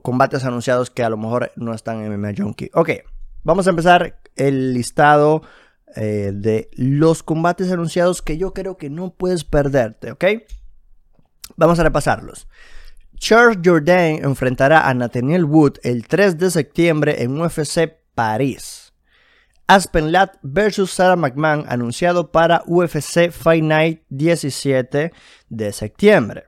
combates 0.03 0.45
anunciados 0.45 0.91
que 0.91 1.05
a 1.05 1.09
lo 1.09 1.17
mejor 1.17 1.53
no 1.57 1.73
están 1.73 2.03
en 2.03 2.21
MMA 2.21 2.33
Junkie. 2.37 2.71
Ok, 2.75 2.91
vamos 3.45 3.67
a 3.69 3.71
empezar 3.71 4.19
el 4.35 4.75
listado 4.75 5.43
eh, 5.97 6.33
de 6.35 6.71
los 6.75 7.23
combates 7.23 7.71
anunciados 7.71 8.23
que 8.23 8.39
yo 8.39 8.53
creo 8.53 8.77
que 8.77 8.91
no 8.91 9.11
puedes 9.11 9.45
perderte, 9.45 10.13
¿ok? 10.13 10.25
Vamos 11.57 11.79
a 11.79 11.85
repasarlos. 11.85 12.47
Charles 13.17 13.59
Jourdain 13.65 14.25
enfrentará 14.25 14.89
a 14.89 14.95
Nathaniel 14.95 15.45
Wood 15.45 15.79
el 15.83 16.07
3 16.07 16.39
de 16.39 16.51
septiembre 16.51 17.23
en 17.23 17.41
UFC 17.41 17.97
París. 18.15 18.93
Aspen 19.67 20.13
Ladd 20.13 20.39
vs 20.43 20.91
Sarah 20.91 21.17
McMahon 21.17 21.65
anunciado 21.69 22.33
para 22.33 22.63
UFC 22.67 23.31
Fight 23.31 23.63
Night 23.63 24.03
17 24.09 25.13
de 25.49 25.73
septiembre. 25.73 26.45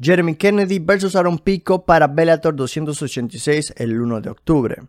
Jeremy 0.00 0.36
Kennedy 0.36 0.78
vs 0.78 1.16
Aaron 1.16 1.38
Pico 1.38 1.84
para 1.84 2.06
Bellator 2.06 2.54
286 2.54 3.74
el 3.76 4.00
1 4.00 4.20
de 4.20 4.30
octubre. 4.30 4.82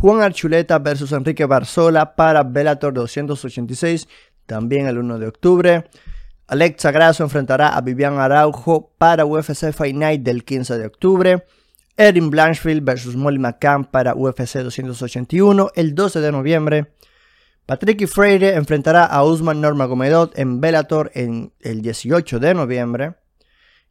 Juan 0.00 0.22
Archuleta 0.22 0.78
versus 0.78 1.12
Enrique 1.12 1.46
Barzola 1.46 2.14
para 2.14 2.42
Bellator 2.42 2.92
286, 2.92 4.08
también 4.46 4.86
el 4.86 4.98
1 4.98 5.18
de 5.18 5.26
octubre. 5.28 5.84
Alexa 6.46 6.90
Grasso 6.90 7.24
enfrentará 7.24 7.68
a 7.68 7.80
Vivian 7.80 8.18
Araujo 8.18 8.92
para 8.98 9.24
UFC 9.24 9.72
Fight 9.72 9.96
Night 9.96 10.22
del 10.22 10.44
15 10.44 10.76
de 10.78 10.86
octubre. 10.86 11.46
Erin 11.96 12.28
Blanchfield 12.28 12.84
versus 12.84 13.16
Molly 13.16 13.38
McCann 13.38 13.84
para 13.84 14.14
UFC 14.14 14.58
281 14.58 15.70
el 15.74 15.94
12 15.94 16.20
de 16.20 16.32
noviembre. 16.32 16.92
Patrick 17.64 18.06
Freire 18.06 18.56
enfrentará 18.56 19.06
a 19.06 19.24
Usman 19.24 19.60
Normagomedov 19.60 20.32
en 20.34 20.60
Bellator 20.60 21.12
en 21.14 21.52
el 21.60 21.80
18 21.80 22.40
de 22.40 22.52
noviembre. 22.52 23.14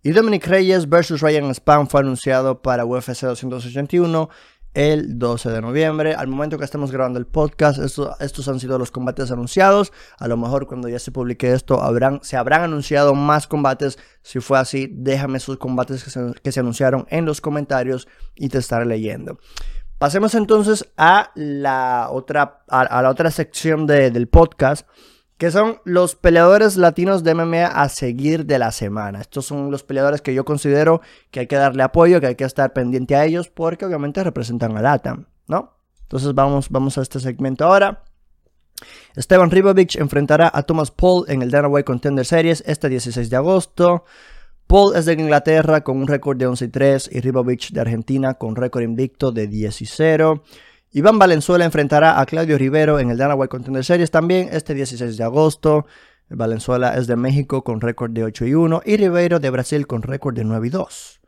Y 0.04 0.12
Dominic 0.12 0.46
Reyes 0.46 0.90
versus 0.90 1.22
Ryan 1.22 1.50
Spam 1.56 1.88
fue 1.88 2.02
anunciado 2.02 2.62
para 2.62 2.86
UFC 2.86 3.22
281 3.22 4.30
el 4.74 5.20
12 5.20 5.50
de 5.50 5.62
noviembre. 5.62 6.16
Al 6.16 6.28
momento 6.28 6.58
que 6.58 6.66
estamos 6.66 6.92
grabando 6.92 7.20
el 7.20 7.26
podcast, 7.26 7.80
estos 7.80 8.48
han 8.48 8.60
sido 8.60 8.78
los 8.80 8.92
combates 8.92 9.32
anunciados. 9.32 9.92
A 10.18 10.28
lo 10.28 10.38
mejor 10.38 10.68
cuando 10.68 10.90
ya 10.90 11.00
se 11.00 11.12
publique 11.12 11.54
esto, 11.54 11.82
habrán, 11.82 12.20
se 12.24 12.38
habrán 12.38 12.62
anunciado 12.62 13.14
más 13.16 13.48
combates. 13.48 14.00
Si 14.22 14.40
fue 14.40 14.60
así, 14.60 14.90
déjame 14.92 15.38
esos 15.38 15.58
combates 15.58 16.04
que 16.04 16.52
se, 16.52 16.60
anunciaron 16.60 17.06
en 17.10 17.26
los 17.26 17.42
comentarios 17.42 18.08
y 18.36 18.50
te 18.50 18.58
estaré 18.58 18.86
leyendo. 18.86 19.40
Pasemos 19.98 20.36
entonces 20.36 20.90
a 20.98 21.32
la 21.36 22.10
otra, 22.12 22.64
a, 22.68 23.02
la 23.02 23.10
otra 23.10 23.32
sección 23.32 23.88
del 23.88 24.28
podcast 24.28 24.88
que 25.44 25.52
son 25.52 25.82
los 25.84 26.16
peleadores 26.16 26.78
latinos 26.78 27.22
de 27.26 27.36
MMA 27.36 27.66
a 27.66 27.90
seguir 27.90 28.46
de 28.46 28.58
la 28.58 28.72
semana. 28.72 29.20
Estos 29.20 29.46
son 29.46 29.72
los 29.72 29.84
peleadores 29.84 30.22
que 30.22 30.34
yo 30.34 30.46
considero 30.46 31.02
que 31.32 31.42
hay 31.42 31.48
que 31.48 31.58
darle 31.58 31.84
apoyo, 31.84 32.22
que 32.22 32.28
hay 32.28 32.36
que 32.36 32.46
estar 32.46 32.72
pendiente 32.72 33.18
a 33.18 33.26
ellos, 33.26 33.50
porque 33.50 33.84
obviamente 33.84 34.24
representan 34.24 34.78
a 34.78 34.82
LATAM, 34.82 35.26
¿no? 35.48 35.74
Entonces 36.04 36.34
vamos, 36.34 36.70
vamos 36.70 36.98
a 36.98 37.02
este 37.02 37.20
segmento 37.20 37.66
ahora. 37.66 38.06
Esteban 39.18 39.52
Ribovich 39.52 39.98
enfrentará 39.98 40.50
a 40.54 40.64
Thomas 40.64 40.92
Paul 40.92 41.26
en 41.28 41.42
el 41.42 41.52
Dana 41.52 41.68
White 41.68 41.84
Contender 41.84 42.26
Series 42.26 42.64
este 42.66 42.88
16 42.88 43.30
de 43.30 43.36
agosto. 43.36 44.06
Paul 44.68 44.96
es 44.96 45.04
de 45.04 45.12
Inglaterra 45.12 45.84
con 45.84 45.98
un 45.98 46.08
récord 46.08 46.38
de 46.38 46.48
11 46.48 46.64
y 46.64 46.68
3 46.70 47.10
y 47.12 47.20
Ribovich 47.20 47.74
de 47.74 47.82
Argentina 47.82 48.36
con 48.36 48.56
récord 48.56 48.84
invicto 48.84 49.34
de 49.34 49.48
10 49.48 49.82
y 49.82 49.86
0. 49.88 50.44
Iván 50.96 51.18
Valenzuela 51.18 51.66
enfrentará 51.66 52.22
a 52.22 52.26
Claudio 52.28 52.56
Rivero 52.56 53.00
en 53.00 53.10
el 53.10 53.18
Dana 53.18 53.34
White 53.34 53.50
Contender 53.50 53.84
Series 53.84 54.12
también 54.12 54.50
este 54.52 54.76
16 54.76 55.18
de 55.18 55.24
agosto. 55.24 55.88
Valenzuela 56.30 56.96
es 56.96 57.08
de 57.08 57.16
México 57.16 57.64
con 57.64 57.82
récord 57.82 58.12
de 58.12 58.24
8 58.24 58.46
y 58.46 58.54
1 58.54 58.84
y 58.86 58.98
Rivero 58.98 59.40
de 59.40 59.50
Brasil 59.50 59.88
con 59.88 60.04
récord 60.04 60.36
de 60.36 60.44
9 60.44 60.68
y 60.68 60.70
2. 60.70 61.22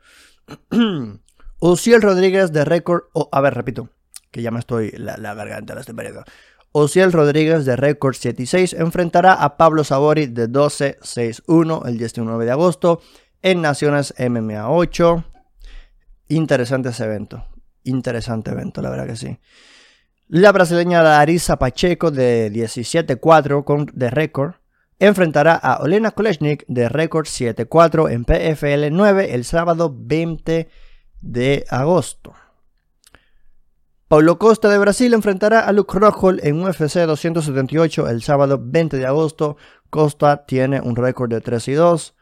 Ociel 1.58 2.00
Rodríguez 2.00 2.52
de 2.52 2.64
récord, 2.64 3.06
a 3.32 3.40
ver, 3.40 3.54
repito, 3.54 3.88
que 4.30 4.40
ya 4.40 4.52
me 4.52 4.60
estoy 4.60 4.92
la, 4.92 5.16
garganta 5.34 5.74
la 5.74 5.80
estoy 5.80 5.96
perdiendo. 5.96 6.22
Ociel 6.70 7.10
Rodríguez 7.10 7.64
de 7.64 7.74
récord 7.74 8.14
7 8.14 8.40
y 8.40 8.46
6 8.46 8.74
enfrentará 8.74 9.32
a 9.32 9.56
Pablo 9.56 9.82
Sabori 9.82 10.26
de 10.26 10.46
12 10.46 10.98
6 11.02 11.42
1 11.48 11.82
el 11.86 11.98
19 11.98 12.44
de 12.44 12.50
agosto 12.52 13.00
en 13.42 13.62
Naciones 13.62 14.14
MMA 14.16 14.70
8. 14.70 15.24
Interesante 16.28 16.90
ese 16.90 17.04
evento 17.04 17.44
interesante 17.86 18.50
evento, 18.50 18.82
la 18.82 18.90
verdad 18.90 19.06
que 19.06 19.16
sí. 19.16 19.38
La 20.28 20.52
brasileña 20.52 21.02
Larissa 21.02 21.56
Pacheco 21.56 22.10
de 22.10 22.50
17-4 22.52 23.92
de 23.92 24.10
récord 24.10 24.54
enfrentará 24.98 25.54
a 25.54 25.82
Olena 25.82 26.10
Kolesnik 26.10 26.64
de 26.68 26.88
récord 26.88 27.26
7-4 27.26 28.10
en 28.10 28.24
PFL 28.24 28.94
9 28.94 29.34
el 29.34 29.44
sábado 29.44 29.94
20 29.96 30.68
de 31.20 31.64
agosto. 31.68 32.34
Paulo 34.08 34.38
Costa 34.38 34.68
de 34.68 34.78
Brasil 34.78 35.12
enfrentará 35.14 35.60
a 35.60 35.72
Luke 35.72 35.98
Rockhold 35.98 36.44
en 36.44 36.62
UFC 36.62 36.94
278 37.06 38.08
el 38.08 38.22
sábado 38.22 38.60
20 38.62 38.98
de 38.98 39.06
agosto. 39.06 39.56
Costa 39.90 40.46
tiene 40.46 40.80
un 40.80 40.94
récord 40.94 41.28
de 41.30 41.40
3 41.40 41.68
y 41.68 41.72
2. 41.72 42.14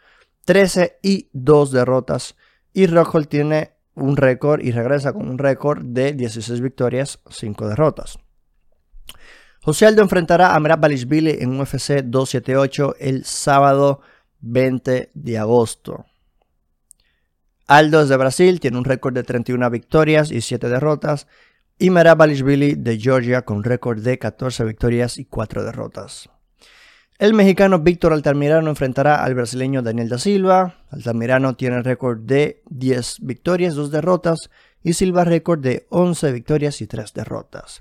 13 0.47 0.99
y 1.03 1.29
2 1.35 1.73
derrotas. 1.73 2.37
Y 2.73 2.87
Rockhold 2.87 3.29
tiene 3.29 3.74
un 3.95 4.17
récord 4.17 4.61
y 4.61 4.73
regresa 4.73 5.13
con 5.13 5.29
un 5.29 5.39
récord 5.39 5.83
de 5.83 6.13
16 6.13 6.61
victorias, 6.61 7.21
5 7.29 7.69
derrotas. 7.69 8.19
José 9.63 9.87
Aldo 9.87 10.03
enfrentará 10.03 10.55
a 10.55 10.61
Merab 10.61 10.81
Balishvili 10.81 11.39
en 11.41 11.59
UFC 11.59 12.03
278 12.05 12.97
el 12.99 13.25
sábado 13.25 14.01
20 14.41 15.11
de 15.15 15.39
agosto. 15.39 16.05
Aldo 17.67 18.03
es 18.03 18.11
de 18.11 18.17
Brasil, 18.19 18.61
tiene 18.61 18.77
un 18.77 18.85
récord 18.85 19.15
de 19.15 19.23
31 19.23 19.71
victorias 19.71 20.31
y 20.31 20.43
7 20.43 20.69
derrotas. 20.69 21.27
Y 21.79 21.89
Merab 21.91 22.19
Balishvili 22.19 22.75
de 22.75 22.99
Georgia 22.99 23.43
con 23.43 23.65
récord 23.65 24.01
de 24.01 24.19
14 24.19 24.65
victorias 24.65 25.17
y 25.17 25.25
4 25.25 25.65
derrotas. 25.65 26.29
El 27.19 27.33
mexicano 27.33 27.79
Víctor 27.79 28.13
Altamirano 28.13 28.71
enfrentará 28.71 29.23
al 29.23 29.35
brasileño 29.35 29.83
Daniel 29.83 30.09
da 30.09 30.19
Silva. 30.19 30.75
Altamirano 30.91 31.55
tiene 31.55 31.81
récord 31.81 32.19
de 32.19 32.63
10 32.71 33.19
victorias, 33.21 33.77
2 33.77 33.93
derrotas. 33.93 34.51
Y 34.83 34.95
Silva 34.95 35.25
récord 35.25 35.61
de 35.61 35.87
11 35.91 36.33
victorias 36.33 36.81
y 36.81 36.89
3 36.89 37.15
derrotas. 37.15 37.81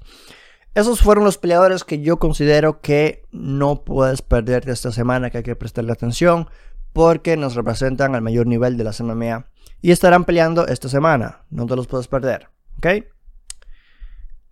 Esos 0.75 1.01
fueron 1.01 1.23
los 1.23 1.39
peleadores 1.39 1.83
que 1.83 1.99
yo 1.99 2.17
considero 2.17 2.79
que 2.79 3.25
no 3.31 3.83
puedes 3.83 4.21
perderte 4.21 4.71
esta 4.71 4.91
semana, 4.91 5.29
que 5.29 5.39
hay 5.39 5.43
que 5.43 5.55
prestarle 5.55 5.91
atención, 5.91 6.47
porque 6.93 7.35
nos 7.35 7.55
representan 7.55 8.15
al 8.15 8.21
mayor 8.21 8.45
nivel 8.47 8.77
de 8.77 8.83
la 8.83 8.91
MMA 8.91 9.47
y 9.81 9.91
estarán 9.91 10.25
peleando 10.25 10.67
esta 10.67 10.89
semana. 10.89 11.43
No 11.49 11.65
te 11.65 11.75
los 11.75 11.87
puedes 11.87 12.07
perder, 12.07 12.49
¿ok? 12.77 12.87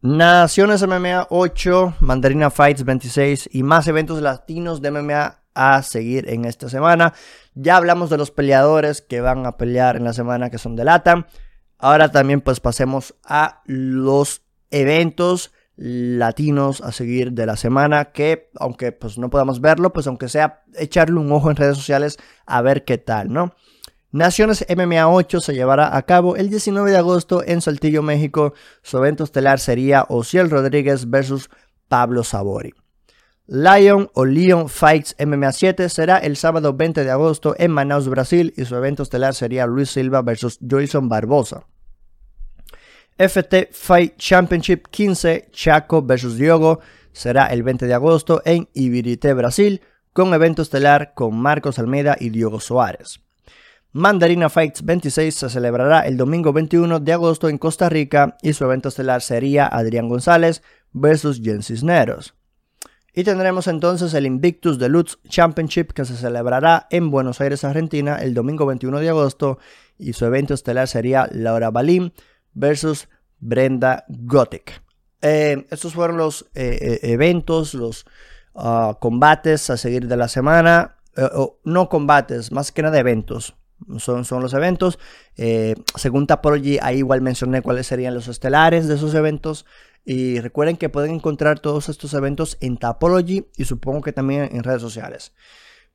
Naciones 0.04 0.82
MMA 0.82 1.28
8, 1.30 1.98
Mandarina 2.00 2.50
Fights 2.50 2.84
26 2.84 3.50
y 3.52 3.62
más 3.62 3.88
eventos 3.88 4.20
latinos 4.20 4.82
de 4.82 4.90
MMA 4.90 5.44
a 5.54 5.84
seguir 5.84 6.28
en 6.28 6.46
esta 6.46 6.70
semana. 6.70 7.14
Ya 7.54 7.78
hablamos 7.78 8.10
de 8.10 8.18
los 8.18 8.32
peleadores 8.32 9.04
que 9.04 9.22
van 9.22 9.46
a 9.46 9.58
pelear 9.58 9.98
en 9.98 10.04
la 10.04 10.14
semana 10.14 10.50
que 10.50 10.58
son 10.58 10.76
de 10.76 10.86
LATAM. 10.86 11.28
Ahora 11.78 12.10
también 12.10 12.42
pues 12.42 12.60
pasemos 12.60 13.14
a 13.24 13.62
los 13.68 14.42
eventos 14.72 15.52
latinos 15.76 16.82
a 16.82 16.92
seguir 16.92 17.34
de 17.34 17.46
la 17.46 17.56
semana 17.56 18.06
que 18.06 18.50
aunque 18.56 18.92
pues 18.92 19.20
no 19.20 19.30
podamos 19.30 19.62
verlo 19.62 19.94
pues 19.94 20.08
aunque 20.08 20.30
sea 20.30 20.64
echarle 20.80 21.20
un 21.20 21.32
ojo 21.32 21.50
en 21.50 21.58
redes 21.58 21.78
sociales 21.78 22.18
a 22.46 22.62
ver 22.62 22.86
qué 22.86 22.98
tal 22.98 23.32
no 23.32 23.56
Naciones 24.14 24.66
MMA 24.68 25.08
8 25.08 25.40
se 25.40 25.54
llevará 25.54 25.96
a 25.96 26.02
cabo 26.02 26.36
el 26.36 26.50
19 26.50 26.92
de 26.92 26.98
agosto 26.98 27.44
en 27.46 27.62
Saltillo, 27.62 28.04
México. 28.04 28.54
Su 28.82 28.98
evento 28.98 29.24
estelar 29.24 29.60
sería 29.60 30.06
Ociel 30.10 30.50
Rodríguez 30.50 31.10
versus 31.10 31.50
Pablo 31.88 32.26
Sabori. 32.26 32.74
Lion 33.48 34.10
o 34.14 34.26
Leon 34.26 34.68
Fights 34.68 35.16
MMA 35.18 35.54
7 35.54 35.88
será 35.88 36.18
el 36.18 36.36
sábado 36.36 36.74
20 36.74 37.06
de 37.06 37.12
agosto 37.12 37.56
en 37.58 37.72
Manaus, 37.72 38.10
Brasil, 38.10 38.54
y 38.58 38.66
su 38.66 38.76
evento 38.76 39.04
estelar 39.04 39.34
sería 39.34 39.66
Luis 39.66 39.90
Silva 39.92 40.22
versus 40.22 40.60
Joyson 40.60 41.08
Barbosa. 41.08 41.66
FT 43.18 43.70
Fight 43.72 44.18
Championship 44.18 44.88
15 44.90 45.50
Chaco 45.52 46.02
vs 46.02 46.36
Diogo 46.38 46.82
será 47.14 47.48
el 47.48 47.64
20 47.64 47.88
de 47.88 47.94
agosto 47.94 48.42
en 48.44 48.68
Ibirité, 48.74 49.34
Brasil, 49.34 49.82
con 50.12 50.34
evento 50.34 50.64
estelar 50.64 51.14
con 51.14 51.38
Marcos 51.38 51.80
Almeida 51.80 52.18
y 52.20 52.30
Diogo 52.30 52.60
Suárez. 52.60 53.22
Mandarina 53.94 54.50
Fights 54.50 54.86
26 54.86 55.36
se 55.36 55.50
celebrará 55.50 56.02
el 56.08 56.16
domingo 56.16 56.54
21 56.54 57.02
de 57.02 57.12
agosto 57.12 57.50
en 57.50 57.58
Costa 57.58 57.90
Rica 57.90 58.38
y 58.42 58.54
su 58.54 58.64
evento 58.64 58.88
estelar 58.88 59.22
sería 59.22 59.68
Adrián 59.68 60.08
González 60.08 60.64
vs 60.94 61.42
Jen 61.44 61.62
Cisneros. 61.62 62.34
Y 63.14 63.26
tendremos 63.26 63.68
entonces 63.68 64.14
el 64.14 64.26
Invictus 64.26 64.80
Deluxe 64.80 65.20
Championship 65.28 65.92
que 65.92 66.06
se 66.06 66.16
celebrará 66.16 66.88
en 66.90 67.12
Buenos 67.12 67.42
Aires, 67.42 67.66
Argentina 67.66 68.16
el 68.16 68.34
domingo 68.34 68.66
21 68.66 69.02
de 69.02 69.10
agosto 69.10 69.60
y 69.98 70.14
su 70.14 70.24
evento 70.26 70.54
estelar 70.54 70.88
sería 70.88 71.28
Laura 71.30 71.70
Balín 71.70 72.14
versus 72.54 73.10
Brenda 73.40 74.06
Gothic. 74.08 74.82
Eh, 75.22 75.68
estos 75.70 75.94
fueron 75.96 76.16
los 76.16 76.44
eh, 76.56 76.78
eh, 76.82 77.00
eventos, 77.12 77.74
los 77.74 78.06
ah, 78.56 78.98
combates 79.02 79.70
a 79.70 79.76
seguir 79.76 80.08
de 80.08 80.16
la 80.16 80.30
semana. 80.30 80.96
no 81.66 81.90
combates, 81.90 82.54
más 82.54 82.72
que 82.72 82.84
nada 82.84 82.98
eventos. 82.98 83.58
Son, 83.98 84.26
son 84.26 84.42
los 84.42 84.54
eventos. 84.54 85.00
según 85.96 86.28
Tapology, 86.28 86.78
ahí 86.82 87.00
igual 87.00 87.22
mencioné 87.22 87.62
cuáles 87.62 87.88
serían 87.88 88.14
los 88.14 88.28
estelares 88.28 88.88
de 88.88 88.96
esos 88.96 89.14
eventos. 89.14 89.66
Y 90.04 90.40
recuerden 90.40 90.78
que 90.78 90.90
pueden 90.90 91.12
encontrar 91.12 91.60
todos 91.60 91.90
estos 91.90 92.14
eventos 92.14 92.58
en 92.60 92.78
Tapology 92.78 93.48
y 93.56 93.66
supongo 93.66 94.02
que 94.02 94.14
también 94.14 94.50
en 94.52 94.64
redes 94.64 94.82
sociales. 94.82 95.34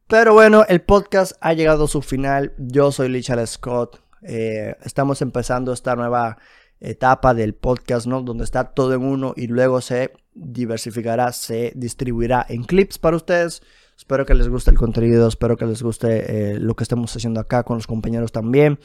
Pero 0.06 0.34
bueno, 0.34 0.64
el 0.68 0.82
podcast 0.82 1.32
ha 1.40 1.52
llegado 1.52 1.84
a 1.84 1.88
su 1.88 2.00
final. 2.00 2.52
Yo 2.58 2.92
soy 2.92 3.08
Lichard 3.08 3.44
Scott. 3.46 4.00
Eh, 4.22 4.76
estamos 4.84 5.20
empezando 5.20 5.72
esta 5.72 5.96
nueva 5.96 6.38
etapa 6.78 7.34
del 7.34 7.54
podcast, 7.54 8.06
¿no? 8.06 8.22
Donde 8.22 8.44
está 8.44 8.72
todo 8.72 8.94
en 8.94 9.02
uno 9.02 9.34
y 9.36 9.48
luego 9.48 9.80
se 9.80 10.12
diversificará, 10.34 11.32
se 11.32 11.72
distribuirá 11.74 12.46
en 12.48 12.62
clips 12.62 12.98
para 12.98 13.16
ustedes. 13.16 13.62
Espero 13.96 14.26
que 14.26 14.34
les 14.34 14.48
guste 14.48 14.70
el 14.70 14.76
contenido, 14.76 15.26
espero 15.26 15.56
que 15.56 15.64
les 15.64 15.82
guste 15.82 16.52
eh, 16.52 16.58
lo 16.60 16.74
que 16.76 16.84
estamos 16.84 17.14
haciendo 17.16 17.40
acá 17.40 17.62
con 17.62 17.76
los 17.78 17.86
compañeros 17.86 18.30
también. 18.30 18.78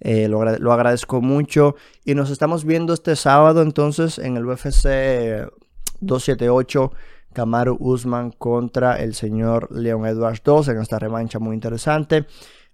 Eh, 0.00 0.28
lo, 0.28 0.44
lo, 0.44 0.72
agradezco 0.72 1.20
mucho. 1.20 1.74
Y 2.04 2.14
nos 2.14 2.30
estamos 2.30 2.64
viendo 2.64 2.92
este 2.92 3.16
sábado 3.16 3.62
entonces 3.62 4.18
en 4.18 4.36
el 4.36 4.46
UFC 4.46 5.48
278. 6.00 6.92
Kamaru 7.32 7.76
Usman 7.78 8.30
contra 8.32 9.00
el 9.00 9.14
señor 9.14 9.68
Leon 9.70 10.06
Edwards 10.06 10.42
2 10.44 10.68
en 10.68 10.80
esta 10.80 10.98
revancha 10.98 11.38
muy 11.38 11.54
interesante. 11.54 12.26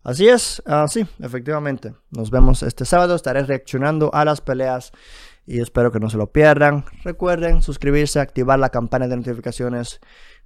Así 0.03 0.29
es, 0.29 0.63
así, 0.67 1.07
efectivamente. 1.21 1.95
Nos 2.11 2.31
vemos 2.31 2.63
este 2.63 2.85
sábado. 2.85 3.15
Estaré 3.15 3.43
reaccionando 3.43 4.15
a 4.15 4.25
las 4.25 4.41
peleas 4.41 4.93
y 5.47 5.61
espero 5.61 5.91
que 5.93 6.01
no 6.01 6.11
se 6.11 6.19
lo 6.19 6.31
pierdan. 6.31 6.85
Recuerden 7.05 7.63
suscribirse, 7.63 8.21
activar 8.21 8.59
la 8.59 8.71
campana 8.71 9.09
de 9.09 9.17
notificaciones, 9.17 10.01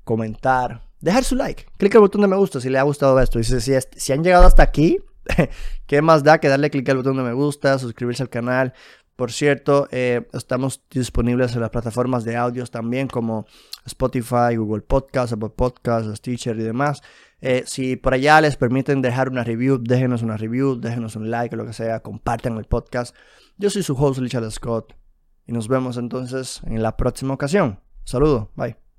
comentar, 0.05 0.88
dejar 1.01 1.25
su 1.25 1.37
like. 1.37 1.67
Clic 1.77 1.95
el 1.95 2.01
botón 2.01 2.23
de 2.23 2.29
me 2.29 2.37
gusta 2.37 2.61
si 2.61 2.71
le 2.71 2.79
ha 2.79 2.83
gustado 2.83 3.19
esto. 3.21 3.39
Y 3.39 3.45
si, 3.45 3.61
si, 3.61 4.13
han 4.13 4.25
llegado 4.25 4.47
hasta 4.47 4.63
aquí, 4.63 4.99
¿qué 5.87 6.03
más 6.03 6.23
da 6.25 6.39
que 6.39 6.49
darle 6.49 6.71
clic 6.71 6.89
al 6.89 6.99
botón 6.99 7.17
de 7.17 7.23
me 7.23 7.33
gusta, 7.33 7.79
suscribirse 7.79 8.23
al 8.23 8.31
canal? 8.31 8.75
Por 9.17 9.33
cierto, 9.33 9.89
eh, 9.91 10.29
estamos 10.33 10.81
disponibles 10.91 11.53
en 11.55 11.61
las 11.61 11.71
plataformas 11.71 12.25
de 12.25 12.37
audios 12.37 12.71
también 12.71 13.09
como 13.09 13.47
Spotify, 13.85 14.55
Google 14.57 14.83
Podcast, 14.83 15.33
Apple 15.33 15.51
Podcast, 15.51 16.15
Stitcher 16.15 16.57
y 16.57 16.63
demás. 16.63 17.03
Eh, 17.41 17.65
si 17.67 17.97
por 17.97 18.15
allá 18.15 18.41
les 18.41 18.57
permiten 18.57 19.03
dejar 19.03 19.29
una 19.29 19.43
review, 19.45 19.79
déjenos 19.79 20.23
una 20.23 20.37
review, 20.37 20.81
déjenos 20.81 21.17
un 21.17 21.31
like, 21.31 21.57
lo 21.57 21.67
que 21.67 21.73
sea, 21.73 22.01
compartan 22.01 22.57
el 22.59 22.65
podcast. 22.65 23.15
Yo 23.57 23.71
soy 23.71 23.83
su 23.83 23.95
host, 23.95 24.21
Richard 24.21 24.49
Scott, 24.53 24.95
y 25.47 25.53
nos 25.53 25.67
vemos 25.67 25.97
entonces 25.97 26.61
en 26.65 26.83
la 26.83 26.97
próxima 26.97 27.35
ocasión. 27.35 27.81
Saludos, 28.05 28.49
bye. 28.55 28.88